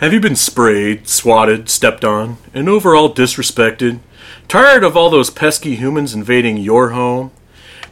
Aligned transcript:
Have 0.00 0.14
you 0.14 0.20
been 0.20 0.34
sprayed, 0.34 1.08
swatted, 1.08 1.68
stepped 1.68 2.06
on, 2.06 2.38
and 2.54 2.70
overall 2.70 3.12
disrespected? 3.12 3.98
Tired 4.48 4.82
of 4.82 4.96
all 4.96 5.10
those 5.10 5.28
pesky 5.28 5.76
humans 5.76 6.14
invading 6.14 6.56
your 6.56 6.92
home? 6.92 7.32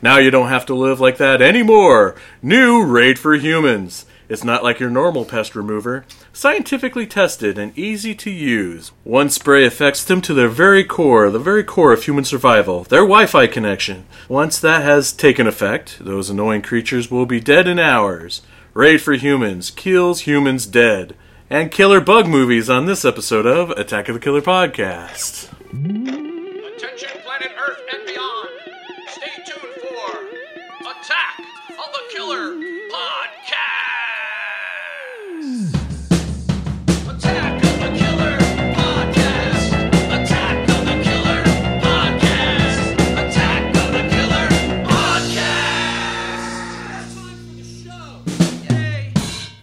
Now 0.00 0.16
you 0.16 0.30
don't 0.30 0.48
have 0.48 0.64
to 0.66 0.74
live 0.74 1.00
like 1.00 1.18
that 1.18 1.42
anymore! 1.42 2.16
New 2.40 2.82
Raid 2.82 3.18
for 3.18 3.34
Humans! 3.34 4.06
It's 4.26 4.42
not 4.42 4.64
like 4.64 4.80
your 4.80 4.88
normal 4.88 5.26
pest 5.26 5.54
remover. 5.54 6.06
Scientifically 6.32 7.06
tested 7.06 7.58
and 7.58 7.78
easy 7.78 8.14
to 8.14 8.30
use. 8.30 8.90
One 9.04 9.28
spray 9.28 9.66
affects 9.66 10.02
them 10.02 10.22
to 10.22 10.32
their 10.32 10.48
very 10.48 10.84
core, 10.84 11.28
the 11.28 11.38
very 11.38 11.62
core 11.62 11.92
of 11.92 12.04
human 12.04 12.24
survival, 12.24 12.84
their 12.84 13.02
Wi 13.02 13.26
Fi 13.26 13.46
connection. 13.46 14.06
Once 14.30 14.58
that 14.60 14.82
has 14.82 15.12
taken 15.12 15.46
effect, 15.46 15.98
those 16.00 16.30
annoying 16.30 16.62
creatures 16.62 17.10
will 17.10 17.26
be 17.26 17.38
dead 17.38 17.68
in 17.68 17.78
hours. 17.78 18.40
Raid 18.72 19.02
for 19.02 19.12
Humans 19.12 19.72
kills 19.72 20.20
humans 20.20 20.64
dead. 20.64 21.14
And 21.50 21.70
killer 21.70 22.00
bug 22.00 22.26
movies 22.28 22.68
on 22.68 22.84
this 22.84 23.04
episode 23.06 23.46
of 23.46 23.70
Attack 23.70 24.08
of 24.08 24.14
the 24.14 24.20
Killer 24.20 24.42
Podcast. 24.42 25.48
Attention, 25.70 27.08
planet 27.22 27.52
Earth 27.58 27.80
and 27.90 28.06
beyond. 28.06 28.48
Stay 29.08 29.30
tuned 29.46 29.74
for 29.80 30.18
Attack 30.90 31.38
of 31.70 31.88
the 31.92 32.02
Killer 32.14 32.52
Podcast. 32.92 33.37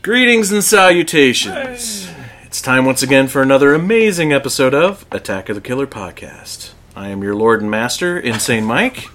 Greetings 0.05 0.51
and 0.51 0.63
salutations. 0.63 2.07
It's 2.43 2.61
time 2.61 2.85
once 2.85 3.01
again 3.01 3.27
for 3.27 3.41
another 3.41 3.73
amazing 3.73 4.31
episode 4.31 4.75
of 4.75 5.03
Attack 5.11 5.49
of 5.49 5.55
the 5.55 5.63
Killer 5.63 5.87
Podcast. 5.87 6.73
I 6.95 7.09
am 7.09 7.23
your 7.23 7.33
Lord 7.33 7.59
and 7.63 7.71
Master, 7.71 8.19
Insane 8.19 8.65
Mike. 8.65 9.09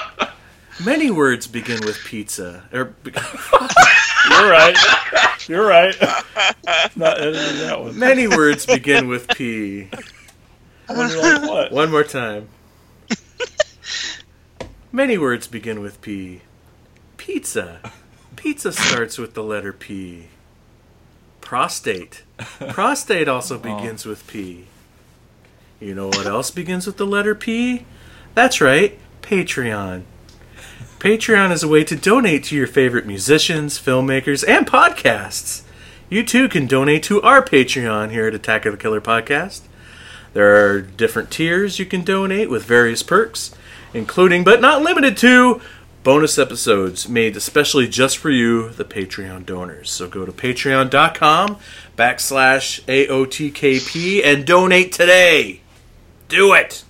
Many 0.84 1.10
words 1.10 1.46
begin 1.46 1.80
with 1.84 1.98
pizza. 2.04 2.64
Or, 2.72 2.94
You're 3.04 4.50
right. 4.50 4.76
You're 5.48 5.66
right. 5.66 5.94
Not 6.96 7.20
editing 7.20 7.58
that 7.58 7.80
one. 7.80 7.98
many 7.98 8.26
words 8.26 8.66
begin 8.66 9.08
with 9.08 9.28
P. 9.28 9.88
Like 10.88 11.42
what? 11.42 11.72
One 11.72 11.90
more 11.90 12.04
time. 12.04 12.48
Many 14.92 15.18
words 15.18 15.46
begin 15.46 15.80
with 15.80 16.00
P. 16.00 16.42
Pizza. 17.16 17.80
Pizza 18.34 18.72
starts 18.72 19.18
with 19.18 19.34
the 19.34 19.42
letter 19.42 19.72
P. 19.72 20.28
Prostate. 21.40 22.22
Prostate 22.68 23.28
also 23.28 23.56
oh. 23.58 23.58
begins 23.58 24.04
with 24.04 24.26
P. 24.26 24.66
You 25.80 25.94
know 25.94 26.08
what 26.08 26.26
else 26.26 26.50
begins 26.50 26.86
with 26.86 26.96
the 26.96 27.06
letter 27.06 27.34
P? 27.34 27.84
That's 28.34 28.60
right, 28.60 28.98
Patreon. 29.22 30.04
Patreon 30.98 31.52
is 31.52 31.62
a 31.62 31.68
way 31.68 31.84
to 31.84 31.94
donate 31.94 32.44
to 32.44 32.56
your 32.56 32.66
favorite 32.66 33.06
musicians, 33.06 33.78
filmmakers, 33.78 34.42
and 34.48 34.66
podcasts. 34.66 35.62
You 36.08 36.24
too 36.24 36.48
can 36.48 36.66
donate 36.66 37.02
to 37.04 37.20
our 37.20 37.44
Patreon 37.44 38.10
here 38.10 38.26
at 38.26 38.34
Attack 38.34 38.64
of 38.64 38.72
the 38.72 38.78
Killer 38.78 39.02
Podcast. 39.02 39.60
There 40.32 40.56
are 40.56 40.80
different 40.80 41.30
tiers 41.30 41.78
you 41.78 41.84
can 41.84 42.02
donate 42.02 42.48
with 42.48 42.64
various 42.64 43.02
perks, 43.02 43.54
including 43.92 44.42
but 44.42 44.62
not 44.62 44.82
limited 44.82 45.18
to 45.18 45.60
bonus 46.02 46.38
episodes 46.38 47.08
made 47.08 47.36
especially 47.36 47.86
just 47.88 48.16
for 48.16 48.30
you, 48.30 48.70
the 48.70 48.84
Patreon 48.84 49.44
donors. 49.44 49.90
So 49.90 50.08
go 50.08 50.24
to 50.24 50.32
patreon.com 50.32 51.58
backslash 51.98 52.82
AOTKP 52.84 54.24
and 54.24 54.46
donate 54.46 54.92
today. 54.92 55.60
Do 56.28 56.54
it! 56.54 56.85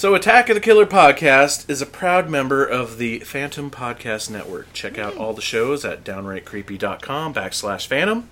So, 0.00 0.14
Attack 0.14 0.48
of 0.48 0.54
the 0.54 0.62
Killer 0.62 0.86
podcast 0.86 1.68
is 1.68 1.82
a 1.82 1.86
proud 1.86 2.30
member 2.30 2.64
of 2.64 2.96
the 2.96 3.18
Phantom 3.18 3.70
Podcast 3.70 4.30
Network. 4.30 4.72
Check 4.72 4.98
out 4.98 5.14
all 5.14 5.34
the 5.34 5.42
shows 5.42 5.84
at 5.84 6.04
downrightcreepy.com 6.04 7.34
backslash 7.34 7.86
phantom. 7.86 8.30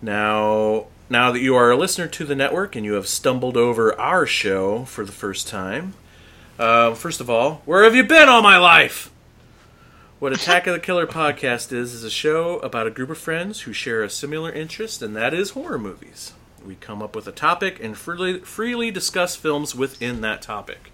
Now, 0.00 0.86
now 1.10 1.32
that 1.32 1.40
you 1.40 1.56
are 1.56 1.72
a 1.72 1.76
listener 1.76 2.06
to 2.06 2.24
the 2.24 2.36
network 2.36 2.76
and 2.76 2.84
you 2.84 2.92
have 2.92 3.08
stumbled 3.08 3.56
over 3.56 3.98
our 4.00 4.24
show 4.24 4.84
for 4.84 5.04
the 5.04 5.10
first 5.10 5.48
time, 5.48 5.94
uh, 6.60 6.94
first 6.94 7.20
of 7.20 7.28
all, 7.28 7.62
where 7.64 7.82
have 7.82 7.96
you 7.96 8.04
been 8.04 8.28
all 8.28 8.40
my 8.40 8.56
life? 8.56 9.10
What 10.20 10.32
Attack 10.32 10.68
of 10.68 10.74
the 10.74 10.78
Killer 10.78 11.06
podcast 11.08 11.72
is 11.72 11.92
is 11.92 12.04
a 12.04 12.08
show 12.08 12.60
about 12.60 12.86
a 12.86 12.92
group 12.92 13.10
of 13.10 13.18
friends 13.18 13.62
who 13.62 13.72
share 13.72 14.04
a 14.04 14.08
similar 14.08 14.52
interest, 14.52 15.02
and 15.02 15.16
that 15.16 15.34
is 15.34 15.50
horror 15.50 15.76
movies. 15.76 16.34
We 16.66 16.74
come 16.74 17.00
up 17.00 17.14
with 17.14 17.28
a 17.28 17.32
topic 17.32 17.78
and 17.82 17.96
freely, 17.96 18.40
freely 18.40 18.90
discuss 18.90 19.36
films 19.36 19.74
within 19.74 20.20
that 20.22 20.42
topic. 20.42 20.90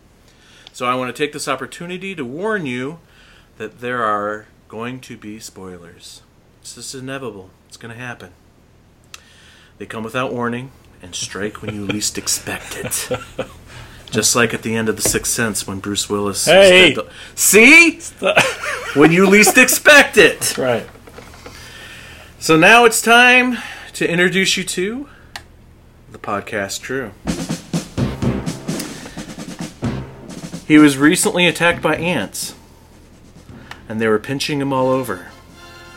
So 0.72 0.84
I 0.84 0.94
want 0.94 1.14
to 1.14 1.22
take 1.22 1.32
this 1.32 1.48
opportunity 1.48 2.14
to 2.14 2.24
warn 2.26 2.66
you 2.66 2.98
that 3.56 3.80
there 3.80 4.04
are 4.04 4.46
going 4.68 5.00
to 5.00 5.16
be 5.16 5.38
spoilers. 5.40 6.20
It's 6.60 6.74
just 6.74 6.94
inevitable. 6.94 7.50
It's 7.68 7.78
going 7.78 7.94
to 7.94 7.98
happen. 8.00 8.32
They 9.78 9.86
come 9.86 10.02
without 10.02 10.32
warning 10.32 10.72
and 11.02 11.14
strike 11.14 11.62
when 11.62 11.74
you 11.74 11.84
least 11.86 12.18
expect 12.18 12.76
it. 12.76 13.08
Just 14.10 14.36
like 14.36 14.52
at 14.52 14.60
the 14.60 14.76
end 14.76 14.90
of 14.90 14.96
The 14.96 15.02
Sixth 15.02 15.32
Sense 15.32 15.66
when 15.66 15.78
Bruce 15.80 16.08
Willis. 16.10 16.44
Hey! 16.44 16.92
the- 16.92 17.08
See? 17.34 17.98
when 18.94 19.10
you 19.10 19.26
least 19.26 19.56
expect 19.56 20.18
it. 20.18 20.38
That's 20.38 20.58
right. 20.58 20.86
So 22.38 22.58
now 22.58 22.84
it's 22.84 23.00
time 23.00 23.56
to 23.94 24.08
introduce 24.08 24.56
you 24.58 24.64
to 24.64 25.08
the 26.12 26.18
podcast 26.18 26.80
True. 26.82 27.12
He 30.66 30.78
was 30.78 30.96
recently 30.96 31.46
attacked 31.46 31.82
by 31.82 31.96
ants, 31.96 32.54
and 33.88 34.00
they 34.00 34.06
were 34.06 34.18
pinching 34.18 34.60
him 34.60 34.72
all 34.72 34.88
over. 34.88 35.28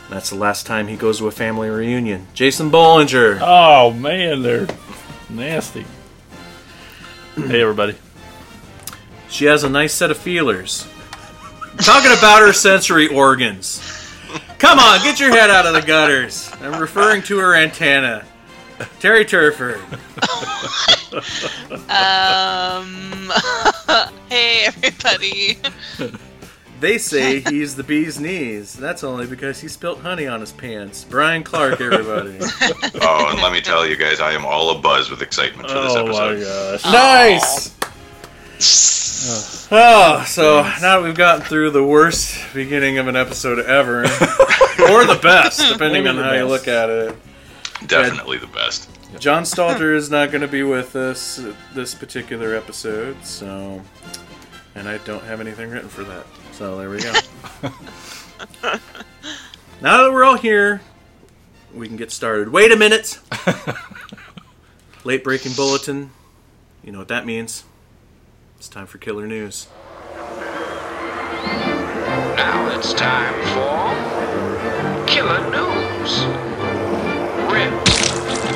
That's 0.09 0.29
the 0.29 0.35
last 0.35 0.65
time 0.65 0.87
he 0.87 0.95
goes 0.95 1.19
to 1.19 1.27
a 1.27 1.31
family 1.31 1.69
reunion. 1.69 2.27
Jason 2.33 2.71
Bollinger. 2.71 3.39
Oh 3.41 3.91
man, 3.91 4.41
they're 4.41 4.67
nasty. 5.29 5.85
Hey 7.35 7.61
everybody. 7.61 7.95
She 9.29 9.45
has 9.45 9.63
a 9.63 9.69
nice 9.69 9.93
set 9.93 10.11
of 10.11 10.17
feelers. 10.17 10.87
Talking 11.77 12.11
about 12.17 12.41
her 12.41 12.53
sensory 12.53 13.07
organs. 13.07 13.81
Come 14.59 14.79
on, 14.79 15.03
get 15.03 15.19
your 15.19 15.31
head 15.31 15.49
out 15.49 15.66
of 15.66 15.73
the 15.73 15.81
gutters. 15.81 16.49
I'm 16.61 16.79
referring 16.79 17.22
to 17.23 17.37
her 17.40 17.53
antenna. 17.53 18.25
Terry 18.99 19.25
Turford. 19.25 19.81
Um. 21.89 23.31
hey, 24.29 24.66
everybody. 24.66 25.57
They 26.79 26.97
say 26.97 27.39
he's 27.39 27.75
the 27.75 27.83
bee's 27.83 28.19
knees. 28.19 28.73
That's 28.73 29.03
only 29.03 29.27
because 29.27 29.61
he 29.61 29.69
spilt 29.69 29.99
honey 30.01 30.27
on 30.27 30.41
his 30.41 30.51
pants. 30.51 31.05
Brian 31.05 31.43
Clark, 31.43 31.79
everybody. 31.79 32.37
Oh, 33.07 33.29
and 33.29 33.41
let 33.41 33.51
me 33.53 33.61
tell 33.61 33.85
you 33.87 33.95
guys, 33.95 34.19
I 34.19 34.31
am 34.31 34.45
all 34.45 34.73
abuzz 34.75 35.11
with 35.11 35.21
excitement 35.21 35.69
for 35.69 35.79
this 35.79 35.95
episode. 35.95 36.11
Oh 36.11 36.33
my 36.33 36.39
gosh. 36.43 36.83
nice! 36.85 37.75
Oh, 39.71 40.23
so 40.28 40.63
now 40.63 40.99
that 40.99 41.03
we've 41.03 41.16
gotten 41.16 41.43
through 41.45 41.69
the 41.71 41.83
worst 41.83 42.35
beginning 42.53 42.97
of 42.97 43.07
an 43.07 43.16
episode 43.16 43.59
ever, 43.59 44.01
or 44.03 45.05
the 45.05 45.19
best, 45.21 45.71
depending 45.71 46.07
on 46.07 46.16
the 46.16 46.23
how 46.23 46.33
you 46.33 46.45
look 46.45 46.67
at 46.67 46.89
it. 46.89 47.16
Definitely 47.87 48.37
the 48.37 48.47
best. 48.47 48.90
John 49.20 49.43
Stalter 49.43 49.96
is 49.96 50.09
not 50.09 50.32
going 50.32 50.41
to 50.41 50.47
be 50.47 50.64
with 50.64 50.96
us 50.96 51.40
this 51.73 51.96
particular 51.96 52.55
episode, 52.55 53.23
so. 53.23 53.82
And 54.76 54.90
I 54.90 54.97
don't 54.99 55.23
have 55.23 55.40
anything 55.40 55.70
written 55.70 55.90
for 55.90 56.03
that. 56.03 56.26
So 56.52 56.78
there 56.78 56.90
we 56.90 57.02
go. 57.02 57.14
Now 59.82 60.03
that 60.03 60.11
we're 60.11 60.23
all 60.23 60.37
here, 60.37 60.82
we 61.73 61.87
can 61.87 61.97
get 61.97 62.09
started. 62.11 62.49
Wait 62.49 62.72
a 62.72 62.78
minute! 62.78 63.20
Late 65.03 65.23
breaking 65.23 65.52
bulletin. 65.53 66.11
You 66.81 66.93
know 66.93 66.99
what 66.99 67.09
that 67.09 67.26
means. 67.26 67.66
It's 68.58 68.70
time 68.70 68.88
for 68.88 68.97
killer 68.97 69.28
news. 69.28 69.67
Now 72.35 72.70
it's 72.76 72.93
time 72.93 73.34
for 73.53 75.05
Killer 75.05 75.49
News. 75.52 76.44
Ripped 77.55 77.87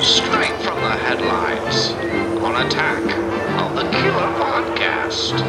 straight 0.03 0.51
from 0.61 0.81
the 0.81 0.89
headlines 0.89 1.91
on 2.43 2.67
Attack 2.67 3.01
of 3.61 3.73
the 3.73 3.83
Killer 3.91 4.27
Podcast. 4.35 5.39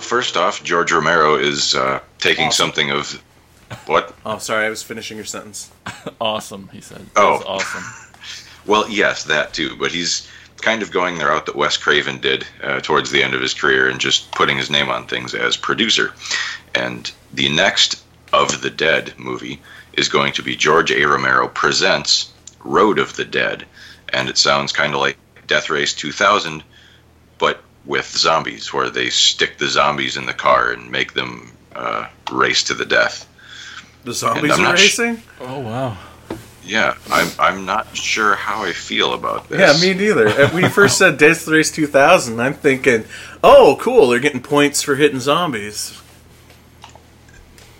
First 0.00 0.36
off, 0.36 0.62
George 0.62 0.92
Romero 0.92 1.34
is 1.34 1.74
uh, 1.74 1.98
taking 2.18 2.52
something 2.52 2.92
of 2.92 3.20
what? 3.86 4.14
Oh, 4.24 4.38
sorry, 4.38 4.66
I 4.66 4.70
was 4.70 4.84
finishing 4.84 5.16
your 5.16 5.26
sentence. 5.26 5.72
Awesome, 6.20 6.68
he 6.72 6.80
said. 6.80 7.04
Oh. 7.16 7.38
That's 7.38 7.44
awesome. 7.44 7.84
Well, 8.66 8.88
yes, 8.88 9.24
that 9.24 9.52
too. 9.52 9.74
But 9.76 9.90
he's 9.90 10.28
kind 10.58 10.82
of 10.82 10.92
going 10.92 11.18
the 11.18 11.24
route 11.24 11.46
that 11.46 11.56
Wes 11.56 11.76
Craven 11.76 12.20
did 12.20 12.46
uh, 12.62 12.80
towards 12.80 13.10
the 13.10 13.22
end 13.24 13.34
of 13.34 13.40
his 13.40 13.54
career 13.54 13.88
and 13.88 13.98
just 13.98 14.30
putting 14.32 14.58
his 14.58 14.70
name 14.70 14.90
on 14.90 15.06
things 15.08 15.34
as 15.34 15.56
producer. 15.56 16.12
And 16.74 17.10
the 17.32 17.48
next 17.48 18.04
of 18.32 18.60
the 18.62 18.70
Dead 18.70 19.14
movie 19.18 19.60
is 19.94 20.08
going 20.08 20.32
to 20.34 20.42
be 20.42 20.54
George 20.56 20.90
A. 20.92 21.04
Romero 21.04 21.48
presents 21.48 22.32
Road 22.64 22.98
of 22.98 23.16
the 23.16 23.24
Dead, 23.24 23.64
and 24.12 24.28
it 24.28 24.38
sounds 24.38 24.72
kind 24.72 24.94
of 24.94 25.00
like 25.00 25.16
Death 25.46 25.70
Race 25.70 25.94
2000, 25.94 26.62
but 27.38 27.62
with 27.84 28.06
zombies, 28.06 28.72
where 28.72 28.90
they 28.90 29.08
stick 29.10 29.58
the 29.58 29.68
zombies 29.68 30.16
in 30.16 30.26
the 30.26 30.34
car 30.34 30.72
and 30.72 30.90
make 30.90 31.14
them 31.14 31.52
uh, 31.74 32.06
race 32.30 32.62
to 32.64 32.74
the 32.74 32.84
death. 32.84 33.26
The 34.04 34.12
zombies 34.12 34.52
are 34.52 34.62
not 34.62 34.78
sh- 34.78 34.98
racing? 34.98 35.22
Oh 35.40 35.60
wow. 35.60 35.96
Yeah, 36.64 36.96
I'm 37.10 37.28
I'm 37.38 37.64
not 37.64 37.96
sure 37.96 38.34
how 38.34 38.62
I 38.64 38.72
feel 38.72 39.14
about 39.14 39.48
this. 39.48 39.58
Yeah, 39.58 39.88
me 39.88 39.94
neither. 39.98 40.28
Uh, 40.28 40.50
When 40.50 40.64
you 40.64 40.68
first 40.68 40.98
said 40.98 41.16
Death 41.16 41.48
Race 41.48 41.70
2000, 41.70 42.38
I'm 42.38 42.52
thinking, 42.52 43.04
oh, 43.42 43.78
cool, 43.80 44.08
they're 44.08 44.18
getting 44.20 44.42
points 44.42 44.82
for 44.82 44.96
hitting 44.96 45.20
zombies. 45.20 45.98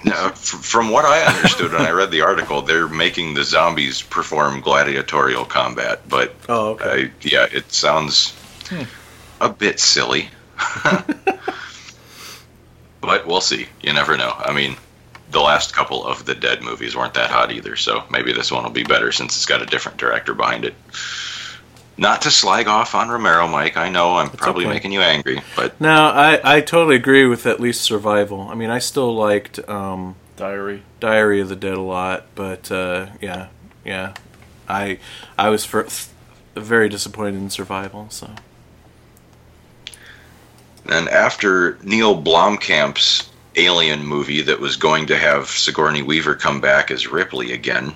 No, 0.08 0.28
from 0.30 0.90
what 0.90 1.04
I 1.04 1.22
understood 1.22 1.72
when 1.72 1.82
I 1.82 1.90
read 1.90 2.10
the 2.10 2.22
article, 2.22 2.62
they're 2.62 2.88
making 2.88 3.34
the 3.34 3.44
zombies 3.44 4.02
perform 4.02 4.60
gladiatorial 4.60 5.44
combat. 5.44 6.08
But 6.08 6.34
Oh, 6.48 6.70
okay. 6.70 7.10
Yeah, 7.22 7.46
it 7.50 7.72
sounds 7.72 8.30
hmm. 8.68 8.84
a 9.40 9.48
bit 9.48 9.80
silly. 9.80 10.28
but 13.00 13.26
we'll 13.26 13.40
see. 13.40 13.66
You 13.82 13.92
never 13.92 14.16
know. 14.16 14.32
I 14.36 14.52
mean, 14.52 14.76
the 15.30 15.40
last 15.40 15.74
couple 15.74 16.04
of 16.06 16.24
the 16.24 16.34
Dead 16.34 16.62
movies 16.62 16.96
weren't 16.96 17.14
that 17.14 17.30
hot 17.30 17.52
either, 17.52 17.76
so 17.76 18.02
maybe 18.10 18.32
this 18.32 18.50
one 18.50 18.64
will 18.64 18.70
be 18.70 18.84
better 18.84 19.12
since 19.12 19.36
it's 19.36 19.46
got 19.46 19.62
a 19.62 19.66
different 19.66 19.98
director 19.98 20.34
behind 20.34 20.64
it. 20.64 20.74
Not 21.98 22.22
to 22.22 22.30
slag 22.30 22.68
off 22.68 22.94
on 22.94 23.08
Romero, 23.08 23.48
Mike. 23.48 23.76
I 23.76 23.88
know 23.88 24.16
I'm 24.16 24.30
probably 24.30 24.64
okay. 24.64 24.72
making 24.72 24.92
you 24.92 25.00
angry, 25.00 25.42
but 25.56 25.80
No, 25.80 26.06
I, 26.06 26.40
I 26.44 26.60
totally 26.60 26.94
agree 26.94 27.26
with 27.26 27.44
at 27.44 27.58
least 27.58 27.82
Survival. 27.82 28.42
I 28.42 28.54
mean, 28.54 28.70
I 28.70 28.78
still 28.78 29.12
liked 29.12 29.58
um, 29.68 30.14
Diary. 30.36 30.84
Diary 31.00 31.40
of 31.40 31.48
the 31.48 31.56
Dead 31.56 31.74
a 31.74 31.80
lot, 31.80 32.26
but 32.36 32.70
uh, 32.70 33.08
yeah, 33.20 33.48
yeah, 33.84 34.14
I 34.68 35.00
I 35.36 35.48
was 35.48 35.64
for, 35.64 35.88
very 36.54 36.88
disappointed 36.88 37.34
in 37.34 37.50
Survival. 37.50 38.06
So 38.10 38.30
And 40.86 41.08
after 41.08 41.78
Neil 41.82 42.20
Blomkamp's 42.20 43.28
Alien 43.56 44.06
movie 44.06 44.42
that 44.42 44.60
was 44.60 44.76
going 44.76 45.06
to 45.06 45.18
have 45.18 45.48
Sigourney 45.48 46.02
Weaver 46.02 46.36
come 46.36 46.60
back 46.60 46.92
as 46.92 47.08
Ripley 47.08 47.52
again 47.52 47.92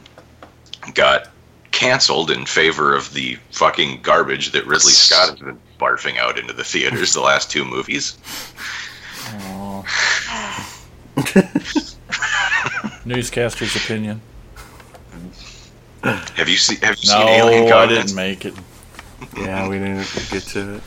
got 0.95 1.29
canceled 1.73 2.31
in 2.31 2.47
favor 2.47 2.95
of 2.95 3.13
the 3.13 3.37
fucking 3.51 4.01
garbage 4.03 4.53
that 4.53 4.67
Ridley 4.67 4.93
Scott 4.93 5.31
has 5.31 5.39
been 5.41 5.59
barfing 5.81 6.19
out 6.19 6.39
into 6.39 6.53
the 6.53 6.65
theaters 6.65 7.13
the 7.15 7.21
last 7.21 7.51
two 7.51 7.65
movies. 7.65 8.17
Newscaster's 13.05 13.75
opinion. 13.77 14.21
Have 16.03 16.49
you 16.49 16.57
seen 16.57 16.79
Have 16.79 16.97
you 17.01 17.11
No, 17.11 17.19
seen 17.19 17.29
Alien 17.29 17.73
I 17.73 17.87
didn't 17.87 18.15
make 18.15 18.45
it. 18.45 18.55
yeah, 19.37 19.69
we 19.69 19.79
didn't 19.79 20.07
get 20.31 20.43
to 20.45 20.75
it. 20.77 20.83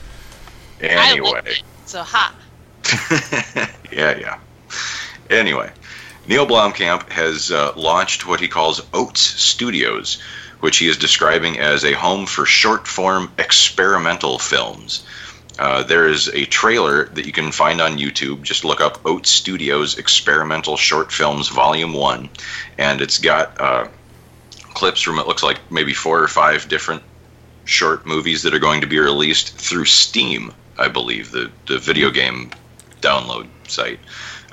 Anyway. 0.82 1.42
it. 1.46 1.64
So 1.86 2.04
ha. 2.04 2.36
yeah, 3.92 4.18
yeah. 4.18 4.40
Anyway, 5.30 5.72
Neil 6.28 6.46
Blomkamp 6.46 7.10
has 7.10 7.52
uh, 7.52 7.72
launched 7.76 8.28
what 8.28 8.40
he 8.40 8.48
calls 8.48 8.82
Oats 8.94 9.22
Studios, 9.22 10.22
which 10.60 10.78
he 10.78 10.88
is 10.88 10.98
describing 10.98 11.60
as 11.60 11.84
a 11.84 11.94
home 11.94 12.26
for 12.26 12.46
short 12.46 12.88
form 12.88 13.32
experimental 13.38 14.40
films. 14.40 15.06
Uh, 15.58 15.84
there 15.84 16.08
is 16.08 16.28
a 16.30 16.46
trailer 16.46 17.06
that 17.06 17.26
you 17.26 17.32
can 17.32 17.52
find 17.52 17.80
on 17.80 17.98
YouTube. 17.98 18.42
Just 18.42 18.66
look 18.66 18.82
up 18.82 19.00
Oats 19.06 19.30
Studios 19.30 19.98
Experimental 19.98 20.76
Short 20.76 21.12
Films 21.12 21.48
Volume 21.48 21.94
1, 21.94 22.30
and 22.78 23.02
it's 23.02 23.20
got 23.20 23.60
uh, 23.62 23.88
clips 24.74 25.02
from 25.02 25.18
it 25.18 25.28
looks 25.28 25.44
like 25.44 25.60
maybe 25.72 25.94
four 25.94 26.22
or 26.22 26.28
five 26.28 26.68
different 26.68 27.02
short 27.64 28.06
movies 28.06 28.44
that 28.44 28.54
are 28.54 28.60
going 28.60 28.82
to 28.82 28.88
be 28.88 29.00
released 29.00 29.58
through 29.58 29.86
Steam, 29.86 30.54
I 30.78 30.90
believe, 30.90 31.32
the, 31.32 31.50
the 31.68 31.80
video 31.80 32.12
game 32.12 32.52
download 33.02 33.48
site. 33.68 34.00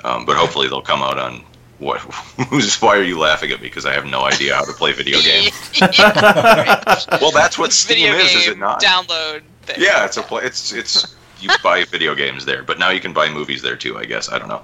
Um, 0.03 0.25
but 0.25 0.37
hopefully 0.37 0.67
they'll 0.67 0.81
come 0.81 1.03
out 1.03 1.19
on 1.19 1.43
what? 1.79 1.99
Who's? 2.49 2.81
Why 2.81 2.97
are 2.97 3.03
you 3.03 3.19
laughing 3.19 3.51
at 3.51 3.61
me? 3.61 3.67
Because 3.67 3.85
I 3.85 3.93
have 3.93 4.05
no 4.05 4.23
idea 4.23 4.55
how 4.55 4.65
to 4.65 4.73
play 4.73 4.91
video 4.91 5.19
games. 5.21 5.53
well, 5.81 7.31
that's 7.31 7.57
what 7.57 7.73
Steam 7.73 7.97
Video 7.97 8.15
is, 8.15 8.31
game 8.31 8.39
is 8.41 8.47
it 8.47 8.57
not? 8.57 8.81
download. 8.81 9.41
Thing. 9.63 9.77
Yeah, 9.79 10.05
it's 10.05 10.17
a 10.17 10.21
play. 10.23 10.43
It's 10.43 10.73
it's 10.73 11.15
you 11.39 11.49
buy 11.63 11.83
video 11.85 12.15
games 12.15 12.45
there, 12.45 12.63
but 12.63 12.79
now 12.79 12.89
you 12.89 12.99
can 12.99 13.13
buy 13.13 13.29
movies 13.29 13.61
there 13.61 13.75
too. 13.75 13.97
I 13.97 14.05
guess 14.05 14.29
I 14.29 14.39
don't 14.39 14.49
know. 14.49 14.61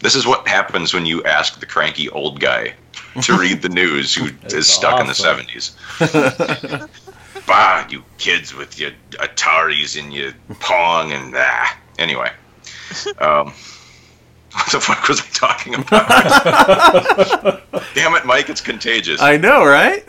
This 0.00 0.14
is 0.14 0.26
what 0.26 0.48
happens 0.48 0.94
when 0.94 1.04
you 1.04 1.22
ask 1.24 1.60
the 1.60 1.66
cranky 1.66 2.08
old 2.08 2.40
guy 2.40 2.74
to 3.22 3.36
read 3.36 3.60
the 3.60 3.68
news 3.68 4.14
who 4.14 4.26
is 4.26 4.32
That's 4.40 4.54
is 4.54 4.68
stuck 4.68 5.00
in 5.00 5.06
the 5.06 5.14
seventies. 5.14 5.76
bah, 7.46 7.86
you 7.90 8.02
kids 8.18 8.54
with 8.54 8.78
your 8.78 8.92
Ataris 9.12 10.00
and 10.00 10.12
your 10.12 10.32
Pong 10.60 11.12
and 11.12 11.34
ah. 11.36 11.76
Anyway, 11.98 12.30
um, 13.18 13.52
what 14.52 14.72
the 14.72 14.80
fuck 14.80 15.08
was 15.08 15.20
I 15.20 15.26
talking 15.32 15.74
about? 15.74 17.62
Damn 17.94 18.14
it, 18.14 18.24
Mike! 18.24 18.48
It's 18.48 18.60
contagious. 18.60 19.20
I 19.20 19.36
know, 19.36 19.64
right? 19.64 20.04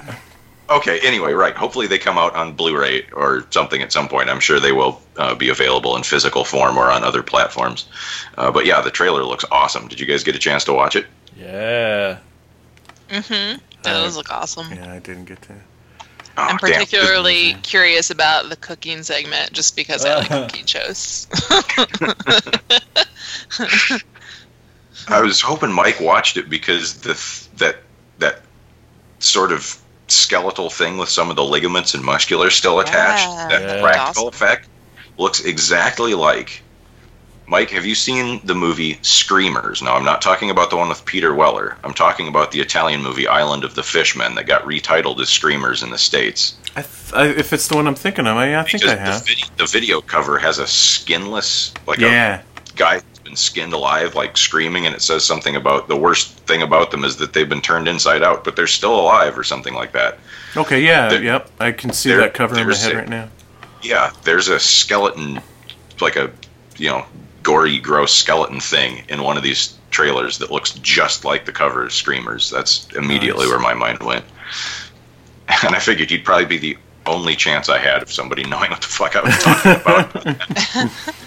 Okay, 0.71 0.99
anyway, 1.01 1.33
right. 1.33 1.53
Hopefully 1.53 1.87
they 1.87 1.99
come 1.99 2.17
out 2.17 2.33
on 2.33 2.53
Blu-ray 2.53 3.05
or 3.11 3.45
something 3.49 3.81
at 3.81 3.91
some 3.91 4.07
point. 4.07 4.29
I'm 4.29 4.39
sure 4.39 4.59
they 4.59 4.71
will 4.71 5.01
uh, 5.17 5.35
be 5.35 5.49
available 5.49 5.97
in 5.97 6.03
physical 6.03 6.45
form 6.45 6.77
or 6.77 6.89
on 6.89 7.03
other 7.03 7.21
platforms. 7.21 7.89
Uh, 8.37 8.51
but 8.51 8.65
yeah, 8.65 8.79
the 8.79 8.89
trailer 8.89 9.23
looks 9.23 9.43
awesome. 9.51 9.89
Did 9.89 9.99
you 9.99 10.05
guys 10.05 10.23
get 10.23 10.33
a 10.33 10.39
chance 10.39 10.63
to 10.65 10.73
watch 10.73 10.95
it? 10.95 11.07
Yeah. 11.37 12.19
Mm-hmm. 13.09 13.59
That 13.83 13.93
Those 13.93 14.15
look 14.15 14.31
awesome. 14.31 14.71
Yeah, 14.71 14.93
I 14.93 14.99
didn't 14.99 15.25
get 15.25 15.41
to. 15.43 15.53
Oh, 15.53 16.05
I'm 16.37 16.57
damn. 16.57 16.59
particularly 16.59 17.55
curious 17.63 18.09
about 18.09 18.47
the 18.47 18.55
cooking 18.55 19.03
segment 19.03 19.51
just 19.51 19.75
because 19.75 20.05
I 20.05 20.15
like 20.15 20.29
cooking 20.29 20.65
shows. 20.65 21.27
I 25.07 25.21
was 25.21 25.41
hoping 25.41 25.71
Mike 25.71 25.99
watched 25.99 26.37
it 26.37 26.49
because 26.49 26.95
the 27.01 27.13
th- 27.13 27.47
that 27.57 27.77
that 28.19 28.41
sort 29.19 29.51
of 29.51 29.77
skeletal 30.07 30.69
thing 30.69 30.97
with 30.97 31.09
some 31.09 31.29
of 31.29 31.35
the 31.35 31.43
ligaments 31.43 31.93
and 31.93 32.03
muscular 32.03 32.49
still 32.49 32.79
attached, 32.79 33.27
Yeah. 33.27 33.47
that 33.49 33.61
Yeah. 33.61 33.81
practical 33.81 34.27
Awesome. 34.27 34.33
effect, 34.33 34.67
looks 35.17 35.39
exactly 35.41 36.13
like. 36.13 36.61
Mike, 37.47 37.69
have 37.71 37.85
you 37.85 37.95
seen 37.95 38.39
the 38.45 38.55
movie 38.55 38.97
Screamers? 39.01 39.81
No, 39.81 39.91
I'm 39.93 40.05
not 40.05 40.21
talking 40.21 40.49
about 40.49 40.69
the 40.69 40.77
one 40.77 40.87
with 40.87 41.03
Peter 41.05 41.33
Weller. 41.33 41.77
I'm 41.83 41.93
talking 41.93 42.27
about 42.29 42.51
the 42.51 42.61
Italian 42.61 43.01
movie 43.03 43.27
Island 43.27 43.63
of 43.65 43.75
the 43.75 43.83
Fishmen 43.83 44.35
that 44.35 44.47
got 44.47 44.63
retitled 44.63 45.19
as 45.19 45.29
Screamers 45.29 45.83
in 45.83 45.89
the 45.89 45.97
States. 45.97 46.53
I 46.77 46.81
th- 46.83 47.13
I, 47.13 47.25
if 47.27 47.51
it's 47.51 47.67
the 47.67 47.75
one 47.75 47.87
I'm 47.87 47.95
thinking 47.95 48.25
of, 48.27 48.37
I, 48.37 48.57
I 48.57 48.63
think 48.63 48.85
I 48.85 48.95
have. 48.95 49.19
The, 49.25 49.25
video, 49.33 49.45
the 49.57 49.65
video 49.65 49.99
cover 50.01 50.37
has 50.39 50.59
a 50.59 50.67
skinless, 50.67 51.73
like 51.87 51.99
Yeah, 51.99 52.39
a 52.41 52.77
guy 52.77 52.93
who's 52.95 53.10
been 53.31 53.37
skinned 53.37 53.71
alive, 53.71 54.13
like 54.13 54.35
screaming, 54.35 54.85
and 54.85 54.93
it 54.93 55.01
says 55.01 55.23
something 55.23 55.55
about 55.55 55.87
the 55.87 55.95
worst 55.95 56.31
thing 56.41 56.61
about 56.61 56.91
them 56.91 57.05
is 57.05 57.15
that 57.15 57.31
they've 57.31 57.47
been 57.47 57.61
turned 57.61 57.87
inside 57.87 58.21
out, 58.23 58.43
but 58.43 58.57
they're 58.57 58.67
still 58.67 58.99
alive, 58.99 59.37
or 59.37 59.43
something 59.43 59.73
like 59.73 59.93
that. 59.93 60.19
okay, 60.57 60.81
yeah, 60.81 61.07
There- 61.07 61.23
yep. 61.23 61.49
I 61.61 61.71
can 61.71 61.93
see 61.93 62.09
there- 62.09 62.19
that 62.19 62.33
cover 62.33 62.59
in 62.59 62.67
my 62.67 62.75
head 62.75 62.91
a- 62.91 62.97
right 62.97 63.07
now. 63.09 63.29
Yeah, 63.81 64.11
there's 64.25 64.49
a 64.49 64.59
skeleton, 64.59 65.39
like 66.01 66.17
a, 66.17 66.29
you 66.77 66.89
know, 66.89 67.05
gory, 67.41 67.79
gross 67.79 68.11
skeleton 68.13 68.59
thing 68.59 69.03
in 69.07 69.23
one 69.23 69.37
of 69.37 69.43
these 69.43 69.75
trailers 69.91 70.37
that 70.39 70.51
looks 70.51 70.71
just 70.71 71.23
like 71.25 71.45
the 71.45 71.51
cover 71.53 71.85
of 71.85 71.93
Screamers. 71.93 72.49
That's 72.49 72.87
immediately 72.95 73.45
Nice. 73.45 73.51
where 73.51 73.59
my 73.59 73.73
mind 73.73 74.03
went. 74.03 74.25
And 75.63 75.75
I 75.75 75.79
figured 75.79 76.09
he'd 76.09 76.23
probably 76.23 76.45
be 76.45 76.57
the 76.57 76.77
only 77.05 77.35
chance 77.35 77.67
I 77.67 77.77
had 77.77 78.01
of 78.01 78.09
somebody 78.11 78.43
knowing 78.45 78.71
what 78.71 78.79
the 78.81 78.87
fuck 78.87 79.15
I 79.17 79.21
was 79.21 79.37
talking 79.43 79.71
about. 79.81 80.91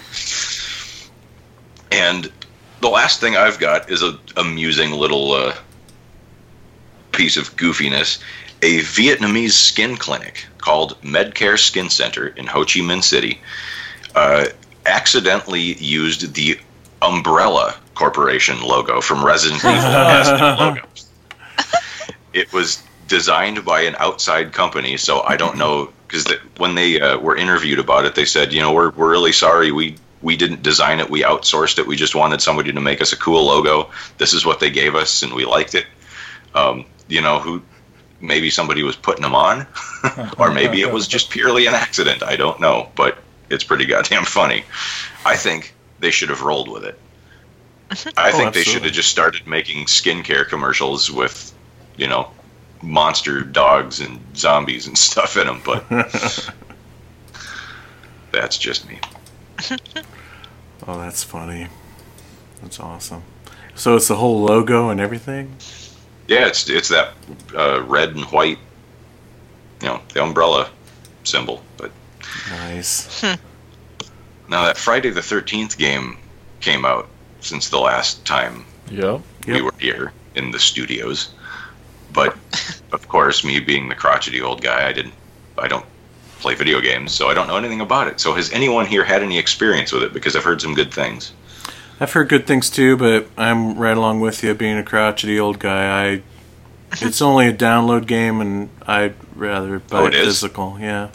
and 1.91 2.31
the 2.81 2.89
last 2.89 3.19
thing 3.19 3.35
I've 3.35 3.59
got 3.59 3.89
is 3.89 4.01
a 4.03 4.19
amusing 4.37 4.91
little 4.91 5.31
uh, 5.33 5.55
piece 7.11 7.37
of 7.37 7.55
goofiness. 7.55 8.19
A 8.61 8.79
Vietnamese 8.79 9.51
skin 9.51 9.95
clinic 9.95 10.45
called 10.59 10.99
Medcare 11.01 11.59
Skin 11.59 11.89
Center 11.89 12.27
in 12.27 12.47
Ho 12.47 12.61
Chi 12.61 12.79
Minh 12.79 13.03
City 13.03 13.39
uh, 14.15 14.45
accidentally 14.85 15.73
used 15.75 16.33
the 16.33 16.59
Umbrella 17.01 17.75
Corporation 17.93 18.61
logo 18.61 19.01
from 19.01 19.23
Resident 19.23 19.59
Evil 19.65 19.75
as 19.75 20.27
their 20.27 20.55
logo. 20.57 20.81
It 22.33 22.51
was 22.51 22.83
designed 23.07 23.63
by 23.63 23.81
an 23.81 23.95
outside 23.99 24.51
company, 24.51 24.97
so 24.97 25.21
I 25.21 25.37
don't 25.37 25.57
know 25.57 25.91
because 26.07 26.25
when 26.57 26.75
they 26.75 26.99
uh, 26.99 27.17
were 27.17 27.35
interviewed 27.35 27.79
about 27.79 28.05
it, 28.05 28.15
they 28.15 28.25
said, 28.25 28.53
you 28.53 28.61
know, 28.61 28.73
we're 28.73 28.91
we're 28.91 29.11
really 29.11 29.31
sorry 29.31 29.71
we 29.71 29.95
we 30.25 30.35
didn't 30.35 30.63
design 30.63 30.99
it, 30.99 31.07
we 31.07 31.21
outsourced 31.21 31.77
it. 31.77 31.85
We 31.85 31.95
just 31.95 32.15
wanted 32.15 32.41
somebody 32.41 32.73
to 32.73 32.81
make 32.81 32.99
us 32.99 33.13
a 33.13 33.17
cool 33.17 33.45
logo. 33.45 33.91
This 34.17 34.33
is 34.33 34.43
what 34.43 34.59
they 34.59 34.71
gave 34.71 34.95
us, 34.95 35.21
and 35.21 35.31
we 35.31 35.45
liked 35.45 35.75
it. 35.75 35.85
Um, 36.55 36.85
you 37.07 37.21
know, 37.21 37.37
who 37.37 37.61
maybe 38.19 38.49
somebody 38.49 38.81
was 38.81 38.95
putting 38.95 39.21
them 39.21 39.35
on, 39.35 39.67
or 40.39 40.51
maybe 40.51 40.81
it 40.81 40.91
was 40.91 41.07
just 41.07 41.29
purely 41.29 41.67
an 41.67 41.75
accident. 41.75 42.23
I 42.23 42.37
don't 42.37 42.59
know, 42.59 42.89
but 42.95 43.19
it's 43.51 43.63
pretty 43.63 43.85
goddamn 43.85 44.25
funny. 44.25 44.63
I 45.27 45.35
think 45.35 45.75
they 45.99 46.09
should 46.09 46.29
have 46.29 46.41
rolled 46.41 46.69
with 46.69 46.85
it. 46.85 46.99
I 48.17 48.31
think 48.31 48.55
they 48.55 48.63
should 48.63 48.83
have 48.83 48.93
just 48.93 49.09
started 49.09 49.45
making 49.45 49.85
skincare 49.85 50.47
commercials 50.47 51.11
with, 51.11 51.53
you 51.97 52.07
know, 52.07 52.31
monster 52.81 53.41
dogs 53.41 53.99
and 53.99 54.19
zombies 54.35 54.87
and 54.87 54.97
stuff 55.09 55.37
in 55.37 55.45
them. 55.45 55.61
But 55.63 55.87
that's 58.31 58.57
just 58.57 58.89
me. 58.89 58.99
Oh, 60.87 60.99
that's 60.99 61.23
funny. 61.23 61.67
That's 62.61 62.79
awesome. 62.79 63.23
So 63.75 63.95
it's 63.95 64.07
the 64.07 64.15
whole 64.15 64.41
logo 64.43 64.89
and 64.89 64.99
everything. 65.01 65.55
Yeah, 66.27 66.47
it's 66.47 66.69
it's 66.69 66.89
that 66.89 67.13
uh, 67.55 67.83
red 67.83 68.09
and 68.15 68.23
white, 68.25 68.57
you 69.81 69.87
know, 69.87 70.01
the 70.13 70.23
umbrella 70.23 70.69
symbol. 71.23 71.61
But 71.77 71.91
Nice. 72.49 73.21
now 74.49 74.65
that 74.65 74.77
Friday 74.77 75.09
the 75.09 75.21
Thirteenth 75.21 75.77
game 75.77 76.17
came 76.61 76.85
out 76.85 77.07
since 77.41 77.69
the 77.69 77.79
last 77.79 78.25
time 78.25 78.65
Yep. 78.91 79.21
we 79.47 79.53
Yep. 79.55 79.63
were 79.63 79.73
here 79.79 80.13
in 80.35 80.51
the 80.51 80.59
studios. 80.59 81.29
But 82.13 82.35
of 82.91 83.07
course, 83.07 83.43
me 83.43 83.59
being 83.59 83.89
the 83.89 83.95
crotchety 83.95 84.41
old 84.41 84.61
guy, 84.61 84.87
I 84.87 84.93
didn't, 84.93 85.13
I 85.57 85.67
don't 85.67 85.85
play 86.45 86.53
video 86.53 86.79
games, 86.79 87.11
so 87.11 87.27
I 87.27 87.33
don't 87.33 87.47
know 87.47 87.57
anything 87.57 87.81
about 87.81 88.07
it. 88.07 88.19
So 88.19 88.35
has 88.35 88.51
anyone 88.51 88.85
here 88.85 89.03
had 89.03 89.23
any 89.23 89.39
experience 89.39 89.91
with 89.91 90.03
it? 90.03 90.13
Because 90.13 90.35
I've 90.35 90.43
heard 90.43 90.61
some 90.61 90.75
good 90.75 90.93
things. 90.93 91.31
I've 91.99 92.13
heard 92.13 92.29
good 92.29 92.45
things 92.45 92.69
too, 92.69 92.95
but 92.97 93.25
I'm 93.35 93.79
right 93.79 93.97
along 93.97 94.19
with 94.19 94.43
you. 94.43 94.53
Being 94.53 94.77
a 94.77 94.83
crotchety 94.83 95.39
old 95.39 95.57
guy, 95.57 96.11
I 96.11 96.21
it's 97.03 97.19
only 97.19 97.47
a 97.47 97.53
download 97.53 98.05
game, 98.05 98.41
and 98.41 98.69
I'd 98.85 99.15
rather 99.35 99.79
buy 99.79 100.01
Oh, 100.01 100.05
it 100.05 100.13
it 100.13 100.19
is? 100.19 100.25
physical. 100.27 100.77
Yeah. 100.79 101.09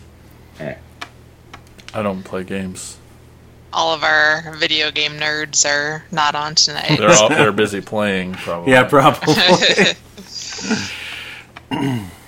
I 1.92 2.02
don't 2.02 2.22
play 2.24 2.42
games. 2.44 2.98
All 3.72 3.92
of 3.94 4.02
our 4.02 4.54
video 4.56 4.90
game 4.90 5.12
nerds 5.12 5.64
are 5.64 6.04
not 6.10 6.34
on 6.34 6.54
tonight. 6.56 6.98
They're 6.98 7.10
all, 7.10 7.28
they're 7.40 7.52
busy 7.52 7.80
playing. 7.80 8.32
Probably. 8.34 8.72
Yeah, 8.72 8.84
probably. 8.84 9.34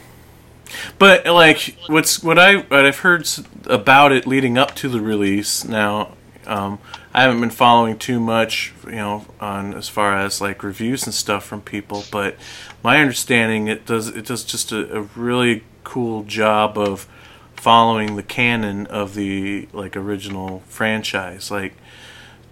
but 1.02 1.26
like, 1.26 1.76
what's 1.88 2.22
what 2.22 2.38
I 2.38 2.58
what 2.58 2.86
I've 2.86 3.00
heard 3.00 3.28
about 3.66 4.12
it 4.12 4.24
leading 4.24 4.56
up 4.56 4.76
to 4.76 4.88
the 4.88 5.00
release. 5.00 5.64
Now, 5.64 6.12
um, 6.46 6.78
I 7.12 7.22
haven't 7.22 7.40
been 7.40 7.50
following 7.50 7.98
too 7.98 8.20
much, 8.20 8.72
you 8.86 8.92
know, 8.92 9.26
on 9.40 9.74
as 9.74 9.88
far 9.88 10.16
as 10.16 10.40
like 10.40 10.62
reviews 10.62 11.02
and 11.02 11.12
stuff 11.12 11.44
from 11.44 11.60
people. 11.60 12.04
But 12.12 12.36
my 12.84 13.00
understanding, 13.00 13.66
it 13.66 13.84
does 13.84 14.06
it 14.06 14.26
does 14.26 14.44
just 14.44 14.70
a, 14.70 14.96
a 14.96 15.00
really 15.16 15.64
cool 15.82 16.22
job 16.22 16.78
of 16.78 17.08
following 17.56 18.14
the 18.14 18.22
canon 18.22 18.86
of 18.86 19.16
the 19.16 19.66
like 19.72 19.96
original 19.96 20.62
franchise. 20.68 21.50
Like 21.50 21.74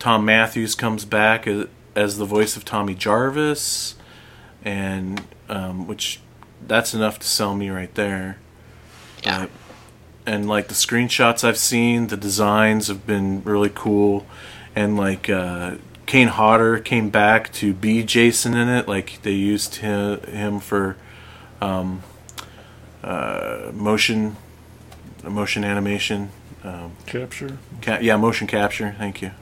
Thom 0.01 0.25
Mathews 0.25 0.75
comes 0.75 1.05
back 1.05 1.47
as, 1.47 1.69
as 1.95 2.19
the 2.19 2.25
voice 2.25 2.57
of 2.57 2.65
Tommy 2.65 2.97
Jarvis, 2.97 3.95
and 4.65 5.23
um, 5.49 5.87
which 5.87 6.19
that's 6.67 6.95
enough 6.95 7.19
to 7.21 7.27
sell 7.27 7.55
me 7.55 7.71
right 7.71 7.95
there. 7.95 8.39
Yeah. 9.25 9.43
Uh, 9.43 9.47
and 10.27 10.49
like 10.49 10.69
the 10.69 10.75
screenshots 10.75 11.43
I've 11.43 11.59
seen, 11.59 12.09
the 12.09 12.17
designs 12.17 12.89
have 12.89 13.07
been 13.07 13.43
really 13.43 13.71
cool, 13.75 14.27
and 14.77 14.97
like 14.97 15.29
uh, 15.29 15.77
Kane 16.07 16.29
Hodder 16.29 16.79
came 16.79 17.11
back 17.11 17.53
to 17.55 17.73
be 17.73 18.03
Jason 18.03 18.55
in 18.55 18.69
it. 18.69 18.87
Like 18.87 19.23
they 19.23 19.33
used 19.33 19.77
him, 19.77 20.21
him 20.23 20.61
for 20.61 20.97
um, 21.61 22.03
uh, 23.03 23.71
motion 23.73 24.37
motion 25.25 25.65
animation. 25.65 26.31
Um, 26.63 26.93
Capture. 27.07 27.59
Ca- 27.83 28.01
yeah, 28.01 28.17
motion 28.17 28.47
capture. 28.47 28.95
Thank 28.99 29.23
you. 29.23 29.33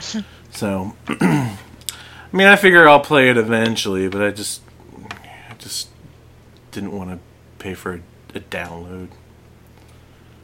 so, 0.50 0.94
I 1.08 1.56
mean, 2.32 2.46
I 2.46 2.56
figure 2.56 2.88
I'll 2.88 3.00
play 3.00 3.30
it 3.30 3.36
eventually, 3.36 4.08
but 4.08 4.22
I 4.22 4.30
just, 4.30 4.60
I 4.60 4.60
just 4.60 4.67
didn't 6.80 6.92
want 6.96 7.10
to 7.10 7.18
pay 7.58 7.74
for 7.74 7.94
a, 7.94 8.00
a 8.36 8.40
download. 8.40 9.08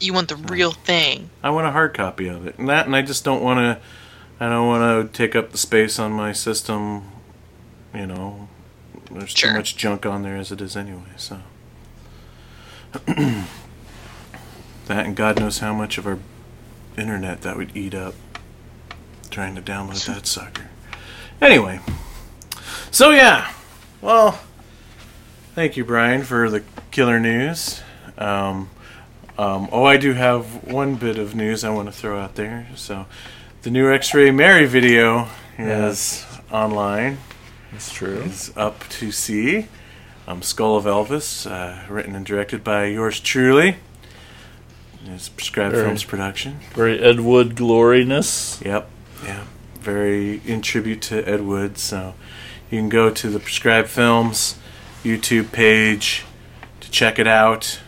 you 0.01 0.13
want 0.13 0.29
the 0.29 0.37
real 0.37 0.73
thing. 0.73 1.31
I 1.43 1.51
want 1.51 1.67
a 1.67 1.71
hard 1.71 1.95
copy 1.95 2.27
of 2.29 2.47
it, 2.47 2.59
and 2.59 2.69
that, 2.69 2.87
and 2.87 2.97
I 2.97 3.03
just 3.03 3.25
don't 3.25 3.43
want 3.43 3.59
to. 3.59 3.81
I 4.41 4.49
don't 4.49 4.67
want 4.67 5.13
to 5.13 5.17
take 5.17 5.37
up 5.37 5.53
the 5.53 5.59
space 5.59 5.99
on 6.01 6.11
my 6.13 6.33
system. 6.33 7.05
You 7.95 8.07
know, 8.07 8.49
there's 9.13 9.31
Sure. 9.31 9.51
too 9.51 9.57
much 9.57 9.77
junk 9.77 10.05
on 10.05 10.23
there 10.23 10.37
as 10.37 10.51
it 10.51 10.61
is 10.61 10.77
anyway. 10.77 11.13
So. 11.17 11.41
That 14.87 15.07
and 15.07 15.17
God 15.17 15.41
knows 15.41 15.61
how 15.61 15.73
much 15.73 15.97
of 15.97 16.07
our 16.07 16.19
internet 16.99 17.41
that 17.41 17.57
would 17.57 17.75
eat 17.75 17.95
up 17.95 18.15
trying 19.31 19.55
to 19.55 19.63
download 19.63 20.05
that 20.07 20.27
sucker. 20.27 20.69
Anyway, 21.41 21.81
so 22.91 23.09
yeah, 23.11 23.51
well, 24.03 24.41
thank 25.55 25.77
you, 25.77 25.85
Brian, 25.85 26.23
for 26.23 26.51
the 26.51 26.63
killer 26.91 27.21
news. 27.21 27.83
Um, 28.19 28.71
um, 29.37 29.69
oh, 29.73 29.85
I 29.85 29.97
do 29.97 30.13
have 30.13 30.65
one 30.65 30.95
bit 30.95 31.19
of 31.19 31.35
news 31.35 31.65
I 31.65 31.71
want 31.71 31.89
to 31.89 31.93
throw 31.93 32.21
out 32.21 32.37
there. 32.37 32.69
So, 32.77 33.07
the 33.63 33.71
new 33.71 33.93
X-Ray 33.93 34.31
Mary 34.31 34.67
video 34.67 35.29
is 35.59 36.25
online. 36.53 37.19
That's 37.73 37.93
true. 37.93 38.23
It's 38.25 38.57
up 38.57 38.89
to 38.91 39.11
see. 39.11 39.67
Um, 40.27 40.41
Skull 40.41 40.77
of 40.77 40.85
Elvis, 40.85 41.51
uh, 41.51 41.83
written 41.93 42.15
and 42.15 42.25
directed 42.25 42.65
by 42.65 42.87
yours 42.87 43.21
truly. 43.21 43.77
It's 45.07 45.29
Prescribed 45.29 45.75
Very- 45.75 45.87
Films 45.87 46.05
production. 46.05 46.61
Very 46.75 46.99
Ed 46.99 47.21
Wood 47.21 47.57
gloriness. 47.57 48.61
Yep, 48.65 48.89
yeah. 49.25 49.45
Very 49.81 50.41
in 50.47 50.63
tribute 50.63 51.03
to 51.03 51.29
Ed 51.29 51.43
Wood. 51.43 51.77
So 51.77 52.15
you 52.71 52.79
can 52.79 52.89
go 52.89 53.11
to 53.11 53.29
the 53.29 53.39
Prescribed 53.39 53.89
Films 53.89 54.57
YouTube 55.05 55.53
page 55.53 56.25
to 56.81 56.91
check 56.91 57.19
it 57.19 57.27
out. 57.27 57.81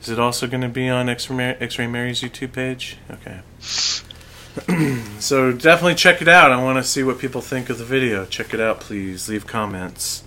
Is 0.00 0.08
it 0.08 0.18
also 0.18 0.46
going 0.46 0.60
to 0.60 0.68
be 0.68 0.88
on 0.88 1.08
X-Ray 1.08 1.36
Mar- 1.36 1.56
X-Ray 1.60 1.86
Mary's 1.86 2.20
YouTube 2.20 2.52
page? 2.52 2.98
Okay. 3.10 3.40
so 5.20 5.52
definitely 5.52 5.94
check 5.94 6.20
it 6.20 6.28
out. 6.28 6.50
I 6.50 6.62
want 6.62 6.76
to 6.78 6.84
see 6.84 7.02
what 7.02 7.18
people 7.18 7.40
think 7.40 7.70
of 7.70 7.78
the 7.78 7.84
video. 7.84 8.26
Check 8.26 8.52
it 8.52 8.60
out, 8.60 8.80
please. 8.80 9.28
Leave 9.28 9.46
comments. 9.46 10.24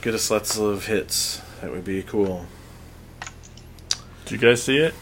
Get 0.00 0.14
us 0.14 0.30
lots 0.30 0.58
of 0.58 0.86
hits. 0.86 1.42
That 1.60 1.70
would 1.70 1.84
be 1.84 2.02
cool. 2.02 2.46
Did 4.24 4.32
you 4.32 4.38
guys 4.38 4.62
see 4.62 4.78
it? 4.78 4.94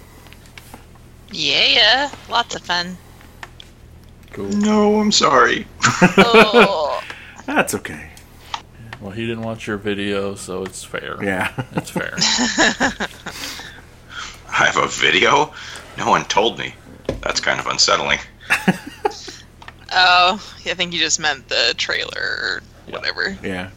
Yeah, 1.31 1.65
yeah, 1.67 2.11
lots 2.29 2.57
of 2.57 2.63
fun. 2.63 2.97
Cool. 4.33 4.49
No, 4.49 5.01
I'm 5.01 5.13
sorry. 5.13 5.67
Oh, 6.03 7.03
That's 7.47 7.75
okay. 7.75 8.10
Well, 9.01 9.13
he 9.13 9.27
didn't 9.27 9.43
watch 9.45 9.67
your 9.67 9.79
video, 9.79 10.35
so 10.35 10.63
it's 10.65 10.85
fair. 10.85 11.23
Yeah. 11.23 11.53
It's 11.73 11.91
fair. 11.91 12.13
I 14.49 14.67
have 14.67 14.77
a 14.77 14.89
video? 14.89 15.55
No 15.97 16.11
one 16.11 16.25
told 16.27 16.59
me. 16.59 16.75
That's 17.23 17.41
kind 17.41 17.59
of 17.59 17.67
unsettling. 17.67 18.19
oh, 19.93 20.35
I 20.67 20.75
think 20.75 20.93
you 20.93 20.99
just 20.99 21.19
meant 21.19 21.49
the 21.49 21.75
trailer 21.79 22.11
or 22.21 22.63
whatever. 22.91 23.37
yeah. 23.43 23.71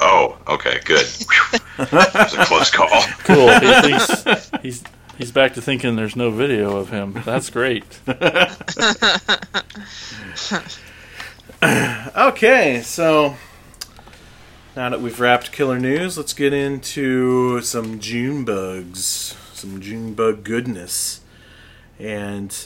Oh, 0.00 0.38
okay, 0.46 0.80
good. 0.84 1.04
Whew. 1.50 1.58
that 1.86 2.14
was 2.14 2.34
a 2.34 2.44
close 2.44 2.70
call. 2.70 3.02
cool. 3.24 3.50
He 3.58 3.80
thinks 3.82 4.50
he's 4.62 4.84
he's 5.18 5.32
back 5.32 5.54
to 5.54 5.60
thinking 5.60 5.96
there's 5.96 6.14
no 6.14 6.30
video 6.30 6.76
of 6.76 6.90
him. 6.90 7.20
That's 7.24 7.50
great. 7.50 7.84
Okay, 11.60 12.82
so 12.82 13.34
now 14.76 14.88
that 14.90 15.00
we've 15.00 15.18
wrapped 15.18 15.52
killer 15.52 15.78
news, 15.78 16.16
let's 16.16 16.32
get 16.32 16.52
into 16.52 17.60
some 17.62 17.98
June 17.98 18.44
bugs, 18.44 19.36
some 19.52 19.80
June 19.80 20.14
bug 20.14 20.44
goodness. 20.44 21.20
And 21.98 22.56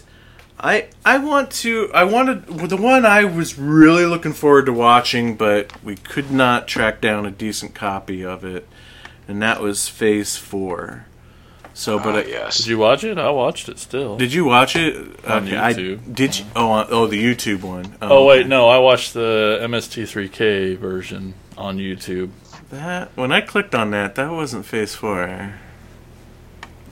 I 0.61 0.88
I 1.04 1.18
want 1.18 1.50
to 1.52 1.90
I 1.94 2.04
wanted 2.04 2.47
the 2.47 2.76
one 2.76 3.06
I 3.06 3.25
was 3.25 3.59
really 3.59 4.04
looking 4.04 4.32
forward 4.35 4.66
to 4.66 4.73
watching, 4.73 5.37
but 5.37 5.82
we 5.82 5.97
could 5.97 6.30
not 6.30 6.68
track 6.68 7.00
down 7.00 7.25
a 7.26 7.30
decent 7.30 7.75
copy 7.75 8.23
of 8.25 8.44
it, 8.44 8.68
and 9.26 9.40
that 9.42 9.61
was 9.62 9.88
Phase 9.88 10.37
Four. 10.37 11.06
So, 11.75 11.99
but 11.99 12.14
Ah, 12.14 12.18
I, 12.18 12.25
yes. 12.25 12.59
Did 12.59 12.66
you 12.66 12.76
watch 12.76 13.02
it? 13.02 13.16
I 13.16 13.30
watched 13.30 13.71
it 13.71 13.78
still. 13.78 14.18
did 14.18 14.35
you 14.35 14.44
watch 14.44 14.76
it 14.76 14.94
On 15.25 15.49
I, 15.49 15.73
YouTube. 15.73 16.14
did 16.14 16.38
you? 16.38 16.44
Oh, 16.54 16.87
oh, 16.90 17.06
the 17.06 17.16
YouTube 17.25 17.62
one. 17.62 17.97
oh 18.02 18.26
wait, 18.26 18.40
okay. 18.40 18.49
no, 18.50 18.68
I 18.68 18.76
watched 18.76 19.14
the 19.14 19.59
MST3K 19.62 20.76
version 20.76 21.32
on 21.62 21.78
YouTube. 21.78 22.31
That 22.71 23.11
when 23.16 23.31
I 23.33 23.40
clicked 23.40 23.75
on 23.75 23.90
that, 23.92 24.14
that 24.16 24.31
wasn't 24.33 24.66
Phase 24.66 24.95
Four. 24.95 25.54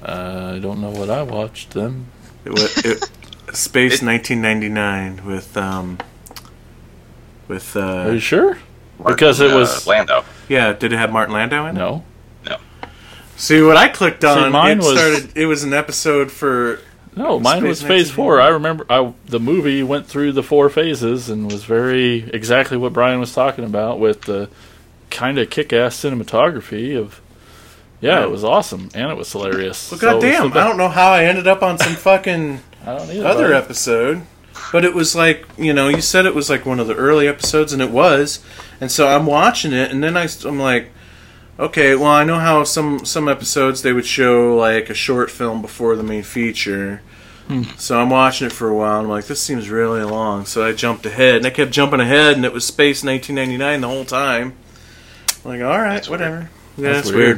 Uh, 0.03 0.55
I 0.57 0.59
don't 0.59 0.81
know 0.81 0.91
what 0.91 1.11
I 1.11 1.23
watched 1.23 1.71
then. 1.73 2.07
It 2.45 2.51
was 2.53 2.77
it, 2.85 3.03
Space 3.55 4.01
1999 4.03 5.27
with 5.27 5.57
um 5.57 5.99
with 7.49 7.77
Are 7.77 8.09
uh 8.09 8.13
you 8.13 8.19
sure? 8.21 8.59
Martin, 8.99 9.17
Because 9.17 9.41
it 9.41 9.51
uh, 9.51 9.57
was 9.57 9.87
Landau. 9.87 10.25
yeah. 10.49 10.73
Did 10.73 10.93
it 10.93 10.97
have 10.99 11.11
Martin 11.13 11.35
Landau 11.35 11.67
in 11.67 11.77
it? 11.77 11.79
no. 11.79 12.05
No. 12.47 12.57
See 13.37 13.61
what 13.63 13.77
I 13.77 13.89
clicked 13.89 14.25
on. 14.25 14.53
mine 14.53 14.79
it 14.79 14.85
was- 14.85 14.99
started. 14.99 15.37
It 15.37 15.47
was 15.47 15.65
an 15.65 15.73
episode 15.75 16.31
for 16.31 16.81
No, 17.17 17.41
mine 17.41 17.65
was 17.65 17.83
Phase 17.83 18.15
1999. 18.15 18.15
Four. 18.17 18.41
I 18.41 18.49
remember 18.49 18.87
I, 18.89 19.13
the 19.27 19.41
movie 19.41 19.83
went 19.83 20.07
through 20.07 20.33
the 20.33 20.43
four 20.43 20.69
phases 20.71 21.29
and 21.29 21.51
was 21.51 21.65
very 21.65 22.31
exactly 22.33 22.77
what 22.77 22.93
Brian 22.93 23.19
was 23.21 23.35
talking 23.35 23.65
about 23.65 23.99
with 23.99 24.23
the 24.23 24.49
kind 25.11 25.39
of 25.39 25.51
kick-ass 25.51 25.97
cinematography 25.97 26.97
of. 26.97 27.21
Yeah, 28.01 28.21
Yeah. 28.21 28.25
it 28.25 28.31
was 28.31 28.45
awesome 28.45 28.89
and 28.95 29.11
it 29.11 29.17
was 29.17 29.31
hilarious. 29.33 29.91
Well, 29.91 29.99
So 30.01 30.07
goddamn, 30.21 30.53
I 30.53 30.65
don't 30.65 30.77
know 30.79 30.89
how 30.89 31.11
I 31.11 31.25
ended 31.25 31.47
up 31.47 31.63
on 31.63 31.79
some 31.79 31.95
fucking 31.95 32.61
I 32.87 32.97
don't 32.97 33.11
either. 33.11 33.27
other 33.27 33.49
buddy. 33.49 33.55
episode, 33.65 34.23
but 34.73 34.85
it 34.85 34.95
was 34.95 35.15
like 35.17 35.45
you 35.59 35.73
know 35.75 35.89
you 35.89 36.01
said 36.01 36.25
it 36.27 36.35
was 36.35 36.49
like 36.49 36.65
one 36.65 36.81
of 36.81 36.87
the 36.87 36.95
early 36.95 37.27
episodes, 37.29 37.73
and 37.75 37.83
it 37.83 37.91
was, 37.91 38.43
and 38.81 38.91
so 38.91 39.09
I'm 39.09 39.27
watching 39.27 39.73
it, 39.75 39.91
and 39.91 40.03
then 40.03 40.17
I, 40.17 40.23
I, 40.23 40.49
am 40.49 40.59
like, 40.59 40.91
okay, 41.61 41.95
well 41.95 42.11
I 42.11 42.25
know 42.25 42.39
how 42.39 42.65
some 42.65 43.05
some 43.05 43.29
episodes 43.29 43.83
they 43.83 43.93
would 43.93 44.07
show 44.07 44.57
like 44.57 44.91
a 44.91 44.95
short 44.95 45.31
film 45.31 45.63
before 45.63 45.95
the 45.97 46.03
main 46.03 46.23
feature. 46.23 47.03
Hmm. 47.49 47.63
So 47.79 48.01
I'm 48.01 48.11
watching 48.11 48.47
it 48.47 48.53
for 48.53 48.69
a 48.69 48.75
while. 48.77 48.99
And 49.01 49.07
I'm 49.07 49.11
like, 49.11 49.27
this 49.27 49.41
seems 49.43 49.69
really 49.71 50.03
long. 50.05 50.45
So 50.47 50.65
I 50.65 50.73
jumped 50.73 51.05
ahead, 51.05 51.37
and 51.37 51.47
I 51.47 51.51
kept 51.51 51.73
jumping 51.73 51.99
ahead, 52.01 52.35
and 52.37 52.45
it 52.45 52.53
was 52.53 52.65
Space 52.65 53.03
1999 53.03 53.81
the 53.81 53.89
whole 53.89 54.05
time. 54.05 54.55
I'm 55.45 55.51
like, 55.51 55.61
all 55.63 55.79
right, 55.81 55.95
That's 55.95 56.09
weird. 56.09 56.21
whatever. 56.21 56.51
Yeah, 56.77 56.93
That's 56.93 57.09
that's, 57.09 57.17
weird. 57.17 57.37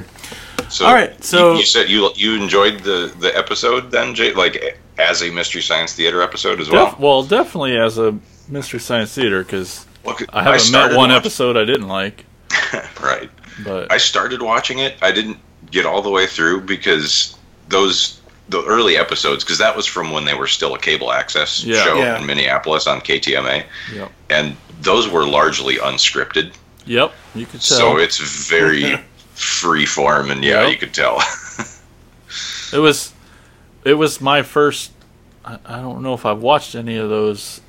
weird. 0.59 0.73
So 0.73 0.87
All 0.87 0.93
right, 0.95 1.23
so- 1.25 1.53
you, 1.53 1.59
you 1.61 1.65
said 1.67 1.89
you 1.91 2.11
you 2.17 2.35
enjoyed 2.43 2.81
the 2.81 3.13
the 3.21 3.37
episode 3.37 3.91
then, 3.91 4.15
Jay, 4.15 4.33
like 4.35 4.79
as 4.99 5.23
a 5.23 5.31
Mystery 5.31 5.63
Science 5.63 5.95
Theater 5.95 6.21
episode 6.23 6.61
as 6.61 6.69
well. 6.71 6.91
Def- 6.91 6.99
well, 6.99 7.23
definitely 7.23 7.77
as 7.79 7.97
a 7.99 8.19
Mystery 8.49 8.81
Science 8.81 9.15
Theater 9.15 9.43
because 9.43 9.87
Look, 10.05 10.23
I 10.35 10.43
haven't 10.43 10.73
met 10.73 10.97
one 10.97 11.09
watch- 11.11 11.19
episode 11.21 11.57
I 11.57 11.65
didn't 11.65 11.89
like. 11.89 12.25
Right. 13.03 13.31
But 13.65 13.91
I 13.93 13.99
started 13.99 14.43
watching 14.43 14.79
it. 14.79 14.97
I 15.03 15.13
didn't 15.13 15.39
get 15.71 15.87
all 15.87 16.03
the 16.03 16.11
way 16.11 16.27
through 16.27 16.63
because 16.63 17.37
those 17.69 18.21
the 18.49 18.63
early 18.65 18.97
episodes 18.97 19.45
because 19.45 19.59
that 19.59 19.75
was 19.75 19.87
from 19.87 20.11
when 20.11 20.25
they 20.25 20.35
were 20.35 20.47
still 20.49 20.75
a 20.75 20.79
cable 20.79 21.13
access 21.13 21.65
Yeah. 21.65 21.83
show 21.85 21.97
Yeah. 21.97 22.19
in 22.19 22.27
Minneapolis 22.27 22.87
on 22.87 23.01
KTMA, 23.01 23.65
yep, 23.95 24.13
and 24.29 24.57
those 24.83 25.09
were 25.09 25.25
largely 25.27 25.77
unscripted. 25.77 26.53
yep, 26.85 27.13
you 27.35 27.47
could 27.47 27.61
tell. 27.63 27.79
So 27.79 27.97
it's 27.99 28.19
very 28.49 28.99
free 29.35 29.87
form, 29.87 30.31
and 30.31 30.43
yeah, 30.45 30.63
Yep. 30.63 30.71
you 30.73 30.77
could 30.79 30.93
tell. 30.95 31.23
It 32.73 32.79
was, 32.79 33.13
it 33.85 33.95
was 33.95 34.21
my 34.21 34.43
first. 34.43 34.91
I, 35.45 35.59
I 35.65 35.77
don't 35.81 36.03
know 36.03 36.15
if 36.15 36.25
I've 36.27 36.39
watched 36.41 36.75
any 36.75 36.97
of 36.97 37.09
those 37.11 37.61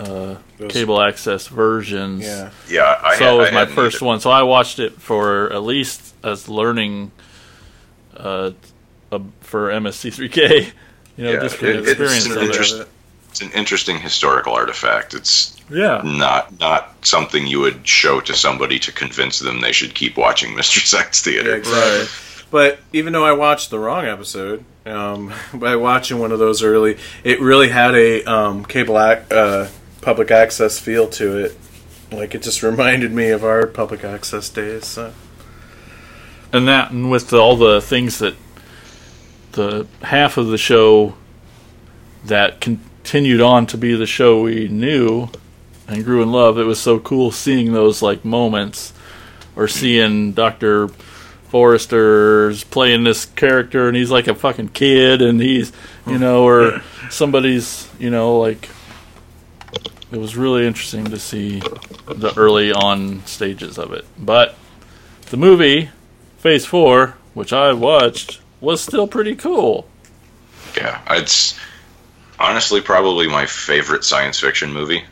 uh, 0.00 0.36
Those- 0.58 0.72
cable 0.72 1.00
access 1.00 1.46
versions. 1.46 2.24
Yeah. 2.24 2.50
yeah, 2.68 3.00
I 3.02 3.16
so 3.16 3.24
had, 3.24 3.34
it 3.34 3.38
was 3.38 3.48
I 3.48 3.52
my 3.52 3.66
first 3.66 3.96
either. 3.96 4.06
one. 4.06 4.20
So 4.20 4.30
I 4.30 4.42
watched 4.42 4.78
it 4.78 4.92
for 5.00 5.52
at 5.52 5.62
least 5.62 6.14
as 6.24 6.48
learning, 6.48 7.10
uh, 8.16 8.52
uh 9.12 9.18
for 9.40 9.70
MST3K. 9.70 10.72
You 11.16 11.24
know, 11.26 11.32
Yeah, 11.32 11.40
just 11.40 11.56
for 11.56 11.66
the 11.66 11.72
it- 11.72 11.78
it's 11.80 11.88
experience 11.90 12.26
an 12.26 12.32
of 12.32 12.82
it. 12.82 12.88
It's 13.30 13.42
an 13.42 13.50
interesting 13.52 13.98
historical 14.00 14.54
artifact. 14.54 15.12
It's 15.12 15.54
Yeah, 15.68 16.00
not 16.02 16.58
not 16.58 16.94
something 17.04 17.46
you 17.46 17.60
would 17.60 17.86
show 17.86 18.20
to 18.20 18.32
somebody 18.34 18.78
to 18.78 18.92
convince 18.92 19.38
them 19.40 19.60
they 19.60 19.72
should 19.72 19.94
keep 19.94 20.16
watching 20.16 20.54
Mystery 20.56 20.82
Science 20.82 21.20
Theater. 21.20 21.50
Yeah, 21.50 21.56
exactly. 21.56 21.98
Right. 21.98 22.08
But 22.50 22.78
even 22.94 23.12
though 23.12 23.24
I 23.26 23.32
watched 23.32 23.68
the 23.70 23.78
wrong 23.78 24.06
episode, 24.06 24.64
um, 24.86 25.32
by 25.54 25.76
watching 25.76 26.18
one 26.20 26.32
of 26.32 26.38
those 26.38 26.62
early, 26.62 26.96
it 27.22 27.40
really 27.40 27.68
had 27.68 27.94
a 27.94 28.24
um, 28.24 28.64
cable 28.64 28.98
ac- 28.98 29.26
uh, 29.30 29.68
public 30.00 30.30
access 30.30 30.78
feel 30.78 31.08
to 31.08 31.38
it. 31.38 31.56
Like 32.10 32.34
it 32.34 32.42
just 32.42 32.62
reminded 32.64 33.12
me 33.12 33.30
of 33.30 33.44
our 33.44 33.66
public 33.66 34.04
access 34.04 34.48
days. 34.48 34.86
So. 34.86 35.12
and 36.52 36.66
that 36.68 36.90
and 36.90 37.10
with 37.10 37.32
all 37.32 37.56
the 37.56 37.80
things 37.80 38.18
that 38.18 38.34
the 39.52 39.86
half 40.02 40.36
of 40.36 40.48
the 40.48 40.58
show 40.58 41.14
that 42.24 42.60
continued 42.60 43.40
on 43.40 43.66
to 43.66 43.76
be 43.76 43.94
the 43.94 44.06
show 44.06 44.42
we 44.42 44.68
knew 44.68 45.28
and 45.88 46.04
grew 46.04 46.22
in 46.22 46.30
love 46.30 46.58
it 46.58 46.64
was 46.64 46.78
so 46.78 47.00
cool 47.00 47.32
seeing 47.32 47.72
those 47.72 48.02
like 48.02 48.24
moments 48.24 48.92
or 49.56 49.66
seeing 49.66 50.32
dr 50.32 50.88
forrester's 51.48 52.62
playing 52.64 53.02
this 53.02 53.24
character 53.24 53.88
and 53.88 53.96
he's 53.96 54.10
like 54.10 54.28
a 54.28 54.34
fucking 54.34 54.68
kid 54.68 55.20
and 55.20 55.40
he's 55.40 55.72
you 56.06 56.18
know 56.18 56.44
or 56.44 56.80
somebody's 57.10 57.88
you 57.98 58.10
know 58.10 58.38
like 58.38 58.68
it 60.12 60.18
was 60.18 60.36
really 60.36 60.66
interesting 60.66 61.04
to 61.06 61.18
see 61.18 61.60
the 62.08 62.32
early 62.36 62.72
on 62.72 63.24
stages 63.26 63.78
of 63.78 63.92
it 63.92 64.04
but 64.18 64.56
the 65.30 65.36
movie 65.36 65.90
Phase 66.38 66.64
Four, 66.64 67.16
which 67.34 67.52
I 67.52 67.74
watched, 67.74 68.40
was 68.62 68.80
still 68.80 69.06
pretty 69.06 69.36
cool. 69.36 69.86
Yeah, 70.74 70.98
it's 71.10 71.54
honestly 72.38 72.80
probably 72.80 73.28
my 73.28 73.44
favorite 73.44 74.04
science 74.04 74.40
fiction 74.40 74.72
movie. 74.72 75.04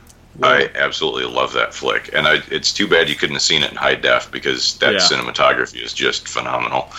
I 0.43 0.71
absolutely 0.75 1.25
love 1.27 1.53
that 1.53 1.75
flick, 1.75 2.09
and 2.15 2.27
I, 2.27 2.39
it's 2.51 2.73
too 2.73 2.89
bad 2.89 3.11
you 3.11 3.15
couldn't 3.15 3.35
have 3.35 3.43
seen 3.43 3.63
it 3.63 3.71
in 3.71 3.77
high 3.77 3.97
def 3.97 4.31
because 4.33 4.79
that 4.79 4.93
Yeah. 4.95 4.99
cinematography 5.01 5.83
is 5.85 5.93
just 5.93 6.27
phenomenal. 6.27 6.91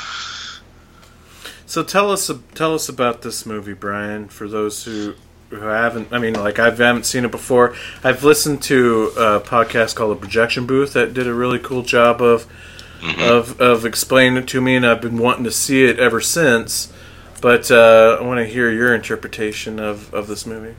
So 1.66 1.84
tell 1.84 2.12
us 2.12 2.30
tell 2.54 2.76
us 2.76 2.88
about 2.88 3.24
this 3.24 3.48
movie, 3.48 3.74
Brian. 3.74 4.28
For 4.28 4.48
those 4.48 4.84
who 4.84 5.16
who 5.50 5.58
haven't, 5.58 6.10
I 6.12 6.20
mean, 6.20 6.34
like 6.34 6.60
I 6.60 6.66
haven't 6.66 7.06
seen 7.06 7.26
it 7.26 7.32
before. 7.32 7.76
I've 8.04 8.24
listened 8.24 8.62
to 8.64 9.12
a 9.18 9.40
podcast 9.40 9.96
called 9.96 10.12
The 10.12 10.20
Projection 10.20 10.66
Booth 10.66 10.94
that 10.94 11.14
did 11.14 11.28
a 11.28 11.34
really 11.34 11.60
cool 11.60 11.82
job 11.84 12.22
of 12.22 12.46
of 13.20 13.60
of 13.62 13.86
explaining 13.86 14.38
it 14.44 14.48
to 14.50 14.62
me, 14.62 14.76
and 14.76 14.86
I've 14.86 15.02
been 15.02 15.18
wanting 15.18 15.44
to 15.46 15.52
see 15.52 15.86
it 15.86 16.00
ever 16.00 16.20
since. 16.22 16.92
But 17.42 17.72
uh, 17.72 18.18
I 18.20 18.24
want 18.24 18.40
to 18.40 18.46
hear 18.46 18.70
your 18.70 18.94
interpretation 18.94 19.80
of, 19.80 20.14
of 20.14 20.28
this 20.28 20.46
movie. 20.46 20.76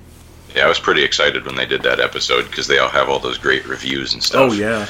Yeah, 0.54 0.66
I 0.66 0.68
was 0.68 0.78
pretty 0.78 1.02
excited 1.02 1.46
when 1.46 1.54
they 1.54 1.64
did 1.64 1.82
that 1.84 1.98
episode 2.00 2.46
because 2.50 2.66
they 2.66 2.78
all 2.78 2.90
have 2.90 3.08
all 3.08 3.18
those 3.18 3.38
great 3.38 3.66
reviews 3.66 4.12
and 4.12 4.22
stuff. 4.22 4.50
Oh 4.50 4.52
yeah, 4.52 4.86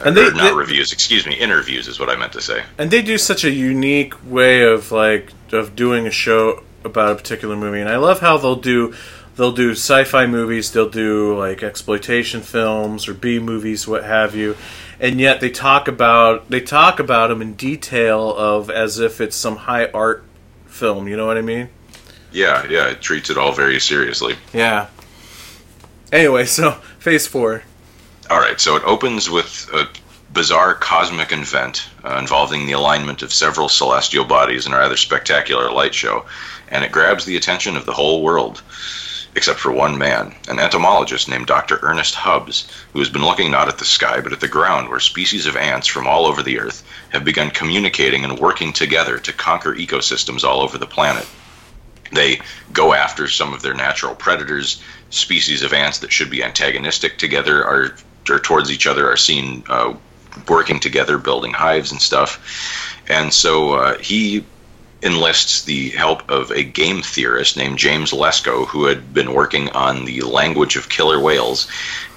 and 0.00 0.08
And 0.08 0.16
they- 0.16 0.30
not 0.36 0.50
they- 0.50 0.52
reviews, 0.54 0.92
excuse 0.92 1.26
me, 1.26 1.34
interviews 1.34 1.88
is 1.88 1.98
what 1.98 2.10
I 2.10 2.16
meant 2.16 2.32
to 2.34 2.40
say. 2.42 2.64
and 2.76 2.90
they 2.90 3.00
do 3.00 3.16
such 3.16 3.44
a 3.44 3.50
unique 3.50 4.12
way 4.30 4.62
of 4.62 4.92
like 4.92 5.30
of 5.52 5.74
doing 5.74 6.06
a 6.06 6.10
show 6.10 6.62
about 6.84 7.12
a 7.12 7.14
particular 7.16 7.56
movie, 7.56 7.80
and 7.80 7.88
I 7.88 7.96
love 7.96 8.20
how 8.20 8.38
they'll 8.38 8.56
do 8.56 8.94
they'll 9.36 9.52
do 9.52 9.72
sci-fi 9.72 10.26
movies, 10.26 10.72
they'll 10.72 10.88
do 10.88 11.36
like 11.38 11.62
exploitation 11.62 12.40
films 12.40 13.08
or 13.08 13.14
B 13.14 13.38
movies, 13.38 13.86
what 13.88 14.04
have 14.04 14.34
you, 14.34 14.56
and 14.98 15.20
yet 15.20 15.40
they 15.40 15.50
talk 15.50 15.88
about 15.88 16.50
they 16.50 16.60
talk 16.60 17.00
about 17.00 17.28
them 17.28 17.42
in 17.42 17.54
detail 17.54 18.34
of 18.34 18.70
as 18.70 18.98
if 18.98 19.20
it's 19.20 19.36
some 19.36 19.56
high 19.56 19.86
art 19.90 20.24
film. 20.66 21.08
You 21.08 21.16
know 21.16 21.26
what 21.26 21.38
I 21.38 21.42
mean? 21.42 21.68
Yeah, 22.32 22.66
yeah, 22.68 22.88
it 22.90 23.00
treats 23.00 23.30
it 23.30 23.36
all 23.36 23.52
very 23.52 23.80
seriously. 23.80 24.36
Yeah. 24.52 24.88
Anyway, 26.12 26.44
so 26.44 26.72
phase 26.98 27.26
four. 27.26 27.62
All 28.28 28.38
right, 28.38 28.60
so 28.60 28.76
it 28.76 28.84
opens 28.84 29.28
with 29.28 29.68
a 29.72 29.88
bizarre 30.32 30.74
cosmic 30.74 31.32
event 31.32 31.88
uh, 32.04 32.16
involving 32.20 32.66
the 32.66 32.72
alignment 32.72 33.22
of 33.22 33.32
several 33.32 33.68
celestial 33.68 34.24
bodies 34.24 34.66
in 34.66 34.72
a 34.72 34.76
rather 34.76 34.96
spectacular 34.96 35.72
light 35.72 35.94
show, 35.94 36.24
and 36.70 36.84
it 36.84 36.92
grabs 36.92 37.24
the 37.24 37.36
attention 37.36 37.76
of 37.76 37.86
the 37.86 37.92
whole 37.92 38.22
world, 38.22 38.62
except 39.34 39.60
for 39.60 39.72
one 39.72 39.96
man, 39.98 40.34
an 40.48 40.58
entomologist 40.58 41.28
named 41.28 41.46
Dr. 41.46 41.78
Ernest 41.82 42.14
Hubbs, 42.14 42.70
who 42.92 42.98
has 42.98 43.08
been 43.08 43.24
looking 43.24 43.50
not 43.50 43.68
at 43.68 43.78
the 43.78 43.84
sky 43.84 44.20
but 44.20 44.32
at 44.32 44.40
the 44.40 44.48
ground, 44.48 44.88
where 44.88 45.00
species 45.00 45.46
of 45.46 45.56
ants 45.56 45.86
from 45.86 46.06
all 46.06 46.26
over 46.26 46.42
the 46.42 46.58
earth 46.58 46.84
have 47.10 47.24
begun 47.24 47.50
communicating 47.50 48.24
and 48.24 48.38
working 48.38 48.72
together 48.72 49.18
to 49.18 49.32
conquer 49.32 49.74
ecosystems 49.74 50.44
all 50.44 50.60
over 50.62 50.78
the 50.78 50.86
planet. 50.86 51.26
They 52.12 52.40
go 52.72 52.92
after 52.92 53.28
some 53.28 53.52
of 53.52 53.62
their 53.62 53.74
natural 53.74 54.14
predators. 54.14 54.82
Species 55.10 55.62
of 55.62 55.72
ants 55.72 55.98
that 55.98 56.12
should 56.12 56.30
be 56.30 56.42
antagonistic 56.42 57.18
together 57.18 57.64
are, 57.64 57.96
or 58.28 58.38
towards 58.40 58.70
each 58.70 58.86
other 58.86 59.08
are 59.10 59.16
seen 59.16 59.62
uh, 59.68 59.94
working 60.48 60.80
together, 60.80 61.18
building 61.18 61.52
hives 61.52 61.92
and 61.92 62.00
stuff. 62.00 63.04
And 63.08 63.32
so 63.32 63.74
uh, 63.74 63.98
he 63.98 64.44
enlists 65.02 65.62
the 65.62 65.90
help 65.90 66.28
of 66.30 66.50
a 66.50 66.62
game 66.62 67.02
theorist 67.02 67.56
named 67.56 67.78
James 67.78 68.12
Lesko, 68.12 68.66
who 68.66 68.84
had 68.84 69.14
been 69.14 69.32
working 69.32 69.68
on 69.70 70.04
the 70.04 70.20
language 70.22 70.76
of 70.76 70.88
killer 70.88 71.18
whales, 71.18 71.66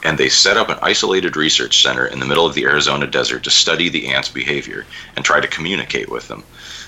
and 0.03 0.17
they 0.17 0.29
set 0.29 0.57
up 0.57 0.69
an 0.69 0.79
isolated 0.81 1.37
research 1.37 1.81
center 1.81 2.05
in 2.05 2.19
the 2.19 2.25
middle 2.25 2.45
of 2.45 2.55
the 2.55 2.65
Arizona 2.65 3.07
desert 3.07 3.43
to 3.43 3.49
study 3.49 3.89
the 3.89 4.07
ants' 4.07 4.29
behavior 4.29 4.85
and 5.15 5.23
try 5.23 5.39
to 5.39 5.47
communicate 5.47 6.09
with 6.09 6.27
them. 6.27 6.43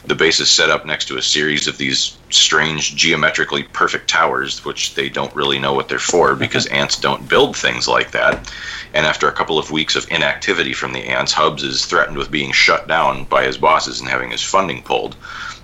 The 0.07 0.15
base 0.15 0.39
is 0.39 0.51
set 0.51 0.69
up 0.69 0.85
next 0.85 1.05
to 1.05 1.17
a 1.17 1.21
series 1.21 1.67
of 1.67 1.79
these 1.79 2.15
strange 2.29 2.95
geometrically 2.95 3.63
perfect 3.63 4.07
towers, 4.07 4.63
which 4.63 4.93
they 4.93 5.09
don't 5.09 5.35
really 5.35 5.57
know 5.57 5.73
what 5.73 5.89
they're 5.89 5.97
for 5.97 6.35
because 6.35 6.65
ants 6.81 6.99
don't 6.99 7.27
build 7.27 7.57
things 7.57 7.87
like 7.87 8.11
that. 8.11 8.53
And 8.93 9.07
after 9.07 9.27
a 9.27 9.33
couple 9.33 9.57
of 9.57 9.71
weeks 9.71 9.95
of 9.95 10.05
inactivity 10.11 10.73
from 10.73 10.93
the 10.93 11.05
ants, 11.05 11.31
Hubbs 11.31 11.63
is 11.63 11.85
threatened 11.85 12.17
with 12.17 12.29
being 12.29 12.51
shut 12.51 12.87
down 12.87 13.23
by 13.23 13.45
his 13.45 13.57
bosses 13.57 13.99
and 13.99 14.07
having 14.07 14.29
his 14.29 14.43
funding 14.43 14.83
pulled. 14.83 15.15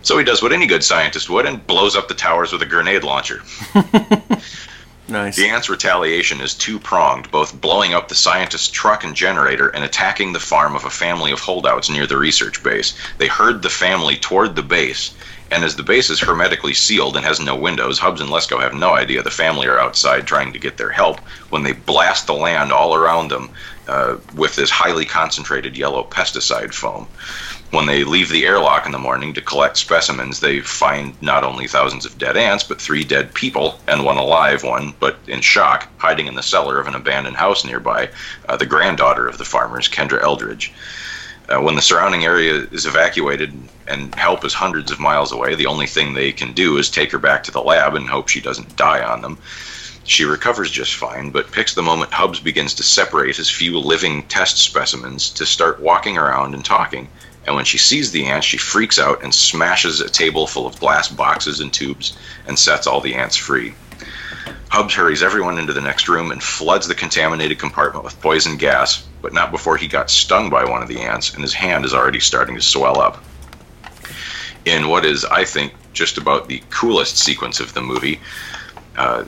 So 0.02 0.18
he 0.18 0.24
does 0.24 0.42
what 0.42 0.54
any 0.54 0.68
good 0.68 0.84
scientist 0.84 1.30
would 1.30 1.46
and 1.46 1.66
blows 1.66 1.96
up 1.96 2.08
the 2.08 2.14
towers 2.14 2.52
with 2.52 2.62
a 2.62 2.66
grenade 2.66 3.04
launcher. 3.04 3.42
Nice. 5.12 5.36
The 5.36 5.50
ants' 5.50 5.70
retaliation 5.70 6.40
is 6.40 6.54
two 6.54 6.80
pronged, 6.80 7.30
both 7.32 7.60
blowing 7.60 7.94
up 7.94 8.08
the 8.08 8.16
scientist's 8.16 8.70
truck 8.70 9.04
and 9.04 9.14
generator 9.14 9.68
and 9.68 9.84
attacking 9.84 10.32
the 10.32 10.40
farm 10.40 10.74
of 10.74 10.86
a 10.86 10.90
family 10.90 11.32
of 11.32 11.42
holdouts 11.42 11.90
near 11.90 12.08
the 12.08 12.18
research 12.18 12.64
base. 12.64 12.94
They 13.18 13.28
herd 13.28 13.62
the 13.62 13.70
family 13.70 14.16
toward 14.16 14.56
the 14.56 14.64
base, 14.64 15.14
and 15.52 15.66
as 15.66 15.76
the 15.76 15.84
base 15.84 16.10
is 16.10 16.22
hermetically 16.22 16.74
sealed 16.74 17.18
and 17.18 17.26
has 17.26 17.42
no 17.42 17.58
windows, 17.58 18.00
Hubbs 18.00 18.22
and 18.22 18.30
Lesko 18.30 18.62
have 18.62 18.74
no 18.74 18.96
idea 18.96 19.22
the 19.22 19.30
family 19.30 19.68
are 19.68 19.80
outside 19.80 20.26
trying 20.26 20.54
to 20.54 20.60
get 20.60 20.78
their 20.78 20.92
help 20.92 21.20
when 21.50 21.64
they 21.64 21.74
blast 21.74 22.26
the 22.26 22.34
land 22.34 22.72
all 22.72 22.96
around 22.96 23.28
them 23.28 23.50
uh, 23.90 24.16
with 24.34 24.56
this 24.56 24.70
highly 24.70 25.06
concentrated 25.06 25.76
yellow 25.76 26.06
pesticide 26.06 26.74
foam. 26.74 27.06
When 27.72 27.86
they 27.86 28.04
leave 28.04 28.28
the 28.28 28.46
airlock 28.46 28.86
in 28.86 28.92
the 28.92 29.00
morning 29.00 29.34
to 29.34 29.42
collect 29.42 29.78
specimens, 29.78 30.42
they 30.42 30.60
find 30.60 31.20
not 31.22 31.46
only 31.46 31.68
thousands 31.68 32.06
of 32.06 32.18
dead 32.18 32.36
ants, 32.36 32.66
but 32.66 32.82
three 32.82 33.06
dead 33.06 33.34
people 33.34 33.80
and 33.88 34.04
one 34.04 34.18
alive 34.18 34.64
one, 34.64 34.94
but 35.00 35.18
in 35.26 35.40
shock, 35.40 35.88
hiding 35.98 36.28
in 36.28 36.36
the 36.36 36.44
cellar 36.44 36.82
of 36.82 36.88
an 36.88 36.96
abandoned 36.96 37.38
house 37.38 37.64
nearby, 37.64 38.10
uh, 38.50 38.58
the 38.58 38.66
granddaughter 38.66 39.26
of 39.26 39.38
the 39.38 39.46
farmers, 39.46 39.88
Kendra 39.88 40.22
Eldridge. 40.22 40.74
Uh, 41.48 41.62
when 41.62 41.76
the 41.76 41.82
surrounding 41.82 42.26
area 42.26 42.68
is 42.74 42.86
evacuated 42.86 43.54
and 43.88 44.14
help 44.16 44.44
is 44.44 44.54
hundreds 44.54 44.92
of 44.92 45.00
miles 45.00 45.32
away, 45.32 45.56
the 45.56 45.66
only 45.66 45.88
thing 45.88 46.14
they 46.14 46.34
can 46.34 46.52
do 46.52 46.78
is 46.78 46.90
take 46.90 47.10
her 47.10 47.20
back 47.20 47.42
to 47.42 47.52
the 47.52 47.64
lab 47.64 47.96
and 47.96 48.10
hope 48.10 48.28
she 48.28 48.42
doesn't 48.42 48.76
die 48.76 49.02
on 49.02 49.22
them. 49.22 49.38
She 50.04 50.26
recovers 50.26 50.72
just 50.72 50.96
fine, 50.96 51.30
but 51.30 51.54
picks 51.54 51.74
the 51.74 51.82
moment 51.82 52.12
Hubbs 52.12 52.42
begins 52.42 52.74
to 52.74 52.84
separate 52.84 53.38
his 53.38 53.50
few 53.50 53.80
living 53.80 54.24
test 54.24 54.58
specimens 54.58 55.30
to 55.30 55.46
start 55.46 55.80
walking 55.80 56.18
around 56.18 56.54
and 56.54 56.66
talking. 56.66 57.08
And 57.46 57.56
when 57.56 57.66
she 57.66 57.78
sees 57.78 58.12
the 58.12 58.26
ants, 58.26 58.46
she 58.46 58.58
freaks 58.58 59.00
out 59.00 59.24
and 59.24 59.34
smashes 59.34 60.00
a 60.00 60.10
table 60.10 60.46
full 60.48 60.68
of 60.68 60.80
glass 60.80 61.08
boxes 61.08 61.60
and 61.60 61.74
tubes 61.74 62.18
and 62.48 62.58
sets 62.58 62.88
all 62.88 63.02
the 63.02 63.16
ants 63.16 63.36
free. 63.36 63.74
Hubbs 64.70 64.94
hurries 64.94 65.24
everyone 65.24 65.58
into 65.58 65.74
the 65.74 65.82
next 65.82 66.08
room 66.08 66.32
and 66.32 66.42
floods 66.42 66.88
the 66.88 66.96
contaminated 66.96 67.60
compartment 67.60 68.06
with 68.06 68.20
poison 68.22 68.58
gas, 68.58 69.06
but 69.22 69.34
not 69.34 69.52
before 69.52 69.76
he 69.76 69.88
got 69.88 70.10
stung 70.10 70.50
by 70.50 70.64
one 70.64 70.82
of 70.82 70.88
the 70.88 71.02
ants, 71.02 71.34
and 71.34 71.42
his 71.42 71.54
hand 71.54 71.84
is 71.84 71.94
already 71.94 72.22
starting 72.22 72.56
to 72.56 72.62
swell 72.62 73.02
up. 73.02 73.22
In 74.64 74.88
what 74.88 75.06
is, 75.06 75.26
I 75.26 75.44
think, 75.44 75.74
just 75.92 76.18
about 76.18 76.48
the 76.48 76.64
coolest 76.70 77.18
sequence 77.18 77.60
of 77.60 77.74
the 77.74 77.82
movie, 77.82 78.22
uh, 78.98 79.26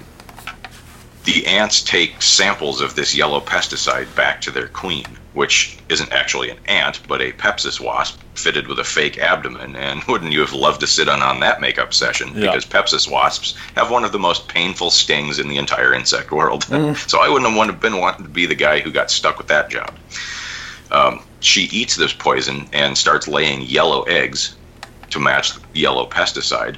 the 1.25 1.47
ants 1.47 1.81
take 1.81 2.21
samples 2.21 2.81
of 2.81 2.95
this 2.95 3.15
yellow 3.15 3.39
pesticide 3.39 4.13
back 4.15 4.41
to 4.41 4.51
their 4.51 4.67
queen, 4.67 5.05
which 5.33 5.77
isn't 5.89 6.11
actually 6.11 6.49
an 6.49 6.57
ant, 6.67 6.99
but 7.07 7.21
a 7.21 7.31
pepsis 7.31 7.79
wasp 7.79 8.19
fitted 8.35 8.67
with 8.67 8.79
a 8.79 8.83
fake 8.83 9.17
abdomen. 9.17 9.75
And 9.75 10.03
wouldn't 10.07 10.33
you 10.33 10.41
have 10.41 10.53
loved 10.53 10.81
to 10.81 10.87
sit 10.87 11.07
in 11.07 11.21
on 11.21 11.39
that 11.39 11.61
makeup 11.61 11.93
session? 11.93 12.29
Yeah. 12.29 12.51
Because 12.51 12.65
pepsis 12.65 13.09
wasps 13.09 13.55
have 13.75 13.89
one 13.89 14.03
of 14.03 14.11
the 14.11 14.19
most 14.19 14.47
painful 14.47 14.91
stings 14.91 15.39
in 15.39 15.47
the 15.47 15.57
entire 15.57 15.93
insect 15.93 16.31
world. 16.31 16.63
so 17.07 17.21
I 17.21 17.29
wouldn't 17.29 17.49
have 17.49 17.57
wanted, 17.57 17.79
been 17.79 17.97
wanting 17.97 18.25
to 18.25 18.31
be 18.31 18.45
the 18.45 18.55
guy 18.55 18.79
who 18.79 18.91
got 18.91 19.09
stuck 19.09 19.37
with 19.37 19.47
that 19.47 19.69
job. 19.69 19.93
Um, 20.91 21.23
she 21.39 21.63
eats 21.63 21.95
this 21.95 22.13
poison 22.13 22.67
and 22.73 22.97
starts 22.97 23.27
laying 23.27 23.61
yellow 23.61 24.03
eggs 24.03 24.55
to 25.09 25.19
match 25.19 25.53
the 25.53 25.61
yellow 25.73 26.07
pesticide, 26.07 26.77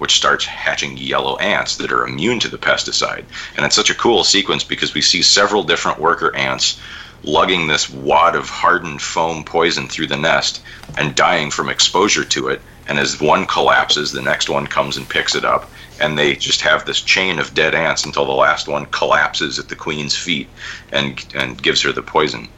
which 0.00 0.16
starts 0.16 0.46
hatching 0.46 0.96
yellow 0.96 1.36
ants 1.36 1.76
that 1.76 1.92
are 1.92 2.06
immune 2.06 2.40
to 2.40 2.48
the 2.48 2.58
pesticide. 2.58 3.24
And 3.54 3.66
it's 3.66 3.76
such 3.76 3.90
a 3.90 3.94
cool 3.94 4.24
sequence 4.24 4.64
because 4.64 4.94
we 4.94 5.02
see 5.02 5.20
several 5.20 5.62
different 5.62 6.00
worker 6.00 6.34
ants 6.34 6.80
lugging 7.22 7.66
this 7.66 7.90
wad 7.90 8.34
of 8.34 8.48
hardened 8.48 9.02
foam 9.02 9.44
poison 9.44 9.88
through 9.88 10.06
the 10.06 10.16
nest 10.16 10.62
and 10.96 11.14
dying 11.14 11.50
from 11.50 11.68
exposure 11.68 12.24
to 12.24 12.48
it. 12.48 12.62
And 12.88 12.98
as 12.98 13.20
one 13.20 13.44
collapses, 13.46 14.10
the 14.10 14.22
next 14.22 14.48
one 14.48 14.66
comes 14.66 14.96
and 14.96 15.06
picks 15.06 15.34
it 15.34 15.44
up. 15.44 15.70
And 16.00 16.16
they 16.16 16.34
just 16.34 16.62
have 16.62 16.86
this 16.86 17.02
chain 17.02 17.38
of 17.38 17.52
dead 17.52 17.74
ants 17.74 18.06
until 18.06 18.24
the 18.24 18.32
last 18.32 18.68
one 18.68 18.86
collapses 18.86 19.58
at 19.58 19.68
the 19.68 19.76
queen's 19.76 20.16
feet 20.16 20.48
and, 20.92 21.22
and 21.34 21.62
gives 21.62 21.82
her 21.82 21.92
the 21.92 22.02
poison. 22.02 22.48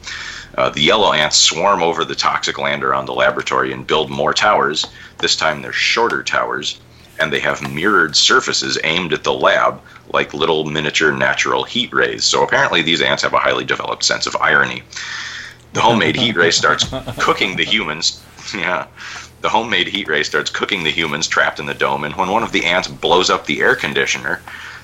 Uh, 0.57 0.69
the 0.69 0.81
yellow 0.81 1.13
ants 1.13 1.37
swarm 1.37 1.83
over 1.83 2.05
the 2.05 2.15
toxic 2.15 2.57
land 2.57 2.83
around 2.83 3.05
the 3.05 3.13
laboratory 3.13 3.73
and 3.73 3.87
build 3.87 4.09
more 4.09 4.33
towers. 4.33 4.85
This 5.17 5.35
time 5.35 5.61
they're 5.61 5.73
shorter 5.73 6.23
towers, 6.23 6.79
and 7.19 7.31
they 7.31 7.39
have 7.39 7.73
mirrored 7.73 8.15
surfaces 8.15 8.77
aimed 8.83 9.13
at 9.13 9.23
the 9.23 9.33
lab 9.33 9.81
like 10.09 10.33
little 10.33 10.65
miniature 10.65 11.11
natural 11.11 11.63
heat 11.63 11.93
rays. 11.93 12.23
So 12.23 12.43
apparently 12.43 12.81
these 12.81 13.01
ants 13.01 13.23
have 13.23 13.33
a 13.33 13.39
highly 13.39 13.65
developed 13.65 14.03
sense 14.03 14.27
of 14.27 14.35
irony. 14.37 14.83
The 15.73 15.81
homemade 15.81 16.15
heat 16.15 16.35
ray 16.35 16.51
starts 16.51 16.85
cooking 17.19 17.55
the 17.55 17.65
humans. 17.65 18.23
Yeah. 18.55 18.87
The 19.41 19.49
homemade 19.49 19.87
heat 19.87 20.07
ray 20.07 20.23
starts 20.23 20.49
cooking 20.49 20.83
the 20.83 20.91
humans 20.91 21.27
trapped 21.27 21.59
in 21.59 21.65
the 21.65 21.73
dome, 21.73 22.03
and 22.03 22.15
when 22.15 22.29
one 22.29 22.43
of 22.43 22.51
the 22.51 22.65
ants 22.65 22.87
blows 22.87 23.29
up 23.29 23.45
the 23.45 23.59
air 23.61 23.75
conditioner, 23.75 24.41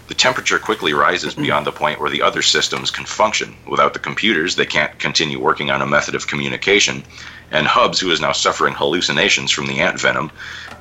the 0.09 0.15
temperature 0.15 0.59
quickly 0.59 0.91
rises 0.91 1.33
mm-hmm. 1.33 1.43
beyond 1.43 1.65
the 1.65 1.71
point 1.71 2.01
where 2.01 2.09
the 2.09 2.21
other 2.21 2.41
systems 2.41 2.91
can 2.91 3.05
function. 3.05 3.55
Without 3.67 3.93
the 3.93 3.99
computers, 3.99 4.55
they 4.55 4.65
can't 4.65 4.97
continue 4.99 5.39
working 5.39 5.69
on 5.69 5.81
a 5.81 5.87
method 5.87 6.15
of 6.15 6.27
communication, 6.27 7.03
and 7.51 7.67
Hubbs, 7.67 7.99
who 7.99 8.11
is 8.11 8.19
now 8.19 8.31
suffering 8.31 8.73
hallucinations 8.73 9.51
from 9.51 9.67
the 9.67 9.79
ant 9.79 9.99
venom, 9.99 10.31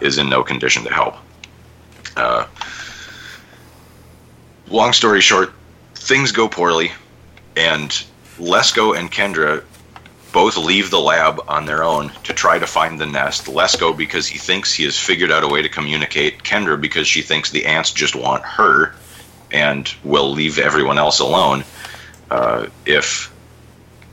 is 0.00 0.18
in 0.18 0.28
no 0.28 0.42
condition 0.42 0.82
to 0.84 0.92
help. 0.92 1.16
Uh, 2.18 2.46
long 4.68 4.92
story 4.92 5.20
short, 5.20 5.52
things 5.94 6.33
go 6.33 6.48
poorly, 6.48 6.90
and 7.57 7.90
Lesko 8.38 8.98
and 8.98 9.11
Kendra 9.11 9.62
both 10.33 10.57
leave 10.57 10.90
the 10.90 11.00
lab 11.00 11.40
on 11.48 11.64
their 11.64 11.83
own 11.83 12.11
to 12.24 12.33
try 12.35 12.59
to 12.59 12.66
find 12.66 13.00
the 13.00 13.07
nest. 13.07 13.46
Lesko 13.46 13.96
because 13.96 14.26
he 14.26 14.38
thinks 14.38 14.74
he 14.74 14.85
has 14.85 14.98
figured 14.98 15.31
out 15.31 15.44
a 15.44 15.48
way 15.48 15.62
to 15.62 15.68
communicate. 15.68 16.42
Kendra 16.42 16.78
because 16.78 17.07
she 17.07 17.22
thinks 17.22 17.50
the 17.50 17.66
ants 17.66 17.92
just 17.92 18.14
want 18.14 18.42
her 18.44 18.94
and 19.50 19.92
will 20.04 20.31
leave 20.31 20.59
everyone 20.59 20.98
else 20.98 21.20
alone 21.20 21.64
uh, 22.31 22.66
if 22.85 23.33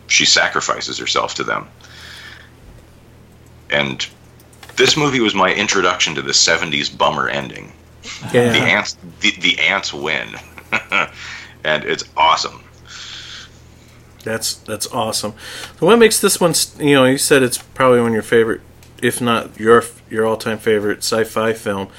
she 0.08 0.26
sacrifices 0.26 0.98
herself 0.98 1.36
to 1.36 1.44
them. 1.44 1.68
And 3.70 4.08
this 4.78 4.96
movie 4.96 5.20
was 5.20 5.34
my 5.34 5.54
introduction 5.54 6.16
to 6.16 6.22
the 6.22 6.32
70s 6.32 6.96
bummer 6.96 7.28
ending. 7.28 7.74
The 8.32 8.40
ants 8.40 8.98
the, 9.22 9.32
the 9.40 9.60
ants 9.60 9.94
win. 9.94 10.36
and 11.64 11.84
it's 11.84 12.04
awesome. 12.16 12.64
That's 14.24 14.56
that's 14.56 14.88
awesome. 14.88 15.34
So 15.80 15.86
what 15.86 16.00
makes 16.00 16.20
this 16.20 16.42
one? 16.42 16.54
You 16.80 16.96
know, 16.96 17.06
you 17.06 17.18
said 17.18 17.44
it's 17.44 17.58
probably 17.60 18.00
one 18.00 18.10
of 18.10 18.14
your 18.14 18.24
favorite, 18.24 18.62
if 19.02 19.22
not 19.22 19.60
your 19.60 19.84
your 20.10 20.26
all 20.26 20.38
time 20.38 20.58
favorite 20.58 21.00
sci-fi 21.00 21.54
film. 21.54 21.90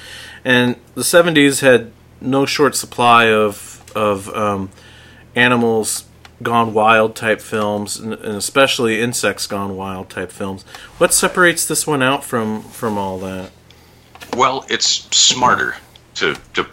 And 0.43 0.75
the 0.95 1.01
'70s 1.01 1.61
had 1.61 1.91
no 2.19 2.45
short 2.45 2.75
supply 2.75 3.31
of 3.31 3.83
of 3.95 4.29
um, 4.35 4.69
animals 5.35 6.05
gone 6.43 6.73
wild 6.73 7.15
type 7.15 7.41
films, 7.41 7.97
and, 7.97 8.13
and 8.13 8.35
especially 8.35 9.01
insects 9.01 9.47
gone 9.47 9.75
wild 9.75 10.09
type 10.09 10.31
films. 10.31 10.63
What 10.97 11.13
separates 11.13 11.65
this 11.65 11.87
one 11.87 12.03
out 12.03 12.23
from 12.23 12.61
from 12.63 12.97
all 12.97 13.19
that? 13.19 13.51
Well, 14.35 14.65
it's 14.69 14.87
smarter 15.15 15.75
to 16.17 16.35
to 16.53 16.65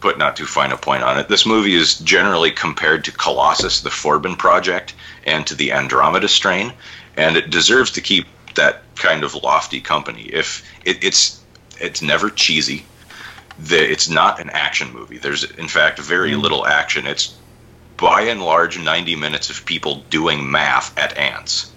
put 0.00 0.18
not 0.18 0.36
too 0.36 0.46
fine 0.46 0.72
a 0.72 0.76
point 0.76 1.02
on 1.04 1.18
it. 1.18 1.28
This 1.28 1.46
movie 1.46 1.74
is 1.74 1.98
generally 2.00 2.50
compared 2.50 3.04
to 3.04 3.12
Colossus, 3.12 3.80
the 3.80 3.90
Forbin 3.90 4.36
Project, 4.36 4.94
and 5.24 5.46
to 5.46 5.54
the 5.54 5.72
Andromeda 5.72 6.28
Strain, 6.28 6.72
and 7.16 7.36
it 7.36 7.50
deserves 7.50 7.92
to 7.92 8.00
keep 8.00 8.26
that 8.54 8.82
kind 8.96 9.24
of 9.24 9.34
lofty 9.34 9.80
company. 9.80 10.22
If 10.24 10.64
it, 10.84 11.02
it's 11.02 11.40
it's 11.80 12.02
never 12.02 12.30
cheesy. 12.30 12.84
The, 13.58 13.90
it's 13.90 14.08
not 14.08 14.40
an 14.40 14.50
action 14.50 14.92
movie. 14.92 15.18
There's 15.18 15.44
in 15.44 15.68
fact 15.68 15.98
very 15.98 16.32
hmm. 16.34 16.40
little 16.40 16.66
action. 16.66 17.06
It's 17.06 17.34
by 17.96 18.22
and 18.22 18.42
large 18.42 18.78
90 18.78 19.14
minutes 19.16 19.50
of 19.50 19.64
people 19.64 20.02
doing 20.10 20.50
math 20.50 20.96
at 20.98 21.16
ants. 21.16 21.70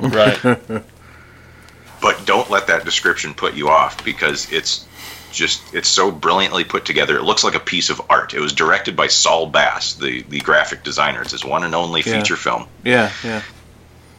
Right. 0.00 0.38
but 2.02 2.26
don't 2.26 2.50
let 2.50 2.66
that 2.66 2.84
description 2.84 3.32
put 3.32 3.54
you 3.54 3.68
off 3.68 4.04
because 4.04 4.52
it's 4.52 4.86
just 5.32 5.74
it's 5.74 5.88
so 5.88 6.10
brilliantly 6.10 6.64
put 6.64 6.84
together 6.84 7.16
it 7.16 7.22
looks 7.24 7.42
like 7.44 7.54
a 7.54 7.60
piece 7.60 7.90
of 7.90 8.00
art 8.10 8.34
it 8.34 8.40
was 8.40 8.52
directed 8.52 8.94
by 8.94 9.06
saul 9.06 9.46
bass 9.46 9.94
the, 9.94 10.22
the 10.28 10.40
graphic 10.40 10.84
designer 10.84 11.22
it's 11.22 11.32
his 11.32 11.44
one 11.44 11.64
and 11.64 11.74
only 11.74 12.02
Yeah. 12.04 12.18
feature 12.20 12.36
film 12.36 12.66
Yeah, 12.84 13.10
yeah. 13.24 13.42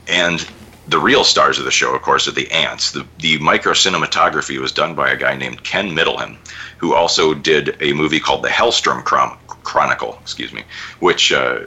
and 0.08 0.45
the 0.86 0.99
real 0.99 1.23
stars 1.23 1.58
of 1.60 1.63
the 1.63 1.71
show, 1.71 1.95
of 1.95 2.02
course, 2.02 2.28
are 2.28 2.32
the 2.34 2.52
ants. 2.52 2.91
The, 2.91 3.08
the 3.19 3.38
micro 3.38 3.71
cinematography 3.71 4.60
was 4.60 4.73
done 4.73 4.95
by 4.95 5.12
a 5.12 5.15
guy 5.15 5.34
named 5.34 5.63
Ken 5.63 5.95
Middleham, 5.95 6.38
who 6.78 6.93
also 6.93 7.34
did 7.34 7.78
a 7.82 7.93
movie 7.93 8.19
called 8.19 8.43
The 8.43 8.49
Hellstrom 8.49 9.02
Chron- 9.06 9.38
Chronicle, 9.47 10.17
excuse 10.21 10.52
me, 10.52 10.63
which 10.99 11.32
uh, 11.32 11.60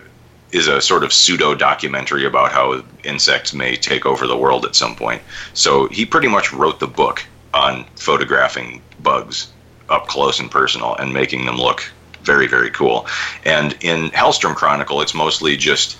is 0.52 0.68
a 0.68 0.82
sort 0.82 1.02
of 1.02 1.14
pseudo 1.14 1.54
documentary 1.54 2.26
about 2.26 2.52
how 2.52 2.82
insects 3.04 3.54
may 3.54 3.74
take 3.74 4.04
over 4.04 4.26
the 4.26 4.36
world 4.36 4.66
at 4.66 4.76
some 4.76 4.94
point. 4.94 5.22
So 5.54 5.88
he 5.88 6.04
pretty 6.04 6.28
much 6.28 6.52
wrote 6.52 6.78
the 6.78 6.86
book 6.86 7.24
on 7.54 7.86
photographing 7.96 8.82
bugs 9.06 9.52
up 9.88 10.08
close 10.08 10.40
and 10.40 10.50
personal 10.50 10.96
and 10.96 11.14
making 11.14 11.46
them 11.46 11.56
look 11.56 11.88
very, 12.22 12.48
very 12.48 12.70
cool. 12.70 13.06
And 13.44 13.76
in 13.80 14.10
Hellstrom 14.10 14.56
Chronicle, 14.56 15.00
it's 15.00 15.14
mostly 15.14 15.56
just 15.56 15.96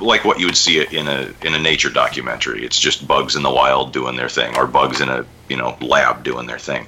like 0.00 0.24
what 0.24 0.40
you 0.40 0.46
would 0.46 0.56
see 0.56 0.84
in 0.84 1.06
a 1.06 1.32
in 1.42 1.54
a 1.54 1.58
nature 1.58 1.90
documentary. 1.90 2.64
It's 2.64 2.80
just 2.80 3.06
bugs 3.06 3.36
in 3.36 3.44
the 3.44 3.52
wild 3.52 3.92
doing 3.92 4.16
their 4.16 4.28
thing, 4.28 4.56
or 4.56 4.66
bugs 4.66 5.00
in 5.00 5.08
a 5.08 5.24
you 5.48 5.56
know 5.56 5.76
lab 5.80 6.24
doing 6.24 6.46
their 6.46 6.58
thing. 6.58 6.86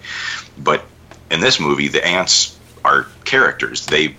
But 0.58 0.84
in 1.30 1.40
this 1.40 1.60
movie, 1.60 1.86
the 1.86 2.04
ants 2.04 2.58
are 2.84 3.06
characters. 3.24 3.86
They 3.86 4.08
they 4.08 4.16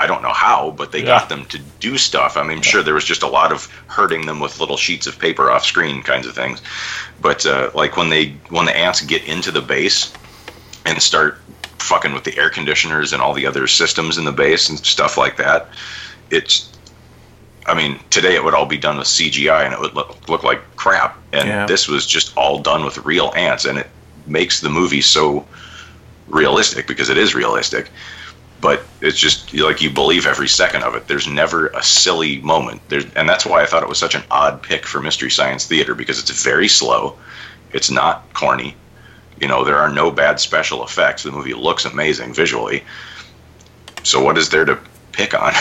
I 0.00 0.06
don't 0.06 0.22
know 0.22 0.32
how, 0.32 0.70
but 0.70 0.92
they 0.92 1.00
Yeah. 1.00 1.18
got 1.18 1.28
them 1.28 1.44
to 1.46 1.58
do 1.78 1.98
stuff. 1.98 2.36
I 2.38 2.42
mean, 2.42 2.62
sure 2.62 2.82
there 2.82 2.94
was 2.94 3.04
just 3.04 3.22
a 3.22 3.26
lot 3.28 3.52
of 3.52 3.68
hurting 3.86 4.24
them 4.24 4.40
with 4.40 4.58
little 4.58 4.78
sheets 4.78 5.06
of 5.06 5.18
paper 5.18 5.50
off 5.50 5.64
screen 5.66 6.02
kinds 6.02 6.26
of 6.26 6.34
things. 6.34 6.62
But 7.20 7.44
uh, 7.44 7.70
like 7.74 7.98
when 7.98 8.08
they 8.08 8.34
when 8.48 8.64
the 8.64 8.74
ants 8.76 9.02
get 9.02 9.22
into 9.24 9.50
the 9.52 9.60
base 9.60 10.10
and 10.86 11.00
start 11.02 11.38
fucking 11.78 12.14
with 12.14 12.24
the 12.24 12.36
air 12.38 12.48
conditioners 12.48 13.12
and 13.12 13.20
all 13.20 13.34
the 13.34 13.46
other 13.46 13.66
systems 13.66 14.16
in 14.16 14.24
the 14.24 14.32
base 14.32 14.70
and 14.70 14.78
stuff 14.78 15.18
like 15.18 15.36
that, 15.36 15.68
it's 16.30 16.66
I 17.66 17.74
mean, 17.74 18.00
today 18.08 18.34
it 18.34 18.42
would 18.42 18.54
all 18.54 18.64
be 18.66 18.78
done 18.78 18.96
with 18.96 19.06
CGI 19.06 19.64
and 19.66 19.74
it 19.74 19.80
would 19.80 19.94
look, 19.94 20.28
look 20.30 20.42
like 20.42 20.60
crap. 20.76 21.18
And 21.34 21.46
Yeah. 21.46 21.66
this 21.66 21.86
was 21.88 22.06
just 22.06 22.34
all 22.36 22.58
done 22.60 22.84
with 22.86 22.96
real 23.04 23.32
ants, 23.36 23.66
and 23.66 23.76
it 23.78 23.88
makes 24.26 24.60
the 24.60 24.70
movie 24.70 25.02
so 25.02 25.46
realistic 26.28 26.86
because 26.86 27.10
it 27.10 27.18
is 27.18 27.34
realistic. 27.34 27.90
But 28.60 28.82
it's 29.00 29.18
just 29.18 29.54
like 29.54 29.80
you 29.80 29.90
believe 29.90 30.26
every 30.26 30.48
second 30.48 30.82
of 30.82 30.94
it. 30.94 31.08
There's 31.08 31.26
never 31.26 31.68
a 31.68 31.82
silly 31.82 32.40
moment. 32.40 32.82
There's, 32.88 33.06
and 33.14 33.28
that's 33.28 33.46
why 33.46 33.62
I 33.62 33.66
thought 33.66 33.82
it 33.82 33.88
was 33.88 33.98
such 33.98 34.14
an 34.14 34.22
odd 34.30 34.62
pick 34.62 34.86
for 34.86 35.00
Mystery 35.00 35.30
Science 35.30 35.66
Theater 35.66 35.94
because 35.94 36.18
it's 36.18 36.42
very 36.42 36.68
slow. 36.68 37.16
It's 37.72 37.90
not 37.90 38.32
corny. 38.34 38.76
You 39.40 39.48
know, 39.48 39.64
there 39.64 39.78
are 39.78 39.88
no 39.88 40.10
bad 40.10 40.40
special 40.40 40.84
effects. 40.84 41.22
The 41.22 41.32
movie 41.32 41.54
looks 41.54 41.86
amazing 41.86 42.34
visually. 42.34 42.84
So 44.02 44.22
what 44.22 44.36
is 44.36 44.50
there 44.50 44.66
to 44.66 44.78
pick 45.12 45.32
on? 45.34 45.54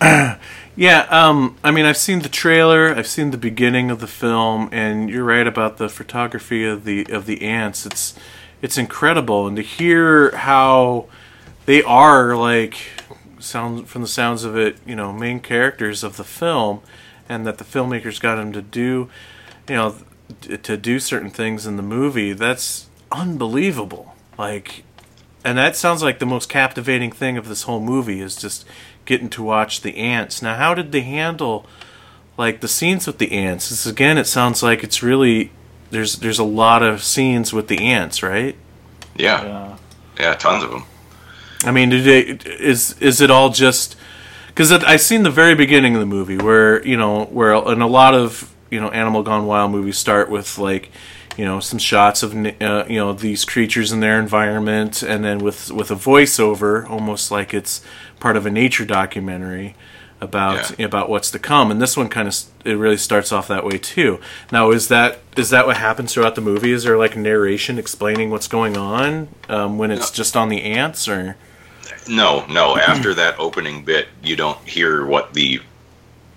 Yeah, 0.74 1.00
um, 1.10 1.58
I 1.62 1.70
mean, 1.70 1.84
I've 1.84 1.98
seen 1.98 2.20
the 2.20 2.30
trailer, 2.30 2.94
I've 2.94 3.06
seen 3.06 3.30
the 3.30 3.36
beginning 3.36 3.90
of 3.90 4.00
the 4.00 4.06
film, 4.06 4.70
and 4.72 5.10
you're 5.10 5.24
right 5.24 5.46
about 5.46 5.76
the 5.76 5.90
photography 5.90 6.64
of 6.64 6.84
the 6.84 7.04
of 7.12 7.26
the 7.26 7.42
ants. 7.42 7.84
It's 7.84 8.14
it's 8.62 8.78
incredible, 8.78 9.46
and 9.46 9.56
to 9.56 9.62
hear 9.62 10.34
how 10.34 11.06
they 11.66 11.82
are 11.82 12.36
like 12.36 12.76
sound 13.38 13.88
from 13.88 14.02
the 14.02 14.08
sounds 14.08 14.44
of 14.44 14.56
it, 14.56 14.78
you 14.86 14.96
know, 14.96 15.12
main 15.12 15.40
characters 15.40 16.02
of 16.02 16.16
the 16.16 16.24
film, 16.24 16.80
and 17.28 17.46
that 17.46 17.58
the 17.58 17.64
filmmakers 17.64 18.20
got 18.20 18.36
them 18.36 18.52
to 18.52 18.62
do, 18.62 19.10
you 19.68 19.74
know, 19.74 19.96
to 20.40 20.76
do 20.76 20.98
certain 20.98 21.30
things 21.30 21.66
in 21.66 21.76
the 21.76 21.82
movie. 21.82 22.32
That's 22.32 22.88
unbelievable. 23.10 24.14
Like 24.38 24.84
and 25.44 25.58
that 25.58 25.76
sounds 25.76 26.02
like 26.02 26.18
the 26.18 26.26
most 26.26 26.48
captivating 26.48 27.10
thing 27.10 27.36
of 27.36 27.48
this 27.48 27.62
whole 27.62 27.80
movie 27.80 28.20
is 28.20 28.36
just 28.36 28.64
getting 29.04 29.28
to 29.30 29.42
watch 29.42 29.80
the 29.80 29.96
ants. 29.96 30.40
Now, 30.40 30.56
how 30.56 30.74
did 30.74 30.92
they 30.92 31.00
handle 31.00 31.66
like 32.38 32.60
the 32.60 32.68
scenes 32.68 33.06
with 33.06 33.18
the 33.18 33.32
ants? 33.32 33.70
This, 33.70 33.86
again, 33.86 34.18
it 34.18 34.26
sounds 34.26 34.62
like 34.62 34.84
it's 34.84 35.02
really 35.02 35.50
there's 35.92 36.16
there's 36.16 36.38
a 36.38 36.44
lot 36.44 36.82
of 36.82 37.02
scenes 37.02 37.52
with 37.52 37.68
the 37.68 37.78
ants, 37.78 38.22
right? 38.22 38.56
yeah, 39.14 39.44
Yeah. 39.44 39.76
yeah, 40.18 40.34
tons 40.34 40.64
of 40.64 40.70
them. 40.70 40.84
I 41.64 41.70
mean, 41.70 41.90
did 41.90 42.04
they, 42.04 42.50
is 42.54 42.98
is 42.98 43.20
it 43.20 43.30
all 43.30 43.50
just 43.50 43.94
because 44.48 44.72
I 44.72 44.96
seen 44.96 45.22
the 45.22 45.30
very 45.30 45.54
beginning 45.54 45.94
of 45.94 46.00
the 46.00 46.06
movie 46.06 46.38
where 46.38 46.84
you 46.84 46.96
know 46.96 47.26
where 47.26 47.54
and 47.54 47.82
a 47.82 47.86
lot 47.86 48.14
of 48.14 48.52
you 48.70 48.80
know 48.80 48.88
Animal 48.88 49.22
Gone 49.22 49.46
Wild 49.46 49.70
movies 49.70 49.98
start 49.98 50.28
with 50.30 50.58
like 50.58 50.90
you 51.36 51.44
know 51.44 51.60
some 51.60 51.78
shots 51.78 52.22
of 52.22 52.34
uh, 52.34 52.84
you 52.88 52.96
know 52.96 53.12
these 53.12 53.44
creatures 53.44 53.92
in 53.92 54.00
their 54.00 54.18
environment 54.18 55.02
and 55.02 55.24
then 55.24 55.38
with 55.38 55.70
with 55.70 55.90
a 55.90 55.94
voiceover 55.94 56.88
almost 56.88 57.30
like 57.30 57.54
it's 57.54 57.82
part 58.18 58.36
of 58.36 58.46
a 58.46 58.50
nature 58.50 58.84
documentary 58.84 59.74
about 60.22 60.78
Yeah. 60.78 60.86
about 60.86 61.08
what's 61.10 61.30
to 61.32 61.38
come 61.38 61.70
and 61.70 61.82
this 61.82 61.96
one 61.96 62.08
kind 62.08 62.28
of 62.28 62.34
it 62.64 62.74
really 62.74 62.96
starts 62.96 63.32
off 63.32 63.48
that 63.48 63.64
way 63.66 63.76
too 63.76 64.20
now 64.52 64.70
is 64.70 64.86
that 64.88 65.18
is 65.36 65.50
that 65.50 65.66
what 65.66 65.76
happens 65.76 66.14
throughout 66.14 66.36
the 66.36 66.40
movie 66.40 66.70
is 66.72 66.84
there 66.84 66.96
like 66.96 67.16
narration 67.16 67.76
explaining 67.78 68.30
what's 68.30 68.46
going 68.48 68.76
on 68.76 69.28
um, 69.48 69.78
when 69.78 69.90
it's 69.90 70.10
just 70.10 70.36
on 70.36 70.48
the 70.48 70.62
ants 70.62 71.08
or 71.08 71.36
No, 72.08 72.44
no. 72.46 72.76
After 72.76 73.14
that 73.14 73.38
opening 73.38 73.84
bit, 73.84 74.08
you 74.22 74.34
don't 74.36 74.58
hear 74.66 75.04
what 75.06 75.34
the 75.34 75.60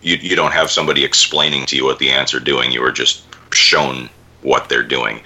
you 0.02 0.16
you 0.18 0.36
don't 0.36 0.52
have 0.54 0.70
somebody 0.70 1.04
explaining 1.04 1.66
to 1.68 1.76
you 1.76 1.86
what 1.86 1.98
the 2.00 2.10
ants 2.12 2.34
are 2.34 2.40
doing. 2.40 2.72
You 2.72 2.84
are 2.84 2.92
just 2.92 3.24
shown 3.52 4.10
what 4.42 4.70
they're 4.70 4.84
doing 4.98 5.22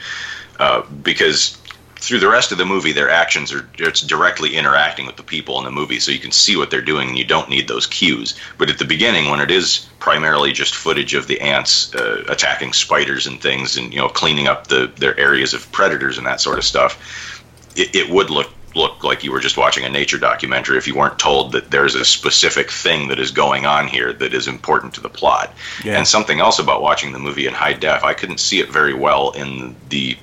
uh, 0.59 0.81
because 1.03 1.57
through 1.99 2.19
the 2.19 2.29
rest 2.29 2.51
of 2.51 2.57
the 2.57 2.65
movie, 2.65 2.93
their 2.93 3.09
actions 3.09 3.51
are 3.51 3.67
it's 3.77 4.01
directly 4.01 4.55
interacting 4.55 5.05
with 5.05 5.17
the 5.17 5.23
people 5.23 5.57
in 5.59 5.65
the 5.65 5.71
movie, 5.71 5.99
so 5.99 6.11
you 6.11 6.19
can 6.19 6.31
see 6.31 6.55
what 6.55 6.71
they're 6.71 6.81
doing, 6.81 7.09
and 7.09 7.17
you 7.17 7.25
don't 7.25 7.49
need 7.49 7.67
those 7.67 7.85
cues. 7.85 8.35
But 8.57 8.69
at 8.69 8.79
the 8.79 8.85
beginning, 8.85 9.29
when 9.29 9.41
it 9.41 9.51
is 9.51 9.87
primarily 9.99 10.53
just 10.53 10.75
footage 10.75 11.13
of 11.13 11.27
the 11.27 11.41
ants 11.41 11.93
uh, 11.93 12.23
attacking 12.29 12.73
spiders 12.73 13.27
and 13.27 13.41
things, 13.41 13.75
and 13.77 13.93
you 13.93 13.99
know 13.99 14.07
cleaning 14.07 14.47
up 14.47 14.67
the 14.67 14.91
their 14.95 15.19
areas 15.19 15.53
of 15.53 15.69
predators 15.71 16.17
and 16.17 16.25
that 16.25 16.39
sort 16.39 16.57
of 16.57 16.63
stuff, 16.63 17.43
it, 17.75 17.93
it 17.95 18.09
would 18.09 18.29
look 18.29 18.49
look 18.75 19.03
like 19.03 19.23
you 19.23 19.31
were 19.31 19.39
just 19.39 19.57
watching 19.57 19.83
a 19.83 19.89
nature 19.89 20.17
documentary 20.17 20.77
if 20.77 20.87
you 20.87 20.95
weren't 20.95 21.17
told 21.17 21.51
that 21.51 21.71
there's 21.71 21.95
a 21.95 22.05
specific 22.05 22.71
thing 22.71 23.07
that 23.07 23.19
is 23.19 23.31
going 23.31 23.65
on 23.65 23.87
here 23.87 24.13
that 24.13 24.33
is 24.33 24.47
important 24.47 24.93
to 24.93 25.01
the 25.01 25.09
plot. 25.09 25.53
Yeah. 25.83 25.97
And 25.97 26.07
something 26.07 26.39
else 26.39 26.59
about 26.59 26.81
watching 26.81 27.11
the 27.11 27.19
movie 27.19 27.47
in 27.47 27.53
high 27.53 27.73
def, 27.73 28.03
I 28.03 28.13
couldn't 28.13 28.39
see 28.39 28.59
it 28.59 28.69
very 28.69 28.93
well 28.93 29.31
in 29.31 29.75
the 29.89 30.17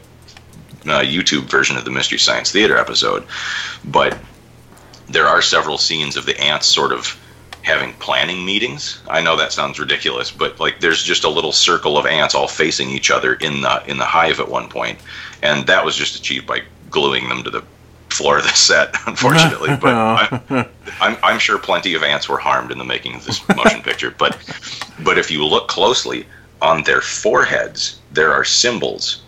uh, 0.88 1.00
YouTube 1.00 1.50
version 1.50 1.76
of 1.76 1.84
the 1.84 1.90
Mystery 1.90 2.18
Science 2.18 2.50
Theater 2.50 2.76
episode, 2.76 3.26
but 3.84 4.18
there 5.08 5.26
are 5.26 5.42
several 5.42 5.78
scenes 5.78 6.16
of 6.16 6.26
the 6.26 6.38
ants 6.40 6.66
sort 6.66 6.92
of 6.92 7.18
having 7.62 7.92
planning 7.94 8.44
meetings. 8.44 9.00
I 9.08 9.20
know 9.20 9.36
that 9.36 9.52
sounds 9.52 9.80
ridiculous, 9.80 10.30
but 10.30 10.60
like 10.60 10.80
there's 10.80 11.02
just 11.02 11.24
a 11.24 11.28
little 11.28 11.52
circle 11.52 11.98
of 11.98 12.06
ants 12.06 12.34
all 12.34 12.48
facing 12.48 12.90
each 12.90 13.10
other 13.10 13.34
in 13.34 13.60
the 13.60 13.82
in 13.86 13.98
the 13.98 14.04
hive 14.04 14.40
at 14.40 14.48
one 14.48 14.68
point, 14.68 14.98
and 15.42 15.66
that 15.66 15.84
was 15.84 15.96
just 15.96 16.16
achieved 16.16 16.46
by 16.46 16.62
gluing 16.90 17.28
them 17.28 17.42
to 17.42 17.50
the 17.50 17.62
floor 18.10 18.38
of 18.38 18.44
the 18.44 18.50
set, 18.50 18.94
unfortunately. 19.06 19.76
but 19.80 19.94
I, 19.94 20.68
I'm, 21.00 21.16
I'm 21.22 21.38
sure 21.38 21.58
plenty 21.58 21.94
of 21.94 22.02
ants 22.02 22.28
were 22.28 22.38
harmed 22.38 22.70
in 22.70 22.78
the 22.78 22.84
making 22.84 23.16
of 23.16 23.24
this 23.24 23.46
motion 23.48 23.82
picture. 23.82 24.14
But 24.16 24.38
but 25.02 25.18
if 25.18 25.30
you 25.30 25.44
look 25.44 25.68
closely 25.68 26.26
on 26.62 26.84
their 26.84 27.00
foreheads, 27.00 28.00
there 28.12 28.32
are 28.32 28.44
symbols. 28.44 29.22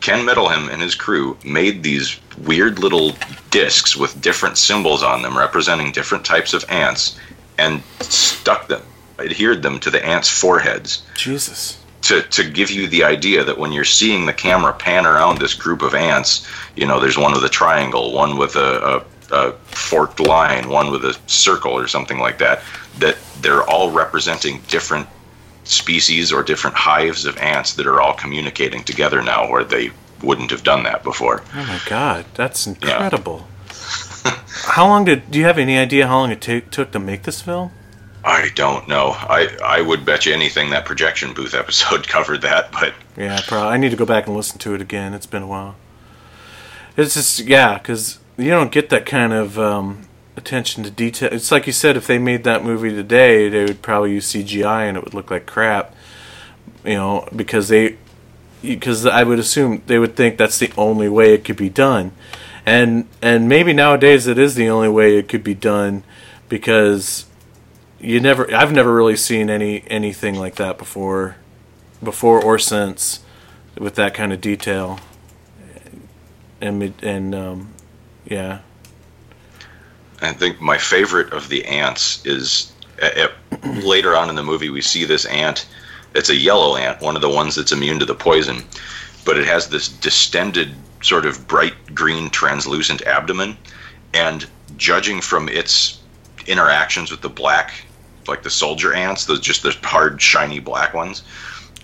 Ken 0.00 0.24
Middleham 0.24 0.68
and 0.68 0.80
his 0.80 0.94
crew 0.94 1.36
made 1.44 1.82
these 1.82 2.18
weird 2.38 2.78
little 2.78 3.14
discs 3.50 3.96
with 3.96 4.20
different 4.20 4.56
symbols 4.56 5.02
on 5.02 5.22
them 5.22 5.36
representing 5.36 5.92
different 5.92 6.24
types 6.24 6.54
of 6.54 6.64
ants 6.70 7.18
and 7.58 7.82
stuck 8.00 8.68
them, 8.68 8.82
adhered 9.18 9.62
them 9.62 9.78
to 9.80 9.90
the 9.90 10.04
ants' 10.04 10.28
foreheads 10.28 11.02
Jesus. 11.14 11.78
to, 12.02 12.22
to 12.22 12.48
give 12.48 12.70
you 12.70 12.88
the 12.88 13.04
idea 13.04 13.44
that 13.44 13.58
when 13.58 13.72
you're 13.72 13.84
seeing 13.84 14.24
the 14.24 14.32
camera 14.32 14.72
pan 14.72 15.04
around 15.04 15.38
this 15.38 15.52
group 15.54 15.82
of 15.82 15.94
ants, 15.94 16.46
you 16.76 16.86
know, 16.86 16.98
there's 16.98 17.18
one 17.18 17.32
with 17.32 17.44
a 17.44 17.48
triangle, 17.48 18.12
one 18.12 18.38
with 18.38 18.56
a, 18.56 19.04
a, 19.30 19.36
a 19.36 19.52
forked 19.66 20.20
line, 20.20 20.68
one 20.68 20.90
with 20.90 21.04
a 21.04 21.16
circle 21.26 21.72
or 21.76 21.86
something 21.86 22.18
like 22.18 22.38
that, 22.38 22.62
that 22.98 23.16
they're 23.42 23.64
all 23.64 23.90
representing 23.90 24.62
different 24.68 25.06
species 25.70 26.32
or 26.32 26.42
different 26.42 26.76
hives 26.76 27.26
of 27.26 27.36
ants 27.38 27.74
that 27.74 27.86
are 27.86 28.00
all 28.00 28.14
communicating 28.14 28.82
together 28.84 29.22
now 29.22 29.48
where 29.50 29.64
they 29.64 29.90
wouldn't 30.22 30.50
have 30.50 30.62
done 30.62 30.82
that 30.84 31.02
before. 31.02 31.42
Oh 31.54 31.66
my 31.66 31.80
god, 31.86 32.26
that's 32.34 32.66
incredible. 32.66 33.46
how 34.66 34.86
long 34.86 35.04
did? 35.04 35.30
Do 35.30 35.38
you 35.38 35.44
have 35.44 35.58
any 35.58 35.78
idea 35.78 36.06
how 36.06 36.18
long 36.18 36.30
it 36.30 36.40
ta- 36.40 36.66
took 36.70 36.90
to 36.92 36.98
make 36.98 37.22
this 37.22 37.40
film? 37.40 37.70
I 38.22 38.50
don't 38.54 38.86
know. 38.86 39.12
I, 39.16 39.56
I 39.64 39.80
would 39.80 40.04
bet 40.04 40.26
you 40.26 40.34
anything 40.34 40.70
that 40.70 40.84
projection 40.84 41.32
booth 41.32 41.54
episode 41.64 42.06
covered 42.06 42.42
that, 42.42 42.70
but 42.72 42.92
Yeah, 43.16 43.40
probably. 43.46 43.68
I 43.70 43.76
need 43.78 43.90
to 43.90 43.96
go 43.96 44.04
back 44.04 44.26
and 44.26 44.36
listen 44.36 44.58
to 44.58 44.74
it 44.74 44.80
again. 44.82 45.14
It's 45.14 45.26
been 45.26 45.42
a 45.42 45.46
while. 45.46 45.76
It's 46.96 47.14
just 47.14 47.40
yeah, 47.40 47.78
because 47.78 48.18
you 48.36 48.50
don't 48.50 48.72
get 48.72 48.90
that 48.90 49.06
kind 49.06 49.32
of 49.32 49.58
um, 49.58 50.02
attention 50.40 50.82
to 50.84 50.90
detail. 50.90 51.28
It's 51.30 51.52
like 51.52 51.66
you 51.66 51.72
said, 51.72 51.96
if 51.96 52.06
they 52.06 52.18
made 52.18 52.44
that 52.44 52.64
movie 52.64 52.90
today, 52.90 53.48
they 53.48 53.64
would 53.64 53.82
probably 53.82 54.12
use 54.12 54.32
CGI 54.32 54.88
and 54.88 54.96
it 54.96 55.04
would 55.04 55.14
look 55.14 55.30
like 55.30 55.46
crap. 55.46 55.94
You 56.84 56.94
know, 56.94 57.28
because 57.36 57.68
they, 57.68 57.98
because 58.62 59.04
I 59.06 59.22
would 59.22 59.38
assume 59.38 59.82
they 59.86 59.98
would 59.98 60.16
think 60.16 60.38
that's 60.38 60.58
the 60.58 60.72
only 60.76 61.08
way 61.08 61.34
it 61.34 61.44
could 61.44 61.56
be 61.56 61.68
done, 61.68 62.12
and 62.64 63.06
and 63.20 63.48
maybe 63.48 63.72
nowadays 63.74 64.26
it 64.26 64.38
is 64.38 64.54
the 64.54 64.68
only 64.70 64.88
way 64.88 65.18
it 65.18 65.28
could 65.28 65.44
be 65.44 65.54
done, 65.54 66.04
because 66.48 67.26
you 68.00 68.18
never. 68.18 68.52
I've 68.54 68.72
never 68.72 68.94
really 68.94 69.16
seen 69.16 69.50
any 69.50 69.84
anything 69.88 70.36
like 70.36 70.54
that 70.54 70.78
before, 70.78 71.36
before 72.02 72.42
or 72.42 72.58
since, 72.58 73.20
with 73.78 73.94
that 73.96 74.14
kind 74.14 74.32
of 74.32 74.40
detail. 74.40 75.00
And 76.62 76.94
and 77.02 77.34
um, 77.34 77.74
yeah, 78.24 78.60
I 80.22 80.32
think 80.32 80.60
my 80.60 80.78
favorite 80.78 81.32
of 81.32 81.48
the 81.48 81.64
ants 81.64 82.24
is 82.26 82.72
uh, 83.02 83.26
uh, 83.52 83.68
later 83.82 84.16
on 84.16 84.28
in 84.28 84.36
the 84.36 84.42
movie 84.42 84.70
we 84.70 84.82
see 84.82 85.04
this 85.04 85.24
ant. 85.26 85.66
It's 86.14 86.28
a 86.28 86.34
yellow 86.34 86.76
ant, 86.76 87.00
one 87.00 87.16
of 87.16 87.22
the 87.22 87.28
ones 87.28 87.54
that's 87.54 87.72
immune 87.72 87.98
to 88.00 88.04
the 88.04 88.14
poison, 88.14 88.64
but 89.24 89.38
it 89.38 89.46
has 89.46 89.68
this 89.68 89.88
distended, 89.88 90.74
sort 91.02 91.24
of 91.24 91.46
bright 91.46 91.94
green, 91.94 92.30
translucent 92.30 93.02
abdomen, 93.02 93.56
and 94.12 94.46
judging 94.76 95.20
from 95.20 95.48
its 95.48 96.00
interactions 96.46 97.10
with 97.10 97.20
the 97.20 97.28
black, 97.28 97.72
like 98.26 98.42
the 98.42 98.50
soldier 98.50 98.92
ants, 98.92 99.24
those 99.24 99.40
just 99.40 99.62
the 99.62 99.74
hard, 99.82 100.20
shiny 100.20 100.58
black 100.58 100.94
ones, 100.94 101.22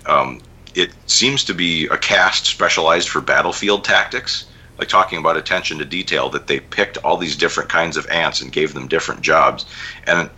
um, 0.05 0.41
it 0.75 0.91
seems 1.07 1.43
to 1.45 1.53
be 1.53 1.87
a 1.87 1.97
caste 1.97 2.45
specialized 2.45 3.09
for 3.09 3.21
battlefield 3.21 3.83
tactics. 3.83 4.45
Like 4.77 4.87
talking 4.87 5.17
about 5.17 5.37
attention 5.37 5.79
to 5.79 5.85
detail, 5.85 6.29
that 6.29 6.47
they 6.47 6.59
picked 6.59 6.97
all 6.97 7.17
these 7.17 7.35
different 7.35 7.69
kinds 7.69 7.97
of 7.97 8.07
ants 8.07 8.41
and 8.41 8.51
gave 8.51 8.73
them 8.73 8.87
different 8.87 9.21
jobs, 9.21 9.65
and 10.05 10.29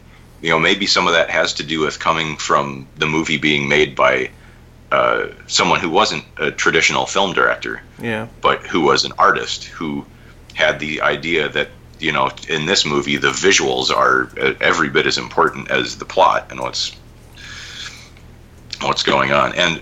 you 0.42 0.50
know 0.50 0.60
maybe 0.60 0.86
some 0.88 1.08
of 1.08 1.14
that 1.14 1.30
has 1.30 1.54
to 1.56 1.64
do 1.64 1.82
with 1.82 2.00
coming 2.00 2.38
from 2.38 2.88
the 2.98 3.06
movie 3.06 3.38
being 3.38 3.68
made 3.68 3.96
by 3.96 4.30
uh, 4.92 5.28
someone 5.48 5.80
who 5.80 5.90
wasn't 5.90 6.24
a 6.38 6.52
traditional 6.52 7.06
film 7.06 7.34
director, 7.34 7.82
yeah, 8.02 8.28
but 8.42 8.66
who 8.66 8.82
was 8.82 9.04
an 9.06 9.12
artist 9.18 9.66
who 9.66 10.06
had 10.54 10.80
the 10.80 11.02
idea 11.02 11.50
that 11.50 11.70
you 12.00 12.12
know 12.12 12.30
in 12.48 12.66
this 12.66 12.86
movie 12.86 13.18
the 13.18 13.32
visuals 13.32 13.92
are 13.92 14.32
uh, 14.40 14.54
every 14.62 14.90
bit 14.90 15.06
as 15.06 15.18
important 15.18 15.70
as 15.70 15.98
the 15.98 16.06
plot 16.06 16.48
and 16.50 16.60
what's 16.60 16.96
what's 18.82 19.04
going 19.04 19.32
on. 19.32 19.54
And 19.56 19.82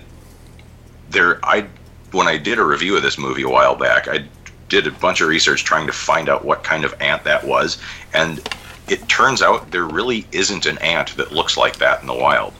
there 1.10 1.38
i 1.44 1.66
when 2.12 2.26
i 2.26 2.36
did 2.36 2.58
a 2.58 2.64
review 2.64 2.96
of 2.96 3.02
this 3.02 3.18
movie 3.18 3.42
a 3.42 3.48
while 3.48 3.74
back 3.74 4.08
i 4.08 4.24
did 4.68 4.86
a 4.86 4.90
bunch 4.90 5.20
of 5.20 5.28
research 5.28 5.64
trying 5.64 5.86
to 5.86 5.92
find 5.92 6.28
out 6.28 6.44
what 6.44 6.62
kind 6.64 6.84
of 6.84 6.94
ant 7.00 7.24
that 7.24 7.44
was 7.46 7.78
and 8.14 8.40
it 8.88 9.06
turns 9.08 9.42
out 9.42 9.70
there 9.70 9.84
really 9.84 10.26
isn't 10.32 10.66
an 10.66 10.78
ant 10.78 11.16
that 11.16 11.32
looks 11.32 11.56
like 11.56 11.76
that 11.78 12.00
in 12.00 12.06
the 12.06 12.14
wild. 12.14 12.54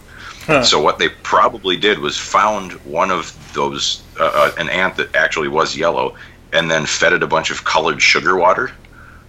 So 0.64 0.80
what 0.80 0.98
they 0.98 1.08
probably 1.08 1.76
did 1.76 1.98
was 1.98 2.16
found 2.16 2.72
one 2.84 3.10
of 3.10 3.36
those 3.52 4.02
uh, 4.18 4.30
uh, 4.32 4.50
an 4.58 4.70
ant 4.70 4.96
that 4.96 5.14
actually 5.14 5.48
was 5.48 5.76
yellow 5.76 6.16
and 6.54 6.70
then 6.70 6.86
fed 6.86 7.12
it 7.12 7.22
a 7.22 7.26
bunch 7.26 7.50
of 7.50 7.64
colored 7.64 8.00
sugar 8.00 8.36
water 8.36 8.72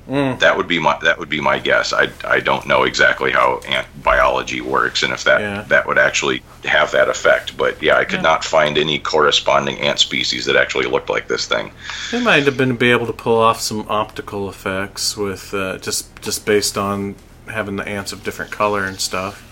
that 0.10 0.58
would 0.58 0.68
be 0.68 0.80
my 0.80 0.98
that 1.04 1.20
would 1.20 1.30
be 1.30 1.40
my 1.40 1.60
guess 1.60 1.94
i, 1.94 2.08
I 2.26 2.40
don't 2.40 2.66
know 2.66 2.84
exactly 2.84 3.32
how 3.32 3.60
ant 3.68 3.86
biology 4.04 4.60
works 4.60 5.04
and 5.04 5.14
if 5.14 5.24
that 5.26 5.40
Yeah. 5.42 5.62
that 5.68 5.86
would 5.88 6.00
actually 6.00 6.42
have 6.66 6.92
that 6.92 7.10
effect 7.10 7.56
but 7.56 7.82
yeah 7.82 7.96
i 7.98 8.06
could 8.06 8.24
not 8.24 8.44
find 8.44 8.78
any 8.78 8.98
corresponding 8.98 9.78
ant 9.80 10.00
species 10.00 10.46
that 10.46 10.56
actually 10.56 10.88
looked 10.88 11.10
like 11.10 11.28
this 11.28 11.46
thing 11.46 11.72
they 12.12 12.20
might 12.24 12.44
have 12.46 12.58
been 12.58 12.76
be 12.76 12.90
able 12.92 13.06
to 13.06 13.14
pull 13.14 13.38
off 13.40 13.62
some 13.62 13.86
optical 13.88 14.50
effects 14.50 15.16
with 15.16 15.54
uh, 15.54 15.78
just 15.78 16.20
just 16.22 16.46
based 16.46 16.76
on 16.78 17.16
having 17.48 17.76
the 17.76 17.88
ants 17.88 18.12
of 18.12 18.24
different 18.24 18.52
color 18.52 18.84
and 18.86 19.00
stuff. 19.00 19.46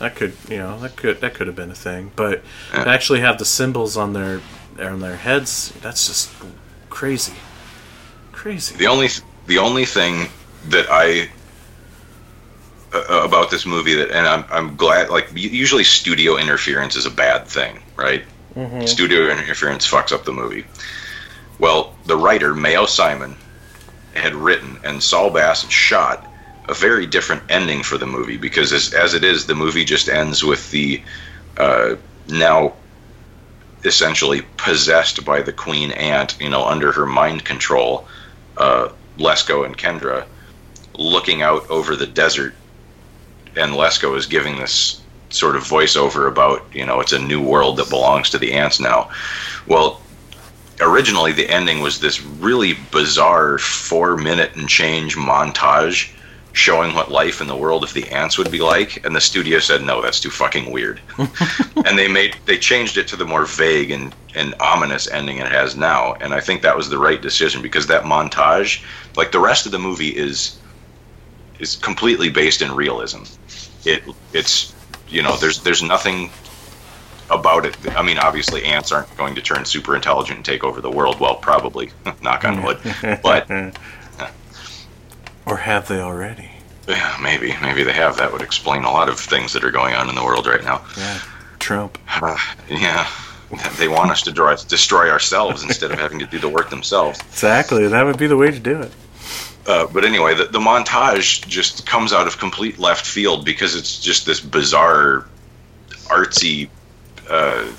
That 0.00 0.14
could 0.16 0.34
you 0.48 0.58
know 0.58 0.78
that 0.80 0.96
could 0.96 1.20
that 1.20 1.34
could 1.34 1.46
have 1.48 1.56
been 1.56 1.70
a 1.70 1.74
thing, 1.74 2.12
but 2.16 2.42
Yeah. 2.72 2.84
actually 2.86 3.20
have 3.20 3.38
the 3.38 3.44
symbols 3.44 3.96
on 3.96 4.12
their 4.12 4.40
on 4.78 5.00
their 5.00 5.16
heads, 5.16 5.72
that's 5.82 6.06
just 6.06 6.30
crazy, 6.90 7.34
crazy. 8.32 8.76
The 8.76 8.86
only 8.86 9.08
the 9.48 9.58
only 9.58 9.84
thing 9.84 10.28
that 10.68 10.86
I 10.90 11.28
uh, 12.94 13.22
about 13.24 13.50
this 13.50 13.66
movie 13.66 13.94
that, 13.94 14.10
and 14.10 14.26
I'm 14.26 14.44
I'm 14.50 14.76
glad. 14.76 15.10
Like 15.10 15.28
usually, 15.34 15.84
studio 15.84 16.36
interference 16.36 16.96
is 16.96 17.04
a 17.06 17.10
bad 17.10 17.46
thing, 17.46 17.82
right? 17.96 18.22
Studio 18.86 19.28
interference 19.30 19.88
fucks 19.90 20.12
up 20.12 20.24
the 20.24 20.32
movie. 20.32 20.64
Well, 21.58 21.94
the 22.06 22.16
writer 22.16 22.54
Mayo 22.54 22.86
Simon 22.86 23.36
had 24.14 24.34
written 24.34 24.78
and 24.84 25.02
Saul 25.02 25.30
Bass 25.30 25.62
had 25.62 25.72
shot 25.72 26.26
a 26.68 26.74
very 26.74 27.06
different 27.06 27.42
ending 27.48 27.82
for 27.82 27.98
the 27.98 28.06
movie 28.06 28.36
because 28.36 28.72
as, 28.72 28.92
as 28.94 29.14
it 29.14 29.24
is, 29.24 29.46
the 29.46 29.54
movie 29.54 29.84
just 29.84 30.08
ends 30.08 30.44
with 30.44 30.70
the 30.70 31.02
uh, 31.56 31.96
now 32.28 32.74
essentially 33.84 34.42
possessed 34.56 35.24
by 35.24 35.40
the 35.40 35.52
queen 35.52 35.92
ant, 35.92 36.36
you 36.40 36.50
know, 36.50 36.64
under 36.64 36.92
her 36.92 37.06
mind 37.06 37.44
control, 37.44 38.06
uh, 38.56 38.88
Lesko 39.18 39.64
and 39.64 39.76
Kendra 39.76 40.26
looking 40.96 41.42
out 41.42 41.68
over 41.70 41.96
the 41.96 42.06
desert, 42.06 42.54
and 43.56 43.72
Lesko 43.72 44.16
is 44.16 44.26
giving 44.26 44.56
this 44.58 45.00
sort 45.30 45.56
of 45.56 45.62
voiceover 45.62 46.28
about, 46.28 46.64
you 46.74 46.84
know, 46.86 47.00
it's 47.00 47.12
a 47.12 47.18
new 47.18 47.40
world 47.40 47.76
that 47.76 47.90
belongs 47.90 48.30
to 48.30 48.38
the 48.38 48.52
ants 48.52 48.80
now. 48.80 49.10
Well, 49.66 50.00
originally 50.80 51.32
the 51.32 51.48
ending 51.48 51.80
was 51.80 52.00
this 52.00 52.22
really 52.22 52.74
bizarre 52.90 53.58
four 53.58 54.16
minute 54.16 54.56
and 54.56 54.68
change 54.68 55.16
montage 55.16 56.12
showing 56.58 56.94
what 56.94 57.10
life 57.10 57.40
in 57.40 57.46
the 57.46 57.56
world 57.56 57.84
of 57.84 57.92
the 57.94 58.08
ants 58.10 58.36
would 58.36 58.50
be 58.50 58.60
like 58.60 59.04
and 59.04 59.14
the 59.14 59.20
studio 59.20 59.58
said 59.58 59.82
no 59.82 60.02
that's 60.02 60.20
too 60.20 60.30
fucking 60.30 60.70
weird. 60.70 61.00
And 61.86 61.96
they 61.96 62.08
made 62.08 62.36
they 62.44 62.58
changed 62.58 62.98
it 62.98 63.08
to 63.08 63.16
the 63.16 63.24
more 63.24 63.46
vague 63.46 63.90
and, 63.90 64.14
and 64.34 64.54
ominous 64.60 65.08
ending 65.08 65.38
it 65.38 65.46
has 65.46 65.76
now 65.76 66.14
and 66.14 66.34
i 66.34 66.40
think 66.40 66.60
that 66.62 66.76
was 66.76 66.88
the 66.90 66.98
right 66.98 67.22
decision 67.22 67.62
because 67.62 67.86
that 67.86 68.02
montage 68.02 68.82
like 69.16 69.32
the 69.32 69.38
rest 69.38 69.64
of 69.64 69.72
the 69.72 69.78
movie 69.78 70.08
is 70.08 70.58
is 71.58 71.76
completely 71.76 72.28
based 72.30 72.62
in 72.62 72.74
realism. 72.74 73.22
It 73.84 74.02
it's 74.32 74.74
you 75.08 75.22
know 75.22 75.36
there's 75.36 75.62
there's 75.62 75.82
nothing 75.82 76.30
about 77.30 77.66
it. 77.66 77.76
I 77.96 78.02
mean 78.02 78.18
obviously 78.18 78.64
ants 78.64 78.92
aren't 78.92 79.14
going 79.16 79.34
to 79.34 79.42
turn 79.42 79.64
super 79.64 79.94
intelligent 79.94 80.36
and 80.36 80.44
take 80.44 80.64
over 80.64 80.80
the 80.80 80.90
world. 80.90 81.20
Well 81.20 81.36
probably. 81.36 81.90
Knock 82.22 82.44
on 82.44 82.62
wood. 82.62 82.78
But 83.22 83.50
or 85.48 85.56
have 85.56 85.88
they 85.88 86.00
already? 86.00 86.50
yeah, 86.86 87.16
maybe 87.22 87.54
maybe 87.60 87.82
they 87.82 87.92
have 87.92 88.16
that 88.16 88.32
would 88.32 88.40
explain 88.42 88.84
a 88.84 88.90
lot 88.90 89.08
of 89.08 89.18
things 89.20 89.52
that 89.52 89.62
are 89.64 89.70
going 89.70 89.94
on 89.94 90.08
in 90.08 90.14
the 90.14 90.24
world 90.24 90.46
right 90.46 90.64
now 90.64 90.82
Yeah, 90.96 91.20
Trump. 91.58 91.98
Uh, 92.08 92.36
yeah, 92.70 93.06
they 93.78 93.88
want 93.88 94.10
us 94.10 94.22
to 94.22 94.32
destroy 94.68 95.10
ourselves 95.10 95.62
instead 95.62 95.90
of 95.90 95.98
having 95.98 96.18
to 96.20 96.26
do 96.26 96.38
the 96.38 96.48
work 96.48 96.70
themselves. 96.70 97.20
Exactly, 97.20 97.86
that 97.88 98.04
would 98.04 98.18
be 98.18 98.26
the 98.26 98.36
way 98.36 98.50
to 98.50 98.58
do 98.58 98.80
it. 98.80 98.92
Uh, 99.66 99.86
but 99.88 100.02
anyway, 100.04 100.34
the, 100.34 100.44
the 100.46 100.58
montage 100.58 101.46
just 101.46 101.86
comes 101.86 102.12
out 102.14 102.26
of 102.26 102.38
complete 102.38 102.78
left 102.78 103.04
field 103.06 103.44
because 103.44 103.74
it's 103.74 104.00
just 104.00 104.24
this 104.24 104.40
bizarre, 104.40 105.26
artsy, 106.06 106.70
uh, 107.28 107.70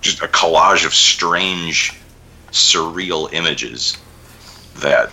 just 0.00 0.20
a 0.20 0.26
collage 0.26 0.84
of 0.84 0.92
strange, 0.92 1.92
surreal 2.50 3.32
images 3.32 3.96
that 4.78 5.12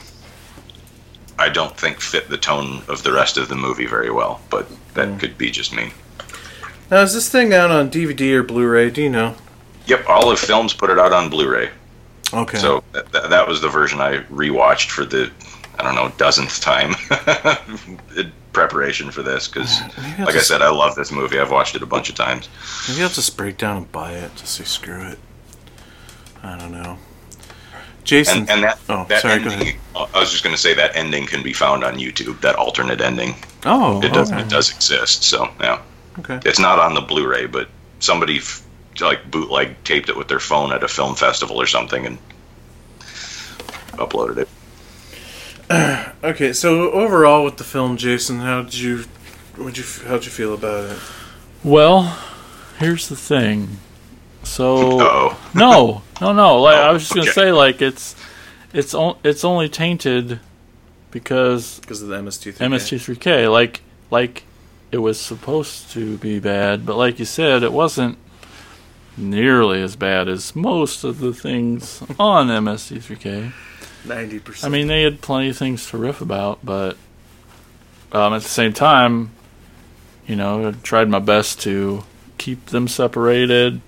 I 1.42 1.50
don't 1.50 1.76
think 1.76 2.00
fit 2.00 2.30
the 2.30 2.38
tone 2.38 2.84
of 2.88 3.02
the 3.02 3.12
rest 3.12 3.36
of 3.36 3.50
the 3.50 3.56
movie 3.56 3.88
very 3.88 4.12
well. 4.12 4.40
But 4.52 4.68
that 4.94 5.08
hmm. 5.08 5.18
could 5.18 5.38
be 5.40 5.50
just 5.50 5.76
me. 5.76 5.92
Now, 6.92 7.02
is 7.02 7.14
this 7.14 7.30
thing 7.30 7.52
out 7.52 7.72
on 7.72 7.90
DVD 7.90 8.34
or 8.34 8.44
Blu-ray? 8.44 8.92
Do 8.92 9.02
you 9.02 9.10
know? 9.10 9.36
Yep, 9.88 10.08
Olive 10.08 10.40
Films 10.40 10.74
put 10.74 10.92
it 10.92 11.00
out 11.00 11.12
on 11.12 11.30
Blu-ray. 11.30 11.72
Okay. 12.34 12.58
So 12.58 12.84
that, 12.92 13.12
that, 13.12 13.30
that 13.32 13.48
was 13.48 13.60
the 13.60 13.70
version 13.70 14.00
I 14.00 14.20
rewatched 14.26 14.92
for 14.92 15.04
the, 15.04 15.32
I 15.80 15.84
don't 15.84 15.96
know, 15.96 16.12
dozenth 16.18 16.62
time 16.62 16.94
in 18.18 18.32
preparation 18.54 19.10
for 19.10 19.24
this. 19.24 19.48
Because, 19.48 19.82
like 20.20 20.36
I 20.36 20.42
said, 20.42 20.62
I 20.62 20.70
love 20.70 20.94
this 20.96 21.12
movie. 21.12 21.40
I've 21.40 21.52
watched 21.52 21.76
it 21.76 21.82
a 21.82 21.88
bunch 21.88 22.10
of 22.10 22.16
times. 22.16 22.50
Maybe 22.88 23.02
I'll 23.02 23.10
just 23.10 23.36
break 23.36 23.58
down 23.58 23.78
and 23.78 23.92
buy 23.92 24.12
it. 24.14 24.36
Just 24.36 24.56
say 24.56 24.64
screw 24.64 25.02
it. 25.02 25.18
I 26.44 26.58
don't 26.58 26.72
know. 26.72 26.98
Jason. 28.04 28.40
And, 28.40 28.50
and 28.50 28.64
that, 28.64 28.80
oh, 28.90 29.06
that 29.10 29.22
sorry. 29.22 29.40
Go 29.44 29.50
ending, 29.52 29.68
ahead. 29.70 29.80
Uh, 29.96 30.08
I 30.14 30.20
was 30.20 30.32
just 30.32 30.44
going 30.44 30.56
to 30.56 30.62
say 30.62 30.74
that 30.74 30.96
ending 30.96 31.26
can 31.28 31.44
be 31.44 31.54
found 31.54 31.84
on 31.84 31.96
YouTube. 31.96 32.42
That 32.42 32.56
alternate 32.56 33.02
ending, 33.02 33.36
Oh, 33.66 34.02
it 34.02 34.12
does 34.14 34.32
okay. 34.32 34.42
it 34.42 34.50
does 34.50 34.72
exist. 34.74 35.24
So 35.24 35.48
yeah, 35.60 35.82
Okay. 36.20 36.40
it's 36.46 36.60
not 36.60 36.80
on 36.80 36.94
the 36.94 37.02
Blu-ray, 37.02 37.46
but 37.48 37.70
somebody 38.00 38.38
f- 38.38 38.64
like 39.00 39.30
bootleg 39.32 39.84
taped 39.84 40.10
it 40.10 40.18
with 40.18 40.28
their 40.28 40.40
phone 40.40 40.72
at 40.74 40.84
a 40.84 40.88
film 40.88 41.16
festival 41.16 41.62
or 41.62 41.68
something 41.68 42.06
and 42.06 42.18
uploaded 43.94 44.38
it. 44.38 44.48
Okay. 46.24 46.54
So 46.54 46.92
overall, 46.92 47.44
with 47.46 47.58
the 47.58 47.64
film, 47.64 47.98
Jason, 47.98 48.40
how 48.40 48.62
did 48.64 48.76
you, 48.76 49.06
what 49.56 49.78
you, 49.78 49.84
how'd 50.06 50.24
you 50.26 50.30
feel 50.30 50.54
about 50.54 50.92
it? 50.92 51.00
Well, 51.64 52.16
here's 52.78 53.08
the 53.10 53.16
thing. 53.16 53.78
So 54.44 55.00
Oh, 55.02 55.52
no, 55.54 56.02
no, 56.20 56.34
no. 56.34 56.58
Like 56.62 56.76
I 56.78 56.90
Oh, 56.90 56.94
was 56.94 57.04
just 57.04 57.14
gonna 57.14 57.24
okay. 57.30 57.32
say, 57.32 57.52
like 57.52 57.82
it's 57.82 58.16
it's 58.74 58.94
on, 58.94 59.18
it's 59.24 59.44
only 59.44 59.70
tainted 59.70 60.40
because 61.12 61.80
Because 61.80 62.02
of 62.02 62.08
the 62.10 62.16
MST3. 62.18 62.58
MST3K. 62.58 63.52
Like 63.52 63.82
like 64.10 64.44
it 64.92 64.98
was 64.98 65.20
supposed 65.20 65.92
to 65.92 66.18
be 66.18 66.40
bad, 66.40 66.86
but 66.86 66.98
like 66.98 67.18
you 67.20 67.26
said, 67.26 67.64
it 67.64 67.72
wasn't 67.72 68.18
nearly 69.18 69.82
as 69.82 69.96
bad 69.96 70.28
as 70.28 70.56
most 70.56 71.04
of 71.04 71.20
the 71.20 71.34
things 71.34 72.02
on 72.20 72.48
MST3K. 72.48 73.52
Ninety 74.06 74.40
percent. 74.40 74.66
I 74.66 74.76
mean, 74.76 74.88
they 74.88 75.04
had 75.04 75.22
plenty 75.22 75.50
of 75.50 75.58
things 75.58 75.88
to 75.90 75.98
riff 75.98 76.22
about, 76.22 76.60
but 76.66 76.98
um, 78.12 78.34
at 78.34 78.42
the 78.42 78.50
same 78.50 78.74
time, 78.74 79.32
you 80.28 80.36
know, 80.36 80.68
I 80.70 80.72
tried 80.72 81.08
my 81.08 81.20
best 81.20 81.62
to 81.62 82.04
keep 82.38 82.68
them 82.68 82.88
separated, 82.88 83.80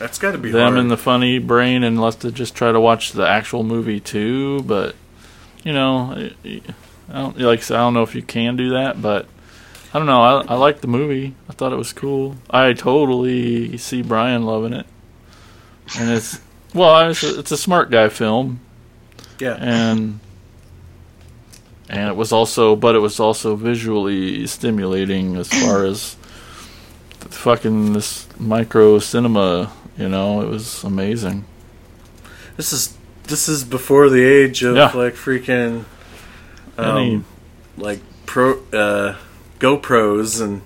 That's 0.00 0.18
got 0.18 0.32
to 0.32 0.38
be 0.38 0.50
them 0.50 0.72
hard. 0.72 0.78
in 0.78 0.88
the 0.88 0.96
funny 0.96 1.38
brain, 1.38 1.84
and 1.84 2.00
left 2.00 2.22
to 2.22 2.32
just 2.32 2.54
try 2.54 2.72
to 2.72 2.80
watch 2.80 3.12
the 3.12 3.26
actual 3.28 3.62
movie 3.62 4.00
too. 4.00 4.62
But 4.62 4.96
you 5.62 5.74
know, 5.74 6.14
I 6.42 6.62
I 7.10 7.12
don't 7.12 7.38
like 7.38 7.58
I 7.58 7.62
said, 7.62 7.76
I 7.76 7.80
don't 7.80 7.92
know 7.92 8.02
if 8.02 8.14
you 8.14 8.22
can 8.22 8.56
do 8.56 8.70
that, 8.70 9.02
but 9.02 9.26
I 9.92 9.98
don't 9.98 10.06
know. 10.06 10.22
I 10.22 10.40
I 10.48 10.54
liked 10.54 10.80
the 10.80 10.88
movie. 10.88 11.34
I 11.50 11.52
thought 11.52 11.74
it 11.74 11.76
was 11.76 11.92
cool. 11.92 12.36
I 12.48 12.72
totally 12.72 13.76
see 13.76 14.00
Brian 14.00 14.46
loving 14.46 14.72
it, 14.72 14.86
and 15.98 16.08
it's 16.08 16.40
well, 16.72 17.10
it's 17.10 17.22
a, 17.22 17.38
it's 17.38 17.52
a 17.52 17.58
smart 17.58 17.90
guy 17.90 18.08
film, 18.08 18.60
yeah. 19.38 19.58
and 19.60 20.18
and 21.90 22.08
it 22.08 22.16
was 22.16 22.32
also, 22.32 22.74
but 22.74 22.94
it 22.94 23.00
was 23.00 23.20
also 23.20 23.54
visually 23.54 24.46
stimulating 24.46 25.36
as 25.36 25.48
far 25.48 25.84
as 25.84 26.16
fucking 27.18 27.92
this 27.92 28.26
micro 28.38 28.98
cinema. 28.98 29.70
You 30.00 30.08
know, 30.08 30.40
it 30.40 30.48
was 30.48 30.82
amazing. 30.82 31.44
This 32.56 32.72
is 32.72 32.96
this 33.24 33.48
is 33.48 33.62
before 33.64 34.08
the 34.08 34.24
age 34.24 34.62
of 34.62 34.74
Yeah. 34.76 34.90
like 34.94 35.14
freaking 35.14 35.84
um, 36.78 36.96
Any- 36.96 37.24
like 37.76 38.00
pro 38.26 38.58
uh, 38.72 39.16
GoPros 39.58 40.40
and 40.42 40.62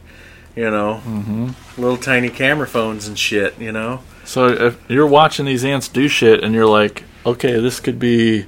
you 0.54 0.70
know 0.70 1.02
Mm-hmm. 1.06 1.80
little 1.80 1.96
tiny 1.96 2.28
camera 2.30 2.66
phones 2.66 3.08
and 3.08 3.18
shit. 3.18 3.58
You 3.58 3.72
know. 3.72 4.00
So 4.24 4.46
if 4.48 4.78
you're 4.88 5.06
watching 5.06 5.44
these 5.46 5.64
ants 5.64 5.88
do 5.88 6.08
shit, 6.08 6.42
and 6.42 6.54
you're 6.54 6.66
like, 6.66 7.02
okay, 7.26 7.58
this 7.60 7.80
could 7.80 7.98
be 7.98 8.46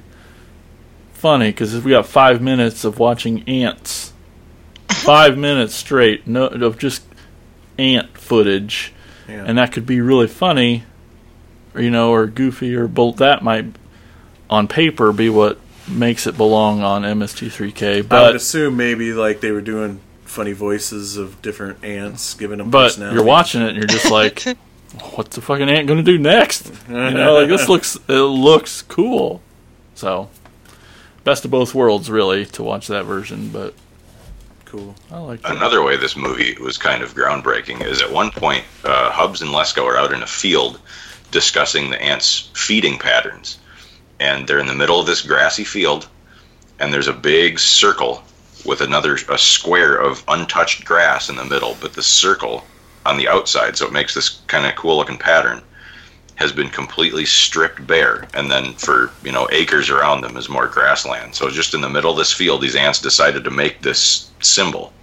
funny 1.13 1.49
because 1.49 1.73
if 1.73 1.83
we 1.83 1.91
got 1.91 2.05
five 2.07 2.41
minutes 2.41 2.83
of 2.85 2.97
watching 2.97 3.43
ants, 3.47 4.13
five 4.89 5.37
minutes 5.37 5.75
straight, 5.75 6.25
no 6.27 6.47
of 6.47 6.77
just 6.79 7.03
ant 7.77 8.17
footage, 8.17 8.93
Yeah. 9.27 9.43
and 9.45 9.57
that 9.57 9.71
could 9.71 9.85
be 9.85 9.99
really 10.01 10.27
funny, 10.27 10.83
or, 11.75 11.81
you 11.81 11.91
know, 11.91 12.11
or 12.11 12.27
goofy, 12.27 12.75
or 12.75 12.87
bolt. 12.87 13.17
That 13.17 13.43
might, 13.43 13.65
on 14.49 14.67
paper, 14.67 15.11
be 15.11 15.29
what 15.29 15.59
makes 15.87 16.27
it 16.27 16.37
belong 16.37 16.81
on 16.81 17.03
MST3K. 17.03 17.83
I 17.93 17.95
would 17.97 18.09
But 18.09 18.35
assume 18.35 18.77
maybe 18.77 19.13
like 19.13 19.41
they 19.41 19.51
were 19.51 19.61
doing 19.61 19.99
funny 20.25 20.51
voices 20.53 21.17
of 21.17 21.41
different 21.41 21.83
ants, 21.83 22.33
giving 22.33 22.57
them 22.57 22.69
but 22.69 22.83
personality. 22.89 23.15
you're 23.15 23.25
watching 23.25 23.61
it, 23.61 23.69
and 23.69 23.77
you're 23.77 23.85
just 23.85 24.11
like, 24.11 24.43
what's 25.15 25.35
the 25.35 25.41
fucking 25.41 25.69
ant 25.69 25.87
gonna 25.87 26.03
do 26.03 26.17
next? 26.17 26.71
You 26.89 26.95
know, 27.11 27.35
like 27.39 27.47
this 27.49 27.67
looks 27.69 27.97
it 28.07 28.13
looks 28.13 28.81
cool. 28.83 29.41
So, 29.95 30.29
best 31.23 31.43
of 31.45 31.51
both 31.51 31.73
worlds, 31.73 32.09
really, 32.09 32.45
to 32.47 32.63
watch 32.63 32.87
that 32.87 33.03
version. 33.05 33.49
But 33.49 33.73
cool. 34.77 34.95
I 35.11 35.19
like 35.19 35.39
it. 35.39 35.45
Another 35.45 35.81
way 35.81 35.97
this 35.97 36.15
movie 36.15 36.55
was 36.59 36.77
kind 36.77 37.03
of 37.03 37.13
groundbreaking 37.13 37.85
is 37.85 38.01
at 38.01 38.11
one 38.11 38.31
point, 38.31 38.63
uh, 38.83 39.11
Hubbs 39.11 39.41
and 39.41 39.51
Lesko 39.51 39.83
are 39.83 39.97
out 39.97 40.13
in 40.13 40.23
a 40.23 40.27
field 40.27 40.79
discussing 41.31 41.89
the 41.89 42.01
ants' 42.01 42.49
feeding 42.53 42.97
patterns. 42.97 43.59
And 44.19 44.47
they're 44.47 44.59
in 44.59 44.67
the 44.67 44.75
middle 44.75 44.99
of 44.99 45.05
this 45.05 45.21
grassy 45.21 45.63
field, 45.63 46.07
and 46.79 46.93
there's 46.93 47.07
a 47.07 47.13
big 47.13 47.59
circle 47.59 48.23
with 48.65 48.81
another 48.81 49.17
a 49.29 49.37
square 49.37 49.95
of 49.95 50.23
untouched 50.27 50.85
grass 50.85 51.29
in 51.29 51.35
the 51.35 51.45
middle, 51.45 51.77
but 51.79 51.93
the 51.93 52.03
circle 52.03 52.65
on 53.05 53.17
the 53.17 53.27
outside, 53.27 53.77
so 53.77 53.85
it 53.85 53.93
makes 53.93 54.13
this 54.13 54.41
kind 54.47 54.65
of 54.65 54.75
cool 54.75 54.97
looking 54.97 55.17
pattern, 55.17 55.61
has 56.37 56.51
been 56.51 56.69
completely 56.69 57.25
stripped 57.25 57.85
bare. 57.85 58.27
And 58.33 58.49
then 58.49 58.73
for 58.73 59.11
you 59.23 59.31
know 59.31 59.47
acres 59.51 59.89
around 59.89 60.21
them 60.21 60.37
is 60.37 60.49
more 60.49 60.67
grassland. 60.67 61.35
So 61.35 61.49
just 61.49 61.73
in 61.73 61.81
the 61.81 61.89
middle 61.89 62.11
of 62.11 62.17
this 62.17 62.33
field, 62.33 62.61
these 62.61 62.75
ants 62.75 63.01
decided 63.01 63.43
to 63.43 63.51
make 63.51 63.81
this 63.81 64.31
symbol 64.41 64.93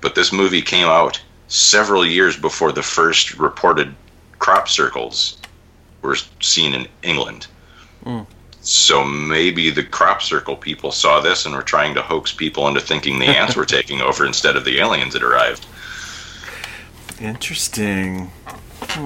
but 0.00 0.14
this 0.14 0.32
movie 0.32 0.62
came 0.62 0.86
out 0.86 1.20
several 1.48 2.06
years 2.06 2.36
before 2.36 2.72
the 2.72 2.82
first 2.82 3.34
reported 3.38 3.94
crop 4.38 4.68
circles 4.68 5.38
were 6.02 6.16
seen 6.40 6.74
in 6.74 6.86
England. 7.02 7.46
Hmm. 8.04 8.20
So 8.60 9.04
maybe 9.04 9.70
the 9.70 9.82
crop 9.82 10.22
circle 10.22 10.56
people 10.56 10.92
saw 10.92 11.20
this 11.20 11.46
and 11.46 11.54
were 11.54 11.62
trying 11.62 11.94
to 11.94 12.02
hoax 12.02 12.32
people 12.32 12.68
into 12.68 12.80
thinking 12.80 13.18
the 13.18 13.26
ants 13.26 13.56
were 13.56 13.64
taking 13.78 14.00
over 14.00 14.26
instead 14.26 14.56
of 14.56 14.64
the 14.64 14.78
aliens 14.78 15.14
that 15.14 15.22
arrived. 15.22 15.66
Interesting. 17.20 18.30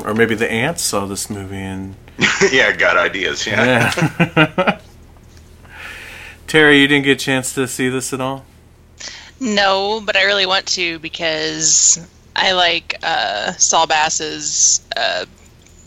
Or 0.04 0.14
maybe 0.14 0.34
the 0.34 0.50
ants 0.50 0.82
saw 0.82 1.06
this 1.06 1.28
movie 1.28 1.56
and 1.56 1.96
yeah, 2.52 2.72
got 2.72 2.96
ideas. 2.96 3.46
Yeah. 3.46 3.92
yeah. 4.36 4.80
Terry, 6.46 6.80
you 6.80 6.86
didn't 6.86 7.04
get 7.04 7.12
a 7.12 7.24
chance 7.24 7.54
to 7.54 7.66
see 7.66 7.88
this 7.88 8.12
at 8.12 8.20
all. 8.20 8.44
No, 9.40 10.00
but 10.04 10.16
I 10.16 10.24
really 10.24 10.46
want 10.46 10.66
to 10.68 10.98
because 11.00 12.06
I 12.36 12.52
like 12.52 12.98
uh, 13.02 13.52
Saul 13.52 13.86
Bass's 13.86 14.80
uh, 14.96 15.24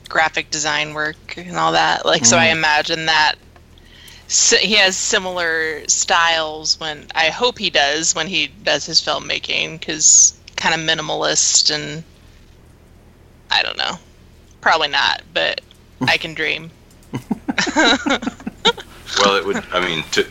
graphic 0.09 0.49
design 0.49 0.93
work 0.93 1.37
and 1.37 1.55
all 1.55 1.71
that. 1.71 2.05
Like, 2.05 2.25
so 2.25 2.37
I 2.37 2.47
imagine 2.47 3.05
that 3.05 3.35
si- 4.27 4.57
he 4.57 4.73
has 4.75 4.97
similar 4.97 5.87
styles 5.87 6.79
when 6.79 7.07
I 7.15 7.29
hope 7.29 7.57
he 7.57 7.69
does 7.69 8.15
when 8.15 8.27
he 8.27 8.47
does 8.47 8.85
his 8.85 9.01
filmmaking 9.01 9.79
because 9.79 10.37
kind 10.55 10.73
of 10.73 10.81
minimalist 10.81 11.73
and 11.73 12.03
I 13.51 13.63
don't 13.63 13.77
know, 13.77 13.97
probably 14.61 14.87
not, 14.89 15.21
but 15.33 15.61
I 16.07 16.17
can 16.17 16.33
dream. 16.33 16.71
Well, 19.19 19.35
it 19.37 19.45
would. 19.45 19.63
I 19.71 19.79
mean, 19.85 20.03
to, 20.11 20.25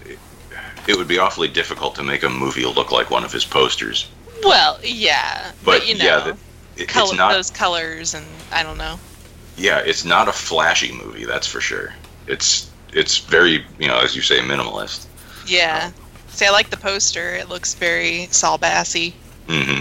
it 0.87 0.97
would 0.97 1.09
be 1.09 1.19
awfully 1.19 1.49
difficult 1.49 1.95
to 1.97 2.03
make 2.03 2.23
a 2.23 2.29
movie 2.29 2.67
look 2.67 2.93
like 2.93 3.11
one 3.11 3.25
of 3.25 3.33
his 3.33 3.45
posters. 3.45 4.09
Well, 4.43 4.79
yeah, 4.83 5.53
But, 5.65 5.79
but, 5.81 5.89
you 5.89 5.97
know, 5.97 6.05
yeah, 6.05 6.21
the, 6.21 6.83
it, 6.83 6.89
color, 6.89 7.09
it's 7.09 7.17
not. 7.17 7.33
those 7.33 7.51
colors 7.51 8.15
and 8.15 8.27
I 8.53 8.63
don't 8.63 8.77
know. 8.77 8.99
Yeah, 9.57 9.79
it's 9.79 10.05
not 10.05 10.29
a 10.29 10.33
flashy 10.33 10.93
movie. 10.93 11.25
That's 11.25 11.47
for 11.47 11.61
sure. 11.61 11.95
It's 12.27 12.71
it's 12.93 13.19
very 13.19 13.65
you 13.79 13.89
know 13.89 14.01
as 14.01 14.15
you 14.17 14.23
say 14.23 14.41
minimalist. 14.41 15.07
Yeah. 15.47 15.93
See, 16.29 16.45
I 16.47 16.51
like 16.51 16.71
the 16.71 16.77
poster. 16.77 17.35
It 17.37 17.49
looks 17.49 17.75
very 17.75 18.27
Saul 18.33 18.59
Bassy. 18.59 19.15
hmm 19.49 19.81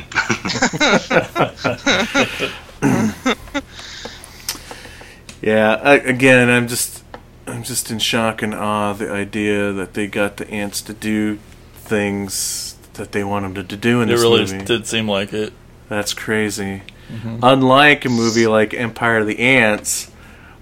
Yeah, 5.43 5.79
I, 5.83 5.95
again, 5.95 6.49
I'm 6.49 6.67
just, 6.67 7.03
I'm 7.45 7.63
just 7.63 7.91
in 7.91 7.99
shock 7.99 8.41
and 8.41 8.53
awe. 8.53 8.93
The 8.93 9.11
idea 9.11 9.73
that 9.73 9.93
they 9.93 10.07
got 10.07 10.37
the 10.37 10.49
ants 10.49 10.81
to 10.83 10.93
do 10.93 11.37
things 11.73 12.77
that 12.93 13.11
they 13.11 13.23
want 13.23 13.53
them 13.53 13.67
to 13.67 13.75
do 13.75 14.01
in 14.01 14.09
It 14.09 14.13
this 14.13 14.21
really 14.21 14.39
movie. 14.39 14.51
It 14.51 14.53
really 14.53 14.65
did 14.65 14.87
seem 14.87 15.09
like 15.09 15.33
it. 15.33 15.51
That's 15.89 16.13
crazy. 16.13 16.83
Mm-hmm. 17.11 17.39
Unlike 17.43 18.05
a 18.05 18.09
movie 18.09 18.47
like 18.47 18.73
Empire 18.73 19.17
of 19.17 19.27
the 19.27 19.39
Ants, 19.39 20.09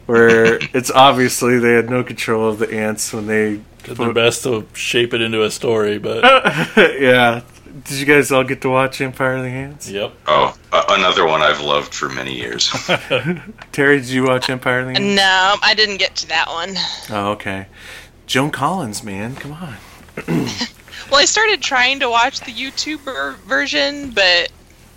where 0.07 0.55
it's 0.73 0.89
obviously 0.89 1.59
they 1.59 1.73
had 1.73 1.89
no 1.89 2.03
control 2.03 2.49
of 2.49 2.59
the 2.59 2.73
ants 2.73 3.13
when 3.13 3.27
they. 3.27 3.61
Did 3.83 3.97
their 3.97 4.13
best 4.13 4.43
to 4.43 4.67
shape 4.73 5.13
it 5.13 5.21
into 5.21 5.43
a 5.43 5.49
story, 5.49 5.97
but 5.97 6.23
yeah. 6.99 7.41
Did 7.83 7.97
you 7.99 8.05
guys 8.05 8.31
all 8.31 8.43
get 8.43 8.61
to 8.61 8.69
watch 8.69 8.99
Empire 9.01 9.35
of 9.37 9.43
the 9.43 9.49
Ants? 9.49 9.89
yep. 9.89 10.13
Oh, 10.27 10.57
a- 10.73 10.83
another 10.89 11.25
one 11.25 11.41
I've 11.41 11.61
loved 11.61 11.93
for 11.93 12.09
many 12.09 12.35
years. 12.35 12.69
Terry, 13.71 13.97
did 13.99 14.09
you 14.09 14.23
watch 14.25 14.49
Empire 14.49 14.79
of 14.81 14.85
the 14.87 14.91
Ants? 14.93 15.15
No, 15.15 15.55
I 15.63 15.73
didn't 15.75 15.97
get 15.97 16.15
to 16.17 16.27
that 16.29 16.47
one. 16.49 16.75
Oh, 17.09 17.31
okay. 17.31 17.67
Joan 18.27 18.51
Collins, 18.51 19.03
man, 19.03 19.35
come 19.35 19.53
on. 19.53 19.75
Well, 21.09 21.19
I 21.19 21.25
started 21.25 21.61
trying 21.61 21.99
to 22.01 22.09
watch 22.09 22.39
the 22.39 22.53
YouTuber 22.53 23.35
version, 23.39 24.11
but 24.11 24.49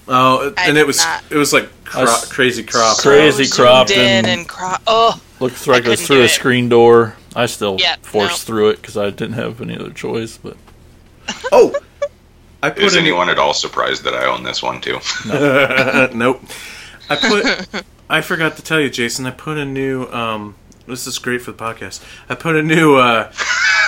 Oh, 0.06 0.52
I 0.56 0.66
and 0.66 0.74
did 0.76 0.82
it 0.82 0.86
was 0.86 0.98
not. 0.98 1.24
it 1.28 1.36
was 1.36 1.52
like 1.52 1.68
cro- 1.84 2.02
I 2.02 2.04
s- 2.04 2.30
crazy 2.30 2.62
crop. 2.62 2.98
Crazy 2.98 3.44
so 3.44 3.64
cropped 3.64 3.90
in 3.90 3.98
and- 3.98 4.26
and 4.28 4.48
cro- 4.48 4.76
oh, 4.86 5.20
Looked 5.40 5.66
like 5.66 5.84
it 5.86 5.88
was 5.88 6.06
through 6.06 6.20
a 6.20 6.24
it. 6.24 6.28
screen 6.28 6.68
door. 6.68 7.16
I 7.34 7.46
still 7.46 7.78
Yeah, 7.80 7.96
forced 8.02 8.46
no. 8.48 8.54
through 8.54 8.68
it 8.70 8.76
because 8.80 8.96
I 8.96 9.10
didn't 9.10 9.32
have 9.32 9.60
any 9.60 9.76
other 9.76 9.90
choice. 9.90 10.36
But 10.36 10.56
Oh, 11.50 11.74
I 12.64 12.70
put 12.70 12.82
Is 12.82 12.96
a- 12.96 12.98
anyone 13.00 13.28
at 13.28 13.38
all 13.38 13.52
surprised 13.54 14.04
that 14.04 14.14
I 14.14 14.24
own 14.26 14.42
this 14.42 14.62
one 14.62 14.80
too? 14.80 14.98
nope. 16.16 16.42
I 17.10 17.16
put. 17.16 17.84
I 18.08 18.20
forgot 18.20 18.56
to 18.56 18.62
tell 18.62 18.80
you, 18.80 18.88
Jason. 18.90 19.26
I 19.26 19.30
put 19.30 19.58
a 19.58 19.64
new. 19.64 20.06
Um, 20.06 20.54
this 20.86 21.06
is 21.06 21.18
great 21.18 21.42
for 21.42 21.52
the 21.52 21.58
podcast. 21.58 22.02
I 22.28 22.34
put 22.34 22.56
a 22.56 22.62
new 22.62 22.96
uh, 22.96 23.32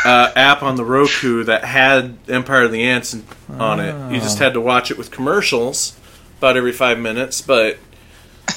uh, 0.04 0.32
app 0.36 0.62
on 0.62 0.76
the 0.76 0.84
Roku 0.84 1.44
that 1.44 1.64
had 1.64 2.16
Empire 2.28 2.64
of 2.64 2.72
the 2.72 2.82
Ants 2.84 3.14
in- 3.14 3.24
on 3.48 3.80
it. 3.80 4.12
You 4.14 4.20
just 4.20 4.38
had 4.38 4.54
to 4.54 4.60
watch 4.60 4.90
it 4.90 4.98
with 4.98 5.10
commercials 5.10 5.98
about 6.38 6.56
every 6.56 6.72
five 6.72 6.98
minutes, 6.98 7.40
but 7.40 7.78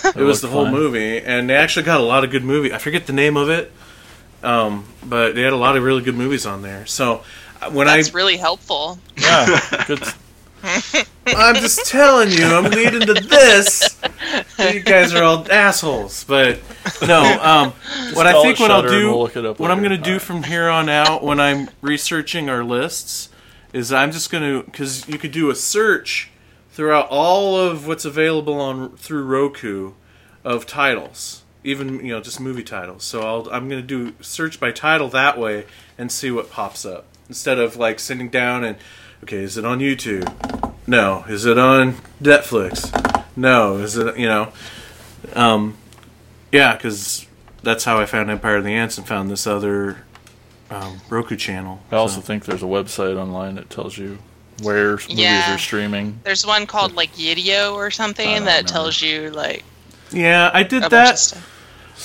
it 0.03 0.15
was 0.15 0.15
looked 0.15 0.41
the 0.41 0.47
whole 0.49 0.65
fine. 0.65 0.73
movie, 0.73 1.19
and 1.19 1.49
they 1.49 1.55
actually 1.55 1.83
got 1.83 1.99
a 1.99 2.03
lot 2.03 2.23
of 2.25 2.29
good 2.31 2.43
movie. 2.43 2.73
I 2.73 2.77
forget 2.77 3.07
the 3.07 3.13
name 3.13 3.37
of 3.37 3.49
it, 3.49 3.71
um, 4.43 4.85
but 5.03 5.35
they 5.35 5.41
had 5.43 5.53
a 5.53 5.57
lot 5.57 5.77
of 5.77 5.83
really 5.83 6.01
good 6.01 6.15
movies 6.15 6.45
on 6.45 6.61
there. 6.61 6.85
So 6.85 7.23
when 7.71 7.87
that's 7.87 8.09
I 8.09 8.13
really 8.13 8.37
helpful. 8.37 8.99
yeah, 9.17 9.83
good. 9.87 10.03
I'm 11.27 11.55
just 11.55 11.85
telling 11.85 12.31
you, 12.31 12.45
I'm 12.45 12.65
leading 12.65 13.01
to 13.01 13.13
this. 13.13 13.97
You 14.59 14.81
guys 14.81 15.13
are 15.13 15.23
all 15.23 15.49
assholes, 15.51 16.23
but 16.25 16.59
no. 17.01 17.21
Um, 17.41 17.71
what 18.13 18.27
I 18.27 18.41
think 18.41 18.59
what 18.59 18.71
I'll 18.71 18.81
do, 18.81 19.07
we'll 19.09 19.19
look 19.21 19.35
it 19.37 19.45
up 19.45 19.59
what 19.59 19.71
I'm 19.71 19.79
going 19.79 19.91
to 19.91 19.97
do 19.97 20.19
from 20.19 20.43
here 20.43 20.69
on 20.69 20.89
out 20.89 21.23
when 21.23 21.39
I'm 21.39 21.69
researching 21.81 22.49
our 22.49 22.63
lists, 22.63 23.29
is 23.73 23.93
I'm 23.93 24.11
just 24.11 24.31
going 24.31 24.43
to 24.43 24.63
because 24.65 25.07
you 25.07 25.17
could 25.17 25.31
do 25.31 25.49
a 25.49 25.55
search 25.55 26.29
throughout 26.71 27.07
all 27.09 27.57
of 27.57 27.87
what's 27.87 28.05
available 28.05 28.59
on 28.59 28.97
through 28.97 29.23
Roku 29.23 29.93
of 30.43 30.65
titles, 30.65 31.43
even 31.63 32.05
you 32.05 32.13
know 32.13 32.19
just 32.19 32.39
movie 32.39 32.63
titles. 32.63 33.03
So 33.03 33.21
I'll, 33.21 33.49
I'm 33.51 33.69
going 33.69 33.81
to 33.81 33.87
do 33.87 34.15
search 34.21 34.59
by 34.59 34.71
title 34.71 35.07
that 35.09 35.37
way 35.37 35.65
and 35.97 36.11
see 36.11 36.31
what 36.31 36.49
pops 36.49 36.85
up 36.85 37.05
instead 37.29 37.59
of 37.59 37.77
like 37.77 37.99
sitting 37.99 38.29
down 38.29 38.63
and 38.63 38.75
okay, 39.23 39.37
is 39.37 39.57
it 39.57 39.63
on 39.65 39.79
YouTube? 39.79 40.27
No. 40.87 41.23
Is 41.29 41.45
it 41.45 41.57
on 41.57 41.93
Netflix? 42.21 42.91
No. 43.35 43.77
Is 43.77 43.95
it 43.97 44.17
you 44.17 44.27
know? 44.27 44.51
Um, 45.33 45.77
yeah, 46.51 46.75
because 46.75 47.25
that's 47.63 47.83
how 47.83 47.99
I 47.99 48.05
found 48.05 48.29
Empire 48.29 48.57
of 48.57 48.63
the 48.63 48.73
Ants 48.73 48.97
and 48.97 49.07
found 49.07 49.29
this 49.29 49.45
other 49.45 49.97
um, 50.71 50.99
Roku 51.09 51.35
channel. 51.35 51.79
I 51.91 51.95
also 51.95 52.15
So- 52.15 52.21
think 52.21 52.45
there's 52.45 52.63
a 52.63 52.67
website 52.67 53.17
online 53.17 53.55
that 53.55 53.69
tells 53.69 53.97
you 53.97 54.17
where 54.61 54.91
movies 55.09 55.47
are 55.47 55.57
streaming. 55.57 56.19
There's 56.23 56.45
one 56.45 56.67
called 56.67 56.93
like 56.93 57.13
Yidio 57.13 57.73
or 57.73 57.91
something 57.91 58.43
that 58.45 58.63
know. 58.65 58.67
tells 58.67 59.01
you 59.01 59.29
like 59.29 59.63
yeah, 60.11 60.49
I 60.53 60.63
did 60.63 60.83
that. 60.83 61.33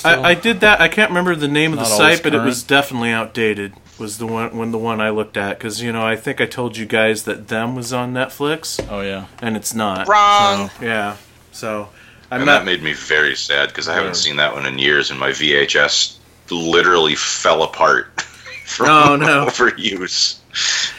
I, 0.03 0.21
I 0.21 0.33
did 0.35 0.59
that. 0.59 0.79
I 0.81 0.87
can't 0.87 1.09
remember 1.09 1.35
the 1.35 1.47
name 1.47 1.71
of 1.73 1.79
the 1.79 1.83
Not 1.83 1.91
always 1.93 2.17
site, 2.17 2.23
but 2.23 2.35
it 2.35 2.41
was 2.41 2.63
definitely 2.63 3.11
outdated. 3.11 3.73
Was 3.97 4.17
the 4.17 4.25
one 4.27 4.57
when 4.57 4.71
the 4.71 4.77
one 4.77 4.99
I 4.99 5.09
looked 5.09 5.37
at 5.37 5.57
because 5.57 5.81
you 5.81 5.91
know 5.93 6.05
I 6.05 6.15
think 6.17 6.41
I 6.41 6.45
told 6.45 6.75
you 6.75 6.85
guys 6.85 7.23
that 7.23 7.47
them 7.47 7.75
was 7.75 7.93
on 7.93 8.13
Netflix 8.13 8.85
Oh 8.89 8.99
yeah. 9.01 9.27
and 9.41 9.55
it's 9.55 9.73
not. 9.73 10.07
Wrong. 10.07 10.69
So, 10.69 10.83
yeah. 10.85 11.15
So 11.53 11.89
I'm 12.29 12.41
and 12.41 12.45
not. 12.47 12.59
that 12.59 12.65
made 12.65 12.83
me 12.83 12.91
very 12.93 13.35
sad 13.35 13.69
because 13.69 13.87
I 13.87 13.93
haven't 13.93 14.15
seen 14.15 14.35
that 14.37 14.53
one 14.53 14.65
in 14.65 14.77
years, 14.79 15.11
and 15.11 15.19
my 15.19 15.29
VHS 15.29 16.17
literally 16.51 17.15
fell 17.15 17.63
apart 17.63 18.19
from 18.65 18.87
Oh, 18.89 19.15
no. 19.15 19.45
overuse 19.49 20.39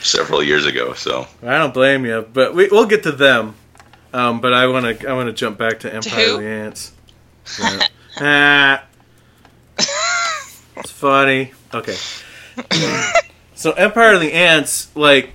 several 0.03 0.43
years 0.43 0.65
ago. 0.65 0.95
So 0.95 1.27
I 1.43 1.59
don't 1.59 1.75
blame 1.75 2.07
you, 2.07 2.27
but 2.33 2.55
we, 2.55 2.69
we'll 2.69 2.87
get 2.87 3.03
to 3.03 3.13
them. 3.13 3.57
Um, 4.15 4.41
but 4.41 4.55
I 4.55 4.69
want 4.69 5.01
to 5.01 5.09
I 5.11 5.13
want 5.13 5.27
to 5.29 5.35
jump 5.35 5.59
back 5.59 5.81
to 5.81 5.93
Empire 5.95 6.25
who? 6.29 6.35
of 6.37 6.41
the 6.41 6.47
Ants. 6.49 6.93
Yeah. 7.61 7.87
ah. 8.21 8.85
It's 10.79 10.91
funny. 10.91 11.53
Okay. 11.75 11.97
So 13.57 13.73
Empire 13.73 14.13
of 14.13 14.21
the 14.21 14.35
Ants, 14.35 14.95
like, 14.95 15.33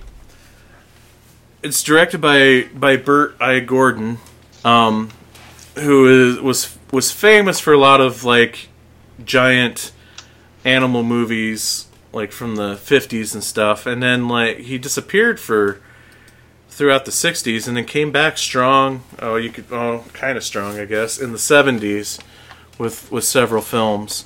it's 1.62 1.82
directed 1.82 2.20
by 2.20 2.68
by 2.72 2.96
Bert 2.96 3.34
I. 3.40 3.58
Gordon, 3.58 4.18
um, 4.64 5.10
who 5.74 6.30
is 6.30 6.40
was 6.40 6.78
was 6.92 7.10
famous 7.10 7.58
for 7.58 7.72
a 7.72 7.78
lot 7.78 8.00
of 8.00 8.22
like 8.22 8.68
giant 9.24 9.90
animal 10.64 11.02
movies, 11.02 11.88
like 12.12 12.30
from 12.30 12.54
the 12.54 12.74
'50s 12.74 13.34
and 13.34 13.42
stuff, 13.42 13.86
and 13.86 14.00
then 14.00 14.28
like 14.28 14.58
he 14.58 14.78
disappeared 14.78 15.40
for 15.40 15.80
throughout 16.70 17.04
the 17.04 17.10
60s 17.10 17.68
and 17.68 17.76
then 17.76 17.84
came 17.84 18.10
back 18.10 18.38
strong. 18.38 19.02
Oh 19.18 19.34
you 19.36 19.50
could 19.50 19.66
oh 19.70 20.04
kind 20.14 20.38
of 20.38 20.44
strong 20.44 20.78
i 20.78 20.84
guess 20.86 21.18
in 21.18 21.32
the 21.32 21.38
70s 21.38 22.18
with 22.78 23.10
with 23.12 23.24
several 23.24 23.62
films 23.62 24.24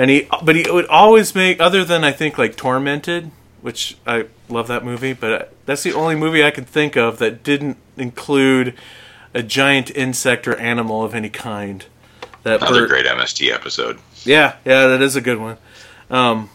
and 0.00 0.10
he 0.10 0.28
but 0.42 0.56
he 0.56 0.64
would 0.70 0.86
always 0.86 1.34
make 1.34 1.60
other 1.60 1.84
than 1.84 2.04
i 2.04 2.12
think 2.12 2.38
like 2.38 2.56
tormented 2.56 3.30
which 3.60 3.96
i 4.06 4.26
love 4.48 4.68
that 4.68 4.84
movie 4.84 5.12
but 5.12 5.52
that's 5.66 5.82
the 5.82 5.92
only 5.92 6.14
movie 6.14 6.44
i 6.44 6.50
can 6.50 6.64
think 6.64 6.96
of 6.96 7.18
that 7.18 7.42
didn't 7.42 7.76
include 7.96 8.74
a 9.34 9.42
giant 9.42 9.90
insect 9.90 10.48
or 10.48 10.56
animal 10.56 11.04
of 11.04 11.14
any 11.14 11.30
kind 11.30 11.86
that 12.42 12.62
another 12.62 12.86
great 12.86 13.06
MST 13.06 13.52
episode. 13.52 13.98
yeah, 14.24 14.56
yeah, 14.64 14.86
that 14.86 15.02
is 15.02 15.16
a 15.16 15.20
good 15.20 15.38
one. 15.38 15.58
Um, 16.08 16.50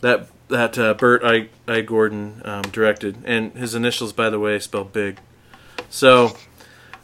that 0.00 0.28
that 0.48 0.78
uh, 0.78 0.94
Bert 0.94 1.22
I 1.24 1.48
I 1.68 1.80
Gordon 1.82 2.42
um, 2.44 2.62
directed, 2.62 3.18
and 3.24 3.52
his 3.52 3.74
initials, 3.74 4.12
by 4.12 4.30
the 4.30 4.38
way, 4.38 4.58
spelled 4.58 4.92
big. 4.92 5.18
So, 5.88 6.36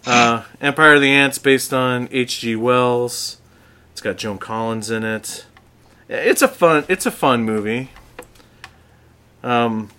uh, 0.07 0.45
Empire 0.61 0.95
of 0.95 1.01
the 1.01 1.11
Ants, 1.11 1.39
based 1.39 1.73
on 1.73 2.09
H.G. 2.11 2.57
Wells. 2.57 3.39
It's 3.93 4.01
got 4.01 4.17
Joan 4.17 4.39
Collins 4.39 4.91
in 4.91 5.05
it. 5.05 5.47
It's 6.13 6.43
a 6.43 6.49
fun. 6.49 6.85
It's 6.89 7.07
a 7.07 7.11
fun 7.11 7.45
movie. 7.45 7.89
Um, 9.43 9.91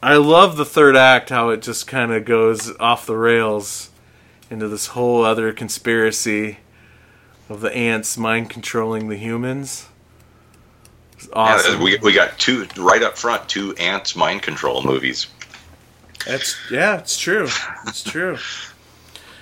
I 0.00 0.14
love 0.14 0.56
the 0.56 0.64
third 0.64 0.94
act. 0.94 1.30
How 1.30 1.48
it 1.48 1.62
just 1.62 1.88
kind 1.88 2.12
of 2.12 2.24
goes 2.24 2.74
off 2.78 3.06
the 3.06 3.16
rails 3.16 3.90
into 4.50 4.68
this 4.68 4.88
whole 4.88 5.24
other 5.24 5.52
conspiracy 5.52 6.58
of 7.48 7.60
the 7.60 7.74
ants 7.74 8.16
mind 8.16 8.50
controlling 8.50 9.08
the 9.08 9.16
humans. 9.16 9.88
It's 11.14 11.28
awesome. 11.32 11.78
Yeah, 11.78 11.82
we, 11.82 11.98
we 11.98 12.12
got 12.12 12.38
two 12.38 12.64
right 12.76 13.02
up 13.02 13.18
front, 13.18 13.48
two 13.48 13.74
ants 13.74 14.14
mind 14.14 14.42
control 14.42 14.84
movies. 14.84 15.26
That's 16.24 16.56
yeah, 16.70 16.98
it's 16.98 17.18
true. 17.18 17.48
It's 17.88 18.04
true. 18.04 18.38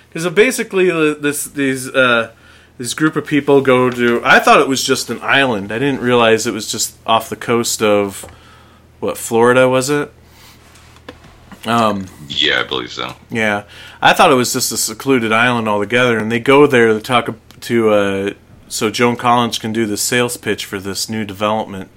Because 0.09 0.27
basically, 0.33 0.89
this 1.13 1.45
these 1.45 1.87
uh, 1.87 2.31
this 2.77 2.93
group 2.93 3.15
of 3.15 3.25
people 3.25 3.61
go 3.61 3.89
to. 3.89 4.21
I 4.23 4.39
thought 4.39 4.61
it 4.61 4.67
was 4.67 4.83
just 4.83 5.09
an 5.09 5.19
island. 5.21 5.71
I 5.71 5.79
didn't 5.79 6.01
realize 6.01 6.45
it 6.45 6.53
was 6.53 6.71
just 6.71 6.97
off 7.05 7.29
the 7.29 7.35
coast 7.35 7.81
of 7.81 8.25
what 8.99 9.17
Florida 9.17 9.67
was 9.67 9.89
it? 9.89 10.11
Um, 11.65 12.05
Yeah, 12.27 12.61
I 12.61 12.63
believe 12.67 12.91
so. 12.91 13.15
yeah, 13.29 13.63
I 14.01 14.13
thought 14.13 14.31
it 14.31 14.35
was 14.35 14.53
just 14.53 14.71
a 14.71 14.77
secluded 14.77 15.31
island 15.31 15.67
altogether, 15.67 16.17
and 16.17 16.31
they 16.31 16.39
go 16.39 16.67
there 16.67 16.87
to 16.93 17.01
talk 17.01 17.29
to 17.61 17.89
uh, 17.89 18.33
so 18.69 18.89
Joan 18.89 19.15
Collins 19.15 19.57
can 19.59 19.73
do 19.73 19.85
the 19.85 19.97
sales 19.97 20.37
pitch 20.37 20.65
for 20.65 20.79
this 20.79 21.09
new 21.09 21.25
development 21.25 21.89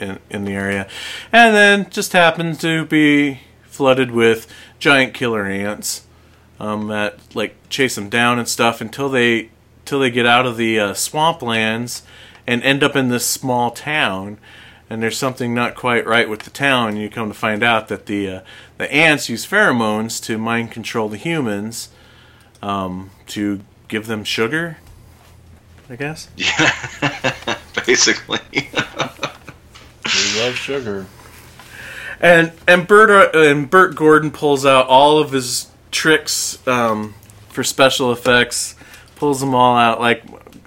in 0.00 0.18
in 0.30 0.44
the 0.44 0.52
area, 0.52 0.88
and 1.32 1.54
then 1.54 1.88
just 1.90 2.12
happen 2.12 2.56
to 2.56 2.84
be 2.86 3.40
flooded 3.64 4.10
with 4.10 4.46
giant 4.78 5.14
killer 5.14 5.46
ants 5.46 6.04
um, 6.58 6.88
that 6.88 7.18
like 7.34 7.56
chase 7.68 7.94
them 7.94 8.08
down 8.08 8.38
and 8.38 8.48
stuff 8.48 8.80
until 8.80 9.08
they 9.08 9.48
until 9.88 10.00
they 10.00 10.10
get 10.10 10.26
out 10.26 10.44
of 10.44 10.58
the 10.58 10.78
uh, 10.78 10.92
swamplands 10.92 12.02
and 12.46 12.62
end 12.62 12.82
up 12.82 12.94
in 12.94 13.08
this 13.08 13.24
small 13.24 13.70
town. 13.70 14.36
And 14.90 15.02
there's 15.02 15.16
something 15.16 15.54
not 15.54 15.74
quite 15.74 16.06
right 16.06 16.28
with 16.28 16.40
the 16.40 16.50
town. 16.50 16.98
You 16.98 17.08
come 17.08 17.28
to 17.28 17.34
find 17.34 17.62
out 17.62 17.88
that 17.88 18.04
the 18.04 18.28
uh, 18.28 18.40
the 18.76 18.92
ants 18.92 19.30
use 19.30 19.46
pheromones 19.46 20.22
to 20.24 20.36
mind 20.36 20.70
control 20.70 21.08
the 21.08 21.16
humans, 21.16 21.88
um, 22.60 23.10
to 23.28 23.60
give 23.88 24.06
them 24.08 24.24
sugar. 24.24 24.76
I 25.88 25.96
guess. 25.96 26.28
Yeah, 26.36 27.56
basically, 27.86 28.40
We 28.52 28.68
love 30.40 30.54
sugar. 30.54 31.06
And 32.20 32.52
and 32.66 32.86
Bert 32.86 33.34
uh, 33.34 33.38
and 33.38 33.70
Bert 33.70 33.94
Gordon 33.94 34.32
pulls 34.32 34.66
out 34.66 34.86
all 34.86 35.18
of 35.18 35.32
his 35.32 35.70
tricks 35.90 36.66
um, 36.68 37.14
for 37.48 37.64
special 37.64 38.12
effects, 38.12 38.74
pulls 39.18 39.40
them 39.40 39.54
all 39.54 39.76
out. 39.76 40.00
Like, 40.00 40.24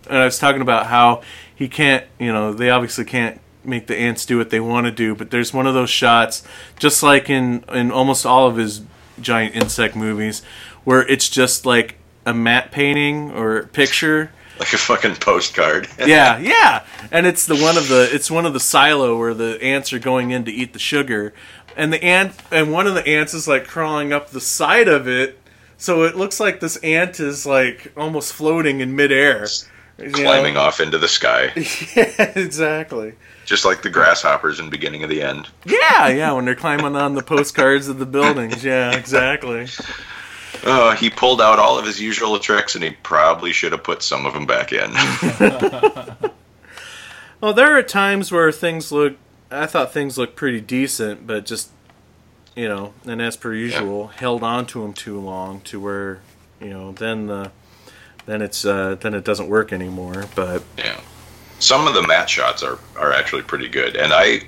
and 0.07 0.17
I 0.17 0.25
was 0.25 0.39
talking 0.39 0.61
about 0.61 0.87
how 0.87 1.21
he 1.55 1.67
can't, 1.67 2.05
you 2.19 2.31
know, 2.31 2.53
they 2.53 2.69
obviously 2.69 3.05
can't 3.05 3.39
make 3.63 3.87
the 3.87 3.95
ants 3.95 4.25
do 4.25 4.37
what 4.37 4.49
they 4.49 4.59
want 4.59 4.85
to 4.85 4.91
do, 4.91 5.15
but 5.15 5.31
there's 5.31 5.53
one 5.53 5.67
of 5.67 5.73
those 5.73 5.89
shots, 5.89 6.43
just 6.79 7.03
like 7.03 7.29
in 7.29 7.63
in 7.71 7.91
almost 7.91 8.25
all 8.25 8.47
of 8.47 8.57
his 8.57 8.81
giant 9.19 9.55
insect 9.55 9.95
movies, 9.95 10.41
where 10.83 11.07
it's 11.07 11.29
just 11.29 11.65
like 11.65 11.95
a 12.25 12.33
matte 12.33 12.71
painting 12.71 13.31
or 13.31 13.63
picture 13.67 14.31
like 14.59 14.73
a 14.73 14.77
fucking 14.77 15.15
postcard. 15.15 15.87
yeah, 15.99 16.37
yeah. 16.37 16.83
And 17.11 17.25
it's 17.25 17.45
the 17.45 17.55
one 17.55 17.77
of 17.77 17.87
the 17.87 18.09
it's 18.13 18.29
one 18.29 18.45
of 18.45 18.53
the 18.53 18.59
silo 18.59 19.17
where 19.17 19.33
the 19.33 19.61
ants 19.61 19.91
are 19.91 19.99
going 19.99 20.31
in 20.31 20.45
to 20.45 20.51
eat 20.51 20.73
the 20.73 20.79
sugar, 20.79 21.33
and 21.75 21.91
the 21.91 22.03
ant 22.03 22.33
and 22.51 22.71
one 22.71 22.87
of 22.87 22.93
the 22.93 23.05
ants 23.07 23.33
is 23.33 23.47
like 23.47 23.65
crawling 23.65 24.13
up 24.13 24.29
the 24.29 24.41
side 24.41 24.87
of 24.87 25.07
it, 25.07 25.39
so 25.81 26.03
it 26.03 26.15
looks 26.15 26.39
like 26.39 26.59
this 26.59 26.77
ant 26.77 27.19
is 27.19 27.45
like 27.45 27.91
almost 27.97 28.33
floating 28.33 28.79
in 28.79 28.95
midair, 28.95 29.47
you 29.97 30.07
know? 30.09 30.11
climbing 30.19 30.55
off 30.57 30.79
into 30.79 30.97
the 30.97 31.07
sky, 31.07 31.51
Yeah, 31.95 32.31
exactly. 32.35 33.13
just 33.45 33.65
like 33.65 33.81
the 33.81 33.89
grasshoppers 33.89 34.59
in 34.59 34.69
beginning 34.69 35.03
of 35.03 35.09
the 35.09 35.21
end. 35.21 35.49
Yeah, 35.65 36.07
yeah. 36.07 36.31
When 36.33 36.45
they're 36.45 36.55
climbing 36.55 36.95
on 36.95 37.15
the 37.15 37.23
postcards 37.23 37.87
of 37.87 37.99
the 37.99 38.05
buildings. 38.05 38.63
Yeah, 38.63 38.95
exactly. 38.95 39.67
Uh, 40.63 40.95
he 40.95 41.09
pulled 41.09 41.41
out 41.41 41.57
all 41.57 41.79
of 41.79 41.85
his 41.85 41.99
usual 41.99 42.37
tricks, 42.37 42.75
and 42.75 42.83
he 42.83 42.91
probably 43.03 43.51
should 43.51 43.71
have 43.71 43.83
put 43.83 44.03
some 44.03 44.25
of 44.27 44.33
them 44.33 44.45
back 44.45 44.71
in. 44.71 44.91
Well, 47.41 47.53
there 47.53 47.75
are 47.75 47.81
times 47.81 48.31
where 48.31 48.51
things 48.51 48.91
look. 48.91 49.15
I 49.49 49.65
thought 49.65 49.91
things 49.91 50.15
looked 50.17 50.35
pretty 50.35 50.61
decent, 50.61 51.25
but 51.25 51.43
just 51.45 51.71
you 52.55 52.67
know, 52.67 52.93
and 53.05 53.21
as 53.21 53.37
per 53.37 53.53
usual, 53.53 54.07
held 54.07 54.43
on 54.43 54.65
to 54.67 54.81
them 54.81 54.93
too 54.93 55.19
long 55.19 55.61
to 55.61 55.79
where 55.79 56.19
you 56.59 56.69
know 56.69 56.91
then 56.91 57.27
the 57.27 57.51
then 58.25 58.41
it's 58.41 58.65
uh, 58.65 58.95
then 58.95 59.13
it 59.13 59.23
doesn't 59.23 59.47
work 59.47 59.73
anymore. 59.73 60.25
But 60.35 60.63
yeah, 60.77 60.99
some 61.59 61.87
of 61.87 61.93
the 61.93 62.05
matte 62.05 62.29
shots 62.29 62.63
are 62.63 62.79
are 62.97 63.13
actually 63.13 63.43
pretty 63.43 63.67
good, 63.67 63.95
and 63.95 64.11
I 64.13 64.41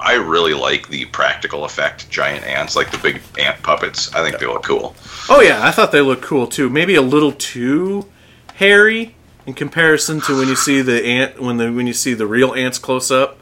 I 0.00 0.14
really 0.14 0.54
like 0.54 0.88
the 0.88 1.06
practical 1.06 1.64
effect 1.64 2.08
giant 2.10 2.44
ants, 2.44 2.76
like 2.76 2.90
the 2.90 2.98
big 2.98 3.20
ant 3.38 3.62
puppets. 3.62 4.14
I 4.14 4.22
think 4.22 4.38
they 4.38 4.46
look 4.46 4.62
cool. 4.62 4.94
oh 5.28 5.40
yeah, 5.40 5.66
I 5.66 5.70
thought 5.70 5.92
they 5.92 6.00
looked 6.00 6.22
cool 6.22 6.46
too. 6.46 6.70
Maybe 6.70 6.94
a 6.94 7.02
little 7.02 7.32
too 7.32 8.06
hairy 8.54 9.14
in 9.46 9.54
comparison 9.54 10.20
to 10.20 10.36
when 10.36 10.48
you 10.48 10.56
see 10.56 10.82
the 10.82 11.04
ant 11.04 11.40
when 11.40 11.56
the 11.56 11.72
when 11.72 11.86
you 11.86 11.92
see 11.92 12.14
the 12.14 12.26
real 12.26 12.54
ants 12.54 12.78
close 12.78 13.10
up, 13.10 13.38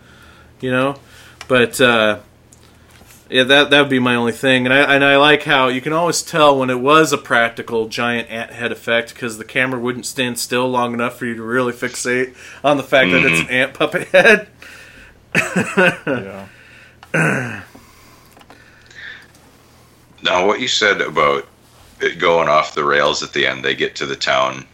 you 0.60 0.70
know. 0.70 0.96
But 1.48 1.80
uh, 1.80 2.20
Yeah, 3.29 3.43
that 3.43 3.70
that 3.70 3.81
would 3.81 3.91
be 3.91 3.99
my 3.99 4.14
only 4.14 4.33
thing, 4.33 4.66
and 4.66 4.72
I 4.72 4.95
and 4.95 5.05
I 5.05 5.16
like 5.16 5.43
how 5.43 5.66
you 5.66 5.81
can 5.81 5.93
always 5.93 6.22
tell 6.22 6.59
when 6.59 6.70
it 6.70 6.79
was 6.79 7.12
a 7.12 7.18
practical 7.18 7.89
giant 7.89 8.31
ant 8.31 8.53
head 8.53 8.70
effect 8.70 9.14
because 9.14 9.37
the 9.37 9.45
camera 9.45 9.81
wouldn't 9.81 10.07
stand 10.07 10.39
still 10.39 10.68
long 10.68 10.95
enough 10.95 11.18
for 11.18 11.27
you 11.27 11.35
to 11.35 11.43
really 11.43 11.72
fixate 11.72 12.37
on 12.62 12.77
the 12.77 12.85
fact 12.85 13.11
that 13.11 13.24
it's 13.24 13.41
mm-hmm. 13.41 13.49
an 13.49 13.55
ant 13.55 13.74
puppet 13.74 14.09
head. 14.09 14.49
Yeah. 17.14 17.62
Now, 20.22 20.47
what 20.47 20.61
you 20.61 20.68
said 20.68 21.01
about 21.01 21.49
it 22.01 22.18
going 22.18 22.49
off 22.49 22.74
the 22.74 22.85
rails 22.85 23.22
at 23.22 23.33
the 23.33 23.47
end, 23.47 23.64
they 23.64 23.74
get 23.74 23.97
to 23.97 24.07
the 24.07 24.16
town, 24.16 24.66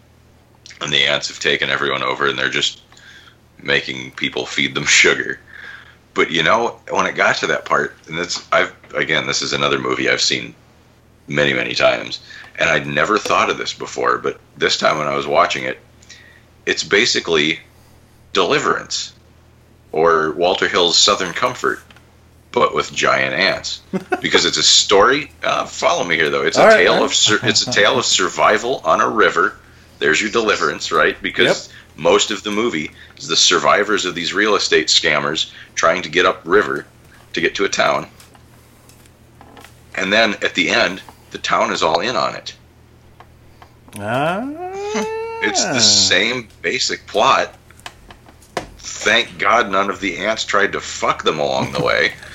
and 0.80 0.92
the 0.92 1.04
ants 1.06 1.28
have 1.28 1.38
taken 1.38 1.68
everyone 1.68 2.02
over, 2.02 2.26
and 2.26 2.38
they're 2.38 2.48
just 2.48 2.82
making 3.62 4.12
people 4.12 4.46
feed 4.46 4.74
them 4.74 4.84
sugar. 4.86 5.38
But 6.14 6.30
you 6.30 6.42
know, 6.42 6.78
when 6.90 7.06
it 7.06 7.12
got 7.14 7.36
to 7.38 7.46
that 7.48 7.64
part, 7.64 7.96
and 8.06 8.18
that's 8.18 8.46
I've 8.52 8.74
again, 8.94 9.26
this 9.26 9.42
is 9.42 9.52
another 9.52 9.78
movie 9.78 10.08
I've 10.10 10.20
seen 10.20 10.54
many, 11.28 11.52
many 11.54 11.74
times, 11.74 12.20
and 12.58 12.68
I'd 12.68 12.86
never 12.86 13.18
thought 13.18 13.48
of 13.50 13.56
this 13.58 13.72
before. 13.72 14.18
But 14.18 14.38
this 14.56 14.76
time 14.76 14.98
when 14.98 15.06
I 15.08 15.14
was 15.16 15.26
watching 15.26 15.64
it, 15.64 15.78
it's 16.66 16.84
basically 16.84 17.60
Deliverance 18.32 19.14
or 19.90 20.32
Walter 20.32 20.68
Hill's 20.68 20.98
Southern 20.98 21.32
Comfort, 21.32 21.80
but 22.50 22.74
with 22.74 22.92
giant 22.92 23.34
ants. 23.34 23.80
Because 24.22 24.44
it's 24.44 24.56
a 24.56 24.62
story. 24.62 25.32
Uh, 25.42 25.64
follow 25.66 26.04
me 26.04 26.14
here, 26.14 26.30
though. 26.30 26.42
It's 26.42 26.56
a 26.56 26.60
All 26.62 26.68
right, 26.68 26.76
tale 26.76 27.02
of 27.02 27.12
sur- 27.12 27.40
it's 27.42 27.66
a 27.66 27.72
tale 27.72 27.98
of 27.98 28.04
survival 28.04 28.80
on 28.84 29.00
a 29.00 29.08
river. 29.08 29.56
There's 29.98 30.20
your 30.20 30.30
Deliverance, 30.30 30.92
right? 30.92 31.20
Because 31.20 31.72
most 31.96 32.30
of 32.30 32.42
the 32.42 32.50
movie 32.50 32.90
is 33.16 33.28
the 33.28 33.36
survivors 33.36 34.04
of 34.04 34.14
these 34.14 34.32
real 34.32 34.54
estate 34.54 34.88
scammers 34.88 35.52
trying 35.74 36.02
to 36.02 36.08
get 36.08 36.26
up 36.26 36.40
river 36.44 36.86
to 37.32 37.40
get 37.40 37.54
to 37.56 37.64
a 37.64 37.68
town. 37.68 38.08
And 39.94 40.12
then 40.12 40.34
at 40.42 40.54
the 40.54 40.70
end, 40.70 41.02
the 41.32 41.38
town 41.38 41.72
is 41.72 41.82
all 41.82 42.00
in 42.00 42.16
on 42.16 42.34
it. 42.34 42.54
Ah, 43.98 44.42
It's 45.42 45.64
the 45.64 45.80
same 45.80 46.48
basic 46.62 47.06
plot. 47.06 47.54
Thank 48.78 49.38
God 49.38 49.70
none 49.70 49.90
of 49.90 50.00
the 50.00 50.16
ants 50.18 50.44
tried 50.44 50.72
to 50.72 50.80
fuck 50.80 51.24
them 51.24 51.38
along 51.40 51.72
the 51.72 51.82
way. 51.82 52.14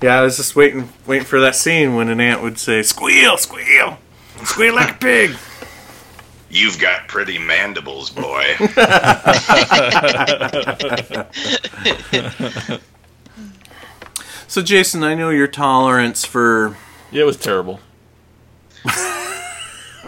yeah. 0.00 0.20
I 0.20 0.22
was 0.22 0.36
just 0.36 0.54
waiting, 0.56 0.88
waiting 1.06 1.26
for 1.26 1.40
that 1.40 1.56
scene 1.56 1.94
when 1.96 2.08
an 2.08 2.20
ant 2.20 2.42
would 2.42 2.58
say, 2.58 2.82
"Squeal, 2.82 3.36
squeal, 3.38 3.98
squeal 4.44 4.74
like 4.74 4.90
a 4.92 4.98
pig." 4.98 5.30
You've 6.50 6.78
got 6.80 7.06
pretty 7.08 7.38
mandibles, 7.38 8.10
boy. 8.10 8.44
So, 14.48 14.62
Jason, 14.62 15.04
I 15.04 15.14
know 15.14 15.30
your 15.30 15.46
tolerance 15.46 16.24
for 16.24 16.76
Yeah, 17.12 17.22
it 17.22 17.26
was 17.26 17.36
terrible. 17.36 17.78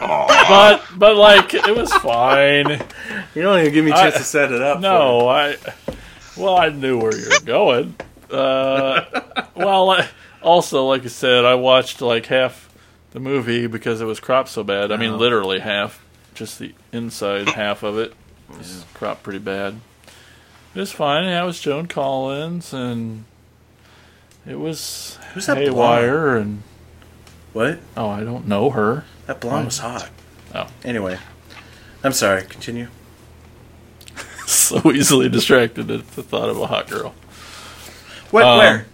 But 0.01 0.83
but 0.97 1.15
like 1.17 1.55
it 1.55 1.77
was 1.77 1.93
fine. 1.95 2.69
you 3.37 3.43
don't 3.43 3.61
even 3.61 3.73
give 3.73 3.85
me 3.85 3.93
a 3.93 3.95
chance 3.95 4.17
I- 4.17 4.19
to 4.19 4.25
set 4.25 4.51
it 4.51 4.61
up. 4.61 4.81
No, 4.81 5.29
I 5.29 5.57
well 6.37 6.57
I 6.59 6.71
knew 6.71 6.99
where 6.99 7.17
you 7.17 7.29
were 7.29 7.45
going. 7.45 7.95
Uh, 8.29 9.05
well, 9.55 9.91
I, 9.91 10.09
also 10.43 10.87
like 10.87 11.05
I 11.05 11.09
said, 11.09 11.45
I 11.45 11.55
watched 11.55 12.03
like 12.03 12.27
half 12.27 12.69
the 13.13 13.21
movie 13.21 13.69
because 13.69 14.01
it 14.01 14.07
was 14.07 14.19
cropped 14.19 14.49
so 14.49 14.65
bad. 14.65 14.91
I 14.91 14.97
mean, 14.97 15.13
Oh. 15.13 15.17
literally 15.19 15.61
half, 15.61 16.05
just 16.35 16.59
the 16.59 16.75
inside 16.93 17.49
half 17.51 17.83
of 17.83 17.99
it 17.99 18.15
was 18.49 18.85
cropped 18.95 19.23
pretty 19.23 19.39
bad. 19.39 19.81
It 20.75 20.81
was 20.81 20.93
fine. 20.93 21.25
Yeah, 21.25 21.43
it 21.43 21.47
was 21.47 21.61
Joan 21.61 21.87
Collins 21.87 22.73
and 22.73 23.25
it 24.47 24.59
was 24.59 25.19
Who's 25.35 25.47
that 25.47 25.59
Haywire 25.59 26.37
and 26.37 26.63
What? 27.53 27.79
oh 27.97 28.09
I 28.09 28.25
don't 28.25 28.49
know 28.49 28.71
her. 28.71 29.05
That 29.27 29.41
blonde 29.41 29.67
was 29.67 29.79
hot. 29.79 30.11
Oh. 30.55 30.69
Anyway, 30.85 31.19
I'm 32.03 32.13
sorry. 32.13 32.43
Continue. 32.45 32.89
so 34.47 34.91
easily 34.93 35.29
distracted 35.29 35.91
at 35.91 36.07
the 36.13 36.23
thought 36.23 36.49
of 36.49 36.59
a 36.59 36.67
hot 36.67 36.89
girl. 36.89 37.15
What? 38.31 38.45
Um, 38.45 38.59
where? 38.59 38.87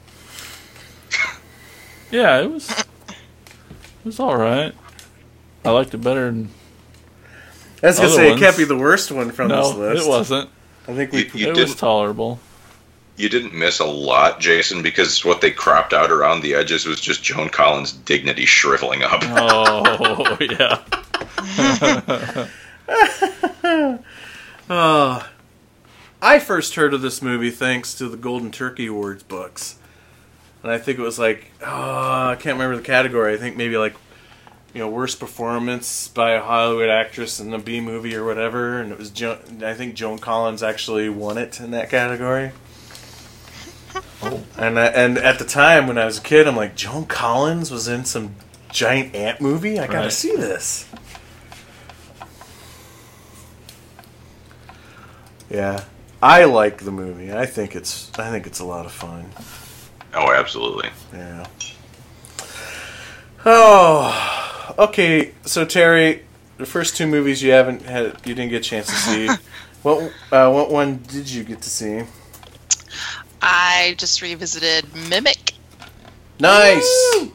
Yeah, 2.11 2.41
it 2.41 2.51
was. 2.51 2.71
It 2.71 4.05
was 4.05 4.21
all 4.21 4.37
right. 4.37 4.75
I 5.65 5.71
liked 5.71 5.93
it 5.95 5.99
better 5.99 6.27
than 6.27 6.51
I 7.83 7.87
was 7.89 7.97
gonna 7.97 8.09
other 8.09 8.17
say 8.17 8.29
ones- 8.31 8.41
it 8.41 8.45
can't 8.45 8.57
be 8.57 8.65
the 8.65 8.77
worst 8.77 9.13
one 9.13 9.31
from 9.31 9.49
this 9.49 9.71
no. 9.73 9.79
list. 9.79 10.07
It 10.07 10.09
wasn't. 10.09 10.51
I 10.89 10.95
think 10.95 11.13
we. 11.13 11.25
You- 11.27 11.31
you 11.35 11.51
it 11.51 11.55
did- 11.55 11.69
was 11.69 11.75
tolerable. 11.77 12.41
You 13.17 13.29
didn't 13.29 13.53
miss 13.53 13.81
a 13.81 13.85
lot, 13.85 14.39
Jason, 14.39 14.81
because 14.81 15.25
what 15.25 15.41
they 15.41 15.51
cropped 15.51 15.93
out 15.93 16.13
around 16.13 16.41
the 16.41 16.55
edges 16.55 16.87
was 16.87 17.01
just 17.01 17.21
Joan 17.23 17.49
Collins' 17.49 17.91
dignity 17.93 18.45
shriveling 18.45 19.03
up. 19.03 19.21
Oh 19.25 20.37
yeah. 20.41 20.79
Uh, 24.71 25.25
I 26.21 26.39
first 26.39 26.75
heard 26.75 26.93
of 26.93 27.01
this 27.01 27.23
movie 27.23 27.51
thanks 27.51 27.95
to 27.95 28.07
the 28.09 28.19
Golden 28.19 28.51
Turkey 28.51 28.87
Awards 28.87 29.23
books, 29.23 29.77
and 30.63 30.71
I 30.71 30.77
think 30.77 30.99
it 30.99 31.03
was 31.03 31.19
like 31.19 31.51
oh, 31.63 32.29
I 32.31 32.37
can't 32.39 32.59
remember 32.59 32.77
the 32.77 32.83
category. 32.83 33.33
I 33.33 33.39
think 33.39 33.57
maybe 33.57 33.79
like 33.79 33.95
you 34.75 34.81
know 34.81 34.89
worst 34.89 35.19
performance 35.21 36.09
by 36.09 36.33
a 36.33 36.41
Hollywood 36.43 36.89
actress 36.91 37.41
in 37.41 37.53
a 37.55 37.59
B 37.59 37.81
movie 37.81 38.15
or 38.15 38.25
whatever, 38.25 38.81
and 38.81 38.93
it 38.93 38.99
was 38.99 39.11
jo- 39.11 39.39
I 39.65 39.75
think 39.75 39.95
Joan 39.95 40.19
Collins 40.19 40.63
actually 40.63 41.09
won 41.09 41.39
it 41.39 41.61
in 41.61 41.71
that 41.73 41.91
category. 41.91 42.53
And 44.59 44.79
I, 44.79 44.87
and 44.87 45.17
at 45.17 45.39
the 45.39 45.45
time 45.45 45.87
when 45.87 45.97
I 45.97 46.05
was 46.05 46.19
a 46.19 46.21
kid, 46.21 46.49
I'm 46.49 46.57
like 46.57 46.75
Joan 46.75 47.07
Collins 47.07 47.71
was 47.71 47.87
in 47.87 48.05
some 48.05 48.35
giant 48.71 49.15
ant 49.15 49.41
movie. 49.41 49.79
I 49.79 49.87
gotta 49.87 49.99
Right. 50.01 50.13
see 50.13 50.35
this. 50.35 50.85
Yeah, 55.49 55.85
I 56.23 56.45
like 56.45 56.79
the 56.79 56.91
movie. 56.91 57.33
I 57.33 57.47
think 57.47 57.75
it's 57.77 58.11
I 58.19 58.31
think 58.31 58.47
it's 58.47 58.59
a 58.61 58.65
lot 58.65 58.85
of 58.87 58.93
fun. 58.93 59.31
Oh, 60.15 60.33
absolutely. 60.33 60.91
Yeah. 61.15 61.47
Oh, 63.47 64.58
okay. 64.79 65.35
So 65.45 65.65
Terry, 65.65 66.25
the 66.57 66.67
first 66.67 66.97
two 66.97 67.07
movies 67.07 67.43
you 67.43 67.53
haven't 67.53 67.83
had, 67.83 68.17
you 68.27 68.35
didn't 68.35 68.51
get 68.51 68.61
a 68.61 68.69
chance 68.69 68.87
to 68.87 68.95
see. 68.95 69.29
what 69.83 70.13
uh, 70.33 70.51
what 70.51 70.71
one 70.71 70.99
did 71.09 71.31
you 71.31 71.45
get 71.45 71.63
to 71.63 71.71
see? 71.71 72.03
I 73.41 73.95
just 73.99 74.21
revisited 74.23 74.85
Mimic. 75.09 75.55
Nice. 76.41 77.29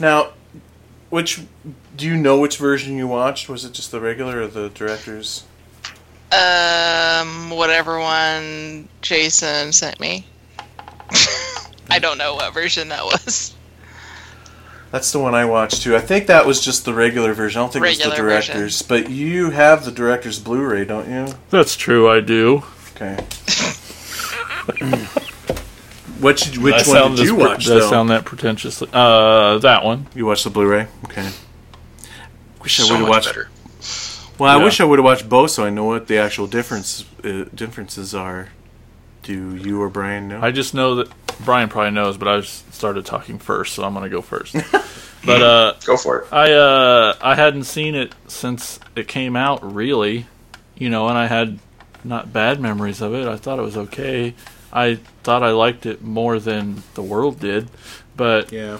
Now, 0.00 0.32
which 1.10 1.42
do 1.96 2.06
you 2.06 2.16
know 2.16 2.40
which 2.40 2.58
version 2.58 2.96
you 2.96 3.06
watched? 3.06 3.48
Was 3.48 3.64
it 3.64 3.72
just 3.72 3.90
the 3.90 4.00
regular 4.00 4.42
or 4.42 4.46
the 4.46 4.68
director's? 4.70 5.44
Um, 6.32 7.50
whatever 7.50 8.00
one 8.00 8.88
Jason 9.02 9.72
sent 9.72 10.00
me. 10.00 10.26
I 11.90 11.98
don't 12.00 12.18
know 12.18 12.34
what 12.34 12.52
version 12.52 12.88
that 12.88 13.04
was. 13.04 13.54
That's 14.94 15.10
the 15.10 15.18
one 15.18 15.34
I 15.34 15.44
watched 15.44 15.82
too. 15.82 15.96
I 15.96 16.00
think 16.00 16.28
that 16.28 16.46
was 16.46 16.60
just 16.64 16.84
the 16.84 16.94
regular 16.94 17.34
version. 17.34 17.58
I 17.58 17.62
don't 17.64 17.72
think 17.72 17.84
it 17.84 17.88
was 17.88 17.98
the 17.98 18.04
Regular 18.10 18.28
version. 18.30 18.54
director's. 18.54 18.82
But 18.82 19.10
you 19.10 19.50
have 19.50 19.84
the 19.84 19.90
director's 19.90 20.38
Blu-ray, 20.38 20.84
don't 20.84 21.10
you? 21.10 21.34
That's 21.50 21.74
true. 21.74 22.08
I 22.08 22.20
do. 22.20 22.62
Okay. 22.94 23.16
which 26.20 26.56
which 26.58 26.84
That 26.84 26.86
one 26.86 27.16
did 27.16 27.26
you 27.26 27.34
this- 27.36 27.44
watch? 27.44 27.64
Does 27.64 27.82
though? 27.82 27.90
sound 27.90 28.10
that 28.10 28.24
pretentiously? 28.24 28.88
Uh, 28.92 29.58
that 29.58 29.82
one. 29.82 30.06
You 30.14 30.26
watched 30.26 30.44
the 30.44 30.50
Blu-ray. 30.50 30.86
Okay. 31.06 31.28
Wish 32.62 32.78
I 32.80 32.84
would 32.92 33.00
have 33.00 33.08
watched. 33.08 33.26
better. 33.26 33.48
Well, 34.38 34.50
I 34.60 34.62
wish 34.62 34.80
I 34.80 34.84
would 34.84 35.00
have 35.00 35.04
watched 35.04 35.28
both, 35.28 35.50
so 35.50 35.64
I 35.64 35.70
know 35.70 35.84
what 35.84 36.06
the 36.06 36.18
actual 36.18 36.46
difference 36.46 37.04
uh, 37.24 37.46
differences 37.52 38.14
are. 38.14 38.50
Do 39.24 39.56
you 39.56 39.80
or 39.82 39.88
Brian 39.88 40.28
know? 40.28 40.40
I 40.40 40.52
just 40.52 40.72
know 40.72 40.94
that 40.96 41.08
Brian 41.44 41.68
probably 41.68 41.90
knows, 41.92 42.16
but 42.16 42.28
I 42.28 42.40
started 42.42 43.04
talking 43.06 43.38
first, 43.38 43.74
so 43.74 43.84
I'm 43.84 43.94
gonna 43.94 44.08
go 44.08 44.22
first. 44.22 44.54
but 45.24 45.42
uh, 45.42 45.74
Go 45.84 45.96
for 45.96 46.20
it. 46.20 46.32
I 46.32 46.52
uh 46.52 47.16
I 47.20 47.34
hadn't 47.34 47.64
seen 47.64 47.94
it 47.94 48.14
since 48.26 48.78
it 48.96 49.08
came 49.08 49.36
out 49.36 49.74
really, 49.74 50.26
you 50.76 50.90
know, 50.90 51.08
and 51.08 51.18
I 51.18 51.26
had 51.26 51.58
not 52.04 52.32
bad 52.32 52.60
memories 52.60 53.00
of 53.00 53.14
it. 53.14 53.26
I 53.26 53.36
thought 53.36 53.58
it 53.58 53.62
was 53.62 53.76
okay. 53.76 54.34
I 54.72 54.96
thought 55.22 55.42
I 55.42 55.50
liked 55.52 55.86
it 55.86 56.02
more 56.02 56.38
than 56.38 56.82
the 56.94 57.02
world 57.02 57.38
did, 57.40 57.70
but 58.16 58.50
yeah. 58.52 58.78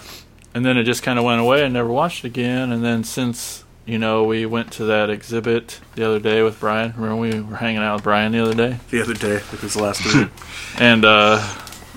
and 0.53 0.65
then 0.65 0.77
it 0.77 0.83
just 0.83 1.03
kind 1.03 1.17
of 1.17 1.25
went 1.25 1.41
away. 1.41 1.63
I 1.63 1.67
never 1.69 1.89
watched 1.89 2.25
it 2.25 2.27
again. 2.27 2.71
And 2.71 2.83
then 2.83 3.03
since 3.03 3.63
you 3.85 3.97
know 3.97 4.23
we 4.25 4.45
went 4.45 4.71
to 4.73 4.85
that 4.85 5.09
exhibit 5.09 5.79
the 5.95 6.05
other 6.05 6.19
day 6.19 6.41
with 6.43 6.59
Brian. 6.59 6.93
Remember 6.97 7.15
we 7.15 7.39
were 7.39 7.55
hanging 7.55 7.81
out 7.81 7.95
with 7.95 8.03
Brian 8.03 8.31
the 8.33 8.39
other 8.43 8.53
day, 8.55 8.77
The 8.89 9.01
other 9.01 9.13
day, 9.13 9.35
it 9.37 9.61
was 9.63 9.75
last 9.75 10.03
week. 10.05 10.29
and 10.79 11.05
uh, 11.05 11.37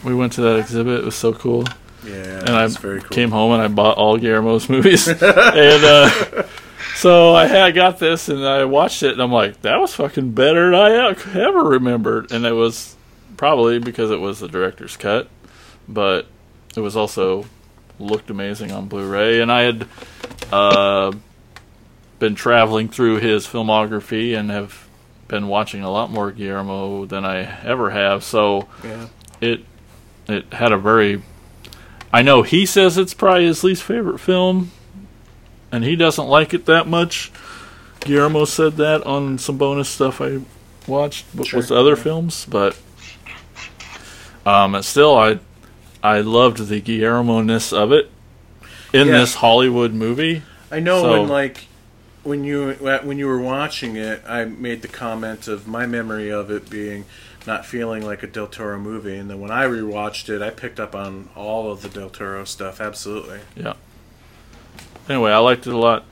we 0.04 0.14
went 0.14 0.32
to 0.34 0.40
that 0.42 0.56
exhibit. 0.58 1.00
It 1.00 1.04
was 1.04 1.14
so 1.16 1.32
cool. 1.32 1.64
Yeah, 2.04 2.40
and 2.40 2.50
I 2.50 2.68
cool. 2.68 3.00
came 3.00 3.30
home 3.30 3.52
and 3.52 3.62
I 3.62 3.68
bought 3.68 3.96
all 3.98 4.16
Guillermo's 4.16 4.68
movies. 4.70 5.06
and 5.08 5.20
uh, 5.22 6.44
so 6.96 7.34
I 7.34 7.46
had 7.46 7.74
got 7.74 7.98
this 7.98 8.28
and 8.28 8.44
I 8.44 8.64
watched 8.64 9.02
it 9.02 9.12
and 9.12 9.22
I'm 9.22 9.32
like, 9.32 9.62
that 9.62 9.80
was 9.80 9.94
fucking 9.94 10.32
better 10.32 10.70
than 10.70 10.80
I 10.80 11.38
ever 11.38 11.62
remembered. 11.64 12.30
And 12.32 12.44
it 12.46 12.52
was 12.52 12.96
probably 13.36 13.78
because 13.78 14.10
it 14.10 14.20
was 14.20 14.40
the 14.40 14.48
director's 14.48 14.96
cut, 14.96 15.28
but 15.88 16.26
it 16.76 16.80
was 16.80 16.96
also 16.96 17.46
looked 17.98 18.30
amazing 18.30 18.70
on 18.70 18.86
Blu-ray, 18.86 19.40
and 19.40 19.50
I 19.50 19.62
had 19.62 19.88
uh, 20.52 21.12
been 22.20 22.34
traveling 22.36 22.88
through 22.88 23.16
his 23.16 23.46
filmography 23.46 24.38
and 24.38 24.50
have 24.50 24.86
been 25.26 25.48
watching 25.48 25.82
a 25.82 25.90
lot 25.90 26.10
more 26.10 26.30
Guillermo 26.30 27.06
than 27.06 27.24
I 27.24 27.60
ever 27.64 27.90
have. 27.90 28.22
So 28.24 28.68
Yeah. 28.84 29.08
it 29.40 29.64
it 30.28 30.52
had 30.52 30.72
a 30.72 30.78
very 30.78 31.22
I 32.12 32.22
know 32.22 32.42
he 32.42 32.64
says 32.66 32.96
it's 32.98 33.14
probably 33.14 33.46
his 33.46 33.62
least 33.64 33.82
favorite 33.82 34.18
film 34.18 34.70
and 35.70 35.84
he 35.84 35.96
doesn't 35.96 36.26
like 36.26 36.54
it 36.54 36.64
that 36.66 36.86
much. 36.86 37.30
Guillermo 38.00 38.44
said 38.46 38.76
that 38.76 39.04
on 39.04 39.38
some 39.38 39.58
bonus 39.58 39.88
stuff 39.88 40.20
I 40.20 40.40
watched 40.86 41.30
w- 41.36 41.56
with 41.56 41.70
other 41.70 41.96
films, 41.96 42.46
but 42.48 42.76
um 44.46 44.80
still 44.82 45.16
I 45.16 45.38
I 46.02 46.20
loved 46.20 46.68
the 46.68 46.80
Guillermo-ness 46.80 47.72
of 47.72 47.92
it 47.92 48.10
in 48.92 49.08
Yeah. 49.08 49.18
this 49.18 49.34
Hollywood 49.36 49.92
movie. 49.92 50.42
I 50.70 50.80
know 50.80 51.02
So- 51.02 51.10
when 51.20 51.28
like 51.28 51.66
when 52.22 52.44
you 52.44 52.72
when 53.02 53.18
you 53.18 53.26
were 53.26 53.40
watching 53.40 53.96
it, 53.96 54.22
I 54.28 54.44
made 54.44 54.82
the 54.82 54.88
comment 54.88 55.48
of 55.48 55.66
my 55.66 55.86
memory 55.86 56.30
of 56.30 56.50
it 56.50 56.68
being 56.70 57.04
not 57.48 57.66
feeling 57.66 58.04
like 58.04 58.22
a 58.22 58.26
Del 58.28 58.46
Toro 58.46 58.78
movie, 58.78 59.16
and 59.16 59.28
then 59.28 59.40
when 59.40 59.50
I 59.50 59.64
rewatched 59.64 60.28
it, 60.28 60.42
I 60.42 60.50
picked 60.50 60.78
up 60.78 60.94
on 60.94 61.30
all 61.34 61.72
of 61.72 61.82
the 61.82 61.88
Del 61.88 62.10
Toro 62.10 62.44
stuff. 62.44 62.80
Absolutely. 62.80 63.40
Yeah. 63.56 63.72
Anyway, 65.08 65.32
I 65.32 65.38
liked 65.38 65.66
it 65.66 65.72
a 65.72 65.78
lot 65.78 66.04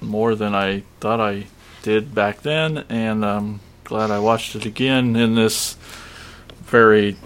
more 0.00 0.34
than 0.34 0.54
I 0.54 0.82
thought 1.00 1.18
I 1.18 1.46
did 1.82 2.14
back 2.14 2.42
then, 2.42 2.84
and 2.90 3.24
I'm 3.24 3.60
glad 3.84 4.10
I 4.10 4.18
watched 4.18 4.54
it 4.54 4.66
again 4.66 5.16
in 5.16 5.34
this 5.34 5.74
very, 6.64 7.16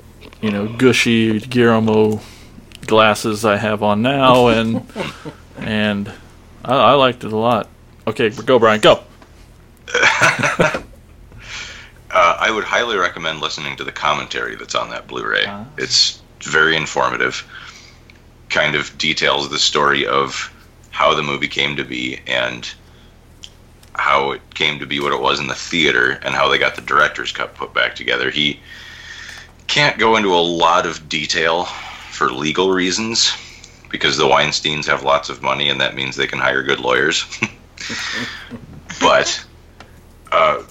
you 0.40 0.50
know, 0.52 0.68
gushy 0.68 1.40
Guillermo 1.40 2.20
glasses 2.86 3.44
I 3.44 3.56
have 3.56 3.82
on 3.82 4.00
now, 4.00 4.46
and 4.46 4.86
and 5.58 6.12
I, 6.64 6.74
I 6.76 6.92
liked 6.92 7.24
it 7.24 7.32
a 7.32 7.36
lot. 7.36 7.68
Okay, 8.06 8.30
go 8.30 8.60
Brian, 8.60 8.80
go. 8.80 9.02
Uh, 12.16 12.34
I 12.40 12.50
would 12.50 12.64
highly 12.64 12.96
recommend 12.96 13.42
listening 13.42 13.76
to 13.76 13.84
the 13.84 13.92
commentary 13.92 14.56
that's 14.56 14.74
on 14.74 14.88
that 14.88 15.06
Blu-ray. 15.06 15.44
Ah. 15.46 15.66
It's 15.76 16.22
very 16.40 16.74
informative. 16.74 17.46
Kind 18.48 18.74
of 18.74 18.96
details 18.96 19.50
the 19.50 19.58
story 19.58 20.06
of 20.06 20.50
how 20.88 21.12
the 21.12 21.22
movie 21.22 21.46
came 21.46 21.76
to 21.76 21.84
be 21.84 22.20
and 22.26 22.66
how 23.92 24.30
it 24.30 24.40
came 24.54 24.78
to 24.78 24.86
be 24.86 24.98
what 24.98 25.12
it 25.12 25.20
was 25.20 25.40
in 25.40 25.46
the 25.46 25.54
theater 25.54 26.18
and 26.22 26.34
how 26.34 26.48
they 26.48 26.56
got 26.56 26.74
the 26.74 26.80
director's 26.80 27.32
cut 27.32 27.54
put 27.54 27.74
back 27.74 27.94
together. 27.94 28.30
He 28.30 28.60
can't 29.66 29.98
go 29.98 30.16
into 30.16 30.34
a 30.34 30.40
lot 30.40 30.86
of 30.86 31.10
detail 31.10 31.66
for 32.12 32.32
legal 32.32 32.70
reasons 32.70 33.30
because 33.90 34.16
the 34.16 34.24
Weinsteins 34.24 34.86
have 34.86 35.02
lots 35.02 35.28
of 35.28 35.42
money 35.42 35.68
and 35.68 35.82
that 35.82 35.94
means 35.94 36.16
they 36.16 36.26
can 36.26 36.38
hire 36.38 36.62
good 36.62 36.80
lawyers. 36.80 37.26
but 39.02 39.44
uh, 40.32 40.62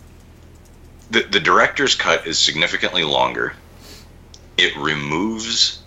the 1.12 1.24
the 1.24 1.40
director's 1.40 1.96
cut 1.96 2.26
is 2.28 2.38
significantly 2.38 3.04
longer. 3.04 3.54
It 4.58 4.76
removes 4.78 5.82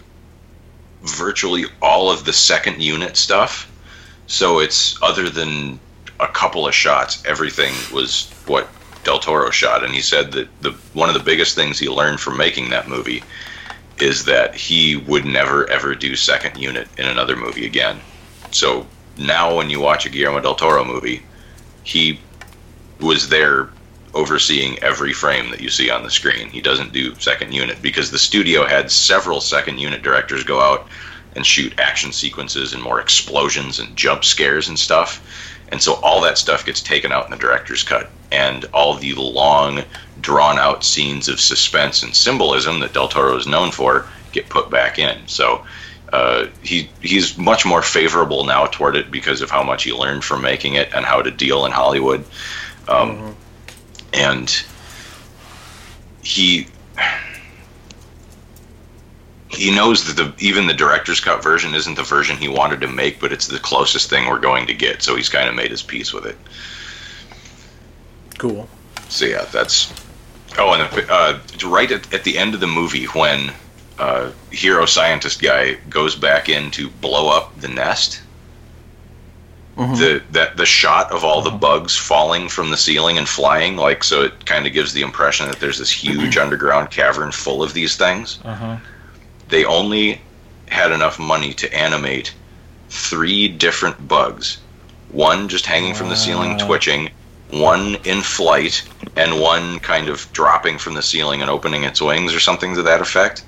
virtually 1.03 1.67
all 1.81 2.11
of 2.11 2.25
the 2.25 2.33
second 2.33 2.83
unit 2.83 3.17
stuff. 3.17 3.71
So 4.27 4.59
it's 4.59 5.01
other 5.03 5.29
than 5.29 5.81
a 6.21 6.29
couple 6.29 6.67
of 6.67 6.75
shots, 6.75 7.23
everything 7.25 7.73
was 7.93 8.31
what 8.47 8.69
Del 9.05 9.19
Toro 9.19 9.51
shot, 9.51 9.85
and 9.85 9.95
he 9.95 10.03
said 10.03 10.33
that 10.33 10.49
the 10.61 10.73
one 10.93 11.09
of 11.09 11.15
the 11.15 11.23
biggest 11.23 11.55
things 11.55 11.79
he 11.79 11.89
learned 11.89 12.21
from 12.21 12.37
making 12.37 12.71
that 12.71 12.89
movie 12.89 13.23
is 14.01 14.25
that 14.27 14.55
he 14.55 14.97
would 14.97 15.25
never 15.25 15.69
ever 15.71 15.95
do 15.95 16.15
second 16.15 16.59
unit 16.59 16.89
in 16.99 17.07
another 17.07 17.37
movie 17.37 17.67
again. 17.67 18.01
So 18.51 18.87
now 19.17 19.57
when 19.57 19.71
you 19.71 19.81
watch 19.81 20.07
a 20.07 20.11
Guillermo 20.11 20.41
del 20.41 20.55
Toro 20.55 20.85
movie, 20.85 21.23
he 21.85 22.21
was 23.01 23.29
there 23.29 23.71
overseeing 24.15 24.79
every 24.81 25.13
frame 25.13 25.51
that 25.51 25.61
you 25.61 25.69
see 25.69 25.91
on 25.91 26.03
the 26.03 26.11
screen. 26.11 26.49
He 26.49 26.61
doesn't 26.61 26.93
do 26.93 27.15
second 27.17 27.53
unit 27.53 27.81
because 27.83 28.11
the 28.11 28.19
studio 28.19 28.65
had 28.65 28.91
several 28.91 29.41
second 29.41 29.79
unit 29.79 30.03
directors 30.03 30.45
go 30.45 30.61
out 30.61 30.89
and 31.37 31.45
shoot 31.45 31.79
action 31.79 32.13
sequences 32.13 32.73
and 32.73 32.83
more 32.83 33.01
explosions 33.01 33.79
and 33.79 33.97
jump 33.97 34.25
scares 34.25 34.69
and 34.69 34.79
stuff. 34.79 35.23
And 35.71 35.83
so 35.83 35.95
all 35.95 36.21
that 36.23 36.39
stuff 36.39 36.65
gets 36.65 36.81
taken 36.81 37.13
out 37.13 37.27
in 37.27 37.31
the 37.31 37.37
director's 37.37 37.83
cut. 37.83 38.11
And 38.33 38.65
all 38.73 38.95
the 38.95 39.15
long, 39.15 39.85
drawn 40.21 40.59
out 40.59 40.85
scenes 40.85 41.29
of 41.29 41.41
suspense 41.41 42.03
and 42.03 42.15
symbolism 42.15 42.81
that 42.81 42.93
Del 42.93 43.09
Toro 43.09 43.37
is 43.37 43.47
known 43.47 43.71
for 43.71 44.07
get 44.33 44.49
put 44.49 44.71
back 44.71 44.99
in. 44.99 45.27
So 45.27 45.65
uh, 46.13 46.47
he 46.63 46.91
he's 47.03 47.37
much 47.37 47.67
more 47.67 47.83
favorable 47.83 48.45
now 48.45 48.67
toward 48.67 48.97
it 48.97 49.11
because 49.11 49.43
of 49.43 49.51
how 49.51 49.63
much 49.63 49.85
he 49.85 49.93
learned 49.93 50.25
from 50.25 50.43
making 50.43 50.75
it 50.75 50.93
and 50.95 51.05
how 51.05 51.23
to 51.23 51.31
deal 51.31 51.67
in 51.67 51.73
Hollywood. 51.73 52.25
Um, 52.89 53.37
And 54.13 54.65
he 56.23 56.69
he 59.49 59.75
knows 59.75 60.05
that 60.05 60.23
the 60.23 60.45
even 60.45 60.67
the 60.67 60.75
director's 60.75 61.21
cut 61.21 61.43
version 61.43 61.75
isn't 61.75 61.95
the 61.95 62.03
version 62.03 62.37
he 62.37 62.49
wanted 62.49 62.81
to 62.81 62.87
make, 62.87 63.19
but 63.19 63.33
it's 63.33 63.47
the 63.47 63.59
closest 63.59 64.11
thing 64.11 64.27
we're 64.27 64.39
going 64.39 64.67
to 64.67 64.75
get. 64.75 65.03
So 65.03 65.17
he's 65.17 65.29
kind 65.29 65.49
of 65.49 65.55
made 65.55 65.71
his 65.71 65.83
peace 65.83 66.13
with 66.13 66.27
it. 66.27 66.37
Cool. 68.39 68.69
So 69.09 69.25
yeah, 69.25 69.45
that's. 69.47 69.93
Oh, 70.57 70.73
and 70.73 71.11
uh, 71.11 71.39
right 71.67 71.91
at, 71.91 72.13
at 72.13 72.25
the 72.25 72.39
end 72.39 72.55
of 72.55 72.61
the 72.61 72.67
movie, 72.67 73.07
when 73.07 73.53
uh, 73.99 74.33
hero 74.51 74.87
scientist 74.87 75.43
guy 75.43 75.75
goes 75.89 76.15
back 76.15 76.49
in 76.49 76.71
to 76.73 76.89
blow 76.89 77.29
up 77.29 77.59
the 77.61 77.69
nest, 77.69 78.23
the 79.79 80.23
that 80.33 80.57
the 80.57 80.67
shot 80.67 81.13
of 81.13 81.23
all 81.23 81.41
the 81.41 81.51
bugs 81.51 81.97
falling 81.97 82.49
from 82.49 82.71
the 82.71 82.77
ceiling 82.77 83.17
and 83.17 83.29
flying, 83.29 83.77
like 83.77 84.03
so, 84.03 84.23
it 84.23 84.45
kind 84.45 84.67
of 84.67 84.73
gives 84.73 84.93
the 84.93 85.03
impression 85.03 85.47
that 85.47 85.61
there's 85.61 85.79
this 85.79 85.91
huge 85.91 86.37
underground 86.45 86.91
cavern 86.91 87.31
full 87.31 87.63
of 87.63 87.75
these 87.75 87.97
things. 87.97 88.41
Uh-huh. 88.45 88.77
They 89.49 89.65
only 89.65 90.21
had 90.67 90.91
enough 90.91 91.19
money 91.21 91.55
to 91.55 91.73
animate 91.73 92.35
three 92.91 93.47
different 93.47 94.09
bugs. 94.09 94.59
One 95.13 95.49
just 95.49 95.65
hanging 95.65 95.95
from 95.95 96.09
the 96.09 96.17
ceiling, 96.17 96.59
twitching. 96.59 97.11
One 97.51 97.97
in 98.05 98.21
flight, 98.21 98.83
and 99.17 99.41
one 99.41 99.79
kind 99.79 100.11
of 100.11 100.31
dropping 100.33 100.77
from 100.77 100.95
the 100.95 101.03
ceiling 101.03 101.41
and 101.41 101.51
opening 101.51 101.85
its 101.85 102.03
wings, 102.03 102.35
or 102.35 102.41
something 102.41 102.75
to 102.75 102.83
that 102.83 103.01
effect. 103.01 103.43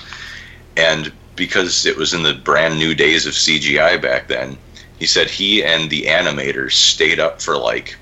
And 0.77 1.13
because 1.37 1.85
it 1.85 1.97
was 1.97 2.15
in 2.15 2.23
the 2.23 2.33
brand 2.33 2.79
new 2.79 2.95
days 2.95 3.27
of 3.27 3.35
CGI 3.35 4.01
back 4.01 4.29
then, 4.29 4.57
he 5.01 5.07
said 5.07 5.29
he 5.29 5.65
and 5.65 5.91
the 5.91 6.03
animators 6.05 6.73
stayed 6.75 7.19
up 7.19 7.41
for 7.43 7.57
like 7.57 7.97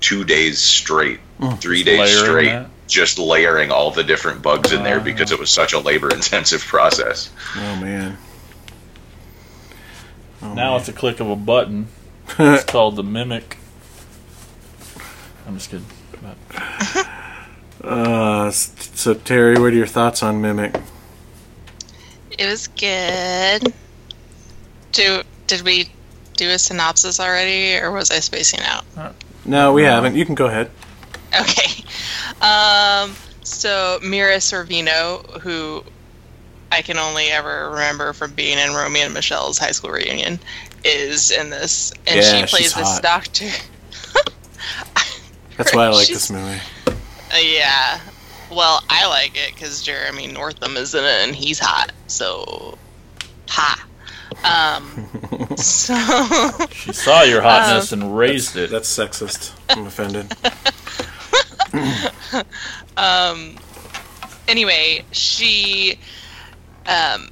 two 0.00 0.24
days 0.24 0.58
straight, 0.58 1.20
three 1.56 1.82
days 1.82 2.18
straight, 2.18 2.46
that? 2.46 2.70
just 2.88 3.18
layering 3.18 3.70
all 3.70 3.90
the 3.90 4.02
different 4.04 4.40
bugs 4.42 4.72
in 4.72 4.82
there 4.84 5.00
because 5.00 5.30
it 5.32 5.38
was 5.38 5.50
such 5.50 5.72
a 5.74 5.78
labor 5.78 6.08
intensive 6.14 6.60
process. 6.66 7.30
Oh 7.56 7.76
man. 7.76 8.16
Oh, 10.40 10.54
Now 10.54 10.70
man. 10.72 10.80
it's 10.80 10.88
a 10.88 10.92
click 10.92 11.20
of 11.20 11.28
a 11.28 11.36
button. 11.36 11.88
It's 12.38 12.64
called 12.70 12.96
the 12.96 13.02
Mimic. 13.04 13.58
I'm 15.46 15.54
just 15.58 15.70
kidding. 15.70 15.86
Uh, 17.82 18.50
so 18.52 19.14
Terry, 19.14 19.58
what 19.58 19.72
are 19.72 19.76
your 19.76 19.86
thoughts 19.88 20.22
on 20.22 20.40
Mimic? 20.40 20.80
It 22.38 22.46
was 22.46 22.68
good. 22.68 23.72
Do 24.92 25.22
did 25.46 25.62
we 25.62 25.90
do 26.36 26.48
a 26.50 26.58
synopsis 26.58 27.20
already, 27.20 27.76
or 27.76 27.90
was 27.90 28.10
I 28.10 28.20
spacing 28.20 28.60
out? 28.62 28.84
No, 29.44 29.72
we 29.72 29.82
haven't. 29.84 30.14
You 30.16 30.24
can 30.24 30.34
go 30.34 30.46
ahead. 30.46 30.70
Okay. 31.38 31.82
Um. 32.40 33.14
So 33.44 33.98
Mira 34.02 34.36
Sorvino, 34.36 35.24
who 35.40 35.82
I 36.70 36.82
can 36.82 36.96
only 36.98 37.26
ever 37.26 37.70
remember 37.70 38.12
from 38.12 38.32
being 38.32 38.58
in 38.58 38.72
Romy 38.74 39.00
and 39.00 39.12
Michele's 39.14 39.58
high 39.58 39.72
school 39.72 39.90
reunion, 39.90 40.38
is 40.84 41.30
in 41.30 41.50
this, 41.50 41.92
and 42.06 42.16
Yeah, 42.16 42.22
she 42.22 42.40
she's 42.40 42.50
plays 42.50 42.74
this 42.74 42.88
hot. 42.88 43.02
doctor. 43.02 43.48
That's 45.56 45.74
why 45.74 45.84
I 45.84 45.88
like 45.88 46.06
She's- 46.06 46.28
this 46.28 46.30
movie. 46.30 46.60
Uh, 46.86 47.38
yeah. 47.38 48.00
Well, 48.50 48.82
I 48.88 49.06
like 49.08 49.36
it 49.36 49.54
because 49.54 49.82
Jeremy 49.82 50.26
Northam 50.26 50.76
is 50.76 50.94
in 50.94 51.04
it 51.04 51.26
and 51.26 51.34
he's 51.34 51.58
hot. 51.58 51.92
So, 52.06 52.76
ha. 53.48 53.82
Um. 54.44 55.56
so. 55.56 55.94
She 56.70 56.92
saw 56.92 57.22
your 57.22 57.42
hotness 57.42 57.92
and 57.92 58.16
raised 58.16 58.56
it. 58.56 58.70
That's 58.70 58.88
sexist. 58.88 59.52
I'm 59.68 59.86
offended. 59.86 60.32
um, 62.96 63.56
anyway, 64.48 65.04
she 65.12 65.98
um, 66.86 67.28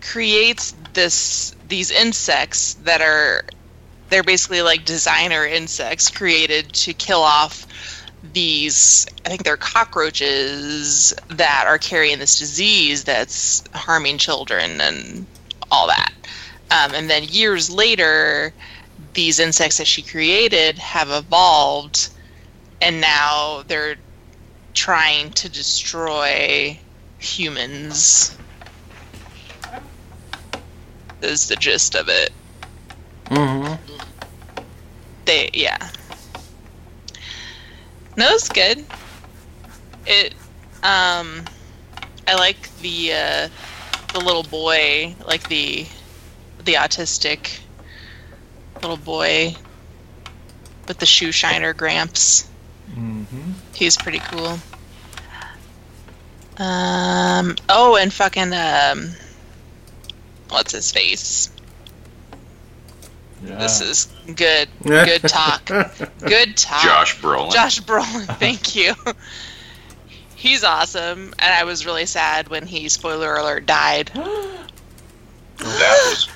creates 0.00 0.74
this 0.92 1.54
these 1.68 1.90
insects 1.90 2.74
that 2.84 3.00
are 3.00 3.44
they're 4.08 4.22
basically 4.22 4.62
like 4.62 4.84
designer 4.84 5.46
insects 5.46 6.10
created 6.10 6.72
to 6.72 6.92
kill 6.92 7.20
off 7.20 7.66
these 8.32 9.06
I 9.24 9.28
think 9.28 9.44
they're 9.44 9.56
cockroaches 9.56 11.14
that 11.28 11.64
are 11.66 11.78
carrying 11.78 12.18
this 12.18 12.38
disease 12.38 13.04
that's 13.04 13.64
harming 13.72 14.18
children 14.18 14.80
and 14.80 15.26
all 15.70 15.86
that. 15.86 16.12
Um, 16.70 16.94
and 16.94 17.10
then 17.10 17.24
years 17.24 17.68
later, 17.68 18.52
these 19.14 19.40
insects 19.40 19.78
that 19.78 19.86
she 19.86 20.02
created 20.02 20.78
have 20.78 21.10
evolved, 21.10 22.10
and 22.80 23.00
now 23.00 23.64
they're 23.66 23.96
trying 24.74 25.30
to 25.32 25.48
destroy 25.48 26.78
humans. 27.18 28.36
Is 31.22 31.48
the 31.48 31.56
gist 31.56 31.94
of 31.96 32.08
it. 32.08 32.30
Mm-hmm. 33.26 33.94
They 35.26 35.50
yeah. 35.52 35.90
No, 38.16 38.30
it's 38.30 38.48
good. 38.48 38.84
It 40.06 40.34
um 40.82 41.44
I 42.26 42.36
like 42.36 42.74
the 42.78 43.12
uh 43.12 43.48
the 44.12 44.20
little 44.20 44.42
boy, 44.42 45.14
like 45.26 45.48
the 45.48 45.86
the 46.64 46.74
autistic 46.74 47.60
little 48.76 48.96
boy 48.96 49.54
with 50.88 50.98
the 50.98 51.06
shoe 51.06 51.32
shiner 51.32 51.72
Gramps. 51.72 52.48
Mm-hmm. 52.90 53.52
He's 53.74 53.96
pretty 53.96 54.18
cool. 54.18 54.58
Um 56.58 57.56
oh 57.68 57.96
and 57.96 58.12
fucking 58.12 58.52
um 58.52 59.10
what's 60.48 60.72
his 60.72 60.90
face? 60.92 61.50
Yeah. 63.44 63.56
This 63.56 63.80
is 63.80 64.08
good 64.34 64.68
good 64.82 65.22
talk. 65.22 65.66
Good 66.20 66.56
talk. 66.56 66.82
Josh 66.82 67.18
Brolin. 67.20 67.52
Josh 67.52 67.80
Brolin, 67.80 68.26
thank 68.38 68.76
you. 68.76 68.94
He's 70.36 70.64
awesome, 70.64 71.34
and 71.38 71.54
I 71.54 71.64
was 71.64 71.84
really 71.84 72.06
sad 72.06 72.48
when 72.48 72.66
he, 72.66 72.88
spoiler 72.88 73.34
alert, 73.36 73.66
died. 73.66 74.10
That 74.14 74.70
was 75.58 76.28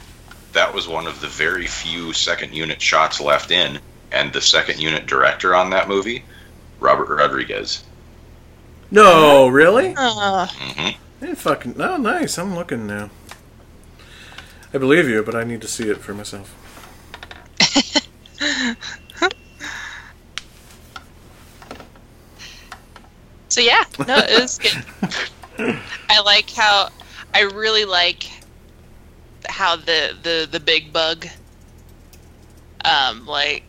that 0.54 0.72
was 0.74 0.88
one 0.88 1.06
of 1.06 1.20
the 1.20 1.28
very 1.28 1.66
few 1.66 2.12
second 2.12 2.54
unit 2.54 2.80
shots 2.80 3.20
left 3.20 3.50
in, 3.50 3.78
and 4.10 4.32
the 4.32 4.40
second 4.40 4.80
unit 4.80 5.06
director 5.06 5.54
on 5.54 5.70
that 5.70 5.88
movie, 5.88 6.24
Robert 6.80 7.14
Rodriguez. 7.14 7.84
No, 8.90 9.48
really? 9.48 9.94
Uh, 9.96 10.46
hmm 10.48 10.80
I 10.80 11.26
didn't 11.26 11.38
fucking. 11.38 11.80
Oh, 11.80 11.96
nice. 11.96 12.38
I'm 12.38 12.54
looking 12.54 12.86
now. 12.86 13.10
I 14.72 14.78
believe 14.78 15.08
you, 15.08 15.22
but 15.22 15.34
I 15.34 15.44
need 15.44 15.60
to 15.62 15.68
see 15.68 15.88
it 15.88 15.98
for 15.98 16.12
myself. 16.14 16.54
so 23.48 23.60
yeah, 23.60 23.84
no, 24.06 24.16
it 24.18 24.40
was 24.40 24.58
good. 24.58 24.84
I 26.10 26.20
like 26.20 26.50
how 26.50 26.90
I 27.32 27.42
really 27.42 27.84
like 27.84 28.28
how 29.48 29.76
the 29.76 30.16
the 30.22 30.48
the 30.50 30.60
big 30.60 30.92
bug 30.92 31.26
um 32.84 33.26
like 33.26 33.62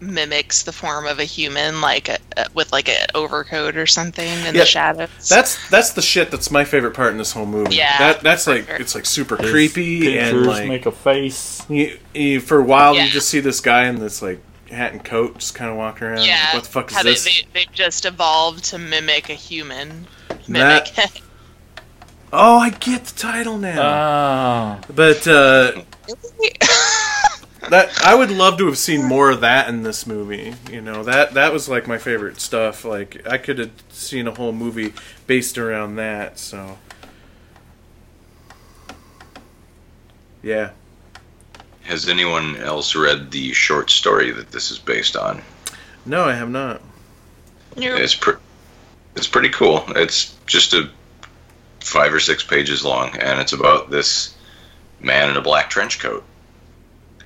mimics 0.00 0.64
the 0.64 0.72
form 0.72 1.06
of 1.06 1.18
a 1.18 1.24
human 1.24 1.80
like 1.80 2.08
a, 2.10 2.18
a- 2.36 2.46
with 2.52 2.70
like 2.72 2.88
an 2.90 3.06
overcoat 3.14 3.76
or 3.76 3.86
something 3.86 4.26
in 4.28 4.44
Yeah, 4.46 4.52
the 4.52 4.66
shadows. 4.66 5.08
That's 5.28 5.68
that's 5.70 5.92
the 5.92 6.02
shit 6.02 6.30
that's 6.30 6.50
my 6.50 6.64
favorite 6.64 6.92
part 6.94 7.12
in 7.12 7.18
this 7.18 7.32
whole 7.32 7.46
movie. 7.46 7.76
Yeah, 7.76 7.96
that 7.98 8.20
that's 8.20 8.46
like 8.46 8.66
sure. 8.66 8.76
it's 8.76 8.94
like 8.94 9.06
super 9.06 9.36
His 9.36 9.50
creepy 9.50 10.18
and 10.18 10.44
like 10.46 10.68
make 10.68 10.84
a 10.84 10.92
face. 10.92 11.62
you, 11.70 11.98
you, 12.12 12.40
for 12.40 12.58
a 12.58 12.62
while 12.64 12.94
Yeah. 12.94 13.04
you 13.06 13.10
just 13.12 13.28
see 13.28 13.40
this 13.40 13.60
guy 13.60 13.86
in 13.86 13.98
this 13.98 14.20
like 14.20 14.40
hat 14.70 14.92
and 14.92 15.02
coat 15.04 15.38
just 15.38 15.54
kind 15.54 15.70
of 15.70 15.76
walking 15.78 16.08
around. 16.08 16.24
yeah, 16.26 16.52
what 16.54 16.64
the 16.64 16.70
fuck 16.70 16.90
is 16.90 16.96
how 16.96 17.02
this? 17.02 17.24
They, 17.24 17.30
they, 17.30 17.48
they've 17.64 17.72
just 17.72 18.04
evolved 18.04 18.64
to 18.64 18.78
mimic 18.78 19.30
a 19.30 19.34
human. 19.34 20.06
That- 20.48 20.92
Mimic. 20.96 21.22
oh, 22.34 22.58
I 22.58 22.70
get 22.70 23.04
the 23.04 23.18
title 23.18 23.56
now. 23.58 23.80
Ah, 23.82 24.80
but 24.94 25.26
uh, 25.26 25.82
that 27.70 27.90
I 28.04 28.14
would 28.14 28.30
love 28.30 28.58
to 28.58 28.66
have 28.66 28.76
seen 28.78 29.04
more 29.04 29.30
of 29.30 29.40
that 29.40 29.68
in 29.68 29.82
this 29.82 30.06
movie. 30.06 30.54
You 30.70 30.80
know 30.80 31.02
that 31.04 31.34
that 31.34 31.52
was 31.52 31.68
like 31.68 31.86
my 31.86 31.98
favorite 31.98 32.40
stuff. 32.40 32.84
Like 32.84 33.26
I 33.26 33.38
could 33.38 33.58
have 33.58 33.70
seen 33.90 34.26
a 34.26 34.34
whole 34.34 34.52
movie 34.52 34.92
based 35.26 35.56
around 35.58 35.96
that. 35.96 36.38
So 36.38 36.78
yeah, 40.42 40.70
Has 41.84 42.08
anyone 42.08 42.56
else 42.58 42.94
read 42.94 43.30
the 43.30 43.52
short 43.54 43.90
story 43.90 44.30
that 44.32 44.50
this 44.50 44.70
is 44.70 44.78
based 44.78 45.16
on? 45.16 45.42
no, 46.06 46.24
I 46.24 46.34
have 46.34 46.50
not. 46.50 46.82
You're- 47.76 47.98
It's 47.98 48.14
pre- 48.14 48.34
it's 49.16 49.26
pretty 49.26 49.48
cool. 49.48 49.84
It's 49.96 50.34
just 50.46 50.74
a 50.74 50.90
five 51.84 52.12
or 52.14 52.20
six 52.20 52.42
pages 52.42 52.84
long, 52.84 53.14
and 53.18 53.40
it's 53.40 53.52
about 53.52 53.90
this 53.90 54.34
man 55.00 55.30
in 55.30 55.36
a 55.36 55.42
black 55.42 55.68
trench 55.68 56.00
coat 56.00 56.24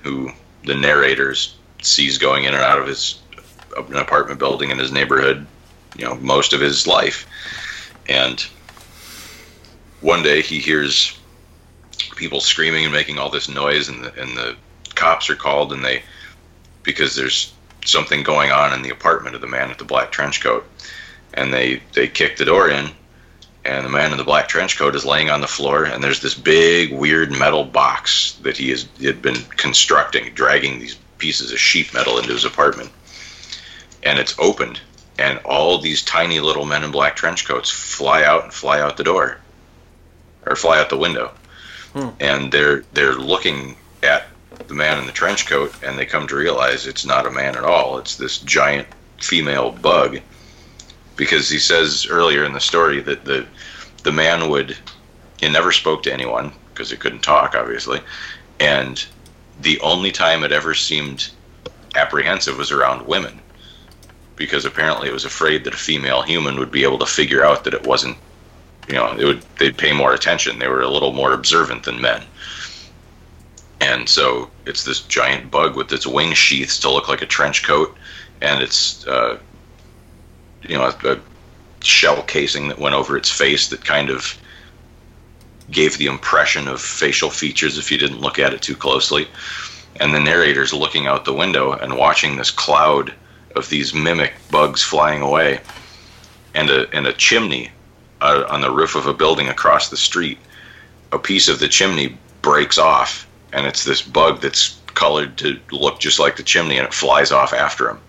who 0.03 0.31
the 0.65 0.75
narrator 0.75 1.33
sees 1.81 2.17
going 2.17 2.43
in 2.43 2.53
and 2.53 2.63
out 2.63 2.79
of 2.79 2.87
his 2.87 3.19
an 3.77 3.95
apartment 3.95 4.39
building 4.39 4.71
in 4.71 4.77
his 4.77 4.91
neighborhood, 4.91 5.45
you 5.95 6.03
know, 6.03 6.15
most 6.15 6.53
of 6.53 6.59
his 6.59 6.85
life, 6.87 7.25
and 8.09 8.41
one 10.01 10.23
day 10.23 10.41
he 10.41 10.59
hears 10.59 11.17
people 12.15 12.41
screaming 12.41 12.83
and 12.83 12.93
making 12.93 13.17
all 13.17 13.29
this 13.29 13.47
noise, 13.47 13.87
and 13.87 14.03
the 14.03 14.21
and 14.21 14.35
the 14.37 14.55
cops 14.95 15.29
are 15.29 15.35
called, 15.35 15.71
and 15.71 15.85
they 15.85 16.03
because 16.83 17.15
there's 17.15 17.53
something 17.85 18.23
going 18.23 18.51
on 18.51 18.73
in 18.73 18.81
the 18.81 18.89
apartment 18.89 19.35
of 19.35 19.41
the 19.41 19.47
man 19.47 19.69
with 19.69 19.77
the 19.77 19.85
black 19.85 20.11
trench 20.11 20.41
coat. 20.41 20.65
And 21.33 21.53
they 21.53 21.81
they 21.93 22.07
kick 22.07 22.37
the 22.37 22.45
door 22.45 22.69
in 22.69 22.89
and 23.69 23.85
the 23.85 23.89
man 23.89 24.11
in 24.11 24.17
the 24.17 24.23
black 24.23 24.47
trench 24.47 24.77
coat 24.77 24.95
is 24.95 25.05
laying 25.05 25.29
on 25.29 25.41
the 25.41 25.47
floor 25.47 25.85
and 25.85 26.03
there's 26.03 26.21
this 26.21 26.33
big 26.33 26.91
weird 26.91 27.31
metal 27.31 27.63
box 27.63 28.33
that 28.41 28.57
he 28.57 28.71
has 28.71 28.87
he 28.97 29.05
had 29.05 29.21
been 29.21 29.41
constructing 29.57 30.33
dragging 30.33 30.79
these 30.79 30.95
pieces 31.19 31.51
of 31.51 31.59
sheet 31.59 31.93
metal 31.93 32.17
into 32.17 32.33
his 32.33 32.45
apartment. 32.45 32.89
And 34.01 34.17
it's 34.17 34.37
opened 34.39 34.79
and 35.19 35.37
all 35.45 35.77
these 35.77 36.01
tiny 36.03 36.39
little 36.39 36.65
men 36.65 36.83
in 36.83 36.91
black 36.91 37.15
trench 37.15 37.45
coats 37.45 37.69
fly 37.69 38.23
out 38.23 38.43
and 38.43 38.53
fly 38.53 38.79
out 38.79 38.97
the 38.97 39.03
door 39.03 39.37
or 40.47 40.55
fly 40.55 40.79
out 40.79 40.89
the 40.89 40.97
window. 40.97 41.31
Hmm. 41.93 42.09
and 42.19 42.51
they're 42.51 42.83
they're 42.93 43.15
looking 43.15 43.75
at 44.03 44.27
the 44.67 44.75
man 44.75 44.99
in 44.99 45.05
the 45.05 45.11
trench 45.11 45.47
coat 45.47 45.73
and 45.83 45.97
they 45.97 46.05
come 46.05 46.27
to 46.27 46.35
realize 46.35 46.87
it's 46.87 47.05
not 47.05 47.27
a 47.27 47.31
man 47.31 47.55
at 47.55 47.63
all. 47.63 47.99
It's 47.99 48.15
this 48.15 48.39
giant 48.39 48.87
female 49.19 49.71
bug 49.71 50.19
because 51.19 51.49
he 51.49 51.59
says 51.59 52.07
earlier 52.09 52.45
in 52.45 52.53
the 52.53 52.61
story 52.61 53.01
that 53.01 53.25
the 53.25 53.45
the 54.03 54.11
man 54.11 54.49
would 54.49 54.75
he 55.37 55.49
never 55.49 55.73
spoke 55.73 56.01
to 56.01 56.13
anyone 56.13 56.53
because 56.73 56.89
he 56.89 56.95
couldn't 56.95 57.19
talk 57.19 57.53
obviously. 57.55 57.99
And 58.61 59.05
the 59.61 59.79
only 59.81 60.11
time 60.11 60.45
it 60.45 60.53
ever 60.53 60.73
seemed 60.73 61.29
apprehensive 61.95 62.57
was 62.57 62.71
around 62.71 63.05
women 63.05 63.37
because 64.37 64.63
apparently 64.63 65.09
it 65.09 65.13
was 65.13 65.25
afraid 65.25 65.65
that 65.65 65.73
a 65.73 65.77
female 65.77 66.21
human 66.21 66.57
would 66.57 66.71
be 66.71 66.83
able 66.83 66.99
to 66.99 67.05
figure 67.05 67.43
out 67.43 67.65
that 67.65 67.73
it 67.73 67.85
wasn't 67.85 68.17
you 68.87 68.95
know 68.95 69.11
it 69.11 69.25
would 69.25 69.41
they'd 69.59 69.77
pay 69.77 69.91
more 69.91 70.13
attention. 70.13 70.57
They 70.57 70.69
were 70.69 70.81
a 70.81 70.89
little 70.89 71.11
more 71.11 71.33
observant 71.33 71.83
than 71.83 71.99
men. 71.99 72.23
And 73.81 74.07
so 74.07 74.49
it's 74.65 74.85
this 74.85 75.01
giant 75.01 75.51
bug 75.51 75.75
with 75.75 75.91
its 75.91 76.07
wing 76.07 76.33
sheaths 76.33 76.79
to 76.79 76.89
look 76.89 77.09
like 77.09 77.21
a 77.21 77.25
trench 77.25 77.63
coat 77.63 77.97
and 78.41 78.61
it's 78.63 79.05
uh, 79.05 79.37
you 80.63 80.77
know 80.77 80.91
a, 81.03 81.13
a 81.13 81.19
shell 81.81 82.23
casing 82.23 82.67
that 82.67 82.79
went 82.79 82.95
over 82.95 83.17
its 83.17 83.29
face 83.29 83.67
that 83.69 83.85
kind 83.85 84.09
of 84.09 84.37
gave 85.71 85.97
the 85.97 86.07
impression 86.07 86.67
of 86.67 86.81
facial 86.81 87.29
features 87.29 87.77
if 87.77 87.91
you 87.91 87.97
didn't 87.97 88.21
look 88.21 88.39
at 88.39 88.53
it 88.53 88.61
too 88.61 88.75
closely. 88.75 89.27
And 89.99 90.13
the 90.13 90.19
narrator's 90.19 90.73
looking 90.73 91.07
out 91.07 91.25
the 91.25 91.33
window 91.33 91.73
and 91.73 91.97
watching 91.97 92.37
this 92.37 92.51
cloud 92.51 93.13
of 93.55 93.69
these 93.69 93.93
mimic 93.93 94.33
bugs 94.49 94.81
flying 94.81 95.21
away 95.21 95.59
and 96.53 96.69
a 96.69 96.89
and 96.95 97.05
a 97.05 97.13
chimney 97.13 97.71
uh, 98.21 98.45
on 98.49 98.61
the 98.61 98.71
roof 98.71 98.95
of 98.95 99.05
a 99.05 99.13
building 99.13 99.47
across 99.47 99.89
the 99.89 99.97
street. 99.97 100.37
A 101.11 101.19
piece 101.19 101.47
of 101.47 101.59
the 101.59 101.67
chimney 101.67 102.17
breaks 102.41 102.77
off 102.77 103.27
and 103.51 103.65
it's 103.65 103.83
this 103.83 104.01
bug 104.01 104.41
that's 104.41 104.79
colored 104.87 105.37
to 105.37 105.59
look 105.71 105.99
just 105.99 106.19
like 106.19 106.35
the 106.35 106.43
chimney 106.43 106.77
and 106.77 106.87
it 106.87 106.93
flies 106.93 107.31
off 107.31 107.53
after 107.53 107.89
him 107.89 107.99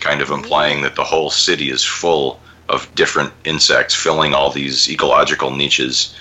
kind 0.00 0.20
of 0.20 0.30
implying 0.30 0.82
that 0.82 0.94
the 0.94 1.04
whole 1.04 1.30
city 1.30 1.70
is 1.70 1.84
full 1.84 2.40
of 2.68 2.92
different 2.94 3.32
insects 3.44 3.94
filling 3.94 4.34
all 4.34 4.50
these 4.50 4.88
ecological 4.90 5.50
niches 5.50 6.14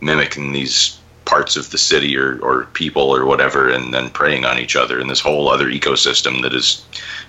mimicking 0.00 0.52
these 0.52 0.98
parts 1.24 1.56
of 1.56 1.70
the 1.70 1.78
city 1.78 2.16
or, 2.16 2.38
or 2.40 2.64
people 2.72 3.14
or 3.14 3.26
whatever 3.26 3.68
and 3.68 3.92
then 3.92 4.08
preying 4.08 4.46
on 4.46 4.58
each 4.58 4.76
other 4.76 4.98
in 4.98 5.08
this 5.08 5.20
whole 5.20 5.48
other 5.48 5.66
ecosystem 5.66 6.40
that 6.40 6.54
is 6.54 6.84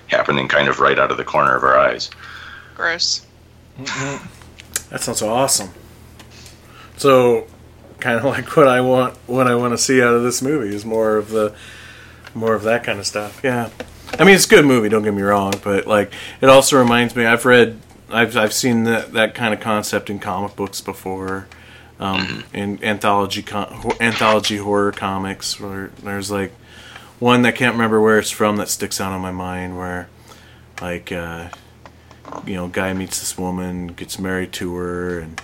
happening 0.06 0.48
kind 0.48 0.68
of 0.68 0.80
right 0.80 0.98
out 0.98 1.10
of 1.10 1.18
the 1.18 1.24
corner 1.24 1.54
of 1.54 1.62
our 1.62 1.78
eyes 1.78 2.10
Gross. 2.80 3.26
Mm-hmm. 3.78 4.26
That 4.88 5.02
sounds 5.02 5.20
awesome. 5.20 5.68
So, 6.96 7.46
kind 7.98 8.18
of 8.18 8.24
like 8.36 8.56
what 8.56 8.66
I 8.66 8.80
want, 8.80 9.16
what 9.26 9.46
I 9.46 9.54
want 9.54 9.74
to 9.74 9.78
see 9.78 10.00
out 10.00 10.14
of 10.14 10.22
this 10.22 10.40
movie 10.40 10.74
is 10.74 10.86
more 10.86 11.18
of 11.18 11.28
the, 11.28 11.54
more 12.34 12.54
of 12.54 12.62
that 12.62 12.82
kind 12.84 12.98
of 12.98 13.06
stuff. 13.06 13.42
Yeah. 13.44 13.68
I 14.18 14.24
mean, 14.24 14.34
it's 14.34 14.46
a 14.46 14.48
good 14.48 14.66
movie. 14.66 14.88
Don't 14.88 15.02
get 15.02 15.14
me 15.14 15.22
wrong, 15.22 15.54
but 15.62 15.86
like, 15.86 16.12
it 16.40 16.48
also 16.48 16.78
reminds 16.78 17.16
me. 17.16 17.24
I've 17.24 17.44
read, 17.44 17.80
I've 18.10 18.36
I've 18.36 18.52
seen 18.52 18.84
that 18.84 19.12
that 19.12 19.34
kind 19.34 19.54
of 19.54 19.60
concept 19.60 20.10
in 20.10 20.18
comic 20.18 20.56
books 20.56 20.80
before, 20.80 21.46
um, 21.98 22.44
in 22.52 22.82
anthology 22.84 23.42
ho- 23.42 23.96
anthology 24.00 24.58
horror 24.58 24.92
comics. 24.92 25.58
Where 25.60 25.90
there's 26.02 26.30
like 26.30 26.52
one 27.18 27.42
that 27.42 27.54
I 27.54 27.56
can't 27.56 27.74
remember 27.74 28.00
where 28.00 28.18
it's 28.18 28.30
from 28.30 28.56
that 28.56 28.68
sticks 28.68 29.00
out 29.00 29.12
on 29.12 29.20
my 29.20 29.30
mind. 29.32 29.78
Where, 29.78 30.08
like, 30.82 31.12
uh, 31.12 31.48
you 32.44 32.54
know, 32.54 32.68
guy 32.68 32.92
meets 32.92 33.20
this 33.20 33.38
woman, 33.38 33.88
gets 33.88 34.18
married 34.18 34.52
to 34.54 34.74
her, 34.76 35.20
and 35.20 35.40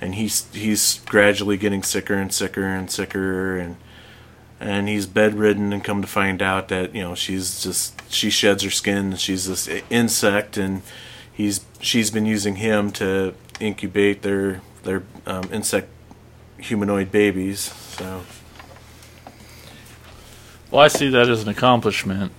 and 0.00 0.16
he's 0.16 0.52
he's 0.52 1.00
gradually 1.06 1.56
getting 1.56 1.82
sicker 1.82 2.14
and 2.14 2.32
sicker 2.32 2.66
and 2.66 2.90
sicker 2.90 3.56
and 3.56 3.76
and 4.62 4.88
he's 4.88 5.06
bedridden 5.06 5.72
and 5.72 5.82
come 5.82 6.00
to 6.02 6.08
find 6.08 6.40
out 6.42 6.68
that 6.68 6.94
you 6.94 7.02
know 7.02 7.14
she's 7.14 7.62
just 7.62 8.00
she 8.12 8.30
sheds 8.30 8.62
her 8.62 8.70
skin 8.70 8.96
and 9.12 9.20
she's 9.20 9.46
this 9.48 9.68
insect 9.90 10.56
and 10.56 10.82
he's 11.32 11.64
she's 11.80 12.10
been 12.10 12.26
using 12.26 12.56
him 12.56 12.90
to 12.92 13.34
incubate 13.60 14.22
their 14.22 14.60
their 14.84 15.02
um, 15.26 15.44
insect 15.52 15.88
humanoid 16.58 17.10
babies 17.10 17.60
so 17.60 18.22
Well, 20.70 20.80
I 20.80 20.88
see 20.88 21.08
that 21.10 21.28
as 21.28 21.42
an 21.42 21.48
accomplishment. 21.48 22.32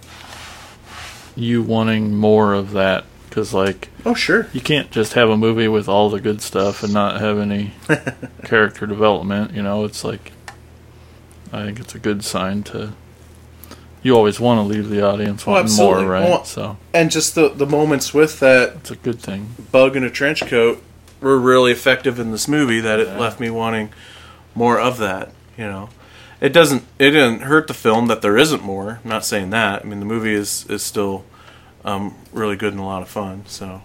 You 1.36 1.62
wanting 1.64 2.16
more 2.16 2.54
of 2.54 2.72
that, 2.72 3.06
because 3.28 3.54
like 3.54 3.90
oh 4.06 4.14
sure 4.14 4.48
you 4.54 4.62
can't 4.62 4.92
just 4.92 5.14
have 5.14 5.30
a 5.30 5.38
movie 5.38 5.68
with 5.68 5.88
all 5.90 6.10
the 6.10 6.22
good 6.22 6.42
stuff 6.42 6.84
and 6.84 6.94
not 6.94 7.20
have 7.20 7.38
any 7.40 7.74
character 8.44 8.86
development. 8.86 9.54
You 9.54 9.64
know, 9.64 9.84
it's 9.84 10.04
like 10.04 10.32
I 11.54 11.66
think 11.66 11.80
it's 11.80 11.94
a 11.96 12.00
good 12.00 12.24
sign 12.26 12.64
to. 12.64 12.94
You 14.02 14.16
always 14.18 14.38
want 14.40 14.58
to 14.58 14.64
leave 14.64 14.90
the 14.90 15.02
audience 15.02 15.48
Oh, 15.48 15.52
wanting 15.52 15.76
more, 15.78 16.04
right? 16.06 16.30
Well- 16.30 16.44
so 16.44 16.78
and 16.94 17.10
just 17.12 17.36
the 17.36 17.48
the 17.50 17.66
moments 17.68 18.14
with 18.14 18.40
that 18.42 18.74
it's 18.78 18.92
a 18.92 18.96
good 18.98 19.20
thing. 19.22 19.56
bug 19.72 19.96
in 19.96 20.04
a 20.04 20.10
trench 20.10 20.46
coat 20.48 20.82
were 21.22 21.38
really 21.40 21.72
effective 21.72 22.20
in 22.20 22.32
this 22.32 22.48
movie 22.50 22.82
that 22.82 23.00
it 23.00 23.08
Yeah. 23.08 23.18
left 23.20 23.40
me 23.40 23.50
wanting 23.50 23.90
more 24.56 24.78
of 24.78 24.98
that 24.98 25.32
you 25.58 25.64
know 25.66 25.88
it 26.42 26.52
doesn't 26.52 26.84
it 27.00 27.12
didn't 27.12 27.44
hurt 27.44 27.68
the 27.68 27.74
film 27.74 28.08
that 28.08 28.22
there 28.22 28.38
isn't 28.38 28.62
more 28.62 29.00
I'm 29.04 29.10
not 29.10 29.24
saying 29.26 29.50
that 29.52 29.82
i 29.84 29.86
mean 29.88 30.00
the 30.02 30.06
movie 30.06 30.34
is 30.34 30.66
is 30.70 30.84
still 30.84 31.24
um, 31.86 32.14
really 32.34 32.58
good 32.58 32.74
and 32.74 32.82
a 32.82 32.86
lot 32.86 33.02
of 33.02 33.08
fun 33.08 33.44
so 33.48 33.82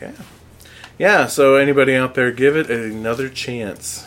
yeah 0.00 0.10
yeah 0.98 1.26
so 1.26 1.54
anybody 1.54 1.94
out 1.94 2.14
there 2.14 2.32
give 2.32 2.56
it 2.56 2.68
another 2.70 3.28
chance 3.28 4.06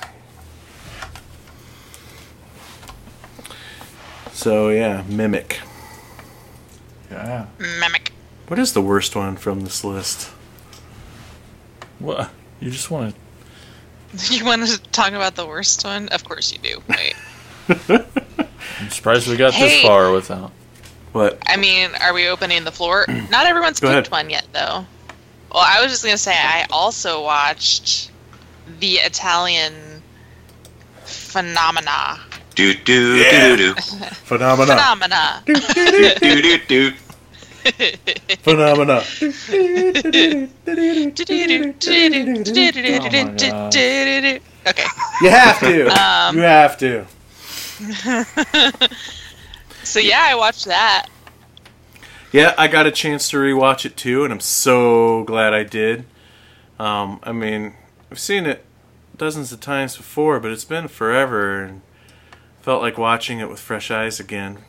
so 4.42 4.70
yeah 4.70 5.04
mimic 5.08 5.60
Yeah. 7.12 7.46
Mimic. 7.60 8.12
what 8.48 8.58
is 8.60 8.74
the 8.74 8.82
worst 8.82 9.16
one 9.16 9.36
from 9.38 9.62
this 9.62 9.84
list 9.84 10.30
What? 12.00 12.32
You 12.60 12.72
just 12.72 12.90
want 12.90 13.14
to. 14.16 14.34
You 14.34 14.44
want 14.46 14.66
to 14.68 14.78
talk 14.92 15.14
about 15.14 15.36
the 15.36 15.46
worst 15.46 15.84
one? 15.86 16.08
Of 16.10 16.24
course 16.24 16.52
you 16.52 16.58
do. 16.60 16.82
Wait. 16.90 17.16
I'm 18.80 18.90
surprised 18.90 19.28
we 19.28 19.36
got 19.38 19.54
this 19.54 19.72
Hey. 19.72 19.84
far 19.88 20.12
without. 20.12 20.52
what 21.12 21.38
I 21.48 21.56
mean, 21.58 21.90
are 22.02 22.14
we 22.14 22.28
opening 22.28 22.64
the 22.64 22.72
floor? 22.72 23.06
Not 23.30 23.46
everyone's 23.46 23.80
Go 23.80 23.88
picked 23.88 24.08
ahead. 24.08 24.12
one 24.26 24.30
yet, 24.30 24.46
though. 24.54 24.86
Well, 25.54 25.64
I 25.66 25.82
was 25.82 25.92
just 25.92 26.04
gonna 26.04 26.18
say 26.18 26.34
I 26.36 26.66
also 26.72 27.24
watched 27.24 28.12
the 28.80 28.96
Italian 28.96 29.74
Phenomena. 31.06 32.20
Do 32.56 32.74
do 32.74 33.16
Yeah. 33.18 33.56
do 33.56 33.74
do 33.74 33.74
phenomena 34.26 34.76
Phenomena. 34.78 35.44
do 35.46 35.54
do 35.56 36.42
do 36.42 36.60
do. 36.68 36.92
Phenomena. 38.42 39.04
okay. 44.68 44.86
You 45.22 45.30
have 45.30 45.60
to. 45.60 45.88
Um, 45.88 46.36
you 46.36 46.42
have 46.42 46.78
to. 46.80 47.06
So 49.84 50.00
yeah, 50.00 50.22
I 50.30 50.36
watched 50.36 50.66
that. 50.66 51.08
Yeah, 52.32 52.54
I 52.58 52.68
got 52.68 52.86
a 52.88 52.92
chance 52.92 53.30
to 53.30 53.38
rewatch 53.38 53.86
it 53.86 53.98
too, 53.98 54.24
and 54.24 54.32
I'm 54.32 54.40
so 54.40 55.24
glad 55.26 55.54
I 55.54 55.64
did. 55.64 56.06
Um, 56.80 57.20
I 57.24 57.32
mean, 57.32 57.74
I've 58.10 58.20
seen 58.20 58.46
it 58.46 58.64
dozens 59.18 59.52
of 59.52 59.60
times 59.60 59.98
before, 59.98 60.40
but 60.40 60.52
it's 60.52 60.64
been 60.66 60.88
forever, 60.88 61.62
and 61.62 61.82
felt 62.62 62.82
like 62.82 62.98
watching 62.98 63.40
it 63.40 63.50
with 63.50 63.60
fresh 63.60 63.92
eyes 63.92 64.20
again. 64.20 64.60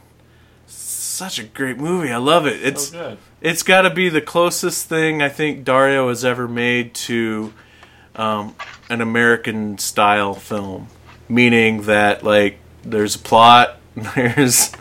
Such 0.66 1.38
a 1.38 1.45
great 1.45 1.78
movie. 1.78 2.11
I 2.11 2.16
love 2.16 2.47
it. 2.47 2.64
It's 2.64 2.90
good. 2.90 3.18
it's 3.40 3.62
got 3.62 3.82
to 3.82 3.90
be 3.90 4.09
the 4.09 4.20
closest 4.22 4.88
thing 4.88 5.22
I 5.22 5.28
think 5.28 5.64
Dario 5.64 6.09
has 6.09 6.24
ever 6.24 6.49
made 6.49 6.95
to 6.95 7.53
um, 8.16 8.55
an 8.88 9.01
American 9.01 9.78
style 9.78 10.34
film, 10.34 10.88
meaning 11.28 11.82
that 11.82 12.22
like 12.24 12.59
there's 12.82 13.14
a 13.14 13.18
plot, 13.18 13.76
there's 14.14 14.72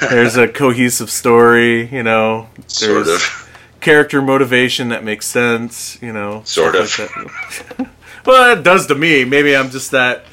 there's 0.00 0.36
a 0.36 0.46
cohesive 0.46 1.10
story, 1.10 1.88
you 1.88 2.02
know, 2.02 2.48
Sort 2.68 3.06
there's 3.06 3.22
of. 3.22 3.50
character 3.80 4.22
motivation 4.22 4.90
that 4.90 5.02
makes 5.02 5.26
sense, 5.26 6.00
you 6.00 6.12
know, 6.12 6.42
Sort 6.44 6.76
stuff 6.86 7.16
like 7.78 7.88
well, 8.26 8.56
it 8.56 8.62
does 8.62 8.86
to 8.86 8.94
me. 8.94 9.24
Maybe 9.24 9.56
I'm 9.56 9.70
just 9.70 9.90
that 9.90 10.24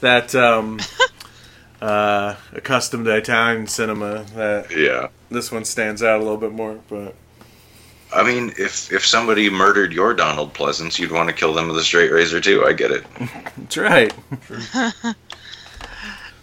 that 0.00 0.34
um, 0.34 0.78
uh, 1.84 2.36
accustomed 2.52 3.04
to 3.04 3.14
Italian 3.14 3.66
cinema 3.66 4.24
that 4.34 4.70
Yeah. 4.70 5.08
this 5.30 5.52
one 5.52 5.64
stands 5.64 6.02
out 6.02 6.16
a 6.20 6.22
little 6.22 6.38
bit 6.38 6.52
more, 6.52 6.80
but. 6.88 7.14
I 8.14 8.22
mean, 8.22 8.52
if 8.56 8.92
if 8.92 9.04
somebody 9.04 9.50
murdered 9.50 9.92
your 9.92 10.14
Donald 10.14 10.54
Pleasence, 10.54 10.98
you'd 11.00 11.10
want 11.10 11.28
to 11.28 11.34
kill 11.34 11.52
them 11.52 11.66
with 11.66 11.76
a 11.78 11.82
straight 11.82 12.12
razor 12.12 12.40
too. 12.40 12.64
I 12.64 12.72
get 12.72 12.92
it. 12.92 13.04
That's 13.56 13.76
right. 13.76 14.12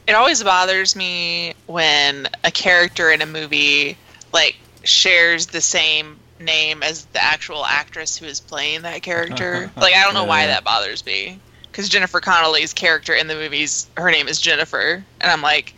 It 0.08 0.14
always 0.14 0.44
bothers 0.44 0.96
me 0.96 1.54
when 1.68 2.28
a 2.44 2.52
character 2.52 3.12
in 3.12 3.22
a 3.22 3.26
movie 3.26 3.98
like 4.34 4.58
shares 4.84 5.46
the 5.48 5.62
same 5.62 6.18
name 6.40 6.84
as 6.84 7.06
the 7.06 7.24
actual 7.24 7.64
actress 7.66 8.18
who 8.18 8.26
is 8.26 8.40
playing 8.40 8.82
that 8.82 9.04
character. 9.04 9.72
like 9.78 9.96
I 9.96 10.04
don't 10.04 10.14
know 10.16 10.26
why 10.26 10.48
that 10.48 10.64
bothers 10.66 11.06
me. 11.06 11.40
Because 11.72 11.88
Jennifer 11.88 12.20
Connelly's 12.20 12.74
character 12.74 13.14
in 13.14 13.28
the 13.28 13.36
movies, 13.36 13.88
her 13.96 14.12
name 14.12 14.28
is 14.28 14.42
Jennifer, 14.42 15.04
and 15.22 15.32
I'm 15.32 15.42
like, 15.42 15.74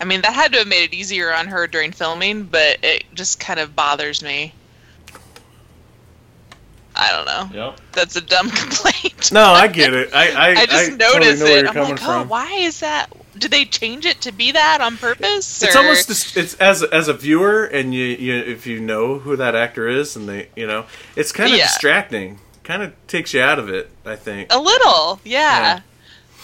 I 0.00 0.04
mean, 0.04 0.20
that 0.22 0.32
had 0.34 0.52
to 0.52 0.58
have 0.58 0.68
made 0.68 0.84
it 0.84 0.94
easier 0.94 1.32
on 1.32 1.46
her 1.48 1.66
during 1.66 1.92
filming, 1.92 2.44
but 2.44 2.78
it 2.82 3.04
just 3.14 3.40
kind 3.40 3.58
of 3.58 3.74
bothers 3.74 4.22
me. 4.22 4.52
I 6.94 7.12
don't 7.12 7.24
know. 7.54 7.66
Yep. 7.66 7.80
That's 7.92 8.16
a 8.16 8.20
dumb 8.20 8.50
complaint. 8.54 9.32
No, 9.32 9.44
I 9.44 9.68
get 9.68 9.94
it. 9.94 10.12
I 10.14 10.30
I, 10.32 10.60
I 10.62 10.66
just 10.66 10.92
I 10.92 10.94
noticed 10.96 11.12
totally 11.12 11.38
know 11.38 11.44
where 11.44 11.58
it. 11.58 11.74
you're 11.74 11.84
I'm 11.84 11.90
like, 11.90 12.02
oh, 12.02 12.20
from. 12.20 12.28
why 12.28 12.52
is 12.54 12.80
that? 12.80 13.06
Did 13.38 13.50
they 13.52 13.64
change 13.64 14.04
it 14.06 14.20
to 14.22 14.32
be 14.32 14.52
that 14.52 14.80
on 14.80 14.96
purpose? 14.96 15.62
It's 15.62 15.74
or- 15.74 15.78
almost 15.78 16.08
dis- 16.08 16.36
it's 16.36 16.54
as 16.54 16.82
as 16.82 17.08
a 17.08 17.14
viewer, 17.14 17.64
and 17.64 17.94
you, 17.94 18.04
you 18.04 18.34
if 18.34 18.66
you 18.66 18.80
know 18.80 19.18
who 19.20 19.36
that 19.36 19.54
actor 19.54 19.88
is, 19.88 20.16
and 20.16 20.28
they 20.28 20.48
you 20.56 20.66
know, 20.66 20.84
it's 21.16 21.32
kind 21.32 21.52
of 21.52 21.58
Yeah. 21.58 21.66
distracting. 21.66 22.40
Kind 22.64 22.82
of 22.82 22.92
takes 23.06 23.32
you 23.34 23.40
out 23.42 23.58
of 23.58 23.68
it. 23.68 23.90
I 24.04 24.16
think. 24.16 24.52
a 24.52 24.58
little, 24.60 25.20
yeah. 25.24 25.40
Yeah. 25.60 25.80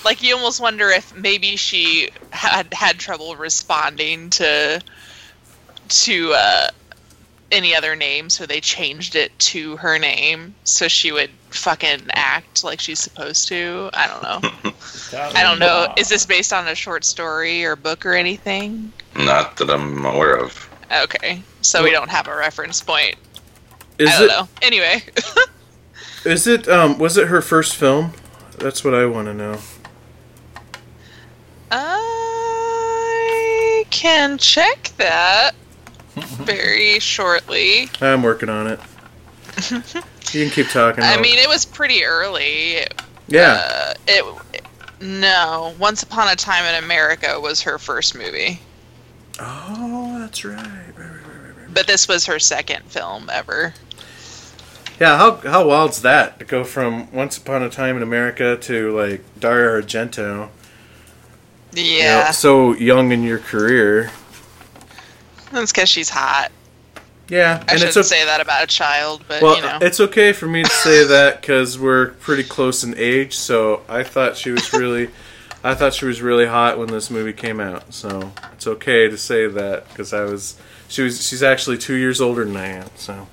Like 0.05 0.23
you 0.23 0.35
almost 0.37 0.61
wonder 0.61 0.89
if 0.91 1.15
maybe 1.17 1.57
she 1.57 2.11
had 2.31 2.73
had 2.73 2.99
trouble 2.99 3.35
responding 3.37 4.31
to 4.31 4.81
to 5.89 6.33
uh, 6.35 6.69
any 7.53 7.75
other 7.75 7.95
name, 7.97 8.29
so 8.31 8.47
they 8.47 8.61
changed 8.61 9.15
it 9.17 9.37
to 9.39 9.77
her 9.77 9.99
name 9.99 10.55
so 10.65 10.89
she 10.89 11.13
would 11.13 11.31
fucking 11.51 12.03
act 12.11 12.65
like 12.65 12.81
she's 12.81 12.99
supposed 12.99 13.49
to. 13.49 13.91
I 13.95 14.07
don't 14.09 14.23
know. 14.23 14.73
I 15.35 15.43
don't 15.43 15.59
know. 15.59 15.93
Is 15.97 16.09
this 16.09 16.27
based 16.27 16.53
on 16.53 16.67
a 16.69 16.75
short 16.75 17.05
story 17.05 17.65
or 17.65 17.77
book 17.77 18.05
or 18.07 18.15
anything? 18.15 18.93
Not 19.17 19.57
that 19.57 19.71
I'm 19.71 20.05
aware 20.05 20.37
of. 20.37 20.69
Okay, 20.93 21.43
so 21.63 21.83
we 21.83 21.91
don't 21.91 22.11
have 22.11 22.29
a 22.29 22.37
reference 22.37 22.81
point. 22.81 23.17
Is 23.99 24.09
I 24.09 24.13
don't 24.13 24.25
it? 24.25 24.29
know. 24.29 24.49
Anyway, 24.63 25.03
Is 26.27 26.47
it? 26.49 26.69
Um, 26.69 26.99
was 26.99 27.17
it 27.17 27.29
her 27.29 27.41
first 27.41 27.77
film? 27.77 28.13
That's 28.59 28.83
what 28.83 28.95
I 28.95 29.07
want 29.07 29.29
to 29.29 29.35
know. 29.35 29.59
I 31.71 33.07
can 33.91 34.37
check 34.37 34.91
that 34.97 35.53
very 36.15 36.99
shortly. 36.99 37.89
I'm 38.01 38.25
working 38.25 38.49
on 38.49 38.67
it. 38.67 38.81
you 39.71 40.43
can 40.45 40.51
keep 40.51 40.67
talking. 40.69 41.05
I 41.05 41.21
mean, 41.21 41.39
it 41.39 41.49
was 41.49 41.65
pretty 41.65 42.05
early. 42.05 42.85
yeah. 43.29 43.63
Uh, 43.65 43.95
it 44.09 44.25
no, 45.01 45.77
Once 45.79 46.03
Upon 46.03 46.27
a 46.27 46.35
Time 46.35 46.65
in 46.65 46.83
America 46.83 47.39
was 47.39 47.63
her 47.63 47.79
first 47.79 48.17
movie, 48.17 48.59
oh, 49.39 50.19
that's 50.19 50.45
right, 50.45 50.57
right, 50.57 50.99
right, 50.99 51.57
right. 51.57 51.75
but 51.75 51.87
this 51.87 52.09
was 52.09 52.27
her 52.27 52.41
second 52.41 52.83
film 52.87 53.31
ever. 53.31 53.75
Yeah, 54.99 55.19
how 55.19 55.37
how 55.37 55.67
wild's 55.69 56.03
that 56.03 56.39
to 56.39 56.45
go 56.45 56.65
from 56.65 57.11
Once 57.13 57.37
Upon 57.37 57.63
a 57.63 57.69
Time 57.69 57.97
in 57.97 58.03
America 58.03 58.57
to 58.57 58.97
like 58.97 59.23
Dario 59.39 59.81
Argento? 59.83 60.49
you 61.75 61.83
know, 61.85 61.99
Yeah, 61.99 62.31
so 62.31 62.73
young 62.75 63.13
in 63.13 63.23
your 63.23 63.39
career. 63.39 64.11
That's 65.53 65.73
because 65.73 65.89
she's 65.89 66.09
hot. 66.09 66.51
Yeah, 67.29 67.57
I 67.57 67.61
and 67.61 67.71
shouldn't 67.81 67.89
it's 67.89 67.97
okay. 67.97 68.07
say 68.21 68.25
that 68.25 68.41
about 68.41 68.65
a 68.65 68.67
child, 68.67 69.25
but 69.29 69.43
Well, 69.43 69.57
you 69.57 69.63
know. 69.63 69.79
it's 69.83 70.01
okay 70.01 70.33
for 70.33 70.47
me 70.47 70.63
to 70.63 70.71
say 70.71 71.05
that 71.09 71.41
because 71.41 71.79
we're 71.79 72.11
pretty 72.13 72.45
close 72.45 72.83
in 72.85 72.95
age. 72.97 73.37
So 73.37 73.83
I 73.89 74.03
thought 74.05 74.37
she 74.37 74.51
was 74.51 74.73
really, 74.73 75.11
I 75.65 75.75
thought 75.75 75.93
she 75.93 76.07
was 76.07 76.23
really 76.23 76.47
hot 76.47 76.79
when 76.79 76.89
this 76.89 77.11
movie 77.11 77.33
came 77.33 77.59
out. 77.61 77.93
So 77.93 78.33
it's 78.53 78.67
okay 78.67 79.09
to 79.09 79.19
say 79.19 79.47
that 79.49 79.89
because 79.89 80.13
I 80.13 80.23
was, 80.23 80.57
she 80.89 81.03
was, 81.03 81.27
she's 81.27 81.43
actually 81.43 81.79
two 81.79 81.95
years 81.97 82.21
older 82.21 82.45
than 82.45 82.57
I 82.57 82.69
am. 82.69 82.89
So 82.95 83.27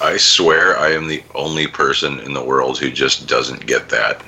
I 0.00 0.16
swear 0.16 0.78
I 0.78 0.90
am 0.92 1.08
the 1.08 1.22
only 1.34 1.66
person 1.66 2.20
in 2.20 2.32
the 2.32 2.42
world 2.42 2.78
who 2.78 2.90
just 2.90 3.26
doesn't 3.28 3.66
get 3.66 3.88
that. 3.90 4.22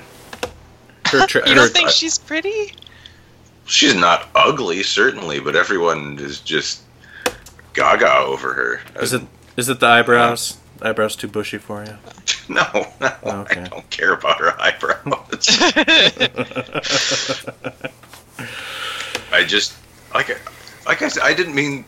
her, 1.07 1.25
tra- 1.27 1.47
you 1.49 1.55
don't 1.55 1.71
think 1.71 1.89
she's 1.89 2.17
pretty? 2.17 2.73
She's 3.65 3.95
not 3.95 4.27
ugly, 4.35 4.83
certainly, 4.83 5.39
but 5.39 5.55
everyone 5.55 6.19
is 6.19 6.39
just 6.41 6.81
gaga 7.73 8.13
over 8.17 8.53
her. 8.53 8.81
is 9.01 9.13
it 9.13 9.23
is 9.57 9.69
it 9.69 9.79
the 9.79 9.87
eyebrows? 9.87 10.57
Eyebrows 10.81 11.15
too 11.15 11.27
bushy 11.27 11.57
for 11.57 11.83
you? 11.83 11.97
No, 12.49 12.65
no, 12.99 13.07
Okay. 13.23 13.61
I 13.61 13.67
don't 13.69 13.89
care 13.89 14.11
about 14.13 14.37
her 14.41 14.53
eyebrows. 14.61 15.47
I 19.31 19.45
just 19.45 19.73
like 20.13 20.29
I- 20.29 20.35
like 20.85 21.01
I 21.01 21.07
said, 21.07 21.23
I 21.23 21.33
didn't 21.33 21.55
mean. 21.55 21.85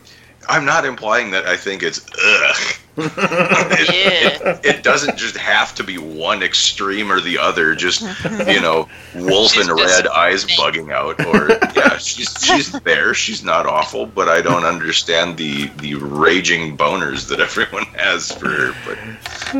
I'm 0.48 0.64
not 0.64 0.86
implying 0.86 1.30
that 1.32 1.44
I 1.46 1.58
think 1.58 1.82
it's 1.82 2.06
ugh. 2.24 2.56
it, 2.98 4.42
Yeah. 4.42 4.60
it 4.64 4.82
doesn't 4.82 5.18
just 5.18 5.36
have 5.36 5.74
to 5.74 5.84
be 5.84 5.98
one 5.98 6.42
extreme 6.42 7.12
or 7.12 7.20
the 7.20 7.38
other. 7.38 7.74
Just 7.74 8.02
you 8.46 8.60
know, 8.60 8.88
wolf 9.14 9.52
She's 9.52 9.68
and 9.68 9.78
just 9.78 9.96
red 10.02 10.06
eyes 10.08 10.44
bugging 10.46 10.92
out, 10.92 11.24
or 11.26 11.50
yeah, 11.74 11.98
she's 11.98 12.34
she's 12.42 12.72
there. 12.80 13.12
She's 13.12 13.44
not 13.44 13.66
awful, 13.66 14.06
but 14.06 14.28
I 14.28 14.40
don't 14.40 14.64
understand 14.64 15.36
the 15.36 15.66
the 15.78 15.94
raging 15.94 16.76
boners 16.76 17.28
that 17.28 17.40
everyone 17.40 17.84
has 17.96 18.32
for 18.32 18.48
her. 18.48 18.74
But 18.86 18.98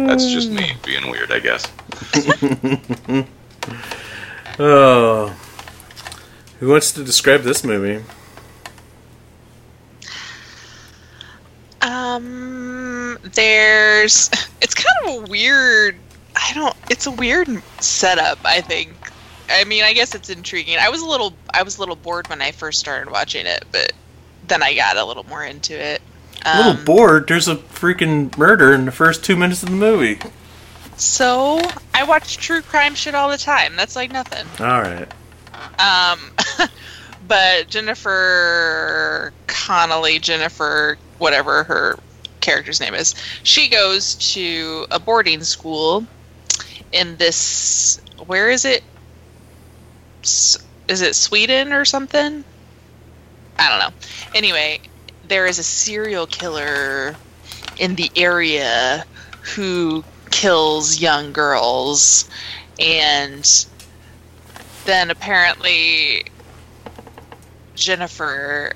that's 0.06 0.26
just 0.26 0.50
me 0.50 0.72
being 0.84 1.10
weird, 1.10 1.30
I 1.32 1.40
guess. 1.40 1.66
Oh, 4.58 5.36
who 6.60 6.70
wants 6.70 6.90
to 6.92 7.04
describe 7.04 7.42
this 7.42 7.62
movie? 7.62 8.02
Um, 11.82 12.65
there's. 13.22 14.30
It's 14.60 14.74
kind 14.74 15.18
of 15.18 15.24
a 15.24 15.30
weird. 15.30 15.96
I 16.34 16.52
don't. 16.54 16.76
It's 16.90 17.06
a 17.06 17.10
weird 17.10 17.48
setup. 17.80 18.38
I 18.44 18.60
think. 18.60 18.92
I 19.48 19.64
mean, 19.64 19.84
I 19.84 19.92
guess 19.92 20.14
it's 20.14 20.28
intriguing. 20.30 20.76
I 20.80 20.88
was 20.88 21.02
a 21.02 21.06
little. 21.06 21.32
I 21.54 21.62
was 21.62 21.76
a 21.76 21.80
little 21.80 21.96
bored 21.96 22.28
when 22.28 22.42
I 22.42 22.50
first 22.52 22.78
started 22.80 23.10
watching 23.10 23.46
it, 23.46 23.64
but 23.72 23.92
then 24.48 24.62
I 24.62 24.74
got 24.74 24.96
a 24.96 25.04
little 25.04 25.24
more 25.24 25.44
into 25.44 25.74
it. 25.78 26.02
A 26.44 26.56
little 26.58 26.72
Um, 26.78 26.84
bored. 26.84 27.28
There's 27.28 27.48
a 27.48 27.56
freaking 27.56 28.36
murder 28.36 28.72
in 28.72 28.84
the 28.84 28.92
first 28.92 29.24
two 29.24 29.36
minutes 29.36 29.62
of 29.62 29.70
the 29.70 29.76
movie. 29.76 30.18
So 30.96 31.60
I 31.92 32.04
watch 32.04 32.36
true 32.38 32.62
crime 32.62 32.94
shit 32.94 33.14
all 33.14 33.28
the 33.28 33.38
time. 33.38 33.76
That's 33.76 33.96
like 33.96 34.10
nothing. 34.12 34.46
All 34.64 34.80
right. 34.82 35.08
Um, 35.78 36.30
but 37.28 37.68
Jennifer 37.68 39.32
Connelly, 39.46 40.18
Jennifer, 40.18 40.96
whatever 41.18 41.64
her 41.64 41.98
character's 42.46 42.80
name 42.80 42.94
is, 42.94 43.14
she 43.42 43.68
goes 43.68 44.14
to 44.14 44.86
a 44.90 45.00
boarding 45.00 45.42
school 45.42 46.06
in 46.92 47.16
this. 47.16 48.00
Where 48.26 48.48
is 48.48 48.64
it 48.64 48.82
Sweden 50.22 51.72
or 51.72 51.84
something? 51.84 52.44
I 53.58 53.68
don't 53.68 53.80
know. 53.80 53.92
Anyway, 54.34 54.80
there 55.26 55.46
is 55.46 55.58
a 55.58 55.64
serial 55.64 56.26
killer 56.26 57.16
in 57.78 57.96
the 57.96 58.10
area 58.14 59.04
who 59.54 60.04
kills 60.30 61.00
young 61.00 61.32
girls 61.32 62.28
and 62.78 63.66
then 64.84 65.10
apparently 65.10 66.24
Jennifer 67.74 68.72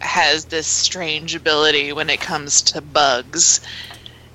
has 0.00 0.46
this 0.46 0.66
strange 0.66 1.34
ability 1.34 1.92
when 1.92 2.10
it 2.10 2.20
comes 2.20 2.62
to 2.62 2.80
bugs, 2.80 3.60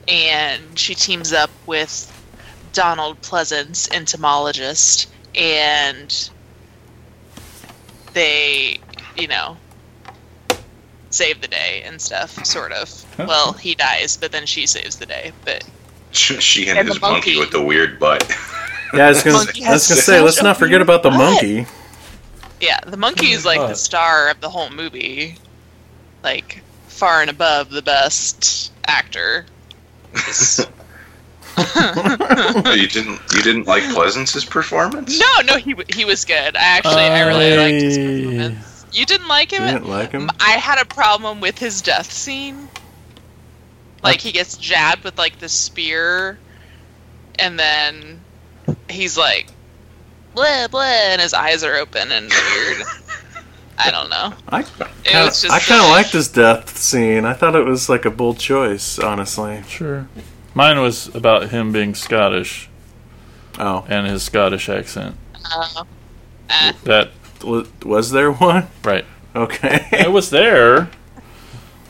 and 0.08 0.78
she 0.78 0.96
teams 0.96 1.34
up 1.34 1.50
with 1.66 2.12
Donald 2.74 3.22
Pleasence, 3.22 3.92
entomologist, 3.94 5.08
and 5.34 6.30
they, 8.14 8.80
you 9.18 9.28
know, 9.28 9.58
save 11.10 11.42
the 11.42 11.48
day 11.48 11.82
and 11.86 12.02
stuff, 12.02 12.46
sort 12.46 12.72
of. 12.72 13.06
Well, 13.18 13.54
he 13.54 13.76
dies, 13.76 14.18
but 14.18 14.32
then 14.32 14.46
she 14.46 14.68
saves 14.68 14.98
the 14.98 15.06
day. 15.06 15.32
But 15.44 15.64
She 16.12 16.70
and, 16.70 16.78
And 16.80 16.88
the 16.88 16.94
his 16.94 17.02
monkey. 17.02 17.32
monkey. 17.36 17.40
with 17.40 17.52
the 17.52 17.62
weird 17.62 18.00
butt. 18.00 18.24
Yeah, 18.94 19.06
I 19.06 19.10
was 19.10 19.24
gonna, 19.24 19.38
I 19.66 19.74
was 19.74 19.88
gonna 19.88 20.02
say, 20.02 20.22
let's 20.22 20.42
not 20.44 20.58
forget 20.58 20.82
about 20.82 21.04
the 21.04 21.10
butt. 21.10 21.18
monkey. 21.18 21.66
Yeah, 22.62 22.80
the 22.86 22.98
monkey 22.98 23.32
oh 23.32 23.38
is 23.38 23.46
like 23.46 23.60
the 23.60 23.76
star 23.76 24.30
of 24.30 24.40
the 24.42 24.50
whole 24.50 24.70
movie. 24.70 25.36
Like 26.26 26.62
far 26.88 27.22
and 27.22 27.30
above 27.30 27.70
the 27.70 27.82
best 27.84 28.72
actor. 28.88 29.46
It's- 30.16 30.66
you 31.58 32.88
didn't 32.88 33.22
you 33.34 33.42
didn't 33.42 33.66
like 33.66 33.84
Pleasence's 33.84 34.44
performance? 34.44 35.18
no, 35.18 35.42
no, 35.46 35.58
he 35.58 35.74
he 35.94 36.04
was 36.04 36.26
good. 36.26 36.56
I 36.58 36.78
actually 36.78 37.04
I 37.04 37.26
really 37.28 37.56
liked 37.56 37.82
his 37.84 37.98
I- 37.98 38.02
performance. 38.02 38.86
You 38.92 39.06
didn't 39.06 39.28
like 39.28 39.52
him? 39.52 39.64
didn't 39.64 39.88
like 39.88 40.12
him? 40.12 40.30
I 40.40 40.52
had 40.52 40.82
a 40.82 40.86
problem 40.86 41.42
with 41.42 41.58
his 41.60 41.82
death 41.82 42.12
scene. 42.12 42.68
Like 44.04 44.20
he 44.20 44.32
gets 44.32 44.58
jabbed 44.58 45.04
with 45.04 45.18
like 45.18 45.40
the 45.40 45.48
spear, 45.50 46.38
and 47.40 47.58
then 47.60 48.22
he's 48.90 49.18
like, 49.18 49.48
blah 50.34 50.68
blah, 50.70 50.82
and 50.84 51.22
his 51.22 51.34
eyes 51.34 51.64
are 51.64 51.76
open 51.76 52.12
and 52.12 52.30
weird. 52.32 52.86
I 53.78 53.92
don't 53.92 54.10
know. 54.10 54.34
I 54.50 54.64
kinda, 54.64 55.26
was 55.26 55.42
just 55.42 55.54
I 55.54 55.60
kind 55.60 55.82
of 55.82 55.88
like- 55.90 56.04
liked 56.06 56.14
his 56.14 56.28
death 56.30 56.78
scene. 56.78 57.26
I 57.26 57.34
thought 57.34 57.56
it 57.56 57.66
was 57.66 57.90
like 57.90 58.06
a 58.06 58.12
bold 58.12 58.40
choice, 58.40 58.98
honestly. 59.00 59.64
Sure. 59.68 60.08
Mine 60.54 60.80
was 60.82 61.14
about 61.14 61.50
him 61.50 61.72
being 61.74 61.94
Scottish 61.96 62.70
Oh, 63.60 63.86
and 63.88 64.06
his 64.08 64.24
Scottish 64.24 64.68
accent. 64.70 65.16
Uh, 65.52 65.84
uh, 66.50 66.74
That 66.84 67.12
wa- 67.44 67.64
was 67.84 68.12
there 68.12 68.32
one? 68.32 68.68
right. 68.84 69.06
Okay. 69.36 69.88
It 69.92 70.12
was 70.12 70.30
there, 70.30 70.90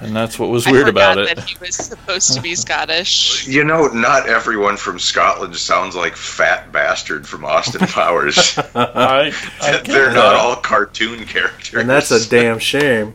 and 0.02 0.16
that's 0.16 0.38
what 0.38 0.50
was 0.50 0.68
I 0.68 0.72
weird 0.72 0.88
about 0.90 1.18
it. 1.18 1.36
that 1.36 1.48
he 1.50 1.58
was 1.60 1.76
supposed 1.76 2.34
to 2.34 2.42
be 2.42 2.56
Scottish. 2.56 3.48
You 3.56 3.64
know, 3.64 3.88
not 3.88 4.28
everyone 4.28 4.76
from 4.76 5.00
Scotland 5.00 5.56
sounds 5.56 5.96
like 5.96 6.16
fat 6.16 6.72
bastard 6.72 7.28
from 7.28 7.46
Austin 7.46 7.88
Powers. 7.88 8.58
I, 8.76 9.32
I 9.62 9.82
They're 9.86 10.08
not 10.08 10.14
that. 10.14 10.36
all 10.36 10.56
cartoon 10.58 11.26
characters. 11.26 11.80
and 11.80 11.90
that's 11.90 12.12
a 12.12 12.28
damn 12.28 12.60
shame. 12.60 13.14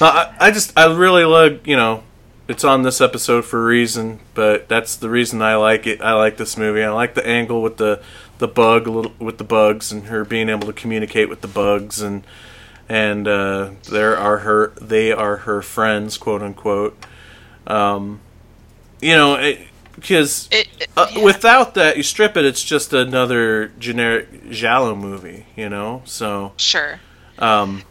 No, 0.00 0.08
I, 0.08 0.34
I 0.40 0.50
just 0.50 0.76
I 0.76 0.92
really 0.92 1.24
love, 1.24 1.66
you 1.66 1.76
know 1.76 2.02
it's 2.48 2.64
on 2.64 2.82
this 2.82 3.00
episode 3.00 3.44
for 3.44 3.62
a 3.62 3.64
reason, 3.64 4.20
but 4.34 4.68
that's 4.68 4.96
the 4.96 5.08
reason 5.08 5.40
I 5.40 5.56
like 5.56 5.86
it. 5.86 6.00
I 6.02 6.12
like 6.14 6.36
this 6.36 6.56
movie. 6.56 6.82
I 6.82 6.90
like 6.90 7.14
the 7.14 7.26
angle 7.26 7.62
with 7.62 7.76
the 7.76 8.02
the 8.42 8.48
bug 8.48 8.86
a 8.86 8.90
little 8.90 9.12
with 9.18 9.38
the 9.38 9.44
bugs 9.44 9.90
and 9.92 10.04
her 10.08 10.24
being 10.24 10.48
able 10.50 10.66
to 10.66 10.72
communicate 10.72 11.28
with 11.30 11.40
the 11.40 11.48
bugs 11.48 12.02
and 12.02 12.24
and 12.88 13.26
uh, 13.26 13.70
there 13.88 14.16
are 14.18 14.38
her 14.38 14.72
they 14.80 15.12
are 15.12 15.36
her 15.38 15.62
friends 15.62 16.18
quote 16.18 16.42
unquote. 16.42 16.96
Um, 17.66 18.20
you 19.00 19.14
know 19.14 19.56
because 19.94 20.48
It, 20.50 20.68
it- 20.80 20.88
uh, 20.96 21.06
yeah. 21.14 21.22
without 21.24 21.74
that 21.74 21.96
you 21.96 22.02
strip 22.02 22.36
it, 22.36 22.44
it's 22.44 22.62
just 22.62 22.92
another 22.92 23.68
generic 23.78 24.50
Giallo 24.50 24.94
movie. 24.94 25.46
You 25.56 25.68
know 25.68 26.02
so. 26.04 26.52
sure. 26.56 26.98
Um, 27.38 27.82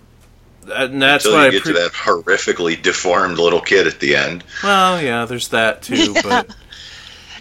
and 0.72 1.02
that's 1.02 1.26
Until 1.26 1.38
why 1.40 1.44
you 1.46 1.48
I 1.48 1.52
get 1.52 1.64
pre- 1.64 1.74
to 1.74 1.80
that 1.80 1.92
horrifically 1.94 2.80
deformed 2.82 3.40
little 3.40 3.62
kid 3.62 3.88
at 3.88 4.00
the 4.00 4.16
end. 4.16 4.44
Well, 4.64 5.02
yeah, 5.02 5.26
there's 5.26 5.48
that 5.50 5.82
too, 5.82 6.14
but 6.24 6.54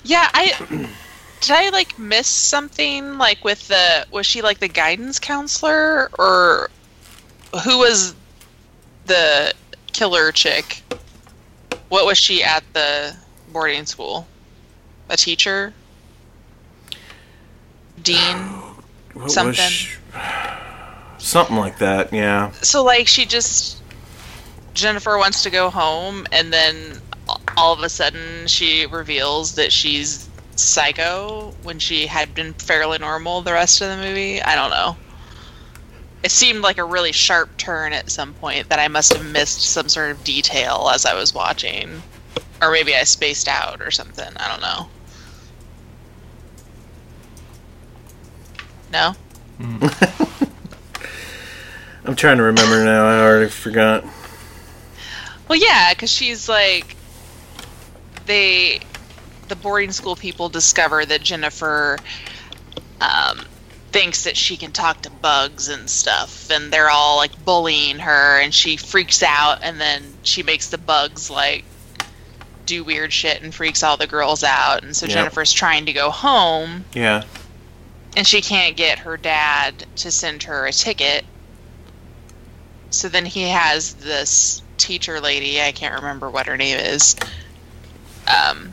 Yeah, 0.04 0.28
I 0.32 0.88
did 1.40 1.50
I 1.52 1.70
like 1.70 1.98
miss 1.98 2.26
something 2.26 3.18
like 3.18 3.42
with 3.44 3.68
the 3.68 4.06
was 4.10 4.26
she 4.26 4.42
like 4.42 4.58
the 4.58 4.68
guidance 4.68 5.18
counselor 5.18 6.10
or 6.18 6.70
who 7.64 7.78
was 7.78 8.14
the 9.06 9.52
killer 9.92 10.32
chick? 10.32 10.82
What 11.88 12.06
was 12.06 12.18
she 12.18 12.42
at 12.44 12.62
the 12.72 13.16
boarding 13.52 13.86
school? 13.86 14.26
A 15.08 15.16
teacher? 15.16 15.72
Dean? 18.02 18.18
what 19.14 19.24
was 19.24 19.34
Something. 19.34 19.72
something 21.18 21.56
like 21.56 21.78
that. 21.78 22.12
Yeah, 22.12 22.50
So 22.52 22.84
like 22.84 23.08
she 23.08 23.26
just 23.26 23.82
Jennifer 24.74 25.18
wants 25.18 25.42
to 25.42 25.50
go 25.50 25.68
home 25.70 26.26
and 26.32 26.52
then 26.52 27.00
all 27.56 27.72
of 27.72 27.80
a 27.80 27.88
sudden 27.88 28.46
she 28.46 28.86
reveals 28.86 29.54
that 29.56 29.72
she's 29.72 30.28
psycho 30.60 31.54
when 31.62 31.78
she 31.78 32.06
had 32.06 32.34
been 32.34 32.52
fairly 32.54 32.98
normal 32.98 33.40
the 33.42 33.52
rest 33.52 33.80
of 33.80 33.88
the 33.88 33.96
movie. 33.96 34.40
I 34.42 34.54
don't 34.54 34.70
know. 34.70 34.96
it 36.22 36.30
seemed 36.30 36.60
like 36.60 36.78
a 36.78 36.84
really 36.84 37.12
sharp 37.12 37.56
turn 37.56 37.92
at 37.92 38.10
some 38.10 38.34
point 38.34 38.68
that 38.68 38.78
I 38.78 38.88
must 38.88 39.12
have 39.14 39.24
missed 39.24 39.62
some 39.62 39.88
sort 39.88 40.10
of 40.10 40.22
detail 40.24 40.90
as 40.92 41.06
I 41.06 41.14
was 41.14 41.32
watching, 41.34 42.02
or 42.60 42.70
maybe 42.70 42.94
I 42.94 43.04
spaced 43.04 43.48
out 43.48 43.80
or 43.80 43.90
something. 43.90 44.30
I 44.36 44.48
don't 44.48 44.60
know. 44.60 44.88
No. 48.92 49.14
Hmm. 49.58 49.86
I'm 52.04 52.16
trying 52.16 52.38
to 52.38 52.42
remember 52.42 52.84
now. 52.84 53.06
I 53.06 53.20
already 53.22 53.48
forgot. 53.50 54.04
Well, 55.48 55.58
yeah, 55.58 55.92
because 55.94 56.10
she's 56.10 56.48
like, 56.48 56.96
they, 58.26 58.80
the 59.50 59.56
boarding 59.56 59.92
school 59.92 60.16
people 60.16 60.48
discover 60.48 61.04
that 61.04 61.20
Jennifer 61.20 61.98
um, 63.00 63.40
thinks 63.92 64.24
that 64.24 64.36
she 64.36 64.56
can 64.56 64.72
talk 64.72 65.02
to 65.02 65.10
bugs 65.10 65.68
and 65.68 65.90
stuff, 65.90 66.50
and 66.50 66.72
they're 66.72 66.88
all 66.88 67.16
like 67.18 67.44
bullying 67.44 67.98
her, 67.98 68.40
and 68.40 68.54
she 68.54 68.78
freaks 68.78 69.22
out, 69.22 69.58
and 69.62 69.78
then 69.78 70.02
she 70.22 70.42
makes 70.42 70.68
the 70.68 70.78
bugs 70.78 71.28
like 71.28 71.64
do 72.64 72.84
weird 72.84 73.12
shit 73.12 73.42
and 73.42 73.52
freaks 73.54 73.82
all 73.82 73.96
the 73.96 74.06
girls 74.06 74.44
out, 74.44 74.82
and 74.84 74.96
so 74.96 75.04
Yep. 75.06 75.14
Jennifer's 75.14 75.52
trying 75.52 75.86
to 75.86 75.92
go 75.92 76.10
home, 76.10 76.84
Yeah. 76.94 77.24
and 78.16 78.26
she 78.26 78.40
can't 78.40 78.76
get 78.76 79.00
her 79.00 79.16
dad 79.16 79.84
to 79.96 80.10
send 80.12 80.44
her 80.44 80.66
a 80.66 80.72
ticket. 80.72 81.24
So 82.90 83.08
then 83.08 83.26
he 83.26 83.48
has 83.48 83.94
this 83.94 84.62
teacher 84.76 85.20
lady, 85.20 85.60
I 85.60 85.72
can't 85.72 85.94
remember 85.96 86.30
what 86.30 86.46
her 86.46 86.56
name 86.56 86.78
is. 86.78 87.16
Um, 88.28 88.72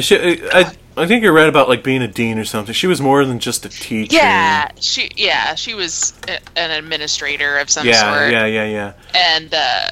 She, 0.00 0.16
I, 0.52 0.72
I 0.96 1.06
think 1.06 1.22
you're 1.22 1.32
right 1.32 1.48
about 1.48 1.68
like 1.68 1.82
being 1.82 2.02
a 2.02 2.08
dean 2.08 2.38
or 2.38 2.44
something. 2.44 2.74
She 2.74 2.86
was 2.86 3.00
more 3.00 3.24
than 3.24 3.38
just 3.38 3.64
a 3.64 3.68
teacher. 3.68 4.16
yeah, 4.16 4.68
she 4.80 5.10
yeah, 5.16 5.54
she 5.54 5.74
was 5.74 6.14
a, 6.28 6.38
an 6.58 6.70
administrator 6.70 7.58
of 7.58 7.70
some 7.70 7.86
Yeah, 7.86 8.00
sort. 8.18 8.32
yeah, 8.32 8.46
yeah, 8.46 8.64
yeah. 8.66 8.92
And 9.14 9.54
uh, 9.54 9.88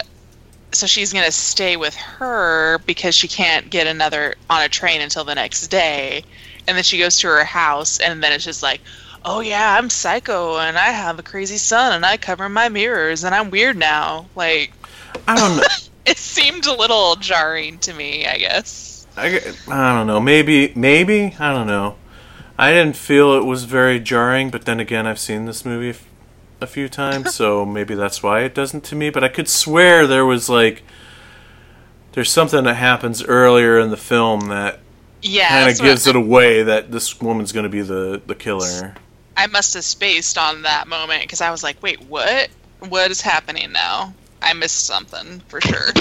so 0.73 0.87
she's 0.87 1.13
going 1.13 1.25
to 1.25 1.33
stay 1.33 1.77
with 1.77 1.95
her 1.95 2.79
because 2.87 3.15
she 3.15 3.29
can't 3.29 3.71
get 3.71 3.87
another 3.87 4.35
on 4.51 4.63
a 4.63 4.69
train 4.69 5.01
until 5.01 5.25
the 5.25 5.35
next 5.35 5.69
day. 5.69 6.25
And 6.67 6.77
then 6.77 6.85
she 6.85 6.99
goes 6.99 7.19
to 7.21 7.29
her 7.29 7.45
house 7.45 7.99
and 8.01 8.23
then 8.23 8.33
it's 8.33 8.45
just 8.45 8.63
like, 8.63 8.81
"Oh 9.25 9.41
yeah, 9.41 9.77
I'm 9.79 9.91
psycho 9.91 10.59
and 10.59 10.77
I 10.79 10.89
have 10.91 11.19
a 11.19 11.23
crazy 11.23 11.59
son 11.59 11.93
and 11.95 12.05
I 12.07 12.17
cover 12.17 12.49
my 12.49 12.69
mirrors 12.69 13.25
and 13.25 13.35
I'm 13.35 13.51
weird 13.51 13.77
now." 13.77 14.31
Like 14.35 14.73
I 15.29 15.37
don't 15.39 15.57
know. 15.57 15.63
it 16.07 16.19
seemed 16.19 16.67
a 16.67 16.75
little 16.75 17.17
jarring 17.17 17.79
to 17.81 17.93
me, 17.95 18.27
I 18.27 18.39
guess. 18.39 18.94
I, 19.17 19.41
I 19.69 19.95
don't 19.95 20.07
know. 20.07 20.21
Maybe, 20.21 20.73
maybe 20.75 21.37
I 21.39 21.53
don't 21.53 21.67
know. 21.67 21.97
I 22.59 22.71
didn't 22.73 22.97
feel 22.97 23.35
it 23.35 23.45
was 23.45 23.65
very 23.65 24.01
jarring, 24.01 24.51
but 24.51 24.65
then 24.65 24.81
again, 24.81 25.07
I've 25.07 25.19
seen 25.19 25.45
this 25.45 25.65
movie 25.65 25.91
f- 25.91 26.07
a 26.61 26.67
few 26.67 26.89
times, 26.89 27.33
so 27.35 27.65
maybe 27.65 27.95
that's 27.95 28.23
why 28.23 28.41
it 28.41 28.55
doesn't 28.55 28.85
to 28.85 28.97
me. 28.97 29.11
But 29.11 29.25
I 29.25 29.29
could 29.29 29.49
swear 29.49 30.07
there 30.07 30.27
was 30.27 30.49
like 30.49 30.83
there's 32.13 32.31
something 32.31 32.65
that 32.65 32.75
happens 32.75 33.23
earlier 33.25 33.79
in 33.79 33.91
the 33.91 33.97
film 33.97 34.49
that 34.49 34.81
Yeah, 35.23 35.49
kind 35.49 35.69
of 35.71 35.79
gives 35.79 36.07
it 36.07 36.17
away 36.17 36.63
that 36.63 36.93
this 36.93 37.21
woman's 37.21 37.53
going 37.53 37.65
to 37.65 37.71
be 37.71 37.83
the 37.83 38.21
the 38.27 38.35
killer. 38.35 38.95
I 39.37 39.47
must 39.49 39.75
have 39.75 39.85
spaced 39.85 40.39
on 40.39 40.63
that 40.63 40.87
moment 40.89 41.23
because 41.23 41.41
I 41.41 41.51
was 41.51 41.63
like, 41.63 41.83
"Wait, 41.83 42.01
what? 42.03 42.51
What 42.81 43.11
is 43.11 43.21
happening 43.21 43.73
now?" 43.73 44.15
I 44.43 44.53
missed 44.53 44.87
something 44.87 45.41
for 45.49 45.61
sure. 45.61 45.93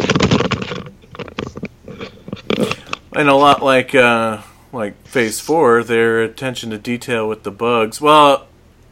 And 3.15 3.29
a 3.29 3.35
lot 3.35 3.61
like 3.61 3.93
uh, 3.93 4.41
like 4.71 4.95
Phase 5.07 5.39
Four, 5.39 5.83
their 5.83 6.23
attention 6.23 6.71
to 6.71 6.79
detail 6.79 7.29
with 7.29 7.43
the 7.43 7.51
bugs. 7.51 8.01
Well, 8.01 8.47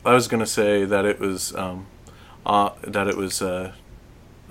I 0.05 0.13
was 0.13 0.27
gonna 0.27 0.45
say 0.45 0.85
that 0.85 1.05
it 1.05 1.19
was 1.19 1.55
um, 1.55 1.87
uh, 2.45 2.69
that 2.83 3.07
it 3.07 3.17
was 3.17 3.41
uh, 3.41 3.73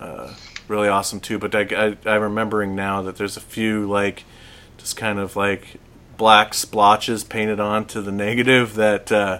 uh, 0.00 0.34
really 0.66 0.88
awesome 0.88 1.20
too. 1.20 1.38
But 1.38 1.54
I, 1.54 1.60
I, 1.70 1.96
I'm 2.04 2.22
remembering 2.22 2.74
now 2.74 3.02
that 3.02 3.16
there's 3.16 3.36
a 3.36 3.40
few 3.40 3.88
like 3.88 4.24
just 4.76 4.96
kind 4.96 5.20
of 5.20 5.36
like 5.36 5.76
black 6.16 6.52
splotches 6.52 7.22
painted 7.22 7.60
onto 7.60 8.00
the 8.00 8.12
negative 8.12 8.74
that 8.74 9.12
uh, 9.12 9.38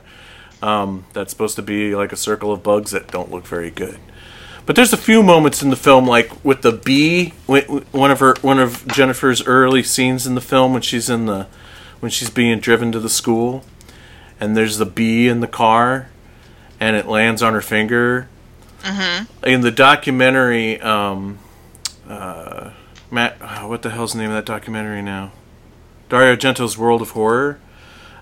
um, 0.63 1.07
that's 1.13 1.33
supposed 1.33 1.57
to 1.57 1.63
be 1.63 1.97
like 1.97 2.13
a 2.13 2.17
circle 2.17 2.53
of 2.53 2.63
bugs 2.63 2.93
that 2.93 3.09
don't 3.09 3.33
look 3.33 3.47
very 3.47 3.71
good. 3.71 3.99
But 4.71 4.77
there's 4.77 4.93
a 4.93 4.97
few 4.97 5.25
moments 5.25 5.65
in 5.65 5.71
the 5.71 5.75
film, 5.75 6.07
like 6.07 6.45
with 6.45 6.63
the 6.63 6.71
bee, 6.71 7.31
one 7.49 8.13
of 8.13 8.21
her, 8.21 8.37
one 8.41 8.61
of 8.61 8.87
Jennifer's 8.87 9.45
early 9.45 9.83
scenes 9.83 10.29
in 10.29 10.37
the 10.37 10.41
film 10.41 10.73
when 10.73 10.81
she's 10.81 11.11
in 11.11 11.27
the, 11.27 11.49
when 11.99 12.13
she's 12.13 12.31
being 12.31 12.61
driven 12.61 12.93
to 12.93 13.01
the 13.01 13.09
school, 13.09 13.65
and 14.39 14.57
there's 14.57 14.79
the 14.79 14.87
bee 14.87 15.27
in 15.27 15.41
the 15.41 15.49
car, 15.49 16.09
and 16.79 16.95
it 16.95 17.07
lands 17.07 17.43
on 17.43 17.53
her 17.53 17.61
finger. 17.61 18.29
Mm-hmm. 18.83 19.45
In 19.45 19.63
the 19.63 19.73
documentary, 19.73 20.81
um, 20.81 21.41
uh, 22.09 22.71
Matt, 23.11 23.39
oh, 23.41 23.67
what 23.67 23.83
the 23.83 23.91
hell's 23.91 24.13
the 24.13 24.21
name 24.21 24.31
of 24.31 24.37
that 24.37 24.47
documentary 24.47 25.03
now? 25.03 25.33
Dario 26.09 26.37
Argento's 26.37 26.79
World 26.79 27.03
of 27.03 27.11
Horror. 27.11 27.59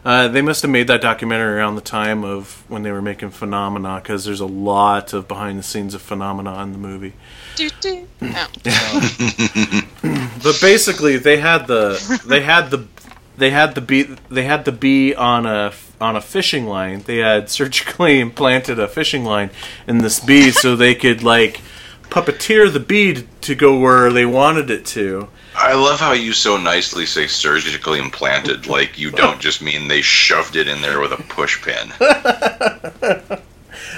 Uh, 0.04 0.28
they 0.28 0.42
must 0.42 0.62
have 0.62 0.70
made 0.70 0.86
that 0.86 1.00
documentary 1.00 1.56
around 1.56 1.74
the 1.74 1.80
time 1.80 2.24
of 2.24 2.64
when 2.68 2.82
they 2.82 2.92
were 2.92 3.02
making 3.02 3.30
Phenomena, 3.30 4.00
because 4.02 4.24
there's 4.24 4.40
a 4.40 4.46
lot 4.46 5.12
of 5.12 5.26
behind 5.28 5.58
the 5.58 5.62
scenes 5.62 5.94
of 5.94 6.02
Phenomena 6.02 6.62
in 6.62 6.72
the 6.72 6.78
movie. 6.78 7.12
Do, 7.56 7.68
do. 7.80 8.06
No. 8.20 8.46
But 10.40 10.60
basically, 10.60 11.16
they 11.16 11.38
had 11.38 11.66
the 11.66 12.22
they 12.24 12.40
had 12.42 12.70
the 12.70 12.86
they 13.36 13.50
had 13.50 13.74
the 13.74 13.80
bee 13.80 14.16
they 14.30 14.44
had 14.44 14.64
the 14.64 14.72
bee 14.72 15.14
on 15.14 15.46
a 15.46 15.72
on 16.00 16.16
a 16.16 16.20
fishing 16.20 16.66
line. 16.66 17.02
They 17.02 17.18
had 17.18 17.50
surgically 17.58 18.20
implanted 18.20 18.78
a 18.78 18.88
fishing 18.88 19.24
line 19.24 19.50
in 19.86 19.98
this 19.98 20.20
bee 20.20 20.50
so 20.50 20.76
they 20.76 20.94
could 20.94 21.22
like 21.22 21.60
puppeteer 22.02 22.72
the 22.72 22.80
bee 22.80 23.14
to, 23.14 23.22
to 23.22 23.54
go 23.54 23.78
where 23.78 24.12
they 24.12 24.24
wanted 24.24 24.70
it 24.70 24.86
to. 24.86 25.28
I 25.60 25.74
love 25.74 25.98
how 25.98 26.12
you 26.12 26.32
so 26.32 26.56
nicely 26.56 27.04
say 27.04 27.26
surgically 27.26 27.98
implanted, 27.98 28.66
like 28.68 28.96
you 28.98 29.10
don't 29.10 29.40
just 29.46 29.60
mean 29.60 29.88
they 29.88 30.02
shoved 30.02 30.54
it 30.56 30.68
in 30.68 30.80
there 30.82 31.00
with 31.00 31.12
a 31.12 31.16
push 31.24 31.60
pin. 31.62 31.92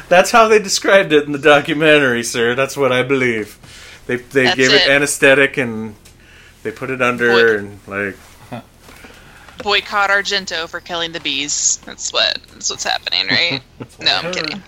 That's 0.09 0.31
how 0.31 0.49
they 0.49 0.59
described 0.59 1.13
it 1.13 1.25
in 1.25 1.33
the 1.33 1.39
documentary, 1.39 2.23
sir. 2.23 2.55
That's 2.55 2.77
what 2.77 2.93
I 2.93 3.03
believe. 3.03 3.59
They 4.07 4.17
they 4.17 4.45
That's 4.45 4.57
gave 4.57 4.71
it. 4.73 4.83
it. 4.83 4.89
anesthetic 4.91 5.57
and 5.57 5.95
they 6.63 6.71
put 6.71 6.91
it 6.91 7.03
under 7.03 7.29
Boy- 7.29 7.59
and 7.59 7.79
like 7.87 8.17
Boycott 9.63 10.11
Argento 10.11 10.69
for 10.69 10.81
killing 10.81 11.13
the 11.13 11.21
bees. 11.21 11.79
That's 11.85 12.13
what. 12.13 12.39
That's 12.53 12.71
what's 12.71 12.85
happening, 12.85 13.27
right? 13.29 13.61
no, 14.01 14.17
I'm 14.17 14.33
kidding. 14.33 14.63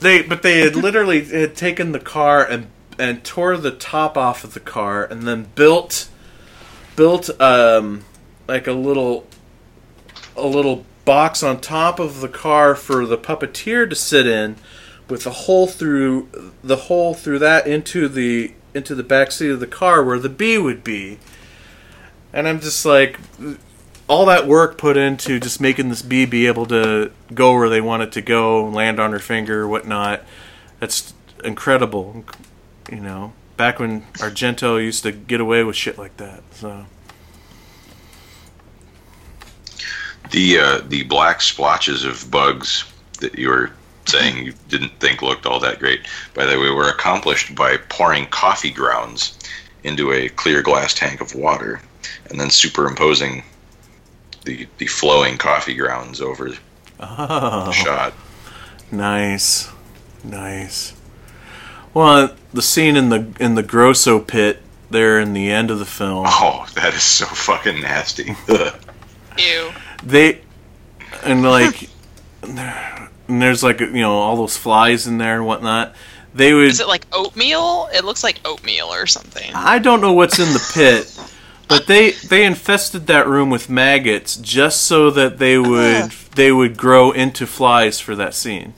They, 0.00 0.22
but 0.22 0.42
they 0.42 0.60
had 0.60 0.76
literally 0.76 1.24
had 1.24 1.56
taken 1.56 1.92
the 1.92 2.00
car 2.00 2.44
and 2.44 2.68
and 3.00 3.24
tore 3.24 3.56
the 3.56 3.70
top 3.70 4.16
off 4.16 4.44
of 4.44 4.54
the 4.54 4.60
car 4.60 5.04
and 5.04 5.26
then 5.26 5.48
built 5.54 6.08
built 6.96 7.28
um 7.40 8.04
like 8.46 8.66
a 8.66 8.72
little 8.72 9.26
a 10.36 10.46
little 10.46 10.84
box 11.04 11.42
on 11.42 11.60
top 11.60 11.98
of 11.98 12.20
the 12.20 12.28
car 12.28 12.74
for 12.74 13.06
the 13.06 13.18
puppeteer 13.18 13.88
to 13.88 13.96
sit 13.96 14.26
in 14.26 14.56
with 15.08 15.26
a 15.26 15.30
hole 15.30 15.66
through 15.66 16.28
the 16.62 16.76
hole 16.76 17.14
through 17.14 17.38
that 17.38 17.66
into 17.66 18.08
the 18.08 18.52
into 18.74 18.94
the 18.94 19.02
back 19.02 19.32
seat 19.32 19.50
of 19.50 19.60
the 19.60 19.66
car 19.66 20.04
where 20.04 20.18
the 20.18 20.28
bee 20.28 20.58
would 20.58 20.84
be. 20.84 21.18
And 22.32 22.46
I'm 22.46 22.60
just 22.60 22.84
like 22.86 23.18
all 24.08 24.26
that 24.26 24.46
work 24.46 24.78
put 24.78 24.96
into 24.96 25.40
just 25.40 25.60
making 25.60 25.88
this 25.88 26.02
bee 26.02 26.24
be 26.24 26.46
able 26.46 26.66
to 26.66 27.10
go 27.34 27.54
where 27.54 27.68
they 27.68 27.80
want 27.80 28.02
it 28.02 28.12
to 28.12 28.22
go, 28.22 28.64
land 28.64 29.00
on 29.00 29.12
her 29.12 29.18
finger, 29.18 29.66
whatnot. 29.66 30.22
That's 30.78 31.12
incredible. 31.44 32.24
You 32.90 33.00
know, 33.00 33.32
back 33.56 33.78
when 33.78 34.02
Argento 34.14 34.82
used 34.82 35.04
to 35.04 35.12
get 35.12 35.40
away 35.40 35.62
with 35.62 35.76
shit 35.76 35.96
like 35.96 36.16
that. 36.16 36.42
So 36.52 36.86
The 40.30 40.58
uh, 40.58 40.80
the 40.88 41.04
black 41.04 41.40
splotches 41.40 42.04
of 42.04 42.30
bugs 42.30 42.84
that 43.20 43.38
you 43.38 43.48
were 43.48 43.70
saying 44.06 44.44
you 44.44 44.54
didn't 44.68 44.92
think 44.98 45.22
looked 45.22 45.46
all 45.46 45.60
that 45.60 45.78
great, 45.78 46.00
by 46.34 46.44
the 46.46 46.58
way, 46.58 46.70
were 46.70 46.88
accomplished 46.88 47.54
by 47.54 47.76
pouring 47.88 48.26
coffee 48.26 48.70
grounds 48.70 49.38
into 49.84 50.12
a 50.12 50.28
clear 50.30 50.62
glass 50.62 50.92
tank 50.94 51.20
of 51.20 51.34
water 51.34 51.80
and 52.28 52.40
then 52.40 52.50
superimposing 52.50 53.42
the 54.44 54.66
the 54.78 54.86
flowing 54.86 55.38
coffee 55.38 55.74
grounds 55.74 56.20
over 56.20 56.50
the 56.50 56.58
oh, 57.00 57.70
shot. 57.72 58.14
nice, 58.90 59.68
nice. 60.24 60.94
Well, 61.94 62.34
the 62.52 62.62
scene 62.62 62.96
in 62.96 63.08
the 63.08 63.32
in 63.40 63.54
the 63.54 63.62
Grosso 63.62 64.20
pit 64.20 64.60
there 64.90 65.20
in 65.20 65.32
the 65.32 65.50
end 65.50 65.70
of 65.70 65.78
the 65.78 65.84
film. 65.86 66.24
Oh, 66.28 66.66
that 66.74 66.94
is 66.94 67.02
so 67.02 67.26
fucking 67.26 67.80
nasty. 67.80 68.34
Ew. 69.38 69.70
they 70.02 70.40
and 71.24 71.42
like 71.42 71.88
and 72.42 73.42
there's 73.42 73.62
like 73.62 73.80
you 73.80 73.86
know 73.92 74.12
all 74.18 74.36
those 74.36 74.56
flies 74.56 75.06
in 75.06 75.18
there 75.18 75.36
and 75.36 75.46
whatnot 75.46 75.94
they 76.34 76.52
would 76.52 76.66
Is 76.66 76.80
it 76.80 76.88
like 76.88 77.06
oatmeal? 77.12 77.88
It 77.92 78.04
looks 78.04 78.22
like 78.24 78.40
oatmeal 78.44 78.86
or 78.92 79.06
something. 79.06 79.50
i 79.54 79.78
don't 79.78 80.00
know 80.00 80.12
what's 80.12 80.38
in 80.38 80.52
the 80.52 80.70
pit 80.74 81.32
but 81.68 81.86
they 81.86 82.10
they 82.28 82.44
infested 82.44 83.06
that 83.06 83.26
room 83.28 83.50
with 83.50 83.68
maggots 83.70 84.36
just 84.36 84.82
so 84.82 85.10
that 85.10 85.38
they 85.38 85.58
would 85.58 86.02
Ugh. 86.04 86.12
they 86.34 86.50
would 86.52 86.76
grow 86.76 87.12
into 87.12 87.46
flies 87.46 88.00
for 88.00 88.14
that 88.16 88.34
scene 88.34 88.74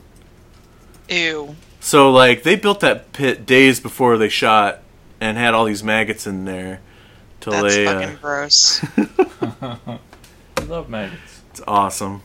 Ew. 1.08 1.56
So 1.84 2.10
like 2.12 2.42
they 2.44 2.54
built 2.56 2.80
that 2.80 3.12
pit 3.12 3.44
days 3.44 3.80
before 3.80 4.16
they 4.16 4.28
shot 4.28 4.78
and 5.20 5.36
had 5.36 5.52
all 5.52 5.64
these 5.64 5.82
maggots 5.82 6.26
in 6.26 6.44
there 6.44 6.80
till 7.40 7.52
That's 7.52 7.74
they. 7.74 7.84
fucking 7.86 8.08
Uh, 8.08 8.18
gross. 8.20 8.84
I 10.56 10.64
love 10.66 10.88
maggots. 10.88 11.42
it's 11.50 11.60
awesome. 11.66 12.22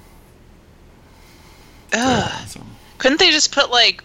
Ugh. 1.91 2.31
awesome. 2.43 2.67
Couldn't 2.99 3.19
they 3.19 3.31
just 3.31 3.51
put 3.51 3.71
like 3.71 4.03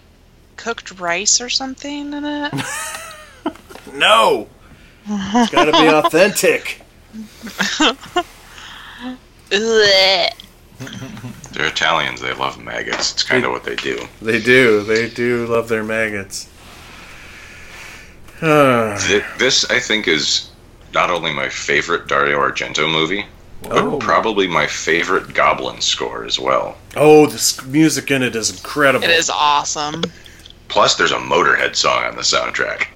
cooked 0.56 0.98
rice 1.00 1.40
or 1.40 1.48
something 1.50 2.12
in 2.12 2.24
it? 2.24 2.52
No, 3.94 4.48
it's 5.06 5.50
got 5.52 5.66
to 5.66 5.72
be 5.72 5.86
authentic. 5.86 6.80
Ugh. 11.52 11.54
They're 11.54 11.68
Italians. 11.68 12.20
They 12.20 12.32
love 12.34 12.62
maggots. 12.62 13.12
It's 13.12 13.22
kind 13.22 13.44
of 13.44 13.50
what 13.52 13.64
they 13.64 13.76
do. 13.76 14.06
They 14.20 14.40
do. 14.40 14.82
They 14.82 15.08
do 15.08 15.46
love 15.46 15.68
their 15.68 15.84
maggots. 15.84 16.48
This, 18.42 19.64
I 19.70 19.78
think, 19.78 20.08
is 20.08 20.50
not 20.94 21.10
only 21.10 21.32
my 21.32 21.48
favorite 21.48 22.08
Dario 22.08 22.38
Argento 22.40 22.90
movie, 22.90 23.24
but 23.62 23.72
Oh. 23.78 23.98
probably 23.98 24.48
my 24.48 24.66
favorite 24.66 25.32
Goblin 25.34 25.80
score 25.80 26.24
as 26.24 26.38
well. 26.40 26.76
oh, 26.96 27.26
the 27.26 27.62
music 27.68 28.10
in 28.10 28.22
it 28.22 28.34
is 28.34 28.50
incredible. 28.50 29.04
It 29.04 29.10
is 29.10 29.30
awesome. 29.30 30.02
Plus, 30.68 30.96
there's 30.96 31.12
a 31.12 31.16
Motorhead 31.18 31.76
song 31.76 32.04
on 32.04 32.16
the 32.16 32.22
soundtrack. 32.22 32.86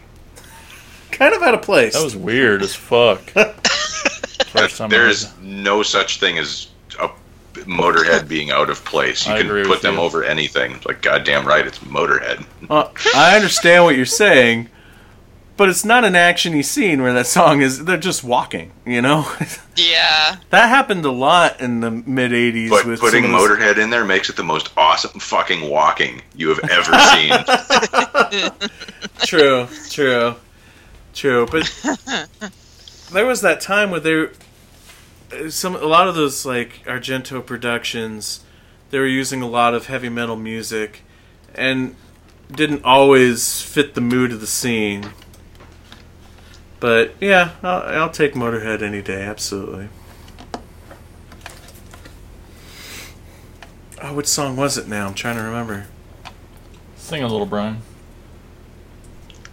kind 1.12 1.32
of 1.34 1.42
out 1.42 1.54
of 1.54 1.62
place. 1.62 1.94
That 1.94 2.02
was 2.04 2.16
weird 2.16 2.62
as 2.62 2.74
fuck. 2.74 3.20
First 4.48 4.78
time 4.78 4.88
There's 4.90 5.32
no 5.40 5.82
such 5.82 6.18
thing 6.20 6.38
as 6.38 6.66
a 6.66 6.75
Motorhead 7.64 8.28
being 8.28 8.50
out 8.50 8.70
of 8.70 8.84
place. 8.84 9.26
You 9.26 9.34
I 9.34 9.42
can 9.42 9.64
put 9.64 9.82
them 9.82 9.94
you. 9.94 10.00
over 10.00 10.22
anything. 10.24 10.80
Like, 10.84 11.02
goddamn 11.02 11.46
right, 11.46 11.66
it's 11.66 11.78
Motorhead. 11.78 12.44
Uh, 12.70 12.88
I 13.14 13.36
understand 13.36 13.84
what 13.84 13.96
you're 13.96 14.04
saying, 14.06 14.68
but 15.56 15.68
it's 15.68 15.84
not 15.84 16.04
an 16.04 16.12
actiony 16.14 16.64
scene 16.64 17.02
where 17.02 17.12
that 17.14 17.26
song 17.26 17.62
is. 17.62 17.84
They're 17.84 17.96
just 17.96 18.22
walking, 18.24 18.72
you 18.84 19.00
know. 19.02 19.30
Yeah. 19.78 20.36
that 20.48 20.70
happened 20.70 21.04
a 21.04 21.10
lot 21.10 21.60
in 21.60 21.80
the 21.80 21.90
mid 21.90 22.30
'80s. 22.32 22.70
But 22.70 22.86
with 22.86 22.98
putting 22.98 23.24
some 23.24 23.34
of 23.34 23.40
those- 23.42 23.58
Motorhead 23.58 23.76
in 23.76 23.90
there 23.90 24.06
makes 24.06 24.30
it 24.30 24.36
the 24.36 24.42
most 24.42 24.70
awesome 24.74 25.20
fucking 25.20 25.68
walking 25.68 26.22
you 26.34 26.48
have 26.48 26.60
ever 26.70 26.98
seen. 27.12 28.50
True, 29.26 29.68
true, 29.90 30.34
true. 31.12 31.46
But 31.50 31.70
there 33.12 33.26
was 33.26 33.42
that 33.42 33.60
time 33.60 33.90
where 33.90 34.00
there, 34.00 34.32
some 35.48 35.76
a 35.76 35.86
lot 35.86 36.08
of 36.08 36.14
those 36.14 36.44
like 36.46 36.84
Argento 36.84 37.44
productions, 37.44 38.44
they 38.90 38.98
were 38.98 39.06
using 39.06 39.42
a 39.42 39.48
lot 39.48 39.74
of 39.74 39.86
heavy 39.86 40.08
metal 40.08 40.36
music, 40.36 41.02
and 41.54 41.96
didn't 42.50 42.84
always 42.84 43.62
fit 43.62 43.94
the 43.94 44.00
mood 44.00 44.32
of 44.32 44.40
the 44.40 44.46
scene. 44.46 45.10
But 46.78 47.14
yeah, 47.20 47.52
I'll, 47.62 48.02
I'll 48.02 48.10
take 48.10 48.34
Motorhead 48.34 48.82
any 48.82 49.02
day. 49.02 49.22
Absolutely. 49.22 49.88
Oh, 54.02 54.14
which 54.14 54.26
song 54.26 54.56
was 54.56 54.76
it 54.76 54.86
now? 54.86 55.08
I'm 55.08 55.14
trying 55.14 55.36
to 55.36 55.42
remember. 55.42 55.86
Sing 56.96 57.22
a 57.22 57.28
little, 57.28 57.46
Brian. 57.46 57.78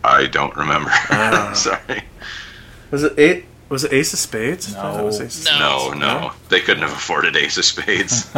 I 0.04 0.26
don't 0.26 0.56
remember. 0.56 0.90
Ah. 0.92 1.54
Sorry. 1.56 2.04
Was 2.92 3.04
it 3.04 3.18
eight? 3.18 3.46
Was 3.74 3.84
it 3.84 3.92
Ace 3.92 4.14
of 4.14 4.20
Spades? 4.20 4.76
I 4.76 4.82
thought 4.84 5.04
was 5.04 5.20
No. 5.20 5.26
Ace 5.26 5.40
of 5.40 5.46
No. 5.58 5.94
No, 5.94 5.98
no. 5.98 6.32
They 6.50 6.60
couldn't 6.60 6.84
have 6.84 6.92
afforded 6.92 7.36
Ace 7.36 7.58
of 7.58 7.66
Spades. 7.66 8.32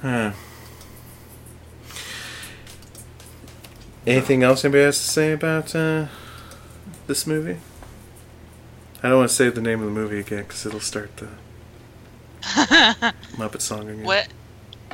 Huh. 0.00 0.32
Anything 4.06 4.42
else 4.42 4.64
anybody 4.64 4.84
has 4.84 4.96
to 4.96 5.04
say 5.04 5.32
about 5.32 5.76
uh, 5.76 6.06
this 7.06 7.26
movie? 7.26 7.58
I 9.02 9.10
don't 9.10 9.18
want 9.18 9.28
to 9.28 9.36
say 9.36 9.50
the 9.50 9.60
name 9.60 9.80
of 9.80 9.84
the 9.84 9.92
movie 9.92 10.20
again 10.20 10.44
because 10.44 10.64
it'll 10.64 10.80
start 10.80 11.14
the 11.18 11.28
Muppet 13.36 13.60
song 13.60 13.90
again. 13.90 14.04
What? 14.04 14.28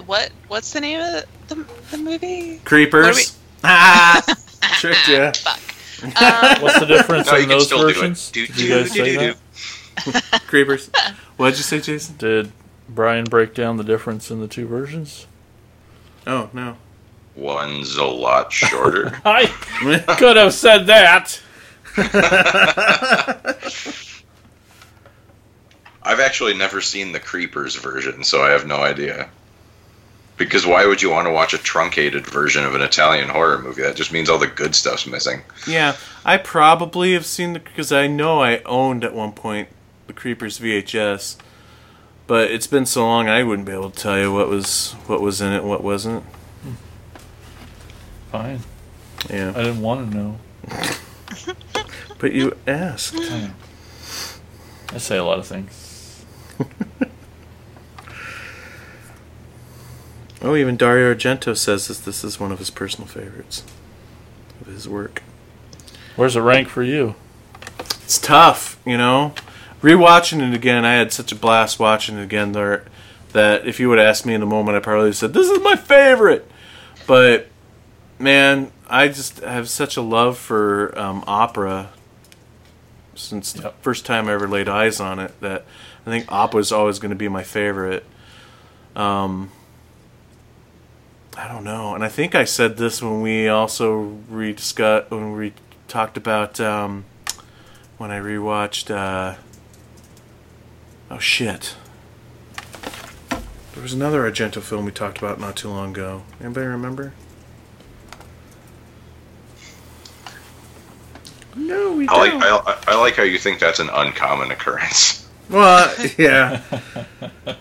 What? 0.06 0.32
What's 0.48 0.72
the 0.72 0.80
name 0.80 0.98
of 0.98 1.24
the, 1.46 1.54
the, 1.54 1.66
the 1.92 1.98
movie? 1.98 2.58
Creepers. 2.64 3.38
Ah, 3.62 4.22
tricked 4.80 5.08
ya. 5.08 5.30
Fuck. 5.32 5.75
Um, 6.02 6.10
What's 6.60 6.78
the 6.80 6.86
difference 6.86 7.30
No, 7.30 7.38
in 7.38 7.48
those 7.48 7.66
still 7.66 7.78
do 7.78 7.86
versions? 7.94 8.30
Do, 8.30 8.46
Did 8.46 8.60
you 8.60 8.68
guys 8.68 8.92
do, 8.92 9.04
say 9.04 9.16
that? 9.16 10.42
Creepers. 10.46 10.90
What'd 11.36 11.56
you 11.56 11.62
say, 11.62 11.80
Jason? 11.80 12.16
Did 12.16 12.52
Brian 12.88 13.24
break 13.24 13.54
down 13.54 13.76
the 13.76 13.84
difference 13.84 14.30
in 14.30 14.40
the 14.40 14.48
two 14.48 14.66
versions? 14.66 15.26
Oh 16.26 16.50
no. 16.52 16.76
One's 17.34 17.96
a 17.96 18.04
lot 18.04 18.52
shorter. 18.52 19.20
I 19.24 19.46
could 20.18 20.36
have 20.36 20.54
said 20.54 20.86
that. 20.86 21.40
I've 26.02 26.20
actually 26.20 26.54
never 26.54 26.80
seen 26.80 27.12
the 27.12 27.20
Creepers 27.20 27.74
version, 27.76 28.22
so 28.22 28.42
I 28.42 28.50
have 28.50 28.66
no 28.66 28.76
idea. 28.76 29.28
Because 30.36 30.66
why 30.66 30.84
would 30.86 31.00
you 31.00 31.10
want 31.10 31.26
to 31.26 31.32
watch 31.32 31.54
a 31.54 31.58
truncated 31.58 32.26
version 32.26 32.64
of 32.64 32.74
an 32.74 32.82
Italian 32.82 33.28
horror 33.28 33.58
movie? 33.58 33.82
That 33.82 33.96
just 33.96 34.12
means 34.12 34.28
all 34.28 34.38
the 34.38 34.46
good 34.46 34.74
stuff's 34.74 35.06
missing. 35.06 35.42
Yeah, 35.66 35.96
I 36.24 36.36
probably 36.36 37.14
have 37.14 37.24
seen 37.24 37.54
the 37.54 37.58
because 37.58 37.90
I 37.90 38.06
know 38.06 38.42
I 38.42 38.58
owned 38.64 39.02
at 39.02 39.14
one 39.14 39.32
point 39.32 39.68
the 40.06 40.12
Creepers 40.12 40.58
VHS, 40.58 41.36
but 42.26 42.50
it's 42.50 42.66
been 42.66 42.84
so 42.84 43.04
long 43.06 43.28
I 43.28 43.42
wouldn't 43.42 43.66
be 43.66 43.72
able 43.72 43.90
to 43.90 43.98
tell 43.98 44.18
you 44.18 44.32
what 44.32 44.48
was 44.48 44.92
what 45.06 45.22
was 45.22 45.40
in 45.40 45.52
it, 45.52 45.64
what 45.64 45.82
wasn't. 45.82 46.24
Fine. 48.30 48.60
Yeah, 49.30 49.50
I 49.56 49.62
didn't 49.62 49.80
want 49.80 50.10
to 50.10 50.16
know. 50.16 50.38
but 52.18 52.32
you 52.32 52.56
asked. 52.66 53.14
I 54.92 54.98
say 54.98 55.16
a 55.16 55.24
lot 55.24 55.38
of 55.38 55.46
things. 55.46 56.24
Oh, 60.42 60.54
even 60.54 60.76
Dario 60.76 61.14
Argento 61.14 61.56
says 61.56 61.88
that 61.88 62.04
this 62.04 62.22
is 62.22 62.38
one 62.38 62.52
of 62.52 62.58
his 62.58 62.70
personal 62.70 63.08
favorites 63.08 63.64
of 64.60 64.66
his 64.66 64.88
work. 64.88 65.22
Where's 66.14 66.36
it 66.36 66.40
rank 66.40 66.68
for 66.68 66.82
you? 66.82 67.14
It's 68.04 68.18
tough, 68.18 68.80
you 68.84 68.96
know. 68.96 69.34
Rewatching 69.82 70.46
it 70.46 70.54
again, 70.54 70.84
I 70.84 70.94
had 70.94 71.12
such 71.12 71.32
a 71.32 71.36
blast 71.36 71.78
watching 71.78 72.18
it 72.18 72.22
again. 72.22 72.52
There, 72.52 72.84
that 73.32 73.66
if 73.66 73.78
you 73.78 73.88
would 73.88 73.98
ask 73.98 74.24
me 74.24 74.34
in 74.34 74.40
the 74.40 74.46
moment, 74.46 74.76
I 74.76 74.80
probably 74.80 75.04
would 75.04 75.08
have 75.08 75.16
said 75.16 75.32
this 75.32 75.50
is 75.50 75.60
my 75.62 75.76
favorite. 75.76 76.50
But 77.06 77.48
man, 78.18 78.72
I 78.88 79.08
just 79.08 79.40
have 79.40 79.68
such 79.68 79.96
a 79.96 80.02
love 80.02 80.38
for 80.38 80.98
um, 80.98 81.24
opera 81.26 81.90
since 83.14 83.52
the 83.52 83.70
first 83.80 84.06
time 84.06 84.28
I 84.28 84.32
ever 84.32 84.48
laid 84.48 84.68
eyes 84.68 85.00
on 85.00 85.18
it. 85.18 85.38
That 85.40 85.64
I 86.06 86.10
think 86.10 86.30
opera 86.30 86.60
is 86.60 86.72
always 86.72 86.98
going 86.98 87.10
to 87.10 87.16
be 87.16 87.28
my 87.28 87.42
favorite. 87.42 88.04
Um, 88.94 89.50
I 91.36 91.48
don't 91.48 91.64
know, 91.64 91.94
and 91.94 92.02
I 92.02 92.08
think 92.08 92.34
I 92.34 92.44
said 92.44 92.78
this 92.78 93.02
when 93.02 93.20
we 93.20 93.46
also 93.46 94.18
rediscussed 94.30 95.10
when 95.10 95.36
we 95.36 95.52
talked 95.86 96.16
about 96.16 96.58
um, 96.60 97.04
when 97.98 98.10
I 98.10 98.18
rewatched. 98.18 98.90
Uh, 98.90 99.36
oh 101.10 101.18
shit! 101.18 101.76
There 103.74 103.82
was 103.82 103.92
another 103.92 104.28
Argento 104.28 104.62
film 104.62 104.86
we 104.86 104.92
talked 104.92 105.18
about 105.18 105.38
not 105.38 105.56
too 105.56 105.68
long 105.68 105.90
ago. 105.90 106.22
Anybody 106.40 106.66
remember? 106.68 107.12
No, 111.54 111.92
we 111.92 112.08
I 112.08 112.16
like 112.16 112.32
don't. 112.32 112.66
I, 112.66 112.78
I 112.88 112.94
like 112.96 113.14
how 113.14 113.24
you 113.24 113.38
think 113.38 113.60
that's 113.60 113.78
an 113.78 113.90
uncommon 113.92 114.50
occurrence. 114.50 115.28
Well, 115.50 115.94
yeah. 116.18 116.62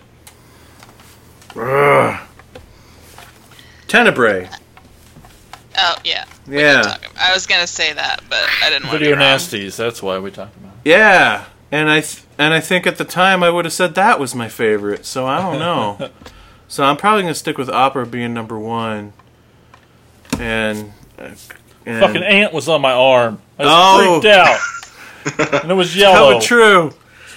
Ugh. 1.56 2.20
Tenebrae. 3.96 4.48
oh 5.78 5.94
yeah. 6.04 6.24
Yeah. 6.46 6.82
Talk- 6.82 7.06
I 7.18 7.32
was 7.32 7.46
gonna 7.46 7.66
say 7.66 7.92
that, 7.92 8.22
but 8.28 8.44
I 8.62 8.68
didn't 8.70 8.84
want 8.88 8.94
to. 8.94 8.98
Video 8.98 9.16
be 9.16 9.22
nasties. 9.22 9.76
That's 9.76 10.02
why 10.02 10.18
we 10.18 10.30
talked 10.30 10.56
about 10.56 10.72
it. 10.84 10.90
Yeah, 10.90 11.44
and 11.72 11.88
I 11.90 12.00
th- 12.00 12.22
and 12.38 12.52
I 12.54 12.60
think 12.60 12.86
at 12.86 12.98
the 12.98 13.04
time 13.04 13.42
I 13.42 13.50
would 13.50 13.64
have 13.64 13.72
said 13.74 13.94
that 13.94 14.20
was 14.20 14.34
my 14.34 14.48
favorite. 14.48 15.06
So 15.06 15.26
I 15.26 15.40
don't 15.40 15.58
know. 15.58 16.10
so 16.68 16.84
I'm 16.84 16.96
probably 16.96 17.22
gonna 17.22 17.34
stick 17.34 17.56
with 17.58 17.68
opera 17.70 18.06
being 18.06 18.34
number 18.34 18.58
one. 18.58 19.12
And, 20.38 20.92
uh, 21.18 21.30
and 21.86 22.00
Fucking 22.04 22.22
ant 22.22 22.52
was 22.52 22.68
on 22.68 22.82
my 22.82 22.92
arm. 22.92 23.40
I 23.58 23.62
was 23.64 23.72
Oh. 23.74 24.20
freaked 24.20 24.36
out. 24.36 25.62
and 25.62 25.70
it 25.70 25.74
was 25.74 25.96
yellow. 25.96 26.36
oh, 26.36 26.40
true. 26.40 26.90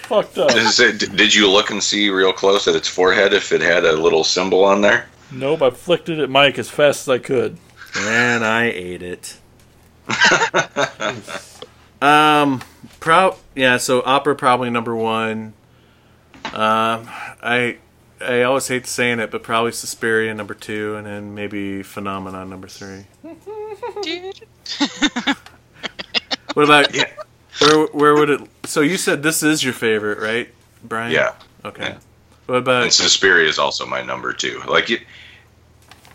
Fucked 0.03 0.38
up. 0.40 0.49
It, 0.53 1.15
did 1.15 1.34
you 1.34 1.49
look 1.49 1.69
and 1.69 1.81
see 1.81 2.10
real 2.10 2.34
close 2.34 2.68
at 2.68 2.76
its 2.76 2.88
forehead 2.90 3.31
if 3.31 3.52
it 3.53 3.61
had 3.61 3.86
a 3.86 3.94
little 3.94 4.23
symbol 4.26 4.65
on 4.65 4.81
there? 4.81 5.07
Nope, 5.32 5.62
I 5.62 5.70
flicked 5.70 6.10
it 6.10 6.20
at 6.20 6.30
Mike 6.30 6.58
as 6.58 6.70
fast 6.70 7.02
as 7.08 7.10
I 7.10 7.18
could. 7.20 7.58
And 7.98 8.44
I 8.46 8.66
ate 8.66 9.02
it. 9.02 9.38
um, 12.02 12.62
pro 13.00 13.36
yeah. 13.56 13.78
So 13.78 14.02
opera 14.06 14.36
probably 14.36 14.70
number 14.70 14.96
one. 14.96 15.54
Um, 16.46 17.08
I 17.44 17.78
I 18.22 18.42
always 18.44 18.68
hate 18.68 18.88
saying 18.88 19.20
it, 19.20 19.32
but 19.32 19.44
probably 19.44 19.72
Suspiria 19.72 20.34
number 20.34 20.54
two, 20.54 20.96
and 20.96 21.06
then 21.06 21.36
maybe 21.36 21.84
Phenomenon 21.84 22.50
number 22.50 22.68
three. 22.68 23.06
Dude. 24.02 24.42
What 26.56 26.64
about 26.66 26.96
Yeah. 26.96 27.06
where? 27.60 27.86
Where 27.88 28.16
would 28.16 28.30
it? 28.32 28.42
So 28.66 28.82
you 28.82 28.98
said 28.98 29.22
this 29.22 29.44
is 29.44 29.64
your 29.64 29.72
favorite, 29.74 30.18
right, 30.20 30.50
Brian? 30.84 31.12
Yeah. 31.12 31.34
Okay. 31.64 31.84
Yeah. 31.90 31.98
What 32.48 32.56
about? 32.58 32.84
And 32.84 32.92
Suspiria 32.94 33.48
is 33.48 33.60
also 33.60 33.86
my 33.86 34.02
number 34.02 34.34
two. 34.34 34.60
Like 34.68 34.90
you, 34.90 34.98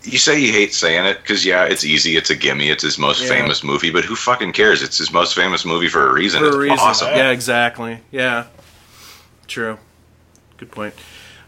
you 0.05 0.19
say 0.19 0.39
you 0.39 0.53
hate 0.53 0.75
saying 0.75 1.05
it 1.07 1.19
because 1.23 1.45
yeah, 1.45 1.65
it's 1.65 1.85
easy. 1.85 2.17
It's 2.17 2.31
a 2.31 2.37
gimme. 2.37 2.69
It's 2.71 2.83
his 2.83 2.99
most 2.99 3.23
Yeah. 3.23 3.29
famous 3.29 3.65
movie. 3.65 3.91
But 3.91 4.05
who 4.05 4.15
fucking 4.17 4.53
cares? 4.53 4.83
It's 4.83 4.99
his 4.99 5.13
most 5.13 5.35
famous 5.35 5.65
movie 5.65 5.89
for 5.89 6.09
a 6.09 6.13
reason. 6.13 6.41
for 6.41 6.47
it's 6.47 6.55
a 6.57 6.59
reason. 6.59 6.79
awesome. 6.79 7.09
Yeah, 7.09 7.31
exactly. 7.31 8.01
Yeah. 8.11 8.45
True. 9.47 9.79
Good 10.57 10.71
point. 10.71 10.95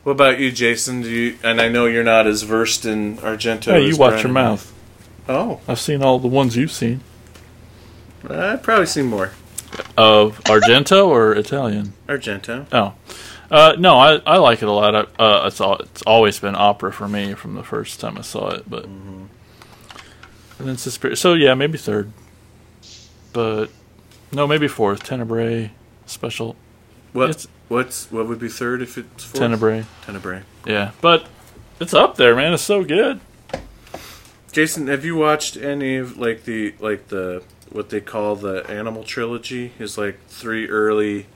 What 0.03 0.12
about 0.12 0.39
you, 0.39 0.53
Jason? 0.53 1.03
Do 1.03 1.09
you? 1.09 1.39
And 1.43 1.61
I 1.61 1.69
know 1.69 1.87
you're 1.87 2.05
not 2.05 2.27
as 2.27 2.43
versed 2.43 2.85
in 2.85 3.16
Argento. 3.19 3.73
Hey, 3.73 3.83
you 3.85 3.91
as 3.91 3.99
watch 3.99 4.11
Brian 4.12 4.27
your 4.27 4.33
mouth. 4.33 4.73
Oh, 5.28 5.61
I've 5.66 5.81
seen 5.81 6.03
all 6.03 6.19
the 6.20 6.28
ones 6.28 6.57
you've 6.57 6.70
seen. 6.70 7.01
I've 8.28 8.62
probably 8.62 8.87
seen 8.87 9.07
more 9.07 9.33
Of 9.97 10.43
Argento 10.45 11.07
or 11.07 11.33
Italian? 11.35 11.93
Argento. 12.09 12.66
Oh, 12.73 12.95
uh, 13.51 13.77
no, 13.78 13.97
I, 13.98 14.16
I 14.27 14.36
like 14.39 14.62
it 14.62 14.68
a 14.68 14.73
lot. 14.73 14.94
I- 14.94 15.23
Uh, 15.23 15.47
it's 15.47 15.60
all, 15.60 15.77
it's 15.77 16.02
always 16.02 16.39
been 16.40 16.55
opera 16.56 16.93
for 16.93 17.09
me 17.09 17.35
from 17.35 17.55
the 17.55 17.62
first 17.62 18.01
time 18.01 18.18
I 18.18 18.23
saw 18.23 18.51
it, 18.51 18.68
but 18.68 18.85
and 18.85 19.28
then 20.59 20.77
Suspiria. 20.77 21.16
So 21.16 21.35
yeah, 21.35 21.55
maybe 21.55 21.78
third, 21.78 22.12
but 23.32 23.66
no, 24.32 24.47
maybe 24.47 24.68
fourth. 24.68 25.02
Tenebrae 25.05 25.70
special 26.06 26.56
What? 27.12 27.31
It's- 27.31 27.47
what's 27.68 28.10
what 28.10 28.27
would 28.28 28.39
be 28.39 28.48
third 28.48 28.82
if 28.82 28.97
it's 28.98 29.24
fourth? 29.24 29.40
Tenebrae. 29.40 29.85
Tenebrae. 30.05 30.43
Yeah, 30.66 30.93
but 31.01 31.27
it's 31.81 31.94
up 31.94 32.16
there, 32.16 32.35
man. 32.35 32.52
It's 32.55 32.62
so 32.62 32.85
good. 32.85 33.20
Jason, 34.52 34.86
have 34.86 35.05
you 35.05 35.16
watched 35.16 35.56
any 35.56 35.97
of 35.97 36.16
like 36.16 36.44
the 36.44 36.74
like 36.81 37.09
the 37.09 37.43
what 37.70 37.90
they 37.90 38.01
call 38.01 38.36
the 38.36 38.64
Animal 38.70 39.05
Trilogy? 39.05 39.73
Is 39.78 39.98
like 39.98 40.18
three 40.28 40.68
early 40.68 41.27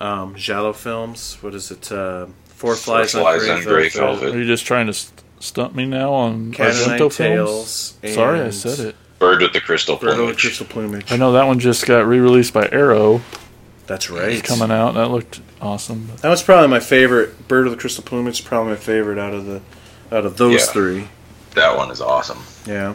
um 0.00 0.34
Giallo 0.36 0.72
films. 0.72 1.36
What 1.40 1.54
is 1.54 1.70
it? 1.70 1.90
Uh, 1.92 2.26
Four 2.46 2.76
Flies, 2.76 3.12
Flies 3.12 3.48
on 3.48 3.56
on 3.58 3.62
Grey 3.62 3.72
Grey 3.72 3.88
Velvet, 3.88 4.20
Velvet. 4.20 4.34
Are 4.34 4.38
you 4.38 4.44
just 4.46 4.66
trying 4.66 4.86
to 4.86 4.92
st- 4.92 5.22
stump 5.38 5.74
me 5.74 5.86
now 5.86 6.12
on 6.12 6.52
Cat 6.52 6.68
o' 6.70 6.72
Argento 6.74 7.16
Tails. 7.16 7.92
films? 8.02 8.14
Sorry, 8.14 8.40
I 8.42 8.50
said 8.50 8.78
it. 8.88 8.96
Bird 9.18 9.40
with 9.42 9.52
the 9.54 9.60
crystal 9.60 9.96
Bird 9.96 10.08
with 10.08 10.16
plumage. 10.16 10.40
Crystal 10.40 10.66
Plumage. 10.66 11.10
I 11.12 11.16
know 11.16 11.32
that 11.32 11.46
one 11.46 11.58
just 11.58 11.86
got 11.86 12.06
re-released 12.06 12.52
by 12.52 12.68
Arrow. 12.72 13.20
That's 13.86 14.08
right. 14.10 14.30
It's 14.32 14.42
coming 14.46 14.70
out. 14.70 14.92
That 14.92 15.08
looked 15.10 15.40
awesome. 15.60 16.10
That 16.22 16.28
was 16.30 16.42
probably 16.42 16.68
my 16.68 16.80
favorite. 16.80 17.48
Bird 17.48 17.66
of 17.66 17.72
the 17.72 17.78
Crystal 17.78 18.04
Plumage 18.04 18.40
is 18.40 18.40
probably 18.42 18.70
my 18.72 18.76
favorite 18.78 19.18
out 19.18 19.32
of 19.34 19.46
the 19.46 19.60
out 20.12 20.24
of 20.26 20.36
those 20.36 20.60
Yeah. 20.66 20.72
three. 20.72 21.08
That 21.54 21.76
one 21.76 21.90
is 21.90 22.00
awesome. 22.00 22.38
Yeah. 22.66 22.94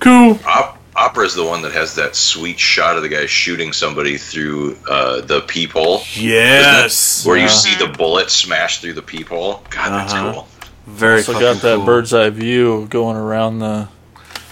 Cool. 0.00 0.38
Op- 0.46 0.78
opera 0.96 1.24
is 1.26 1.34
the 1.34 1.44
one 1.44 1.62
that 1.62 1.72
has 1.72 1.94
that 1.96 2.14
sweet 2.16 2.58
shot 2.58 2.96
of 2.96 3.02
the 3.02 3.08
guy 3.08 3.26
shooting 3.26 3.72
somebody 3.72 4.16
through 4.16 4.76
uh, 4.88 5.20
the 5.22 5.40
peephole. 5.42 6.02
Yes. 6.14 7.24
Where 7.26 7.36
Yeah. 7.36 7.44
you 7.44 7.48
see 7.48 7.74
the 7.76 7.88
bullet 7.88 8.30
smash 8.30 8.80
through 8.80 8.94
the 8.94 9.02
peephole. 9.02 9.62
God, 9.70 9.90
that's 9.90 10.12
Uh-huh. 10.12 10.32
cool. 10.32 10.48
Very 10.86 11.22
So 11.22 11.32
fucking 11.32 11.46
got 11.54 11.62
that 11.62 11.76
cool. 11.76 11.84
bird's 11.86 12.12
eye 12.14 12.30
view 12.30 12.86
going 12.90 13.16
around 13.16 13.58
the. 13.60 13.88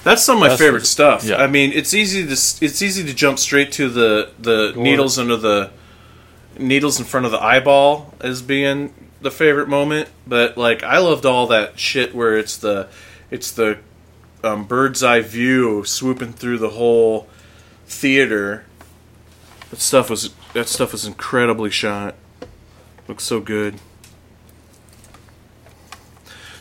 That's 0.04 0.22
some 0.24 0.36
of 0.36 0.40
my 0.40 0.48
That's 0.48 0.60
favorite 0.60 0.80
the- 0.80 0.86
stuff. 0.86 1.22
yeah. 1.24 1.36
I 1.36 1.46
mean, 1.46 1.72
it's 1.72 1.94
easy 1.94 2.24
to 2.24 2.32
it's 2.32 2.82
easy 2.82 3.04
to 3.04 3.14
jump 3.14 3.38
straight 3.38 3.70
to 3.72 3.88
the 3.88 4.30
the 4.38 4.72
needles 4.76 5.18
under 5.18 5.36
the 5.36 5.70
needles 6.58 6.98
in 6.98 7.04
front 7.04 7.24
of 7.26 7.32
the 7.32 7.42
eyeball 7.42 8.12
as 8.20 8.42
being 8.42 8.92
the 9.20 9.30
favorite 9.30 9.68
moment, 9.68 10.08
but 10.26 10.58
like 10.58 10.82
I 10.82 10.98
loved 10.98 11.24
all 11.24 11.46
that 11.48 11.78
shit 11.78 12.14
where 12.14 12.36
it's 12.36 12.56
the 12.56 12.88
it's 13.30 13.52
the 13.52 13.78
um, 14.44 14.64
bird's 14.64 15.02
eye 15.02 15.20
view 15.20 15.84
swooping 15.84 16.32
through 16.32 16.58
the 16.58 16.70
whole 16.70 17.28
theater. 17.86 18.64
That 19.70 19.80
stuff 19.80 20.10
was 20.10 20.30
that 20.54 20.68
stuff 20.68 20.92
was 20.92 21.04
incredibly 21.04 21.70
shot. 21.70 22.14
Looks 23.08 23.24
so 23.24 23.40
good. 23.40 23.76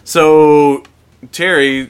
So 0.04 0.84
Terry, 1.32 1.90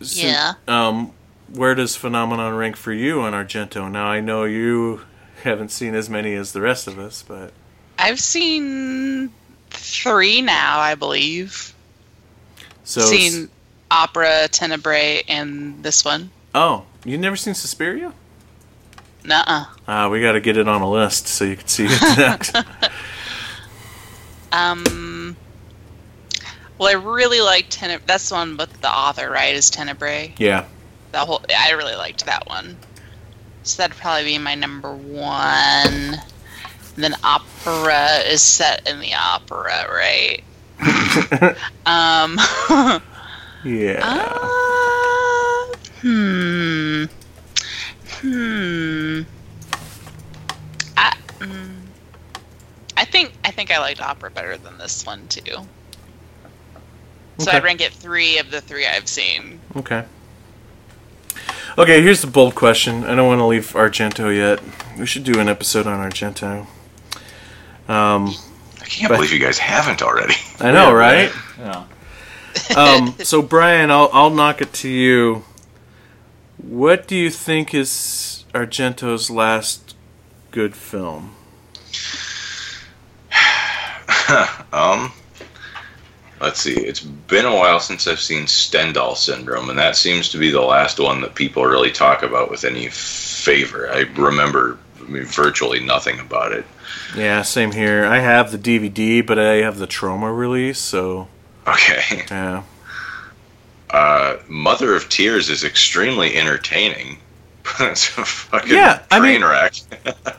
so, 0.00 0.26
Yeah. 0.26 0.54
Um, 0.68 1.12
where 1.48 1.74
does 1.74 1.96
Phenomenon 1.96 2.54
rank 2.54 2.76
for 2.76 2.92
you 2.92 3.20
on 3.20 3.32
Argento? 3.32 3.90
Now 3.90 4.06
I 4.06 4.20
know 4.20 4.44
you 4.44 5.02
haven't 5.42 5.70
seen 5.70 5.94
as 5.94 6.10
many 6.10 6.34
as 6.34 6.52
the 6.52 6.60
rest 6.60 6.86
of 6.86 6.98
us, 6.98 7.24
but 7.26 7.52
I've 7.98 8.20
seen 8.20 9.30
three 9.70 10.42
now, 10.42 10.78
I 10.78 10.94
believe. 10.94 11.74
so 12.84 13.00
seen 13.00 13.48
Opera, 13.90 14.48
Tenebrae, 14.50 15.22
and 15.28 15.82
this 15.82 16.04
one. 16.04 16.30
oh, 16.54 16.84
you 17.04 17.16
never 17.18 17.36
seen 17.36 17.54
Suspiria? 17.54 18.12
Nuh-uh. 19.24 19.64
Ah, 19.88 20.08
we 20.08 20.20
got 20.20 20.32
to 20.32 20.40
get 20.40 20.56
it 20.56 20.68
on 20.68 20.82
a 20.82 20.90
list 20.90 21.26
so 21.28 21.44
you 21.44 21.56
can 21.56 21.66
see 21.68 21.86
it 21.88 22.00
next. 22.18 22.54
Um. 24.52 25.36
Well, 26.78 26.88
I 26.88 26.92
really 26.92 27.40
liked 27.40 27.70
Tenebrae. 27.72 28.04
That's 28.06 28.28
the 28.28 28.34
one 28.34 28.56
with 28.56 28.80
the 28.80 28.88
author, 28.90 29.30
right? 29.30 29.54
Is 29.54 29.70
Tenebrae? 29.70 30.34
yeah, 30.38 30.66
The 31.12 31.18
whole. 31.18 31.42
I 31.56 31.72
really 31.72 31.94
liked 31.96 32.26
that 32.26 32.46
one. 32.48 32.76
So 33.62 33.82
that'd 33.82 33.96
probably 33.96 34.24
be 34.24 34.38
my 34.38 34.54
number 34.54 34.94
one. 34.94 36.16
Then 36.96 37.14
opera 37.24 38.18
is 38.26 38.42
set 38.42 38.88
in 38.88 39.00
the 39.00 39.14
opera, 39.14 39.86
right? 39.90 40.42
um. 41.86 42.38
yeah. 43.66 44.00
Uh, 44.02 45.76
hmm. 46.00 47.04
Hmm. 48.20 49.22
I, 50.96 51.14
mm, 51.38 51.76
I 52.96 53.04
think 53.04 53.32
I 53.44 53.50
think 53.50 53.70
I 53.70 53.78
liked 53.78 54.00
opera 54.00 54.30
better 54.30 54.56
than 54.56 54.78
this 54.78 55.04
one 55.04 55.26
too. 55.28 55.42
So 57.38 57.48
Okay. 57.48 57.56
I'd 57.58 57.64
rank 57.64 57.80
it 57.82 57.92
three 57.92 58.38
of 58.38 58.50
the 58.50 58.60
three 58.60 58.86
I've 58.86 59.08
seen. 59.08 59.60
Okay. 59.76 60.04
Okay, 61.76 62.00
here's 62.00 62.22
the 62.22 62.26
bold 62.26 62.54
question. 62.54 63.04
I 63.04 63.14
don't 63.14 63.26
want 63.26 63.40
to 63.40 63.44
leave 63.44 63.72
Argento 63.72 64.34
yet. 64.34 64.62
We 64.98 65.04
should 65.04 65.24
do 65.24 65.38
an 65.38 65.48
episode 65.48 65.86
on 65.86 65.98
Argento. 66.10 66.66
Um, 67.88 68.34
I 68.80 68.84
can't 68.86 69.10
But- 69.10 69.16
believe 69.16 69.32
you 69.32 69.38
guys 69.38 69.58
haven't 69.58 70.00
already. 70.00 70.34
I 70.60 70.72
know, 70.72 70.88
Yeah, 70.88 70.92
right? 70.94 71.32
Yeah. 71.58 71.84
Um, 72.76 73.14
so 73.22 73.42
Brian, 73.42 73.90
I'll 73.90 74.10
I'll 74.12 74.30
knock 74.30 74.60
it 74.60 74.72
to 74.74 74.88
you. 74.88 75.44
What 76.56 77.06
do 77.06 77.16
you 77.16 77.30
think 77.30 77.74
is 77.74 78.44
Argento's 78.52 79.30
last 79.30 79.94
good 80.50 80.74
film? 80.74 81.34
um, 84.72 85.12
let's 86.40 86.60
see. 86.60 86.74
It's 86.74 87.00
been 87.00 87.44
a 87.44 87.54
while 87.54 87.80
since 87.80 88.06
I've 88.06 88.20
seen 88.20 88.46
Stendhal 88.46 89.16
syndrome, 89.16 89.70
and 89.70 89.78
that 89.78 89.96
seems 89.96 90.30
to 90.30 90.38
be 90.38 90.50
the 90.50 90.62
last 90.62 90.98
one 90.98 91.20
that 91.20 91.34
people 91.34 91.64
really 91.64 91.92
talk 91.92 92.22
about 92.22 92.50
with 92.50 92.64
any 92.64 92.88
favor. 92.88 93.90
I 93.92 94.00
remember 94.16 94.78
I 95.06 95.08
mean, 95.08 95.24
virtually 95.24 95.80
nothing 95.80 96.18
about 96.18 96.52
it. 96.52 96.64
Yeah, 97.16 97.42
same 97.42 97.72
here. 97.72 98.04
I 98.04 98.18
have 98.18 98.50
the 98.50 98.58
DVD, 98.58 99.24
but 99.24 99.38
I 99.38 99.56
have 99.56 99.78
the 99.78 99.86
Troma 99.86 100.36
release, 100.36 100.78
so 100.78 101.28
Okay. 101.66 102.24
yeah. 102.30 102.62
Uh, 103.90 104.36
Mother 104.48 104.94
of 104.94 105.08
Tears 105.08 105.48
is 105.48 105.64
extremely 105.64 106.36
entertaining. 106.36 107.18
it's 107.80 108.08
a 108.18 108.24
fucking 108.24 108.72
Yeah, 108.72 109.02
I 109.10 109.20
mean- 109.20 109.42
wreck. 109.44 109.74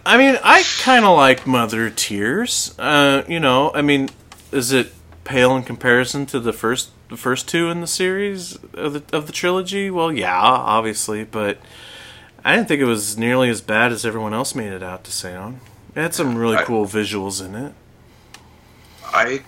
I 0.05 0.17
mean, 0.17 0.37
I 0.43 0.63
kind 0.81 1.05
of 1.05 1.15
like 1.17 1.45
Mother 1.47 1.89
Tears. 1.89 2.73
Uh, 2.79 3.23
you 3.27 3.39
know, 3.39 3.71
I 3.73 3.81
mean, 3.81 4.09
is 4.51 4.71
it 4.71 4.93
pale 5.23 5.55
in 5.55 5.63
comparison 5.63 6.25
to 6.27 6.39
the 6.39 6.53
first 6.53 6.91
the 7.09 7.17
first 7.17 7.47
two 7.47 7.69
in 7.69 7.79
the 7.81 7.87
series 7.87 8.57
of 8.73 8.93
the 8.93 9.03
of 9.15 9.27
the 9.27 9.33
trilogy? 9.33 9.89
Well, 9.89 10.11
yeah, 10.11 10.37
obviously, 10.41 11.23
but 11.25 11.57
I 12.45 12.55
didn't 12.55 12.67
think 12.69 12.81
it 12.81 12.85
was 12.85 13.17
nearly 13.17 13.49
as 13.49 13.59
bad 13.61 13.91
as 13.91 14.05
everyone 14.05 14.33
else 14.33 14.55
made 14.55 14.71
it 14.71 14.83
out 14.83 15.03
to 15.05 15.11
sound. 15.11 15.59
It 15.95 16.01
had 16.01 16.13
some 16.13 16.37
really 16.37 16.57
I- 16.57 16.63
cool 16.63 16.85
visuals 16.85 17.43
in 17.45 17.55
it. 17.55 17.73
I 19.13 19.41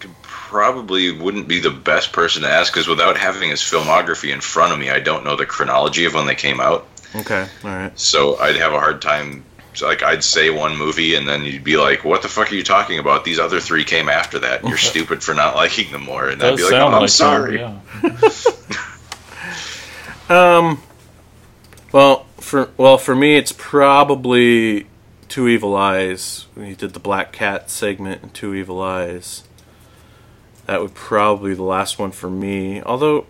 probably 0.49 1.11
wouldn't 1.11 1.47
be 1.47 1.59
the 1.59 1.69
best 1.69 2.11
person 2.11 2.41
to 2.41 2.49
ask 2.49 2.73
because 2.73 2.87
without 2.87 3.15
having 3.15 3.51
his 3.51 3.61
filmography 3.61 4.33
in 4.33 4.41
front 4.41 4.73
of 4.73 4.79
me, 4.79 4.89
I 4.89 4.99
don't 4.99 5.23
know 5.23 5.35
the 5.35 5.45
chronology 5.45 6.05
of 6.05 6.15
when 6.15 6.25
they 6.25 6.33
came 6.33 6.59
out. 6.59 6.87
Okay, 7.15 7.47
all 7.63 7.69
right. 7.69 7.97
So 7.99 8.39
I'd 8.39 8.55
have 8.55 8.73
a 8.73 8.79
hard 8.79 8.99
time. 8.99 9.45
So 9.75 9.85
like 9.85 10.01
I'd 10.01 10.23
say 10.23 10.49
one 10.49 10.75
movie, 10.75 11.13
and 11.13 11.29
then 11.29 11.43
you'd 11.43 11.63
be 11.63 11.77
like, 11.77 12.03
"What 12.03 12.23
the 12.23 12.27
fuck 12.27 12.51
are 12.51 12.55
you 12.55 12.63
talking 12.63 12.97
about? 12.97 13.25
These 13.25 13.37
other 13.37 13.59
three 13.59 13.83
came 13.83 14.09
after 14.09 14.39
that. 14.39 14.63
You're 14.63 14.77
stupid 14.91 15.21
for 15.23 15.35
not 15.35 15.55
liking 15.55 15.91
them 15.91 16.03
more." 16.03 16.27
And 16.27 16.41
I'd 16.41 16.57
be 16.57 16.63
like, 16.63 16.73
"Oh, 16.73 16.87
I'm 16.87 17.01
like 17.01 17.09
sorry." 17.09 17.59
Yeah. 17.59 17.79
Um. 20.29 20.83
Well, 21.91 22.27
for 22.37 22.69
well 22.77 22.99
for 22.99 23.15
me, 23.15 23.35
it's 23.35 23.51
probably 23.51 24.85
Two 25.27 25.47
Evil 25.47 25.75
Eyes. 25.75 26.45
When 26.53 26.67
he 26.67 26.75
did 26.75 26.93
the 26.93 26.99
Black 26.99 27.31
Cat 27.31 27.71
segment 27.71 28.21
in 28.21 28.29
Two 28.29 28.53
Evil 28.53 28.79
Eyes. 28.79 29.43
That 30.69 30.81
would 30.83 30.93
probably 30.93 31.49
be 31.49 31.55
the 31.55 31.63
last 31.63 31.97
one 31.97 32.11
for 32.11 32.29
me. 32.29 32.79
Although, 32.83 33.25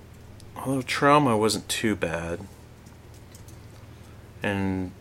although 0.58 0.82
Trauma 0.82 1.38
wasn't 1.38 1.70
too 1.70 1.96
bad. 1.96 2.42
And 4.44 4.92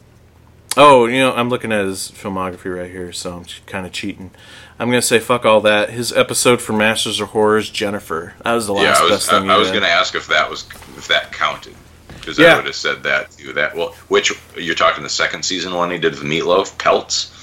oh, 0.77 1.07
you 1.07 1.19
know, 1.19 1.33
I'm 1.35 1.49
looking 1.49 1.73
at 1.73 1.85
his 1.85 2.13
filmography 2.15 2.73
right 2.77 2.89
here, 2.89 3.13
so 3.13 3.39
I'm 3.39 3.45
kind 3.67 3.87
of 3.87 3.91
cheating. 3.93 4.31
I'm 4.79 4.89
gonna 4.89 5.03
say 5.03 5.19
fuck 5.19 5.45
all 5.45 5.61
that. 5.63 5.91
His 5.91 6.13
episode 6.13 6.61
for 6.63 6.75
Masters 6.75 7.19
of 7.19 7.31
Horrors, 7.31 7.71
Jennifer. 7.71 8.35
That 8.45 8.53
was 8.53 8.69
the 8.69 8.75
Yeah, 8.75 8.83
last 8.83 9.01
I 9.01 9.03
was 9.03 9.11
best 9.11 9.33
I, 9.33 9.41
thing. 9.41 9.51
I 9.51 9.55
he 9.55 9.59
was 9.59 9.71
to 9.73 9.89
ask 9.89 10.15
if 10.15 10.29
that 10.29 10.49
was 10.49 10.63
if 10.97 11.09
that 11.09 11.33
counted 11.33 11.75
because 12.21 12.39
Yeah. 12.39 12.53
I 12.53 12.57
would 12.59 12.67
have 12.67 12.77
said 12.77 13.03
that 13.03 13.33
too. 13.33 13.53
That 13.53 13.75
well, 13.77 13.95
which 14.07 14.33
you're 14.57 14.77
talking 14.77 15.03
the 15.03 15.09
second 15.11 15.43
season 15.45 15.75
one 15.75 15.91
he 15.91 15.99
did 15.99 16.13
with 16.15 16.23
Meatloaf 16.23 16.79
Pelts 16.79 17.35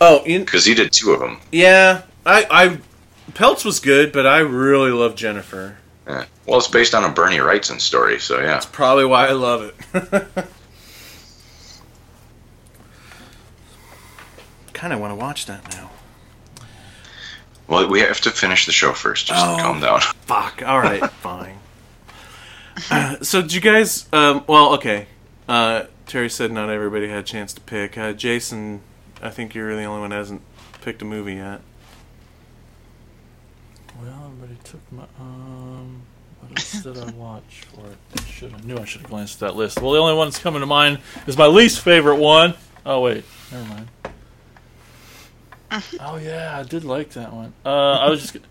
Oh, 0.00 0.22
because 0.24 0.64
he 0.64 0.74
did 0.74 0.92
two 0.92 1.10
of 1.10 1.18
them. 1.18 1.40
yeah. 1.50 2.02
I, 2.24 2.46
I, 2.50 2.78
Pelts 3.34 3.64
was 3.64 3.80
good, 3.80 4.12
but 4.12 4.26
I 4.26 4.38
really 4.38 4.90
love 4.90 5.14
Jennifer. 5.16 5.76
Yeah. 6.06 6.24
Well, 6.46 6.58
it's 6.58 6.68
based 6.68 6.94
on 6.94 7.04
a 7.04 7.08
Bernie 7.10 7.38
Wrightson 7.38 7.80
story, 7.80 8.20
so 8.20 8.38
yeah. 8.38 8.46
That's 8.46 8.66
probably 8.66 9.04
why 9.04 9.26
I 9.26 9.32
love 9.32 9.62
it. 9.94 10.26
kind 14.72 14.92
of 14.92 15.00
want 15.00 15.10
to 15.10 15.14
watch 15.16 15.46
that 15.46 15.68
now. 15.74 15.90
Well, 17.66 17.88
we 17.88 18.00
have 18.00 18.20
to 18.22 18.30
finish 18.30 18.66
the 18.66 18.72
show 18.72 18.92
first. 18.92 19.26
Just 19.26 19.44
Oh. 19.44 19.56
calm 19.60 19.80
down. 19.80 20.00
Fuck. 20.26 20.62
All 20.64 20.78
right, 20.78 21.10
fine. 21.22 21.58
Uh, 22.90 23.16
so, 23.22 23.42
did 23.42 23.52
you 23.54 23.60
guys? 23.60 24.06
Um, 24.12 24.44
well, 24.46 24.74
okay. 24.74 25.06
Uh, 25.48 25.84
Terry 26.06 26.30
said 26.30 26.52
not 26.52 26.70
everybody 26.70 27.08
had 27.08 27.18
a 27.18 27.22
chance 27.24 27.52
to 27.54 27.60
pick. 27.60 27.98
Uh, 27.98 28.12
Jason, 28.12 28.82
I 29.20 29.30
think 29.30 29.54
you're 29.54 29.74
the 29.74 29.82
only 29.84 30.00
one 30.00 30.10
that 30.10 30.16
hasn't 30.16 30.42
picked 30.82 31.02
a 31.02 31.04
movie 31.04 31.34
yet. 31.34 31.60
Well, 34.72 34.80
everybody 34.82 34.82
took 34.90 34.92
my. 34.92 35.04
Um, 35.24 36.02
what 36.40 36.50
else 36.58 36.82
did 36.82 36.98
I 36.98 37.10
watch 37.12 37.62
for 37.74 37.86
it? 37.88 38.20
Should 38.26 38.54
I 38.54 38.58
knew 38.60 38.76
I 38.78 38.84
should 38.84 39.00
have 39.02 39.10
glanced 39.10 39.42
at 39.42 39.48
that 39.48 39.56
list. 39.56 39.80
Well, 39.80 39.92
the 39.92 39.98
only 39.98 40.14
one 40.14 40.28
that's 40.28 40.38
coming 40.38 40.60
to 40.60 40.66
mind 40.66 40.98
is 41.26 41.36
my 41.36 41.46
least 41.46 41.80
favorite 41.80 42.16
one. 42.16 42.54
Oh 42.84 43.00
wait, 43.00 43.24
never 43.50 43.64
mind. 43.68 43.88
oh 46.00 46.16
yeah, 46.16 46.56
I 46.58 46.62
did 46.62 46.84
like 46.84 47.10
that 47.10 47.32
one. 47.32 47.52
Uh, 47.64 47.68
I 47.92 48.08
was 48.10 48.20
just. 48.20 48.34
gonna- 48.34 48.46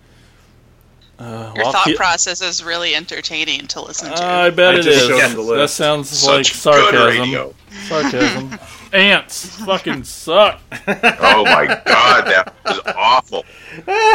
Uh, 1.17 1.53
Your 1.55 1.63
well, 1.63 1.71
thought 1.71 1.87
I'll- 1.87 1.95
process 1.95 2.41
is 2.41 2.61
really 2.63 2.93
entertaining 2.93 3.67
to 3.67 3.81
listen 3.81 4.09
to. 4.13 4.21
I 4.21 4.49
bet 4.49 4.75
I 4.75 4.79
it 4.79 4.81
just 4.83 5.01
is. 5.03 5.07
showed 5.07 5.29
him 5.31 5.45
the 5.47 5.55
That 5.55 5.69
sounds 5.69 6.25
like 6.25 6.45
Such 6.45 6.51
good 6.53 6.91
sarcasm. 6.91 7.53
Sarcasm. 7.87 8.59
Ants 8.93 9.57
fucking 9.65 10.03
suck. 10.03 10.59
Oh 10.87 11.43
my 11.45 11.65
god, 11.85 12.25
that 12.27 12.53
was 12.65 12.79
awful. 12.95 13.45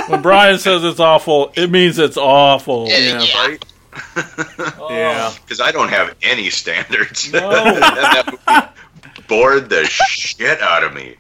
When 0.09 0.23
Brian 0.23 0.59
says 0.59 0.85
it's 0.85 1.01
awful, 1.01 1.53
it 1.57 1.71
means 1.71 1.99
it's 1.99 2.17
awful. 2.17 2.89
Yeah. 2.89 3.23
Yeah. 3.23 3.47
Right? 3.47 3.65
Oh. 4.79 4.87
Yeah. 4.91 5.33
Because 5.43 5.61
I 5.61 5.73
don't 5.73 5.89
have 5.91 6.15
any 6.23 6.51
standards. 6.51 7.33
No. 7.33 7.41
That 7.81 8.27
movie 8.27 9.27
bored 9.29 9.69
the 9.71 9.85
shit 9.85 10.61
out 10.61 10.83
of 10.85 10.93
me. 10.95 11.17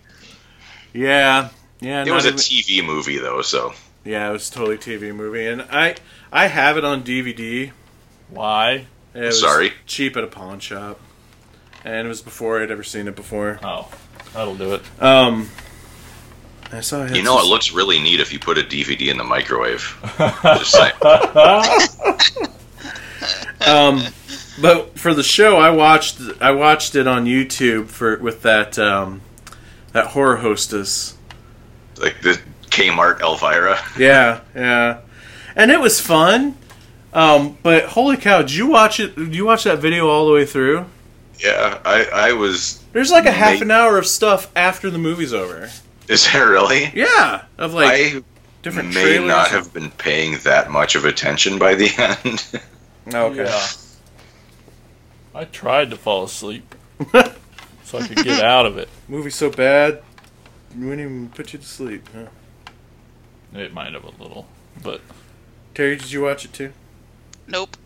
Yeah. 0.93 1.51
Yeah. 1.81 2.05
It 2.05 2.10
was 2.12 2.24
a 2.24 2.28
even- 2.28 2.39
TV 2.39 2.85
movie 2.86 3.18
though, 3.18 3.43
so 3.43 3.72
yeah, 4.05 4.28
it 4.28 4.32
was 4.32 4.48
totally 4.51 4.78
TV 4.78 5.14
movie, 5.14 5.47
and 5.47 5.62
I 5.62 5.97
I 6.32 6.47
have 6.47 6.77
it 6.78 6.85
on 6.85 7.02
DVD. 7.02 7.70
Why? 8.31 8.86
It 9.14 9.20
was 9.20 9.40
Sorry. 9.40 9.72
cheap 9.86 10.16
at 10.16 10.24
a 10.24 10.28
pawn 10.28 10.60
shop, 10.60 11.01
and 11.85 12.07
it 12.07 12.09
was 12.09 12.23
before 12.23 12.62
I'd 12.62 12.70
ever 12.70 12.82
seen 12.82 13.09
it 13.09 13.16
before. 13.16 13.59
Oh, 13.62 13.90
that'll 14.35 14.57
do 14.57 14.74
it. 14.74 14.82
Um, 15.02 15.48
I 16.73 16.81
saw. 16.81 17.05
It 17.05 17.16
you 17.16 17.23
know 17.23 17.39
it 17.39 17.47
looks 17.47 17.73
really 17.73 17.98
neat 18.01 18.20
if 18.20 18.32
you 18.32 18.39
put 18.39 18.59
a 18.59 18.62
DVD 18.62 19.11
in 19.11 19.19
the 19.19 19.24
microwave. 19.24 19.97
Just 20.43 20.73
saying. 20.73 20.93
Um, 23.66 24.02
but 24.61 24.98
for 24.98 25.15
the 25.15 25.23
show, 25.23 25.57
I 25.59 25.70
watched 25.70 26.19
I 26.40 26.51
watched 26.52 26.94
it 26.94 27.07
on 27.07 27.27
YouTube 27.27 27.89
for 27.89 28.16
with 28.19 28.43
that 28.43 28.78
um, 28.78 29.20
that 29.93 30.09
horror 30.09 30.36
hostess. 30.36 31.16
Like 32.01 32.23
the 32.23 32.40
Kmart 32.70 33.20
Elvira. 33.20 33.78
Yeah, 33.98 34.40
yeah, 34.55 35.01
and 35.55 35.70
it 35.70 35.81
was 35.81 36.01
fun. 36.01 36.57
Um, 37.12 37.59
but 37.62 37.86
holy 37.86 38.16
cow, 38.16 38.40
did 38.40 38.55
you 38.55 38.66
watch 38.66 39.01
it? 39.01 39.16
Did 39.16 39.35
you 39.35 39.44
watch 39.44 39.65
that 39.65 39.78
video 39.78 40.09
all 40.09 40.27
the 40.27 40.32
way 40.32 40.47
through? 40.47 40.86
Yeah, 41.43 41.81
I, 41.85 42.05
I 42.12 42.33
was. 42.33 42.83
There's 42.93 43.11
like 43.11 43.27
a 43.27 43.33
half 43.33 43.55
Mate. 43.55 43.62
an 43.62 43.71
hour 43.71 43.97
of 43.99 44.07
stuff 44.07 44.51
after 44.57 44.91
the 44.91 44.99
movie's 44.99 45.33
over. 45.33 45.71
Is 46.09 46.31
that 46.33 46.39
really? 46.41 46.91
Yeah, 46.95 47.45
of 47.57 47.73
like 47.73 47.89
I 47.91 48.23
different 48.62 48.89
may 48.95 49.03
trailers. 49.03 49.29
not 49.29 49.49
have 49.49 49.73
been 49.73 49.91
paying 49.93 50.39
that 50.45 50.71
much 50.71 50.95
of 50.97 51.05
attention 51.05 51.59
by 51.59 51.75
the 51.75 51.89
end. 52.25 53.15
Okay. 53.15 53.45
Yeah. 53.45 53.67
I 55.35 55.45
tried 55.45 55.91
to 55.91 55.97
fall 55.97 56.25
asleep 56.25 56.75
so 57.85 57.99
I 57.99 58.07
could 58.07 58.25
get 58.25 58.43
out 58.43 58.67
of 58.67 58.77
it. 58.79 58.89
Movie 59.09 59.31
so 59.31 59.49
bad, 59.51 59.95
it 60.73 60.77
wouldn't 60.77 61.01
even 61.01 61.29
put 61.31 61.53
you 61.53 61.59
to 61.61 61.65
sleep. 61.65 62.09
Huh? 62.15 62.27
It 63.55 63.73
might 63.73 63.93
have 63.95 64.05
a 64.05 64.23
little, 64.23 64.47
but 64.83 65.01
Terry, 65.75 65.97
did 65.97 66.11
you 66.11 66.23
watch 66.23 66.45
it 66.45 66.53
too? 66.53 66.73
Nope. 67.47 67.77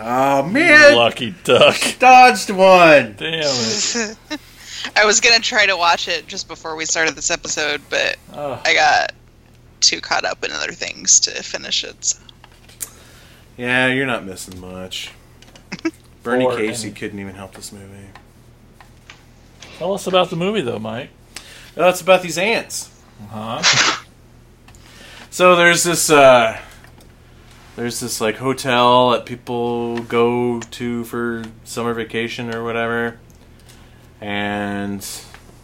Oh 0.00 0.42
man, 0.48 0.96
lucky 0.96 1.34
duck. 1.44 1.76
dodged 1.98 2.50
one. 2.50 3.14
Damn 3.18 3.40
it. 3.44 4.16
I 4.96 5.06
was 5.06 5.20
gonna 5.20 5.40
try 5.40 5.66
to 5.66 5.76
watch 5.76 6.08
it 6.08 6.26
just 6.26 6.46
before 6.48 6.76
we 6.76 6.84
started 6.84 7.14
this 7.14 7.30
episode, 7.30 7.80
but 7.90 8.16
Oh, 8.32 8.60
I 8.64 8.74
got 8.74 9.12
too 9.80 10.00
caught 10.00 10.24
up 10.24 10.44
in 10.44 10.50
other 10.52 10.72
things 10.72 11.20
to 11.20 11.30
finish 11.42 11.84
it. 11.84 12.04
So. 12.04 12.18
Yeah, 13.56 13.88
you're 13.88 14.06
not 14.06 14.24
missing 14.24 14.60
much. 14.60 15.10
Bernie 16.22 16.44
Or 16.44 16.56
Casey 16.56 16.88
any- 16.88 16.96
couldn't 16.96 17.18
even 17.20 17.34
help 17.34 17.54
this 17.54 17.72
movie. 17.72 18.08
tell 19.78 19.94
us 19.94 20.06
about 20.06 20.30
the 20.30 20.36
movie, 20.36 20.60
though, 20.62 20.78
Mike. 20.78 21.10
Oh, 21.76 21.88
it's 21.88 22.00
about 22.00 22.22
these 22.22 22.38
ants. 22.38 22.90
Uh 23.32 23.62
huh? 23.62 24.00
So 25.30 25.56
there's 25.56 25.82
this 25.82 26.10
uh 26.10 26.60
there's 27.76 28.00
this 28.00 28.20
like 28.20 28.36
hotel 28.36 29.10
that 29.10 29.26
people 29.26 29.98
go 29.98 30.60
to 30.60 31.04
for 31.04 31.44
summer 31.64 31.92
vacation 31.92 32.54
or 32.54 32.62
whatever. 32.62 33.18
And 34.20 35.06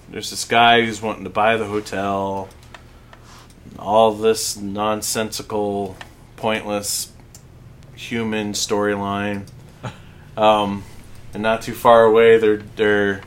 there's 0.08 0.30
this 0.30 0.44
guy 0.44 0.84
who's 0.84 1.00
wanting 1.00 1.24
to 1.24 1.30
buy 1.30 1.56
the 1.56 1.66
hotel. 1.66 2.48
All 3.78 4.12
this 4.12 4.56
nonsensical, 4.56 5.96
pointless 6.36 7.12
human 7.94 8.52
storyline. 8.52 9.46
Um 10.36 10.84
and 11.34 11.42
not 11.42 11.60
too 11.60 11.74
far 11.74 12.04
away 12.04 12.38
they're 12.38 12.62
they're 12.76 13.20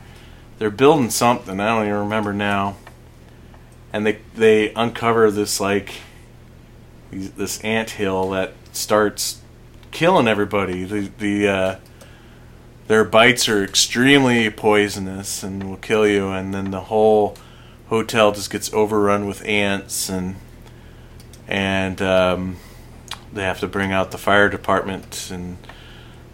they're 0.58 0.70
building 0.70 1.10
something, 1.10 1.60
I 1.60 1.66
don't 1.68 1.84
even 1.84 1.98
remember 2.00 2.32
now. 2.32 2.76
And 3.92 4.06
they 4.06 4.18
they 4.34 4.72
uncover 4.72 5.30
this 5.30 5.60
like 5.60 5.92
this 7.12 7.60
ant 7.60 7.90
hill 7.90 8.30
that 8.30 8.54
starts 8.76 9.40
killing 9.90 10.28
everybody. 10.28 10.84
The 10.84 11.10
the 11.18 11.48
uh, 11.48 11.76
their 12.86 13.04
bites 13.04 13.48
are 13.48 13.64
extremely 13.64 14.50
poisonous 14.50 15.42
and 15.42 15.68
will 15.68 15.76
kill 15.76 16.06
you. 16.06 16.28
And 16.28 16.52
then 16.52 16.70
the 16.70 16.82
whole 16.82 17.36
hotel 17.88 18.32
just 18.32 18.50
gets 18.50 18.72
overrun 18.72 19.26
with 19.26 19.44
ants 19.44 20.08
and 20.08 20.36
and 21.46 22.00
um, 22.02 22.56
they 23.32 23.42
have 23.42 23.60
to 23.60 23.66
bring 23.68 23.92
out 23.92 24.10
the 24.10 24.18
fire 24.18 24.48
department 24.48 25.30
and 25.30 25.56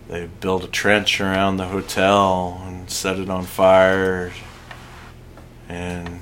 they 0.09 0.29
build 0.41 0.65
a 0.65 0.69
trench 0.69 1.21
around 1.21 1.57
the 1.57 1.67
hotel 1.67 2.61
and 2.67 2.91
set 2.91 3.19
it 3.19 3.29
on 3.31 3.45
fire 3.45 4.33
and 5.69 6.21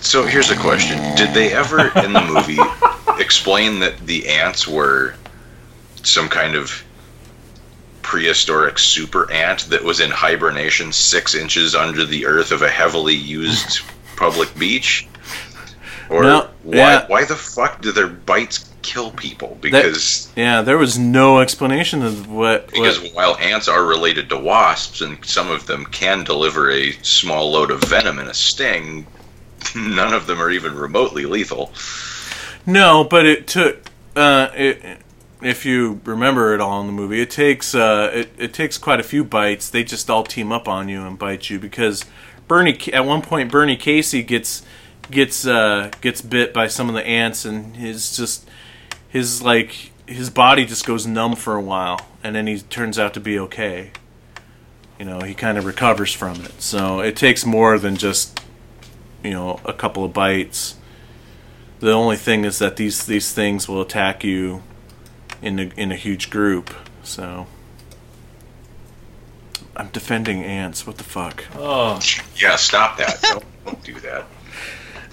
So 0.00 0.24
here's 0.24 0.50
a 0.50 0.56
question: 0.56 0.98
Did 1.16 1.34
they 1.34 1.52
ever 1.52 1.90
in 1.98 2.12
the 2.12 2.22
movie 2.22 2.56
explain 3.18 3.80
that 3.80 3.98
the 4.06 4.28
ants 4.28 4.66
were 4.66 5.14
some 6.02 6.28
kind 6.28 6.54
of 6.54 6.82
prehistoric 8.02 8.78
super 8.78 9.30
ant 9.32 9.68
that 9.68 9.82
was 9.82 9.98
in 9.98 10.10
hibernation 10.10 10.92
six 10.92 11.34
inches 11.34 11.74
under 11.74 12.04
the 12.04 12.24
earth 12.26 12.52
of 12.52 12.62
a 12.62 12.68
heavily 12.68 13.14
used 13.14 13.80
public 14.16 14.56
beach? 14.58 15.08
Or 16.08 16.22
No, 16.22 16.48
why, 16.62 16.76
yeah. 16.76 17.06
why 17.08 17.24
the 17.24 17.34
fuck 17.34 17.80
do 17.82 17.90
their 17.90 18.06
bites 18.06 18.70
kill 18.82 19.10
people? 19.10 19.58
Because 19.60 20.32
yeah 20.36 20.62
there 20.62 20.78
was 20.78 20.96
no 20.96 21.40
explanation 21.40 22.02
of 22.02 22.30
what, 22.30 22.68
because 22.70 23.00
what 23.00 23.14
while 23.14 23.36
ants 23.38 23.66
are 23.66 23.84
related 23.84 24.28
to 24.28 24.38
wasps 24.38 25.00
and 25.00 25.24
some 25.24 25.50
of 25.50 25.66
them 25.66 25.84
can 25.86 26.22
deliver 26.22 26.70
a 26.70 26.92
small 27.02 27.50
load 27.50 27.72
of 27.72 27.82
venom 27.82 28.20
in 28.20 28.28
a 28.28 28.34
sting, 28.34 29.04
none 29.74 30.14
of 30.14 30.28
them 30.28 30.40
are 30.40 30.50
even 30.50 30.76
remotely 30.76 31.26
lethal. 31.26 31.72
No, 32.66 33.04
but 33.04 33.24
it 33.24 33.46
took. 33.46 33.90
Uh, 34.14 34.48
it, 34.54 34.98
if 35.42 35.64
you 35.64 36.00
remember 36.04 36.54
it 36.54 36.60
all 36.60 36.80
in 36.80 36.86
the 36.86 36.92
movie, 36.92 37.20
it 37.20 37.30
takes 37.30 37.74
uh, 37.74 38.10
it, 38.12 38.30
it 38.36 38.52
takes 38.52 38.76
quite 38.76 38.98
a 38.98 39.04
few 39.04 39.24
bites. 39.24 39.70
They 39.70 39.84
just 39.84 40.10
all 40.10 40.24
team 40.24 40.50
up 40.50 40.66
on 40.66 40.88
you 40.88 41.02
and 41.02 41.18
bite 41.18 41.48
you 41.48 41.58
because 41.60 42.04
Bernie 42.48 42.78
at 42.92 43.04
one 43.04 43.22
point 43.22 43.52
Bernie 43.52 43.76
Casey 43.76 44.22
gets 44.22 44.64
gets 45.10 45.46
uh, 45.46 45.90
gets 46.00 46.20
bit 46.20 46.52
by 46.52 46.66
some 46.66 46.88
of 46.88 46.94
the 46.94 47.06
ants, 47.06 47.44
and 47.44 47.76
his 47.76 48.16
just 48.16 48.48
his 49.08 49.42
like 49.42 49.92
his 50.06 50.30
body 50.30 50.64
just 50.64 50.86
goes 50.86 51.06
numb 51.06 51.36
for 51.36 51.54
a 51.54 51.62
while, 51.62 52.00
and 52.22 52.34
then 52.34 52.46
he 52.46 52.58
turns 52.58 52.98
out 52.98 53.14
to 53.14 53.20
be 53.20 53.38
okay. 53.38 53.90
You 54.98 55.04
know, 55.04 55.20
he 55.20 55.34
kind 55.34 55.58
of 55.58 55.66
recovers 55.66 56.12
from 56.12 56.40
it. 56.42 56.62
So 56.62 57.00
it 57.00 57.16
takes 57.16 57.44
more 57.44 57.78
than 57.78 57.96
just 57.96 58.40
you 59.22 59.30
know 59.30 59.60
a 59.64 59.72
couple 59.72 60.04
of 60.04 60.12
bites. 60.12 60.75
The 61.80 61.92
only 61.92 62.16
thing 62.16 62.44
is 62.44 62.58
that 62.58 62.76
these 62.76 63.04
these 63.06 63.32
things 63.32 63.68
will 63.68 63.82
attack 63.82 64.24
you 64.24 64.62
in 65.42 65.58
a, 65.58 65.62
in 65.76 65.92
a 65.92 65.96
huge 65.96 66.30
group. 66.30 66.74
So 67.02 67.46
I'm 69.76 69.88
defending 69.88 70.42
ants. 70.42 70.86
What 70.86 70.96
the 70.96 71.04
fuck? 71.04 71.44
Oh, 71.54 72.00
Yeah, 72.36 72.56
stop 72.56 72.96
that. 72.98 73.20
don't, 73.22 73.44
don't 73.64 73.84
do 73.84 73.94
that. 74.00 74.24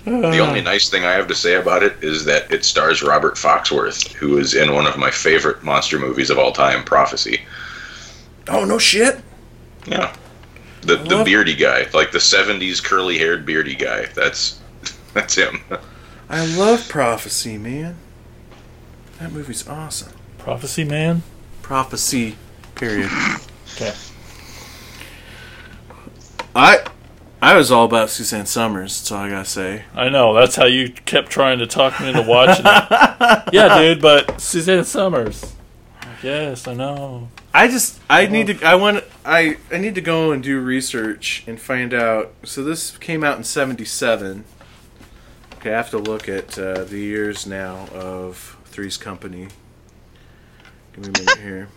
The 0.06 0.40
only 0.40 0.60
uh. 0.60 0.64
nice 0.64 0.90
thing 0.90 1.06
I 1.06 1.12
have 1.12 1.28
to 1.28 1.36
say 1.36 1.56
about 1.56 1.82
it 1.82 2.04
is 2.04 2.26
that 2.26 2.52
it 2.52 2.66
stars 2.66 3.02
Robert 3.02 3.36
Foxworth, 3.36 4.12
who 4.14 4.38
is 4.38 4.54
in 4.54 4.74
one 4.74 4.86
of 4.86 4.98
my 4.98 5.12
favorite 5.12 5.64
monster 5.64 5.98
movies 5.98 6.30
of 6.30 6.38
all 6.38 6.52
time, 6.52 6.84
Prophecy. 6.84 7.42
Oh 8.50 8.66
no 8.66 8.78
shit! 8.78 9.22
Yeah. 9.86 10.14
The 10.82 10.98
the 10.98 11.24
beardy 11.24 11.56
guy, 11.56 11.88
like 11.94 12.12
the 12.12 12.18
'70s 12.18 12.84
curly-haired 12.84 13.46
beardy 13.46 13.76
guy. 13.76 14.08
That's 14.08 14.60
that's 15.14 15.36
him. 15.36 15.62
I 16.34 16.46
love 16.46 16.90
Prophecy, 16.90 17.60
man. 17.60 17.96
That 19.20 19.32
movie's 19.32 19.68
awesome. 19.68 20.14
Prophecy 20.40 20.84
Man. 20.84 21.22
Prophecy, 21.62 22.38
period. 22.74 23.12
Okay. 23.76 23.94
I 26.56 26.88
I 27.40 27.56
was 27.56 27.72
all 27.72 27.86
about 27.86 28.10
Suzanne 28.10 28.48
Somers. 28.48 29.00
That's 29.00 29.12
all 29.12 29.20
I 29.20 29.30
gotta 29.30 29.46
say. 29.46 29.86
I 29.94 30.10
know. 30.10 30.34
That's 30.34 30.56
how 30.56 30.66
you 30.66 30.90
kept 30.90 31.30
trying 31.30 31.60
to 31.60 31.68
talk 31.68 32.00
me 32.02 32.10
into 32.10 32.24
watching 32.24 32.66
it. 32.66 33.44
yeah, 33.54 33.78
dude. 33.78 34.02
But 34.02 34.42
Suzanne 34.42 34.86
Somers. 34.86 35.54
Yes, 36.24 36.68
I 36.68 36.74
know. 36.74 37.30
I 37.54 37.68
just 37.68 38.00
I 38.10 38.26
need 38.26 38.48
to 38.48 38.66
I 38.66 38.74
want 38.74 39.04
I 39.24 39.58
I 39.72 39.78
need 39.78 39.94
to 39.94 40.02
go 40.02 40.32
and 40.32 40.42
do 40.42 40.60
research 40.60 41.44
and 41.46 41.62
find 41.62 41.94
out. 41.94 42.34
So 42.44 42.64
this 42.64 42.98
came 42.98 43.24
out 43.24 43.38
in 43.38 43.44
'77. 43.44 44.46
Okay, 45.64 45.74
I 45.74 45.78
have 45.78 45.92
to 45.92 45.98
look 45.98 46.28
at 46.28 46.60
uh, 46.60 46.84
the 46.84 47.00
years 47.00 47.48
now 47.48 47.88
of 47.94 48.58
Three's 48.66 48.98
Company. 48.98 49.48
Give 50.92 51.06
me 51.06 51.12
a 51.16 51.20
minute 51.20 51.38
here. 51.38 51.70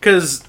Because, 0.00 0.42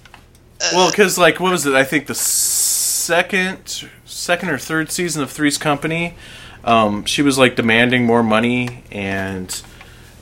well, 0.71 0.89
because 0.89 1.17
like 1.17 1.41
what 1.41 1.51
was 1.51 1.65
it? 1.65 1.73
I 1.73 1.83
think 1.83 2.07
the 2.07 2.15
second, 2.15 3.83
second 4.05 4.47
or 4.47 4.57
third 4.57 4.91
season 4.93 5.23
of 5.23 5.29
Three's 5.29 5.57
Company, 5.57 6.15
um, 6.63 7.03
she 7.03 7.21
was 7.21 7.37
like 7.37 7.57
demanding 7.57 8.05
more 8.05 8.23
money 8.23 8.85
and 8.89 9.61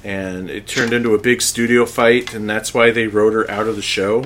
and 0.04 0.50
it 0.50 0.66
turned 0.66 0.94
into 0.94 1.14
a 1.14 1.20
big 1.20 1.44
studio 1.44 1.86
fight, 1.86 2.34
and 2.34 2.50
that's 2.50 2.74
why 2.74 2.90
they 2.90 3.06
wrote 3.06 3.34
her 3.34 3.48
out 3.52 3.68
of 3.68 3.76
the 3.76 3.84
show. 3.84 4.24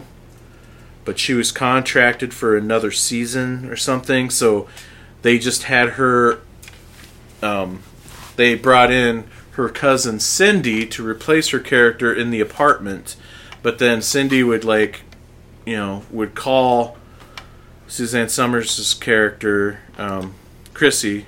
But 1.04 1.20
she 1.20 1.34
was 1.34 1.52
contracted 1.52 2.34
for 2.34 2.56
another 2.56 2.92
season 2.92 3.70
or 3.70 3.76
something, 3.76 4.30
so 4.30 4.70
they 5.22 5.38
just 5.38 5.64
had 5.64 5.90
her. 5.90 6.40
Um, 7.44 7.84
they 8.36 8.56
brought 8.56 8.92
in 8.92 9.26
her 9.52 9.70
cousin 9.70 10.20
Cindy 10.20 10.86
to 10.88 11.06
replace 11.06 11.50
her 11.50 11.60
character 11.60 12.12
in 12.14 12.32
the 12.32 12.42
apartment, 12.42 13.16
but 13.62 13.78
then 13.78 14.02
Cindy 14.02 14.42
would 14.42 14.64
like, 14.64 15.02
you 15.66 15.76
know, 15.76 16.04
would 16.10 16.34
call 16.34 16.98
Suzanne 17.88 18.30
Somers' 18.30 18.94
character, 18.96 19.80
um, 19.98 20.34
Chrissy, 20.74 21.28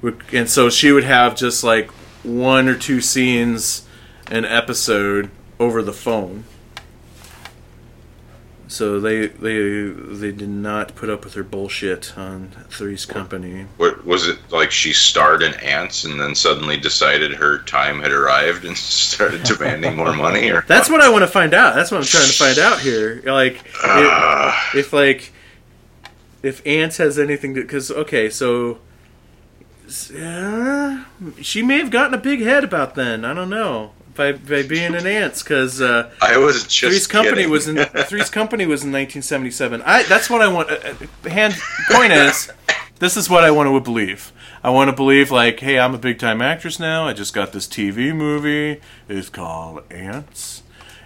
would, 0.00 0.22
and 0.32 0.48
so 0.48 0.70
she 0.70 0.92
would 0.92 1.04
have 1.04 1.36
just 1.36 1.62
like 1.62 1.90
one 2.22 2.68
or 2.68 2.74
two 2.74 3.00
scenes 3.02 3.86
an 4.30 4.46
episode 4.46 5.30
over 5.60 5.82
the 5.82 5.92
phone. 5.92 6.44
So 8.66 8.98
they 8.98 9.26
they 9.26 9.88
they 9.88 10.32
did 10.32 10.48
not 10.48 10.94
put 10.94 11.10
up 11.10 11.24
with 11.24 11.34
her 11.34 11.42
bullshit 11.42 12.16
on 12.16 12.50
Three's 12.70 13.04
Company. 13.04 13.66
What 13.76 14.06
was 14.06 14.26
it 14.26 14.38
like? 14.50 14.70
She 14.70 14.92
starred 14.92 15.42
in 15.42 15.54
Ants 15.54 16.04
and 16.04 16.18
then 16.18 16.34
suddenly 16.34 16.76
decided 16.76 17.34
her 17.34 17.58
time 17.58 18.00
had 18.00 18.12
arrived 18.12 18.64
and 18.64 18.76
started 18.76 19.42
demanding 19.42 19.96
more 19.96 20.14
money, 20.14 20.50
or 20.50 20.62
That's 20.68 20.88
what 20.88 21.00
I 21.00 21.10
want 21.10 21.22
to 21.22 21.28
find 21.28 21.52
out. 21.52 21.74
That's 21.74 21.90
what 21.90 21.98
I'm 21.98 22.04
trying 22.04 22.26
to 22.26 22.32
find 22.32 22.58
out 22.58 22.80
here. 22.80 23.22
Like, 23.24 23.62
if, 23.84 24.74
if 24.74 24.92
like, 24.92 25.32
if 26.42 26.66
Ants 26.66 26.96
has 26.96 27.18
anything 27.18 27.54
to, 27.54 27.62
because 27.62 27.90
okay, 27.90 28.30
so 28.30 28.78
uh, 30.18 31.04
she 31.40 31.62
may 31.62 31.78
have 31.78 31.90
gotten 31.90 32.14
a 32.14 32.18
big 32.18 32.40
head 32.40 32.64
about 32.64 32.94
then. 32.94 33.24
I 33.24 33.34
don't 33.34 33.50
know 33.50 33.92
by 34.14 34.32
by 34.32 34.62
being 34.62 34.94
an 34.94 35.06
Ants 35.06 35.42
because 35.42 35.80
uh, 35.80 36.10
I 36.20 36.38
was 36.38 36.66
just 36.66 36.80
Three's 36.80 37.06
Company 37.06 37.46
was 37.46 37.68
in 37.68 37.76
Three's 37.84 38.30
Company 38.30 38.66
was 38.66 38.82
in 38.82 38.92
1977. 38.92 39.82
I 39.82 40.02
that's 40.04 40.30
what 40.30 40.40
I 40.40 40.48
want. 40.48 40.70
Uh, 40.70 40.94
uh, 41.24 41.28
hand 41.28 41.54
point 41.90 42.12
is, 42.12 42.50
this 42.98 43.16
is 43.16 43.28
what 43.28 43.44
I 43.44 43.50
want 43.50 43.68
to 43.68 43.80
believe. 43.80 44.32
I 44.62 44.70
want 44.70 44.88
to 44.88 44.96
believe 44.96 45.30
like, 45.30 45.60
hey, 45.60 45.78
I'm 45.78 45.94
a 45.94 45.98
big 45.98 46.18
time 46.18 46.40
actress 46.40 46.78
now. 46.78 47.06
I 47.06 47.12
just 47.12 47.34
got 47.34 47.52
this 47.52 47.66
TV 47.66 48.14
movie. 48.14 48.80
It's 49.08 49.28
called 49.28 49.82
Ants, 49.90 50.62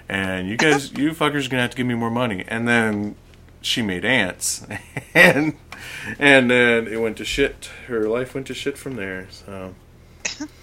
and 0.09 0.49
you 0.49 0.57
guys, 0.57 0.93
you 0.93 1.11
fuckers, 1.11 1.47
are 1.47 1.51
gonna 1.51 1.63
have 1.63 1.71
to 1.71 1.77
give 1.77 1.87
me 1.87 1.95
more 1.95 2.11
money. 2.11 2.45
And 2.49 2.69
then 2.69 3.17
she 3.61 3.83
made 3.83 4.05
Ants, 4.05 4.67
and 5.15 5.55
and 6.19 6.51
then 6.51 6.87
it 6.87 7.01
went 7.01 7.17
to 7.19 7.25
shit. 7.25 7.71
Her 7.87 8.09
life 8.09 8.35
went 8.35 8.47
to 8.49 8.55
shit 8.55 8.79
from 8.79 8.97
there. 8.97 9.27
So. 9.31 9.75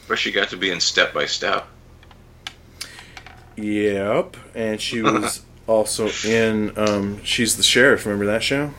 But 0.08 0.20
she 0.20 0.32
got 0.32 0.50
to 0.50 0.58
be 0.58 0.70
in 0.70 0.80
Step 0.80 1.14
by 1.14 1.26
Step. 1.26 1.68
Yep, 3.58 4.38
and 4.54 4.82
she 4.82 5.02
was 5.02 5.42
also 5.68 6.10
in. 6.28 6.78
Um, 6.78 7.24
she's 7.24 7.56
the 7.58 7.64
sheriff. 7.64 8.06
Remember 8.06 8.26
that 8.26 8.44
show? 8.44 8.72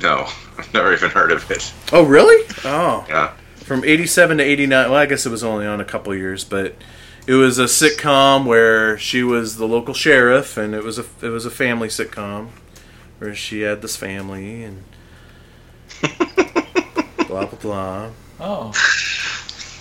No, 0.00 0.28
I've 0.56 0.72
never 0.72 0.92
even 0.92 1.10
heard 1.10 1.32
of 1.32 1.50
it. 1.50 1.72
Oh, 1.92 2.04
really? 2.04 2.44
Oh, 2.64 3.04
Yeah. 3.08 3.32
from 3.56 3.84
'87 3.84 4.38
to 4.38 4.44
'89. 4.44 4.90
Well, 4.90 4.98
I 5.00 5.06
guess 5.06 5.26
it 5.26 5.30
was 5.30 5.42
only 5.42 5.66
on 5.66 5.80
a 5.80 5.84
couple 5.84 6.14
years, 6.14 6.44
but 6.44 6.76
it 7.26 7.34
was 7.34 7.58
a 7.58 7.64
sitcom 7.64 8.44
where 8.46 8.96
she 8.98 9.22
was 9.24 9.56
the 9.56 9.66
local 9.66 9.94
sheriff, 9.94 10.56
and 10.56 10.74
it 10.74 10.84
was 10.84 10.98
a 10.98 11.04
it 11.20 11.30
was 11.30 11.44
a 11.44 11.50
family 11.50 11.88
sitcom 11.88 12.48
where 13.18 13.34
she 13.34 13.62
had 13.62 13.82
this 13.82 13.96
family 13.96 14.62
and 14.62 14.84
blah 17.26 17.46
blah 17.46 17.58
blah. 17.60 18.10
Oh, 18.40 18.72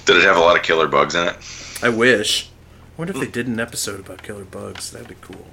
Did 0.05 0.17
it 0.17 0.23
have 0.23 0.37
a 0.37 0.39
lot 0.39 0.57
of 0.57 0.63
killer 0.63 0.87
bugs 0.87 1.13
in 1.13 1.27
it? 1.27 1.35
I 1.83 1.89
wish. 1.89 2.49
I 2.97 3.01
wonder 3.01 3.13
if 3.13 3.19
they 3.19 3.27
did 3.27 3.45
an 3.47 3.59
episode 3.59 3.99
about 3.99 4.23
killer 4.23 4.43
bugs. 4.43 4.89
That'd 4.91 5.07
be 5.07 5.15
cool. 5.21 5.45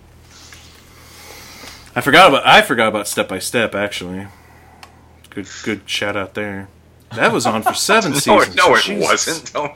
I 1.95 2.01
forgot 2.01 2.29
about 2.31 2.47
I 2.47 2.62
forgot 2.62 2.89
about 2.89 3.07
Step 3.07 3.29
by 3.29 3.39
Step 3.39 3.75
actually. 3.75 4.27
Good 5.31 5.49
good 5.62 5.83
shout 5.87 6.16
out 6.16 6.35
there. 6.35 6.69
That 7.15 7.33
was 7.33 7.45
on 7.47 7.62
for 7.62 7.75
seven 7.75 8.12
No, 8.12 8.19
seasons. 8.19 8.57
no, 8.57 8.75
it 8.75 8.83
Jesus. 8.83 9.09
wasn't. 9.09 9.53
Don't. 9.53 9.73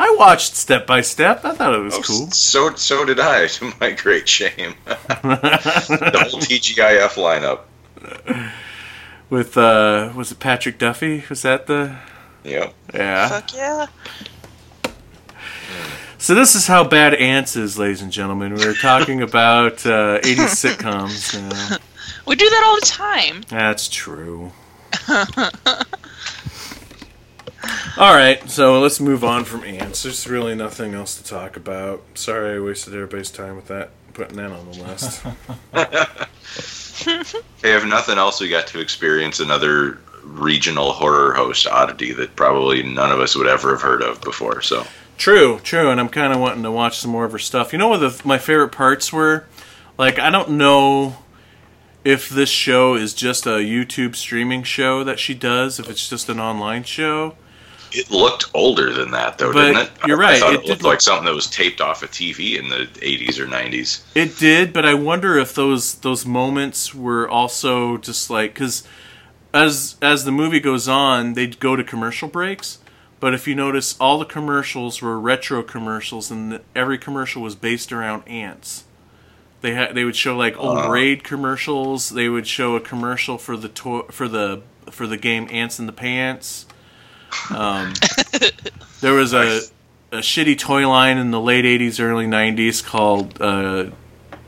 I 0.00 0.14
watched 0.18 0.54
Step 0.56 0.86
by 0.86 1.02
Step. 1.02 1.44
I 1.44 1.52
thought 1.54 1.74
it 1.74 1.78
was 1.82 1.94
Oh, 1.96 2.02
cool. 2.02 2.30
So 2.30 2.74
so 2.76 3.04
did 3.04 3.20
I, 3.20 3.46
to 3.48 3.72
my 3.80 3.90
great 3.90 4.26
shame. 4.28 4.74
the 4.86 6.28
whole 6.30 6.40
TGIF 6.40 7.14
lineup. 7.14 8.52
With 9.28 9.58
uh 9.58 10.12
was 10.16 10.32
it 10.32 10.38
Patrick 10.40 10.78
Duffy? 10.78 11.24
Was 11.28 11.42
that 11.42 11.66
the 11.66 11.96
Yep. 12.44 12.74
Yeah. 12.94 13.28
Fuck 13.28 13.54
yeah. 13.54 13.86
So 16.20 16.34
this 16.34 16.56
is 16.56 16.66
how 16.66 16.82
bad 16.82 17.14
Ants 17.14 17.54
is, 17.54 17.78
ladies 17.78 18.02
and 18.02 18.10
gentlemen. 18.10 18.54
We're 18.54 18.74
talking 18.74 19.22
about 19.22 19.86
uh, 19.86 20.18
80s 20.18 20.76
sitcoms 20.76 21.32
now. 21.70 21.76
We 22.26 22.34
do 22.34 22.50
that 22.50 22.62
all 22.64 22.74
the 22.74 22.86
time. 22.86 23.44
That's 23.48 23.88
true. 23.88 24.50
All 27.96 28.14
right, 28.14 28.48
so 28.50 28.80
let's 28.80 28.98
move 29.00 29.22
on 29.22 29.44
from 29.44 29.62
ants. 29.64 30.02
There's 30.02 30.26
really 30.28 30.54
nothing 30.54 30.94
else 30.94 31.16
to 31.16 31.24
talk 31.24 31.56
about. 31.56 32.02
Sorry, 32.14 32.56
I 32.56 32.60
wasted 32.60 32.94
everybody's 32.94 33.30
time 33.30 33.56
with 33.56 33.68
that, 33.68 33.90
putting 34.12 34.36
that 34.36 34.50
on 34.50 34.70
the 34.70 34.82
list. 34.82 35.22
Hey, 37.04 37.76
if 37.76 37.84
nothing 37.86 38.18
else, 38.18 38.40
we 38.40 38.48
got 38.48 38.66
to 38.68 38.80
experience 38.80 39.38
another 39.38 39.98
regional 40.24 40.92
horror 40.92 41.32
host 41.32 41.66
oddity 41.68 42.12
that 42.12 42.34
probably 42.34 42.82
none 42.82 43.12
of 43.12 43.20
us 43.20 43.36
would 43.36 43.46
ever 43.46 43.70
have 43.70 43.80
heard 43.80 44.02
of 44.02 44.20
before. 44.20 44.60
So 44.62 44.84
true, 45.18 45.60
true, 45.62 45.90
and 45.90 46.00
I'm 46.00 46.08
kind 46.08 46.32
of 46.32 46.40
wanting 46.40 46.62
to 46.62 46.70
watch 46.70 46.98
some 46.98 47.10
more 47.10 47.24
of 47.26 47.32
her 47.32 47.38
stuff. 47.38 47.72
You 47.72 47.78
know 47.78 47.88
what 47.88 47.98
the, 47.98 48.20
my 48.24 48.38
favorite 48.38 48.70
parts 48.72 49.12
were? 49.12 49.44
Like, 49.98 50.18
I 50.18 50.30
don't 50.30 50.50
know 50.50 51.18
if 52.04 52.28
this 52.30 52.48
show 52.48 52.94
is 52.94 53.12
just 53.12 53.44
a 53.46 53.58
YouTube 53.58 54.16
streaming 54.16 54.62
show 54.62 55.04
that 55.04 55.18
she 55.18 55.34
does, 55.34 55.78
if 55.78 55.90
it's 55.90 56.08
just 56.08 56.28
an 56.30 56.38
online 56.40 56.84
show, 56.84 57.34
It 57.92 58.10
looked 58.10 58.46
older 58.54 58.92
than 58.92 59.10
that, 59.10 59.36
though, 59.38 59.52
But 59.52 59.66
didn't 59.72 59.82
it? 59.82 59.90
you're 60.06 60.16
right, 60.16 60.38
thought 60.38 60.52
it 60.54 60.60
it, 60.60 60.66
looked 60.68 60.82
look- 60.84 60.92
like 60.92 61.00
something 61.00 61.24
that 61.26 61.34
was 61.34 61.48
taped 61.48 61.80
off 61.80 62.02
a 62.02 62.06
TV 62.06 62.56
in 62.58 62.68
the 62.68 62.86
80s 63.02 63.38
or 63.38 63.46
90s. 63.46 64.02
It 64.14 64.38
did, 64.38 64.72
but 64.72 64.86
I 64.86 64.94
wonder 64.94 65.36
if 65.38 65.52
those 65.54 65.94
those 65.96 66.24
moments 66.24 66.94
were 66.94 67.28
also 67.28 67.96
just 67.98 68.30
like 68.30 68.54
because 68.54 68.84
as 69.52 69.96
as 70.00 70.24
the 70.24 70.32
movie 70.32 70.60
goes 70.60 70.86
on, 70.88 71.32
they'd 71.34 71.58
go 71.60 71.74
to 71.76 71.82
commercial 71.82 72.28
breaks. 72.28 72.78
But 73.20 73.34
if 73.34 73.48
you 73.48 73.54
notice, 73.54 73.96
all 73.98 74.18
the 74.18 74.24
commercials 74.24 75.02
were 75.02 75.18
retro 75.18 75.62
commercials, 75.62 76.30
and 76.30 76.60
every 76.76 76.98
commercial 76.98 77.42
was 77.42 77.54
based 77.56 77.92
around 77.92 78.22
ants. 78.28 78.84
They 79.60 79.74
had 79.74 79.94
they 79.96 80.04
would 80.04 80.14
show 80.14 80.36
like 80.36 80.56
old 80.56 80.78
Uh. 80.78 80.88
raid 80.88 81.24
commercials. 81.24 82.10
They 82.10 82.28
would 82.28 82.46
show 82.46 82.76
a 82.76 82.80
commercial 82.80 83.36
for 83.38 83.56
the 83.56 83.68
to- 83.68 84.06
for 84.12 84.28
the 84.28 84.62
for 84.90 85.06
the 85.06 85.16
game 85.16 85.48
Ants 85.50 85.78
in 85.80 85.86
the 85.86 85.92
Pants. 85.92 86.64
Um, 87.50 87.92
there 89.00 89.14
was 89.14 89.34
a 89.34 89.62
a 90.12 90.18
shitty 90.18 90.56
toy 90.56 90.88
line 90.88 91.18
in 91.18 91.32
the 91.32 91.40
late 91.40 91.64
'80s, 91.64 92.00
early 92.00 92.26
'90s 92.26 92.84
called 92.84 93.42
uh, 93.42 93.86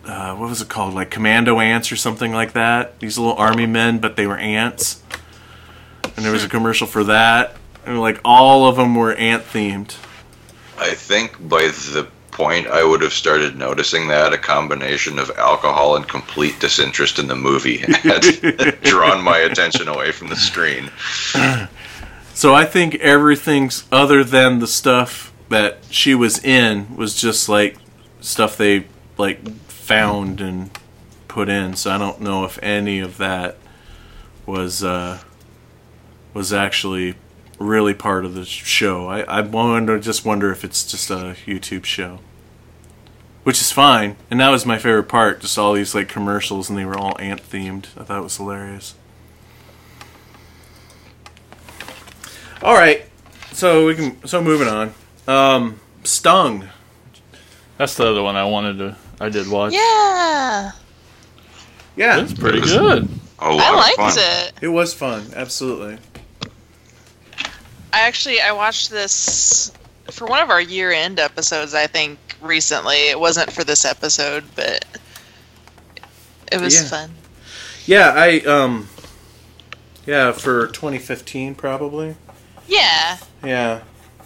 uh, 0.06 0.34
what 0.36 0.48
was 0.48 0.62
it 0.62 0.68
called? 0.68 0.94
Like 0.94 1.10
Commando 1.10 1.58
Ants 1.58 1.90
or 1.90 1.96
something 1.96 2.32
like 2.32 2.52
that. 2.52 3.00
These 3.00 3.18
little 3.18 3.34
army 3.36 3.66
men, 3.66 3.98
but 3.98 4.14
they 4.14 4.28
were 4.28 4.38
ants. 4.38 5.02
And 6.16 6.24
there 6.24 6.32
was 6.32 6.44
a 6.44 6.48
commercial 6.48 6.86
for 6.86 7.02
that. 7.04 7.56
And 7.90 7.98
like 8.00 8.20
all 8.24 8.68
of 8.68 8.76
them 8.76 8.94
were 8.94 9.12
ant 9.14 9.42
themed. 9.42 9.96
I 10.78 10.94
think 10.94 11.36
by 11.48 11.62
the 11.62 12.06
point 12.30 12.68
I 12.68 12.84
would 12.84 13.02
have 13.02 13.12
started 13.12 13.56
noticing 13.56 14.06
that, 14.08 14.32
a 14.32 14.38
combination 14.38 15.18
of 15.18 15.28
alcohol 15.36 15.96
and 15.96 16.06
complete 16.06 16.60
disinterest 16.60 17.18
in 17.18 17.26
the 17.26 17.34
movie 17.34 17.78
had 18.02 18.22
drawn 18.82 19.24
my 19.24 19.38
attention 19.38 19.88
away 19.88 20.12
from 20.12 20.28
the 20.28 20.36
screen. 20.36 20.90
So 22.32 22.54
I 22.54 22.64
think 22.64 22.94
everything's 22.94 23.84
other 23.92 24.24
than 24.24 24.60
the 24.60 24.66
stuff 24.66 25.30
that 25.50 25.78
she 25.90 26.14
was 26.14 26.42
in 26.42 26.96
was 26.96 27.20
just 27.20 27.50
like 27.50 27.76
stuff 28.22 28.56
they 28.56 28.86
like 29.18 29.46
found 29.68 30.40
and 30.40 30.70
put 31.28 31.50
in. 31.50 31.76
So 31.76 31.90
I 31.90 31.98
don't 31.98 32.22
know 32.22 32.46
if 32.46 32.58
any 32.62 33.00
of 33.00 33.18
that 33.18 33.58
was 34.46 34.82
uh, 34.82 35.18
was 36.32 36.50
actually 36.50 37.16
really 37.60 37.94
part 37.94 38.24
of 38.24 38.34
the 38.34 38.44
show. 38.44 39.06
I, 39.08 39.20
I 39.20 39.40
wonder, 39.42 39.98
just 40.00 40.24
wonder 40.24 40.50
if 40.50 40.64
it's 40.64 40.90
just 40.90 41.10
a 41.10 41.36
YouTube 41.46 41.84
show, 41.84 42.18
which 43.44 43.60
is 43.60 43.70
fine. 43.70 44.16
And 44.30 44.40
that 44.40 44.48
was 44.50 44.66
my 44.66 44.78
favorite 44.78 45.04
part. 45.08 45.40
Just 45.40 45.56
all 45.58 45.74
these 45.74 45.94
like 45.94 46.08
commercials, 46.08 46.68
and 46.68 46.76
they 46.78 46.84
were 46.84 46.98
all 46.98 47.16
ant 47.20 47.42
themed. 47.42 47.86
I 47.96 48.04
thought 48.04 48.18
it 48.18 48.24
was 48.24 48.36
hilarious. 48.36 48.94
All 52.62 52.74
right, 52.74 53.02
so 53.52 53.86
we 53.86 53.94
can. 53.94 54.26
So 54.26 54.42
moving 54.42 54.68
on. 54.68 54.92
Um, 55.26 55.80
Stung. 56.04 56.68
That's 57.78 57.94
the 57.94 58.06
other 58.06 58.22
one 58.22 58.36
I 58.36 58.44
wanted 58.44 58.76
to. 58.78 58.96
I 59.18 59.30
did 59.30 59.48
watch. 59.48 59.72
Yeah, 59.72 60.72
Yeah, 61.96 62.20
It's 62.20 62.34
pretty 62.34 62.60
good. 62.60 63.08
A 63.38 63.50
lot 63.50 63.60
I 63.60 63.70
of 63.70 63.76
liked 63.76 63.96
fun. 63.96 64.12
it. 64.18 64.52
it 64.62 64.68
was 64.68 64.92
fun. 64.92 65.24
Absolutely. 65.34 65.96
I 67.92 68.00
actually 68.06 68.40
I 68.40 68.52
watched 68.52 68.90
this 68.90 69.72
for 70.10 70.26
one 70.26 70.42
of 70.42 70.50
our 70.50 70.60
year-end 70.60 71.18
episodes. 71.18 71.74
I 71.74 71.86
think 71.86 72.18
recently. 72.40 73.08
It 73.08 73.18
wasn't 73.18 73.52
for 73.52 73.64
this 73.64 73.84
episode, 73.84 74.44
but 74.56 74.84
it 76.50 76.60
was 76.60 76.80
Yeah. 76.80 76.88
fun. 76.88 77.10
Yeah, 77.86 78.12
I 78.14 78.38
um. 78.40 78.88
Yeah, 80.06 80.32
for 80.32 80.66
2015 80.68 81.54
probably. 81.54 82.16
Yeah. 82.66 83.18
Yeah, 83.44 83.80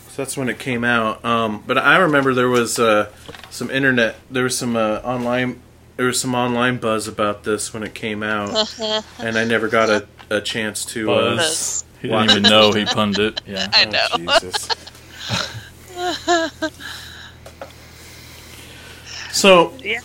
so 0.08 0.22
that's 0.22 0.36
when 0.36 0.48
it 0.48 0.58
came 0.58 0.84
out. 0.84 1.24
Um, 1.24 1.62
but 1.66 1.78
I 1.78 1.96
remember 1.98 2.32
there 2.34 2.48
was 2.48 2.78
uh, 2.78 3.10
some 3.50 3.70
internet, 3.70 4.16
there 4.30 4.44
was 4.44 4.56
some 4.56 4.76
uh, 4.76 5.00
online, 5.04 5.60
there 5.96 6.06
was 6.06 6.20
some 6.20 6.34
online 6.34 6.76
buzz 6.78 7.08
about 7.08 7.44
this 7.44 7.72
when 7.74 7.82
it 7.82 7.94
came 7.94 8.22
out, 8.22 8.72
and 9.18 9.36
I 9.36 9.44
never 9.44 9.68
got 9.68 9.88
a, 9.90 10.06
a 10.30 10.40
chance 10.40 10.84
to. 10.86 11.10
Uh, 11.12 11.36
Buzz. 11.36 11.84
He 12.05 12.10
didn't 12.10 12.31
even 12.31 12.43
know 12.43 12.70
he 12.72 12.85
punned 12.85 13.18
it. 13.18 13.40
Yeah. 13.47 13.66
I 13.72 13.86
oh, 13.86 13.90
know. 13.90 14.06
Jesus. 14.18 14.68
so. 19.32 19.72
Yeah. 19.82 20.01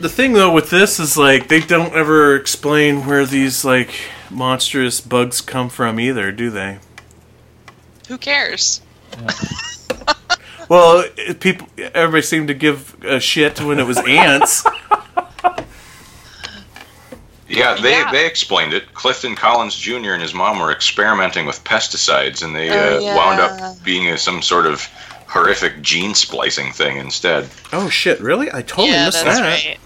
The 0.00 0.08
thing 0.08 0.32
though 0.32 0.50
with 0.50 0.70
this 0.70 0.98
is 0.98 1.18
like 1.18 1.48
they 1.48 1.60
don't 1.60 1.92
ever 1.92 2.36
explain 2.36 3.04
where 3.04 3.26
these 3.26 3.66
like 3.66 3.94
monstrous 4.30 5.02
bugs 5.02 5.42
come 5.42 5.68
from 5.68 6.00
either, 6.00 6.32
do 6.32 6.48
they? 6.48 6.78
Who 8.08 8.16
cares? 8.16 8.80
Well, 10.66 11.04
people, 11.40 11.68
everybody 11.76 12.22
seemed 12.22 12.48
to 12.48 12.54
give 12.54 12.96
a 13.04 13.20
shit 13.20 13.60
when 13.60 13.78
it 13.78 13.86
was 13.86 13.98
ants. 13.98 14.64
Yeah, 17.56 17.74
they, 17.80 17.90
Yeah. 17.92 18.10
they 18.12 18.26
explained 18.26 18.72
it. 18.72 18.92
Clifton 18.94 19.34
Collins 19.36 19.74
Jr. 19.76 20.12
and 20.12 20.22
his 20.22 20.34
mom 20.34 20.58
were 20.58 20.72
experimenting 20.72 21.46
with 21.46 21.62
pesticides, 21.64 22.42
and 22.42 22.54
they 22.54 22.70
Oh, 22.70 22.96
uh, 22.96 23.00
yeah. 23.00 23.16
wound 23.16 23.40
up 23.40 23.82
being 23.84 24.08
a, 24.08 24.18
some 24.18 24.42
sort 24.42 24.66
of 24.66 24.82
horrific 25.26 25.82
gene 25.82 26.14
splicing 26.14 26.72
thing 26.72 26.96
instead. 26.98 27.48
oh 27.72 27.88
shit! 27.88 28.20
Really? 28.20 28.48
I 28.52 28.62
totally 28.62 28.88
yeah, 28.90 29.06
missed 29.06 29.24
that's 29.24 29.38
that. 29.40 29.64
right. 29.64 29.78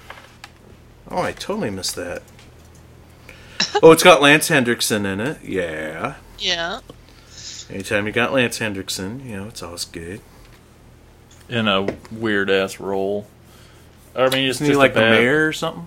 Oh, 1.10 1.22
I 1.22 1.32
totally 1.32 1.70
missed 1.70 1.96
that. 1.96 2.22
oh, 3.82 3.92
it's 3.92 4.02
got 4.02 4.20
Lance 4.20 4.48
Henriksen 4.48 5.06
in 5.06 5.20
it. 5.20 5.38
Yeah. 5.42 6.14
Yeah. 6.38 6.80
Anytime 7.70 8.06
you 8.06 8.12
got 8.12 8.32
Lance 8.32 8.58
Henriksen, 8.58 9.26
you 9.28 9.36
know 9.36 9.46
it's 9.48 9.62
always 9.62 9.84
good. 9.84 10.20
In 11.48 11.66
a 11.66 11.86
weird 12.12 12.50
ass 12.50 12.78
role. 12.78 13.26
I 14.14 14.28
mean, 14.30 14.48
it's 14.48 14.60
Isn't 14.60 14.66
he 14.66 14.76
like 14.76 14.92
a 14.92 14.94
the 14.94 15.00
mayor 15.00 15.46
or 15.46 15.52
something? 15.52 15.86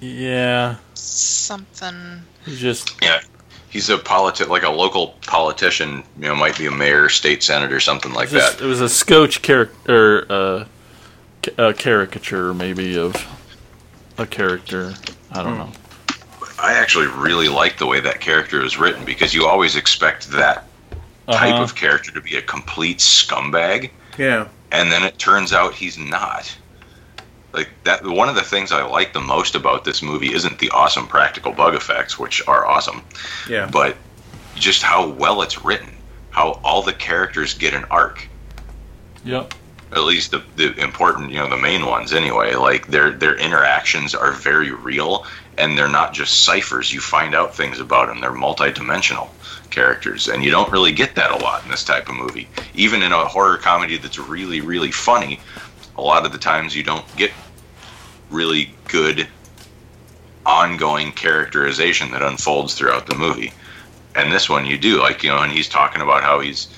Yeah. 0.00 0.76
Something. 0.94 2.22
He's 2.44 2.58
just 2.60 2.94
Yeah, 3.02 3.20
he's 3.68 3.90
a 3.90 3.98
politi- 3.98 4.48
like 4.48 4.62
a 4.62 4.70
local 4.70 5.08
politician. 5.26 6.02
You 6.18 6.28
know, 6.28 6.36
might 6.36 6.56
be 6.58 6.66
a 6.66 6.70
mayor, 6.70 7.08
state 7.08 7.42
senator, 7.42 7.80
something 7.80 8.12
like 8.12 8.30
Just, 8.30 8.58
that. 8.58 8.64
it 8.64 8.68
was 8.68 8.80
a 8.80 8.88
scotch 8.88 9.42
character, 9.42 10.26
uh, 10.30 10.64
a 11.56 11.72
caricature 11.74 12.52
maybe 12.54 12.96
of 12.98 13.14
a 14.18 14.26
character. 14.26 14.94
I 15.32 15.42
don't 15.42 15.56
know. 15.58 15.70
I 16.60 16.74
actually 16.74 17.06
really 17.06 17.48
like 17.48 17.78
the 17.78 17.86
way 17.86 18.00
that 18.00 18.20
character 18.20 18.64
is 18.64 18.78
written 18.78 19.04
because 19.04 19.32
you 19.34 19.46
always 19.46 19.76
expect 19.76 20.30
that 20.32 20.64
type 21.30 21.54
Uh-huh. 21.54 21.62
of 21.62 21.74
character 21.74 22.10
to 22.12 22.20
be 22.20 22.36
a 22.36 22.42
complete 22.42 22.98
scumbag, 22.98 23.90
Yeah. 24.16 24.48
and 24.72 24.90
then 24.90 25.04
it 25.04 25.18
turns 25.18 25.52
out 25.52 25.74
he's 25.74 25.96
not. 25.98 26.52
Like 27.52 27.70
that, 27.84 28.04
one 28.06 28.28
of 28.28 28.34
the 28.34 28.42
things 28.42 28.72
I 28.72 28.84
like 28.84 29.12
the 29.14 29.20
most 29.20 29.54
about 29.54 29.84
this 29.84 30.02
movie 30.02 30.34
isn't 30.34 30.58
the 30.58 30.70
awesome 30.70 31.06
practical 31.06 31.52
bug 31.52 31.74
effects, 31.74 32.18
which 32.18 32.46
are 32.46 32.66
awesome, 32.66 33.02
Yeah. 33.48 33.68
but 33.72 33.96
just 34.54 34.82
how 34.82 35.08
well 35.08 35.40
it's 35.42 35.64
written, 35.64 35.88
how 36.30 36.60
all 36.62 36.82
the 36.82 36.92
characters 36.92 37.54
get 37.54 37.72
an 37.74 37.84
arc. 37.90 38.28
Yep. 39.24 39.54
at 39.92 40.02
least 40.04 40.30
the, 40.32 40.42
the 40.56 40.74
important, 40.82 41.30
you 41.30 41.38
know, 41.38 41.48
the 41.48 41.56
main 41.56 41.86
ones 41.86 42.12
anyway. 42.12 42.54
Like 42.54 42.86
their 42.88 43.10
their 43.12 43.34
interactions 43.36 44.14
are 44.14 44.32
very 44.32 44.70
real, 44.70 45.24
and 45.56 45.76
they're 45.78 45.88
not 45.88 46.12
just 46.12 46.44
ciphers. 46.44 46.92
You 46.92 47.00
find 47.00 47.34
out 47.34 47.54
things 47.54 47.80
about 47.80 48.08
them. 48.08 48.20
They're 48.20 48.30
multidimensional 48.32 49.28
characters, 49.70 50.28
and 50.28 50.44
you 50.44 50.50
don't 50.50 50.70
really 50.70 50.92
get 50.92 51.14
that 51.14 51.30
a 51.30 51.36
lot 51.36 51.64
in 51.64 51.70
this 51.70 51.84
type 51.84 52.08
of 52.10 52.14
movie. 52.16 52.48
Even 52.74 53.02
in 53.02 53.12
a 53.12 53.24
horror 53.24 53.56
comedy 53.56 53.96
that's 53.96 54.18
really 54.18 54.60
really 54.60 54.90
funny, 54.92 55.40
a 55.98 56.00
lot 56.00 56.24
of 56.24 56.32
the 56.32 56.38
times 56.38 56.74
you 56.74 56.82
don't 56.82 57.04
get 57.16 57.32
really 58.30 58.72
good 58.86 59.28
ongoing 60.46 61.12
characterization 61.12 62.10
that 62.12 62.22
unfolds 62.22 62.74
throughout 62.74 63.06
the 63.06 63.16
movie. 63.16 63.52
And 64.14 64.32
this 64.32 64.48
one 64.48 64.64
you 64.64 64.78
do, 64.78 65.00
like 65.00 65.22
you 65.22 65.28
know, 65.28 65.42
and 65.42 65.52
he's 65.52 65.68
talking 65.68 66.00
about 66.00 66.22
how 66.22 66.40
he's 66.40 66.68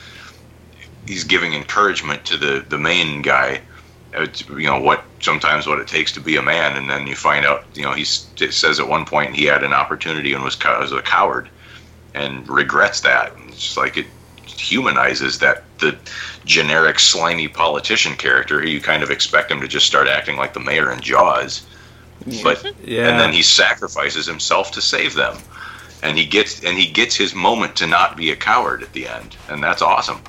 he's 1.06 1.22
giving 1.22 1.52
encouragement 1.54 2.24
to 2.24 2.36
the 2.36 2.64
the 2.68 2.78
main 2.78 3.22
guy 3.22 3.60
it's, 4.12 4.48
you 4.48 4.66
know 4.66 4.80
what 4.80 5.04
sometimes 5.20 5.66
what 5.66 5.78
it 5.78 5.86
takes 5.86 6.12
to 6.12 6.20
be 6.20 6.36
a 6.36 6.42
man 6.42 6.76
and 6.76 6.90
then 6.90 7.06
you 7.06 7.14
find 7.14 7.46
out 7.46 7.64
you 7.74 7.82
know 7.82 7.92
he 7.92 8.04
says 8.04 8.80
at 8.80 8.88
one 8.88 9.04
point 9.04 9.34
he 9.34 9.44
had 9.44 9.62
an 9.62 9.72
opportunity 9.72 10.32
and 10.32 10.42
was, 10.42 10.58
was 10.64 10.92
a 10.92 11.00
coward 11.02 11.48
and 12.14 12.48
regrets 12.48 13.00
that 13.00 13.34
And 13.36 13.50
it's 13.50 13.58
just 13.58 13.76
like 13.76 13.96
it 13.96 14.06
humanizes 14.58 15.38
that 15.38 15.64
the 15.78 15.96
generic 16.44 16.98
slimy 16.98 17.48
politician 17.48 18.16
character. 18.16 18.64
You 18.66 18.80
kind 18.80 19.02
of 19.02 19.10
expect 19.10 19.50
him 19.50 19.60
to 19.60 19.68
just 19.68 19.86
start 19.86 20.08
acting 20.08 20.36
like 20.36 20.52
the 20.54 20.60
mayor 20.60 20.92
in 20.92 21.00
jaws. 21.00 21.62
But 22.42 22.64
Yeah. 22.84 23.08
and 23.08 23.18
then 23.20 23.32
he 23.32 23.42
sacrifices 23.42 24.26
himself 24.26 24.70
to 24.72 24.82
save 24.82 25.14
them. 25.14 25.36
And 26.02 26.16
he 26.18 26.24
gets 26.24 26.62
and 26.64 26.78
he 26.78 26.86
gets 26.86 27.14
his 27.14 27.34
moment 27.34 27.76
to 27.76 27.86
not 27.86 28.16
be 28.16 28.30
a 28.30 28.36
coward 28.36 28.82
at 28.82 28.92
the 28.92 29.06
end. 29.08 29.36
And 29.48 29.62
that's 29.62 29.82
awesome. 29.82 30.20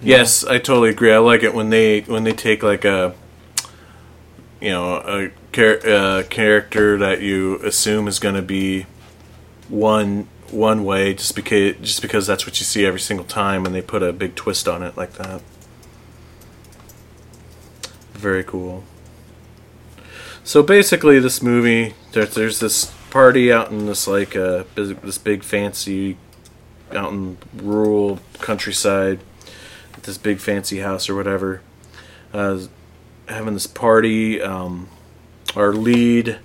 Yes, 0.00 0.44
I 0.44 0.58
totally 0.58 0.90
agree. 0.90 1.12
I 1.12 1.18
like 1.18 1.42
it 1.44 1.54
when 1.54 1.70
they 1.70 2.00
when 2.00 2.24
they 2.24 2.32
take 2.32 2.62
like 2.62 2.84
a 2.84 3.14
you 4.60 4.70
know 4.70 4.96
a 4.96 5.30
char- 5.52 5.86
uh, 5.86 6.22
character 6.28 6.98
that 6.98 7.20
you 7.20 7.60
assume 7.62 8.08
is 8.08 8.18
going 8.18 8.34
to 8.34 8.42
be 8.42 8.86
one 9.68 10.26
one 10.52 10.84
way 10.84 11.14
just 11.14 11.34
because 11.34 11.76
just 11.76 12.02
because 12.02 12.26
that's 12.26 12.46
what 12.46 12.60
you 12.60 12.64
see 12.64 12.84
every 12.84 13.00
single 13.00 13.26
time, 13.26 13.66
and 13.66 13.74
they 13.74 13.82
put 13.82 14.02
a 14.02 14.12
big 14.12 14.34
twist 14.34 14.68
on 14.68 14.82
it 14.82 14.96
like 14.96 15.14
that. 15.14 15.42
Very 18.12 18.44
cool. 18.44 18.84
So 20.44 20.62
basically, 20.62 21.18
this 21.18 21.42
movie 21.42 21.94
there, 22.12 22.26
there's 22.26 22.60
this 22.60 22.92
party 23.10 23.52
out 23.52 23.70
in 23.70 23.86
this 23.86 24.06
like 24.06 24.36
uh, 24.36 24.64
this 24.74 25.18
big 25.18 25.42
fancy 25.42 26.16
out 26.92 27.12
in 27.12 27.38
rural 27.54 28.20
countryside, 28.40 29.20
this 30.02 30.18
big 30.18 30.38
fancy 30.38 30.80
house 30.80 31.08
or 31.08 31.14
whatever. 31.14 31.62
Uh, 32.32 32.60
having 33.28 33.54
this 33.54 33.66
party. 33.66 34.40
Um, 34.40 34.88
our 35.56 35.72
lead 35.72 36.38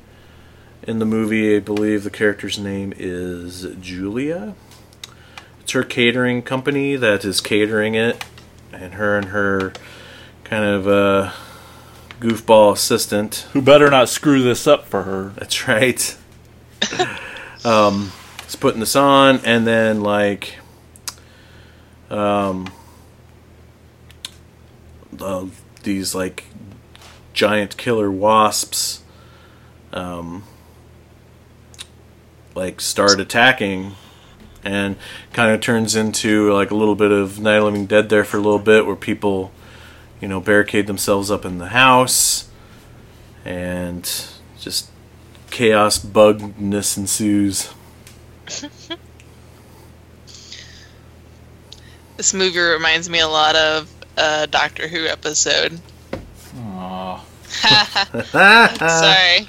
in 0.88 1.00
the 1.00 1.06
movie, 1.06 1.58
I 1.58 1.60
believe 1.60 2.06
the 2.06 2.10
character's 2.10 2.58
name 2.58 2.94
is 2.96 3.68
Julia. 3.82 4.56
It's 5.60 5.74
her 5.74 5.84
catering 5.84 6.42
company 6.42 6.96
that 6.96 7.26
is 7.26 7.42
catering 7.42 7.94
it, 7.94 8.24
and 8.72 8.94
her 8.94 9.18
and 9.18 9.28
her 9.28 9.74
kind 10.46 10.64
of 10.64 10.88
uh, 10.88 11.34
goofball 12.22 12.72
assistant. 12.72 13.48
Who 13.52 13.62
better 13.62 13.90
not 13.90 14.08
screw 14.08 14.42
this 14.42 14.66
up 14.66 14.86
for 14.86 15.04
her? 15.04 15.34
That's 15.38 15.68
right. 15.68 16.18
um, 17.66 18.14
is 18.48 18.56
putting 18.56 18.80
this 18.80 18.96
on, 18.96 19.42
and 19.44 19.68
then 19.68 20.00
like, 20.00 20.58
um, 22.10 22.72
uh, 25.20 25.48
these 25.84 26.16
like 26.16 26.46
giant 27.34 27.76
killer 27.76 28.10
wasps, 28.10 29.04
um, 29.92 30.44
like 32.58 32.82
start 32.82 33.20
attacking, 33.20 33.94
and 34.64 34.98
kind 35.32 35.52
of 35.52 35.62
turns 35.62 35.96
into 35.96 36.52
like 36.54 36.72
a 36.72 36.76
little 36.76 36.96
bit 36.96 37.12
of 37.12 37.40
Night 37.40 37.56
of 37.56 37.62
the 37.62 37.66
Living 37.66 37.86
Dead 37.86 38.10
there 38.10 38.26
for 38.26 38.38
a 38.38 38.42
little 38.42 38.60
bit, 38.60 38.86
where 38.86 38.96
people, 38.96 39.52
you 40.20 40.28
know, 40.28 40.42
barricade 40.42 40.88
themselves 40.88 41.32
up 41.32 41.46
in 41.46 41.58
the 41.60 41.68
house, 41.70 42.50
and 43.46 44.04
just 44.60 44.90
chaos 45.52 45.98
bugness 45.98 46.98
ensues. 46.98 47.74
This 52.18 52.34
movie 52.34 52.58
reminds 52.58 53.12
me 53.12 53.20
a 53.20 53.28
lot 53.28 53.56
of 53.56 53.94
a 54.18 54.48
Doctor 54.48 54.88
Who 54.88 55.06
episode. 55.06 55.80
Aw. 56.58 57.24
Sorry, 58.82 59.48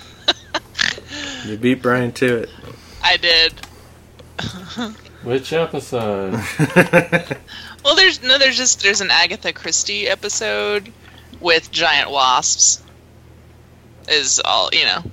You 1.46 1.56
beat 1.56 1.82
Brian 1.82 2.12
to 2.12 2.38
it. 2.38 2.50
I 3.02 3.16
did. 3.16 3.52
Which 5.22 5.52
episode? 5.52 6.40
Well, 7.86 7.94
there's 7.94 8.20
no, 8.20 8.36
there's 8.36 8.56
just 8.56 8.82
there's 8.82 9.00
an 9.00 9.12
Agatha 9.12 9.52
Christie 9.52 10.08
episode 10.08 10.92
with 11.38 11.70
giant 11.70 12.10
wasps. 12.10 12.82
Is 14.08 14.40
all 14.44 14.70
you 14.72 14.84
know. 14.84 15.04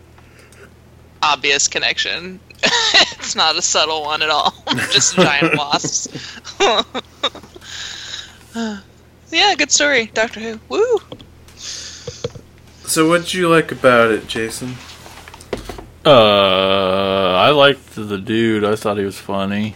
Obvious 1.21 1.67
connection. 1.67 2.39
it's 2.63 3.35
not 3.35 3.55
a 3.55 3.61
subtle 3.61 4.01
one 4.01 4.23
at 4.23 4.31
all. 4.31 4.55
just 4.91 5.15
giant 5.15 5.55
wasps. 5.55 6.07
yeah, 9.31 9.53
good 9.55 9.71
story, 9.71 10.07
Doctor 10.07 10.39
Who. 10.39 10.59
Woo! 10.69 10.97
So, 11.55 13.07
what 13.07 13.21
did 13.21 13.35
you 13.35 13.49
like 13.49 13.71
about 13.71 14.09
it, 14.09 14.27
Jason? 14.27 14.77
Uh, 16.05 17.35
I 17.37 17.49
liked 17.51 17.95
the 17.95 18.17
dude. 18.17 18.63
I 18.63 18.75
thought 18.75 18.97
he 18.97 19.05
was 19.05 19.17
funny. 19.17 19.75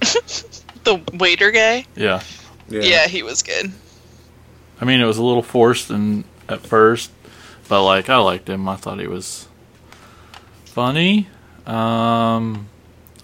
The 0.84 1.00
waiter 1.14 1.50
guy. 1.50 1.86
Yeah. 1.96 2.22
Yeah, 2.68 2.82
Yeah, 2.82 3.06
he 3.06 3.22
was 3.22 3.42
good. 3.42 3.72
I 4.78 4.84
mean, 4.84 5.00
it 5.00 5.06
was 5.06 5.16
a 5.16 5.22
little 5.24 5.42
forced 5.42 5.88
and 5.88 6.24
at 6.46 6.60
first, 6.60 7.10
but 7.70 7.82
like 7.84 8.10
I 8.10 8.18
liked 8.18 8.50
him. 8.50 8.68
I 8.68 8.76
thought 8.76 9.00
he 9.00 9.06
was 9.06 9.48
funny. 10.66 11.28
Um, 11.66 12.68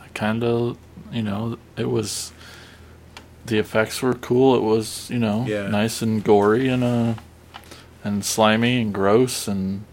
I 0.03 0.09
kind 0.15 0.43
of, 0.43 0.79
you 1.13 1.21
know, 1.21 1.59
it 1.77 1.91
was 1.91 2.33
the 3.45 3.59
effects 3.59 4.01
were 4.01 4.15
cool. 4.15 4.55
It 4.57 4.63
was, 4.63 5.11
you 5.11 5.19
know, 5.19 5.45
Yeah. 5.47 5.69
nice 5.69 6.01
and 6.01 6.25
gory 6.25 6.69
and 6.69 6.83
uh 6.83 7.15
and 8.03 8.25
slimy 8.25 8.81
and 8.81 8.95
gross 8.95 9.47
and 9.47 9.85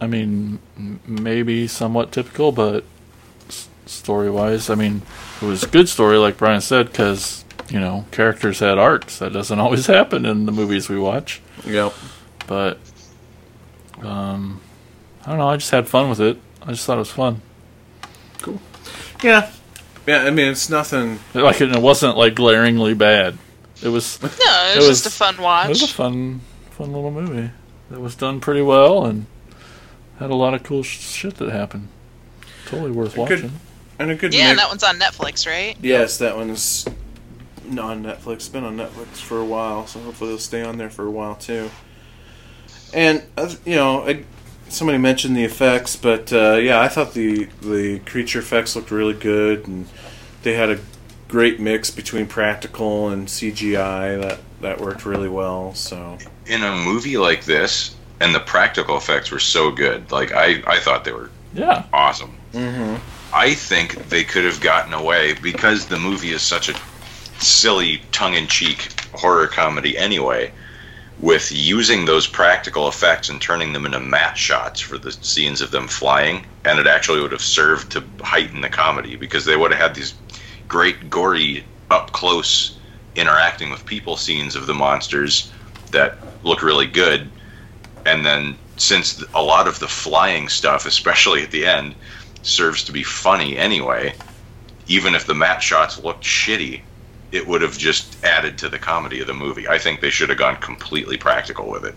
I 0.00 0.06
mean, 0.06 0.58
maybe 1.06 1.66
somewhat 1.66 2.12
typical, 2.12 2.52
but 2.52 2.84
story 3.86 4.30
wise, 4.30 4.68
I 4.68 4.74
mean, 4.74 5.02
it 5.40 5.44
was 5.44 5.62
a 5.62 5.68
good 5.68 5.88
story, 5.88 6.18
like 6.18 6.36
Brian 6.36 6.60
said, 6.60 6.86
because 6.86 7.44
you 7.70 7.80
know 7.80 8.04
characters 8.10 8.58
had 8.58 8.78
arcs. 8.78 9.18
That 9.18 9.32
doesn't 9.32 9.58
always 9.58 9.86
happen 9.86 10.26
in 10.26 10.46
the 10.46 10.52
movies 10.52 10.88
we 10.88 10.98
watch. 10.98 11.40
Yep. 11.64 11.94
But 12.46 12.78
um, 14.02 14.60
I 15.24 15.30
don't 15.30 15.38
know. 15.38 15.48
I 15.48 15.56
just 15.56 15.70
had 15.70 15.88
fun 15.88 16.10
with 16.10 16.20
it. 16.20 16.38
I 16.62 16.70
just 16.70 16.86
thought 16.86 16.96
it 16.96 17.00
was 17.00 17.10
fun. 17.10 17.40
Cool. 18.38 18.60
Yeah. 19.22 19.50
Yeah, 20.06 20.22
I 20.22 20.30
mean, 20.30 20.52
it's 20.52 20.70
nothing. 20.70 21.18
Like 21.34 21.60
it, 21.60 21.72
it 21.74 21.82
wasn't 21.82 22.16
like 22.16 22.34
glaringly 22.36 22.94
bad. 22.94 23.38
It 23.82 23.88
was. 23.88 24.22
No, 24.22 24.28
it 24.28 24.76
was, 24.76 24.86
It 24.86 24.88
just 24.88 25.06
a 25.06 25.10
fun 25.10 25.36
watch. 25.38 25.66
It 25.66 25.70
was 25.70 25.82
a 25.82 25.88
fun, 25.88 26.40
fun 26.70 26.92
little 26.92 27.10
movie. 27.10 27.50
That 27.90 28.00
was 28.00 28.14
done 28.14 28.40
pretty 28.40 28.62
well 28.62 29.04
and 29.04 29.26
had 30.18 30.30
a 30.30 30.34
lot 30.34 30.54
of 30.54 30.62
cool 30.62 30.82
sh- 30.82 30.98
shit 31.00 31.34
that 31.36 31.50
happened. 31.50 31.88
Totally 32.66 32.90
worth 32.90 33.14
A 33.14 33.16
good- 33.26 33.42
watching. 33.42 33.60
And 33.98 34.10
a 34.10 34.14
good 34.14 34.34
yeah, 34.34 34.48
and 34.50 34.56
mix- 34.56 34.62
that 34.62 34.68
one's 34.68 34.82
on 34.82 34.98
Netflix, 34.98 35.46
right? 35.46 35.74
Yes, 35.80 36.18
that 36.18 36.36
one's 36.36 36.86
on 37.70 38.02
Netflix. 38.04 38.50
Been 38.52 38.64
on 38.64 38.76
Netflix 38.76 39.16
for 39.16 39.38
a 39.38 39.44
while, 39.44 39.86
so 39.86 39.98
hopefully 40.00 40.30
it'll 40.30 40.38
stay 40.38 40.62
on 40.62 40.76
there 40.76 40.90
for 40.90 41.06
a 41.06 41.10
while 41.10 41.34
too. 41.34 41.70
And 42.92 43.22
uh, 43.38 43.54
you 43.64 43.74
know, 43.76 44.06
I, 44.06 44.24
somebody 44.68 44.98
mentioned 44.98 45.34
the 45.36 45.44
effects, 45.44 45.96
but 45.96 46.30
uh, 46.32 46.54
yeah, 46.56 46.80
I 46.80 46.88
thought 46.88 47.14
the 47.14 47.44
the 47.62 48.00
creature 48.00 48.38
effects 48.40 48.76
looked 48.76 48.90
really 48.90 49.14
good, 49.14 49.66
and 49.66 49.86
they 50.42 50.52
had 50.54 50.68
a 50.70 50.78
great 51.28 51.58
mix 51.58 51.90
between 51.90 52.26
practical 52.26 53.08
and 53.08 53.26
CGI 53.28 54.20
that 54.20 54.40
that 54.60 54.80
worked 54.80 55.06
really 55.06 55.28
well. 55.30 55.74
So 55.74 56.18
In 56.46 56.62
a 56.62 56.76
movie 56.76 57.16
like 57.16 57.44
this, 57.46 57.96
and 58.20 58.34
the 58.34 58.40
practical 58.40 58.96
effects 58.96 59.30
were 59.30 59.38
so 59.38 59.70
good. 59.70 60.10
Like 60.10 60.32
I, 60.32 60.62
I 60.66 60.80
thought 60.80 61.04
they 61.04 61.12
were 61.12 61.30
Yeah. 61.52 61.84
awesome. 61.92 62.38
mm-hmm. 62.52 62.96
I 63.32 63.54
think 63.54 64.08
they 64.08 64.24
could 64.24 64.44
have 64.44 64.60
gotten 64.60 64.94
away 64.94 65.34
because 65.34 65.86
the 65.86 65.98
movie 65.98 66.30
is 66.32 66.42
such 66.42 66.68
a 66.68 66.74
silly, 67.38 68.02
tongue-in-cheek 68.12 68.88
horror 69.12 69.46
comedy 69.46 69.96
anyway, 69.98 70.52
with 71.18 71.50
using 71.52 72.04
those 72.04 72.26
practical 72.26 72.88
effects 72.88 73.28
and 73.28 73.40
turning 73.40 73.72
them 73.72 73.84
into 73.86 74.00
matte 74.00 74.36
shots 74.38 74.80
for 74.80 74.96
the 74.98 75.12
scenes 75.12 75.60
of 75.60 75.70
them 75.70 75.88
flying, 75.88 76.46
and 76.64 76.78
it 76.78 76.86
actually 76.86 77.20
would 77.20 77.32
have 77.32 77.42
served 77.42 77.90
to 77.92 78.04
heighten 78.22 78.60
the 78.60 78.68
comedy 78.68 79.16
because 79.16 79.44
they 79.44 79.56
would 79.56 79.70
have 79.72 79.80
had 79.80 79.94
these 79.94 80.14
great, 80.68 81.10
gory, 81.10 81.64
up 81.90 82.12
close 82.12 82.78
interacting 83.14 83.70
with 83.70 83.84
people 83.86 84.16
scenes 84.16 84.56
of 84.56 84.66
the 84.66 84.74
monsters 84.74 85.52
that 85.90 86.18
look 86.42 86.62
really 86.62 86.86
good, 86.86 87.30
and 88.06 88.24
then 88.24 88.56
since 88.76 89.22
a 89.34 89.42
lot 89.42 89.66
of 89.68 89.78
the 89.78 89.88
flying 89.88 90.48
stuff, 90.48 90.86
especially 90.86 91.42
at 91.42 91.50
the 91.50 91.66
end, 91.66 91.94
serves 92.42 92.84
to 92.84 92.92
be 92.92 93.02
funny 93.02 93.56
anyway, 93.56 94.14
even 94.86 95.14
if 95.14 95.26
the 95.26 95.34
matte 95.34 95.62
shots 95.62 95.98
looked 96.02 96.24
shitty, 96.24 96.80
it 97.32 97.46
would 97.46 97.62
have 97.62 97.76
just 97.76 98.22
added 98.24 98.58
to 98.58 98.68
the 98.68 98.78
comedy 98.78 99.20
of 99.20 99.26
the 99.26 99.34
movie. 99.34 99.66
I 99.68 99.78
think 99.78 100.00
they 100.00 100.10
should 100.10 100.28
have 100.28 100.38
gone 100.38 100.56
completely 100.56 101.16
practical 101.16 101.68
with 101.68 101.84
it. 101.84 101.94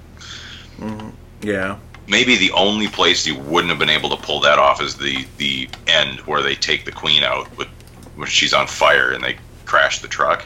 Mm-hmm. 0.80 1.10
yeah, 1.42 1.78
Maybe 2.08 2.36
the 2.38 2.52
only 2.54 2.88
place 2.88 3.28
you 3.28 3.38
wouldn't 3.38 3.70
have 3.70 3.78
been 3.78 3.90
able 3.92 4.10
to 4.10 4.18
pull 4.18 4.40
that 4.42 4.58
off 4.58 4.82
is 4.82 4.96
the 4.96 5.28
the 5.38 5.70
end 5.86 6.22
where 6.22 6.42
they 6.42 6.56
take 6.56 6.84
the 6.86 6.92
queen 6.92 7.24
out 7.24 7.56
with 7.56 7.68
when 8.16 8.28
she's 8.28 8.54
on 8.54 8.66
fire 8.66 9.12
and 9.12 9.24
they 9.24 9.38
crash 9.66 10.00
the 10.00 10.08
truck. 10.08 10.44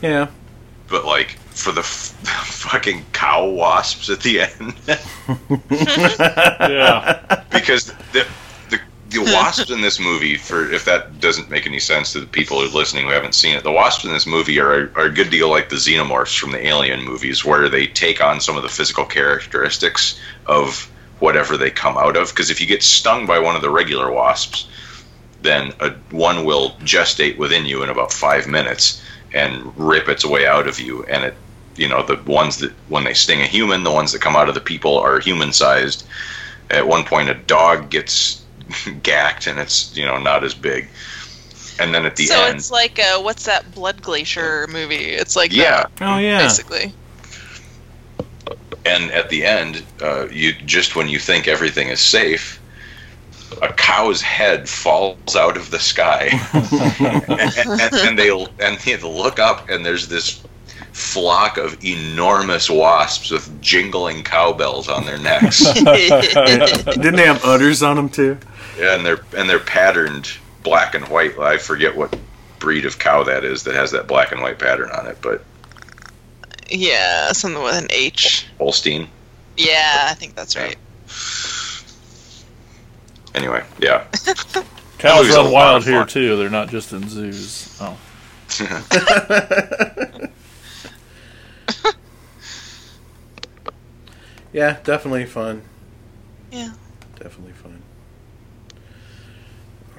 yeah, 0.00 0.28
But 0.88 1.04
like 1.04 1.38
for 1.54 1.72
the 1.72 1.80
f- 1.80 1.86
fucking 2.46 3.04
cow 3.12 3.48
wasps 3.48 4.10
at 4.10 4.20
the 4.20 4.40
end, 4.40 4.74
Yeah. 6.60 7.44
because 7.50 7.86
the 8.12 8.26
the 8.70 8.80
the 9.10 9.20
wasps 9.32 9.70
in 9.70 9.80
this 9.80 10.00
movie, 10.00 10.36
for 10.36 10.70
if 10.72 10.84
that 10.86 11.20
doesn't 11.20 11.50
make 11.50 11.66
any 11.66 11.78
sense 11.78 12.12
to 12.12 12.20
the 12.20 12.26
people 12.26 12.58
who 12.60 12.66
are 12.66 12.78
listening 12.78 13.06
who 13.06 13.12
haven't 13.12 13.34
seen 13.34 13.54
it, 13.56 13.62
the 13.62 13.72
wasps 13.72 14.04
in 14.04 14.12
this 14.12 14.26
movie 14.26 14.58
are 14.58 14.90
are 14.96 15.06
a 15.06 15.10
good 15.12 15.30
deal 15.30 15.48
like 15.50 15.68
the 15.68 15.76
xenomorphs 15.76 16.36
from 16.38 16.52
the 16.52 16.66
Alien 16.66 17.04
movies, 17.04 17.44
where 17.44 17.68
they 17.68 17.86
take 17.86 18.20
on 18.22 18.40
some 18.40 18.56
of 18.56 18.62
the 18.62 18.68
physical 18.68 19.04
characteristics 19.04 20.18
of 20.46 20.90
whatever 21.20 21.56
they 21.56 21.70
come 21.70 21.96
out 21.96 22.16
of. 22.16 22.28
Because 22.30 22.50
if 22.50 22.60
you 22.60 22.66
get 22.66 22.82
stung 22.82 23.26
by 23.26 23.38
one 23.38 23.54
of 23.54 23.62
the 23.62 23.70
regular 23.70 24.10
wasps, 24.10 24.66
then 25.42 25.72
a, 25.80 25.90
one 26.10 26.44
will 26.44 26.70
gestate 26.80 27.36
within 27.38 27.64
you 27.66 27.82
in 27.82 27.90
about 27.90 28.12
five 28.12 28.48
minutes 28.48 29.00
and 29.32 29.76
rip 29.78 30.08
its 30.08 30.24
way 30.24 30.46
out 30.46 30.66
of 30.66 30.80
you, 30.80 31.04
and 31.04 31.24
it. 31.24 31.34
You 31.76 31.88
know 31.88 32.02
the 32.02 32.16
ones 32.30 32.58
that 32.58 32.72
when 32.88 33.04
they 33.04 33.14
sting 33.14 33.40
a 33.42 33.46
human, 33.46 33.84
the 33.84 33.92
ones 33.92 34.12
that 34.12 34.20
come 34.20 34.36
out 34.36 34.48
of 34.48 34.54
the 34.54 34.60
people 34.60 34.98
are 34.98 35.20
human-sized. 35.20 36.04
At 36.70 36.86
one 36.88 37.04
point, 37.04 37.28
a 37.30 37.34
dog 37.34 37.90
gets 37.90 38.44
gacked 39.02 39.46
and 39.46 39.58
it's 39.58 39.94
you 39.96 40.04
know 40.04 40.18
not 40.18 40.44
as 40.44 40.54
big. 40.54 40.90
And 41.78 41.94
then 41.94 42.06
at 42.06 42.16
the 42.16 42.26
so 42.26 42.44
end, 42.44 42.52
so 42.52 42.56
it's 42.56 42.70
like 42.70 42.98
uh 42.98 43.20
what's 43.20 43.44
that 43.44 43.70
Blood 43.72 44.02
Glacier 44.02 44.66
movie? 44.68 45.12
It's 45.12 45.36
like 45.36 45.52
yeah, 45.52 45.84
that, 45.84 45.90
Oh 46.00 46.18
yeah. 46.18 46.38
basically. 46.38 46.94
and 48.84 49.10
at 49.12 49.28
the 49.30 49.44
end, 49.44 49.84
uh, 50.00 50.26
you 50.30 50.52
just 50.52 50.96
when 50.96 51.08
you 51.08 51.18
think 51.18 51.48
everything 51.48 51.88
is 51.88 52.00
safe, 52.00 52.62
a 53.62 53.72
cow's 53.72 54.20
head 54.22 54.68
falls 54.68 55.36
out 55.36 55.56
of 55.56 55.70
the 55.70 55.78
sky, 55.78 56.30
and, 56.52 57.52
and, 57.80 57.94
and 57.94 58.18
they 58.18 58.30
and 58.60 58.78
they 58.80 58.96
look 58.98 59.38
up, 59.38 59.68
and 59.68 59.84
there's 59.84 60.08
this 60.08 60.44
flock 60.94 61.58
of 61.58 61.84
enormous 61.84 62.70
wasps 62.70 63.32
with 63.32 63.60
jingling 63.60 64.22
cowbells 64.22 64.88
on 64.88 65.04
their 65.04 65.18
necks. 65.18 65.58
Didn't 65.74 67.16
they 67.16 67.26
have 67.26 67.44
udders 67.44 67.82
on 67.82 67.96
them 67.96 68.08
too? 68.08 68.38
Yeah, 68.78 68.94
and 68.94 69.04
they're 69.04 69.20
and 69.36 69.50
they're 69.50 69.58
patterned 69.58 70.30
black 70.62 70.94
and 70.94 71.06
white. 71.08 71.38
I 71.38 71.58
forget 71.58 71.94
what 71.94 72.16
breed 72.60 72.86
of 72.86 72.98
cow 72.98 73.24
that 73.24 73.44
is 73.44 73.64
that 73.64 73.74
has 73.74 73.90
that 73.90 74.06
black 74.06 74.32
and 74.32 74.40
white 74.40 74.58
pattern 74.58 74.90
on 74.90 75.06
it, 75.06 75.18
but 75.20 75.44
yeah, 76.70 77.32
something 77.32 77.62
with 77.62 77.74
an 77.74 77.88
H. 77.90 78.46
Holstein. 78.58 79.08
Yeah, 79.56 80.06
I 80.10 80.14
think 80.14 80.34
that's 80.34 80.56
right. 80.56 80.76
Anyway, 83.34 83.64
yeah. 83.80 84.04
Cows 84.98 85.22
movie's 85.22 85.34
a 85.34 85.42
run 85.42 85.52
wild 85.52 85.84
here 85.84 86.04
too. 86.04 86.36
They're 86.36 86.48
not 86.48 86.68
just 86.68 86.92
in 86.92 87.08
zoos. 87.08 87.76
Oh, 87.80 87.98
Yeah, 94.54 94.78
definitely 94.84 95.26
fun. 95.26 95.62
Yeah. 96.52 96.74
Definitely 97.18 97.54
fun. 97.54 97.82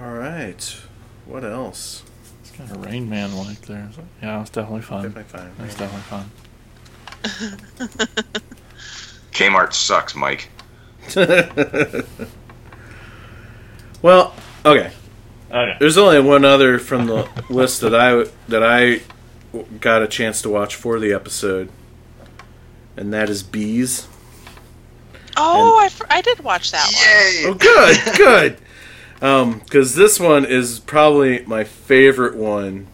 All 0.02 0.14
right. 0.14 0.78
What 1.26 1.44
else? 1.44 2.04
it's 2.42 2.52
got 2.52 2.72
a 2.72 2.80
Rain 2.80 3.10
Man 3.10 3.36
like 3.36 3.60
there. 3.64 3.90
Yeah, 4.22 4.40
it's 4.40 4.50
definitely 4.50 4.84
fun. 4.84 5.12
Definitely 5.12 5.40
fun. 5.40 5.52
It's 5.60 5.76
definitely 5.76 6.04
fun. 6.04 6.32
Kmart 9.34 9.74
sucks, 9.74 10.16
Mike. 10.16 10.48
well, 14.02 14.34
okay. 14.66 14.94
Oh, 15.52 15.60
okay. 15.60 15.76
There's 15.82 15.98
only 15.98 16.22
one 16.22 16.46
other 16.46 16.80
from 16.80 17.08
the 17.08 17.28
list 17.50 17.82
that 17.82 17.94
I 17.94 18.24
that 18.48 18.64
I 18.64 19.02
got 19.82 20.02
a 20.02 20.08
chance 20.08 20.42
to 20.44 20.50
watch 20.50 20.76
for 20.76 20.98
the 20.98 21.12
episode, 21.12 21.70
and 22.96 23.14
that 23.14 23.30
is 23.30 23.44
Bees. 23.44 24.08
Oh, 25.38 25.78
I, 25.80 25.90
fr- 25.90 26.06
I 26.10 26.22
did 26.22 26.40
watch 26.42 26.72
that 26.72 26.86
one. 26.86 27.54
Oh, 27.54 27.58
good, 27.60 28.18
good. 28.18 29.60
Because 29.64 29.96
this 29.96 30.20
one 30.20 30.46
is 30.46 30.80
probably 30.80 31.44
my 31.46 31.64
favorite 31.64 32.36
one 32.36 32.88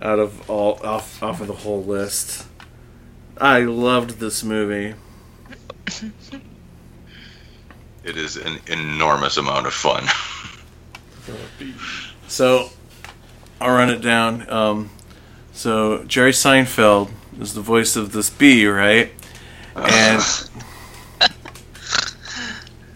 out 0.00 0.18
of 0.18 0.48
all 0.50 0.78
off 0.84 1.22
off 1.22 1.40
of 1.40 1.46
the 1.46 1.54
whole 1.54 1.82
list. 1.82 2.46
I 3.38 3.60
loved 3.60 4.18
this 4.20 4.42
movie. 4.44 4.94
It 8.04 8.16
is 8.16 8.36
an 8.36 8.58
enormous 8.68 9.36
amount 9.36 9.66
of 9.66 9.74
fun. 9.74 10.04
So 12.28 12.70
I'll 13.60 13.70
run 13.74 13.88
it 13.90 14.00
down. 14.02 14.48
Um, 14.50 14.90
so 15.52 16.04
Jerry 16.04 16.32
Seinfeld 16.32 17.10
is 17.40 17.54
the 17.54 17.60
voice 17.60 17.94
of 17.96 18.12
this 18.12 18.30
bee, 18.30 18.66
right? 18.66 19.12
And 19.74 20.22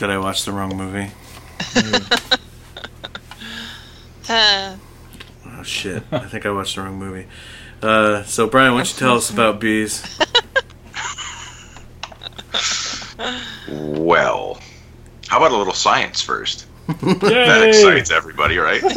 did 0.00 0.08
I 0.10 0.18
watch 0.18 0.44
the 0.46 0.52
wrong 0.52 0.74
movie? 0.76 1.10
Uh, 4.28 4.76
Oh 5.46 5.62
shit! 5.62 6.02
I 6.10 6.20
think 6.20 6.46
I 6.46 6.50
watched 6.50 6.76
the 6.76 6.82
wrong 6.82 6.98
movie. 6.98 7.26
Uh, 7.82 8.22
so 8.22 8.46
Brian, 8.46 8.72
why 8.72 8.78
don't 8.78 8.90
you 8.92 8.98
tell 8.98 9.16
us 9.16 9.28
about 9.30 9.60
bees? 9.60 10.02
Well, 13.68 14.58
how 15.28 15.36
about 15.36 15.52
a 15.52 15.56
little 15.56 15.74
science 15.74 16.22
first? 16.22 16.66
That 16.88 17.68
excites 17.68 18.10
everybody, 18.10 18.56
right? 18.56 18.82
yes. 18.82 18.96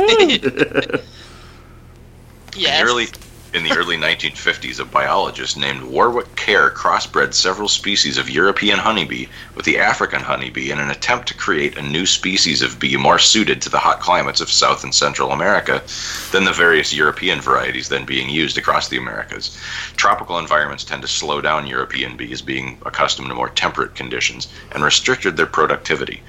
In 2.55 2.61
the 2.61 2.81
early 2.81 3.07
in 3.53 3.63
the 3.63 3.77
early 3.77 3.97
1950s, 3.97 4.79
a 4.79 4.85
biologist 4.85 5.57
named 5.57 5.83
Warwick 5.83 6.35
Kerr 6.35 6.71
crossbred 6.71 7.35
several 7.35 7.67
species 7.67 8.17
of 8.17 8.27
European 8.27 8.79
honeybee 8.79 9.27
with 9.53 9.63
the 9.65 9.77
African 9.77 10.21
honeybee 10.21 10.71
in 10.71 10.79
an 10.79 10.89
attempt 10.89 11.27
to 11.27 11.35
create 11.35 11.77
a 11.77 11.81
new 11.81 12.07
species 12.07 12.63
of 12.63 12.79
bee 12.79 12.97
more 12.97 13.19
suited 13.19 13.61
to 13.61 13.69
the 13.69 13.77
hot 13.77 13.99
climates 13.99 14.41
of 14.41 14.49
South 14.49 14.83
and 14.83 14.93
Central 14.93 15.31
America 15.31 15.83
than 16.31 16.45
the 16.45 16.51
various 16.51 16.93
European 16.93 17.39
varieties 17.39 17.89
then 17.89 18.05
being 18.05 18.27
used 18.27 18.57
across 18.57 18.87
the 18.87 18.97
Americas. 18.97 19.55
Tropical 19.97 20.39
environments 20.39 20.83
tend 20.83 21.03
to 21.03 21.07
slow 21.07 21.39
down 21.39 21.67
European 21.67 22.17
bees 22.17 22.41
being 22.41 22.79
accustomed 22.87 23.27
to 23.27 23.35
more 23.35 23.49
temperate 23.49 23.93
conditions 23.93 24.47
and 24.71 24.83
restricted 24.83 25.37
their 25.37 25.45
productivity. 25.45 26.23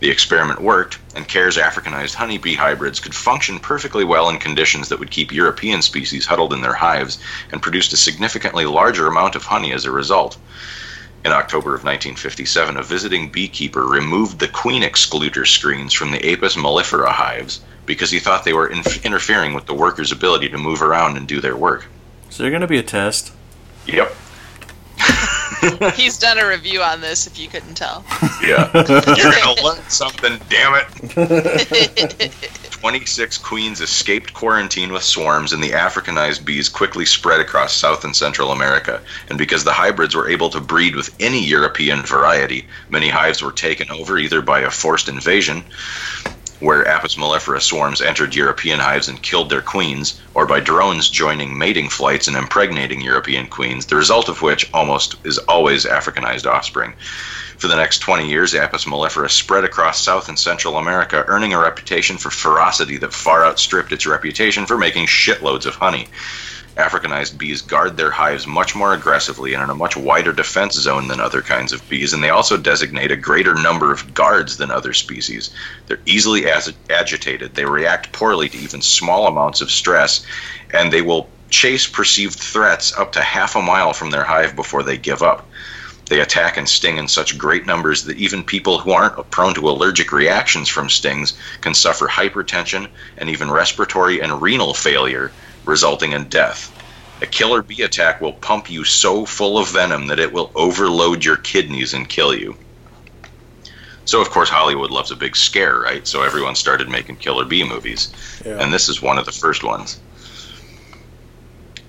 The 0.00 0.10
experiment 0.10 0.62
worked, 0.62 0.98
and 1.14 1.28
Kerr's 1.28 1.58
Africanized 1.58 2.14
honeybee 2.14 2.54
hybrids 2.54 3.00
could 3.00 3.14
function 3.14 3.58
perfectly 3.58 4.02
well 4.02 4.30
in 4.30 4.38
conditions 4.38 4.88
that 4.88 4.98
would 4.98 5.10
keep 5.10 5.30
European 5.30 5.82
species 5.82 6.24
huddled 6.24 6.54
in 6.54 6.62
their 6.62 6.72
hives 6.72 7.18
and 7.52 7.60
produced 7.60 7.92
a 7.92 7.98
significantly 7.98 8.64
larger 8.64 9.06
amount 9.06 9.36
of 9.36 9.44
honey 9.44 9.72
as 9.72 9.84
a 9.84 9.90
result. 9.90 10.38
In 11.22 11.32
October 11.32 11.74
of 11.74 11.84
1957, 11.84 12.78
a 12.78 12.82
visiting 12.82 13.28
beekeeper 13.28 13.86
removed 13.86 14.38
the 14.38 14.48
queen 14.48 14.82
excluder 14.82 15.46
screens 15.46 15.92
from 15.92 16.12
the 16.12 16.32
Apis 16.32 16.56
mellifera 16.56 17.12
hives 17.12 17.60
because 17.84 18.10
he 18.10 18.18
thought 18.18 18.44
they 18.44 18.54
were 18.54 18.68
in- 18.68 18.82
interfering 19.04 19.52
with 19.52 19.66
the 19.66 19.74
workers' 19.74 20.12
ability 20.12 20.48
to 20.48 20.56
move 20.56 20.80
around 20.80 21.18
and 21.18 21.28
do 21.28 21.42
their 21.42 21.56
work. 21.56 21.84
Is 22.30 22.38
there 22.38 22.48
going 22.48 22.62
to 22.62 22.66
be 22.66 22.78
a 22.78 22.82
test? 22.82 23.32
Yep. 23.86 24.14
He's 25.94 26.18
done 26.18 26.38
a 26.38 26.46
review 26.46 26.82
on 26.82 27.00
this, 27.00 27.26
if 27.26 27.38
you 27.38 27.48
couldn't 27.48 27.74
tell. 27.74 28.04
Yeah. 28.42 28.70
You're 28.74 29.32
going 29.32 29.56
to 29.56 29.62
learn 29.62 29.82
something, 29.88 30.38
damn 30.48 30.74
it. 30.74 32.32
26 32.80 33.38
queens 33.38 33.80
escaped 33.82 34.32
quarantine 34.32 34.90
with 34.90 35.02
swarms, 35.02 35.52
and 35.52 35.62
the 35.62 35.72
Africanized 35.72 36.46
bees 36.46 36.70
quickly 36.70 37.04
spread 37.04 37.40
across 37.40 37.74
South 37.74 38.04
and 38.04 38.16
Central 38.16 38.52
America. 38.52 39.02
And 39.28 39.36
because 39.36 39.64
the 39.64 39.72
hybrids 39.72 40.14
were 40.14 40.30
able 40.30 40.48
to 40.50 40.60
breed 40.60 40.96
with 40.96 41.14
any 41.20 41.44
European 41.44 42.02
variety, 42.02 42.66
many 42.88 43.10
hives 43.10 43.42
were 43.42 43.52
taken 43.52 43.90
over 43.90 44.18
either 44.18 44.40
by 44.40 44.60
a 44.60 44.70
forced 44.70 45.08
invasion, 45.08 45.62
where 46.60 46.86
Apis 46.86 47.16
mellifera 47.16 47.60
swarms 47.60 48.00
entered 48.00 48.34
European 48.34 48.78
hives 48.78 49.08
and 49.08 49.22
killed 49.22 49.50
their 49.50 49.62
queens, 49.62 50.20
or 50.34 50.46
by 50.46 50.60
drones 50.60 51.10
joining 51.10 51.58
mating 51.58 51.88
flights 51.88 52.28
and 52.28 52.36
impregnating 52.36 53.00
European 53.00 53.46
queens, 53.46 53.86
the 53.86 53.96
result 53.96 54.28
of 54.28 54.42
which 54.42 54.70
almost 54.72 55.16
is 55.24 55.38
always 55.38 55.84
Africanized 55.84 56.46
offspring. 56.46 56.94
For 57.56 57.68
the 57.68 57.76
next 57.76 57.98
20 57.98 58.28
years, 58.28 58.54
Apis 58.54 58.84
mellifera 58.84 59.30
spread 59.30 59.64
across 59.64 60.02
South 60.02 60.28
and 60.28 60.38
Central 60.38 60.78
America, 60.78 61.24
earning 61.26 61.52
a 61.52 61.58
reputation 61.58 62.16
for 62.16 62.30
ferocity 62.30 62.96
that 62.98 63.12
far 63.12 63.44
outstripped 63.44 63.92
its 63.92 64.06
reputation 64.06 64.64
for 64.64 64.78
making 64.78 65.06
shitloads 65.06 65.66
of 65.66 65.74
honey. 65.74 66.08
Africanized 66.80 67.38
bees 67.38 67.62
guard 67.62 67.96
their 67.96 68.10
hives 68.10 68.46
much 68.46 68.74
more 68.74 68.94
aggressively 68.94 69.54
and 69.54 69.62
in 69.62 69.70
a 69.70 69.74
much 69.74 69.96
wider 69.96 70.32
defense 70.32 70.74
zone 70.74 71.08
than 71.08 71.20
other 71.20 71.42
kinds 71.42 71.72
of 71.72 71.86
bees, 71.88 72.12
and 72.12 72.22
they 72.24 72.30
also 72.30 72.56
designate 72.56 73.12
a 73.12 73.16
greater 73.16 73.54
number 73.54 73.92
of 73.92 74.14
guards 74.14 74.56
than 74.56 74.70
other 74.70 74.92
species. 74.92 75.50
They're 75.86 76.00
easily 76.06 76.50
as- 76.50 76.72
agitated, 76.88 77.54
they 77.54 77.66
react 77.66 78.12
poorly 78.12 78.48
to 78.48 78.58
even 78.58 78.82
small 78.82 79.26
amounts 79.26 79.60
of 79.60 79.70
stress, 79.70 80.24
and 80.72 80.92
they 80.92 81.02
will 81.02 81.28
chase 81.50 81.86
perceived 81.86 82.38
threats 82.38 82.96
up 82.96 83.12
to 83.12 83.22
half 83.22 83.54
a 83.56 83.62
mile 83.62 83.92
from 83.92 84.10
their 84.10 84.24
hive 84.24 84.56
before 84.56 84.82
they 84.82 84.96
give 84.96 85.22
up. 85.22 85.48
They 86.08 86.20
attack 86.20 86.56
and 86.56 86.68
sting 86.68 86.96
in 86.96 87.06
such 87.06 87.38
great 87.38 87.66
numbers 87.66 88.02
that 88.04 88.16
even 88.16 88.42
people 88.42 88.78
who 88.78 88.90
aren't 88.90 89.30
prone 89.30 89.54
to 89.54 89.68
allergic 89.68 90.10
reactions 90.10 90.68
from 90.68 90.90
stings 90.90 91.34
can 91.60 91.72
suffer 91.72 92.08
hypertension 92.08 92.88
and 93.18 93.30
even 93.30 93.48
respiratory 93.50 94.20
and 94.20 94.42
renal 94.42 94.74
failure, 94.74 95.30
resulting 95.64 96.12
in 96.12 96.28
death. 96.28 96.76
A 97.22 97.26
killer 97.26 97.62
bee 97.62 97.82
attack 97.82 98.20
will 98.20 98.32
pump 98.32 98.70
you 98.70 98.84
so 98.84 99.26
full 99.26 99.58
of 99.58 99.68
venom 99.68 100.06
that 100.06 100.18
it 100.18 100.32
will 100.32 100.50
overload 100.54 101.24
your 101.24 101.36
kidneys 101.36 101.92
and 101.92 102.08
kill 102.08 102.34
you. 102.34 102.56
So, 104.06 104.20
of 104.20 104.30
course, 104.30 104.48
Hollywood 104.48 104.90
loves 104.90 105.10
a 105.10 105.16
big 105.16 105.36
scare, 105.36 105.78
right? 105.78 106.06
So 106.06 106.22
everyone 106.22 106.54
started 106.54 106.88
making 106.88 107.16
killer 107.16 107.44
bee 107.44 107.62
movies, 107.62 108.12
Yeah. 108.44 108.58
and 108.60 108.72
this 108.72 108.88
is 108.88 109.02
one 109.02 109.18
of 109.18 109.26
the 109.26 109.32
first 109.32 109.62
ones. 109.62 110.00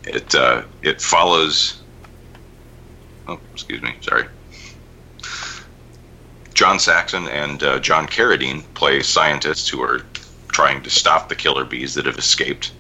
It 0.04 0.36
uh, 0.36 0.64
it 0.82 1.02
follows. 1.02 1.82
Oh, 3.28 3.40
excuse 3.54 3.82
me. 3.82 3.96
Sorry. 4.02 4.26
John 6.54 6.80
Saxon 6.80 7.28
and 7.30 7.64
uh, 7.64 7.80
John 7.80 8.08
Carradine 8.08 8.64
play 8.74 9.02
scientists 9.02 9.70
who 9.70 9.82
are 9.82 10.02
trying 10.50 10.84
to 10.84 10.90
stop 10.90 11.30
the 11.30 11.36
killer 11.36 11.64
bees 11.66 11.94
that 11.96 12.06
have 12.06 12.18
escaped 12.18 12.72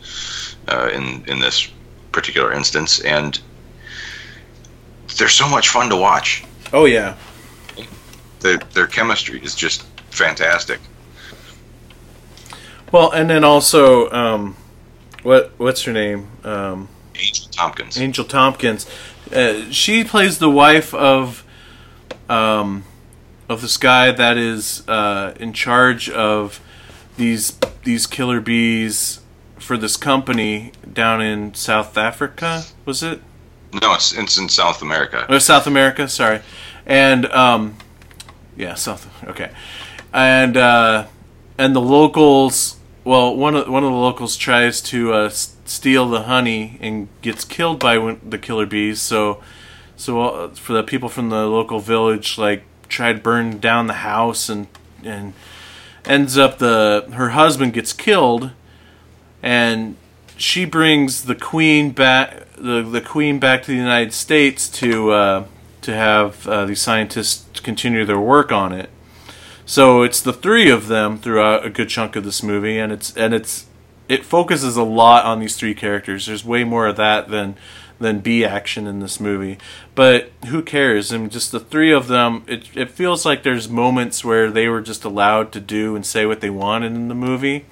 uh, 0.71 0.89
in 0.93 1.23
in 1.27 1.39
this 1.39 1.69
particular 2.11 2.53
instance, 2.53 3.01
and 3.01 3.39
they're 5.17 5.29
so 5.29 5.47
much 5.47 5.69
fun 5.69 5.89
to 5.89 5.95
watch. 5.95 6.43
Oh 6.73 6.85
yeah. 6.85 7.15
Their 8.39 8.57
their 8.73 8.87
chemistry 8.87 9.41
is 9.43 9.55
just 9.55 9.83
fantastic. 10.09 10.79
Well, 12.91 13.11
and 13.11 13.29
then 13.29 13.43
also, 13.43 14.09
um, 14.11 14.57
what 15.23 15.53
what's 15.57 15.83
her 15.83 15.93
name? 15.93 16.27
Um, 16.43 16.89
Angel 17.15 17.47
Tompkins. 17.51 17.99
Angel 17.99 18.25
Tompkins. 18.25 18.89
Uh, 19.31 19.69
she 19.71 20.03
plays 20.03 20.39
the 20.39 20.49
wife 20.49 20.93
of 20.93 21.45
um, 22.29 22.83
of 23.47 23.61
this 23.61 23.77
guy 23.77 24.11
that 24.11 24.37
is 24.37 24.87
uh, 24.87 25.33
in 25.39 25.53
charge 25.53 26.09
of 26.09 26.59
these 27.17 27.57
these 27.83 28.07
killer 28.07 28.41
bees 28.41 29.20
for 29.71 29.77
this 29.77 29.95
company 29.95 30.73
down 30.91 31.21
in 31.21 31.53
South 31.53 31.97
Africa. 31.97 32.65
Was 32.83 33.01
it? 33.03 33.21
No, 33.81 33.93
it's, 33.93 34.11
it's 34.11 34.37
in 34.37 34.49
South 34.49 34.81
America. 34.81 35.25
or 35.29 35.39
South 35.39 35.65
America. 35.65 36.09
Sorry, 36.09 36.41
and 36.85 37.25
um, 37.27 37.77
yeah, 38.57 38.73
South. 38.73 39.07
Okay, 39.25 39.49
and 40.11 40.57
uh, 40.57 41.07
and 41.57 41.73
the 41.73 41.79
locals. 41.79 42.81
Well, 43.05 43.33
one 43.33 43.55
of 43.55 43.69
one 43.69 43.85
of 43.85 43.91
the 43.91 43.97
locals 43.97 44.35
tries 44.35 44.81
to 44.91 45.13
uh, 45.13 45.29
steal 45.29 46.09
the 46.09 46.23
honey 46.23 46.77
and 46.81 47.07
gets 47.21 47.45
killed 47.45 47.79
by 47.79 48.17
the 48.27 48.37
killer 48.37 48.65
bees. 48.65 49.01
So, 49.01 49.41
so 49.95 50.21
uh, 50.21 50.47
for 50.49 50.73
the 50.73 50.83
people 50.83 51.07
from 51.07 51.29
the 51.29 51.47
local 51.47 51.79
village, 51.79 52.37
like 52.37 52.63
try 52.89 53.13
to 53.13 53.19
burn 53.19 53.59
down 53.59 53.87
the 53.87 54.03
house 54.03 54.49
and 54.49 54.67
and 55.01 55.31
ends 56.03 56.37
up 56.37 56.57
the 56.57 57.07
her 57.13 57.29
husband 57.29 57.71
gets 57.71 57.93
killed, 57.93 58.51
and 59.41 59.95
she 60.37 60.65
brings 60.65 61.25
the 61.25 61.35
queen 61.35 61.91
back 61.91 62.47
the, 62.55 62.83
the 62.83 63.01
queen 63.01 63.39
back 63.39 63.63
to 63.63 63.71
the 63.71 63.77
United 63.77 64.13
States 64.13 64.69
to 64.69 65.11
uh, 65.11 65.45
to 65.81 65.93
have 65.93 66.47
uh, 66.47 66.65
these 66.65 66.81
scientists 66.81 67.59
continue 67.59 68.05
their 68.05 68.19
work 68.19 68.51
on 68.51 68.71
it. 68.71 68.89
So 69.65 70.03
it's 70.03 70.21
the 70.21 70.33
three 70.33 70.69
of 70.69 70.87
them 70.87 71.17
throughout 71.17 71.65
a 71.65 71.69
good 71.69 71.89
chunk 71.89 72.15
of 72.15 72.23
this 72.23 72.43
movie, 72.43 72.77
and 72.77 72.91
it's 72.91 73.15
and 73.15 73.33
it's 73.33 73.65
it 74.09 74.25
focuses 74.25 74.75
a 74.75 74.83
lot 74.83 75.25
on 75.25 75.39
these 75.39 75.55
three 75.55 75.73
characters. 75.73 76.25
There's 76.25 76.45
way 76.45 76.63
more 76.63 76.87
of 76.87 76.97
that 76.97 77.29
than 77.29 77.55
than 77.99 78.19
B 78.19 78.43
action 78.43 78.87
in 78.87 78.99
this 78.99 79.19
movie, 79.19 79.59
but 79.93 80.31
who 80.47 80.63
cares? 80.63 81.13
I 81.13 81.17
mean, 81.17 81.29
just 81.29 81.51
the 81.51 81.59
three 81.59 81.91
of 81.91 82.07
them. 82.07 82.43
It 82.47 82.69
it 82.75 82.91
feels 82.91 83.25
like 83.25 83.43
there's 83.43 83.69
moments 83.69 84.25
where 84.25 84.51
they 84.51 84.67
were 84.67 84.81
just 84.81 85.03
allowed 85.03 85.51
to 85.53 85.59
do 85.59 85.95
and 85.95 86.05
say 86.05 86.25
what 86.25 86.41
they 86.41 86.49
wanted 86.49 86.93
in 86.93 87.07
the 87.07 87.15
movie 87.15 87.65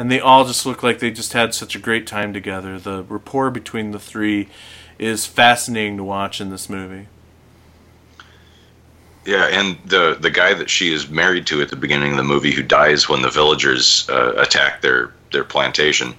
and 0.00 0.10
they 0.10 0.18
all 0.18 0.46
just 0.46 0.64
look 0.64 0.82
like 0.82 0.98
they 0.98 1.10
just 1.10 1.34
had 1.34 1.52
such 1.52 1.76
a 1.76 1.78
great 1.78 2.06
time 2.06 2.32
together. 2.32 2.78
The 2.78 3.02
rapport 3.02 3.50
between 3.50 3.90
the 3.90 3.98
three 3.98 4.48
is 4.98 5.26
fascinating 5.26 5.98
to 5.98 6.04
watch 6.04 6.40
in 6.40 6.48
this 6.48 6.70
movie. 6.70 7.06
Yeah, 9.26 9.44
and 9.44 9.76
the 9.84 10.16
the 10.18 10.30
guy 10.30 10.54
that 10.54 10.70
she 10.70 10.90
is 10.90 11.10
married 11.10 11.46
to 11.48 11.60
at 11.60 11.68
the 11.68 11.76
beginning 11.76 12.12
of 12.12 12.16
the 12.16 12.24
movie, 12.24 12.50
who 12.50 12.62
dies 12.62 13.10
when 13.10 13.20
the 13.20 13.28
villagers 13.28 14.08
uh, 14.08 14.36
attack 14.38 14.80
their 14.80 15.12
their 15.32 15.44
plantation, 15.44 16.14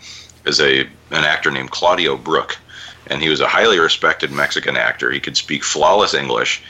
is 0.45 0.61
a 0.61 0.81
an 0.81 1.25
actor 1.25 1.49
named 1.49 1.71
Claudio 1.71 2.17
Brook, 2.17 2.59
and 3.07 3.19
he 3.19 3.29
was 3.29 3.41
a 3.41 3.47
highly 3.47 3.79
respected 3.79 4.31
Mexican 4.31 4.77
actor. 4.77 5.09
He 5.09 5.19
could 5.19 5.37
speak 5.37 5.63
flawless 5.63 6.13
English, 6.13 6.61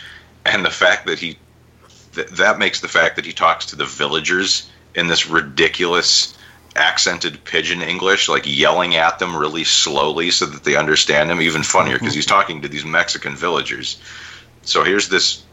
and 0.46 0.64
the 0.64 0.70
fact 0.70 1.08
that 1.08 1.20
he 1.20 1.38
th- 2.16 2.30
that 2.30 2.58
makes 2.58 2.80
the 2.80 2.88
fact 2.88 3.18
that 3.18 3.26
he 3.26 3.34
talks 3.34 3.66
to 3.66 3.76
the 3.76 3.84
villagers 3.86 4.70
in 4.96 5.08
this 5.08 5.28
ridiculous 5.28 6.38
accented 6.76 7.44
pigeon 7.44 7.82
English, 7.82 8.30
like 8.30 8.44
yelling 8.46 8.96
at 8.96 9.20
them 9.20 9.36
really 9.36 9.64
slowly 9.64 10.32
so 10.32 10.46
that 10.46 10.64
they 10.64 10.76
understand 10.76 11.30
him, 11.30 11.42
even 11.42 11.64
funnier 11.64 11.98
because 12.00 12.14
he's 12.14 12.26
talking 12.26 12.62
to 12.62 12.68
these 12.70 12.86
Mexican 12.86 13.36
villagers. 13.36 14.00
So 14.64 14.84
here's 14.84 15.10
this 15.10 15.44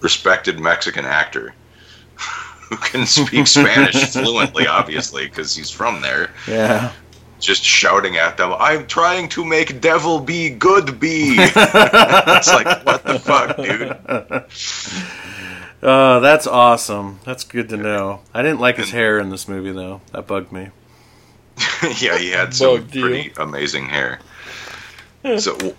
respected 0.00 0.58
Mexican 0.60 1.04
actor 1.04 1.54
who 2.68 2.76
can 2.76 3.06
speak 3.06 3.46
Spanish 3.46 4.06
fluently, 4.12 4.66
obviously, 4.66 5.24
because 5.26 5.54
he's 5.54 5.70
from 5.70 6.00
there, 6.02 6.30
Yeah. 6.46 6.92
just 7.38 7.62
shouting 7.62 8.16
at 8.16 8.36
them, 8.36 8.52
I'm 8.58 8.86
trying 8.86 9.28
to 9.30 9.44
make 9.44 9.80
devil 9.80 10.20
be 10.20 10.50
good 10.50 11.00
be. 11.00 11.36
it's 11.38 12.52
like, 12.52 12.84
what 12.84 13.04
the 13.04 13.18
fuck, 13.18 13.56
dude? 13.56 13.96
Uh, 15.82 16.18
that's 16.20 16.46
awesome. 16.46 17.20
That's 17.24 17.42
good 17.44 17.68
to 17.70 17.76
know. 17.76 18.20
I 18.34 18.42
didn't 18.42 18.60
like 18.60 18.76
his 18.76 18.90
hair 18.90 19.18
in 19.18 19.30
this 19.30 19.48
movie 19.48 19.72
though. 19.72 20.00
That 20.12 20.26
bugged 20.26 20.52
me. 20.52 20.68
yeah, 22.00 22.18
he 22.18 22.30
had 22.30 22.54
some 22.54 22.76
Bugged 22.76 22.94
you. 22.94 23.02
pretty 23.02 23.32
amazing 23.38 23.86
hair. 23.86 24.20
So 25.38 25.54
w- 25.56 25.74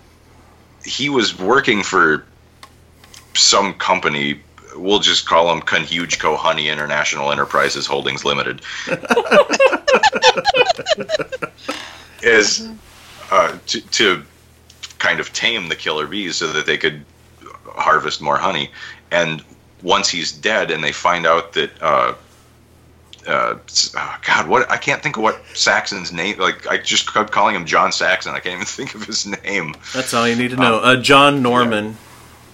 he 0.84 1.08
was 1.08 1.38
working 1.38 1.82
for 1.82 2.24
some 3.34 3.74
company. 3.74 4.40
We'll 4.76 5.00
just 5.00 5.26
call 5.28 5.52
him 5.52 5.60
Conhuge 5.60 6.18
Honey 6.36 6.68
International 6.68 7.30
Enterprises 7.30 7.86
Holdings 7.86 8.24
Limited. 8.24 8.62
As 12.24 12.68
uh, 13.30 13.58
to, 13.66 13.80
to 13.80 14.22
kind 14.98 15.18
of 15.20 15.32
tame 15.32 15.68
the 15.68 15.74
killer 15.76 16.06
bees 16.06 16.36
so 16.36 16.52
that 16.52 16.66
they 16.66 16.78
could 16.78 17.04
harvest 17.66 18.20
more 18.22 18.36
honey. 18.36 18.70
And 19.10 19.42
once 19.82 20.08
he's 20.08 20.32
dead, 20.32 20.70
and 20.70 20.82
they 20.82 20.92
find 20.92 21.26
out 21.26 21.52
that 21.54 21.70
uh, 21.82 22.14
uh, 23.26 23.54
oh, 23.96 24.16
God, 24.26 24.48
what 24.48 24.70
I 24.70 24.76
can't 24.76 25.02
think 25.02 25.16
of 25.16 25.22
what 25.22 25.40
Saxon's 25.54 26.12
name. 26.12 26.38
Like 26.38 26.66
I 26.66 26.78
just 26.78 27.12
kept 27.12 27.30
calling 27.30 27.54
him 27.54 27.64
John 27.66 27.92
Saxon. 27.92 28.34
I 28.34 28.40
can't 28.40 28.54
even 28.54 28.66
think 28.66 28.94
of 28.94 29.04
his 29.04 29.26
name. 29.26 29.74
That's 29.94 30.14
all 30.14 30.26
you 30.28 30.36
need 30.36 30.50
to 30.50 30.56
know. 30.56 30.78
Uh, 30.78 30.96
John 30.96 31.42
Norman. 31.42 31.96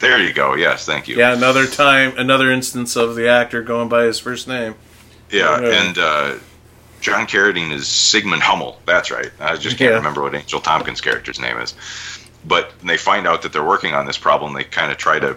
There 0.00 0.22
you 0.22 0.32
go. 0.32 0.54
Yes, 0.54 0.86
thank 0.86 1.08
you. 1.08 1.16
Yeah, 1.16 1.32
another 1.34 1.66
time, 1.66 2.16
another 2.18 2.52
instance 2.52 2.94
of 2.94 3.16
the 3.16 3.28
actor 3.28 3.62
going 3.62 3.88
by 3.88 4.04
his 4.04 4.18
first 4.20 4.46
name. 4.46 4.76
Yeah, 5.30 5.60
Yeah. 5.60 5.82
and 5.88 5.98
uh, 5.98 6.34
John 7.00 7.26
Carradine 7.26 7.72
is 7.72 7.88
Sigmund 7.88 8.42
Hummel. 8.42 8.80
That's 8.86 9.10
right. 9.10 9.30
I 9.40 9.56
just 9.56 9.76
can't 9.76 9.90
Yeah. 9.90 9.96
remember 9.96 10.22
what 10.22 10.36
Angel 10.36 10.60
Tompkins' 10.60 11.00
character's 11.00 11.40
name 11.40 11.56
is. 11.58 11.74
But 12.44 12.72
they 12.84 12.96
find 12.96 13.26
out 13.26 13.42
that 13.42 13.52
they're 13.52 13.64
working 13.64 13.92
on 13.94 14.06
this 14.06 14.16
problem. 14.18 14.52
They 14.54 14.62
kind 14.62 14.92
of 14.92 14.98
try 14.98 15.18
to 15.18 15.36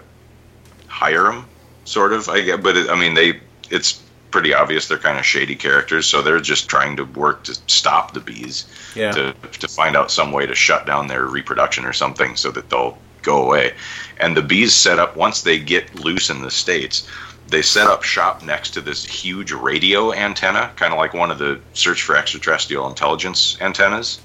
hire 0.88 1.32
him, 1.32 1.46
sort 1.92 2.14
of. 2.14 2.30
I 2.30 2.42
get, 2.42 2.64
but 2.64 2.78
it, 2.78 2.90
I 2.90 3.00
mean, 3.00 3.14
they 3.14 3.40
it's 3.70 4.02
pretty 4.32 4.54
obvious 4.54 4.88
they're 4.88 4.98
kind 4.98 5.20
of 5.20 5.26
shady 5.26 5.56
characters, 5.56 6.06
so 6.06 6.22
they're 6.22 6.40
just 6.40 6.70
trying 6.70 6.96
to 6.98 7.04
work 7.04 7.44
to 7.44 7.54
stop 7.68 8.14
the 8.14 8.20
bees. 8.20 8.66
Yeah. 8.96 9.12
to, 9.12 9.34
to 9.60 9.68
find 9.68 9.96
out 9.96 10.12
some 10.12 10.32
way 10.32 10.46
to 10.46 10.56
shut 10.56 10.86
down 10.86 11.08
their 11.08 11.26
reproduction 11.26 11.86
or 11.86 11.94
something 11.94 12.36
so 12.36 12.52
that 12.52 12.70
they'll 12.70 12.98
go 13.22 13.44
away. 13.44 13.74
And 14.20 14.36
the 14.36 14.42
bees 14.42 14.74
set 14.74 15.00
up, 15.00 15.16
once 15.16 15.42
they 15.42 15.60
get 15.60 15.96
loose 15.96 16.30
in 16.30 16.42
the 16.42 16.52
States, 16.52 17.08
they 17.48 17.62
set 17.62 17.88
up 17.88 18.04
shop 18.04 18.44
next 18.44 18.72
to 18.72 18.82
this 18.82 19.06
huge 19.06 19.52
radio 19.52 20.14
antenna, 20.14 20.72
kind 20.76 20.94
of 20.94 21.00
like 21.00 21.14
one 21.14 21.32
of 21.32 21.38
the 21.38 21.60
search 21.74 22.02
for 22.02 22.16
extraterrestrial 22.16 22.88
intelligence 22.88 23.58
antennas, 23.60 24.20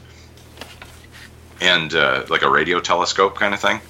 and 1.60 1.94
uh, 1.94 2.24
like 2.28 2.43
a 2.43 2.51
radio 2.51 2.80
telescope 2.80 3.34
kind 3.34 3.52
of 3.52 3.60
thing. 3.60 3.80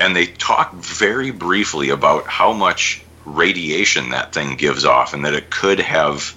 And 0.00 0.16
they 0.16 0.26
talk 0.26 0.72
very 0.74 1.30
briefly 1.30 1.90
about 1.90 2.26
how 2.26 2.52
much 2.52 3.02
radiation 3.26 4.10
that 4.10 4.32
thing 4.32 4.56
gives 4.56 4.84
off 4.84 5.12
and 5.14 5.24
that 5.26 5.34
it 5.34 5.50
could 5.50 5.78
have 5.78 6.34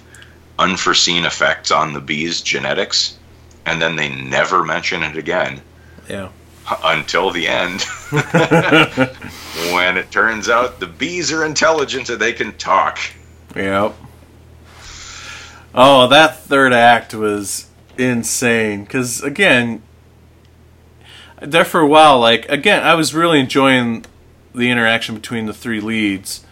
unforeseen 0.58 1.24
effects 1.24 1.70
on 1.72 1.92
the 1.94 2.00
bees' 2.00 2.42
genetics 2.42 3.16
and 3.66 3.80
then 3.82 3.96
they 3.96 4.08
never 4.10 4.62
mention 4.62 5.02
it 5.02 5.16
again 5.16 5.60
Yeah. 6.08 6.28
until 6.84 7.30
the 7.30 7.48
end 7.48 7.80
when 9.72 9.96
it 9.96 10.10
turns 10.10 10.48
out 10.48 10.78
the 10.78 10.86
bees 10.86 11.32
are 11.32 11.44
intelligent 11.44 12.08
and 12.10 12.20
they 12.20 12.32
can 12.34 12.52
talk 12.58 12.98
Yep. 13.56 13.94
Oh, 15.74 16.06
that 16.08 16.38
third 16.40 16.72
act 16.72 17.14
was 17.14 17.66
insane. 17.98 18.84
Because 18.84 19.22
again, 19.22 19.82
there 21.44 21.64
for 21.64 21.80
a 21.80 21.86
while, 21.86 22.18
like 22.18 22.48
again, 22.48 22.82
I 22.82 22.94
was 22.94 23.14
really 23.14 23.40
enjoying 23.40 24.04
the 24.54 24.70
interaction 24.70 25.14
between 25.14 25.46
the 25.46 25.54
three 25.54 25.80
leads. 25.80 26.44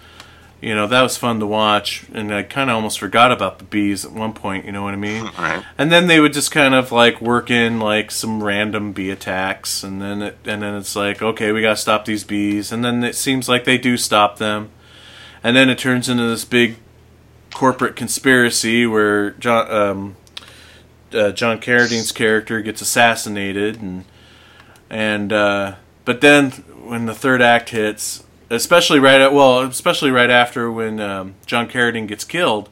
You 0.61 0.77
know, 0.77 0.87
that 0.87 1.03
was 1.03 1.17
fun 1.17 1.41
to 1.41 1.47
watch, 1.47 2.05
and 2.15 2.33
I 2.33 2.45
kind 2.45 2.71
of 2.71 2.77
almost 2.77 3.01
forgot 3.01 3.33
about 3.33 3.59
the 3.59 3.65
bees 3.65 4.05
at 4.05 4.13
one 4.13 4.33
point. 4.33 4.65
You 4.65 4.71
know 4.71 4.85
what 4.85 4.95
I 4.95 4.97
mean? 4.97 5.25
right 5.39 5.65
And 5.77 5.91
then 5.91 6.07
they 6.07 6.21
would 6.21 6.33
just 6.33 6.53
kind 6.53 6.73
of 6.73 6.93
like 6.93 7.21
work 7.21 7.51
in 7.51 7.81
like 7.81 8.13
some 8.13 8.45
random 8.45 8.93
bee 8.93 9.11
attacks, 9.11 9.83
and 9.83 10.01
then 10.01 10.23
it, 10.23 10.39
and 10.45 10.63
then 10.63 10.75
it's 10.77 10.95
like, 10.95 11.21
okay, 11.21 11.51
we 11.51 11.63
gotta 11.63 11.77
stop 11.77 12.05
these 12.05 12.23
bees, 12.23 12.71
and 12.71 12.85
then 12.85 13.03
it 13.03 13.17
seems 13.17 13.49
like 13.49 13.65
they 13.65 13.77
do 13.77 13.97
stop 13.97 14.39
them, 14.39 14.71
and 15.43 15.57
then 15.57 15.69
it 15.69 15.79
turns 15.79 16.09
into 16.09 16.25
this 16.25 16.45
big 16.45 16.77
corporate 17.53 17.97
conspiracy 17.97 18.87
where 18.87 19.33
John 19.33 19.71
um, 19.71 20.17
uh, 21.13 21.33
John 21.33 21.59
Carradine's 21.61 22.13
character 22.13 22.61
gets 22.61 22.81
assassinated, 22.81 23.81
and 23.83 24.05
and 24.93 25.33
uh, 25.33 25.77
but 26.05 26.21
then 26.21 26.51
when 26.51 27.07
the 27.07 27.15
third 27.15 27.41
act 27.41 27.71
hits, 27.71 28.25
especially 28.51 29.01
right 29.01 29.21
at 29.21 29.33
well, 29.33 29.61
especially 29.61 30.11
right 30.11 30.29
after 30.29 30.71
when 30.71 31.01
um, 31.01 31.35
John 31.47 31.67
Carradine 31.67 32.07
gets 32.07 32.25
killed, 32.25 32.69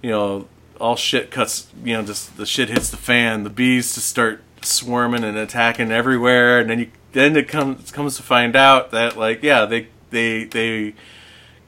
you 0.00 0.10
know, 0.10 0.48
all 0.80 0.96
shit 0.96 1.30
cuts. 1.30 1.68
You 1.84 1.98
know, 1.98 2.02
just 2.02 2.38
the 2.38 2.46
shit 2.46 2.70
hits 2.70 2.90
the 2.90 2.96
fan. 2.96 3.44
The 3.44 3.50
bees 3.50 3.94
just 3.94 4.08
start 4.08 4.42
swarming 4.62 5.22
and 5.22 5.36
attacking 5.36 5.92
everywhere, 5.92 6.58
and 6.58 6.70
then 6.70 6.78
you 6.78 6.90
then 7.12 7.36
it 7.36 7.46
comes 7.46 7.92
comes 7.92 8.16
to 8.16 8.22
find 8.22 8.56
out 8.56 8.90
that 8.92 9.18
like 9.18 9.42
yeah 9.42 9.66
they 9.66 9.88
they 10.08 10.44
they 10.44 10.94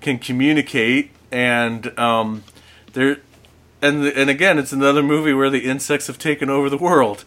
can 0.00 0.18
communicate 0.18 1.10
and 1.30 1.98
um, 1.98 2.44
they're 2.94 3.18
and 3.82 4.06
and 4.06 4.30
again, 4.30 4.58
it's 4.58 4.72
another 4.72 5.02
movie 5.02 5.32
where 5.32 5.50
the 5.50 5.68
insects 5.68 6.06
have 6.06 6.18
taken 6.18 6.48
over 6.48 6.68
the 6.68 6.78
world. 6.78 7.24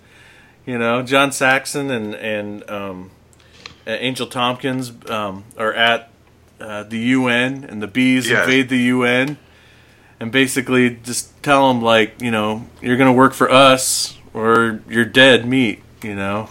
You 0.65 0.77
know, 0.77 1.03
John 1.03 1.31
Saxon 1.31 1.91
and 1.91 2.15
and 2.15 2.69
um, 2.69 3.11
uh, 3.85 3.91
Angel 3.91 4.27
Tompkins 4.27 4.91
um, 5.10 5.44
are 5.57 5.73
at 5.73 6.10
uh, 6.60 6.84
the 6.84 6.99
UN, 6.99 7.65
and 7.65 7.81
the 7.81 7.88
bees 7.88 8.30
invade 8.30 8.69
the 8.69 8.77
UN, 8.77 9.38
and 10.19 10.31
basically 10.31 10.91
just 11.03 11.41
tell 11.44 11.68
them 11.68 11.81
like, 11.81 12.22
you 12.22 12.31
know, 12.31 12.65
you're 12.81 12.98
gonna 12.98 13.14
work 13.14 13.34
for 13.34 13.52
us 13.52 14.18
or 14.34 14.81
you're 14.88 15.06
dead 15.06 15.45
meat. 15.45 15.84
You 16.02 16.15
know. 16.15 16.49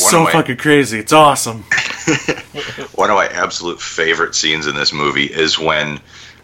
One 0.00 0.10
so 0.10 0.24
my- 0.24 0.32
fucking 0.32 0.56
crazy. 0.56 0.98
It's 0.98 1.12
awesome. 1.12 1.62
One 2.94 3.10
of 3.10 3.16
my 3.16 3.28
absolute 3.28 3.80
favorite 3.80 4.34
scenes 4.34 4.66
in 4.66 4.74
this 4.74 4.92
movie 4.92 5.26
is 5.26 5.58
when 5.58 6.00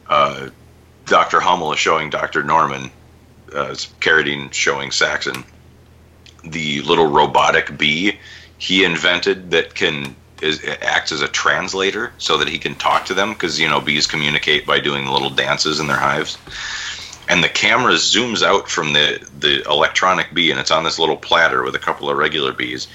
uh, 0.09 0.51
Dr. 1.07 1.41
Hummel 1.41 1.73
is 1.73 1.79
showing 1.79 2.11
Dr. 2.11 2.45
Norman, 2.45 2.91
uh, 3.53 3.75
Carradine 4.01 4.53
showing 4.53 4.91
Saxon, 4.93 5.45
the 6.45 6.81
little 6.83 7.07
robotic 7.07 7.77
bee 7.77 8.19
he 8.61 8.85
invented 8.85 9.51
that 9.51 9.75
can 9.75 10.15
is 10.43 10.65
acts 10.83 11.13
as 11.13 11.23
a 11.23 11.29
translator 11.29 12.13
so 12.19 12.39
that 12.39 12.49
he 12.49 12.59
can 12.59 12.75
talk 12.75 13.07
to 13.07 13.15
them 13.15 13.33
because 13.33 13.59
you 13.59 13.69
know 13.69 13.81
bees 13.81 14.07
communicate 14.07 14.67
by 14.67 14.79
doing 14.81 15.07
little 15.07 15.31
dances 15.31 15.81
in 15.81 15.87
their 15.87 15.99
hives. 15.99 16.39
And 17.29 17.45
the 17.45 17.49
camera 17.49 17.95
zooms 17.95 18.43
out 18.43 18.69
from 18.69 18.93
the 18.93 19.27
the 19.39 19.63
electronic 19.69 20.35
bee, 20.35 20.51
and 20.51 20.61
it's 20.61 20.71
on 20.71 20.85
this 20.85 20.99
little 20.99 21.17
platter 21.17 21.63
with 21.63 21.75
a 21.75 21.79
couple 21.79 22.11
of 22.11 22.17
regular 22.17 22.53
bees. 22.53 22.87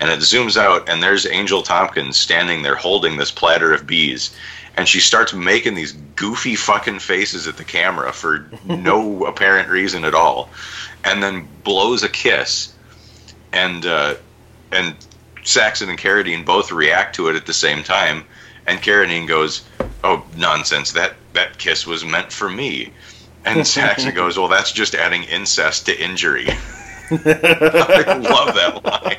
And 0.00 0.10
it 0.10 0.20
zooms 0.20 0.56
out 0.56 0.88
and 0.88 1.02
there's 1.02 1.26
angel 1.26 1.62
tompkins 1.62 2.16
standing 2.16 2.62
there 2.62 2.76
holding 2.76 3.16
this 3.16 3.32
platter 3.32 3.72
of 3.72 3.86
bees. 3.86 4.34
And 4.76 4.86
she 4.86 5.00
starts 5.00 5.34
making 5.34 5.74
these 5.74 5.92
goofy 6.14 6.54
fucking 6.54 7.00
faces 7.00 7.48
at 7.48 7.56
the 7.56 7.64
camera 7.64 8.12
for 8.12 8.48
no 8.64 9.24
apparent 9.24 9.68
reason 9.68 10.04
at 10.04 10.14
all. 10.14 10.50
And 11.04 11.20
then 11.20 11.48
blows 11.64 12.04
a 12.04 12.08
kiss 12.08 12.72
and 13.52 13.86
uh, 13.86 14.14
and 14.72 14.94
saxon 15.44 15.88
and 15.88 15.98
carradine 15.98 16.44
both 16.44 16.70
react 16.70 17.14
to 17.14 17.28
it 17.28 17.36
at 17.36 17.46
the 17.46 17.52
same 17.52 17.82
time 17.82 18.24
and 18.66 18.80
carradine 18.80 19.26
goes 19.26 19.64
oh 20.04 20.24
nonsense 20.36 20.92
that 20.92 21.14
that 21.32 21.58
kiss 21.58 21.86
was 21.86 22.04
meant 22.04 22.32
for 22.32 22.50
me 22.50 22.92
and 23.44 23.66
saxon 23.66 24.14
goes 24.14 24.38
well 24.38 24.48
that's 24.48 24.72
just 24.72 24.94
adding 24.94 25.22
incest 25.24 25.86
to 25.86 25.98
injury 26.02 26.48
I 27.10 27.14
love 28.22 28.54
that 28.54 28.84
line. 28.84 29.18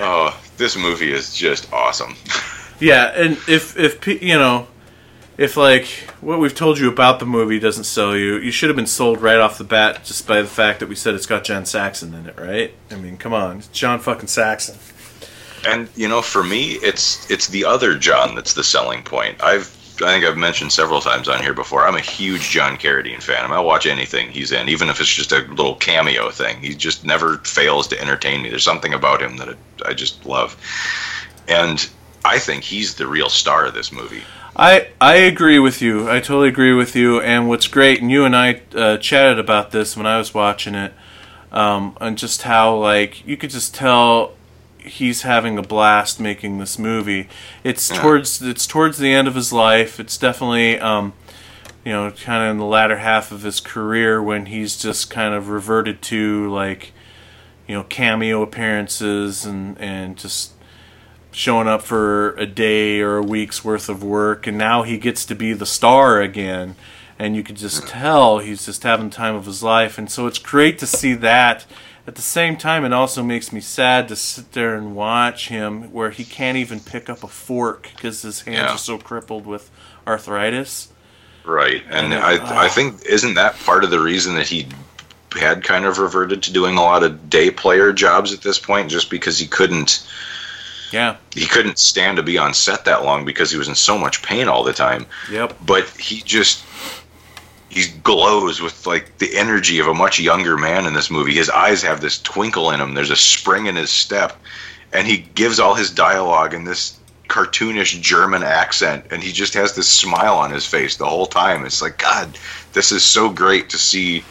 Oh, 0.00 0.40
this 0.56 0.76
movie 0.76 1.12
is 1.12 1.34
just 1.34 1.72
awesome. 1.72 2.16
Yeah, 2.80 3.12
and 3.14 3.38
if 3.48 3.78
if 3.78 4.04
you 4.06 4.36
know, 4.36 4.66
if 5.38 5.56
like 5.56 5.86
what 6.20 6.40
we've 6.40 6.54
told 6.54 6.78
you 6.78 6.90
about 6.90 7.20
the 7.20 7.26
movie 7.26 7.60
doesn't 7.60 7.84
sell 7.84 8.16
you, 8.16 8.36
you 8.36 8.50
should 8.50 8.68
have 8.68 8.76
been 8.76 8.86
sold 8.86 9.22
right 9.22 9.38
off 9.38 9.56
the 9.56 9.64
bat 9.64 10.04
just 10.04 10.26
by 10.26 10.42
the 10.42 10.48
fact 10.48 10.80
that 10.80 10.88
we 10.88 10.96
said 10.96 11.14
it's 11.14 11.26
got 11.26 11.44
John 11.44 11.64
Saxon 11.64 12.12
in 12.12 12.26
it, 12.26 12.36
right? 12.36 12.74
I 12.90 12.96
mean, 12.96 13.16
come 13.16 13.32
on, 13.32 13.58
it's 13.58 13.68
John 13.68 14.00
fucking 14.00 14.28
Saxon. 14.28 14.76
And 15.66 15.88
you 15.94 16.08
know, 16.08 16.22
for 16.22 16.42
me, 16.42 16.72
it's 16.82 17.30
it's 17.30 17.46
the 17.48 17.64
other 17.64 17.96
John 17.96 18.34
that's 18.34 18.54
the 18.54 18.64
selling 18.64 19.02
point. 19.04 19.42
I've 19.42 19.74
I 20.02 20.12
think 20.12 20.24
I've 20.24 20.36
mentioned 20.36 20.72
several 20.72 21.00
times 21.00 21.28
on 21.28 21.42
here 21.42 21.54
before. 21.54 21.86
I'm 21.86 21.96
a 21.96 22.00
huge 22.00 22.50
John 22.50 22.76
Carradine 22.76 23.22
fan. 23.22 23.50
I'll 23.50 23.64
watch 23.64 23.86
anything 23.86 24.30
he's 24.30 24.52
in, 24.52 24.68
even 24.68 24.88
if 24.88 25.00
it's 25.00 25.12
just 25.12 25.32
a 25.32 25.38
little 25.38 25.74
cameo 25.74 26.30
thing. 26.30 26.60
He 26.60 26.74
just 26.74 27.04
never 27.04 27.38
fails 27.38 27.88
to 27.88 28.00
entertain 28.00 28.42
me. 28.42 28.50
There's 28.50 28.62
something 28.62 28.94
about 28.94 29.20
him 29.20 29.36
that 29.38 29.56
I 29.84 29.94
just 29.94 30.24
love, 30.24 30.56
and 31.48 31.88
I 32.24 32.38
think 32.38 32.62
he's 32.62 32.94
the 32.94 33.08
real 33.08 33.28
star 33.28 33.66
of 33.66 33.74
this 33.74 33.90
movie. 33.90 34.22
I 34.58 34.88
I 35.00 35.14
agree 35.16 35.58
with 35.58 35.80
you. 35.80 36.10
I 36.10 36.20
totally 36.20 36.48
agree 36.48 36.72
with 36.72 36.96
you. 36.96 37.20
And 37.20 37.48
what's 37.48 37.68
great, 37.68 38.00
and 38.02 38.10
you 38.10 38.24
and 38.24 38.34
I 38.34 38.60
uh, 38.74 38.96
chatted 38.98 39.38
about 39.38 39.70
this 39.70 39.96
when 39.96 40.06
I 40.06 40.18
was 40.18 40.34
watching 40.34 40.74
it, 40.74 40.92
um, 41.52 41.96
and 42.00 42.18
just 42.18 42.42
how 42.42 42.74
like 42.76 43.26
you 43.26 43.36
could 43.36 43.50
just 43.50 43.74
tell 43.74 44.32
he's 44.78 45.22
having 45.22 45.58
a 45.58 45.62
blast 45.62 46.18
making 46.18 46.58
this 46.58 46.78
movie. 46.78 47.28
It's 47.62 47.90
Yeah. 47.90 48.02
towards 48.02 48.42
it's 48.42 48.66
towards 48.66 48.98
the 48.98 49.12
end 49.12 49.28
of 49.28 49.34
his 49.36 49.52
life. 49.52 50.00
It's 50.00 50.16
definitely 50.16 50.78
um, 50.80 51.12
you 51.84 51.92
know 51.92 52.10
kind 52.10 52.42
of 52.44 52.50
in 52.50 52.58
the 52.58 52.64
latter 52.64 52.98
half 52.98 53.30
of 53.30 53.42
his 53.42 53.60
career 53.60 54.20
when 54.20 54.46
he's 54.46 54.76
just 54.76 55.08
kind 55.08 55.34
of 55.34 55.50
reverted 55.50 56.02
to 56.02 56.50
like 56.52 56.92
you 57.68 57.74
know 57.76 57.84
cameo 57.84 58.42
appearances 58.42 59.44
and 59.44 59.78
and 59.78 60.16
just 60.16 60.52
showing 61.38 61.68
up 61.68 61.82
for 61.82 62.30
a 62.32 62.46
day 62.46 63.00
or 63.00 63.16
a 63.18 63.22
week's 63.22 63.64
worth 63.64 63.88
of 63.88 64.02
work 64.02 64.48
and 64.48 64.58
now 64.58 64.82
he 64.82 64.98
gets 64.98 65.24
to 65.24 65.36
be 65.36 65.52
the 65.52 65.64
star 65.64 66.20
again. 66.20 66.74
And 67.16 67.36
you 67.36 67.44
could 67.44 67.56
just 67.56 67.86
tell 67.86 68.40
he's 68.40 68.66
just 68.66 68.82
having 68.82 69.08
the 69.10 69.14
time 69.14 69.36
of 69.36 69.46
his 69.46 69.62
life. 69.62 69.98
And 69.98 70.10
so 70.10 70.26
it's 70.26 70.38
great 70.38 70.80
to 70.80 70.86
see 70.86 71.14
that. 71.14 71.64
At 72.08 72.16
the 72.16 72.22
same 72.22 72.56
time 72.56 72.84
it 72.84 72.92
also 72.92 73.22
makes 73.22 73.52
me 73.52 73.60
sad 73.60 74.08
to 74.08 74.16
sit 74.16 74.50
there 74.50 74.74
and 74.74 74.96
watch 74.96 75.48
him 75.48 75.92
where 75.92 76.10
he 76.10 76.24
can't 76.24 76.56
even 76.58 76.80
pick 76.80 77.08
up 77.08 77.22
a 77.22 77.28
fork 77.28 77.90
because 77.94 78.22
his 78.22 78.40
hands 78.40 78.56
Yeah. 78.58 78.74
are 78.74 78.78
so 78.78 78.98
crippled 78.98 79.46
with 79.46 79.70
arthritis. 80.08 80.88
Right, 81.44 81.82
and 81.88 82.12
And, 82.12 82.14
I 82.14 82.38
uh, 82.38 82.64
I 82.64 82.68
think 82.68 83.06
isn't 83.06 83.34
that 83.34 83.56
part 83.60 83.84
of 83.84 83.90
the 83.90 84.00
reason 84.00 84.34
that 84.34 84.48
he 84.48 84.66
had 85.38 85.62
kind 85.62 85.84
of 85.84 85.98
reverted 85.98 86.42
to 86.42 86.52
doing 86.52 86.76
a 86.76 86.82
lot 86.82 87.04
of 87.04 87.30
day 87.30 87.50
player 87.50 87.92
jobs 87.92 88.32
at 88.32 88.40
this 88.42 88.58
point, 88.58 88.90
just 88.90 89.08
because 89.08 89.38
he 89.38 89.46
couldn't 89.46 90.04
yeah 90.92 91.16
he 91.32 91.46
couldn't 91.46 91.78
stand 91.78 92.16
to 92.16 92.22
be 92.22 92.38
on 92.38 92.54
set 92.54 92.84
that 92.84 93.04
long 93.04 93.24
because 93.24 93.50
he 93.50 93.58
was 93.58 93.68
in 93.68 93.74
so 93.74 93.98
much 93.98 94.22
pain 94.22 94.48
all 94.48 94.64
the 94.64 94.72
time. 94.72 95.06
yep 95.30 95.56
But 95.64 95.88
he 95.90 96.22
just 96.22 96.64
he 97.68 97.86
glows 98.02 98.60
with 98.60 98.86
like 98.86 99.18
the 99.18 99.36
energy 99.36 99.78
of 99.78 99.86
a 99.86 99.94
much 99.94 100.18
younger 100.18 100.56
man 100.56 100.86
in 100.86 100.94
this 100.94 101.10
movie. 101.10 101.34
His 101.34 101.50
eyes 101.50 101.82
have 101.82 102.00
this 102.00 102.20
twinkle 102.20 102.70
in 102.70 102.80
them. 102.80 102.94
There's 102.94 103.10
a 103.10 103.16
spring 103.16 103.66
in 103.66 103.76
his 103.76 103.90
step, 103.90 104.36
and 104.92 105.06
he 105.06 105.18
gives 105.18 105.60
all 105.60 105.74
his 105.74 105.90
dialogue 105.90 106.54
in 106.54 106.64
this 106.64 106.98
cartoonish 107.28 108.00
German 108.00 108.42
accent, 108.42 109.04
and 109.10 109.22
he 109.22 109.32
just 109.32 109.52
has 109.52 109.74
this 109.74 109.88
smile 109.88 110.36
on 110.36 110.50
his 110.50 110.64
face 110.66 110.96
the 110.96 111.06
whole 111.06 111.26
time. 111.26 111.66
It's 111.66 111.82
like 111.82 111.98
God, 111.98 112.38
this 112.72 112.90
is 112.90 113.04
so 113.04 113.28
great 113.28 113.68
to 113.70 113.78
see 113.78 114.24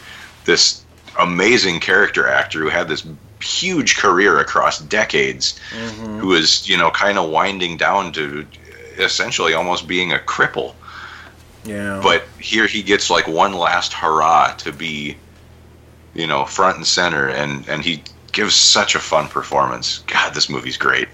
this 0.44 0.84
amazing 1.18 1.78
character 1.78 2.26
actor 2.28 2.60
who 2.60 2.68
had 2.68 2.88
this 2.88 3.06
huge 3.40 3.96
career 3.96 4.38
across 4.38 4.78
decades, 4.78 5.58
mm-hmm. 5.70 6.18
who 6.18 6.34
is 6.34 6.68
you 6.68 6.76
know 6.76 6.90
kind 6.90 7.18
of 7.18 7.30
winding 7.30 7.76
down 7.76 8.12
to 8.12 8.46
essentially 8.98 9.54
almost 9.54 9.86
being 9.86 10.12
a 10.12 10.18
cripple. 10.18 10.74
Yeah. 11.64 12.00
But 12.02 12.24
here 12.40 12.66
he 12.66 12.82
gets 12.82 13.10
like 13.10 13.28
one 13.28 13.52
last 13.52 13.92
hurrah 13.92 14.54
to 14.58 14.72
be 14.72 15.16
you 16.14 16.26
know 16.26 16.44
front 16.44 16.76
and 16.78 16.86
center 16.86 17.28
and 17.28 17.68
and 17.68 17.82
he 17.82 18.02
gives 18.32 18.54
such 18.54 18.94
a 18.94 18.98
fun 18.98 19.28
performance. 19.28 19.98
God 20.06 20.34
this 20.34 20.48
movie's 20.48 20.76
great. 20.76 21.08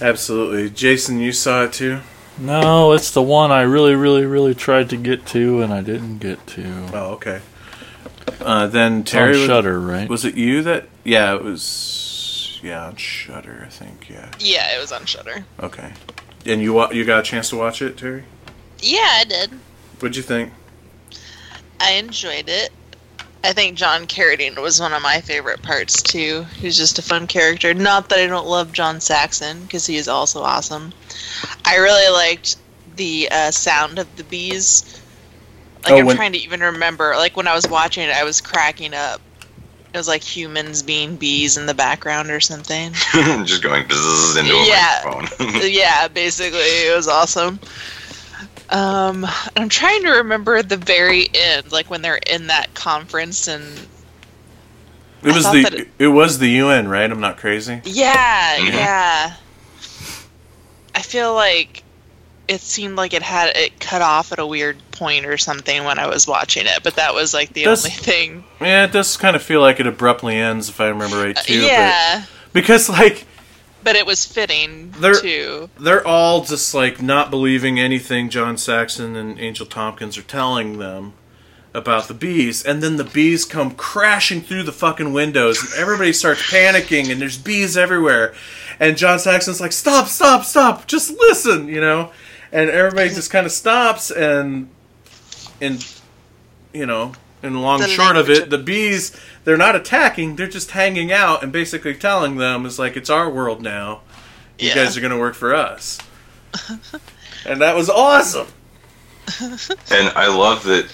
Absolutely. 0.00 0.70
Jason 0.70 1.20
you 1.20 1.32
saw 1.32 1.64
it 1.64 1.72
too? 1.72 2.00
No, 2.38 2.92
it's 2.92 3.10
the 3.10 3.22
one 3.22 3.50
I 3.52 3.60
really, 3.60 3.94
really, 3.94 4.24
really 4.24 4.54
tried 4.54 4.88
to 4.90 4.96
get 4.96 5.26
to 5.26 5.60
and 5.62 5.72
I 5.72 5.82
didn't 5.82 6.18
get 6.18 6.46
to. 6.48 6.88
oh 6.92 7.12
okay 7.12 7.40
uh, 8.40 8.66
then 8.66 9.00
It's 9.00 9.12
on 9.14 9.18
terry 9.20 9.36
was- 9.38 9.46
Shudder, 9.46 9.80
right? 9.80 10.08
Was 10.08 10.24
it 10.24 10.34
you 10.34 10.62
that? 10.62 10.86
Yeah, 11.04 11.34
it 11.34 11.42
was. 11.42 12.58
Yeah, 12.62 12.86
on 12.86 12.96
Shudder, 12.96 13.64
I 13.66 13.70
think. 13.70 14.08
Yeah. 14.08 14.30
Yeah, 14.38 14.76
it 14.76 14.80
was 14.80 14.92
on 14.92 15.04
Shudder. 15.04 15.44
Okay. 15.60 15.92
And 16.46 16.60
you 16.62 16.72
wa- 16.72 16.90
you 16.92 17.04
got 17.04 17.20
a 17.20 17.22
chance 17.22 17.50
to 17.50 17.56
watch 17.56 17.82
it, 17.82 17.96
Terry? 17.96 18.24
Yeah, 18.80 18.98
I 19.20 19.24
did. 19.24 19.50
What'd 19.98 20.16
you 20.16 20.22
think? 20.22 20.52
I 21.80 21.92
enjoyed 21.92 22.48
it. 22.48 22.70
I 23.44 23.52
think 23.52 23.76
John 23.76 24.06
Carradine 24.06 24.56
was 24.60 24.78
one 24.80 24.92
of 24.92 25.02
my 25.02 25.20
favorite 25.20 25.62
parts 25.62 26.00
too. 26.00 26.44
He's 26.56 26.76
just 26.76 27.00
a 27.00 27.02
fun 27.02 27.26
character. 27.26 27.74
Not 27.74 28.08
that 28.08 28.20
I 28.20 28.28
don't 28.28 28.46
love 28.46 28.72
John 28.72 29.00
Saxon 29.00 29.62
because 29.62 29.84
he 29.84 29.96
is 29.96 30.06
also 30.06 30.42
awesome. 30.42 30.92
I 31.64 31.76
really 31.78 32.12
liked 32.12 32.56
the 32.94 33.28
uh, 33.32 33.50
sound 33.50 33.98
of 33.98 34.14
the 34.16 34.22
bees. 34.24 35.01
Like 35.84 35.92
Oh, 35.92 35.98
I'm 35.98 36.06
when- 36.06 36.16
trying 36.16 36.32
to 36.32 36.38
even 36.38 36.60
remember. 36.60 37.14
Like 37.16 37.36
when 37.36 37.46
I 37.48 37.54
was 37.54 37.66
watching 37.68 38.04
it, 38.08 38.10
I 38.14 38.24
was 38.24 38.40
cracking 38.40 38.94
up. 38.94 39.20
It 39.92 39.98
was 39.98 40.08
like 40.08 40.22
humans 40.22 40.82
being 40.82 41.16
bees 41.16 41.58
in 41.58 41.66
the 41.66 41.74
background 41.74 42.30
or 42.30 42.40
something. 42.40 42.92
just 43.44 43.62
going 43.62 43.84
bzzz 43.84 44.38
into 44.38 44.54
a 44.54 44.66
Yeah. 44.66 45.02
microphone 45.04 45.60
yeah, 45.70 46.08
basically, 46.08 46.60
it 46.60 46.96
was 46.96 47.08
awesome. 47.08 47.60
Um, 48.70 49.26
I'm 49.54 49.68
trying 49.68 50.02
to 50.04 50.12
remember 50.12 50.62
the 50.62 50.78
very 50.78 51.28
end, 51.34 51.72
like 51.72 51.90
when 51.90 52.00
they're 52.00 52.20
in 52.30 52.46
that 52.46 52.72
conference, 52.72 53.48
and 53.48 53.62
It 55.22 55.34
was 55.34 55.44
the 55.44 55.58
it, 55.82 55.88
it- 55.98 56.08
was 56.08 56.38
the 56.38 56.48
UN, 56.48 56.88
right? 56.88 57.10
I'm 57.10 57.20
not 57.20 57.36
crazy. 57.36 57.82
yeah, 57.84 58.56
Mhm. 58.56 58.72
yeah. 58.72 59.34
I 60.94 61.02
feel 61.02 61.34
like 61.34 61.81
it 62.48 62.60
seemed 62.60 62.96
like 62.96 63.14
it 63.14 63.22
had 63.22 63.56
it 63.56 63.78
cut 63.80 64.02
off 64.02 64.32
at 64.32 64.38
a 64.38 64.46
weird 64.46 64.76
point 64.92 65.24
or 65.26 65.38
something 65.38 65.84
when 65.84 65.98
I 65.98 66.06
was 66.06 66.26
watching 66.26 66.66
it, 66.66 66.82
but 66.82 66.96
that 66.96 67.14
was 67.14 67.32
like 67.32 67.52
the 67.52 67.64
Does- 67.64 67.84
only 67.84 67.96
thing. 67.96 68.44
Yeah, 68.60 68.84
it 68.84 68.92
does 68.92 69.16
kind 69.16 69.36
of 69.36 69.42
feel 69.42 69.60
like 69.60 69.80
it 69.80 69.86
abruptly 69.86 70.36
ends, 70.36 70.68
if 70.68 70.80
I 70.80 70.88
remember 70.88 71.16
right 71.22 71.36
too. 71.36 71.60
but- 71.60 71.66
yeah, 71.68 72.24
because 72.52 72.88
like 72.88 73.26
but 73.84 73.96
it 73.96 74.06
was 74.06 74.24
fitting 74.24 74.92
They're- 75.00 75.14
too. 75.20 75.68
they're 75.80 76.06
all 76.06 76.44
just 76.44 76.72
like 76.74 77.02
not 77.02 77.30
believing 77.30 77.80
anything 77.80 78.28
John 78.30 78.56
Saxon 78.56 79.16
and 79.16 79.40
Angel 79.40 79.66
Tompkins 79.66 80.16
are 80.16 80.22
telling 80.22 80.78
them 80.78 81.14
about 81.74 82.06
the 82.06 82.14
bees, 82.14 82.62
and 82.62 82.82
then 82.82 82.96
the 82.96 83.02
bees 83.04 83.44
come 83.46 83.70
crashing 83.70 84.42
through 84.42 84.62
the 84.62 84.72
fucking 84.72 85.12
windows, 85.14 85.58
and 85.62 85.72
everybody 85.80 86.12
starts 86.12 86.42
panicking, 86.52 87.10
and 87.10 87.20
there's 87.20 87.38
bees 87.38 87.76
everywhere, 87.78 88.34
and 88.78 88.96
John 88.98 89.18
Saxon's 89.18 89.58
like, 89.60 89.72
"Stop, 89.72 90.06
stop, 90.06 90.44
stop! 90.44 90.86
Just 90.86 91.10
listen," 91.18 91.68
you 91.68 91.80
know, 91.80 92.12
and 92.52 92.70
everybody 92.70 93.08
just 93.08 93.30
kind 93.30 93.46
of 93.46 93.52
stops, 93.52 94.10
and 94.10 94.68
and 95.60 95.84
you 96.72 96.86
know, 96.86 97.12
in 97.42 97.52
the 97.54 97.58
long 97.58 97.80
The 97.80 97.88
short 97.88 98.16
of 98.16 98.30
it, 98.30 98.50
the 98.50 98.58
bees 98.58 99.16
they're 99.44 99.56
not 99.56 99.74
attacking, 99.74 100.36
they're 100.36 100.46
just 100.48 100.70
hanging 100.72 101.10
out, 101.12 101.42
and 101.42 101.50
basically 101.52 101.94
telling 101.94 102.36
them 102.36 102.64
is 102.66 102.78
like, 102.78 102.96
"It's 102.96 103.10
our 103.10 103.28
world 103.30 103.60
now." 103.62 104.00
you 104.58 104.68
Yeah. 104.68 104.74
guys 104.76 104.96
are 104.96 105.00
going 105.00 105.10
to 105.12 105.18
work 105.18 105.34
for 105.34 105.54
us. 105.54 105.98
and 107.46 107.60
that 107.62 107.74
was 107.74 107.88
awesome. 107.90 108.46
And 109.40 110.08
I 110.14 110.28
love 110.28 110.62
that 110.64 110.86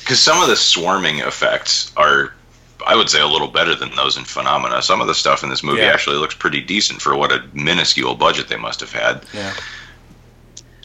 because 0.00 0.18
some 0.20 0.40
of 0.40 0.48
the 0.48 0.56
swarming 0.56 1.18
effects 1.18 1.92
are, 1.96 2.32
I 2.86 2.94
would 2.96 3.10
say, 3.10 3.20
a 3.20 3.26
little 3.26 3.48
better 3.48 3.74
than 3.74 3.94
those 3.96 4.16
in 4.16 4.24
Phenomena. 4.24 4.80
Some 4.82 5.00
of 5.00 5.08
the 5.08 5.14
stuff 5.14 5.42
in 5.42 5.50
this 5.50 5.62
movie 5.62 5.80
Yeah. 5.82 5.88
actually 5.92 6.16
looks 6.16 6.34
pretty 6.34 6.60
decent 6.60 7.02
for 7.02 7.14
what 7.16 7.32
a 7.32 7.42
minuscule 7.52 8.14
budget 8.14 8.48
they 8.48 8.56
must 8.56 8.80
have 8.80 8.92
had. 8.92 9.24
Yeah. 9.34 9.52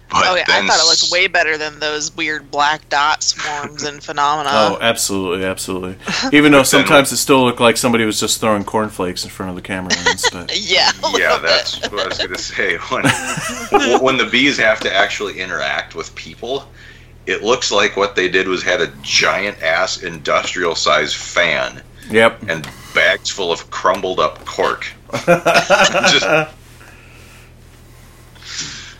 But 0.10 0.24
Oh 0.26 0.36
yeah, 0.36 0.46
I 0.48 0.66
thought 0.66 0.80
it 0.80 0.88
looked 0.88 1.12
way 1.12 1.28
better 1.28 1.58
than 1.58 1.80
those 1.80 2.16
weird 2.16 2.50
black 2.50 2.88
dot 2.90 3.24
swarms 3.24 3.84
and 3.84 4.02
phenomena. 4.02 4.50
Oh, 4.54 4.78
absolutely, 4.80 5.46
absolutely. 5.46 5.98
Even 6.32 6.54
though 6.54 6.64
sometimes 6.64 7.12
it 7.12 7.18
still 7.18 7.44
looked 7.44 7.60
like 7.60 7.76
somebody 7.76 8.06
was 8.06 8.20
just 8.20 8.40
throwing 8.40 8.64
cornflakes 8.64 9.24
in 9.26 9.30
front 9.30 9.50
of 9.50 9.56
the 9.58 9.62
camera 9.62 9.92
lens, 10.06 10.30
but 10.32 10.58
yeah, 10.58 10.92
a 10.92 11.02
little 11.06 11.20
Yeah, 11.20 11.38
bit. 11.40 11.48
that's 11.50 11.82
what 11.92 12.02
I 12.02 12.08
was 12.08 12.18
going 12.18 12.34
to 12.34 12.38
say. 12.38 12.78
When, 12.90 14.02
when 14.02 14.18
the 14.18 14.26
bees 14.32 14.58
have 14.58 14.80
to 14.82 14.94
actually 14.94 15.40
interact 15.42 15.94
with 15.94 16.16
people, 16.16 16.70
it 17.26 17.44
looks 17.44 17.72
like 17.72 17.98
what 17.98 18.16
they 18.16 18.30
did 18.30 18.48
was 18.48 18.64
had 18.64 18.80
a 18.82 18.88
giant 19.02 19.62
ass 19.62 20.04
industrial 20.04 20.76
size 20.76 21.14
fan 21.14 21.82
yep. 22.10 22.42
and 22.48 22.68
bags 22.96 23.30
full 23.30 23.52
of 23.52 23.70
crumbled 23.70 24.20
up 24.22 24.44
cork. 24.46 24.88
Just 25.26 26.26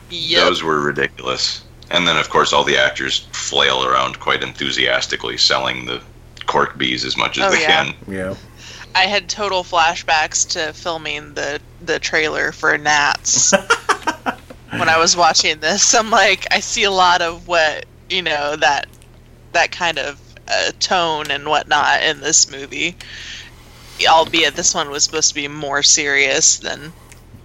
Yep. 0.10 0.42
those 0.44 0.64
were 0.64 0.80
ridiculous. 0.80 1.64
And 1.90 2.08
then, 2.08 2.18
of 2.18 2.30
course, 2.30 2.52
all 2.52 2.64
the 2.64 2.78
actors 2.78 3.28
flail 3.32 3.86
around 3.86 4.20
quite 4.20 4.44
enthusiastically, 4.44 5.38
selling 5.38 5.86
the 5.86 6.02
cork 6.46 6.78
bees 6.78 7.06
as 7.06 7.16
much 7.16 7.38
as 7.38 7.46
Oh, 7.46 7.52
they 7.52 7.62
yeah. 7.62 7.84
can. 7.86 7.96
Yeah. 8.08 8.36
I 8.96 9.04
had 9.06 9.30
total 9.30 9.64
flashbacks 9.64 10.48
to 10.50 10.74
filming 10.74 11.34
the 11.36 11.62
the 11.82 12.00
trailer 12.00 12.52
for 12.52 12.78
Nats 12.78 13.52
when 14.72 14.90
I 14.90 14.98
was 14.98 15.16
watching 15.16 15.60
this. 15.60 15.94
I'm 15.94 16.10
like, 16.10 16.46
I 16.52 16.60
see 16.60 16.84
a 16.84 16.92
lot 16.92 17.22
of 17.22 17.48
what 17.48 17.86
you 18.10 18.22
know 18.24 18.56
that 18.56 18.88
that 19.52 19.72
kind 19.72 20.00
of 20.00 20.20
uh, 20.48 20.72
tone 20.80 21.30
and 21.30 21.48
whatnot 21.48 22.02
in 22.02 22.22
this 22.22 22.50
movie. 22.50 22.96
Albeit 24.08 24.56
this 24.56 24.74
one 24.74 24.90
was 24.90 25.04
supposed 25.04 25.30
to 25.30 25.36
be 25.36 25.48
more 25.48 25.84
serious 25.84 26.58
than 26.58 26.92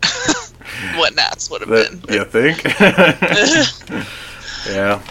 what 0.96 1.14
Nats 1.14 1.50
would 1.50 1.60
have 1.62 1.70
been. 1.70 2.00
That, 2.00 2.14
you 2.14 2.24
think? 2.24 2.64
yeah. 4.74 5.02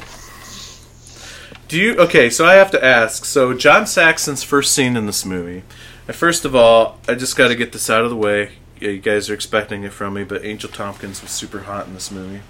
Do 1.68 1.78
you 1.78 1.98
okay? 1.99 2.30
So 2.30 2.45
I 2.45 2.56
have 2.56 2.72
to 2.72 2.84
ask. 2.84 3.23
So 3.26 3.53
John 3.53 3.86
Saxon's 3.88 4.44
first 4.44 4.73
scene 4.73 4.98
in 4.98 5.06
this 5.06 5.26
movie. 5.26 5.64
First 6.07 6.44
of 6.44 6.56
all, 6.56 6.99
I 7.07 7.15
just 7.15 7.38
got 7.38 7.48
to 7.48 7.56
get 7.56 7.72
this 7.72 7.90
out 7.90 8.03
of 8.03 8.10
the 8.10 8.18
way. 8.18 8.52
Yeah, 8.82 8.90
you 8.90 8.99
guys 8.99 9.30
are 9.30 9.34
expecting 9.34 9.84
it 9.84 9.94
from 9.94 10.15
me, 10.15 10.23
but 10.26 10.44
Angel 10.44 10.69
Tompkins 10.69 11.22
was 11.22 11.32
super 11.32 11.60
hot 11.60 11.88
in 11.88 11.94
this 11.94 12.11
movie. 12.11 12.41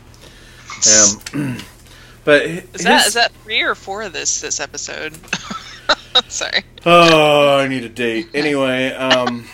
Um, 1.35 1.57
but 2.23 2.43
Is 2.43 2.83
that 2.83 2.97
his- 2.99 3.07
is 3.07 3.13
that 3.13 3.31
three 3.43 3.61
or 3.61 3.75
four 3.75 4.01
of 4.01 4.13
this 4.13 4.41
this 4.41 4.59
episode? 4.59 5.13
Sorry. 6.27 6.63
Oh, 6.85 7.57
I 7.59 7.67
need 7.67 7.83
a 7.83 7.89
date. 7.89 8.29
Anyway, 8.33 8.91
um, 8.93 9.45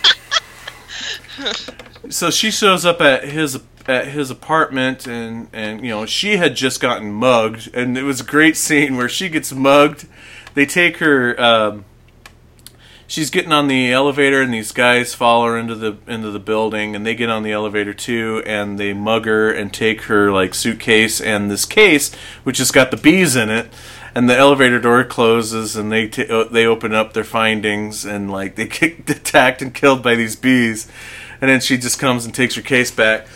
so 2.08 2.30
she 2.30 2.50
shows 2.50 2.84
up 2.84 3.00
at 3.00 3.24
his 3.24 3.60
at 3.86 4.08
his 4.08 4.30
apartment, 4.30 5.06
and 5.06 5.48
and 5.52 5.82
you 5.82 5.90
know 5.90 6.06
she 6.06 6.36
had 6.36 6.54
just 6.54 6.80
gotten 6.80 7.12
mugged, 7.12 7.74
and 7.74 7.96
it 7.96 8.02
was 8.02 8.20
a 8.20 8.24
great 8.24 8.56
scene 8.56 8.96
where 8.96 9.08
she 9.08 9.28
gets 9.28 9.52
mugged. 9.52 10.06
They 10.54 10.66
take 10.66 10.98
her. 10.98 11.40
Um, 11.40 11.84
she's 13.08 13.30
getting 13.30 13.52
on 13.52 13.66
the 13.66 13.90
elevator, 13.90 14.42
and 14.42 14.54
these 14.54 14.70
guys 14.70 15.14
follow 15.14 15.46
her 15.46 15.58
into 15.58 15.74
the 15.74 15.96
into 16.06 16.30
the 16.30 16.38
building, 16.38 16.94
and 16.94 17.04
they 17.04 17.16
get 17.16 17.30
on 17.30 17.42
the 17.42 17.50
elevator 17.52 17.94
too, 17.94 18.42
and 18.46 18.78
they 18.78 18.92
mug 18.92 19.24
her 19.24 19.50
and 19.50 19.72
take 19.72 20.02
her 20.02 20.30
like 20.30 20.54
suitcase 20.54 21.20
and 21.20 21.50
this 21.50 21.64
case, 21.64 22.14
which 22.44 22.58
has 22.58 22.70
got 22.70 22.92
the 22.92 22.96
bees 22.96 23.34
in 23.34 23.50
it. 23.50 23.72
And 24.14 24.28
the 24.28 24.36
elevator 24.36 24.80
door 24.80 25.04
closes, 25.04 25.76
and 25.76 25.92
they 25.92 26.08
t- 26.08 26.28
uh, 26.28 26.44
they 26.44 26.66
open 26.66 26.92
up 26.92 27.12
their 27.12 27.24
findings, 27.24 28.04
and 28.04 28.30
like 28.30 28.54
they 28.54 28.66
get 28.66 29.08
attacked 29.08 29.62
and 29.62 29.74
killed 29.74 30.02
by 30.02 30.14
these 30.14 30.36
bees, 30.36 30.88
and 31.40 31.50
then 31.50 31.60
she 31.60 31.78
just 31.78 31.98
comes 31.98 32.24
and 32.24 32.34
takes 32.34 32.54
her 32.54 32.62
case 32.62 32.90
back, 32.90 33.26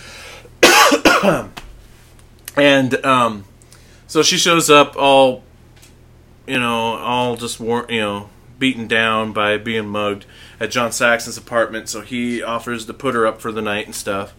and 2.56 3.04
um, 3.04 3.44
so 4.06 4.22
she 4.22 4.36
shows 4.36 4.68
up 4.70 4.96
all, 4.96 5.42
you 6.46 6.58
know, 6.58 6.96
all 6.96 7.36
just 7.36 7.60
war- 7.60 7.86
you 7.88 8.00
know, 8.00 8.28
beaten 8.58 8.86
down 8.86 9.32
by 9.32 9.56
being 9.56 9.88
mugged 9.88 10.26
at 10.60 10.70
John 10.70 10.92
Saxon's 10.92 11.36
apartment. 11.36 11.88
So 11.88 12.00
he 12.00 12.42
offers 12.42 12.86
to 12.86 12.94
put 12.94 13.14
her 13.14 13.26
up 13.26 13.40
for 13.40 13.50
the 13.50 13.62
night 13.62 13.86
and 13.86 13.94
stuff. 13.94 14.34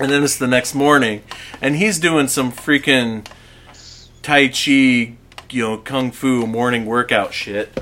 And 0.00 0.10
then 0.10 0.22
it's 0.22 0.36
the 0.36 0.46
next 0.46 0.74
morning, 0.74 1.24
and 1.60 1.74
he's 1.76 1.98
doing 1.98 2.28
some 2.28 2.52
freaking 2.52 3.26
Tai 4.22 4.48
Chi, 4.48 5.16
you 5.50 5.62
know, 5.62 5.78
Kung 5.78 6.12
Fu 6.12 6.46
morning 6.46 6.86
workout 6.86 7.34
shit 7.34 7.76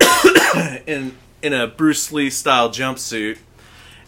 in 0.86 1.16
in 1.42 1.52
a 1.52 1.66
Bruce 1.66 2.12
Lee 2.12 2.30
style 2.30 2.68
jumpsuit, 2.68 3.38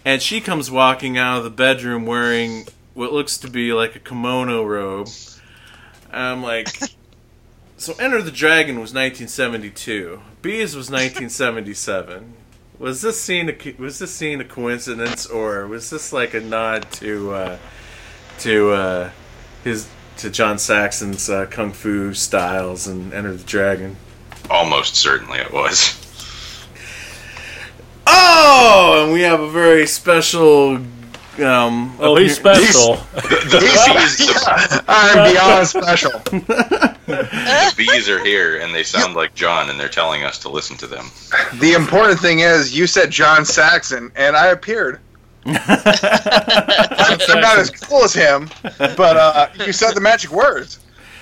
and 0.05 0.21
she 0.23 0.41
comes 0.41 0.71
walking 0.71 1.17
out 1.19 1.39
of 1.39 1.45
the 1.45 1.51
bedroom 1.51 2.07
wearing 2.07 2.67
what 2.95 3.13
looks 3.13 3.39
to 3.39 3.49
be 3.49 3.73
like 3.73 3.97
a 3.97 3.99
kimono 3.99 4.65
robe. 4.65 5.09
And 6.11 6.23
I'm 6.23 6.43
like, 6.43 6.69
so 7.77 7.95
Enter 7.99 8.23
the 8.23 8.31
Dragon 8.31 8.77
was 8.77 8.93
1972. 8.93 10.21
Bees 10.43 10.75
was 10.75 10.91
1977. 10.91 12.35
Was 12.79 13.01
this 13.01 13.21
scene 13.21 13.49
a, 13.49 13.75
was 13.81 13.99
this 14.01 14.13
scene 14.13 14.41
a 14.41 14.45
coincidence 14.45 15.27
or 15.27 15.69
was 15.69 15.91
this 15.91 16.13
like 16.13 16.35
a 16.35 16.41
nod 16.41 16.91
to 16.93 17.33
uh, 17.33 17.59
to 18.41 18.71
uh, 18.71 19.11
his 19.63 19.89
to 20.17 20.31
John 20.31 20.59
Saxon's 20.59 21.31
uh, 21.31 21.47
kung 21.47 21.73
fu 21.73 22.13
styles 22.13 22.89
and 22.89 23.13
Enter 23.13 23.35
the 23.35 23.45
Dragon? 23.45 23.97
Almost 24.51 24.97
certainly 24.97 25.39
it 25.39 25.53
was. 25.53 26.02
Oh, 28.07 29.03
and 29.05 29.13
we 29.13 29.21
have 29.23 29.41
a 29.41 29.51
very 29.51 29.87
special. 29.87 30.77
Um, 31.43 31.97
Oh, 31.99 32.17
he's 32.17 32.39
appear- 32.39 32.55
special. 32.63 32.97
The 33.15 33.59
bees, 33.61 34.19
the, 34.19 34.85
I'm 34.89 35.33
beyond 35.33 35.67
special. 35.67 36.11
the 36.21 37.75
bees 37.77 38.09
are 38.11 38.23
here, 38.23 38.59
and 38.61 38.75
they 38.75 38.83
sound 38.83 39.15
like 39.15 39.35
John, 39.35 39.71
and 39.71 39.81
they're 39.81 39.89
telling 39.89 40.25
us 40.25 40.39
to 40.41 40.51
listen 40.51 40.77
to 40.79 40.87
them. 40.87 41.07
The 41.55 41.73
important 41.73 42.21
thing 42.21 42.41
is, 42.41 42.77
you 42.77 42.87
said 42.87 43.11
John 43.11 43.45
Saxon, 43.47 44.13
and 44.15 44.37
I 44.37 44.49
appeared. 44.49 45.01
I'm, 45.47 45.57
I'm 47.29 47.41
not 47.41 47.59
as 47.59 47.71
cool 47.71 48.05
as 48.05 48.13
him, 48.15 48.49
but 48.79 49.17
uh, 49.17 49.49
you 49.67 49.73
said 49.73 49.95
the 49.95 50.01
magic 50.01 50.31
words. 50.31 50.79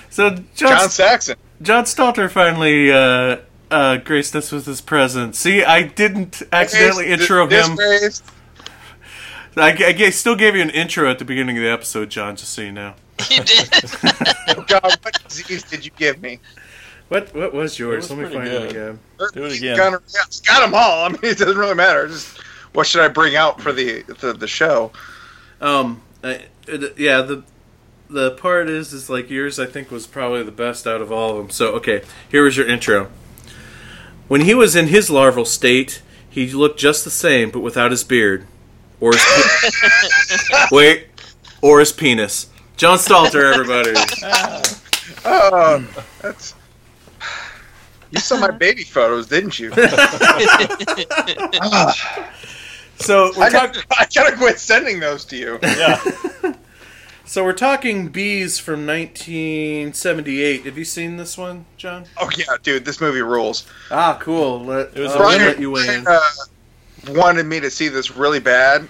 So 0.09 0.29
John, 0.31 0.45
John 0.55 0.89
Saxon. 0.89 1.37
John 1.61 1.85
Stalter 1.85 2.29
finally 2.29 2.91
uh, 2.91 3.37
uh, 3.71 3.97
graced 3.97 4.35
us 4.35 4.51
with 4.51 4.65
his 4.65 4.81
presence. 4.81 5.39
See, 5.39 5.63
I 5.63 5.83
didn't 5.83 6.43
accidentally 6.51 7.05
Dis- 7.05 7.21
intro 7.21 7.47
him. 7.47 7.75
disgraced. 7.75 8.23
I, 9.57 9.71
I 9.71 9.91
ga- 9.93 10.11
still 10.11 10.35
gave 10.35 10.55
you 10.55 10.61
an 10.61 10.69
intro 10.69 11.09
at 11.09 11.19
the 11.19 11.25
beginning 11.25 11.57
of 11.57 11.63
the 11.63 11.69
episode, 11.69 12.09
John, 12.09 12.35
just 12.35 12.53
so 12.53 12.61
you 12.61 12.71
know. 12.71 12.93
You 13.29 13.43
did. 13.43 13.69
God, 14.67 14.81
what 15.01 15.17
disease 15.27 15.63
did 15.63 15.83
you 15.85 15.91
give 15.97 16.21
me? 16.21 16.39
What 17.09 17.33
what 17.35 17.53
was 17.53 17.77
yours? 17.77 18.09
was 18.09 18.17
Let 18.17 18.19
me 18.19 18.35
pretty 18.35 18.37
find 18.37 18.47
it 18.47 18.73
good. 18.73 18.85
again. 18.87 18.99
Do 19.33 19.43
it 19.45 19.57
again. 19.57 19.75
Got, 19.77 20.01
yeah, 20.13 20.21
got 20.47 20.61
them 20.61 20.73
all. 20.73 21.05
I 21.05 21.09
mean, 21.09 21.19
it 21.23 21.37
doesn't 21.37 21.57
really 21.57 21.75
matter. 21.75 22.07
Just 22.07 22.37
what 22.73 22.87
should 22.87 23.01
I 23.01 23.09
bring 23.09 23.35
out 23.35 23.59
for 23.59 23.73
the 23.73 24.03
the, 24.03 24.31
the 24.33 24.47
show? 24.47 24.91
Um, 25.59 26.01
I, 26.23 26.45
it, 26.67 26.97
yeah, 26.97 27.21
the 27.21 27.43
the 28.09 28.31
part 28.31 28.69
is 28.69 28.93
is 28.93 29.09
like 29.09 29.29
yours. 29.29 29.59
I 29.59 29.65
think 29.65 29.91
was 29.91 30.07
probably 30.07 30.43
the 30.43 30.51
best 30.53 30.87
out 30.87 31.01
of 31.01 31.11
all 31.11 31.31
of 31.31 31.37
them. 31.37 31.49
So 31.49 31.73
okay, 31.73 32.01
here 32.29 32.43
was 32.45 32.55
your 32.55 32.67
intro. 32.67 33.11
When 34.31 34.41
he 34.41 34.53
was 34.53 34.77
in 34.77 34.87
his 34.87 35.09
larval 35.09 35.43
state, 35.43 36.01
he 36.29 36.49
looked 36.53 36.79
just 36.79 37.03
the 37.03 37.11
same, 37.11 37.49
but 37.51 37.59
without 37.59 37.91
his 37.91 38.05
beard, 38.05 38.47
or 39.01 39.11
his 39.11 39.25
pe- 39.25 40.57
wait, 40.71 41.07
or 41.61 41.81
his 41.81 41.91
penis. 41.91 42.47
John 42.77 42.97
Stalter, 42.97 43.51
everybody. 43.53 43.91
Oh, 45.25 45.85
that's. 46.21 46.55
You 48.11 48.19
saw 48.21 48.37
my 48.39 48.51
baby 48.51 48.83
photos, 48.85 49.27
didn't 49.27 49.59
you? 49.59 49.73
Ah, 51.61 52.31
So 52.99 53.33
we're 53.35 53.43
I 53.43 53.49
talking. 53.49 53.81
gotta, 53.89 53.99
I 53.99 54.07
gotta 54.15 54.37
quit 54.37 54.59
sending 54.59 55.01
those 55.01 55.25
to 55.25 55.35
you. 55.35 55.59
Yeah. 55.61 55.99
So 57.31 57.45
we're 57.45 57.53
talking 57.53 58.09
bees 58.09 58.59
from 58.59 58.85
1978. 58.85 60.65
Have 60.65 60.77
you 60.77 60.83
seen 60.83 61.15
this 61.15 61.37
one, 61.37 61.63
John? 61.77 62.03
Oh 62.19 62.29
yeah, 62.35 62.57
dude, 62.61 62.83
this 62.83 62.99
movie 62.99 63.21
rules. 63.21 63.65
Ah, 63.89 64.17
cool. 64.19 64.59
Let, 64.65 64.87
It 64.97 64.99
was 64.99 65.13
uh, 65.13 65.15
a 65.15 65.19
we'll 65.19 65.37
let 65.37 65.57
you 65.57 65.77
in. 65.77 66.05
uh, 66.05 66.19
wanted 67.11 67.45
me 67.45 67.61
to 67.61 67.69
see 67.69 67.87
this 67.87 68.17
really 68.17 68.41
bad, 68.41 68.85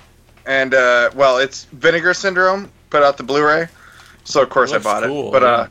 and 0.47 0.73
uh, 0.73 1.11
well, 1.13 1.37
it's 1.37 1.65
Vinegar 1.65 2.15
Syndrome 2.15 2.71
put 2.89 3.03
out 3.03 3.15
the 3.15 3.21
Blu-ray, 3.21 3.67
so 4.23 4.41
of 4.41 4.49
course 4.49 4.71
I 4.73 4.79
bought 4.79 5.03
cool, 5.03 5.27
it. 5.27 5.31
But 5.33 5.43
uh, 5.43 5.67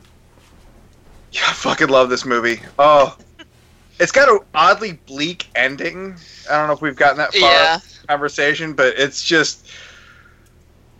yeah, 1.33 1.41
I 1.49 1.51
fucking 1.51 1.89
love 1.89 2.09
this 2.09 2.23
movie. 2.23 2.61
Oh, 2.79 3.17
it's 3.99 4.13
got 4.13 4.29
an 4.29 4.39
oddly 4.55 4.93
bleak 5.07 5.49
ending. 5.55 6.15
I 6.49 6.57
don't 6.59 6.67
know 6.67 6.73
if 6.73 6.81
we've 6.81 6.95
gotten 6.95 7.17
that 7.17 7.33
far 7.33 7.51
Yeah. 7.51 7.75
in 7.75 8.07
conversation, 8.07 8.71
but 8.71 8.93
it's 8.97 9.25
just. 9.25 9.67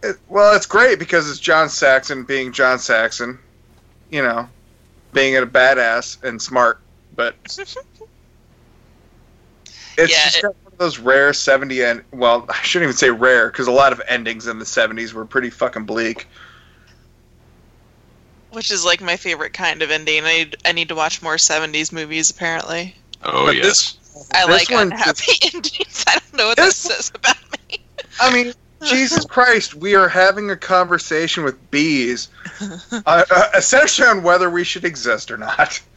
It, 0.04 0.18
well, 0.30 0.56
it's 0.56 0.66
great 0.66 0.98
because 1.00 1.30
it's 1.30 1.40
John 1.40 1.70
Saxon 1.70 2.24
being 2.24 2.52
John 2.52 2.80
Saxon, 2.80 3.38
you 4.10 4.22
know, 4.24 4.50
being 5.14 5.38
a 5.38 5.46
badass 5.46 6.22
and 6.24 6.42
smart, 6.42 6.80
but 7.16 7.36
it's 7.46 7.76
Yeah, 9.98 10.08
just 10.08 10.38
it- 10.38 10.44
one 10.46 10.56
of 10.74 10.78
those 10.80 10.98
rare 11.00 11.34
70 11.34 11.84
and 11.84 12.04
well, 12.12 12.46
I 12.50 12.62
shouldn't 12.64 12.90
even 12.90 12.98
say 12.98 13.10
rare 13.12 13.48
because 13.52 13.68
a 13.68 13.72
lot 13.72 13.94
of 13.94 14.02
endings 14.08 14.48
in 14.48 14.58
the 14.60 14.66
70s 14.66 15.14
were 15.14 15.26
pretty 15.26 15.50
fucking 15.50 15.86
bleak. 15.86 16.28
Which 18.52 18.70
is 18.72 18.84
like 18.84 19.00
my 19.02 19.16
favorite 19.16 19.54
kind 19.54 19.82
of 19.82 19.92
ending. 19.92 20.26
I 20.26 20.34
need, 20.40 20.58
I 20.66 20.72
need 20.74 20.90
to 20.90 20.96
watch 20.96 21.22
more 21.22 21.36
70s 21.38 21.94
movies, 21.94 22.30
apparently. 22.30 22.96
Oh 23.24 23.46
But 23.46 23.56
yes. 23.56 23.66
this- 23.66 23.98
I 24.34 24.46
This 24.46 24.70
like 24.70 24.70
one 24.78 24.92
unhappy 24.92 25.32
endings. 25.54 26.04
I 26.08 26.16
don't 26.20 26.34
know 26.34 26.48
what 26.48 26.58
that 26.58 26.66
This- 26.66 26.76
says 26.78 27.12
about 27.16 27.38
me. 27.70 27.80
I 28.20 28.34
mean, 28.34 28.54
Jesus 28.84 29.26
Christ, 29.26 29.76
we 29.76 29.96
are 29.96 30.08
having 30.08 30.50
a 30.50 30.58
conversation 30.58 31.44
with 31.44 31.72
bees, 31.72 32.30
uh, 32.62 33.02
uh, 33.06 33.50
essentially 33.56 34.08
on 34.08 34.24
whether 34.24 34.50
we 34.50 34.64
should 34.64 34.86
exist 34.86 35.32
or 35.32 35.38
not. 35.38 35.82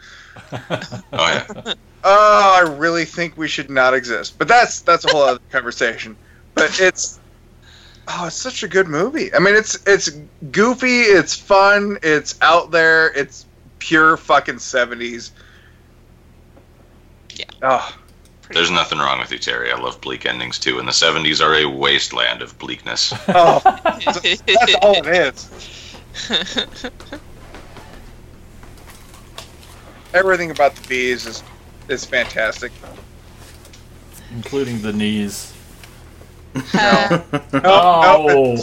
Oh 0.51 1.01
yeah. 1.13 1.75
Oh, 2.03 2.55
I 2.57 2.69
really 2.77 3.05
think 3.05 3.37
we 3.37 3.49
should 3.49 3.71
not 3.71 3.95
exist. 3.95 4.37
But 4.37 4.49
that's 4.49 4.81
that's 4.83 5.05
a 5.05 5.09
whole 5.09 5.23
other 5.23 5.41
conversation. 5.51 6.17
But 6.55 6.81
it's 6.81 7.21
oh, 8.09 8.27
it's 8.27 8.37
such 8.37 8.63
a 8.63 8.69
good 8.69 8.89
movie. 8.89 9.33
I 9.33 9.39
mean, 9.39 9.55
it's 9.55 9.79
it's 9.87 10.11
goofy, 10.51 11.01
it's 11.03 11.35
fun, 11.35 11.99
it's 12.03 12.37
out 12.43 12.73
there, 12.73 13.13
it's 13.13 13.47
pure 13.79 14.17
fucking 14.17 14.59
seventies. 14.59 15.33
Yeah. 17.37 17.45
Oh, 17.63 17.97
There's 18.53 18.71
nothing 18.71 18.99
wrong 18.99 19.19
with 19.21 19.33
you, 19.33 19.39
Terry. 19.39 19.73
I 19.73 19.79
love 19.79 20.01
bleak 20.01 20.27
endings 20.27 20.59
too, 20.59 20.79
and 20.79 20.87
the 20.87 20.93
70s 20.93 21.41
are 21.45 21.55
a 21.55 21.65
wasteland 21.67 22.43
of 22.43 22.59
bleakness. 22.59 23.13
oh, 23.29 23.61
that's 23.65 24.75
all 24.83 24.97
it 24.97 25.07
is. 25.07 25.49
Everything 30.15 30.51
about 30.51 30.75
the 30.77 30.87
bees 30.89 31.27
is 31.27 31.43
is 31.89 32.05
fantastic. 32.05 32.71
Including 34.35 34.83
the 34.83 34.93
knees. 34.93 35.53
Uh, 36.75 37.19
No, 37.53 37.61
Oh. 37.65 38.57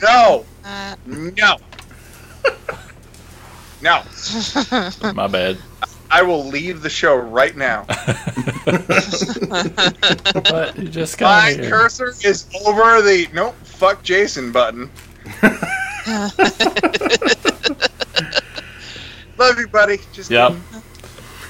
no, 0.00 0.44
uh, 0.64 0.96
no, 1.06 1.56
no. 3.82 4.02
My 5.12 5.26
bad. 5.26 5.58
I 6.10 6.22
will 6.22 6.44
leave 6.46 6.82
the 6.82 6.90
show 6.90 7.16
right 7.16 7.56
now. 7.56 7.86
But 10.32 10.76
you 10.78 10.88
just 10.88 11.20
My 11.20 11.52
got 11.52 11.60
here. 11.60 11.70
cursor 11.70 12.14
is 12.24 12.46
over 12.66 13.02
the 13.02 13.28
nope, 13.32 13.54
fuck 13.64 14.02
Jason 14.02 14.52
button. 14.52 14.90
Love 19.38 19.58
you, 19.58 19.68
buddy. 19.68 19.98
Just 20.12 20.30
Yep. 20.30 20.52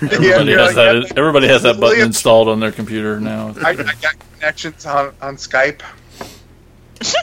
Everybody 0.02 0.52
Yeah, 0.52 0.58
has 0.66 0.76
yeah, 0.76 0.92
that. 0.92 1.12
Everybody 1.16 1.48
has 1.48 1.62
that 1.62 1.78
button 1.80 2.00
installed 2.04 2.48
on 2.48 2.60
their 2.60 2.72
computer 2.72 3.20
now. 3.20 3.54
I, 3.62 3.70
I 3.70 3.74
got 3.74 4.14
connections 4.34 4.86
on, 4.86 5.14
on 5.20 5.36
Skype. 5.36 5.82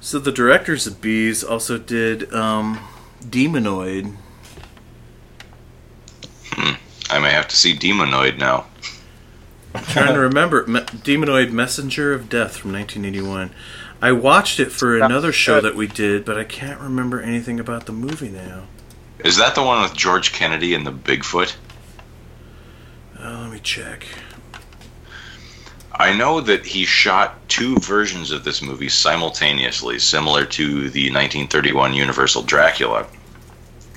So 0.00 0.18
the 0.18 0.32
directors 0.32 0.86
of 0.86 1.00
Bees 1.00 1.42
also 1.42 1.78
did 1.78 2.30
um, 2.34 2.78
Demonoid. 3.22 4.14
I 7.10 7.18
may 7.18 7.32
have 7.32 7.48
to 7.48 7.56
see 7.56 7.76
Demonoid 7.76 8.38
now. 8.38 8.66
I'm 9.74 9.84
trying 9.84 10.14
to 10.14 10.20
remember 10.20 10.66
Me- 10.66 10.80
Demonoid 10.80 11.50
Messenger 11.50 12.12
of 12.12 12.28
Death 12.28 12.56
from 12.56 12.72
1981. 12.72 13.50
I 14.00 14.12
watched 14.12 14.60
it 14.60 14.70
for 14.70 14.96
another 14.96 15.32
show 15.32 15.60
that 15.60 15.74
we 15.74 15.86
did, 15.86 16.24
but 16.24 16.38
I 16.38 16.44
can't 16.44 16.80
remember 16.80 17.20
anything 17.20 17.58
about 17.58 17.86
the 17.86 17.92
movie 17.92 18.28
now. 18.28 18.64
Is 19.20 19.36
that 19.38 19.54
the 19.54 19.62
one 19.62 19.82
with 19.82 19.94
George 19.94 20.32
Kennedy 20.32 20.74
and 20.74 20.86
the 20.86 20.92
Bigfoot? 20.92 21.56
Uh, 23.18 23.40
let 23.42 23.52
me 23.52 23.60
check. 23.60 24.06
I 25.92 26.12
know 26.12 26.40
that 26.40 26.66
he 26.66 26.84
shot 26.84 27.48
two 27.48 27.76
versions 27.76 28.32
of 28.32 28.44
this 28.44 28.60
movie 28.60 28.88
simultaneously, 28.88 29.98
similar 30.00 30.44
to 30.44 30.90
the 30.90 31.10
1931 31.10 31.94
Universal 31.94 32.42
Dracula, 32.42 33.06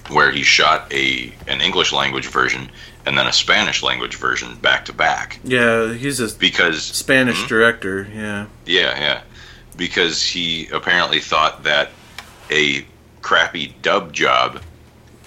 where 0.10 0.32
he 0.32 0.44
shot 0.44 0.92
a 0.94 1.34
an 1.48 1.62
English 1.62 1.92
language 1.92 2.28
version 2.28 2.70
and 3.06 3.18
then 3.18 3.28
a 3.28 3.34
Spanish 3.34 3.84
language 3.84 4.16
version 4.16 4.56
back 4.56 4.86
to 4.86 4.94
back. 4.94 5.40
Yeah, 5.44 5.94
he's 5.94 6.20
a 6.20 6.28
Because 6.38 6.84
Spanish 6.84 7.42
Mhm. 7.44 7.48
director. 7.48 8.08
Yeah. 8.14 8.46
Yeah, 8.66 9.00
yeah. 9.00 9.22
Because 9.78 10.22
he 10.24 10.68
apparently 10.74 11.20
thought 11.22 11.64
that 11.64 11.92
a 12.52 12.86
crappy 13.22 13.76
dub 13.82 14.12
job 14.14 14.62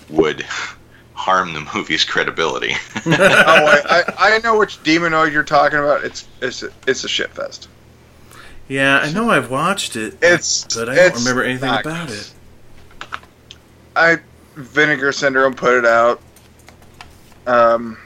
would 0.09 0.43
harm 1.15 1.53
the 1.53 1.61
movie's 1.75 2.05
credibility. 2.05 2.75
Oh, 3.07 3.13
I, 3.17 3.81
I, 3.89 4.15
I 4.37 4.39
know 4.41 4.59
which 4.59 4.83
demonoid 4.83 5.33
you're 5.33 5.43
talking 5.45 5.79
about. 5.79 6.05
It's 6.05 6.27
it's 6.43 6.63
it's 6.87 7.05
a 7.05 7.09
shit 7.09 7.31
fest. 7.31 7.69
Yeah, 8.69 8.99
I 8.99 9.11
know 9.13 9.31
I've 9.31 9.51
watched 9.51 9.97
it, 9.97 10.17
It's 10.23 10.65
but 10.77 10.89
I 10.89 10.95
don't 10.95 11.15
remember 11.17 11.43
anything 11.43 11.71
not- 11.71 11.81
about 11.85 12.11
it. 12.11 12.31
I 13.97 14.19
Vinegar 14.63 15.13
Syndrome 15.13 15.55
put 15.55 15.75
it 15.79 15.85
out. 15.87 16.21
Um, 17.47 17.99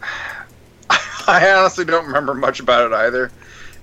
I 1.26 1.50
honestly 1.56 1.84
don't 1.84 2.06
remember 2.06 2.34
much 2.34 2.60
about 2.60 2.90
it 2.90 2.94
either. 2.94 3.30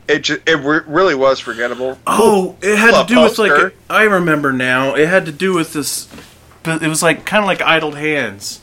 It 0.08 0.20
just, 0.20 0.48
it 0.48 0.56
re- 0.56 0.82
really 0.88 1.16
was 1.16 1.40
forgettable. 1.40 1.98
Oh, 2.08 2.56
it 2.62 2.78
had 2.78 3.02
to 3.02 3.14
do 3.14 3.22
with 3.22 3.38
like 3.38 3.74
I 3.90 4.04
remember 4.04 4.54
now. 4.54 4.96
It 4.96 5.08
had 5.10 5.26
to 5.26 5.32
do 5.34 5.54
with 5.54 5.74
this, 5.74 6.08
it 6.66 6.88
was 6.88 7.04
like 7.04 7.26
kind 7.26 7.44
of 7.44 7.48
like 7.48 7.62
Idle 7.62 7.92
Hands, 7.94 8.58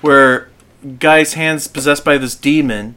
where 0.00 0.50
guy's 1.00 1.34
hands 1.34 1.66
possessed 1.66 2.04
by 2.04 2.16
this 2.18 2.34
demon, 2.36 2.94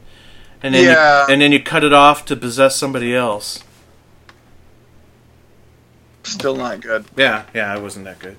and 0.62 0.74
then 0.74 0.84
Yeah. 0.84 1.26
you, 1.26 1.32
and 1.32 1.42
then 1.42 1.50
you 1.50 1.60
cut 1.62 1.82
it 1.82 1.92
off 1.92 2.24
to 2.26 2.36
possess 2.36 2.76
somebody 2.76 3.14
else. 3.14 3.64
Still 6.22 6.56
not 6.56 6.80
good. 6.80 7.04
Yeah, 7.16 7.44
yeah, 7.54 7.74
it 7.76 7.82
wasn't 7.82 8.04
that 8.04 8.18
good. 8.20 8.36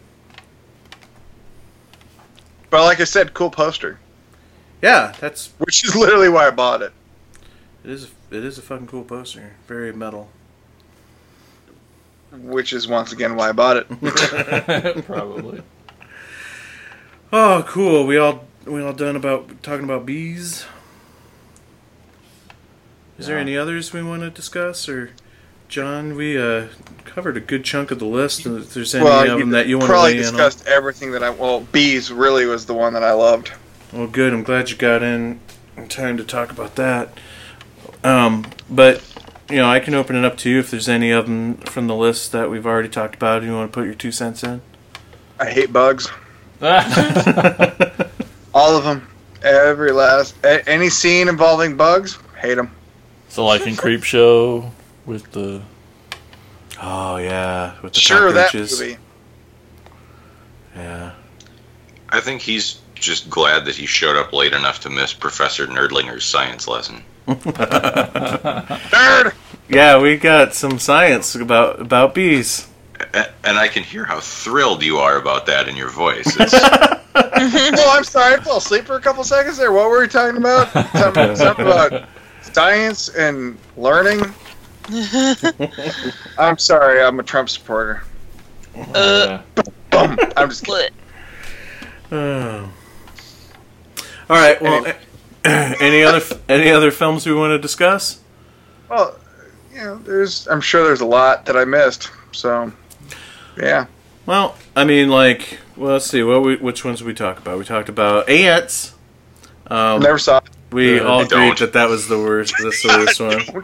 But 2.69 2.83
like 2.83 2.99
I 2.99 3.03
said, 3.05 3.33
cool 3.33 3.49
poster, 3.49 3.99
Yeah, 4.81 5.13
that's 5.19 5.49
which 5.57 5.83
is 5.83 5.95
literally 5.95 6.29
why 6.29 6.47
I 6.47 6.51
bought 6.51 6.81
it. 6.81 6.91
it 7.83 7.89
is 7.89 8.11
it 8.31 8.43
is 8.45 8.57
a 8.57 8.61
fucking 8.61 8.87
cool 8.87 9.03
poster. 9.03 9.53
Very 9.67 9.91
metal. 9.91 10.29
Which 12.31 12.73
is 12.73 12.87
once 12.87 13.11
again 13.11 13.35
why 13.35 13.49
I 13.49 13.51
bought 13.53 13.77
it. 13.77 13.87
Probably. 15.05 15.63
Oh, 17.33 17.63
cool. 17.67 18.05
We 18.05 18.17
all 18.17 18.45
we 18.65 18.81
all 18.83 18.93
done 18.93 19.15
about 19.15 19.63
talking 19.63 19.83
about 19.83 20.05
bees. 20.05 20.65
Is 23.17 23.27
there 23.27 23.37
any 23.39 23.57
others 23.57 23.91
we 23.91 24.01
want 24.03 24.21
to 24.21 24.29
discuss, 24.29 24.87
or 24.87 25.09
John? 25.67 26.15
We 26.15 26.37
uh, 26.39 26.67
covered 27.09 27.35
a 27.37 27.39
good 27.39 27.63
chunk 27.63 27.91
of 27.91 27.99
the 27.99 28.05
list. 28.05 28.45
And 28.45 28.59
if 28.59 28.73
there's 28.73 28.93
any 28.93 29.03
well, 29.03 29.33
of 29.33 29.39
them 29.39 29.49
that 29.49 29.67
you 29.67 29.77
want 29.77 29.87
to 29.87 29.93
probably 29.93 30.13
weigh 30.13 30.19
in 30.19 30.25
on, 30.27 30.31
discussed 30.33 30.67
everything 30.67 31.11
that 31.11 31.23
I. 31.23 31.29
Well, 31.31 31.61
bees 31.61 32.11
really 32.11 32.45
was 32.45 32.65
the 32.65 32.73
one 32.73 32.93
that 32.93 33.03
I 33.03 33.13
loved. 33.13 33.51
well, 33.91 34.07
good. 34.07 34.33
I'm 34.33 34.43
glad 34.43 34.69
you 34.69 34.77
got 34.77 35.03
in 35.03 35.39
in 35.75 35.87
time 35.87 36.17
to 36.17 36.23
talk 36.23 36.51
about 36.51 36.75
that. 36.75 37.09
Um, 38.03 38.45
but 38.69 39.03
you 39.49 39.57
know, 39.57 39.69
I 39.69 39.79
can 39.79 39.93
open 39.95 40.15
it 40.15 40.23
up 40.23 40.37
to 40.37 40.49
you 40.49 40.59
if 40.59 40.69
there's 40.71 40.87
any 40.87 41.11
of 41.11 41.25
them 41.25 41.55
from 41.57 41.87
the 41.87 41.95
list 41.95 42.31
that 42.31 42.49
we've 42.49 42.65
already 42.65 42.89
talked 42.89 43.15
about. 43.15 43.43
You 43.43 43.53
want 43.53 43.71
to 43.71 43.75
put 43.75 43.85
your 43.85 43.95
two 43.95 44.11
cents 44.11 44.43
in? 44.43 44.61
I 45.39 45.49
hate 45.49 45.73
bugs. 45.73 46.07
All 48.53 48.77
of 48.77 48.83
them. 48.83 49.07
Every 49.41 49.91
last. 49.91 50.35
A- 50.43 50.67
any 50.69 50.89
scene 50.89 51.27
involving 51.27 51.77
bugs, 51.77 52.19
hate 52.39 52.55
them. 52.55 52.71
so 53.29 53.45
like 53.45 53.65
in 53.65 53.75
Creepshow 53.75 54.69
with 55.05 55.31
the 55.31 55.61
Oh 56.81 57.17
yeah, 57.17 57.75
with 57.81 57.93
the 57.93 57.99
Sure, 57.99 58.31
that 58.31 58.53
movie. 58.53 58.97
Yeah. 60.75 61.11
I 62.09 62.19
think 62.21 62.41
he's 62.41 62.79
just 62.95 63.29
glad 63.29 63.65
that 63.65 63.75
he 63.75 63.85
showed 63.85 64.15
up 64.17 64.33
late 64.33 64.53
enough 64.53 64.79
to 64.81 64.89
miss 64.89 65.13
Professor 65.13 65.67
Nerdlinger's 65.67 66.25
science 66.25 66.67
lesson. 66.67 67.03
Nerd. 67.27 68.13
Yeah, 69.71 69.99
we 70.01 70.17
got 70.17 70.55
some 70.55 70.79
science 70.79 71.35
about 71.35 71.79
about 71.79 72.15
bees. 72.15 72.67
A- 73.13 73.29
And 73.43 73.55
I 73.59 73.67
can 73.67 73.83
hear 73.83 74.03
how 74.03 74.19
thrilled 74.19 74.81
you 74.81 74.97
are 74.97 75.15
about 75.17 75.45
that 75.45 75.67
in 75.67 75.77
your 75.77 75.89
voice. 75.89 76.25
It's, 76.39 76.53
Oh, 77.15 77.93
I'm 77.95 78.03
sorry. 78.03 78.33
I 78.33 78.37
fell 78.39 78.57
asleep 78.57 78.85
for 78.85 78.95
a 78.95 78.99
couple 78.99 79.23
seconds 79.23 79.57
there. 79.57 79.71
What 79.71 79.91
were 79.91 79.99
we 80.01 80.07
talking 80.07 80.37
about? 80.37 80.71
Something, 80.97 81.35
something 81.35 81.65
about 81.67 82.07
science 82.41 83.09
and 83.09 83.59
learning. 83.77 84.21
I'm 86.37 86.57
sorry. 86.57 87.01
I'm 87.01 87.19
a 87.19 87.23
Trump 87.23 87.49
supporter. 87.49 88.03
Uh, 88.93 89.41
Boom. 89.91 90.17
I'm 90.37 90.49
just 90.49 90.65
kidding. 90.65 90.93
what? 92.09 92.17
Oh. 92.17 92.71
All 94.29 94.35
right. 94.37 94.61
Well, 94.61 94.85
any 95.45 96.03
other 96.03 96.21
any 96.47 96.69
other 96.71 96.91
films 96.91 97.25
we 97.25 97.33
want 97.33 97.51
to 97.51 97.59
discuss? 97.59 98.19
Well, 98.89 99.15
you 99.73 99.79
know, 99.79 99.97
there's. 99.97 100.47
I'm 100.47 100.61
sure 100.61 100.83
there's 100.83 101.01
a 101.01 101.05
lot 101.05 101.45
that 101.45 101.55
I 101.57 101.65
missed. 101.65 102.09
So, 102.31 102.71
yeah. 103.57 103.85
Well, 104.25 104.55
I 104.75 104.83
mean, 104.85 105.09
like, 105.09 105.59
well, 105.75 105.93
let's 105.93 106.05
see. 106.05 106.21
What 106.23 106.43
we, 106.43 106.55
which 106.57 106.85
ones 106.85 106.99
did 106.99 107.07
we 107.07 107.13
talk 107.13 107.39
about? 107.39 107.57
We 107.57 107.65
talked 107.65 107.89
about 107.89 108.29
ants. 108.29 108.93
Um, 109.67 110.01
Never 110.01 110.17
saw 110.19 110.37
it. 110.37 110.43
we 110.71 110.99
Uh, 110.99 111.03
all 111.05 111.21
agreed 111.21 111.57
that 111.59 111.73
that 111.73 111.89
was 111.89 112.07
the 112.07 112.17
worst. 112.17 112.53
That's 112.61 112.81
the 112.83 112.89
worst 113.19 113.19
one. 113.55 113.63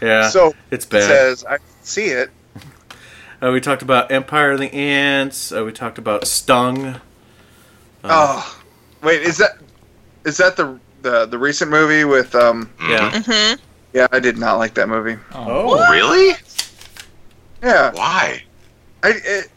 Don't. 0.00 0.08
Yeah, 0.08 0.28
So 0.28 0.54
it's 0.70 0.84
it 0.86 0.90
bad. 0.90 1.02
says 1.04 1.44
I 1.44 1.58
see 1.82 2.06
it. 2.06 2.30
Uh, 3.42 3.50
we 3.52 3.60
talked 3.60 3.82
about 3.82 4.10
Empire 4.10 4.52
of 4.52 4.60
the 4.60 4.72
Ants. 4.72 5.52
Uh, 5.52 5.64
we 5.64 5.72
talked 5.72 5.98
about 5.98 6.26
Stung. 6.26 7.00
Oh, 8.02 8.62
wait. 9.02 9.22
Is 9.22 9.38
that 9.38 9.58
is 10.24 10.36
that 10.38 10.56
the 10.56 10.78
the 11.02 11.26
the 11.26 11.38
recent 11.38 11.70
movie 11.70 12.04
with 12.04 12.34
um? 12.34 12.70
Yeah. 12.88 13.10
Mm-hmm. 13.10 13.60
Yeah, 13.92 14.06
I 14.10 14.18
did 14.18 14.38
not 14.38 14.56
like 14.56 14.74
that 14.74 14.88
movie. 14.88 15.16
Oh. 15.32 15.90
really? 15.90 16.34
Yeah, 17.62 17.92
Why? 17.94 18.42
I 19.02 19.12
it, 19.24 19.50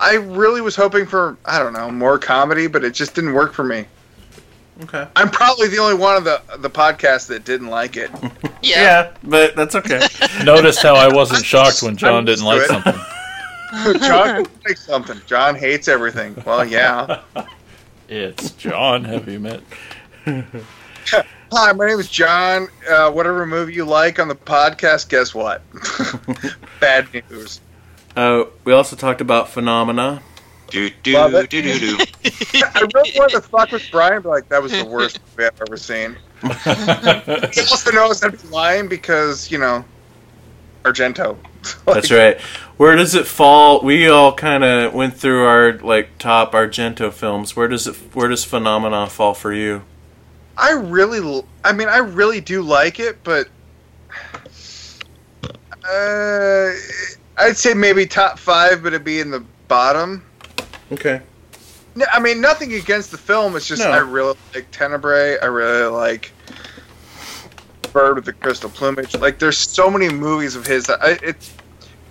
I 0.00 0.14
really 0.16 0.60
was 0.60 0.74
hoping 0.76 1.06
for 1.06 1.36
I 1.44 1.58
don't 1.58 1.72
know 1.72 1.90
more 1.90 2.18
comedy, 2.18 2.66
but 2.66 2.84
it 2.84 2.92
just 2.94 3.14
didn't 3.14 3.32
work 3.32 3.52
for 3.54 3.64
me. 3.64 3.86
Okay. 4.82 5.06
I'm 5.14 5.30
probably 5.30 5.68
the 5.68 5.78
only 5.78 5.94
one 5.94 6.16
of 6.16 6.24
the 6.24 6.42
the 6.58 6.68
podcast 6.70 7.28
that 7.28 7.44
didn't 7.44 7.68
like 7.68 7.96
it. 7.96 8.10
Yeah. 8.62 8.82
Yeah, 8.82 9.10
but 9.22 9.54
that's 9.56 9.74
okay. 9.74 10.00
Notice 10.44 10.80
how 10.80 10.94
I 10.94 11.12
wasn't 11.12 11.44
shocked 11.44 11.82
when 11.82 11.98
John 11.98 12.14
I'm 12.14 12.24
didn't 12.24 12.46
like 12.46 12.62
it. 12.62 12.68
something. 12.68 12.94
John 14.00 14.46
likes 14.66 14.86
something. 14.86 15.20
John 15.26 15.54
hates 15.54 15.86
everything. 15.86 16.34
Well, 16.46 16.64
yeah. 16.64 17.20
It's 18.08 18.52
John. 18.52 19.04
Have 19.04 19.28
you 19.28 19.38
met? 19.38 19.60
Hi, 20.26 21.72
my 21.72 21.86
name 21.86 22.00
is 22.00 22.08
John. 22.08 22.68
Uh, 22.88 23.10
whatever 23.10 23.44
movie 23.44 23.74
you 23.74 23.84
like 23.84 24.18
on 24.18 24.28
the 24.28 24.34
podcast, 24.34 25.10
guess 25.10 25.34
what? 25.34 25.60
Bad 26.80 27.08
news. 27.12 27.60
Uh, 28.16 28.44
we 28.64 28.72
also 28.72 28.96
talked 28.96 29.20
about 29.20 29.50
Phenomena. 29.50 30.22
Do 30.68 30.90
do 31.02 31.14
Love 31.14 31.32
do 31.32 31.36
it. 31.38 31.50
do 31.50 31.62
do 31.62 31.78
do. 31.78 31.98
I 32.74 32.86
really 32.94 33.12
wanted 33.16 33.34
to 33.34 33.40
fuck 33.42 33.70
with 33.70 33.86
Brian, 33.90 34.22
but 34.22 34.30
like 34.30 34.48
that 34.48 34.62
was 34.62 34.72
the 34.72 34.84
worst 34.84 35.20
movie 35.36 35.48
I've 35.48 35.60
ever 35.60 35.76
seen. 35.76 36.16
He 36.42 37.60
also 37.60 37.90
knows 37.92 38.22
I'd 38.22 38.40
be 38.40 38.48
lying 38.48 38.88
because 38.88 39.50
you 39.50 39.58
know 39.58 39.84
Argento. 40.84 41.36
That's 41.86 42.10
right. 42.10 42.40
Where 42.76 42.96
does 42.96 43.14
it 43.14 43.26
fall? 43.26 43.82
We 43.82 44.08
all 44.08 44.34
kind 44.34 44.64
of 44.64 44.92
went 44.92 45.16
through 45.16 45.44
our 45.44 45.78
like 45.78 46.18
top 46.18 46.52
Argento 46.52 47.12
films. 47.12 47.56
Where 47.56 47.68
does 47.68 47.86
it? 47.86 47.94
Where 48.14 48.28
does 48.28 48.44
Phenomena 48.44 49.08
fall 49.08 49.34
for 49.34 49.52
you? 49.52 49.82
I 50.56 50.72
really, 50.72 51.42
I 51.64 51.72
mean, 51.72 51.88
I 51.88 51.98
really 51.98 52.40
do 52.40 52.62
like 52.62 53.00
it, 53.00 53.18
but 53.24 53.48
uh, 55.88 56.70
I'd 57.36 57.56
say 57.56 57.74
maybe 57.74 58.06
top 58.06 58.38
five, 58.38 58.82
but 58.82 58.92
it'd 58.92 59.04
be 59.04 59.20
in 59.20 59.30
the 59.30 59.44
bottom. 59.66 60.22
Okay. 60.94 61.20
No, 61.96 62.06
I 62.12 62.20
mean, 62.20 62.40
nothing 62.40 62.72
against 62.72 63.10
the 63.10 63.18
film. 63.18 63.54
It's 63.56 63.68
just 63.68 63.82
No. 63.82 63.90
I 63.90 63.98
really 63.98 64.36
like 64.54 64.70
Tenebrae. 64.72 65.38
I 65.40 65.46
really 65.46 65.88
like 65.88 66.32
Bird 67.92 68.16
with 68.16 68.24
the 68.24 68.32
Crystal 68.32 68.70
Plumage. 68.70 69.14
Like, 69.16 69.38
there's 69.38 69.58
so 69.58 69.90
many 69.90 70.08
movies 70.08 70.56
of 70.56 70.66
his 70.66 70.86
that 70.86 71.02
I, 71.02 71.18
it's 71.22 71.52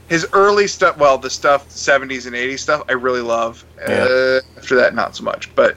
his 0.08 0.28
early 0.34 0.68
stuff. 0.68 0.98
Well, 0.98 1.18
the 1.18 1.30
stuff, 1.30 1.68
70s 1.70 2.28
and 2.28 2.36
80s 2.36 2.60
stuff, 2.60 2.84
I 2.88 2.94
really 2.94 3.22
love. 3.22 3.66
Yeah. 3.80 4.08
Uh, 4.10 4.42
after 4.58 4.76
that, 4.76 4.96
not 4.96 5.16
so 5.16 5.24
much. 5.24 5.54
But 5.56 5.76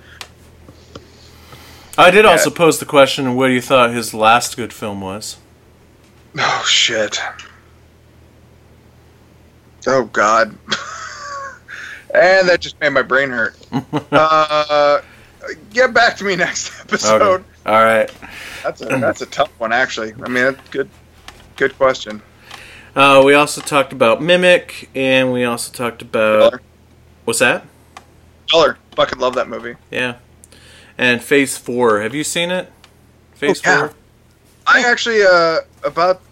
I 1.99 2.11
did 2.11 2.25
also 2.25 2.51
pose 2.51 2.79
the 2.79 2.87
question: 2.87 3.35
What 3.35 3.49
do 3.49 3.55
you 3.55 3.61
thought 3.63 3.91
his 3.91 4.13
last 4.15 4.57
good 4.57 4.73
film 4.73 5.01
was? 5.01 5.39
oh 6.39 6.65
shit. 6.67 7.19
Oh 9.87 10.05
god. 10.05 10.57
and 12.15 12.49
that 12.49 12.61
just 12.61 12.81
made 12.81 12.91
my 12.91 13.03
brain 13.03 13.31
hurt. 13.31 13.57
uh, 14.13 15.01
get 15.73 15.93
back 15.93 16.17
to 16.19 16.25
me 16.25 16.37
next 16.37 16.81
episode. 16.81 17.23
Okay. 17.23 17.45
All 17.67 17.83
right. 17.83 18.11
That's 18.63 18.81
a 18.81 18.87
that's 18.87 19.23
a 19.23 19.27
tough 19.27 19.51
one, 19.59 19.73
actually. 19.73 20.13
I 20.15 20.29
mean, 20.29 20.45
that's 20.45 20.69
good. 20.71 20.89
Good 21.57 21.77
question. 21.77 22.23
Uh, 22.95 23.23
we 23.25 23.35
also 23.35 23.61
talked 23.61 23.93
about 23.93 24.23
Mimic, 24.23 24.89
and 24.95 25.33
we 25.33 25.45
also 25.45 25.73
talked 25.73 26.01
about 26.01 26.51
Color. 26.51 26.63
what's 27.25 27.41
that? 27.41 27.67
Color. 28.51 28.79
Fucking 28.95 29.19
love 29.19 29.35
that 29.35 29.49
movie. 29.49 29.75
Yeah. 29.91 30.17
And 30.97 31.23
Phase 31.23 31.59
Four. 31.59 32.01
Have 32.01 32.15
you 32.15 32.25
seen 32.25 32.51
it? 32.51 32.73
Phase 33.35 33.61
Oh, 33.67 33.71
yeah. 33.71 33.79
Four. 33.89 33.95
I 34.67 34.83
actually 34.83 35.23
uh 35.23 35.59
about 35.85 36.23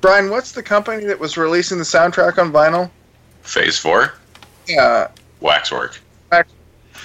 Brian. 0.00 0.30
What's 0.30 0.52
the 0.52 0.62
company 0.62 1.04
that 1.04 1.18
was 1.18 1.36
releasing 1.36 1.78
the 1.78 1.84
soundtrack 1.84 2.38
on 2.38 2.52
vinyl? 2.52 2.90
Phase 3.42 3.78
four. 3.78 4.14
Uh, 4.70 4.72
yeah. 4.72 5.08
Waxwork. 5.40 5.98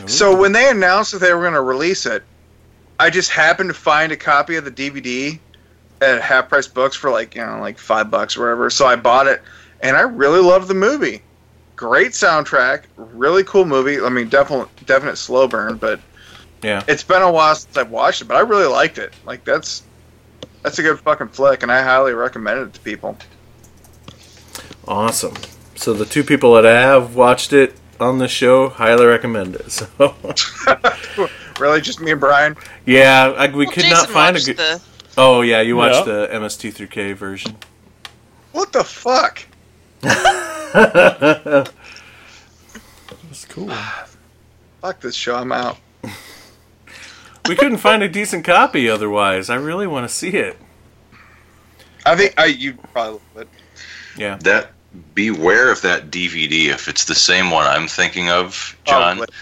So 0.07 0.35
when 0.35 0.53
they 0.53 0.69
announced 0.71 1.11
that 1.11 1.19
they 1.19 1.33
were 1.33 1.41
going 1.41 1.53
to 1.53 1.61
release 1.61 2.07
it, 2.07 2.23
I 2.99 3.11
just 3.11 3.29
happened 3.29 3.69
to 3.69 3.75
find 3.75 4.11
a 4.11 4.17
copy 4.17 4.55
of 4.55 4.65
the 4.65 4.71
DVD 4.71 5.37
at 6.01 6.19
half 6.21 6.49
price 6.49 6.67
books 6.67 6.95
for 6.95 7.11
like 7.11 7.35
you 7.35 7.45
know 7.45 7.59
like 7.59 7.77
five 7.77 8.09
bucks 8.09 8.35
or 8.35 8.41
whatever. 8.41 8.69
So 8.71 8.87
I 8.87 8.95
bought 8.95 9.27
it, 9.27 9.41
and 9.81 9.95
I 9.95 10.01
really 10.01 10.41
loved 10.41 10.67
the 10.67 10.73
movie. 10.73 11.21
Great 11.75 12.11
soundtrack, 12.13 12.83
really 12.97 13.43
cool 13.43 13.65
movie. 13.65 13.99
I 14.01 14.09
mean, 14.09 14.29
definite 14.29 14.67
definite 14.87 15.17
slow 15.17 15.47
burn, 15.47 15.77
but 15.77 15.99
Yeah. 16.63 16.83
it's 16.87 17.03
been 17.03 17.21
a 17.21 17.31
while 17.31 17.53
since 17.53 17.77
I've 17.77 17.91
watched 17.91 18.21
it. 18.21 18.25
But 18.25 18.37
I 18.37 18.41
really 18.41 18.67
liked 18.67 18.97
it. 18.97 19.13
Like 19.25 19.43
that's 19.45 19.83
that's 20.63 20.79
a 20.79 20.81
good 20.81 20.99
fucking 21.01 21.27
flick, 21.29 21.61
and 21.61 21.71
I 21.71 21.83
highly 21.83 22.13
recommend 22.13 22.59
it 22.61 22.73
to 22.73 22.79
people. 22.79 23.15
Awesome. 24.87 25.35
So 25.75 25.93
the 25.93 26.05
two 26.05 26.23
people 26.23 26.53
that 26.55 26.65
I 26.65 26.79
have 26.81 27.15
watched 27.15 27.53
it 27.53 27.75
on 27.99 28.17
the 28.19 28.27
show 28.27 28.69
highly 28.69 29.05
recommend 29.05 29.55
it. 29.55 29.71
So 29.71 29.87
really, 31.59 31.81
just 31.81 31.99
me 32.01 32.11
and 32.11 32.19
Brian. 32.19 32.55
yeah, 32.85 33.33
I, 33.37 33.47
we 33.47 33.65
Well, 33.65 33.73
could 33.73 33.83
Jason 33.83 33.97
not 33.97 34.09
find 34.09 34.35
a 34.37 34.41
good. 34.41 34.57
the. 34.57 34.81
Oh 35.17 35.41
yeah, 35.41 35.61
you 35.61 35.75
watched 35.77 36.07
Yeah. 36.07 36.13
the 36.13 36.27
MST3K 36.33 37.15
version. 37.15 37.55
What 38.51 38.71
the 38.73 38.83
fuck? 38.83 39.45
That's 40.01 40.25
cool. 43.49 43.69
Fuck 44.81 44.99
this 44.99 45.15
show. 45.15 45.35
I'm 45.35 45.51
out. 45.51 45.77
we 47.47 47.55
couldn't 47.55 47.77
find 47.77 48.03
a 48.03 48.09
decent 48.09 48.43
copy 48.45 48.89
otherwise. 48.89 49.49
I 49.49 49.55
really 49.55 49.87
want 49.87 50.07
to 50.07 50.13
see 50.13 50.29
it. 50.29 50.57
I 52.05 52.15
think 52.15 52.33
I 52.37 52.45
you 52.45 52.73
probably 52.73 53.19
love 53.35 53.37
it. 53.37 53.47
Yeah. 54.17 54.37
That 54.41 54.71
beware 55.15 55.71
of 55.71 55.81
that 55.81 56.11
DVD 56.11 56.67
if 56.69 56.87
it's 56.87 57.05
the 57.05 57.15
same 57.15 57.51
one 57.51 57.65
I'm 57.65 57.87
thinking 57.87 58.29
of, 58.29 58.77
oh, 58.87 58.89
John. 58.91 59.17
Probably. 59.17 59.35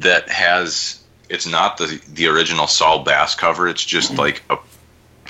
that 0.00 0.28
has 0.28 1.00
it's 1.28 1.46
not 1.46 1.76
the 1.78 2.00
the 2.12 2.26
original 2.26 2.66
Saul 2.66 3.02
Bass 3.04 3.34
cover. 3.34 3.68
It's 3.68 3.84
just 3.84 4.10
mm-hmm. 4.10 4.20
like 4.20 4.42
a 4.50 4.58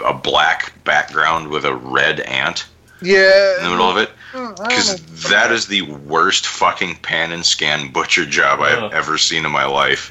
a 0.04 0.12
black 0.14 0.72
background 0.84 1.48
with 1.48 1.64
a 1.64 1.74
red 1.74 2.18
ant 2.20 2.66
Yeah. 3.00 3.58
in 3.58 3.64
the 3.64 3.70
middle 3.70 3.88
of 3.88 3.96
it. 3.98 4.10
Mm, 4.32 4.56
because 4.56 5.00
that 5.30 5.52
is 5.52 5.66
the 5.68 5.82
worst 5.82 6.46
fucking 6.48 6.96
pan 6.96 7.30
and 7.30 7.46
scan 7.46 7.92
butcher 7.92 8.26
job 8.26 8.60
I've 8.60 8.92
ever 8.92 9.16
seen 9.18 9.44
in 9.44 9.52
my 9.52 9.66
life. 9.66 10.10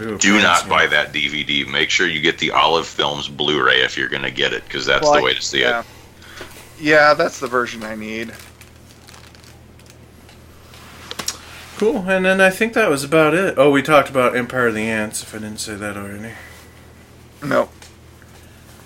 Ooh, 0.00 0.16
Do 0.18 0.40
not 0.40 0.58
fancy. 0.58 0.70
buy 0.70 0.86
that 0.86 1.12
DVD. 1.12 1.66
Make 1.66 1.90
sure 1.90 2.06
you 2.06 2.20
get 2.20 2.38
the 2.38 2.52
Olive 2.52 2.86
Films 2.86 3.28
Blu-ray 3.28 3.80
if 3.80 3.96
you're 3.98 4.08
gonna 4.08 4.30
get 4.30 4.52
it, 4.52 4.62
because 4.64 4.86
that's 4.86 5.02
Well, 5.02 5.14
the 5.16 5.22
way 5.22 5.34
to 5.34 5.42
see 5.42 5.62
yeah. 5.62 5.80
it. 5.80 5.86
Yeah, 6.78 7.14
that's 7.14 7.40
the 7.40 7.48
version 7.48 7.82
I 7.82 7.96
need. 7.96 8.32
Cool. 11.76 12.08
And 12.08 12.24
then 12.24 12.40
I 12.40 12.48
think 12.48 12.72
that 12.72 12.88
was 12.88 13.04
about 13.04 13.34
it. 13.34 13.54
Oh, 13.58 13.70
we 13.70 13.82
talked 13.82 14.08
about 14.08 14.34
Empire 14.34 14.68
of 14.68 14.74
the 14.74 14.88
Ants. 14.88 15.22
If 15.22 15.34
I 15.34 15.38
didn't 15.38 15.60
say 15.60 15.74
that 15.74 15.94
already. 15.94 16.32
No. 17.44 17.68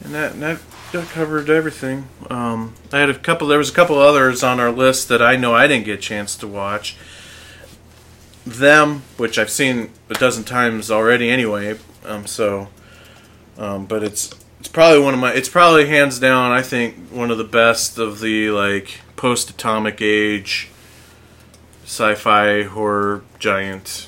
And 0.03 0.13
that 0.13 0.41
that, 0.41 0.61
that 0.91 1.09
covered 1.09 1.49
everything. 1.49 2.09
Um, 2.29 2.75
I 2.93 2.99
had 2.99 3.09
a 3.09 3.17
couple. 3.17 3.47
There 3.47 3.59
was 3.59 3.71
a 3.71 3.75
couple 3.75 3.97
others 3.99 4.43
on 4.43 4.59
our 4.59 4.73
list 4.73 5.09
that 5.09 5.23
I 5.23 5.37
know 5.37 5.55
I 5.55 5.69
didn't 5.69 5.85
get 5.85 6.01
a 6.01 6.03
chance 6.03 6.35
to 6.37 6.49
watch. 6.49 6.97
Them, 8.45 9.03
which 9.17 9.39
I've 9.39 9.51
seen 9.51 9.91
a 10.09 10.15
dozen 10.15 10.43
times 10.43 10.91
already, 10.91 11.31
anyway. 11.31 11.79
Um, 12.05 12.27
so, 12.27 12.69
um, 13.57 13.87
but 13.87 14.03
it's 14.03 14.35
it's 14.59 14.69
probably 14.69 15.01
one 15.01 15.15
of 15.15 15.21
my. 15.21 15.33
It's 15.33 15.49
probably 15.49 15.87
hands 15.87 16.19
down. 16.19 16.51
I 16.51 16.63
think 16.63 16.97
one 17.11 17.31
of 17.31 17.39
the 17.39 17.45
best 17.45 17.99
of 17.99 18.19
the 18.19 18.51
like 18.51 19.01
post-atomic 19.15 20.01
age 20.03 20.71
sci-fi 21.91 22.63
horror 22.63 23.21
giant 23.41 24.07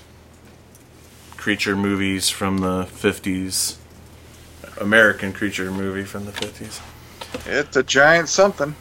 creature 1.37 1.75
movies 1.75 2.31
from 2.31 2.59
the 2.59 2.87
fifties. 2.87 3.77
American 4.81 5.33
creature 5.33 5.69
movie 5.73 6.05
from 6.05 6.25
the 6.25 6.31
fifties. 6.31 6.81
It's 7.45 7.77
a 7.77 7.83
giant 7.83 8.29
something. 8.29 8.77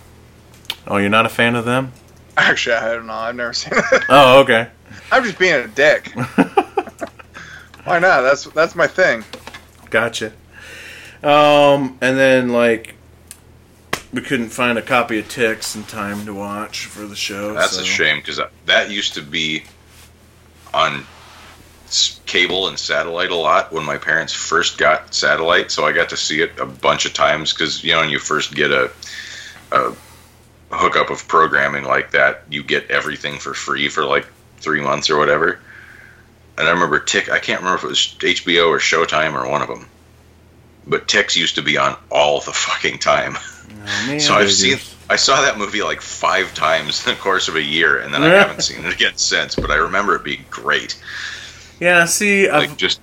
Oh, 0.86 0.98
you're 0.98 1.10
not 1.10 1.26
a 1.26 1.30
fan 1.30 1.56
of 1.56 1.66
them? 1.66 1.94
Actually, 2.38 2.76
I 2.76 2.94
don't 2.94 3.08
know. 3.08 3.14
I've 3.14 3.36
never 3.36 3.54
seen 3.54 3.74
it. 3.76 4.04
Oh, 4.10 4.42
okay. 4.42 4.70
I'm 5.12 5.24
just 5.24 5.40
being 5.40 5.56
a 5.56 5.68
dick. 5.68 6.14
Why 7.86 7.98
not? 7.98 8.22
That's 8.22 8.44
that's 8.52 8.76
my 8.76 8.86
thing. 8.86 9.24
Gotcha. 9.90 10.32
Um, 11.24 11.98
and 12.02 12.20
then 12.20 12.50
like 12.50 12.96
we 14.14 14.22
couldn't 14.22 14.50
find 14.50 14.78
a 14.78 14.82
copy 14.82 15.20
of 15.20 15.30
Ticks 15.30 15.76
in 15.76 15.84
time 15.84 16.26
to 16.26 16.34
watch 16.34 16.86
for 16.86 17.06
the 17.06 17.16
show. 17.16 17.54
That's 17.54 17.76
so- 17.76 17.82
a 17.82 17.86
shame 17.86 18.18
because 18.18 18.40
that 18.66 18.90
used 18.90 19.14
to 19.16 19.22
be 19.22 19.64
on 20.74 21.06
cable 22.26 22.70
and 22.70 22.80
satellite 22.80 23.32
a 23.32 23.36
lot 23.36 23.74
when 23.74 23.84
my 23.84 23.98
parents 23.98 24.34
first 24.34 24.78
got 24.78 25.14
satellite. 25.14 25.72
So 25.72 25.86
I 25.86 25.92
got 25.92 26.10
to 26.10 26.18
see 26.18 26.42
it 26.42 26.58
a 26.60 26.66
bunch 26.66 27.06
of 27.06 27.14
times 27.14 27.52
because 27.54 27.84
you 27.84 27.92
know 27.92 28.00
when 28.00 28.10
you 28.10 28.20
first 28.20 28.56
get 28.56 28.72
a, 28.72 28.92
a 29.72 29.94
hookup 30.72 31.10
of 31.10 31.28
programming 31.28 31.84
like 31.84 32.12
that, 32.12 32.44
you 32.50 32.64
get 32.64 32.90
everything 32.90 33.40
for 33.40 33.54
free 33.54 33.90
for 33.90 34.06
like 34.06 34.26
three 34.58 34.82
months 34.82 35.10
or 35.10 35.18
whatever. 35.18 35.60
And 36.58 36.68
I 36.68 36.72
remember 36.72 37.00
Tick. 37.00 37.30
I 37.30 37.40
can't 37.40 37.62
remember 37.62 37.80
if 37.80 37.84
it 37.84 37.88
was 37.88 38.16
HBO 38.20 38.70
or 38.70 38.80
Showtime 38.80 39.34
or 39.34 39.50
one 39.50 39.62
of 39.62 39.68
them. 39.68 39.88
But 40.88 41.08
Ticks 41.08 41.36
used 41.38 41.56
to 41.56 41.62
be 41.62 41.78
on 41.78 41.96
all 42.10 42.42
the 42.42 42.52
fucking 42.54 43.00
time. 43.00 43.36
Oh, 43.38 44.04
man, 44.08 44.20
So 44.20 44.34
I've 44.34 44.48
they 44.48 44.52
seen, 44.52 44.78
I 45.10 45.16
saw 45.16 45.42
that 45.42 45.58
movie 45.58 45.84
like 45.84 46.02
five 46.02 46.54
times 46.54 47.06
in 47.06 47.14
the 47.14 47.20
course 47.20 47.48
of 47.48 47.56
a 47.56 47.62
year, 47.62 48.00
and 48.00 48.14
then 48.14 48.24
I 48.24 48.28
haven't 48.30 48.62
seen 48.62 48.86
it 48.86 48.94
again 48.94 49.14
since. 49.18 49.56
But 49.56 49.72
I 49.72 49.76
remember 49.76 50.16
it 50.16 50.24
being 50.24 50.46
great, 50.50 51.02
Yeah, 51.80 52.06
see, 52.06 52.48
I've, 52.50 52.78
just 52.78 53.00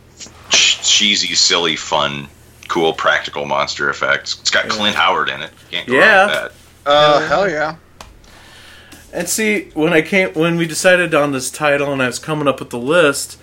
cheesy, 0.50 1.34
silly, 1.34 1.76
fun, 1.76 2.26
cool, 2.68 2.92
practical 2.92 3.44
monster 3.46 3.90
effects. 3.90 4.38
It's 4.40 4.50
got 4.50 4.68
Clint 4.68 4.96
Howard 4.96 5.28
in 5.28 5.42
it. 5.42 5.50
Can't 5.70 5.86
go 5.86 5.94
Yeah. 5.94 6.18
wrong 6.20 6.28
with 6.28 6.52
that. 6.84 6.90
Uh, 6.90 7.28
hell 7.28 7.48
yeah. 7.50 7.76
And 9.12 9.28
see, 9.28 9.70
when 9.74 9.92
I 9.92 10.02
came, 10.02 10.32
when 10.34 10.56
we 10.56 10.66
decided 10.66 11.14
on 11.14 11.32
this 11.32 11.50
title, 11.50 11.92
and 11.92 12.02
I 12.02 12.06
was 12.06 12.18
coming 12.18 12.46
up 12.48 12.60
with 12.60 12.70
the 12.70 12.78
list, 12.78 13.38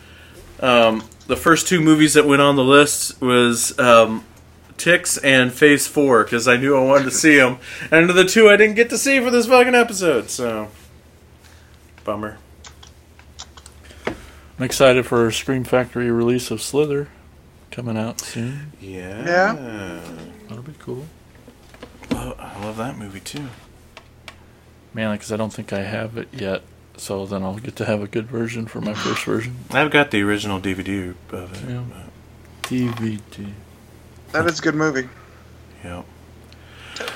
um, 0.59 1.03
the 1.27 1.35
first 1.35 1.67
two 1.67 1.81
movies 1.81 2.13
that 2.13 2.25
went 2.25 2.41
on 2.41 2.55
the 2.55 2.63
list 2.63 3.19
was 3.21 3.77
um, 3.79 4.23
Ticks 4.77 5.17
and 5.17 5.51
Phase 5.51 5.87
Four 5.87 6.23
because 6.23 6.47
I 6.47 6.57
knew 6.57 6.75
I 6.75 6.83
wanted 6.83 7.05
to 7.05 7.11
see 7.11 7.37
them, 7.37 7.57
and 7.91 8.09
of 8.09 8.15
the 8.15 8.25
two 8.25 8.49
I 8.49 8.57
didn't 8.57 8.75
get 8.75 8.89
to 8.91 8.97
see 8.97 9.19
for 9.19 9.31
this 9.31 9.47
fucking 9.47 9.75
episode. 9.75 10.29
So, 10.29 10.69
bummer. 12.03 12.37
I'm 14.57 14.63
excited 14.63 15.05
for 15.05 15.27
a 15.27 15.33
Scream 15.33 15.65
Factory 15.65 16.09
release 16.09 16.49
of 16.49 16.61
Slither 16.61 17.09
coming 17.71 17.97
out 17.97 18.21
soon. 18.21 18.71
Yeah. 18.79 19.25
Yeah. 19.25 20.01
That'll 20.47 20.63
be 20.63 20.75
cool. 20.79 21.07
Oh, 22.11 22.35
I 22.39 22.63
love 22.63 22.77
that 22.77 22.97
movie 22.97 23.19
too. 23.19 23.47
Mainly 24.93 25.17
because 25.17 25.33
I 25.33 25.35
don't 25.35 25.51
think 25.51 25.73
I 25.73 25.81
have 25.81 26.17
it 26.17 26.29
yet, 26.31 26.61
so 26.97 27.25
then 27.25 27.43
I'll 27.43 27.57
get 27.57 27.75
to 27.77 27.85
have 27.85 28.01
a 28.01 28.07
good 28.07 28.27
version 28.27 28.65
for 28.67 28.81
my 28.81 28.93
first 28.93 29.23
version. 29.23 29.55
I've 29.71 29.91
got 29.91 30.11
the 30.11 30.21
original 30.23 30.59
DVD 30.59 31.13
of 31.31 31.53
it. 31.63 31.69
Yeah. 31.69 31.83
DVD. 32.63 33.51
That 34.31 34.45
is 34.47 34.59
a 34.59 34.61
good 34.61 34.75
movie. 34.75 35.07
Yeah. 35.83 36.03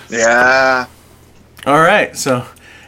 Yeah. 0.10 0.86
All 1.66 1.80
right. 1.80 2.16
So, 2.16 2.46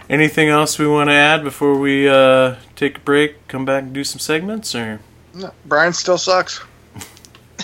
anything 0.10 0.50
else 0.50 0.78
we 0.80 0.88
want 0.88 1.10
to 1.10 1.14
add 1.14 1.44
before 1.44 1.78
we 1.78 2.08
uh, 2.08 2.56
take 2.76 2.98
a 2.98 3.02
break? 3.02 3.48
Come 3.48 3.66
back 3.66 3.84
and 3.84 3.94
do 3.94 4.04
some 4.04 4.20
segments, 4.20 4.76
or 4.76 5.00
No, 5.34 5.52
Brian 5.66 5.94
still 5.94 6.18
sucks. 6.18 6.62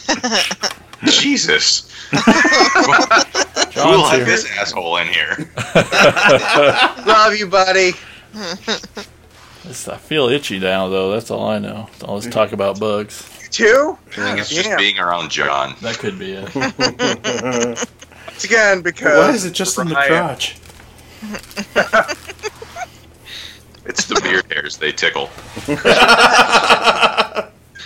Jesus, 1.06 1.92
who 2.10 2.18
John's 3.72 4.02
let 4.04 4.16
here. 4.18 4.26
this 4.26 4.50
asshole 4.58 4.98
in 4.98 5.08
here? 5.08 5.36
Love 7.06 7.36
you, 7.36 7.48
buddy. 7.48 7.92
It's- 9.70 9.88
I 9.88 9.98
feel 9.98 10.28
itchy 10.30 10.60
now, 10.60 10.88
though. 10.90 11.12
That's 11.12 11.30
all 11.32 11.48
I 11.48 11.60
know. 11.60 11.90
All 12.04 12.20
this 12.20 12.32
talk 12.34 12.52
about 12.52 12.80
bugs. 12.80 13.30
You 13.48 13.50
too? 13.50 13.98
I 14.08 14.12
think 14.26 14.40
it's 14.40 14.50
just 14.50 14.78
being 14.78 15.00
around 15.00 15.32
John. 15.32 15.76
That 15.82 15.98
could 15.98 16.20
be 16.20 16.34
it. 16.34 16.54
Once 18.28 18.44
again, 18.44 18.82
because 18.82 19.18
why 19.18 19.32
is 19.32 19.46
it 19.46 19.54
just 19.54 19.80
in 19.80 19.88
the 19.88 19.94
Brian- 19.94 20.10
crotch? 20.12 20.58
It's 23.86 24.04
the 24.06 24.20
beard 24.20 24.52
hairs; 24.52 24.76
they 24.76 24.92
tickle. 24.92 25.30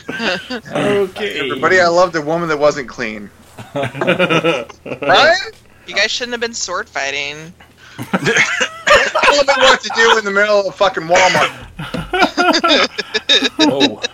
okay. 0.09 1.39
Everybody, 1.39 1.79
I 1.79 1.87
loved 1.89 2.15
a 2.15 2.21
woman 2.21 2.49
that 2.49 2.57
wasn't 2.57 2.89
clean. 2.89 3.29
Brian? 3.73 5.37
You 5.85 5.93
guys 5.95 6.09
shouldn't 6.09 6.33
have 6.33 6.41
been 6.41 6.55
sword 6.55 6.89
fighting. 6.89 7.53
Tell 9.31 9.57
me 9.57 9.63
what 9.63 9.81
to 9.81 9.89
do 9.95 10.17
in 10.17 10.25
the 10.25 10.31
middle 10.31 10.67
of 10.67 10.75
fucking 10.75 11.03
Walmart. 11.03 11.51
Whoa. 13.57 14.01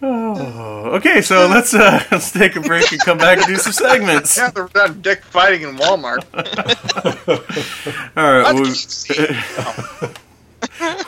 Oh, 0.00 0.92
okay, 0.94 1.20
so 1.22 1.48
let's 1.48 1.74
uh, 1.74 2.04
let's 2.12 2.30
take 2.30 2.54
a 2.54 2.60
break 2.60 2.92
and 2.92 3.00
come 3.00 3.18
back 3.18 3.38
and 3.38 3.48
do 3.48 3.56
some 3.56 3.72
segments. 3.72 4.36
Yeah, 4.36 4.52
they're 4.52 4.68
not 4.72 5.02
dick 5.02 5.24
fighting 5.24 5.62
in 5.62 5.76
Walmart. 5.76 6.22
All 8.16 8.38
right, 8.38 8.54
we'll, 8.54 8.62
did 8.62 8.68
you 8.68 8.74
see? 8.74 9.26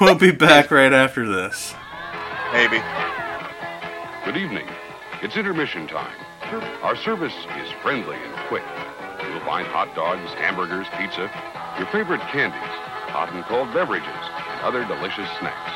we'll 0.01 0.17
be 0.17 0.33
back 0.33 0.73
right 0.73 0.93
after 0.93 1.25
this. 1.25 1.73
Maybe. 2.53 2.83
Good 4.25 4.37
evening. 4.37 4.67
It's 5.23 5.37
intermission 5.37 5.87
time. 5.87 6.17
Our 6.83 6.97
service 6.97 7.35
is 7.63 7.71
friendly 7.83 8.17
and 8.17 8.35
quick. 8.49 8.65
You'll 9.23 9.41
find 9.47 9.69
hot 9.69 9.95
dogs, 9.95 10.33
hamburgers, 10.35 10.89
pizza, 10.99 11.31
your 11.79 11.87
favorite 11.93 12.21
candies, 12.33 12.90
hot 13.11 13.33
and 13.35 13.45
cold 13.45 13.75
beverages, 13.75 14.07
and 14.09 14.61
other 14.63 14.87
delicious 14.87 15.29
snacks. 15.43 15.75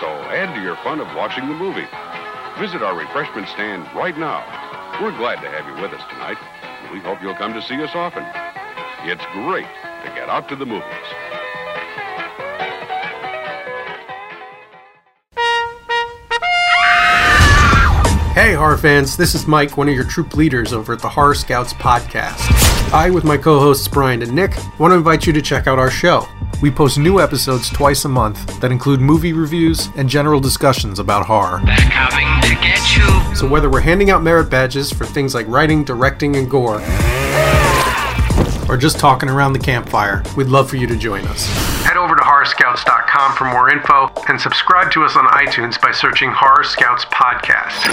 So 0.00 0.08
add 0.28 0.54
to 0.54 0.60
your 0.62 0.76
fun 0.84 1.00
of 1.00 1.08
watching 1.16 1.48
the 1.48 1.54
movie. 1.54 1.88
Visit 2.60 2.82
our 2.82 2.96
refreshment 2.96 3.48
stand 3.48 3.88
right 3.96 4.16
now. 4.16 4.44
We're 5.00 5.16
glad 5.16 5.40
to 5.40 5.50
have 5.50 5.64
you 5.64 5.80
with 5.82 5.92
us 5.92 6.04
tonight. 6.08 6.36
and 6.84 6.92
We 6.92 7.00
hope 7.00 7.22
you'll 7.22 7.34
come 7.34 7.54
to 7.54 7.62
see 7.62 7.80
us 7.82 7.90
often. 7.94 8.24
It's 9.08 9.24
great 9.32 9.68
to 10.04 10.08
get 10.14 10.28
out 10.28 10.48
to 10.48 10.56
the 10.56 10.66
movies. 10.66 11.29
Hey, 18.40 18.54
horror 18.54 18.78
fans, 18.78 19.18
this 19.18 19.34
is 19.34 19.46
Mike, 19.46 19.76
one 19.76 19.86
of 19.86 19.94
your 19.94 20.04
troop 20.04 20.34
leaders 20.34 20.72
over 20.72 20.94
at 20.94 21.00
the 21.00 21.10
Horror 21.10 21.34
Scouts 21.34 21.74
podcast. 21.74 22.40
I, 22.90 23.10
with 23.10 23.22
my 23.22 23.36
co 23.36 23.60
hosts 23.60 23.86
Brian 23.86 24.22
and 24.22 24.32
Nick, 24.32 24.56
want 24.78 24.92
to 24.92 24.96
invite 24.96 25.26
you 25.26 25.34
to 25.34 25.42
check 25.42 25.66
out 25.66 25.78
our 25.78 25.90
show. 25.90 26.26
We 26.62 26.70
post 26.70 26.96
new 26.96 27.20
episodes 27.20 27.68
twice 27.68 28.06
a 28.06 28.08
month 28.08 28.58
that 28.62 28.72
include 28.72 29.02
movie 29.02 29.34
reviews 29.34 29.90
and 29.94 30.08
general 30.08 30.40
discussions 30.40 30.98
about 30.98 31.26
horror. 31.26 31.58
Coming 31.58 32.40
to 32.40 32.54
get 32.62 32.96
you. 32.96 33.36
So, 33.36 33.46
whether 33.46 33.68
we're 33.68 33.80
handing 33.80 34.08
out 34.08 34.22
merit 34.22 34.48
badges 34.48 34.90
for 34.90 35.04
things 35.04 35.34
like 35.34 35.46
writing, 35.46 35.84
directing, 35.84 36.36
and 36.36 36.50
gore, 36.50 36.80
or 38.70 38.78
just 38.78 38.98
talking 38.98 39.28
around 39.28 39.52
the 39.52 39.58
campfire, 39.58 40.22
we'd 40.34 40.46
love 40.46 40.70
for 40.70 40.76
you 40.76 40.86
to 40.86 40.96
join 40.96 41.26
us. 41.26 41.46
Head 41.84 41.98
over 41.98 42.14
horrorscouts.com 42.40 43.36
for 43.36 43.44
more 43.44 43.70
info 43.70 44.10
and 44.28 44.40
subscribe 44.40 44.90
to 44.92 45.04
us 45.04 45.14
on 45.14 45.26
iTunes 45.26 45.80
by 45.80 45.90
searching 45.92 46.30
Horror 46.30 46.64
Scouts 46.64 47.04
Podcast. 47.06 47.84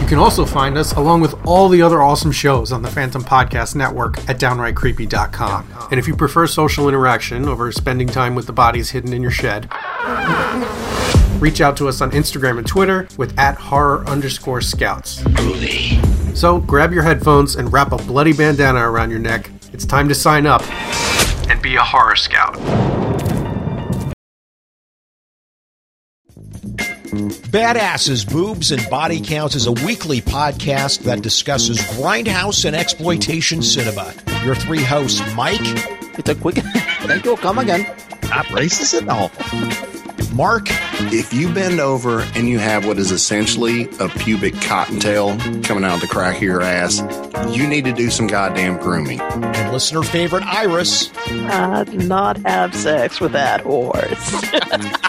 You 0.00 0.08
can 0.08 0.18
also 0.18 0.46
find 0.46 0.78
us 0.78 0.94
along 0.94 1.20
with 1.20 1.34
all 1.46 1.68
the 1.68 1.82
other 1.82 2.02
awesome 2.02 2.32
shows 2.32 2.72
on 2.72 2.80
the 2.80 2.88
Phantom 2.88 3.22
Podcast 3.22 3.74
Network 3.74 4.16
at 4.30 4.40
downrightcreepy.com. 4.40 5.88
And 5.90 6.00
if 6.00 6.08
you 6.08 6.16
prefer 6.16 6.46
social 6.46 6.88
interaction 6.88 7.46
over 7.46 7.70
spending 7.70 8.08
time 8.08 8.34
with 8.34 8.46
the 8.46 8.54
bodies 8.54 8.90
hidden 8.90 9.12
in 9.12 9.20
your 9.20 9.30
shed, 9.30 9.68
reach 11.38 11.60
out 11.60 11.76
to 11.76 11.88
us 11.88 12.00
on 12.00 12.10
Instagram 12.12 12.56
and 12.56 12.66
Twitter 12.66 13.08
with 13.18 13.38
at 13.38 13.56
horror 13.56 14.06
underscore 14.08 14.62
scouts. 14.62 15.22
So 16.34 16.60
grab 16.60 16.94
your 16.94 17.02
headphones 17.02 17.56
and 17.56 17.70
wrap 17.70 17.92
a 17.92 17.98
bloody 17.98 18.32
bandana 18.32 18.90
around 18.90 19.10
your 19.10 19.20
neck. 19.20 19.50
It's 19.74 19.84
time 19.84 20.08
to 20.08 20.14
sign 20.14 20.46
up 20.46 20.62
and 21.50 21.60
be 21.60 21.76
a 21.76 21.82
horror 21.82 22.16
scout. 22.16 22.97
Badasses, 27.12 28.30
Boobs, 28.30 28.70
and 28.70 28.88
Body 28.90 29.20
Counts 29.20 29.54
is 29.54 29.66
a 29.66 29.72
weekly 29.72 30.20
podcast 30.20 31.00
that 31.04 31.22
discusses 31.22 31.78
grindhouse 31.96 32.64
and 32.66 32.76
exploitation 32.76 33.62
cinema. 33.62 34.12
Your 34.44 34.54
three 34.54 34.82
hosts, 34.82 35.22
Mike, 35.34 35.58
It's 36.18 36.28
a 36.28 36.34
quick. 36.34 36.56
Thank 37.02 37.24
you. 37.24 37.36
Come 37.36 37.58
again. 37.58 37.82
Not 38.24 38.44
racist 38.46 39.00
at 39.00 39.08
all. 39.08 39.30
Mark, 40.34 40.66
If 41.10 41.32
you 41.32 41.52
bend 41.52 41.80
over 41.80 42.20
and 42.34 42.46
you 42.48 42.58
have 42.58 42.86
what 42.86 42.98
is 42.98 43.10
essentially 43.10 43.88
a 43.98 44.08
pubic 44.10 44.54
cottontail 44.60 45.36
coming 45.62 45.84
out 45.84 45.94
of 45.94 46.00
the 46.02 46.06
crack 46.08 46.36
of 46.36 46.42
your 46.42 46.60
ass, 46.60 47.00
you 47.56 47.66
need 47.66 47.86
to 47.86 47.92
do 47.92 48.10
some 48.10 48.26
goddamn 48.26 48.76
grooming. 48.78 49.20
and 49.20 49.72
listener 49.72 50.02
favorite 50.02 50.44
Iris 50.44 51.10
I'd 51.26 52.06
not 52.06 52.36
have 52.46 52.74
sex 52.74 53.18
with 53.20 53.32
that 53.32 53.62
horse. 53.62 54.34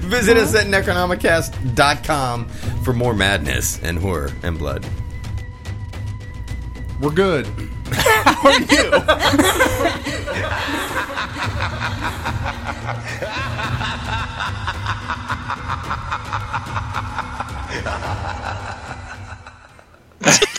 Visit 0.00 0.36
us 0.36 0.54
at 0.54 0.66
necronomicast.com 0.66 2.48
for 2.84 2.92
more 2.92 3.14
madness 3.14 3.80
and 3.82 3.98
horror 3.98 4.30
and 4.42 4.58
blood. 4.58 4.86
We're 7.00 7.10
good. 7.10 7.46
How 7.90 8.48
are 8.48 8.60
you? 8.60 10.22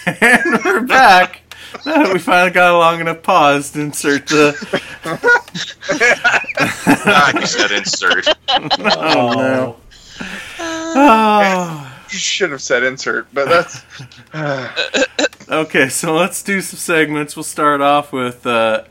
and 0.05 0.63
we're 0.65 0.81
back. 0.81 1.41
Now 1.85 2.03
that 2.03 2.13
we 2.13 2.19
finally 2.19 2.51
got 2.51 2.73
a 2.73 2.77
long 2.77 2.99
enough 2.99 3.23
pause 3.23 3.71
to 3.71 3.81
insert 3.81 4.27
the. 4.27 5.39
Ah, 5.89 7.39
you 7.39 7.45
said 7.45 7.71
insert. 7.71 8.27
oh 8.49 9.33
no. 9.35 9.77
Oh. 10.59 11.89
You 12.11 12.17
should 12.19 12.51
have 12.51 12.61
said 12.61 12.83
insert, 12.83 13.27
but 13.33 13.49
that's. 13.49 13.83
Okay, 15.49 15.89
so 15.89 16.15
let's 16.15 16.41
do 16.41 16.61
some 16.61 16.79
segments. 16.79 17.35
We'll 17.35 17.43
start 17.43 17.81
off 17.81 18.11
with, 18.13 18.47
uh, 18.47 18.85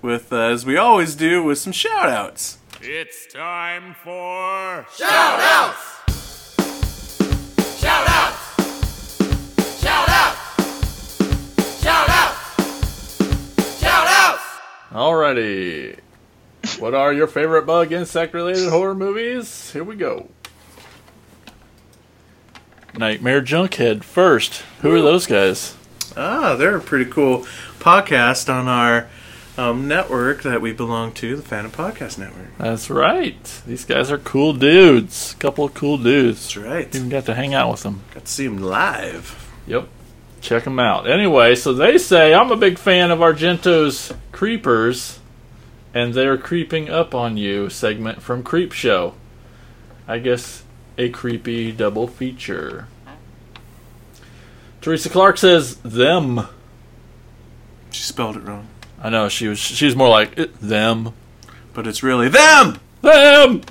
with 0.00 0.32
uh, 0.32 0.36
as 0.36 0.64
we 0.64 0.76
always 0.76 1.14
do, 1.16 1.42
with 1.42 1.58
some 1.58 1.72
shout 1.72 2.08
outs. 2.08 2.58
It's 2.80 3.26
time 3.26 3.94
for 4.02 4.86
Shout 4.96 5.40
outs! 5.40 5.97
Alrighty. 14.98 15.96
What 16.80 16.92
are 16.92 17.12
your 17.12 17.28
favorite 17.28 17.66
bug 17.66 17.92
insect 17.92 18.34
related 18.34 18.68
horror 18.68 18.96
movies? 18.96 19.70
Here 19.70 19.84
we 19.84 19.94
go. 19.94 20.28
Nightmare 22.96 23.40
Junkhead 23.40 24.02
first. 24.02 24.64
Who 24.80 24.92
are 24.92 25.00
those 25.00 25.28
guys? 25.28 25.76
Ah, 26.16 26.56
they're 26.56 26.76
a 26.76 26.80
pretty 26.80 27.08
cool 27.08 27.46
podcast 27.78 28.52
on 28.52 28.66
our 28.66 29.08
um, 29.56 29.86
network 29.86 30.42
that 30.42 30.60
we 30.60 30.72
belong 30.72 31.12
to, 31.12 31.36
the 31.36 31.42
Phantom 31.42 31.70
Podcast 31.70 32.18
Network. 32.18 32.58
That's 32.58 32.90
right. 32.90 33.62
These 33.68 33.84
guys 33.84 34.10
are 34.10 34.18
cool 34.18 34.52
dudes. 34.52 35.36
Couple 35.38 35.66
of 35.66 35.74
cool 35.74 35.98
dudes. 35.98 36.52
That's 36.52 36.56
right. 36.56 36.92
Even 36.92 37.08
got 37.08 37.24
to 37.26 37.36
hang 37.36 37.54
out 37.54 37.70
with 37.70 37.84
them. 37.84 38.02
Got 38.14 38.24
to 38.24 38.32
see 38.32 38.48
them 38.48 38.58
live. 38.58 39.48
Yep. 39.68 39.86
Check 40.40 40.64
them 40.64 40.80
out. 40.80 41.08
Anyway, 41.08 41.54
so 41.54 41.72
they 41.72 41.98
say 41.98 42.34
I'm 42.34 42.50
a 42.50 42.56
big 42.56 42.78
fan 42.78 43.12
of 43.12 43.20
Argento's 43.20 44.12
Creepers, 44.38 45.18
and 45.92 46.14
they're 46.14 46.38
creeping 46.38 46.88
up 46.88 47.12
on 47.12 47.36
you 47.36 47.68
segment 47.68 48.22
from 48.22 48.44
Creepshow. 48.44 49.14
I 50.06 50.20
guess 50.20 50.62
a 50.96 51.08
creepy 51.08 51.72
double 51.72 52.06
feature. 52.06 52.86
Teresa 54.80 55.08
Clark 55.08 55.38
says 55.38 55.78
them. 55.78 56.46
She 57.90 58.04
spelled 58.04 58.36
it 58.36 58.44
wrong. 58.44 58.68
I 59.02 59.10
know 59.10 59.28
she 59.28 59.48
was. 59.48 59.58
She 59.58 59.86
was 59.86 59.96
more 59.96 60.08
like 60.08 60.38
it, 60.38 60.54
them, 60.60 61.14
but 61.74 61.88
it's 61.88 62.04
really 62.04 62.28
them. 62.28 62.78
Them. 63.02 63.62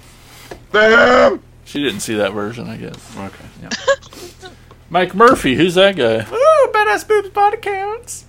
Them. 0.74 1.44
She 1.64 1.82
didn't 1.82 2.02
see 2.02 2.16
that 2.16 2.34
version, 2.34 2.68
I 2.68 2.76
guess. 2.76 3.18
Okay. 3.18 3.46
Yeah. 3.62 4.50
Mike 4.90 5.16
Murphy, 5.16 5.56
who's 5.56 5.76
that 5.76 5.96
guy? 5.96 6.28
Ooh, 6.30 6.72
badass 6.74 7.08
boobs 7.08 7.30
body 7.30 7.56
counts. 7.56 8.26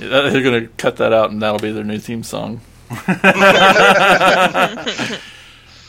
Yeah, 0.00 0.08
They're 0.30 0.42
gonna 0.42 0.68
cut 0.68 0.96
that 0.96 1.12
out, 1.12 1.30
and 1.30 1.42
that'll 1.42 1.58
be 1.58 1.72
their 1.72 1.84
new 1.84 1.98
theme 1.98 2.22
song. 2.22 2.60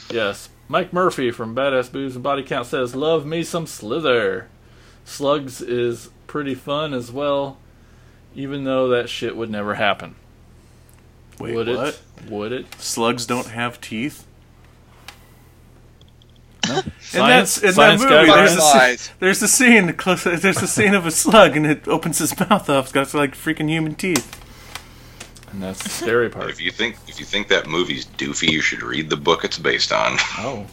yes, 0.09 0.49
Mike 0.67 0.91
Murphy 0.91 1.31
from 1.31 1.55
Badass 1.55 1.91
Boobs 1.91 2.15
and 2.15 2.23
Body 2.23 2.43
Count 2.43 2.67
says, 2.67 2.95
"Love 2.95 3.25
me 3.25 3.43
some 3.43 3.67
Slither. 3.67 4.47
Slugs 5.05 5.61
is 5.61 6.09
pretty 6.27 6.55
fun 6.55 6.93
as 6.93 7.11
well, 7.11 7.57
even 8.35 8.63
though 8.63 8.87
that 8.89 9.09
shit 9.09 9.37
would 9.37 9.49
never 9.49 9.75
happen. 9.75 10.15
Wait, 11.39 11.55
would 11.55 11.67
what? 11.67 11.87
it? 11.87 12.01
Would 12.29 12.51
it? 12.51 12.65
Slugs 12.81 13.25
don't 13.25 13.47
have 13.47 13.79
teeth. 13.81 14.25
No. 16.67 16.75
And 16.79 16.91
Science- 17.01 17.55
that's 17.59 17.77
in 17.77 17.81
that 17.83 17.99
movie. 17.99 18.31
There's 18.31 18.55
a, 18.55 18.61
scene, 18.61 19.13
there's 19.19 19.41
a 19.41 19.47
scene. 19.47 19.93
close- 19.93 20.23
There's 20.23 20.61
a 20.61 20.67
scene 20.67 20.93
of 20.93 21.05
a 21.05 21.11
slug, 21.11 21.55
and 21.55 21.65
it 21.65 21.87
opens 21.87 22.17
his 22.19 22.37
mouth 22.39 22.69
up. 22.69 22.85
It's 22.85 22.91
got 22.93 23.13
like 23.13 23.35
freaking 23.35 23.69
human 23.69 23.95
teeth. 23.95 24.41
And 25.51 25.61
that's 25.63 25.81
the 25.83 25.89
scary 25.89 26.29
part. 26.29 26.49
If 26.49 26.59
you 26.61 26.71
think 26.71 26.97
if 27.07 27.19
you 27.19 27.25
think 27.25 27.47
that 27.47 27.67
movie's 27.67 28.05
doofy, 28.05 28.51
you 28.51 28.61
should 28.61 28.83
read 28.83 29.09
the 29.09 29.15
book 29.17 29.45
it's 29.45 29.57
based 29.57 29.91
on. 29.93 30.17
Oh. 30.37 30.65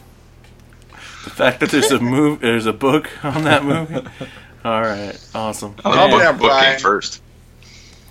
The 1.25 1.31
fact 1.31 1.61
that 1.61 1.71
there's 1.71 1.93
a 1.93 2.01
move, 2.01 2.41
there's 2.41 2.67
a 2.67 2.73
book 2.73 3.09
on 3.25 3.45
that 3.45 3.65
movie. 3.65 3.95
All 4.65 4.81
right, 4.81 5.17
awesome. 5.35 5.77
Oh, 5.85 5.91
the 5.91 5.97
Calm 5.97 6.11
book, 6.11 6.21
down, 6.23 6.39
book 6.39 6.61
came 6.63 6.79
first. 6.81 7.21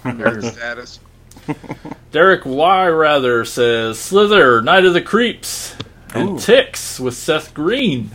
Status. 0.01 0.99
Derek 2.11 2.45
Y. 2.45 2.87
Rather 2.87 3.43
says 3.45 3.99
Slither, 3.99 4.61
Night 4.61 4.85
of 4.85 4.93
the 4.93 5.01
Creeps, 5.01 5.75
and 6.13 6.29
Ooh. 6.29 6.39
Ticks 6.39 6.99
with 6.99 7.13
Seth 7.13 7.53
Green. 7.53 8.11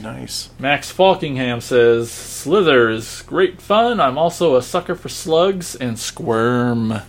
Nice. 0.00 0.50
Max 0.58 0.92
Falkingham 0.92 1.60
says 1.62 2.10
Slither 2.10 2.90
is 2.90 3.22
great 3.22 3.60
fun. 3.60 4.00
I'm 4.00 4.18
also 4.18 4.56
a 4.56 4.62
sucker 4.62 4.94
for 4.94 5.08
slugs 5.08 5.76
and 5.76 5.98
Squirm. 5.98 7.00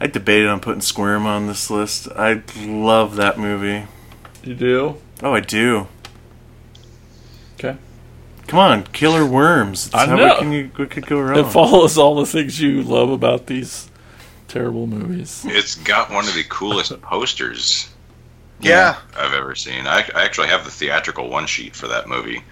I 0.00 0.06
debated 0.06 0.48
on 0.48 0.60
putting 0.60 0.80
Squirm 0.80 1.26
on 1.26 1.46
this 1.46 1.70
list. 1.70 2.08
I 2.08 2.42
love 2.64 3.16
that 3.16 3.38
movie. 3.38 3.86
You 4.42 4.54
do? 4.54 4.96
Oh, 5.22 5.34
I 5.34 5.40
do. 5.40 5.88
Okay. 7.54 7.76
Come 8.46 8.58
on, 8.58 8.84
killer 8.84 9.26
worms. 9.26 9.86
It's 9.86 9.94
I 9.94 10.06
how 10.06 10.16
know. 10.16 10.26
What, 10.28 10.38
can 10.38 10.52
you, 10.52 10.70
what 10.74 10.90
could 10.90 11.06
go 11.06 11.20
wrong? 11.20 11.38
It 11.38 11.52
follows 11.52 11.98
all 11.98 12.14
the 12.14 12.26
things 12.26 12.58
you 12.58 12.82
love 12.82 13.10
about 13.10 13.46
these 13.46 13.90
terrible 14.48 14.86
movies. 14.86 15.44
It's 15.46 15.74
got 15.74 16.10
one 16.10 16.26
of 16.26 16.34
the 16.34 16.44
coolest 16.44 16.98
posters 17.02 17.89
Yeah. 18.60 18.96
I've 19.16 19.32
ever 19.34 19.54
seen. 19.54 19.86
I, 19.86 20.06
I 20.14 20.24
actually 20.24 20.48
have 20.48 20.64
the 20.64 20.70
theatrical 20.70 21.28
one 21.30 21.46
sheet 21.46 21.74
for 21.76 21.88
that 21.88 22.08
movie. 22.08 22.42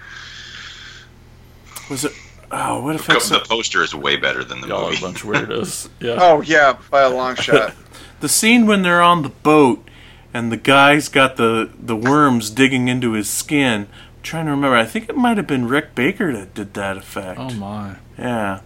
Was 1.89 2.05
it? 2.05 2.13
Oh, 2.51 2.81
what 2.83 2.95
if 2.95 3.05
The, 3.05 3.13
the 3.13 3.45
poster 3.47 3.83
is 3.83 3.93
way 3.93 4.15
better 4.15 4.43
than 4.43 4.61
the 4.61 4.67
Y'all 4.69 4.85
are 4.85 4.89
movie. 4.89 4.97
a 4.97 5.01
bunch 5.01 5.23
of 5.23 5.29
weirdos. 5.29 5.89
Yeah. 5.99 6.17
Oh 6.19 6.41
yeah, 6.41 6.77
by 6.89 7.01
a 7.01 7.09
long 7.09 7.35
shot. 7.35 7.75
the 8.21 8.29
scene 8.29 8.65
when 8.65 8.81
they're 8.81 9.01
on 9.01 9.21
the 9.21 9.29
boat 9.29 9.87
and 10.33 10.51
the 10.51 10.57
guy's 10.57 11.09
got 11.09 11.35
the 11.37 11.69
the 11.79 11.95
worms 11.95 12.49
digging 12.49 12.87
into 12.87 13.11
his 13.13 13.29
skin. 13.29 13.81
I'm 13.83 14.23
trying 14.23 14.45
to 14.45 14.51
remember. 14.51 14.75
I 14.77 14.85
think 14.85 15.09
it 15.09 15.15
might 15.17 15.37
have 15.37 15.47
been 15.47 15.67
Rick 15.67 15.93
Baker 15.95 16.33
that 16.33 16.53
did 16.55 16.73
that 16.73 16.97
effect. 16.97 17.39
Oh 17.39 17.51
my! 17.51 17.97
Yeah. 18.17 18.61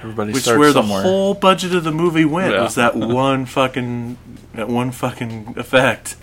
Everybody 0.00 0.32
Which 0.32 0.42
starts 0.42 0.58
where 0.58 0.72
somewhere. 0.72 1.02
the 1.02 1.08
whole 1.08 1.34
budget 1.34 1.74
of 1.74 1.84
the 1.84 1.92
movie 1.92 2.24
went 2.24 2.52
Yeah. 2.52 2.62
was 2.62 2.74
that 2.74 2.96
one 2.96 3.46
fucking 3.46 4.18
that 4.54 4.68
one 4.68 4.90
fucking 4.90 5.54
effect. 5.56 6.16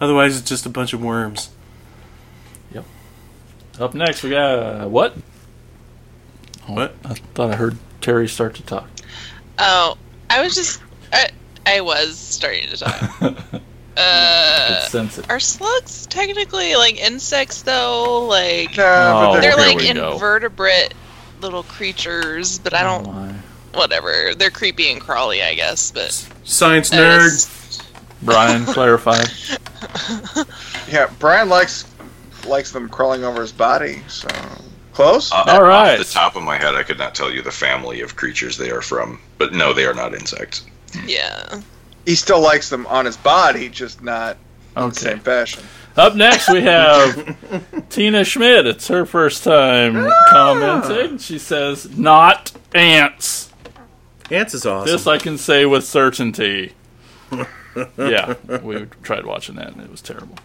Otherwise, 0.00 0.38
it's 0.38 0.48
just 0.48 0.66
a 0.66 0.68
bunch 0.68 0.92
of 0.92 1.02
worms. 1.02 1.50
Yep. 2.72 2.84
Up 3.80 3.94
next, 3.94 4.22
we 4.22 4.30
got 4.30 4.58
uh, 4.58 4.88
what? 4.88 5.14
Oh, 6.68 6.72
What? 6.74 6.94
I 7.04 7.14
thought 7.14 7.50
I 7.52 7.56
heard 7.56 7.76
Terry 8.00 8.28
start 8.28 8.54
to 8.56 8.62
talk. 8.62 8.88
Oh, 9.58 9.96
I 10.30 10.42
was 10.42 10.54
just. 10.54 10.80
I, 11.12 11.28
I 11.66 11.80
was 11.80 12.18
starting 12.18 12.68
to 12.70 12.76
talk. 12.78 13.34
Uh, 13.96 14.80
Could 14.82 14.90
sense 14.90 15.18
it. 15.18 15.30
are 15.30 15.38
slugs 15.38 16.06
technically 16.08 16.74
like 16.74 16.96
insects 16.96 17.62
though? 17.62 18.26
Like 18.26 18.70
Oh, 18.76 19.38
they're 19.40 19.54
like 19.56 19.76
we 19.76 19.92
go. 19.94 20.14
invertebrate 20.14 20.92
little 21.40 21.62
creatures, 21.62 22.58
but 22.58 22.74
I 22.74 22.82
don't. 22.82 23.36
whatever. 23.72 24.34
They're 24.34 24.50
creepy 24.50 24.90
and 24.90 25.00
crawly, 25.00 25.44
I 25.44 25.54
guess. 25.54 25.92
But 25.92 26.10
Science 26.42 26.92
Uh, 26.92 26.96
nerd. 26.96 27.63
S- 28.28 28.34
Brian 28.34 28.64
clarified. 28.74 29.28
Yeah, 30.88 31.10
Brian 31.18 31.48
likes 31.48 31.84
likes 32.46 32.72
them 32.72 32.88
crawling 32.88 33.24
over 33.24 33.40
his 33.40 33.52
body. 33.52 34.02
So 34.08 34.28
close. 34.92 35.32
Uh, 35.32 35.44
All 35.48 35.62
right. 35.62 35.98
Off 36.00 36.06
the 36.06 36.12
top 36.12 36.36
of 36.36 36.42
my 36.42 36.56
head, 36.56 36.74
I 36.74 36.82
could 36.82 36.98
not 36.98 37.14
tell 37.14 37.30
you 37.32 37.42
the 37.42 37.50
family 37.52 38.00
of 38.00 38.16
creatures 38.16 38.56
they 38.56 38.70
are 38.70 38.82
from, 38.82 39.18
but 39.38 39.52
no, 39.52 39.72
they 39.72 39.86
are 39.86 39.94
not 39.94 40.14
insects. 40.14 40.64
yeah. 41.06 41.60
He 42.06 42.14
still 42.16 42.40
likes 42.40 42.68
them 42.68 42.86
on 42.88 43.06
his 43.06 43.16
body, 43.16 43.70
just 43.70 44.02
not 44.02 44.36
in 44.76 44.82
the 44.82 44.86
Okay. 44.88 44.96
same 45.00 45.20
fashion. 45.20 45.62
Up 45.96 46.14
next, 46.16 46.50
we 46.50 46.60
have 46.62 47.88
Tina 47.88 48.24
Schmidt. 48.24 48.66
It's 48.66 48.88
her 48.88 49.06
first 49.06 49.42
time 49.44 50.10
commenting. 50.28 51.16
She 51.18 51.38
says, 51.38 51.96
"Not 51.96 52.52
ants." 52.74 53.50
Ants 54.30 54.52
is 54.54 54.66
awesome. 54.66 54.90
This 54.92 55.06
I 55.06 55.16
can 55.18 55.38
say 55.38 55.64
with 55.66 55.84
certainty. 55.86 56.72
yeah, 57.98 58.34
we 58.62 58.86
tried 59.02 59.26
watching 59.26 59.56
that 59.56 59.72
and 59.72 59.80
it 59.82 59.90
was 59.90 60.00
terrible. 60.00 60.36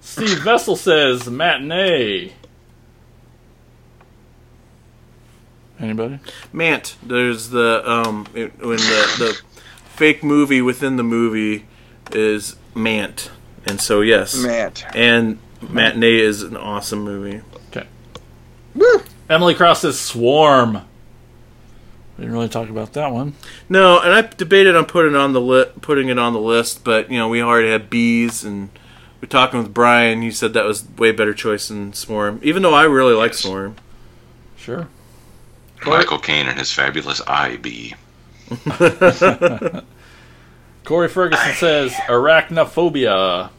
Steve 0.00 0.42
Vessel 0.42 0.76
says 0.76 1.28
matinee. 1.28 2.32
Anybody? 5.78 6.20
Mant. 6.52 6.96
There's 7.02 7.50
the 7.50 7.82
um 7.88 8.26
it, 8.34 8.58
when 8.60 8.76
the 8.76 9.14
the 9.18 9.40
fake 9.84 10.22
movie 10.22 10.62
within 10.62 10.96
the 10.96 11.02
movie 11.02 11.66
is 12.12 12.56
Mant, 12.74 13.30
and 13.66 13.80
so 13.80 14.00
yes, 14.00 14.36
Mant. 14.36 14.84
And 14.94 15.38
Matinee 15.60 16.20
is 16.20 16.42
an 16.42 16.56
awesome 16.56 17.02
movie. 17.02 17.42
Okay. 17.70 17.86
Emily 19.28 19.54
Cross 19.54 19.82
says 19.82 19.98
swarm. 19.98 20.82
We 22.22 22.26
didn't 22.26 22.34
really 22.36 22.48
talk 22.50 22.68
about 22.68 22.92
that 22.92 23.10
one. 23.10 23.34
No, 23.68 23.98
and 23.98 24.12
I 24.12 24.22
debated 24.22 24.76
on 24.76 24.84
putting 24.84 25.14
it 25.14 25.18
on 25.18 25.32
the 25.32 25.40
li- 25.40 25.72
putting 25.80 26.08
it 26.08 26.20
on 26.20 26.32
the 26.32 26.38
list, 26.38 26.84
but 26.84 27.10
you 27.10 27.18
know 27.18 27.26
we 27.28 27.42
already 27.42 27.68
had 27.68 27.90
bees, 27.90 28.44
and 28.44 28.70
we're 29.20 29.26
talking 29.26 29.58
with 29.60 29.74
Brian. 29.74 30.22
He 30.22 30.30
said 30.30 30.52
that 30.52 30.64
was 30.64 30.88
way 30.96 31.10
better 31.10 31.34
choice 31.34 31.66
than 31.66 31.92
Swarm, 31.94 32.38
even 32.44 32.62
though 32.62 32.74
I 32.74 32.84
really 32.84 33.14
like 33.14 33.34
Swarm. 33.34 33.74
Sure. 34.56 34.86
Michael 35.84 36.20
Caine 36.20 36.46
and 36.46 36.56
his 36.56 36.72
fabulous 36.72 37.20
eye 37.26 37.56
bee. 37.56 37.96
Corey 40.84 41.08
Ferguson 41.08 41.54
says 41.54 41.92
arachnophobia. 42.06 43.50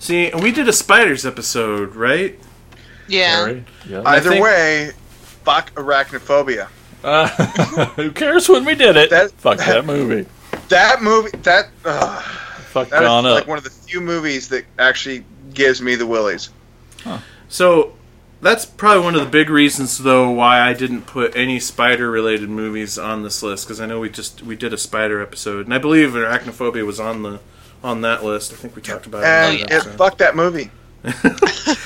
See, 0.00 0.32
we 0.42 0.50
did 0.50 0.68
a 0.68 0.72
spiders 0.72 1.24
episode, 1.24 1.94
right? 1.94 2.36
Yeah. 3.06 3.36
Terry? 3.36 3.64
Yeah. 3.88 4.02
Either 4.04 4.30
think- 4.30 4.42
way, 4.42 4.90
fuck 5.44 5.72
arachnophobia. 5.76 6.66
Uh, 7.02 7.28
who 7.96 8.10
cares 8.12 8.48
when 8.48 8.64
we 8.64 8.74
did 8.74 8.96
it? 8.96 9.10
That- 9.10 9.32
Fuck 9.32 9.58
that 9.58 9.84
movie. 9.84 10.28
That 10.68 11.02
movie, 11.02 11.36
that 11.38 11.68
uh, 11.84 12.20
Fuck 12.20 12.90
that 12.90 13.02
is 13.02 13.08
John 13.08 13.26
up. 13.26 13.34
like 13.34 13.46
one 13.48 13.58
of 13.58 13.64
the 13.64 13.70
few 13.70 14.00
movies 14.00 14.48
that 14.50 14.64
actually 14.78 15.24
gives 15.54 15.80
me 15.82 15.94
the 15.96 16.06
willies. 16.06 16.50
So 17.48 17.94
that's 18.40 18.64
probably 18.64 19.02
one 19.02 19.14
of 19.16 19.20
the 19.20 19.28
big 19.30 19.50
reasons, 19.50 19.98
though, 19.98 20.30
why 20.30 20.60
I 20.60 20.72
didn't 20.72 21.02
put 21.02 21.34
any 21.36 21.58
spider-related 21.58 22.48
movies 22.48 22.98
on 22.98 23.22
this 23.22 23.42
list 23.42 23.66
because 23.66 23.80
I 23.80 23.86
know 23.86 23.98
we 24.00 24.08
just 24.10 24.42
we 24.42 24.54
did 24.56 24.72
a 24.72 24.78
spider 24.78 25.20
episode, 25.20 25.66
and 25.66 25.74
I 25.74 25.78
believe 25.78 26.10
Arachnophobia 26.10 26.86
was 26.86 27.00
on 27.00 27.22
the 27.22 27.40
on 27.82 28.02
that 28.02 28.22
list. 28.24 28.52
I 28.52 28.56
think 28.56 28.76
we 28.76 28.82
talked 28.82 29.06
about 29.06 29.24
And 29.24 29.54
it. 29.56 29.60
in 29.60 29.66
it, 29.66 29.68
that 29.70 29.76
episode. 29.80 29.96
fuck 29.98 30.18
that 30.18 30.36
movie. 30.36 30.70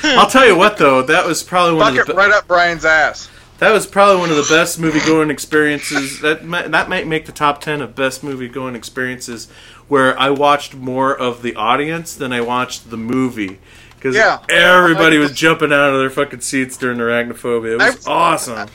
I'll 0.05 0.29
tell 0.29 0.47
you 0.47 0.57
what, 0.57 0.77
though, 0.77 1.03
that 1.03 1.25
was 1.25 1.43
probably 1.43 1.77
one 1.79 1.93
Fuck 1.95 2.01
of 2.01 2.07
the 2.09 2.13
it 2.13 2.17
be- 2.17 2.19
right 2.19 2.33
up 2.33 2.47
Brian's 2.49 2.85
ass. 2.85 3.31
That 3.59 3.73
was 3.73 3.87
probably 3.87 4.21
one 4.21 4.31
of 4.31 4.37
the 4.37 4.47
best 4.55 4.79
movie-going 4.79 5.31
experiences. 5.31 6.21
That 6.21 6.45
might, 6.45 6.71
that 6.71 6.89
might 6.89 7.07
make 7.07 7.27
the 7.27 7.33
top 7.33 7.61
ten 7.61 7.81
of 7.81 7.95
best 7.95 8.23
movie-going 8.25 8.75
experiences, 8.77 9.49
where 9.89 10.19
I 10.19 10.31
watched 10.31 10.75
more 10.75 11.17
of 11.17 11.43
the 11.43 11.55
audience 11.55 12.15
than 12.15 12.33
I 12.33 12.41
watched 12.41 12.91
the 12.91 12.97
movie. 12.97 13.59
Because 13.97 14.17
Yeah. 14.17 14.41
everybody 14.51 15.17
was 15.19 15.33
jumping 15.33 15.73
out 15.73 15.95
of 15.95 15.99
their 16.01 16.11
fucking 16.11 16.41
seats 16.43 16.77
during 16.77 16.99
Arachnophobia. 16.99 17.73
It 17.81 17.97
was 17.97 18.07
I- 18.07 18.11
awesome. 18.11 18.69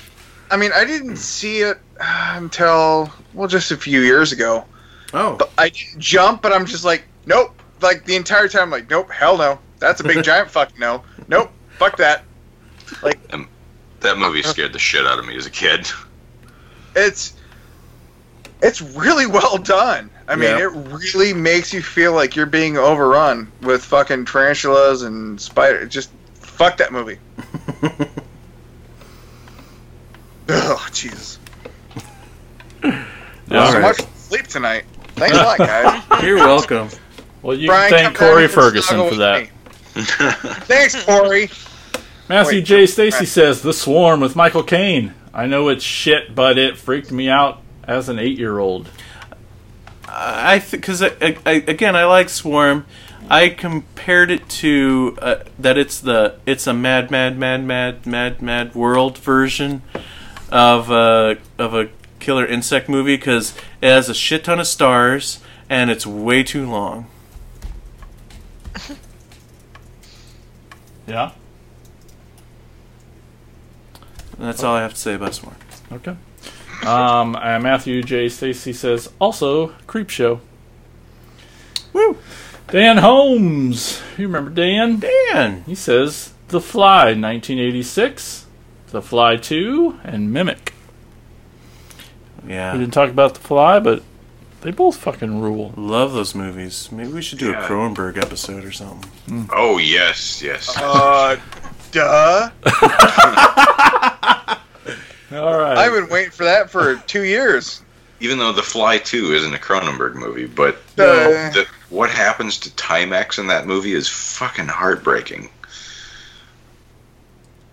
I 0.52 0.58
mean, 0.58 0.72
I 0.74 0.84
didn't 0.86 1.18
see 1.18 1.60
it 1.60 1.78
uh, 2.02 2.34
until 2.38 3.14
well, 3.36 3.48
just 3.48 3.70
a 3.72 3.78
few 3.78 4.02
years 4.02 4.32
ago. 4.32 4.66
Oh, 5.14 5.36
But 5.38 5.52
I 5.58 5.70
didn't 5.70 6.00
jump, 6.00 6.42
but 6.42 6.52
I'm 6.52 6.66
just 6.66 6.84
like, 6.84 7.04
nope. 7.28 7.54
Like 7.82 8.06
the 8.06 8.16
entire 8.16 8.48
time, 8.48 8.64
I'm 8.64 8.72
like, 8.72 8.90
nope, 8.90 9.12
hell 9.12 9.38
no. 9.38 9.60
That's 9.78 10.02
a 10.02 10.04
big 10.04 10.24
giant 10.24 10.50
fuck 10.50 10.78
no. 10.80 11.04
Nope, 11.28 11.52
fuck 11.78 11.98
that. 11.98 12.24
That 14.02 14.18
movie 14.18 14.42
scared 14.44 14.74
the 14.74 14.80
shit 14.80 15.06
out 15.06 15.20
of 15.20 15.26
me 15.26 15.36
as 15.36 15.46
a 15.46 15.50
kid. 15.50 15.90
It's 16.96 17.34
it's 18.62 18.82
really 18.82 19.26
well 19.26 19.58
done. 19.58 20.10
I 20.28 20.36
mean, 20.36 20.58
Yeah. 20.58 20.66
it 20.68 20.72
really 20.74 21.34
makes 21.34 21.74
you 21.74 21.82
feel 21.82 22.14
like 22.14 22.36
you're 22.36 22.46
being 22.46 22.78
overrun 22.78 23.52
with 23.62 23.84
fucking 23.84 24.26
tarantulas 24.26 25.02
and 25.04 25.40
spider. 25.40 25.86
Just 25.86 26.12
fuck 26.36 26.78
that 26.78 26.92
movie. 26.92 27.20
oh 30.50 30.88
Jesus! 30.94 31.40
All 32.84 32.92
so 32.92 32.94
right. 33.52 33.82
much 33.82 33.98
sleep 34.16 34.48
tonight. 34.48 34.84
Thanks 35.16 35.38
a 35.38 35.44
lot, 35.44 35.58
guys. 35.58 36.04
You're 36.24 36.38
welcome. 36.38 36.90
Well, 37.42 37.58
you 37.58 37.68
Brian, 37.68 37.90
can 37.90 38.00
thank 38.06 38.16
come 38.18 38.30
Corey 38.30 38.48
Ferguson 38.48 39.10
for 39.10 39.16
that. 39.16 39.50
Thanks, 40.66 41.04
Corey. 41.04 41.50
Matthew 42.30 42.60
Wait, 42.60 42.66
J. 42.66 42.86
Stacy 42.86 43.26
says 43.26 43.64
The 43.64 43.74
Swarm 43.74 44.20
with 44.20 44.36
Michael 44.36 44.62
Caine. 44.62 45.16
I 45.34 45.48
know 45.48 45.68
it's 45.70 45.84
shit, 45.84 46.36
but 46.36 46.60
it 46.60 46.78
freaked 46.78 47.12
me 47.12 47.28
out 47.28 47.60
as 47.86 48.08
an 48.08 48.20
eight-year-old. 48.20 48.88
I 50.08 50.64
because 50.72 51.02
I, 51.02 51.08
again 51.46 51.96
I 51.96 52.06
like 52.06 52.30
Swarm. 52.30 52.86
I 53.32 53.50
compared 53.50 54.30
it 54.30 54.48
to 54.50 55.18
uh, 55.22 55.44
that 55.58 55.78
it's 55.78 56.00
the 56.00 56.40
it's 56.46 56.68
a 56.68 56.74
mad 56.74 57.10
mad 57.10 57.38
mad 57.38 57.64
mad 57.64 58.06
mad 58.06 58.42
mad 58.42 58.76
world 58.76 59.18
version 59.18 59.82
of 60.52 60.92
a 60.92 61.38
of 61.58 61.74
a 61.74 61.90
killer 62.20 62.46
insect 62.46 62.90
movie 62.90 63.18
because 63.18 63.56
it 63.82 63.88
has 63.88 64.08
a 64.08 64.14
shit 64.14 64.44
ton 64.44 64.60
of 64.60 64.68
stars 64.68 65.40
and 65.68 65.90
it's 65.90 66.06
way 66.06 66.44
too 66.44 66.70
long. 66.70 67.08
Yeah. 71.08 71.32
And 74.29 74.29
that's 74.40 74.64
all 74.64 74.76
I 74.76 74.82
have 74.82 74.94
to 74.94 75.00
say 75.00 75.14
about 75.16 75.34
Swarm. 75.36 75.56
Okay. 75.92 76.16
Um, 76.86 77.36
uh, 77.36 77.60
Matthew 77.60 78.02
J. 78.04 78.30
Stacy 78.30 78.72
says 78.74 79.10
also 79.20 79.68
Creepshow. 79.88 80.40
Woo! 81.94 82.18
Dan 82.68 82.98
Holmes, 83.00 84.02
you 84.18 84.28
remember 84.28 84.52
Dan? 84.52 85.00
Dan. 85.00 85.64
He 85.66 85.74
says 85.76 86.34
The 86.50 86.62
Fly, 86.62 87.06
1986, 87.16 88.46
The 88.92 89.02
Fly 89.02 89.38
2, 89.38 90.00
and 90.04 90.32
Mimic. 90.32 90.74
Yeah. 92.48 92.74
We 92.74 92.80
didn't 92.80 92.94
talk 92.94 93.10
about 93.10 93.34
The 93.34 93.40
Fly, 93.40 93.80
but 93.80 94.04
they 94.62 94.70
both 94.72 94.98
fucking 94.98 95.42
rule. 95.42 95.74
Love 95.76 96.14
those 96.14 96.36
movies. 96.36 96.92
Maybe 96.92 97.12
we 97.12 97.22
should 97.24 97.40
do 97.40 97.50
Yeah. 97.50 97.66
a 97.66 97.68
Cronenberg 97.68 98.18
episode 98.18 98.64
or 98.64 98.72
something. 98.72 99.50
Oh 99.52 99.78
yes, 99.80 100.42
yes. 100.44 100.72
Uh, 100.78 101.38
duh. 101.92 102.52
All 105.32 105.58
right. 105.60 105.78
I've 105.78 105.94
been 105.94 106.10
waiting 106.10 106.32
for 106.32 106.44
that 106.46 106.70
for 106.70 106.96
two 107.08 107.24
years. 107.24 107.82
Even 108.22 108.38
though 108.38 108.52
The 108.52 108.64
Fly 108.64 108.98
2 108.98 109.34
isn't 109.34 109.54
a 109.54 109.58
Cronenberg 109.58 110.16
movie, 110.16 110.46
but 110.46 110.76
Uh, 110.98 111.50
the, 111.52 111.66
what 111.90 112.10
happens 112.10 112.58
to 112.60 112.70
Timex 112.72 113.40
in 113.40 113.48
that 113.48 113.66
movie 113.66 113.94
is 113.94 114.10
fucking 114.10 114.68
heartbreaking. 114.68 115.50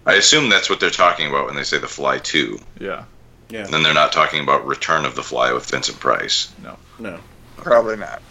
I 0.07 0.15
assume 0.15 0.49
that's 0.49 0.71
what 0.71 0.79
they're 0.79 0.91
talking 0.91 1.27
about 1.29 1.47
when 1.47 1.57
they 1.57 1.65
say 1.65 1.79
The 1.79 1.89
Fly 1.89 2.19
2. 2.19 2.61
Yeah. 2.81 3.05
Yeah. 3.49 3.67
Then 3.67 3.83
they're 3.83 3.95
not 3.95 4.13
talking 4.13 4.41
about 4.41 4.67
Return 4.67 5.05
of 5.05 5.15
the 5.17 5.23
Fly 5.23 5.53
with 5.53 5.69
Vincent 5.69 5.99
Price. 5.99 6.53
No. 6.63 6.77
No. 6.99 7.19
Probably 7.57 7.97
not. 7.97 8.23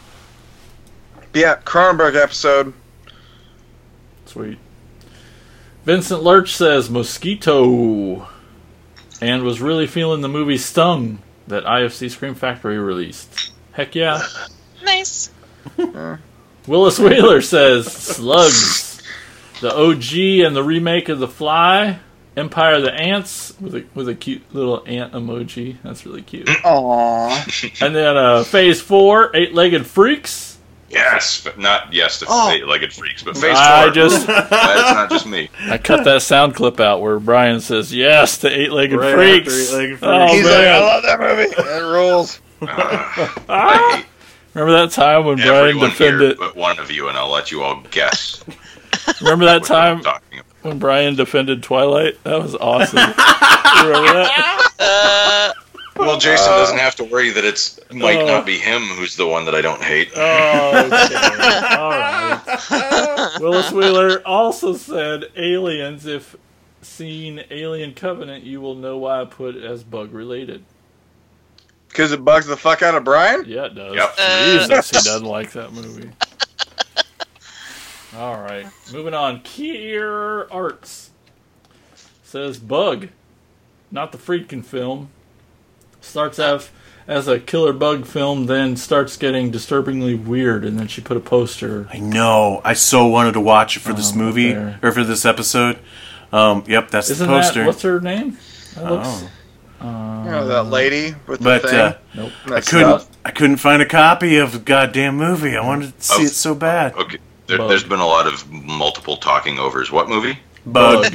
Yeah, 1.33 1.57
Cronenberg 1.65 2.15
episode. 2.15 2.73
Sweet. 4.25 4.57
Vincent 5.83 6.23
Lurch 6.23 6.53
says 6.55 6.89
Mosquito, 6.89 8.27
and 9.21 9.43
was 9.43 9.61
really 9.61 9.87
feeling 9.87 10.21
the 10.21 10.29
movie 10.29 10.57
Stung 10.57 11.19
that 11.47 11.63
IFC 11.63 12.09
Scream 12.11 12.35
Factory 12.35 12.77
released. 12.77 13.51
Heck 13.71 13.95
yeah. 13.95 14.21
Nice. 14.83 15.31
Willis 16.67 16.99
Wheeler 16.99 17.41
says 17.41 17.91
Slugs, 17.91 19.01
the 19.61 19.75
OG 19.75 20.45
and 20.45 20.55
the 20.55 20.63
remake 20.63 21.09
of 21.09 21.17
The 21.17 21.27
Fly, 21.27 21.99
Empire 22.37 22.75
of 22.75 22.83
the 22.83 22.93
Ants 22.93 23.53
with 23.59 23.75
a 23.75 23.85
with 23.95 24.09
a 24.09 24.13
cute 24.15 24.43
little 24.53 24.83
ant 24.85 25.13
emoji. 25.13 25.77
That's 25.83 26.05
really 26.05 26.21
cute. 26.21 26.47
Aww. 26.47 27.81
And 27.81 27.95
then 27.95 28.17
uh, 28.17 28.43
Phase 28.43 28.81
Four, 28.81 29.35
Eight 29.35 29.53
Legged 29.53 29.87
Freaks. 29.87 30.54
Yes, 30.89 31.41
but 31.43 31.57
not 31.57 31.91
yes 31.91 32.19
to 32.19 32.25
Oh. 32.29 32.51
eight-legged 32.51 32.93
freaks, 32.93 33.23
but 33.23 33.35
phase 33.37 33.57
I 33.57 33.85
four. 33.85 33.93
just- 33.93 34.27
that's 34.27 34.51
not 34.51 35.09
just 35.09 35.25
me. 35.25 35.49
I 35.67 35.77
cut 35.77 36.03
that 36.05 36.21
sound 36.21 36.55
clip 36.55 36.79
out 36.79 37.01
where 37.01 37.19
Brian 37.19 37.59
says 37.59 37.93
yes 37.93 38.37
to 38.39 38.49
Eight 38.49 38.71
Legged 38.71 38.97
Right 38.99 39.13
Freaks. 39.15 39.69
after 39.71 39.81
Eight-Legged 39.81 40.03
Oh 40.03 40.27
Freaks. 40.27 40.33
He's 40.35 40.45
like, 40.45 40.67
I 40.67 40.79
love 40.79 41.03
that 41.03 41.19
movie. 41.19 41.53
That 41.63 41.81
rules. 41.81 42.39
I 42.61 43.95
hate 43.97 44.05
Remember 44.53 44.73
that 44.85 44.91
time 44.91 45.25
when 45.25 45.35
Brian 45.37 45.55
everyone 45.69 45.89
here 45.91 46.11
defended? 46.11 46.37
but 46.37 46.55
one 46.55 46.79
of 46.79 46.89
you, 46.89 47.09
and 47.09 47.17
I'll 47.17 47.29
let 47.31 47.51
you 47.51 47.61
all 47.63 47.81
guess. 47.91 48.41
Remember 49.21 49.43
that 49.45 49.63
time 49.65 50.01
when 50.61 50.79
Brian 50.79 51.15
defended 51.15 51.61
Twilight? 51.61 52.23
That 52.23 52.41
was 52.41 52.55
awesome. 52.55 52.99
You 52.99 53.89
Remember 53.91 54.13
that? 54.13 54.69
Uh, 54.79 55.53
Well, 55.97 56.19
Jason 56.19 56.51
uh, 56.51 56.57
doesn't 56.57 56.77
have 56.77 56.95
to 56.97 57.03
worry 57.05 57.29
that 57.31 57.45
it's 57.45 57.79
might 57.91 58.17
Oh. 58.19 58.25
not 58.27 58.45
be 58.45 58.57
him 58.57 58.81
who's 58.81 59.15
the 59.15 59.25
one 59.27 59.45
that 59.45 59.55
I 59.55 59.61
don't 59.61 59.81
hate. 59.81 60.09
Oh, 60.15 60.85
okay. 60.85 61.75
All 61.77 61.89
right. 61.89 63.37
Willis 63.39 63.71
Wheeler 63.71 64.21
also 64.27 64.73
said 64.75 65.25
aliens. 65.37 66.05
If 66.05 66.35
seen 66.81 67.43
Alien 67.49 67.93
Covenant, 67.93 68.43
you 68.43 68.59
will 68.61 68.75
know 68.75 68.97
why 68.97 69.21
I 69.21 69.25
put 69.25 69.55
it 69.55 69.63
as 69.63 69.83
bug 69.83 70.13
related. 70.13 70.63
Because 71.87 72.11
it 72.11 72.25
bugs 72.25 72.45
the 72.45 72.57
fuck 72.57 72.81
out 72.81 72.93
of 72.95 73.05
Brian? 73.05 73.45
Yeah, 73.47 73.65
it 73.67 73.75
does. 73.75 73.95
Yep. 73.95 74.17
Jesus, 74.67 74.89
he 74.89 74.95
doesn't 75.09 75.25
like 75.25 75.53
that 75.53 75.71
movie. 75.71 76.11
All 78.17 78.39
right, 78.39 78.65
moving 78.93 79.13
on. 79.13 79.41
Kier 79.41 80.47
Arts 80.51 81.09
says 82.23 82.57
Bug, 82.59 83.09
not 83.91 84.11
the 84.11 84.17
Friedkin 84.17 84.63
film. 84.63 85.09
Starts 86.05 86.39
off 86.39 86.71
as 87.07 87.27
a 87.27 87.39
killer 87.39 87.73
bug 87.73 88.05
film, 88.05 88.45
then 88.45 88.75
starts 88.77 89.17
getting 89.17 89.51
disturbingly 89.51 90.15
weird, 90.15 90.63
and 90.65 90.79
then 90.79 90.87
she 90.87 91.01
put 91.01 91.17
a 91.17 91.19
poster. 91.19 91.87
I 91.91 91.97
know. 91.99 92.61
I 92.63 92.73
so 92.73 93.05
wanted 93.07 93.33
to 93.33 93.41
watch 93.41 93.75
it 93.77 93.81
for 93.81 93.93
this 93.93 94.11
Um, 94.13 94.17
movie 94.19 94.53
there. 94.53 94.79
or 94.81 94.91
for 94.91 95.03
this 95.03 95.25
episode. 95.25 95.77
Um, 96.31 96.63
yep, 96.67 96.89
that's 96.91 97.09
Isn't 97.09 97.27
the 97.27 97.33
poster. 97.33 97.59
that 97.61 97.67
what's 97.67 97.81
her 97.83 97.99
name? 97.99 98.37
That 98.75 98.91
looks. 98.91 99.23
Oh. 99.81 100.23
You 100.23 100.31
know, 100.31 100.47
that 100.47 100.63
lady 100.63 101.15
with 101.27 101.39
the 101.39 101.43
But 101.43 101.61
thing. 101.63 101.79
uh, 101.79 101.97
Nope. 102.15 102.31
I 102.47 102.61
couldn't. 102.61 102.87
not- 102.89 103.07
I 103.25 103.31
couldn't 103.31 103.57
find 103.57 103.81
a 103.81 103.85
copy 103.85 104.37
of 104.37 104.51
the 104.51 104.59
goddamn 104.59 105.17
movie. 105.17 105.55
I 105.57 105.65
wanted 105.65 105.97
to 105.99 106.03
see 106.05 106.21
Oh. 106.23 106.25
it 106.25 106.29
so 106.33 106.55
bad. 106.55 106.93
Okay, 106.95 107.17
There, 107.47 107.57
there's 107.67 107.83
been 107.83 107.99
a 107.99 108.05
lot 108.07 108.25
of 108.27 108.49
multiple 108.51 109.17
talking 109.17 109.59
overs. 109.59 109.91
What 109.91 110.07
movie? 110.09 110.39
Bug. 110.65 111.11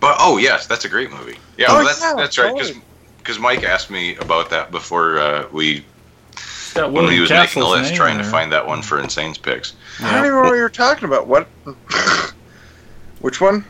But 0.00 0.16
oh 0.20 0.36
yes, 0.36 0.66
that's 0.66 0.84
a 0.84 0.88
great 0.88 1.10
movie. 1.10 1.38
Yeah, 1.56 1.66
Oh, 1.70 1.74
well, 1.76 1.84
that's 1.86 2.00
yeah, 2.00 2.14
that's 2.16 2.38
right. 2.38 2.50
totally. 2.56 2.80
Because 3.24 3.38
Mike 3.38 3.64
asked 3.64 3.90
me 3.90 4.16
about 4.16 4.50
that 4.50 4.70
before 4.70 5.18
uh, 5.18 5.48
we 5.50 5.82
It's 6.32 6.74
when 6.74 6.84
he 6.84 6.92
William 6.92 7.20
was 7.22 7.30
making 7.30 7.62
the 7.62 7.68
list, 7.68 7.90
name 7.90 7.96
trying 7.96 8.18
to 8.18 8.24
find 8.24 8.52
that 8.52 8.66
one 8.66 8.82
for 8.82 9.00
Insane's 9.00 9.38
picks. 9.38 9.72
I 9.98 10.16
don't 10.16 10.26
even 10.26 10.42
know 10.42 10.50
what 10.50 10.56
you're 10.56 10.68
talking 10.68 11.08
about. 11.08 11.26
What? 11.26 11.48
Which 13.20 13.40
one? 13.40 13.64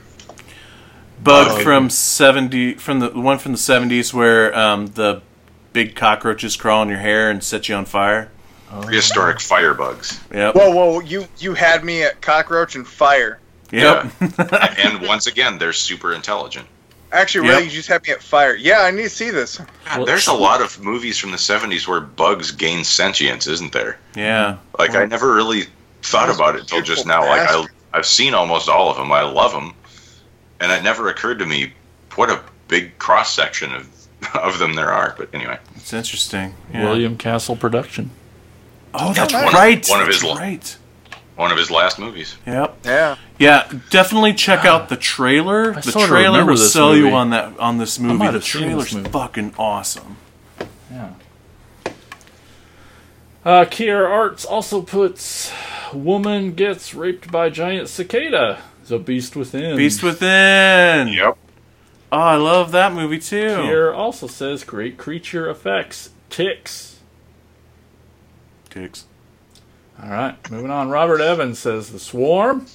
Bug 1.23 1.47
Bug. 1.47 1.63
from 1.63 1.89
seventy 1.89 2.75
from 2.75 2.99
the 2.99 3.11
one 3.11 3.39
from 3.39 3.53
the 3.53 3.59
seventies 3.59 4.13
where 4.13 4.53
um, 4.59 4.89
the 4.89 5.23
big 5.73 5.95
cockroaches 5.95 6.57
crawl 6.57 6.83
in 6.83 6.89
your 6.89 6.99
hair 6.99 7.31
and 7.31 7.43
set 7.45 7.69
you 7.69 7.77
on 7.77 7.85
fire. 7.85 8.33
Prehistoric 8.83 9.37
firebugs. 9.37 10.21
Yep. 10.35 10.57
Whoa, 10.57 10.71
whoa! 10.71 10.99
You 10.99 11.29
you 11.39 11.55
had 11.55 11.85
me 11.85 12.03
at 12.03 12.21
cockroach 12.21 12.75
and 12.75 12.85
fire. 12.85 13.39
Yep. 13.71 14.13
and 14.79 15.07
once 15.07 15.29
again, 15.29 15.59
they're 15.59 15.73
super 15.73 16.13
intelligent. 16.13 16.67
Actually, 17.15 17.47
Yep. 17.49 17.55
really, 17.57 17.65
you 17.67 17.71
just 17.71 17.89
had 17.89 18.03
me 18.07 18.11
at 18.13 18.23
fire. 18.23 18.55
Yeah, 18.57 18.81
I 18.83 18.91
need 18.91 19.05
to 19.05 19.09
see 19.09 19.31
this. 19.31 19.61
God, 19.87 20.07
there's 20.07 20.27
a 20.27 20.33
lot 20.35 20.61
of 20.61 20.79
movies 20.83 21.17
from 21.19 21.31
the 21.31 21.37
70s 21.39 21.87
where 21.89 22.01
bugs 22.01 22.51
gain 22.51 22.83
sentience, 22.85 23.47
isn't 23.47 23.73
there? 23.73 23.99
yeah. 24.17 24.57
Like 24.79 24.95
I 24.95 25.05
never 25.07 25.33
really 25.35 25.65
thought 26.03 26.29
about 26.35 26.57
it 26.57 26.67
till 26.67 26.83
just 26.83 27.07
now. 27.07 27.23
beautiful 27.23 27.61
Like 27.63 27.71
I, 27.93 27.99
I've 27.99 28.07
seen 28.07 28.35
almost 28.35 28.69
all 28.69 28.91
of 28.91 28.97
them. 28.97 29.11
I 29.13 29.23
love 29.23 29.53
them, 29.53 29.73
and 30.61 30.71
it 30.73 30.83
never 30.83 31.09
occurred 31.09 31.39
to 31.39 31.47
me 31.47 31.73
what 32.17 32.31
a 32.31 32.41
big 32.69 32.99
cross 32.99 33.33
section 33.35 33.73
of 33.75 33.89
of 34.35 34.59
them 34.59 34.75
there 34.75 34.91
are. 34.93 35.15
But 35.17 35.29
anyway, 35.33 35.59
It's 35.77 35.93
interesting. 35.93 36.55
Yeah. 36.73 36.85
William 36.85 37.17
Castle 37.17 37.57
production. 37.57 38.11
Oh, 38.93 39.13
that's 39.13 39.33
one 39.33 39.47
of- 39.49 39.53
right. 39.55 39.87
one 39.89 40.01
of 40.01 40.07
his 40.09 40.23
l- 40.25 40.37
right. 40.37 40.77
One 41.37 41.51
of 41.51 41.59
his 41.59 41.71
last 41.71 41.99
movies. 41.99 42.37
Yep. 42.47 42.79
Yeah. 42.85 43.17
Yeah, 43.39 43.71
definitely 43.91 44.35
check 44.35 44.65
out 44.65 44.89
the 44.89 44.97
trailer. 44.97 45.73
I 45.73 45.81
the 45.81 45.91
sorta 45.93 46.09
trailer 46.09 46.33
remember 46.39 46.53
will 46.53 46.59
this 46.59 46.73
sell 46.73 46.97
you 46.97 47.11
on 47.11 47.31
that 47.31 47.59
on 47.59 47.79
this 47.79 47.99
movie. 47.99 48.15
might 48.19 48.27
The 48.29 48.33
have 48.35 48.45
seen 48.45 48.63
this 48.63 48.89
trailer's 48.89 48.95
movie. 48.95 49.11
fucking 49.11 49.55
awesome. 49.59 50.17
Yeah. 50.91 51.11
Uh, 53.45 53.65
Kier 53.67 54.09
Arts 54.09 54.45
also 54.45 54.81
puts 54.81 55.53
woman 55.93 56.55
gets 56.55 56.95
raped 56.95 57.31
by 57.31 57.51
giant 57.51 57.89
cicada. 57.89 58.61
The 58.87 58.99
Beast 58.99 59.35
Within. 59.37 59.77
Beast 59.77 60.03
Within. 60.03 61.09
Yep. 61.09 61.39
Oh, 62.13 62.19
I 62.19 62.37
love 62.37 62.71
that 62.73 62.93
movie 62.93 63.19
too. 63.19 63.49
Kier 63.49 63.95
also 63.95 64.27
says 64.27 64.63
great 64.65 64.97
creature 64.97 65.49
effects. 65.51 66.11
Ticks. 66.31 67.01
Ticks. 68.71 69.07
All 70.03 70.11
right, 70.11 70.51
moving 70.51 70.71
on. 70.71 70.89
Robert 70.91 71.21
Evans 71.21 71.59
says 71.59 71.91
The 71.93 71.99
Swarm. 71.99 72.67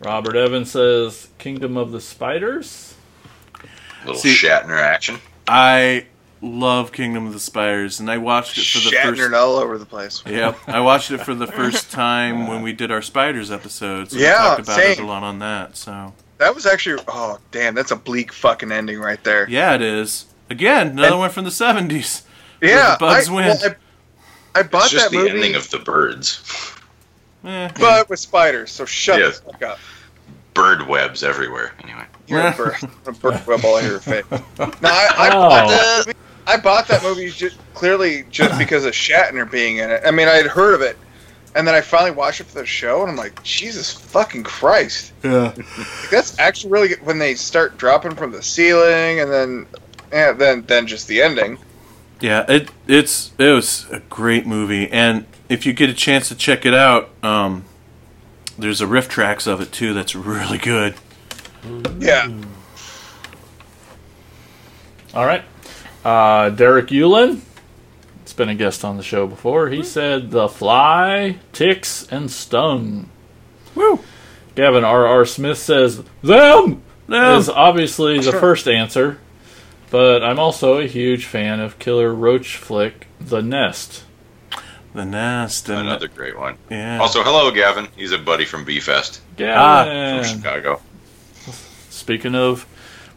Robert 0.00 0.36
Evans 0.36 0.70
says 0.70 1.28
Kingdom 1.38 1.76
of 1.76 1.92
the 1.92 2.00
Spiders. 2.00 2.94
Little 4.04 4.20
See- 4.20 4.34
Shatner 4.34 4.78
action. 4.80 5.18
I 5.48 6.06
love 6.40 6.92
Kingdom 6.92 7.26
of 7.26 7.32
the 7.32 7.40
Spiders, 7.40 8.00
and 8.00 8.10
I 8.10 8.18
watched 8.18 8.56
it 8.58 8.64
for 8.66 8.78
the 8.78 8.94
Shattered 8.96 9.18
first. 9.18 9.34
all 9.34 9.56
over 9.56 9.78
the 9.78 9.86
place. 9.86 10.22
Yep, 10.26 10.58
I 10.66 10.80
watched 10.80 11.10
it 11.10 11.18
for 11.18 11.34
the 11.34 11.46
first 11.46 11.90
time 11.90 12.46
when 12.46 12.62
we 12.62 12.72
did 12.72 12.90
our 12.90 13.02
Spiders 13.02 13.50
episode. 13.50 14.10
So 14.10 14.16
we 14.18 14.24
talked 14.24 14.60
about 14.60 14.78
it 14.78 14.98
a 15.00 15.06
lot 15.06 15.22
on 15.22 15.38
that. 15.40 15.76
So 15.76 16.12
That 16.38 16.54
was 16.54 16.66
actually. 16.66 17.02
Oh, 17.08 17.38
damn! 17.50 17.74
That's 17.74 17.90
a 17.90 17.96
bleak 17.96 18.32
fucking 18.32 18.70
ending 18.72 19.00
right 19.00 19.22
there. 19.24 19.48
yeah, 19.48 19.74
it 19.74 19.82
is. 19.82 20.26
Again, 20.50 20.88
another 20.90 21.08
And- 21.08 21.18
one 21.18 21.30
from 21.30 21.44
the 21.44 21.50
seventies. 21.50 22.22
Yeah, 22.62 22.92
the 22.92 22.96
bugs 23.00 23.28
I, 23.28 23.32
win. 23.32 23.46
well, 23.60 23.74
I, 24.54 24.60
I 24.60 24.62
bought 24.62 24.82
It's 24.84 24.92
just 24.92 25.04
that 25.06 25.10
the 25.10 25.18
movie, 25.18 25.30
ending 25.30 25.54
of 25.54 25.68
the 25.70 25.78
birds. 25.78 26.42
Eh, 27.44 27.70
but 27.78 28.08
with 28.08 28.18
spiders. 28.20 28.70
So 28.70 28.84
shut 28.84 29.18
Yes. 29.18 29.40
the 29.40 29.52
fuck 29.52 29.62
up. 29.62 29.78
Bird 30.54 30.86
webs 30.86 31.22
everywhere. 31.22 31.72
Anyway. 31.82 32.04
You're 32.26 32.40
a 32.46 32.52
bird, 32.52 32.76
a 33.06 33.12
bird 33.12 33.46
web 33.46 33.64
all 33.64 33.74
over 33.74 33.86
your 33.86 34.00
face. 34.00 34.24
No, 34.30 34.66
I, 34.84 35.08
I, 35.16 35.28
Oh. 35.28 35.48
bought 35.48 35.68
that 35.68 36.04
movie, 36.06 36.18
I 36.46 36.56
bought 36.56 36.88
that 36.88 37.02
movie 37.02 37.30
just, 37.30 37.58
clearly 37.74 38.24
just 38.30 38.58
because 38.58 38.84
of 38.84 38.92
Shatner 38.94 39.50
being 39.50 39.78
in 39.78 39.90
it. 39.90 40.02
I 40.06 40.10
mean, 40.10 40.28
I 40.28 40.34
had 40.34 40.46
heard 40.46 40.74
of 40.74 40.80
it, 40.82 40.96
and 41.54 41.66
then 41.68 41.74
I 41.74 41.80
finally 41.82 42.12
watched 42.12 42.40
it 42.40 42.44
for 42.46 42.60
the 42.60 42.66
show, 42.66 43.02
and 43.02 43.10
I'm 43.10 43.16
like, 43.16 43.42
Jesus 43.42 43.92
fucking 43.92 44.44
Christ! 44.44 45.12
yeah. 45.22 45.52
Like, 45.56 45.66
that's 46.10 46.38
actually 46.38 46.70
really 46.72 46.88
good 46.88 47.04
when 47.04 47.18
they 47.18 47.34
start 47.34 47.76
dropping 47.76 48.14
from 48.14 48.30
the 48.32 48.42
ceiling, 48.42 49.20
and 49.20 49.30
then, 49.30 49.66
yeah, 50.12 50.32
then 50.32 50.62
then 50.66 50.86
just 50.86 51.08
the 51.08 51.20
ending. 51.20 51.58
Yeah, 52.20 52.44
it 52.48 52.70
it's 52.86 53.32
it 53.38 53.50
was 53.50 53.86
a 53.90 54.00
great 54.00 54.46
movie, 54.46 54.90
and 54.90 55.26
if 55.48 55.66
you 55.66 55.72
get 55.72 55.90
a 55.90 55.94
chance 55.94 56.28
to 56.28 56.34
check 56.34 56.64
it 56.64 56.74
out, 56.74 57.10
um, 57.22 57.64
there's 58.58 58.80
a 58.80 58.86
RiffTrax 58.86 59.46
of 59.46 59.60
it 59.60 59.72
too. 59.72 59.92
That's 59.94 60.14
really 60.14 60.58
good. 60.58 60.94
Yeah, 61.98 62.30
All 65.14 65.24
right. 65.26 65.42
Uh, 66.04 66.50
Derek 66.50 66.88
Eulin. 66.88 67.40
It's 68.22 68.32
been 68.34 68.48
a 68.50 68.54
guest 68.54 68.84
on 68.84 68.96
the 68.96 69.02
show 69.02 69.26
before. 69.26 69.68
He 69.68 69.82
said 69.82 70.30
The 70.30 70.48
Fly, 70.48 71.36
Ticks, 71.52 72.06
and 72.10 72.30
Stung. 72.30 73.08
Woo! 73.74 74.00
Gavin 74.54 74.84
R.R. 74.84 75.24
Smith 75.24 75.58
says 75.58 76.02
Them! 76.22 76.82
Them. 77.06 77.38
is 77.38 77.48
obviously 77.48 78.18
the 78.20 78.32
first 78.32 78.66
answer, 78.66 79.18
but 79.94 80.24
I'm 80.24 80.40
also 80.40 80.78
a 80.80 80.88
huge 80.88 81.24
fan 81.24 81.60
of 81.60 81.78
killer 81.78 82.12
roach 82.12 82.56
flick 82.56 83.06
The 83.20 83.40
Nest. 83.40 84.02
The 84.92 85.04
Nest 85.04 85.68
and 85.68 85.78
Another 85.86 86.08
great 86.08 86.36
one. 86.36 86.58
yeah. 86.68 86.98
Also, 86.98 87.22
hello, 87.22 87.52
Gavin. 87.52 87.86
He's 87.96 88.10
a 88.10 88.18
buddy 88.18 88.44
from 88.44 88.64
B 88.64 88.80
Fest 88.80 89.20
Gavin! 89.36 89.56
Ah. 89.56 90.22
from 90.24 90.36
Chicago. 90.40 90.80
Speaking 91.90 92.34
of 92.34 92.66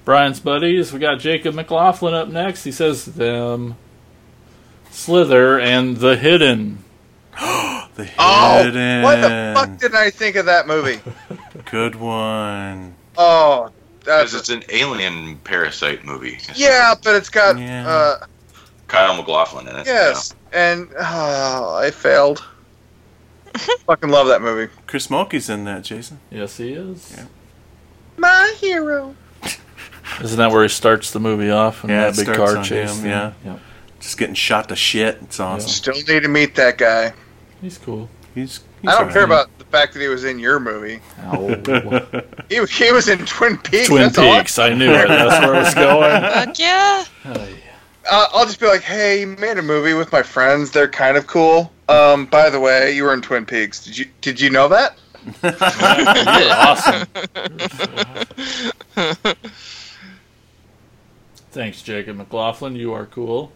Brian's 0.05 0.39
buddies, 0.39 0.93
we 0.93 0.99
got 0.99 1.17
Jacob 1.19 1.55
McLaughlin 1.55 2.13
up 2.13 2.27
next. 2.27 2.63
He 2.63 2.71
says 2.71 3.05
them 3.05 3.75
Slither 4.91 5.59
and 5.59 5.97
The 5.97 6.15
Hidden. 6.15 6.83
The 7.95 8.07
Oh, 8.19 8.63
Hidden. 8.63 9.01
what 9.01 9.15
the 9.21 9.53
fuck 9.55 9.79
did 9.79 9.95
I 9.95 10.11
think 10.11 10.35
of 10.35 10.45
that 10.45 10.67
movie? 10.67 10.99
Good 11.71 11.95
one. 11.95 12.93
Oh, 13.17 13.71
Because 14.07 14.33
it's 14.33 14.49
an 14.49 14.63
alien 14.69 15.37
parasite 15.43 16.05
movie. 16.05 16.39
yeah, 16.55 16.93
but 17.03 17.15
it's 17.15 17.29
got 17.29 17.57
Yeah. 17.59 17.87
uh, 17.87 18.25
Kyle 18.87 19.15
MacLachlan 19.17 19.67
in 19.67 19.75
it. 19.75 19.85
yes, 19.85 20.33
and 20.53 20.89
oh, 20.97 21.75
I 21.75 21.91
failed. 21.91 22.43
Fucking 23.85 24.09
love 24.09 24.27
that 24.27 24.41
movie. 24.41 24.71
Chris 24.87 25.07
Mulkey's 25.07 25.49
in 25.49 25.65
that, 25.65 25.83
Jason. 25.83 26.19
Yes, 26.31 26.57
he 26.57 26.73
is. 26.73 27.17
My 28.17 28.55
hero. 28.59 29.15
Isn't 30.21 30.37
that 30.37 30.51
where 30.51 30.63
he 30.63 30.69
starts 30.69 31.11
the 31.11 31.19
movie 31.19 31.49
off 31.51 31.83
in 31.83 31.89
Yeah, 31.89 32.09
that 32.09 32.19
it 32.19 32.25
big 32.27 32.35
car 32.35 32.57
on 32.57 32.63
chase? 32.63 32.91
him, 32.91 32.97
thing? 33.01 33.33
yeah. 33.45 33.59
Just 33.99 34.17
getting 34.17 34.35
shot 34.35 34.69
to 34.69 34.75
shit. 34.75 35.17
It's 35.23 35.39
awesome. 35.39 35.69
Still 35.69 35.95
need 35.95 36.23
to 36.23 36.27
meet 36.29 36.55
that 36.55 36.77
guy. 36.77 37.13
He's 37.61 37.77
cool. 37.77 38.09
He's. 38.35 38.61
I 38.83 38.91
don't 38.91 38.93
alright. 38.99 39.13
care 39.13 39.23
about 39.23 39.56
the 39.56 39.56
fact 39.67 39.93
that 39.93 40.01
he 40.01 40.07
was 40.07 40.23
in 40.23 40.39
your 40.39 40.59
movie. 40.59 40.99
Oh. 41.23 41.55
He, 42.49 42.63
he 42.65 42.91
was 42.91 43.07
in 43.07 43.25
Twin 43.25 43.57
Peaks. 43.57 43.87
Twin 43.87 44.03
that's 44.03 44.17
all. 44.17 44.37
Peaks. 44.37 44.57
I 44.59 44.73
knew 44.73 44.91
it. 44.91 45.07
That's 45.07 45.45
where 45.45 45.55
it 45.55 45.59
was 45.59 45.73
going. 45.73 46.21
Fuck 46.21 46.59
yeah. 46.59 47.05
Uh, 48.09 48.25
I'll 48.33 48.45
just 48.45 48.59
be 48.59 48.67
like, 48.67 48.81
hey, 48.81 49.21
you 49.21 49.27
made 49.27 49.57
a 49.57 49.61
movie 49.61 49.93
with 49.93 50.11
my 50.11 50.23
friends. 50.23 50.71
They're 50.71 50.87
kind 50.87 51.17
of 51.17 51.27
cool. 51.27 51.71
Um, 51.89 52.25
by 52.25 52.49
the 52.49 52.59
way, 52.59 52.93
you 52.95 53.03
were 53.03 53.13
in 53.13 53.21
Twin 53.21 53.45
Peaks. 53.45 53.83
Did 53.83 53.97
you 53.97 54.05
did 54.21 54.39
you 54.39 54.49
know 54.49 54.67
that? 54.69 54.97
You're 55.43 55.53
awesome. 56.53 57.07
Thanks, 61.51 61.81
Jacob 61.81 62.17
McLaughlin. 62.17 62.75
You 62.75 62.93
are 62.93 63.05
cool. 63.07 63.51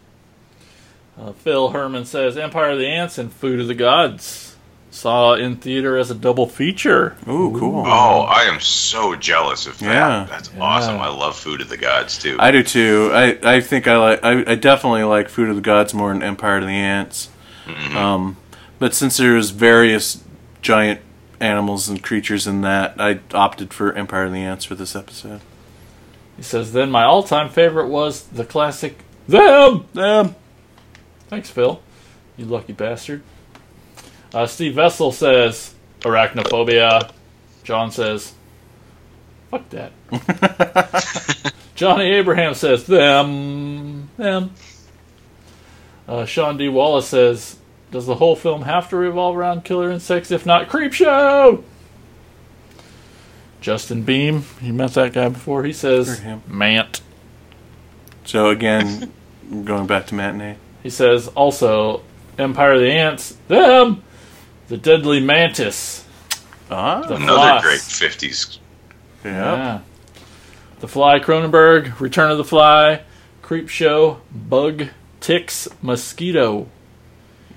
Uh, 1.19 1.33
Phil 1.33 1.69
Herman 1.69 2.05
says 2.05 2.37
Empire 2.37 2.71
of 2.71 2.79
the 2.79 2.87
Ants 2.87 3.17
and 3.17 3.31
Food 3.31 3.59
of 3.59 3.67
the 3.67 3.75
Gods. 3.75 4.50
Saw 4.93 5.35
in 5.35 5.55
theater 5.55 5.97
as 5.97 6.11
a 6.11 6.15
double 6.15 6.47
feature. 6.47 7.15
Ooh, 7.27 7.55
cool. 7.57 7.85
Oh, 7.87 8.21
I 8.21 8.43
am 8.43 8.59
so 8.59 9.15
jealous 9.15 9.65
of 9.65 9.79
that. 9.79 9.85
Yeah. 9.85 10.27
That's 10.29 10.51
awesome. 10.59 10.97
I 10.97 11.07
love 11.07 11.37
Food 11.37 11.61
of 11.61 11.69
the 11.69 11.77
Gods 11.77 12.19
too. 12.19 12.35
I 12.37 12.51
do 12.51 12.61
too. 12.61 13.09
I, 13.13 13.39
I 13.41 13.61
think 13.61 13.87
I 13.87 13.97
like. 13.97 14.23
I, 14.23 14.51
I 14.51 14.55
definitely 14.55 15.03
like 15.03 15.29
Food 15.29 15.49
of 15.49 15.55
the 15.55 15.61
Gods 15.61 15.93
more 15.93 16.11
than 16.11 16.21
Empire 16.21 16.57
of 16.57 16.63
the 16.63 16.69
Ants. 16.69 17.29
Mm-hmm. 17.65 17.95
Um, 17.95 18.37
but 18.79 18.93
since 18.93 19.15
there's 19.17 19.51
various 19.51 20.23
giant 20.61 20.99
animals 21.39 21.87
and 21.87 22.03
creatures 22.03 22.45
in 22.45 22.61
that, 22.61 22.99
I 22.99 23.21
opted 23.33 23.73
for 23.73 23.93
Empire 23.93 24.25
of 24.25 24.33
the 24.33 24.39
Ants 24.39 24.65
for 24.65 24.75
this 24.75 24.95
episode. 24.95 25.39
He 26.35 26.43
says, 26.43 26.73
then 26.73 26.91
my 26.91 27.03
all 27.03 27.23
time 27.23 27.49
favorite 27.49 27.87
was 27.87 28.23
the 28.23 28.45
classic 28.45 28.99
Them! 29.27 29.85
Them! 29.93 30.35
Thanks, 31.27 31.49
Phil. 31.49 31.81
You 32.35 32.45
lucky 32.45 32.73
bastard. 32.73 33.23
Uh, 34.33 34.45
Steve 34.47 34.75
Vessel 34.75 35.11
says, 35.11 35.73
arachnophobia. 36.01 37.11
John 37.63 37.91
says, 37.91 38.33
fuck 39.49 39.69
that. 39.69 39.91
Johnny 41.75 42.05
Abraham 42.11 42.53
says, 42.53 42.85
them. 42.85 44.09
Them. 44.17 44.51
Uh, 46.07 46.25
Sean 46.25 46.57
D. 46.57 46.69
Wallace 46.69 47.07
says, 47.07 47.57
does 47.91 48.05
the 48.05 48.15
whole 48.15 48.35
film 48.35 48.63
have 48.63 48.89
to 48.89 48.95
revolve 48.95 49.35
around 49.35 49.65
killer 49.65 49.91
insects? 49.91 50.31
If 50.31 50.45
not, 50.45 50.69
Creepshow! 50.69 51.63
Justin 53.59 54.01
Beam, 54.03 54.45
you 54.61 54.73
met 54.73 54.93
that 54.93 55.13
guy 55.13 55.29
before. 55.29 55.63
He 55.63 55.73
says, 55.73 56.21
Mant. 56.47 57.01
So 58.23 58.49
again, 58.49 59.11
going 59.65 59.87
back 59.87 60.07
to 60.07 60.15
matinee. 60.15 60.55
He 60.81 60.89
says 60.89 61.27
also 61.29 62.01
Empire 62.39 62.73
of 62.73 62.79
the 62.79 62.91
Ants, 62.91 63.37
them, 63.47 64.03
the 64.71 64.77
Deadly 64.77 65.19
Mantis, 65.19 66.05
Ah, 66.69 67.01
the 67.01 67.15
Another 67.15 67.59
Floss. 67.59 67.61
great 67.61 67.79
'50s. 67.81 68.57
Yeah. 69.25 69.81
The 70.79 70.87
Fly 70.87 71.19
Cronenberg, 71.19 71.99
Return 71.99 72.31
of 72.31 72.37
the 72.37 72.45
Fly, 72.45 73.01
Creepshow, 73.43 74.19
Bug, 74.31 74.87
Ticks, 75.19 75.67
Mosquito. 75.81 76.69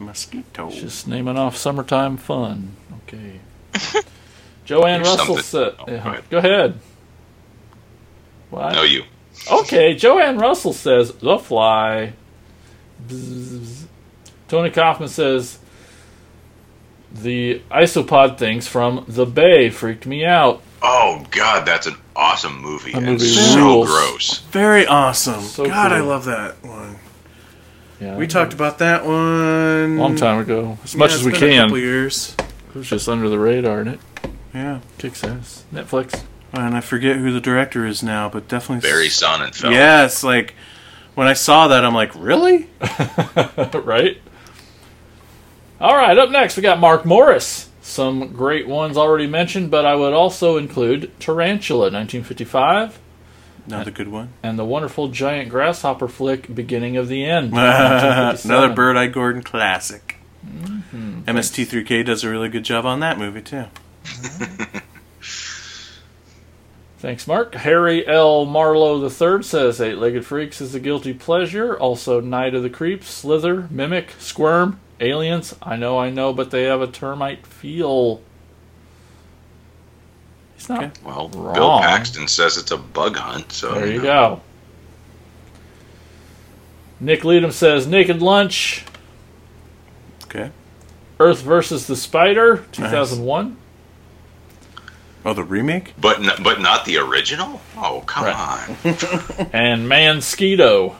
Mosquito. 0.00 0.70
Just 0.70 1.06
naming 1.06 1.38
off 1.38 1.56
summertime 1.56 2.16
fun. 2.16 2.74
Okay. 3.06 3.38
Joanne 4.64 5.02
Here's 5.04 5.16
Russell 5.16 5.36
something- 5.38 5.44
said, 5.44 5.74
oh, 5.78 5.84
go 5.86 5.94
ahead. 5.94 6.22
"Go 6.30 6.38
ahead." 6.38 6.80
What? 8.50 8.72
No, 8.74 8.82
you. 8.82 9.04
Okay, 9.52 9.94
Joanne 9.94 10.38
Russell 10.38 10.72
says 10.72 11.12
The 11.12 11.38
Fly. 11.38 12.12
Bzzz. 13.06 13.84
Tony 14.48 14.70
Kaufman 14.70 15.08
says 15.08 15.58
the 17.14 17.62
isopod 17.70 18.36
things 18.38 18.66
from 18.68 19.04
The 19.08 19.24
Bay 19.26 19.70
freaked 19.70 20.04
me 20.06 20.24
out. 20.24 20.62
Oh 20.82 21.24
God, 21.30 21.64
that's 21.64 21.86
an 21.86 21.94
awesome 22.14 22.60
movie. 22.60 22.92
That 22.92 22.98
and 22.98 23.06
movie 23.12 23.24
so 23.26 23.56
rules. 23.58 23.88
gross. 23.88 24.38
Very 24.50 24.86
awesome. 24.86 25.40
So 25.42 25.64
God, 25.66 25.92
I 25.92 26.00
love 26.00 26.24
that 26.26 26.62
one. 26.64 26.96
Yeah, 28.00 28.16
We 28.16 28.26
talked 28.26 28.52
about 28.52 28.78
that 28.78 29.06
one 29.06 29.14
a 29.16 29.86
long 30.00 30.16
time 30.16 30.40
ago, 30.40 30.76
as 30.84 30.94
much 30.96 31.10
Yeah, 31.12 31.16
as 31.18 31.24
we 31.24 31.30
been 31.32 31.42
A 31.42 31.46
can. 31.48 31.62
couple 31.66 31.78
years. 31.78 32.34
It 32.38 32.74
was 32.78 32.88
just 32.88 33.08
under 33.08 33.28
the 33.28 33.38
radar, 33.38 33.80
and 33.80 33.88
it 33.90 34.00
Yeah. 34.52 34.80
kicks 34.98 35.22
ass. 35.24 35.62
Netflix. 35.72 36.22
And 36.52 36.76
I 36.76 36.80
forget 36.80 37.16
who 37.16 37.32
the 37.32 37.40
director 37.40 37.86
is 37.86 38.02
now, 38.02 38.28
but 38.28 38.46
definitely 38.48 38.88
Barry 38.88 39.08
Sonnenfeld. 39.08 39.70
Yes, 39.70 40.22
like 40.22 40.54
when 41.14 41.26
I 41.28 41.32
saw 41.32 41.68
that, 41.68 41.84
I'm 41.84 41.94
like, 41.94 42.10
really? 42.14 42.68
right? 43.84 44.20
All 45.84 45.94
right, 45.94 46.16
up 46.16 46.30
next 46.30 46.56
we 46.56 46.62
got 46.62 46.80
Mark 46.80 47.04
Morris. 47.04 47.68
Some 47.82 48.32
great 48.32 48.66
ones 48.66 48.96
already 48.96 49.26
mentioned, 49.26 49.70
but 49.70 49.84
I 49.84 49.94
would 49.94 50.14
also 50.14 50.56
include 50.56 51.12
Tarantula, 51.20 51.90
1955, 51.90 52.98
Another 53.66 53.90
good 53.90 54.08
one. 54.08 54.30
and 54.42 54.58
the 54.58 54.64
wonderful 54.64 55.08
giant 55.08 55.50
grasshopper 55.50 56.08
flick, 56.08 56.54
Beginning 56.54 56.96
of 56.96 57.08
the 57.08 57.26
End. 57.26 57.48
Another 57.52 58.32
1957. 58.38 58.74
Bert 58.74 58.96
I. 58.96 59.06
Gordon 59.08 59.42
classic. 59.42 60.16
Mhm. 60.46 61.24
MST3K 61.24 62.02
does 62.06 62.24
a 62.24 62.30
really 62.30 62.48
good 62.48 62.64
job 62.64 62.86
on 62.86 63.00
that 63.00 63.18
movie 63.18 63.42
too. 63.42 63.64
Thanks, 66.98 67.26
Mark. 67.26 67.54
Harry 67.56 68.06
L. 68.08 68.46
Marlowe 68.46 69.02
III 69.02 69.42
says 69.42 69.78
Eight 69.82 69.98
Legged 69.98 70.24
Freaks 70.24 70.62
is 70.62 70.74
a 70.74 70.80
guilty 70.80 71.12
pleasure. 71.12 71.76
Also, 71.76 72.20
Night 72.22 72.54
of 72.54 72.62
the 72.62 72.70
Creeps, 72.70 73.08
Slither, 73.10 73.68
Mimic, 73.70 74.12
Squirm, 74.18 74.80
Aliens. 75.00 75.54
I 75.62 75.76
know, 75.76 75.98
I 75.98 76.10
know, 76.10 76.32
but 76.32 76.50
they 76.50 76.64
have 76.64 76.80
a 76.80 76.86
termite 76.86 77.46
feel. 77.46 78.20
He's 80.56 80.68
not 80.68 80.98
Well, 81.02 81.28
wrong. 81.30 81.54
Bill 81.54 81.78
Paxton 81.80 82.28
says 82.28 82.56
it's 82.56 82.70
a 82.70 82.76
bug 82.76 83.16
hunt. 83.16 83.52
So 83.52 83.74
There 83.74 83.86
you 83.86 84.00
go. 84.00 84.40
Nick 87.00 87.24
Leadham 87.24 87.50
says 87.50 87.86
Naked 87.86 88.22
Lunch, 88.22 88.84
Okay. 90.24 90.50
Earth 91.20 91.42
versus 91.42 91.86
the 91.86 91.96
Spider, 91.96 92.64
2001. 92.72 93.56
Oh, 95.26 95.32
the 95.34 95.44
remake? 95.44 95.94
But 96.00 96.18
n- 96.20 96.42
but 96.42 96.60
not 96.60 96.84
the 96.84 96.98
original. 96.98 97.60
Oh 97.76 98.02
come 98.06 98.24
on! 98.26 98.76
and 99.52 99.88
Mansquito. 99.88 100.94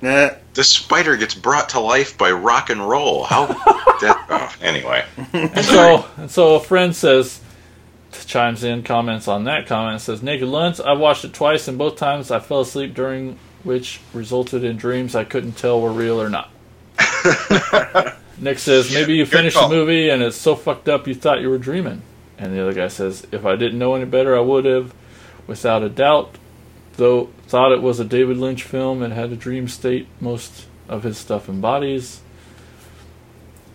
Nah. 0.00 0.30
The 0.56 0.64
spider 0.64 1.16
gets 1.16 1.34
brought 1.34 1.68
to 1.70 1.80
life 1.80 2.16
by 2.16 2.32
rock 2.32 2.70
and 2.70 2.86
roll. 2.86 3.24
How 3.24 3.46
that? 4.00 4.26
Oh, 4.30 4.54
anyway. 4.60 5.04
And 5.32 5.64
so, 5.64 6.06
so 6.28 6.54
a 6.56 6.60
friend 6.60 6.96
says, 6.96 7.40
chimes 8.24 8.64
in, 8.64 8.82
comments 8.82 9.28
on 9.28 9.44
that 9.44 9.66
comment, 9.66 10.00
says, 10.00 10.22
Naked 10.22 10.48
Lunch, 10.48 10.80
I 10.80 10.94
watched 10.94 11.26
it 11.26 11.34
twice, 11.34 11.68
and 11.68 11.76
both 11.76 11.96
times 11.96 12.30
I 12.30 12.40
fell 12.40 12.62
asleep 12.62 12.94
during 12.94 13.38
which 13.64 14.00
resulted 14.14 14.64
in 14.64 14.76
dreams 14.76 15.14
I 15.14 15.24
couldn't 15.24 15.58
tell 15.58 15.80
were 15.80 15.92
real 15.92 16.22
or 16.22 16.30
not. 16.30 16.50
Nick 18.38 18.58
says, 18.58 18.94
maybe 18.94 19.14
you 19.14 19.26
finished 19.26 19.58
the 19.58 19.68
movie 19.68 20.08
and 20.08 20.22
it's 20.22 20.36
so 20.36 20.54
fucked 20.54 20.88
up 20.88 21.06
you 21.06 21.14
thought 21.14 21.40
you 21.40 21.50
were 21.50 21.58
dreaming. 21.58 22.02
And 22.38 22.54
the 22.54 22.62
other 22.62 22.72
guy 22.72 22.88
says, 22.88 23.26
if 23.32 23.44
I 23.44 23.56
didn't 23.56 23.78
know 23.78 23.94
any 23.94 24.04
better, 24.04 24.36
I 24.36 24.40
would 24.40 24.64
have, 24.64 24.94
without 25.46 25.82
a 25.82 25.88
doubt. 25.88 26.36
Though 26.96 27.30
thought 27.46 27.72
it 27.72 27.82
was 27.82 28.00
a 28.00 28.04
David 28.04 28.38
Lynch 28.38 28.62
film 28.62 29.02
and 29.02 29.12
had 29.12 29.30
a 29.30 29.36
dream 29.36 29.68
state 29.68 30.08
most 30.20 30.66
of 30.88 31.02
his 31.02 31.18
stuff 31.18 31.48
embodies. 31.48 32.20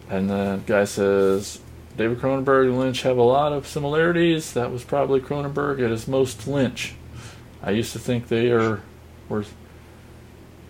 And 0.09 0.30
the 0.30 0.59
guy 0.66 0.85
says, 0.85 1.59
David 1.98 2.19
Cronenberg 2.19 2.67
and 2.67 2.80
Lynch 2.80 3.03
have 3.03 3.17
a 3.17 3.24
lot 3.24 3.53
of 3.53 3.67
similarities. 3.67 4.53
That 4.53 4.72
was 4.72 4.83
probably 4.83 5.19
Cronenberg 5.19 5.83
at 5.83 5.91
his 5.91 6.08
most 6.08 6.48
Lynch. 6.48 6.95
I 7.61 7.72
used 7.72 7.93
to 7.93 8.00
think 8.00 8.27
they 8.27 8.51
are 8.51 8.82
were 9.30 9.45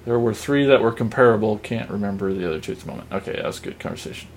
there 0.06 0.20
were 0.20 0.34
three 0.34 0.66
that 0.66 0.82
were 0.82 0.92
comparable. 0.92 1.58
Can't 1.60 1.90
remember 1.90 2.34
the 2.34 2.48
other 2.48 2.60
two 2.60 2.74
at 2.74 2.80
the 2.80 2.88
moment. 2.88 3.12
Okay, 3.12 3.34
that 3.34 3.46
was 3.46 3.60
a 3.60 3.64
good 3.64 3.80
conversation. 3.80 4.28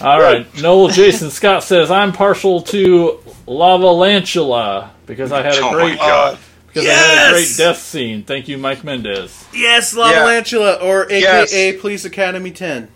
All 0.00 0.20
right, 0.20 0.46
Noel 0.62 0.88
Jason 0.88 1.30
Scott 1.30 1.64
says 1.64 1.90
I'm 1.90 2.12
partial 2.12 2.62
to 2.62 3.20
Lavalantula 3.46 4.90
because 5.06 5.32
I 5.32 5.42
had 5.42 5.54
a 5.54 5.58
Oh 5.62 5.72
my 5.72 5.72
great 5.72 5.98
God. 5.98 6.38
Because 6.76 6.90
I 6.90 6.92
had 6.92 7.28
a 7.28 7.32
great 7.32 7.54
death 7.56 7.78
scene. 7.78 8.22
Thank 8.22 8.48
you, 8.48 8.58
Mike 8.58 8.84
Mendez. 8.84 9.46
Yes, 9.54 9.94
Lavalantula, 9.94 10.82
or 10.82 11.06
Yes. 11.10 11.50
AKA 11.50 11.78
Police 11.80 12.04
Academy 12.04 12.50
10. 12.50 12.88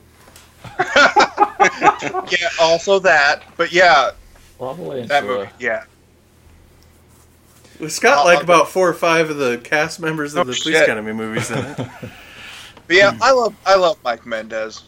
yeah, 0.79 2.49
also 2.61 2.99
that. 2.99 3.43
But 3.57 3.73
yeah, 3.73 4.11
Lava 4.59 5.07
that 5.07 5.25
movie. 5.25 5.49
Yeah. 5.59 5.85
It's 7.79 7.99
got 7.99 8.27
like 8.27 8.41
uh, 8.41 8.43
about 8.43 8.69
four 8.69 8.87
or 8.87 8.93
five 8.93 9.31
of 9.31 9.39
the 9.39 9.57
cast 9.57 9.99
members 9.99 10.35
of 10.35 10.41
Oh, 10.41 10.45
the 10.45 10.59
Police 10.61 10.77
shit. 10.77 10.83
Academy 10.83 11.15
movies 11.15 11.51
in 11.51 11.59
it. 11.59 11.79
But 12.87 12.97
yeah, 12.97 13.17
I 13.23 13.31
love 13.31 13.55
I 13.65 13.77
love 13.77 13.99
Mike 14.03 14.27
Mendez. 14.27 14.83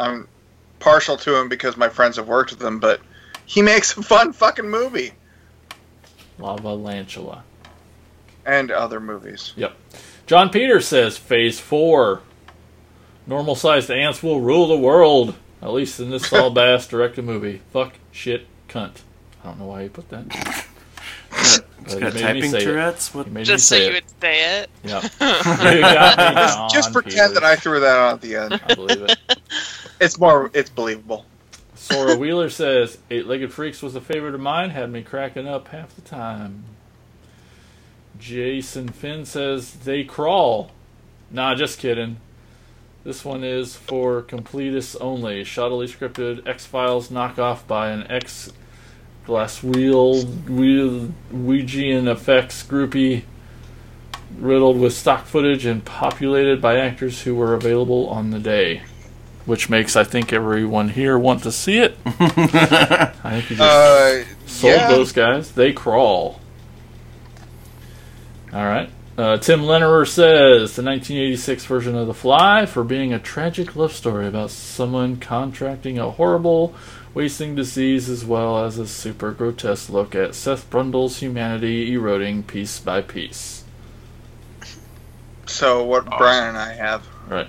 I'm 0.00 0.26
partial 0.80 1.16
to 1.18 1.36
him 1.36 1.48
because 1.48 1.76
my 1.76 1.88
friends 1.88 2.16
have 2.16 2.26
worked 2.26 2.50
with 2.50 2.60
him, 2.60 2.80
but 2.80 3.00
he 3.46 3.62
makes 3.62 3.96
a 3.96 4.02
fun 4.02 4.32
fucking 4.32 4.68
movie 4.68 5.12
Lavalantula. 6.40 7.42
And 8.46 8.70
other 8.70 9.00
movies. 9.00 9.52
Yep. 9.56 9.74
John 10.26 10.50
Peters 10.50 10.86
says 10.88 11.16
Phase 11.18 11.60
4. 11.60 12.20
Normal 13.26 13.54
sized 13.54 13.90
ants 13.90 14.22
will 14.22 14.40
rule 14.40 14.66
the 14.68 14.76
world. 14.76 15.34
At 15.62 15.72
least 15.72 15.98
in 16.00 16.10
this 16.10 16.26
Saul 16.28 16.50
Bass 16.50 16.86
directed 16.86 17.24
movie. 17.24 17.62
Fuck, 17.72 17.94
shit, 18.12 18.46
cunt. 18.68 19.00
I 19.42 19.48
don't 19.48 19.58
know 19.58 19.66
why 19.66 19.82
he 19.84 19.88
put 19.88 20.08
that. 20.10 20.26
It's 21.86 21.94
But 21.94 22.00
got 22.00 22.12
he 22.14 22.22
made 22.22 22.34
me 22.34 22.40
typing 22.40 22.50
say 22.50 22.58
it. 22.58 22.64
Tourette's. 22.64 23.14
Made 23.14 23.44
Just 23.44 23.68
so 23.68 23.76
me 23.76 23.80
say 23.80 23.84
you 23.86 23.90
it. 23.90 23.94
would 24.04 24.20
say 24.20 24.60
it. 24.62 24.70
Yep. 24.84 25.02
You 25.74 25.80
got 25.80 26.18
me, 26.18 26.24
Just, 26.34 26.74
just 26.74 26.92
John 26.92 26.92
pretend 26.92 27.36
that 27.36 27.44
I 27.44 27.56
threw 27.56 27.80
that 27.80 27.96
out 27.98 28.14
at 28.14 28.20
the 28.22 28.36
end. 28.36 28.60
I 28.68 28.74
believe 28.74 29.02
it. 29.02 29.16
It's 30.00 30.18
more 30.18 30.50
it's 30.54 30.70
believable. 30.70 31.24
Sora 31.74 32.16
Wheeler 32.16 32.48
says 32.48 32.96
Eight 33.10 33.26
Legged 33.26 33.52
Freaks 33.52 33.82
was 33.82 33.94
a 33.94 34.00
favorite 34.00 34.34
of 34.34 34.40
mine, 34.40 34.70
had 34.70 34.90
me 34.90 35.02
cracking 35.02 35.46
up 35.46 35.68
half 35.68 35.94
the 35.94 36.00
time. 36.02 36.64
Jason 38.18 38.88
Finn 38.88 39.24
says 39.24 39.72
they 39.72 40.04
crawl. 40.04 40.70
Nah, 41.30 41.54
just 41.54 41.78
kidding. 41.78 42.18
This 43.02 43.24
one 43.24 43.44
is 43.44 43.76
for 43.76 44.22
completists 44.22 44.96
only. 45.00 45.42
Shoddily 45.44 45.88
scripted 45.94 46.46
X 46.46 46.64
Files 46.64 47.08
knockoff 47.10 47.66
by 47.66 47.90
an 47.90 48.06
X 48.10 48.52
glass 49.26 49.62
wheel, 49.62 50.22
wheel 50.24 51.12
Ouijian 51.32 52.10
effects 52.10 52.62
groupie 52.62 53.24
riddled 54.38 54.78
with 54.78 54.92
stock 54.94 55.26
footage 55.26 55.64
and 55.66 55.84
populated 55.84 56.60
by 56.60 56.78
actors 56.78 57.22
who 57.22 57.34
were 57.34 57.54
available 57.54 58.08
on 58.08 58.30
the 58.30 58.38
day. 58.38 58.82
Which 59.44 59.68
makes, 59.68 59.94
I 59.96 60.04
think, 60.04 60.32
everyone 60.32 60.88
here 60.88 61.18
want 61.18 61.42
to 61.42 61.52
see 61.52 61.76
it. 61.78 61.98
I 62.06 63.12
think 63.40 63.50
you 63.50 63.56
just 63.56 63.60
Uh, 63.60 64.24
sold 64.46 64.72
yeah. 64.74 64.88
those 64.88 65.12
guys. 65.12 65.52
They 65.52 65.72
crawl. 65.74 66.40
All 68.54 68.64
right. 68.64 68.88
Uh, 69.18 69.36
Tim 69.36 69.60
Lennerer 69.60 70.06
says 70.06 70.74
the 70.76 70.82
1986 70.82 71.66
version 71.66 71.96
of 71.96 72.06
The 72.06 72.14
Fly 72.14 72.66
for 72.66 72.82
being 72.84 73.12
a 73.12 73.18
tragic 73.18 73.76
love 73.76 73.92
story 73.92 74.26
about 74.26 74.50
someone 74.50 75.16
contracting 75.16 75.98
a 75.98 76.10
horrible, 76.10 76.74
wasting 77.14 77.54
disease, 77.54 78.08
as 78.08 78.24
well 78.24 78.64
as 78.64 78.78
a 78.78 78.86
super 78.86 79.32
grotesque 79.32 79.88
look 79.88 80.14
at 80.14 80.34
Seth 80.34 80.68
Brundle's 80.70 81.18
humanity 81.18 81.92
eroding 81.92 82.42
piece 82.42 82.80
by 82.80 83.02
piece. 83.02 83.64
So 85.46 85.84
what 85.84 86.06
Brian 86.06 86.48
and 86.48 86.56
I 86.56 86.72
have. 86.74 87.06
Right. 87.28 87.48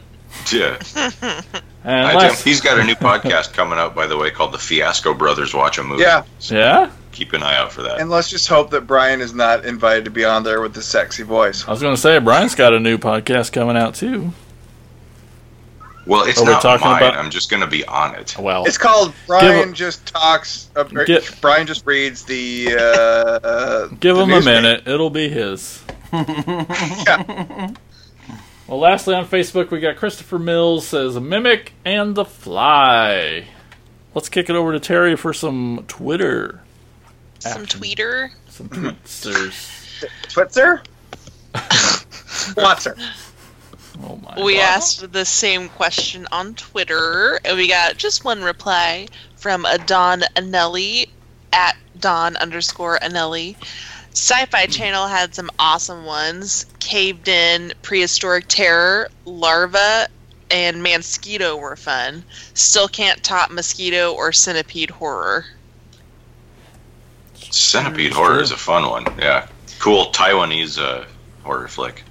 Yeah. 0.52 0.80
And 1.88 2.08
Hi, 2.08 2.12
Tim. 2.14 2.20
last, 2.30 2.44
He's 2.44 2.62
got 2.62 2.80
a 2.80 2.84
new 2.84 2.96
podcast 2.96 3.54
coming 3.54 3.78
out, 3.78 3.94
by 3.94 4.08
the 4.08 4.18
way, 4.18 4.32
called 4.32 4.52
The 4.52 4.58
Fiasco 4.58 5.14
Brothers 5.14 5.54
Watch 5.54 5.78
a 5.78 5.84
Movie. 5.84 6.02
Yeah. 6.02 6.24
yeah. 6.40 6.90
Keep 7.16 7.34
an 7.34 7.42
eye 7.44 7.56
out 7.58 7.72
for 7.72 7.82
that. 7.84 8.00
And 8.02 8.10
let's 8.10 8.30
just 8.30 8.48
hope 8.50 8.72
that 8.72 8.82
Brian 8.82 9.22
is 9.22 9.34
not 9.34 9.64
invited 9.66 10.06
to 10.06 10.12
be 10.12 10.26
on 10.26 10.44
there 10.44 10.60
with 10.62 10.74
the 10.74 10.82
sexy 10.82 11.24
voice. 11.24 11.66
I 11.68 11.72
was 11.72 11.82
going 11.82 11.96
to 11.96 12.02
say 12.02 12.20
Brian's 12.20 12.56
got 12.56 12.74
a 12.74 12.80
new 12.80 12.98
podcast 12.98 13.52
coming 13.54 13.78
out 13.78 13.96
too. 13.96 14.34
Well, 16.06 16.26
it's 16.26 16.40
Are 16.40 16.46
not 16.46 16.62
talking 16.62 16.86
mine. 16.88 17.02
about- 17.02 17.16
I'm 17.18 17.32
just 17.32 17.50
going 17.50 17.62
to 17.62 17.68
be 17.68 17.84
on 17.86 18.14
it. 18.16 18.38
Well, 18.38 18.66
It's 18.66 18.78
called 18.78 19.14
Brian 19.26 19.74
just 19.74 20.06
talks. 20.06 20.70
Uh, 20.76 20.84
or 20.94 21.06
Get- 21.06 21.38
Brian 21.42 21.66
just 21.66 21.86
reads 21.86 22.24
the. 22.24 22.76
Uh, 22.80 23.88
Give 24.00 24.16
the 24.16 24.24
him 24.24 24.30
a 24.32 24.36
newspaper. 24.36 24.62
minute. 24.62 24.88
It'll 24.88 25.10
be 25.10 25.30
his. 25.30 25.82
Yeah. 26.14 27.72
Well, 28.68 28.80
lastly 28.80 29.14
on 29.16 29.26
Facebook, 29.28 29.70
we 29.72 29.80
got 29.80 29.96
Christopher 29.96 30.38
Mills 30.40 30.88
says 30.88 31.20
Mimic 31.20 31.74
and 31.86 32.14
the 32.16 32.26
Fly. 32.26 33.46
Let's 34.14 34.28
kick 34.30 34.50
it 34.50 34.56
over 34.56 34.72
to 34.74 34.80
Terry 34.80 35.16
for 35.16 35.34
some 35.34 35.86
Twitter. 35.88 36.62
Some 37.54 37.66
tweeter. 37.66 38.32
Some 38.50 38.70
tweetsters. 38.70 40.06
Twitzer? 40.28 40.84
Watzer. 41.54 43.00
Oh 44.04 44.18
my 44.18 44.44
We 44.44 44.56
God. 44.56 44.62
asked 44.62 45.14
the 45.14 45.24
same 45.24 45.70
question 45.70 46.28
on 46.30 46.56
Twitter, 46.56 47.40
and 47.46 47.56
we 47.56 47.70
got 47.70 47.96
just 47.96 48.26
one 48.26 48.44
reply 48.44 49.08
from 49.38 49.64
a 49.64 49.78
Don 49.78 50.22
Anelli 50.36 51.08
at 51.54 51.78
Don 51.98 52.36
underscore 52.36 53.00
Anelli. 53.00 53.56
Sci-Fi 54.12 54.66
hmm. 54.66 54.72
Channel 54.72 55.08
had 55.08 55.34
some 55.34 55.50
awesome 55.60 56.04
ones. 56.04 56.66
Caved 56.80 57.28
in, 57.28 57.74
Prehistoric 57.82 58.46
Terror, 58.48 59.10
Larva, 59.24 60.08
and 60.52 60.84
Mosquito 60.84 61.56
were 61.56 61.76
fun. 61.76 62.24
Still 62.54 62.88
can't 62.88 63.24
top 63.24 63.50
Mosquito 63.50 64.14
or 64.14 64.32
Centipede 64.32 64.90
Horror. 64.90 65.46
Centipede 67.56 68.08
It's 68.08 68.16
Horror 68.16 68.34
true. 68.36 68.42
is 68.42 68.52
a 68.52 68.58
fun 68.58 68.90
one. 68.90 69.06
Yeah. 69.18 69.48
Cool 69.80 70.06
Taiwanese 70.12 70.80
uh, 70.80 71.06
horror 71.44 71.68
flick. 71.68 72.04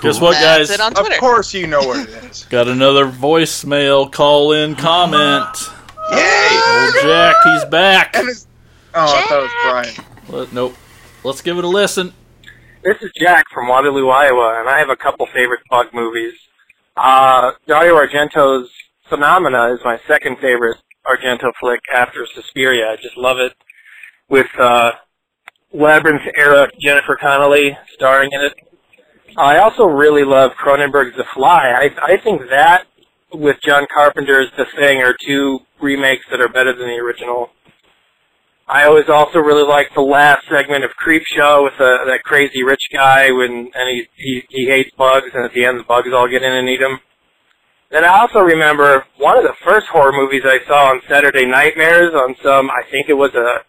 Guess 0.00 0.20
what, 0.20 0.32
guys? 0.34 0.70
it 0.70 0.80
on 0.80 0.96
Of 0.96 1.08
course 1.18 1.52
you 1.52 1.66
know 1.66 1.80
what 1.80 2.08
it 2.08 2.08
is. 2.30 2.44
Got 2.44 2.68
another 2.68 3.04
voicemail 3.06 4.10
call 4.10 4.52
in 4.52 4.74
comment. 4.74 5.46
Yay! 6.12 6.60
Old 6.68 6.94
Jack, 7.02 7.36
he's 7.44 7.64
back. 7.66 8.16
And 8.16 8.28
it's, 8.28 8.46
oh, 8.94 9.14
I 9.16 9.22
thought 9.26 9.38
it 9.38 9.42
was 9.42 9.52
Brian. 9.62 10.06
Let, 10.28 10.52
nope. 10.52 10.74
Let's 11.22 11.42
give 11.42 11.58
it 11.58 11.64
a 11.64 11.68
listen. 11.68 12.14
This 12.82 12.96
is 13.02 13.10
Jack 13.20 13.44
from 13.52 13.68
Waterloo, 13.68 14.08
Iowa, 14.08 14.58
and 14.58 14.68
I 14.68 14.78
have 14.78 14.88
a 14.88 14.96
couple 14.96 15.26
favorite 15.26 15.60
bug 15.70 15.88
movies. 15.92 16.32
Uh, 16.96 17.52
Dario 17.68 17.94
Argento's 17.94 18.70
Phenomena 19.08 19.74
is 19.74 19.80
my 19.84 20.00
second 20.08 20.38
favorite 20.38 20.78
Argento 21.06 21.52
flick 21.60 21.80
after 21.94 22.26
Suspiria. 22.34 22.90
I 22.90 22.96
just 22.96 23.16
love 23.16 23.38
it. 23.38 23.52
With 24.28 24.46
uh, 24.58 24.92
Labyrinth 25.72 26.22
era 26.36 26.68
Jennifer 26.80 27.16
Connelly 27.20 27.76
starring 27.94 28.30
in 28.32 28.40
it. 28.42 28.54
I 29.36 29.58
also 29.58 29.84
really 29.84 30.24
love 30.24 30.52
Cronenberg's 30.52 31.16
The 31.16 31.24
Fly. 31.34 31.70
I, 31.70 32.14
I 32.14 32.16
think 32.22 32.42
that 32.50 32.84
with 33.32 33.56
John 33.64 33.86
Carpenter's 33.94 34.50
The 34.56 34.66
Thing 34.76 34.98
are 34.98 35.14
two 35.24 35.60
remakes 35.80 36.24
that 36.30 36.40
are 36.40 36.48
better 36.48 36.74
than 36.74 36.88
the 36.88 36.96
original. 36.96 37.50
I 38.66 38.84
always 38.84 39.08
also 39.08 39.40
really 39.40 39.66
like 39.66 39.88
the 39.94 40.00
last 40.00 40.46
segment 40.48 40.84
of 40.84 40.90
Creepshow 40.92 41.64
with 41.64 41.74
uh, 41.74 42.04
that 42.06 42.20
crazy 42.24 42.62
rich 42.62 42.88
guy 42.92 43.32
when 43.32 43.70
and 43.74 43.88
he, 43.88 44.06
he 44.14 44.42
he 44.48 44.66
hates 44.66 44.90
bugs 44.96 45.26
and 45.34 45.44
at 45.44 45.52
the 45.52 45.64
end 45.64 45.80
the 45.80 45.84
bugs 45.84 46.10
all 46.14 46.28
get 46.28 46.44
in 46.44 46.52
and 46.52 46.68
eat 46.68 46.80
him. 46.80 47.00
Then 47.90 48.04
I 48.04 48.20
also 48.20 48.38
remember 48.38 49.04
one 49.16 49.36
of 49.36 49.42
the 49.42 49.54
first 49.64 49.88
horror 49.88 50.12
movies 50.12 50.42
I 50.44 50.60
saw 50.66 50.90
on 50.90 51.00
Saturday 51.08 51.44
Nightmares 51.44 52.14
on 52.14 52.36
some 52.42 52.70
I 52.70 52.88
think 52.88 53.08
it 53.08 53.14
was 53.14 53.34
a 53.34 53.64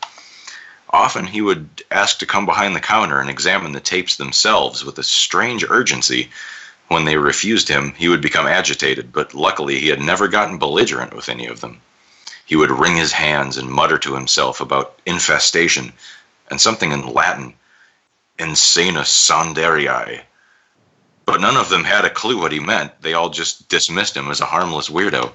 Often 0.90 1.28
he 1.28 1.40
would 1.40 1.84
ask 1.92 2.18
to 2.18 2.26
come 2.26 2.44
behind 2.44 2.74
the 2.74 2.80
counter 2.80 3.20
and 3.20 3.30
examine 3.30 3.70
the 3.70 3.78
tapes 3.78 4.16
themselves 4.16 4.84
with 4.84 4.98
a 4.98 5.04
strange 5.04 5.64
urgency. 5.70 6.28
When 6.88 7.04
they 7.04 7.16
refused 7.16 7.68
him, 7.68 7.94
he 7.96 8.08
would 8.08 8.20
become 8.20 8.48
agitated, 8.48 9.12
but 9.12 9.32
luckily 9.32 9.78
he 9.78 9.86
had 9.86 10.00
never 10.00 10.26
gotten 10.26 10.58
belligerent 10.58 11.14
with 11.14 11.28
any 11.28 11.46
of 11.46 11.60
them. 11.60 11.82
He 12.44 12.56
would 12.56 12.72
wring 12.72 12.96
his 12.96 13.12
hands 13.12 13.56
and 13.56 13.70
mutter 13.70 13.98
to 13.98 14.14
himself 14.14 14.60
about 14.60 14.98
infestation 15.06 15.92
and 16.50 16.60
something 16.60 16.92
in 16.92 17.06
Latin, 17.06 17.54
insanus 18.38 19.08
sandarii. 19.08 20.22
But 21.24 21.40
none 21.40 21.56
of 21.56 21.68
them 21.68 21.84
had 21.84 22.04
a 22.04 22.10
clue 22.10 22.38
what 22.38 22.52
he 22.52 22.60
meant. 22.60 23.00
They 23.00 23.14
all 23.14 23.30
just 23.30 23.68
dismissed 23.68 24.16
him 24.16 24.30
as 24.30 24.40
a 24.40 24.46
harmless 24.46 24.88
weirdo. 24.88 25.32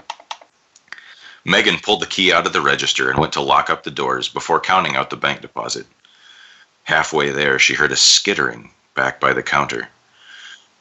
Megan 1.46 1.80
pulled 1.80 2.02
the 2.02 2.08
key 2.08 2.34
out 2.34 2.48
of 2.48 2.54
the 2.54 2.62
register 2.62 3.10
and 3.10 3.20
went 3.20 3.34
to 3.34 3.42
lock 3.42 3.70
up 3.70 3.84
the 3.84 3.92
doors 3.92 4.28
before 4.28 4.60
counting 4.60 4.96
out 4.96 5.10
the 5.10 5.16
bank 5.16 5.42
deposit. 5.42 5.86
Halfway 6.84 7.30
there, 7.30 7.60
she 7.60 7.76
heard 7.76 7.92
a 7.92 7.96
skittering 7.96 8.72
back 8.96 9.20
by 9.20 9.34
the 9.34 9.44
counter. 9.44 9.88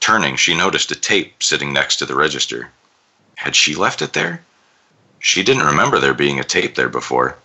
Turning, 0.01 0.37
she 0.37 0.55
noticed 0.55 0.91
a 0.91 0.97
tape 0.97 1.43
sitting 1.43 1.73
next 1.73 1.97
to 1.97 2.07
the 2.07 2.15
register. 2.15 2.71
Had 3.37 3.55
she 3.55 3.75
left 3.75 4.03
it 4.03 4.15
there? 4.15 4.43
She 5.19 5.43
didn't 5.43 5.67
remember 5.67 5.99
there 5.99 6.15
being 6.15 6.41
a 6.41 6.45
tape 6.45 6.75
there 6.75 6.89
before. 6.89 7.37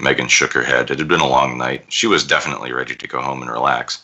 Megan 0.00 0.28
shook 0.28 0.52
her 0.52 0.64
head. 0.64 0.90
It 0.90 0.98
had 0.98 1.08
been 1.08 1.20
a 1.20 1.26
long 1.26 1.58
night. 1.58 1.84
She 1.88 2.06
was 2.06 2.24
definitely 2.24 2.72
ready 2.72 2.94
to 2.94 3.08
go 3.08 3.20
home 3.20 3.42
and 3.42 3.50
relax. 3.50 4.00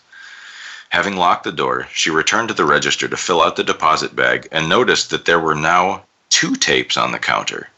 Having 0.90 1.16
locked 1.16 1.44
the 1.44 1.52
door, 1.52 1.88
she 1.92 2.10
returned 2.10 2.48
to 2.48 2.54
the 2.54 2.64
register 2.64 3.08
to 3.08 3.16
fill 3.16 3.42
out 3.42 3.56
the 3.56 3.64
deposit 3.64 4.14
bag 4.14 4.48
and 4.52 4.68
noticed 4.68 5.10
that 5.10 5.24
there 5.24 5.40
were 5.40 5.54
now 5.54 6.04
two 6.30 6.54
tapes 6.56 6.96
on 6.96 7.12
the 7.12 7.18
counter. 7.18 7.68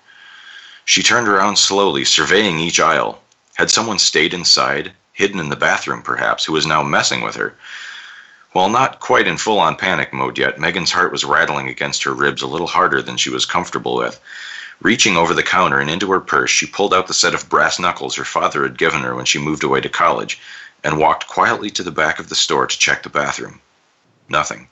She 0.84 1.02
turned 1.02 1.26
around 1.26 1.56
slowly, 1.56 2.04
surveying 2.04 2.58
each 2.58 2.78
aisle. 2.78 3.22
Had 3.54 3.70
someone 3.70 3.98
stayed 3.98 4.34
inside, 4.34 4.92
hidden 5.12 5.40
in 5.40 5.48
the 5.48 5.56
bathroom 5.56 6.02
perhaps, 6.02 6.44
who 6.44 6.52
was 6.52 6.66
now 6.66 6.82
messing 6.82 7.22
with 7.22 7.36
her? 7.36 7.56
While 8.52 8.68
not 8.68 9.00
quite 9.00 9.26
in 9.26 9.36
full 9.36 9.58
on 9.58 9.76
panic 9.76 10.12
mode 10.12 10.38
yet, 10.38 10.58
Megan's 10.58 10.92
heart 10.92 11.12
was 11.12 11.24
rattling 11.24 11.68
against 11.68 12.02
her 12.04 12.14
ribs 12.14 12.42
a 12.42 12.46
little 12.46 12.66
harder 12.66 13.02
than 13.02 13.16
she 13.16 13.30
was 13.30 13.44
comfortable 13.44 13.96
with. 13.96 14.20
Reaching 14.80 15.16
over 15.16 15.32
the 15.32 15.42
counter 15.42 15.80
and 15.80 15.90
into 15.90 16.10
her 16.10 16.20
purse, 16.20 16.50
she 16.50 16.66
pulled 16.66 16.92
out 16.92 17.06
the 17.06 17.14
set 17.14 17.34
of 17.34 17.48
brass 17.48 17.78
knuckles 17.78 18.16
her 18.16 18.24
father 18.24 18.62
had 18.62 18.78
given 18.78 19.00
her 19.00 19.14
when 19.14 19.24
she 19.24 19.38
moved 19.38 19.64
away 19.64 19.80
to 19.80 19.88
college 19.88 20.38
and 20.84 20.98
walked 20.98 21.26
quietly 21.26 21.70
to 21.70 21.82
the 21.82 21.90
back 21.90 22.18
of 22.18 22.28
the 22.28 22.34
store 22.34 22.66
to 22.66 22.78
check 22.78 23.02
the 23.02 23.08
bathroom. 23.08 23.60
Nothing. 24.28 24.68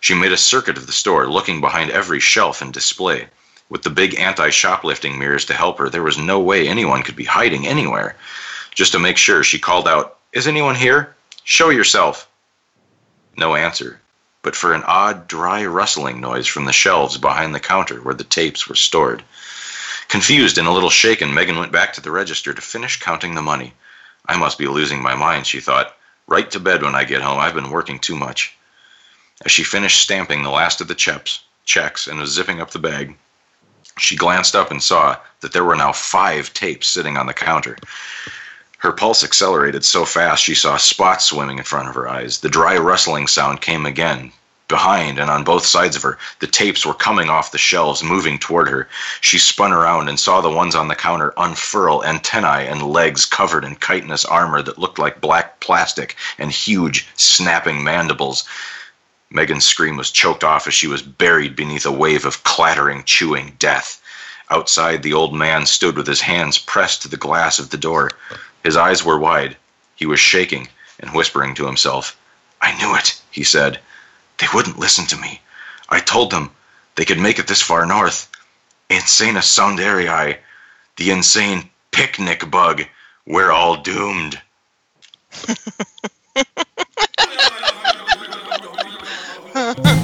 She 0.00 0.14
made 0.14 0.32
a 0.32 0.38
circuit 0.38 0.78
of 0.78 0.86
the 0.86 0.92
store, 0.92 1.28
looking 1.28 1.60
behind 1.60 1.90
every 1.90 2.20
shelf 2.20 2.62
and 2.62 2.72
display. 2.72 3.28
With 3.68 3.82
the 3.82 3.90
big 3.90 4.18
anti 4.18 4.50
shoplifting 4.50 5.18
mirrors 5.18 5.44
to 5.44 5.54
help 5.54 5.78
her, 5.78 5.90
there 5.90 6.02
was 6.02 6.16
no 6.16 6.40
way 6.40 6.66
anyone 6.66 7.02
could 7.02 7.16
be 7.16 7.24
hiding 7.24 7.66
anywhere. 7.66 8.16
Just 8.74 8.92
to 8.92 8.98
make 8.98 9.18
sure, 9.18 9.44
she 9.44 9.58
called 9.58 9.86
out, 9.86 10.18
Is 10.32 10.48
anyone 10.48 10.74
here? 10.74 11.14
Show 11.44 11.68
yourself. 11.68 12.28
No 13.36 13.54
answer, 13.54 14.00
but 14.42 14.56
for 14.56 14.72
an 14.72 14.82
odd, 14.84 15.28
dry 15.28 15.64
rustling 15.64 16.20
noise 16.20 16.46
from 16.46 16.64
the 16.64 16.72
shelves 16.72 17.18
behind 17.18 17.54
the 17.54 17.60
counter 17.60 18.00
where 18.00 18.14
the 18.14 18.24
tapes 18.24 18.68
were 18.68 18.74
stored. 18.74 19.22
Confused 20.08 20.58
and 20.58 20.66
a 20.66 20.72
little 20.72 20.90
shaken, 20.90 21.32
Megan 21.32 21.58
went 21.58 21.72
back 21.72 21.92
to 21.92 22.00
the 22.00 22.10
register 22.10 22.52
to 22.52 22.60
finish 22.60 22.98
counting 22.98 23.34
the 23.34 23.42
money. 23.42 23.74
I 24.26 24.36
must 24.36 24.58
be 24.58 24.66
losing 24.66 25.02
my 25.02 25.14
mind, 25.14 25.46
she 25.46 25.60
thought. 25.60 25.96
Right 26.26 26.50
to 26.52 26.60
bed 26.60 26.82
when 26.82 26.94
I 26.94 27.04
get 27.04 27.22
home. 27.22 27.38
I've 27.38 27.54
been 27.54 27.70
working 27.70 27.98
too 27.98 28.16
much. 28.16 28.54
As 29.44 29.52
she 29.52 29.64
finished 29.64 30.00
stamping 30.00 30.42
the 30.42 30.50
last 30.50 30.80
of 30.80 30.88
the 30.88 30.94
checks, 30.94 31.40
checks 31.64 32.06
and 32.06 32.18
was 32.18 32.30
zipping 32.30 32.60
up 32.60 32.70
the 32.70 32.78
bag, 32.78 33.16
she 33.98 34.16
glanced 34.16 34.54
up 34.54 34.70
and 34.70 34.82
saw 34.82 35.16
that 35.40 35.52
there 35.52 35.64
were 35.64 35.76
now 35.76 35.92
five 35.92 36.52
tapes 36.54 36.88
sitting 36.88 37.16
on 37.16 37.26
the 37.26 37.34
counter. 37.34 37.76
Her 38.80 38.92
pulse 38.92 39.22
accelerated 39.22 39.84
so 39.84 40.06
fast 40.06 40.42
she 40.42 40.54
saw 40.54 40.78
spots 40.78 41.26
swimming 41.26 41.58
in 41.58 41.64
front 41.64 41.88
of 41.90 41.94
her 41.94 42.08
eyes. 42.08 42.38
The 42.38 42.48
dry 42.48 42.78
rustling 42.78 43.26
sound 43.26 43.60
came 43.60 43.84
again. 43.84 44.32
Behind 44.68 45.18
and 45.18 45.30
on 45.30 45.44
both 45.44 45.66
sides 45.66 45.96
of 45.96 46.02
her, 46.02 46.16
the 46.38 46.46
tapes 46.46 46.86
were 46.86 46.94
coming 46.94 47.28
off 47.28 47.52
the 47.52 47.58
shelves, 47.58 48.02
moving 48.02 48.38
toward 48.38 48.68
her. 48.68 48.88
She 49.20 49.36
spun 49.38 49.74
around 49.74 50.08
and 50.08 50.18
saw 50.18 50.40
the 50.40 50.48
ones 50.48 50.74
on 50.74 50.88
the 50.88 50.94
counter 50.94 51.34
unfurl, 51.36 52.02
antennae 52.06 52.68
and 52.68 52.82
legs 52.82 53.26
covered 53.26 53.64
in 53.64 53.76
chitinous 53.76 54.24
armor 54.24 54.62
that 54.62 54.78
looked 54.78 54.98
like 54.98 55.20
black 55.20 55.60
plastic 55.60 56.16
and 56.38 56.50
huge, 56.50 57.06
snapping 57.16 57.84
mandibles. 57.84 58.44
Megan's 59.28 59.66
scream 59.66 59.98
was 59.98 60.10
choked 60.10 60.42
off 60.42 60.66
as 60.66 60.72
she 60.72 60.86
was 60.86 61.02
buried 61.02 61.54
beneath 61.54 61.84
a 61.84 61.92
wave 61.92 62.24
of 62.24 62.44
clattering, 62.44 63.04
chewing 63.04 63.56
death. 63.58 64.00
Outside, 64.48 65.02
the 65.02 65.12
old 65.12 65.34
man 65.34 65.66
stood 65.66 65.96
with 65.96 66.06
his 66.06 66.22
hands 66.22 66.56
pressed 66.58 67.02
to 67.02 67.08
the 67.08 67.18
glass 67.18 67.58
of 67.58 67.68
the 67.68 67.76
door. 67.76 68.10
His 68.62 68.76
eyes 68.76 69.04
were 69.04 69.18
wide. 69.18 69.56
He 69.96 70.06
was 70.06 70.20
shaking 70.20 70.68
and 70.98 71.12
whispering 71.12 71.54
to 71.54 71.66
himself. 71.66 72.16
I 72.60 72.76
knew 72.78 72.94
it, 72.94 73.20
he 73.30 73.44
said. 73.44 73.80
They 74.38 74.46
wouldn't 74.52 74.78
listen 74.78 75.06
to 75.06 75.16
me. 75.16 75.40
I 75.88 76.00
told 76.00 76.30
them 76.30 76.50
they 76.94 77.04
could 77.04 77.18
make 77.18 77.38
it 77.38 77.46
this 77.46 77.62
far 77.62 77.86
north. 77.86 78.28
Insana 78.88 79.40
Soundarii, 79.40 80.38
the 80.96 81.10
insane 81.10 81.70
picnic 81.90 82.50
bug. 82.50 82.84
We're 83.26 83.52
all 83.52 83.76
doomed. 83.76 84.40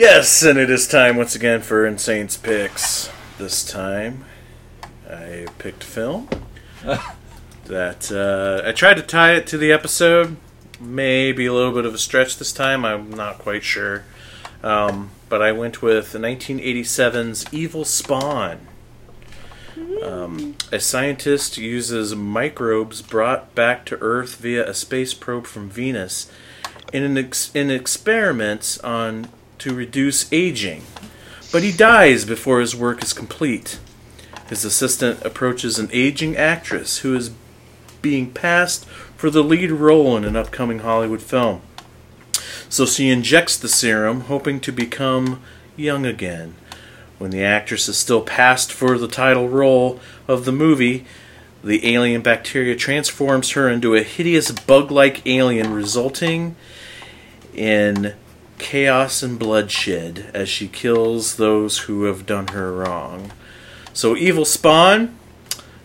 Yes, 0.00 0.42
and 0.42 0.58
it 0.58 0.70
is 0.70 0.88
time 0.88 1.18
once 1.18 1.34
again 1.34 1.60
for 1.60 1.86
Insane's 1.86 2.38
Picks. 2.38 3.10
This 3.36 3.62
time, 3.62 4.24
I 5.06 5.46
picked 5.58 5.84
film 5.84 6.26
that 7.66 8.10
uh, 8.10 8.66
I 8.66 8.72
tried 8.72 8.94
to 8.94 9.02
tie 9.02 9.34
it 9.34 9.46
to 9.48 9.58
the 9.58 9.70
episode. 9.70 10.38
Maybe 10.80 11.44
a 11.44 11.52
little 11.52 11.74
bit 11.74 11.84
of 11.84 11.92
a 11.92 11.98
stretch 11.98 12.38
this 12.38 12.50
time. 12.50 12.86
I'm 12.86 13.10
not 13.10 13.40
quite 13.40 13.62
sure. 13.62 14.04
Um, 14.62 15.10
but 15.28 15.42
I 15.42 15.52
went 15.52 15.82
with 15.82 16.14
1987's 16.14 17.52
Evil 17.52 17.84
Spawn. 17.84 18.68
Um, 20.02 20.56
a 20.72 20.80
scientist 20.80 21.58
uses 21.58 22.16
microbes 22.16 23.02
brought 23.02 23.54
back 23.54 23.84
to 23.84 23.98
Earth 24.00 24.36
via 24.36 24.66
a 24.66 24.72
space 24.72 25.12
probe 25.12 25.46
from 25.46 25.68
Venus 25.68 26.32
in 26.90 27.02
an 27.02 27.18
ex- 27.18 27.54
in 27.54 27.70
experiments 27.70 28.78
on 28.78 29.28
to 29.60 29.74
reduce 29.74 30.30
aging, 30.32 30.82
but 31.52 31.62
he 31.62 31.72
dies 31.72 32.24
before 32.24 32.60
his 32.60 32.76
work 32.76 33.02
is 33.02 33.12
complete. 33.12 33.78
His 34.48 34.64
assistant 34.64 35.24
approaches 35.24 35.78
an 35.78 35.88
aging 35.92 36.36
actress 36.36 36.98
who 36.98 37.14
is 37.14 37.30
being 38.02 38.32
passed 38.32 38.84
for 39.16 39.30
the 39.30 39.44
lead 39.44 39.70
role 39.70 40.16
in 40.16 40.24
an 40.24 40.36
upcoming 40.36 40.80
Hollywood 40.80 41.22
film. 41.22 41.60
So 42.68 42.86
she 42.86 43.10
injects 43.10 43.56
the 43.56 43.68
serum, 43.68 44.22
hoping 44.22 44.60
to 44.60 44.72
become 44.72 45.42
young 45.76 46.06
again. 46.06 46.54
When 47.18 47.30
the 47.30 47.44
actress 47.44 47.88
is 47.88 47.96
still 47.96 48.22
passed 48.22 48.72
for 48.72 48.96
the 48.96 49.08
title 49.08 49.48
role 49.48 50.00
of 50.26 50.46
the 50.46 50.52
movie, 50.52 51.04
the 51.62 51.94
alien 51.94 52.22
bacteria 52.22 52.74
transforms 52.74 53.50
her 53.50 53.68
into 53.68 53.94
a 53.94 54.02
hideous 54.02 54.50
bug 54.50 54.90
like 54.90 55.26
alien, 55.26 55.74
resulting 55.74 56.56
in 57.54 58.14
chaos 58.60 59.22
and 59.22 59.38
bloodshed 59.38 60.30
as 60.32 60.48
she 60.48 60.68
kills 60.68 61.36
those 61.36 61.78
who 61.78 62.04
have 62.04 62.26
done 62.26 62.48
her 62.48 62.72
wrong. 62.72 63.32
So, 63.92 64.16
Evil 64.16 64.44
Spawn 64.44 65.16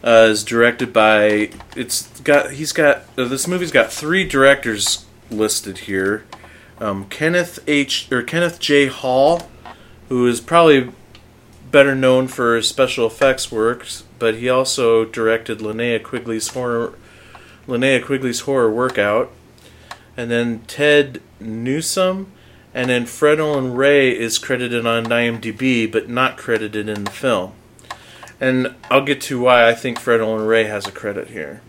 uh, 0.04 0.28
is 0.30 0.44
directed 0.44 0.94
by. 0.94 1.50
It's 1.76 2.20
got. 2.22 2.52
He's 2.52 2.72
got. 2.72 3.04
Uh, 3.18 3.26
this 3.26 3.48
movie's 3.48 3.72
got 3.72 3.92
three 3.92 4.24
directors 4.24 5.06
listed 5.32 5.80
here. 5.80 6.26
Um, 6.80 7.06
Kenneth 7.06 7.60
H. 7.68 8.12
or 8.12 8.22
Kenneth 8.22 8.60
J. 8.60 8.88
Hall, 8.88 9.50
who 10.10 10.28
is 10.28 10.42
probably 10.42 10.92
better 11.72 11.96
known 11.96 12.28
for 12.28 12.56
his 12.56 12.68
special 12.68 13.08
effects 13.08 13.52
works, 13.52 14.04
but 14.20 14.36
he 14.36 14.50
also 14.50 15.06
directed 15.06 15.60
Linnea 15.60 16.04
Quigley's 16.04 16.50
horror. 16.50 16.94
Linnea 17.68 18.04
Quigley's 18.04 18.42
horror 18.42 18.72
workout. 18.72 19.32
and 20.18 20.30
then 20.32 20.60
Ted 20.68 21.22
Newsom, 21.40 22.32
and 22.76 22.90
then 22.90 23.06
Fred 23.06 23.40
Olen 23.40 23.74
Ray 23.74 24.12
is 24.12 24.38
credited 24.38 24.86
on 24.86 25.06
IMDb, 25.06 25.90
but 25.90 26.10
not 26.10 26.38
credited 26.38 26.90
in 26.90 27.06
the 27.06 27.12
film. 27.12 27.54
And 28.42 28.76
I'll 28.92 29.06
get 29.06 29.22
to 29.22 29.40
why 29.40 29.70
I 29.70 29.74
think 29.74 29.98
Fred 29.98 30.20
Olen 30.20 30.46
Ray 30.46 30.66
has 30.66 30.86
a 30.86 30.92
credit 30.92 31.30
here. 31.30 31.62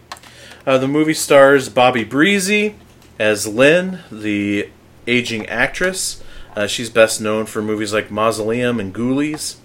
Uh, 0.67 0.79
the 0.79 0.89
movie 0.89 1.15
stars 1.15 1.69
Bobbie 1.69 2.05
Bresee 2.05 2.75
as 3.21 3.47
Lynn, 3.47 4.01
the 4.11 4.69
aging 5.07 5.47
actress. 5.47 6.25
Uh, 6.57 6.67
she's 6.67 6.91
best 6.91 7.21
known 7.21 7.47
for 7.47 7.63
movies 7.63 7.93
like 7.93 8.11
Mausoleum 8.11 8.81
and 8.81 8.93
Ghoulies. 8.93 9.59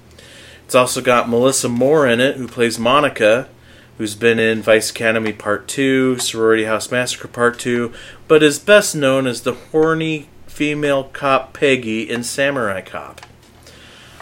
It's 0.66 0.76
also 0.76 1.02
got 1.02 1.28
Melissa 1.28 1.70
Moore 1.70 2.06
in 2.06 2.20
it, 2.20 2.36
who 2.36 2.48
plays 2.48 2.78
Monica, 2.78 3.50
who's 3.98 4.14
been 4.14 4.38
in 4.38 4.62
Vice 4.62 4.92
Academy 4.92 5.34
Part 5.34 5.68
2, 5.68 6.20
Sorority 6.20 6.66
House 6.66 6.92
Massacre 6.92 7.28
Part 7.28 7.58
2, 7.58 7.92
but 8.28 8.44
is 8.44 8.60
best 8.60 8.96
known 8.96 9.26
as 9.26 9.42
the 9.42 9.54
horny 9.54 10.30
female 10.52 11.06
cop 11.06 11.54
Peggy 11.54 12.10
in 12.10 12.24
Samurai 12.24 12.82
Cop. 12.82 13.22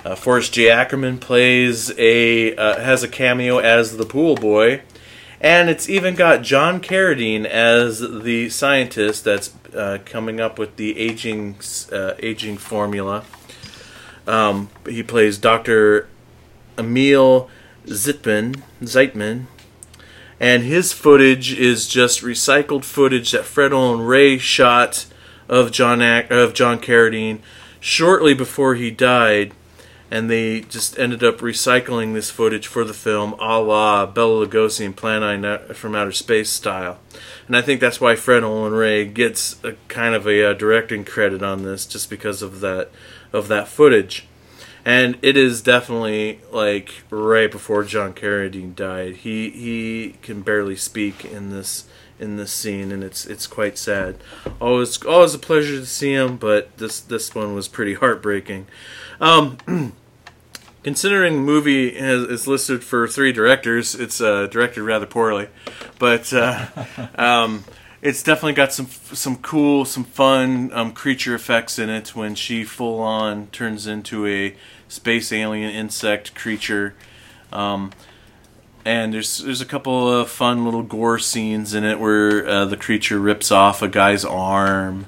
Uh, 0.06 0.16
Forrest 0.16 0.54
J. 0.54 0.70
Ackerman 0.70 1.18
plays 1.18 1.92
a 1.98 2.56
uh, 2.56 2.80
has 2.80 3.04
a 3.04 3.08
cameo 3.08 3.58
as 3.58 3.98
the 3.98 4.06
pool 4.06 4.36
boy, 4.36 4.82
and 5.42 5.70
it's 5.70 5.90
even 5.90 6.16
got 6.16 6.42
John 6.42 6.80
Carradine 6.80 7.46
as 7.46 8.00
the 8.00 8.50
scientist 8.50 9.26
that's 9.26 9.54
uh, 9.76 9.98
coming 10.06 10.40
up 10.40 10.58
with 10.58 10.78
the 10.78 10.98
aging 10.98 11.58
uh, 11.92 12.14
aging 12.20 12.58
formula. 12.58 13.26
Um, 14.26 14.70
he 14.88 15.04
plays 15.04 15.38
Doctor 15.38 16.08
Emil 16.78 17.50
Zitman 17.88 18.62
Zeitman, 18.82 19.48
and 20.40 20.64
his 20.64 20.94
footage 20.94 21.52
is 21.52 21.88
just 21.88 22.22
recycled 22.22 22.86
footage 22.86 23.32
that 23.32 23.44
Fred 23.44 23.74
Olen 23.74 24.02
Ray 24.02 24.38
shot 24.38 25.08
of 25.50 25.72
John 25.72 26.02
Ac- 26.02 26.28
of 26.30 26.54
John 26.54 26.80
Carradine 26.80 27.40
shortly 27.80 28.34
before 28.34 28.76
he 28.76 28.92
died, 28.92 29.54
and 30.12 30.30
they 30.30 30.62
just 30.62 30.98
ended 30.98 31.24
up 31.24 31.40
recycling 31.40 32.14
this 32.14 32.30
footage 32.30 32.68
for 32.68 32.84
the 32.84 32.94
film, 32.94 33.34
a 33.40 33.60
la 33.60 34.06
Bela 34.06 34.46
Lugosi 34.46 34.86
and 34.86 34.96
Plan 34.96 35.42
9 35.42 35.74
from 35.74 35.96
Outer 35.96 36.12
Space 36.12 36.50
style. 36.50 37.00
And 37.48 37.58
I 37.58 37.62
think 37.62 37.82
that's 37.82 38.00
why 38.00 38.16
Fred 38.16 38.44
Olen 38.44 38.74
Ray 38.74 39.06
gets 39.06 39.62
a 39.64 39.74
kind 39.88 40.16
of 40.16 40.28
a 40.28 40.52
uh, 40.52 40.54
directing 40.54 41.04
credit 41.04 41.42
on 41.44 41.64
this, 41.64 41.86
just 41.86 42.10
because 42.10 42.42
of 42.42 42.60
that 42.62 42.92
of 43.34 43.48
that 43.48 43.68
footage. 43.68 44.26
And 44.86 45.18
it 45.22 45.36
is 45.36 45.62
definitely 45.62 46.40
like 46.52 47.04
right 47.10 47.52
before 47.52 47.84
John 47.84 48.14
Carradine 48.14 48.76
died. 48.76 49.18
He 49.18 49.50
he 49.50 50.16
can 50.22 50.42
barely 50.42 50.76
speak 50.76 51.26
in 51.26 51.50
this 51.50 51.86
in 52.20 52.36
this 52.36 52.52
scene, 52.52 52.92
and 52.92 53.04
it's 53.04 53.26
it's 53.26 53.48
quite 53.48 53.78
sad. 53.78 54.18
Always 54.60 55.02
always 55.04 55.34
a 55.34 55.40
pleasure 55.40 55.80
to 55.80 55.86
see 55.86 56.14
him, 56.14 56.38
but 56.38 56.78
this 56.78 57.00
this 57.00 57.34
one 57.34 57.56
was 57.56 57.68
pretty 57.68 57.94
heartbreaking. 57.96 58.68
Um, 59.20 59.58
considering 60.84 61.34
the 61.34 61.42
movie 61.42 61.98
has, 61.98 62.24
is 62.24 62.48
listed 62.48 62.84
for 62.84 63.08
three 63.08 63.32
directors, 63.32 63.96
it's 63.96 64.22
uh, 64.22 64.48
directed 64.48 64.84
rather 64.84 65.06
poorly, 65.06 65.48
but 65.98 66.32
uh, 66.34 66.68
um, 67.16 67.64
it's 68.02 68.24
definitely 68.24 68.54
got 68.54 68.72
some 68.72 68.88
some 68.88 69.38
cool, 69.38 69.86
some 69.86 70.04
fun 70.04 70.72
um, 70.74 70.94
creature 70.94 71.36
effects 71.36 71.78
in 71.78 71.90
it 71.90 72.16
when 72.16 72.36
she 72.36 72.64
full 72.64 73.00
on 73.00 73.48
turns 73.48 73.88
into 73.88 74.26
a 74.26 74.56
space 74.88 75.32
alien 75.32 75.72
insect 75.72 76.36
creature. 76.36 76.96
Um, 77.52 77.92
and 78.86 79.14
there's 79.14 79.40
there's 79.40 79.62
a 79.62 79.66
couple 79.66 80.12
of 80.12 80.30
fun 80.30 80.66
little 80.66 80.84
gore 80.84 81.20
scenes 81.20 81.74
in 81.74 81.84
it 81.84 82.00
where 82.00 82.48
uh, 82.48 82.66
the 82.66 82.78
creature 82.78 83.20
rips 83.20 83.52
off 83.52 83.82
a 83.82 83.88
guy's 83.88 84.26
arm 84.26 85.06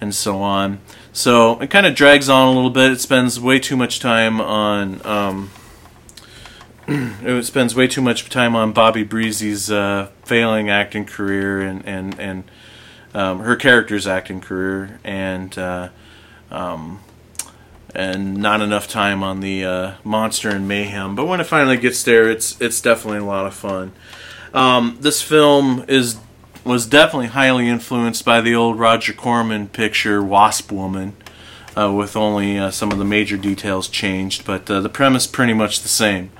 and 0.00 0.14
so 0.14 0.38
on. 0.42 0.80
So 1.12 1.60
it 1.60 1.70
kind 1.70 1.86
of 1.86 1.94
drags 1.94 2.28
on 2.28 2.48
a 2.48 2.52
little 2.52 2.70
bit. 2.70 2.90
It 2.92 3.00
spends 3.00 3.38
way 3.38 3.58
too 3.58 3.76
much 3.76 4.00
time 4.00 4.40
on 4.40 5.04
um, 5.06 5.50
it 6.88 7.44
spends 7.44 7.74
way 7.74 7.86
too 7.86 8.02
much 8.02 8.28
time 8.28 8.56
on 8.56 8.72
Bobbie 8.72 9.04
Bresee's 9.04 9.70
uh, 9.70 10.10
failing 10.24 10.68
acting 10.68 11.04
career 11.04 11.60
and 11.60 11.86
and 11.86 12.18
and 12.18 12.44
um, 13.14 13.40
her 13.40 13.56
character's 13.56 14.06
acting 14.06 14.40
career 14.40 14.98
and 15.04 15.56
uh, 15.58 15.90
um, 16.50 17.00
and 17.94 18.36
not 18.36 18.60
enough 18.60 18.88
time 18.88 19.22
on 19.22 19.40
the 19.40 19.64
uh, 19.64 19.94
monster 20.04 20.48
and 20.48 20.66
mayhem. 20.66 21.14
But 21.14 21.26
when 21.26 21.40
it 21.40 21.44
finally 21.44 21.76
gets 21.76 22.02
there, 22.02 22.30
it's 22.30 22.60
it's 22.60 22.80
definitely 22.80 23.18
a 23.18 23.24
lot 23.24 23.46
of 23.46 23.54
fun. 23.54 23.92
Um, 24.54 24.98
this 25.00 25.22
film 25.22 25.84
is 25.88 26.18
was 26.64 26.86
definitely 26.86 27.28
highly 27.28 27.68
influenced 27.68 28.24
by 28.24 28.40
the 28.40 28.54
old 28.54 28.78
Roger 28.78 29.12
Corman 29.12 29.68
picture 29.68 30.22
Wasp 30.22 30.70
Woman, 30.70 31.16
uh, 31.76 31.92
with 31.92 32.16
only 32.16 32.58
uh, 32.58 32.70
some 32.70 32.92
of 32.92 32.98
the 32.98 33.04
major 33.04 33.36
details 33.36 33.88
changed, 33.88 34.44
but 34.44 34.70
uh, 34.70 34.80
the 34.80 34.88
premise 34.88 35.26
pretty 35.26 35.54
much 35.54 35.80
the 35.80 35.88
same. 35.88 36.30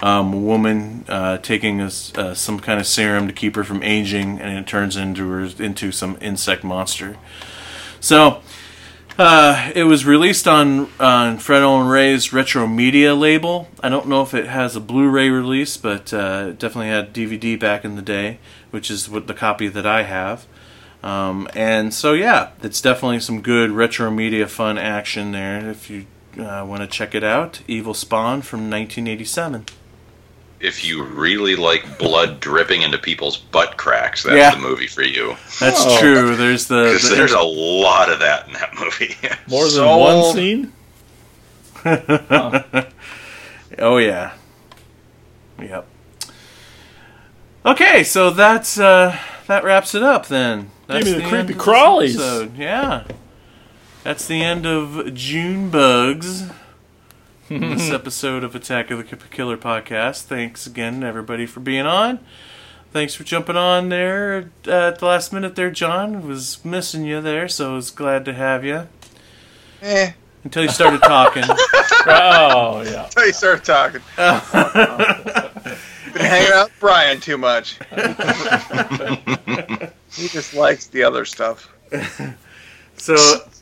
Um, 0.00 0.32
a 0.32 0.38
woman 0.38 1.04
uh, 1.08 1.38
taking 1.38 1.80
a 1.80 1.86
uh, 1.86 2.34
some 2.34 2.60
kind 2.60 2.78
of 2.78 2.86
serum 2.86 3.26
to 3.26 3.32
keep 3.32 3.56
her 3.56 3.64
from 3.64 3.82
aging, 3.82 4.38
and 4.40 4.58
it 4.58 4.66
turns 4.66 4.96
into 4.96 5.28
her 5.30 5.48
into 5.62 5.90
some 5.90 6.18
insect 6.20 6.64
monster. 6.64 7.16
So. 8.00 8.42
Uh, 9.18 9.72
it 9.74 9.82
was 9.82 10.06
released 10.06 10.46
on 10.46 10.88
on 11.00 11.38
Fred 11.38 11.62
Olen 11.64 11.88
Ray's 11.88 12.32
Retro 12.32 12.68
Media 12.68 13.16
label. 13.16 13.66
I 13.82 13.88
don't 13.88 14.06
know 14.06 14.22
if 14.22 14.32
it 14.32 14.46
has 14.46 14.76
a 14.76 14.80
Blu-ray 14.80 15.28
release, 15.28 15.76
but 15.76 16.14
uh, 16.14 16.50
it 16.50 16.60
definitely 16.60 16.90
had 16.90 17.12
DVD 17.12 17.58
back 17.58 17.84
in 17.84 17.96
the 17.96 18.02
day, 18.02 18.38
which 18.70 18.92
is 18.92 19.08
what 19.08 19.26
the 19.26 19.34
copy 19.34 19.66
that 19.66 19.84
I 19.84 20.04
have. 20.04 20.46
Um, 21.02 21.48
and 21.56 21.92
so 21.92 22.12
yeah, 22.12 22.50
it's 22.62 22.80
definitely 22.80 23.18
some 23.18 23.40
good 23.40 23.72
retro 23.72 24.08
media 24.08 24.46
fun 24.46 24.78
action 24.78 25.32
there. 25.32 25.68
If 25.68 25.90
you 25.90 26.06
uh, 26.38 26.64
want 26.64 26.82
to 26.82 26.86
check 26.86 27.12
it 27.12 27.24
out, 27.24 27.60
Evil 27.66 27.94
Spawn 27.94 28.42
from 28.42 28.70
1987. 28.70 29.64
If 30.60 30.84
you 30.84 31.04
really 31.04 31.54
like 31.54 31.98
blood 31.98 32.40
dripping 32.40 32.82
into 32.82 32.98
people's 32.98 33.36
butt 33.36 33.76
cracks, 33.76 34.24
that's 34.24 34.36
Yeah. 34.36 34.50
the 34.56 34.60
movie 34.60 34.88
for 34.88 35.02
you. 35.02 35.36
That's 35.60 35.98
true. 36.00 36.34
There's 36.34 36.66
the, 36.66 36.90
'Cause 36.92 37.08
the- 37.08 37.14
there's 37.14 37.32
a 37.32 37.40
lot 37.40 38.10
of 38.10 38.18
that 38.20 38.48
in 38.48 38.54
that 38.54 38.74
movie. 38.78 39.16
More 39.48 39.62
than 39.64 39.70
So- 39.70 39.96
one 39.96 40.34
scene? 40.34 40.72
Oh 43.80 43.98
yeah. 43.98 44.32
Yep. 45.60 45.86
Okay, 47.64 48.02
so 48.02 48.30
that's 48.30 48.78
uh, 48.78 49.16
that 49.46 49.62
wraps 49.62 49.94
it 49.94 50.02
up 50.02 50.26
then. 50.26 50.70
That's 50.86 51.04
me 51.04 51.12
the 51.12 51.22
end 51.22 51.28
creepy 51.30 51.52
of 51.52 51.58
crawlies. 51.58 52.14
episode. 52.14 52.56
Yeah. 52.56 53.04
That's 54.04 54.26
the 54.26 54.42
end 54.42 54.66
of 54.66 55.14
June 55.14 55.70
Bugs. 55.70 56.44
This 57.48 57.90
episode 57.92 58.44
of 58.44 58.54
Attack 58.54 58.90
of 58.90 58.98
the 58.98 59.16
Killer 59.30 59.56
podcast. 59.56 60.22
Thanks 60.22 60.66
again, 60.66 61.02
everybody, 61.02 61.46
for 61.46 61.60
being 61.60 61.86
on. 61.86 62.20
Thanks 62.92 63.14
for 63.14 63.24
jumping 63.24 63.56
on 63.56 63.88
there 63.88 64.50
uh, 64.66 64.88
at 64.88 64.98
the 64.98 65.06
last 65.06 65.32
minute 65.32 65.56
there, 65.56 65.70
John. 65.70 66.26
Was 66.26 66.64
missing 66.64 67.04
you 67.04 67.20
there, 67.20 67.48
so 67.48 67.72
I 67.72 67.74
was 67.74 67.90
glad 67.90 68.24
to 68.26 68.34
have 68.34 68.64
you. 68.64 68.88
Eh. 69.82 70.12
Until 70.44 70.62
you 70.62 70.68
started 70.68 71.02
talking. 71.02 71.44
oh, 72.06 72.82
yeah. 72.86 73.04
Until 73.04 73.26
you 73.26 73.32
started 73.32 73.64
talking. 73.64 74.00
Been 76.12 76.24
hanging 76.24 76.52
out 76.52 76.68
with 76.68 76.80
Brian 76.80 77.20
too 77.20 77.38
much. 77.38 77.78
he 80.12 80.28
just 80.28 80.54
likes 80.54 80.86
the 80.86 81.02
other 81.02 81.24
stuff. 81.24 81.68
So, 82.96 83.16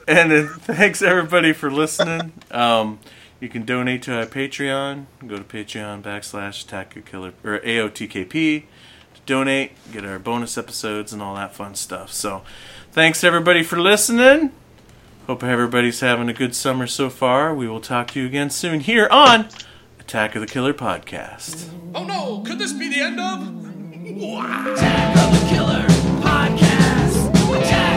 and 0.09 0.31
then 0.31 0.49
thanks 0.49 1.03
everybody 1.03 1.53
for 1.53 1.71
listening. 1.71 2.33
Um, 2.51 2.99
you 3.41 3.49
can 3.49 3.65
donate 3.65 4.03
to 4.03 4.17
our 4.17 4.27
Patreon. 4.27 5.07
Go 5.27 5.37
to 5.37 5.45
Patreon 5.45 6.03
backslash 6.03 6.65
Attack 6.65 6.97
a 6.97 7.01
Killer 7.03 7.33
or 7.45 7.59
AOTKP 7.61 8.65
to 9.15 9.21
donate, 9.27 9.73
get 9.93 10.05
our 10.05 10.19
bonus 10.19 10.57
episodes 10.57 11.13
and 11.13 11.23
all 11.23 11.35
that 11.35 11.55
fun 11.55 11.75
stuff. 11.75 12.13
So, 12.13 12.43
thanks 12.93 13.23
everybody 13.25 13.63
for 13.63 13.81
listening. 13.81 14.53
Hope 15.27 15.43
everybody's 15.43 16.01
having 16.01 16.29
a 16.29 16.33
good 16.33 16.55
summer 16.55 16.87
so 16.87 17.11
far. 17.11 17.53
We 17.55 17.67
will 17.69 17.81
talk 17.81 18.13
to 18.13 18.21
you 18.21 18.27
again 18.27 18.49
soon 18.51 18.81
here 18.81 19.09
on 19.11 19.49
Attack 19.99 20.37
of 20.37 20.41
the 20.41 20.47
Killer 20.47 20.73
podcast. 20.73 21.69
Oh 21.95 22.05
no, 22.05 22.43
could 22.47 22.59
this 22.59 22.73
be 22.73 22.89
the 22.89 23.01
end 23.01 23.19
of? 23.19 23.67
Attack 24.07 25.17
of 25.17 25.41
the 25.41 25.49
Killer 25.49 25.83
Podcast. 26.23 27.61
Attack 27.61 27.95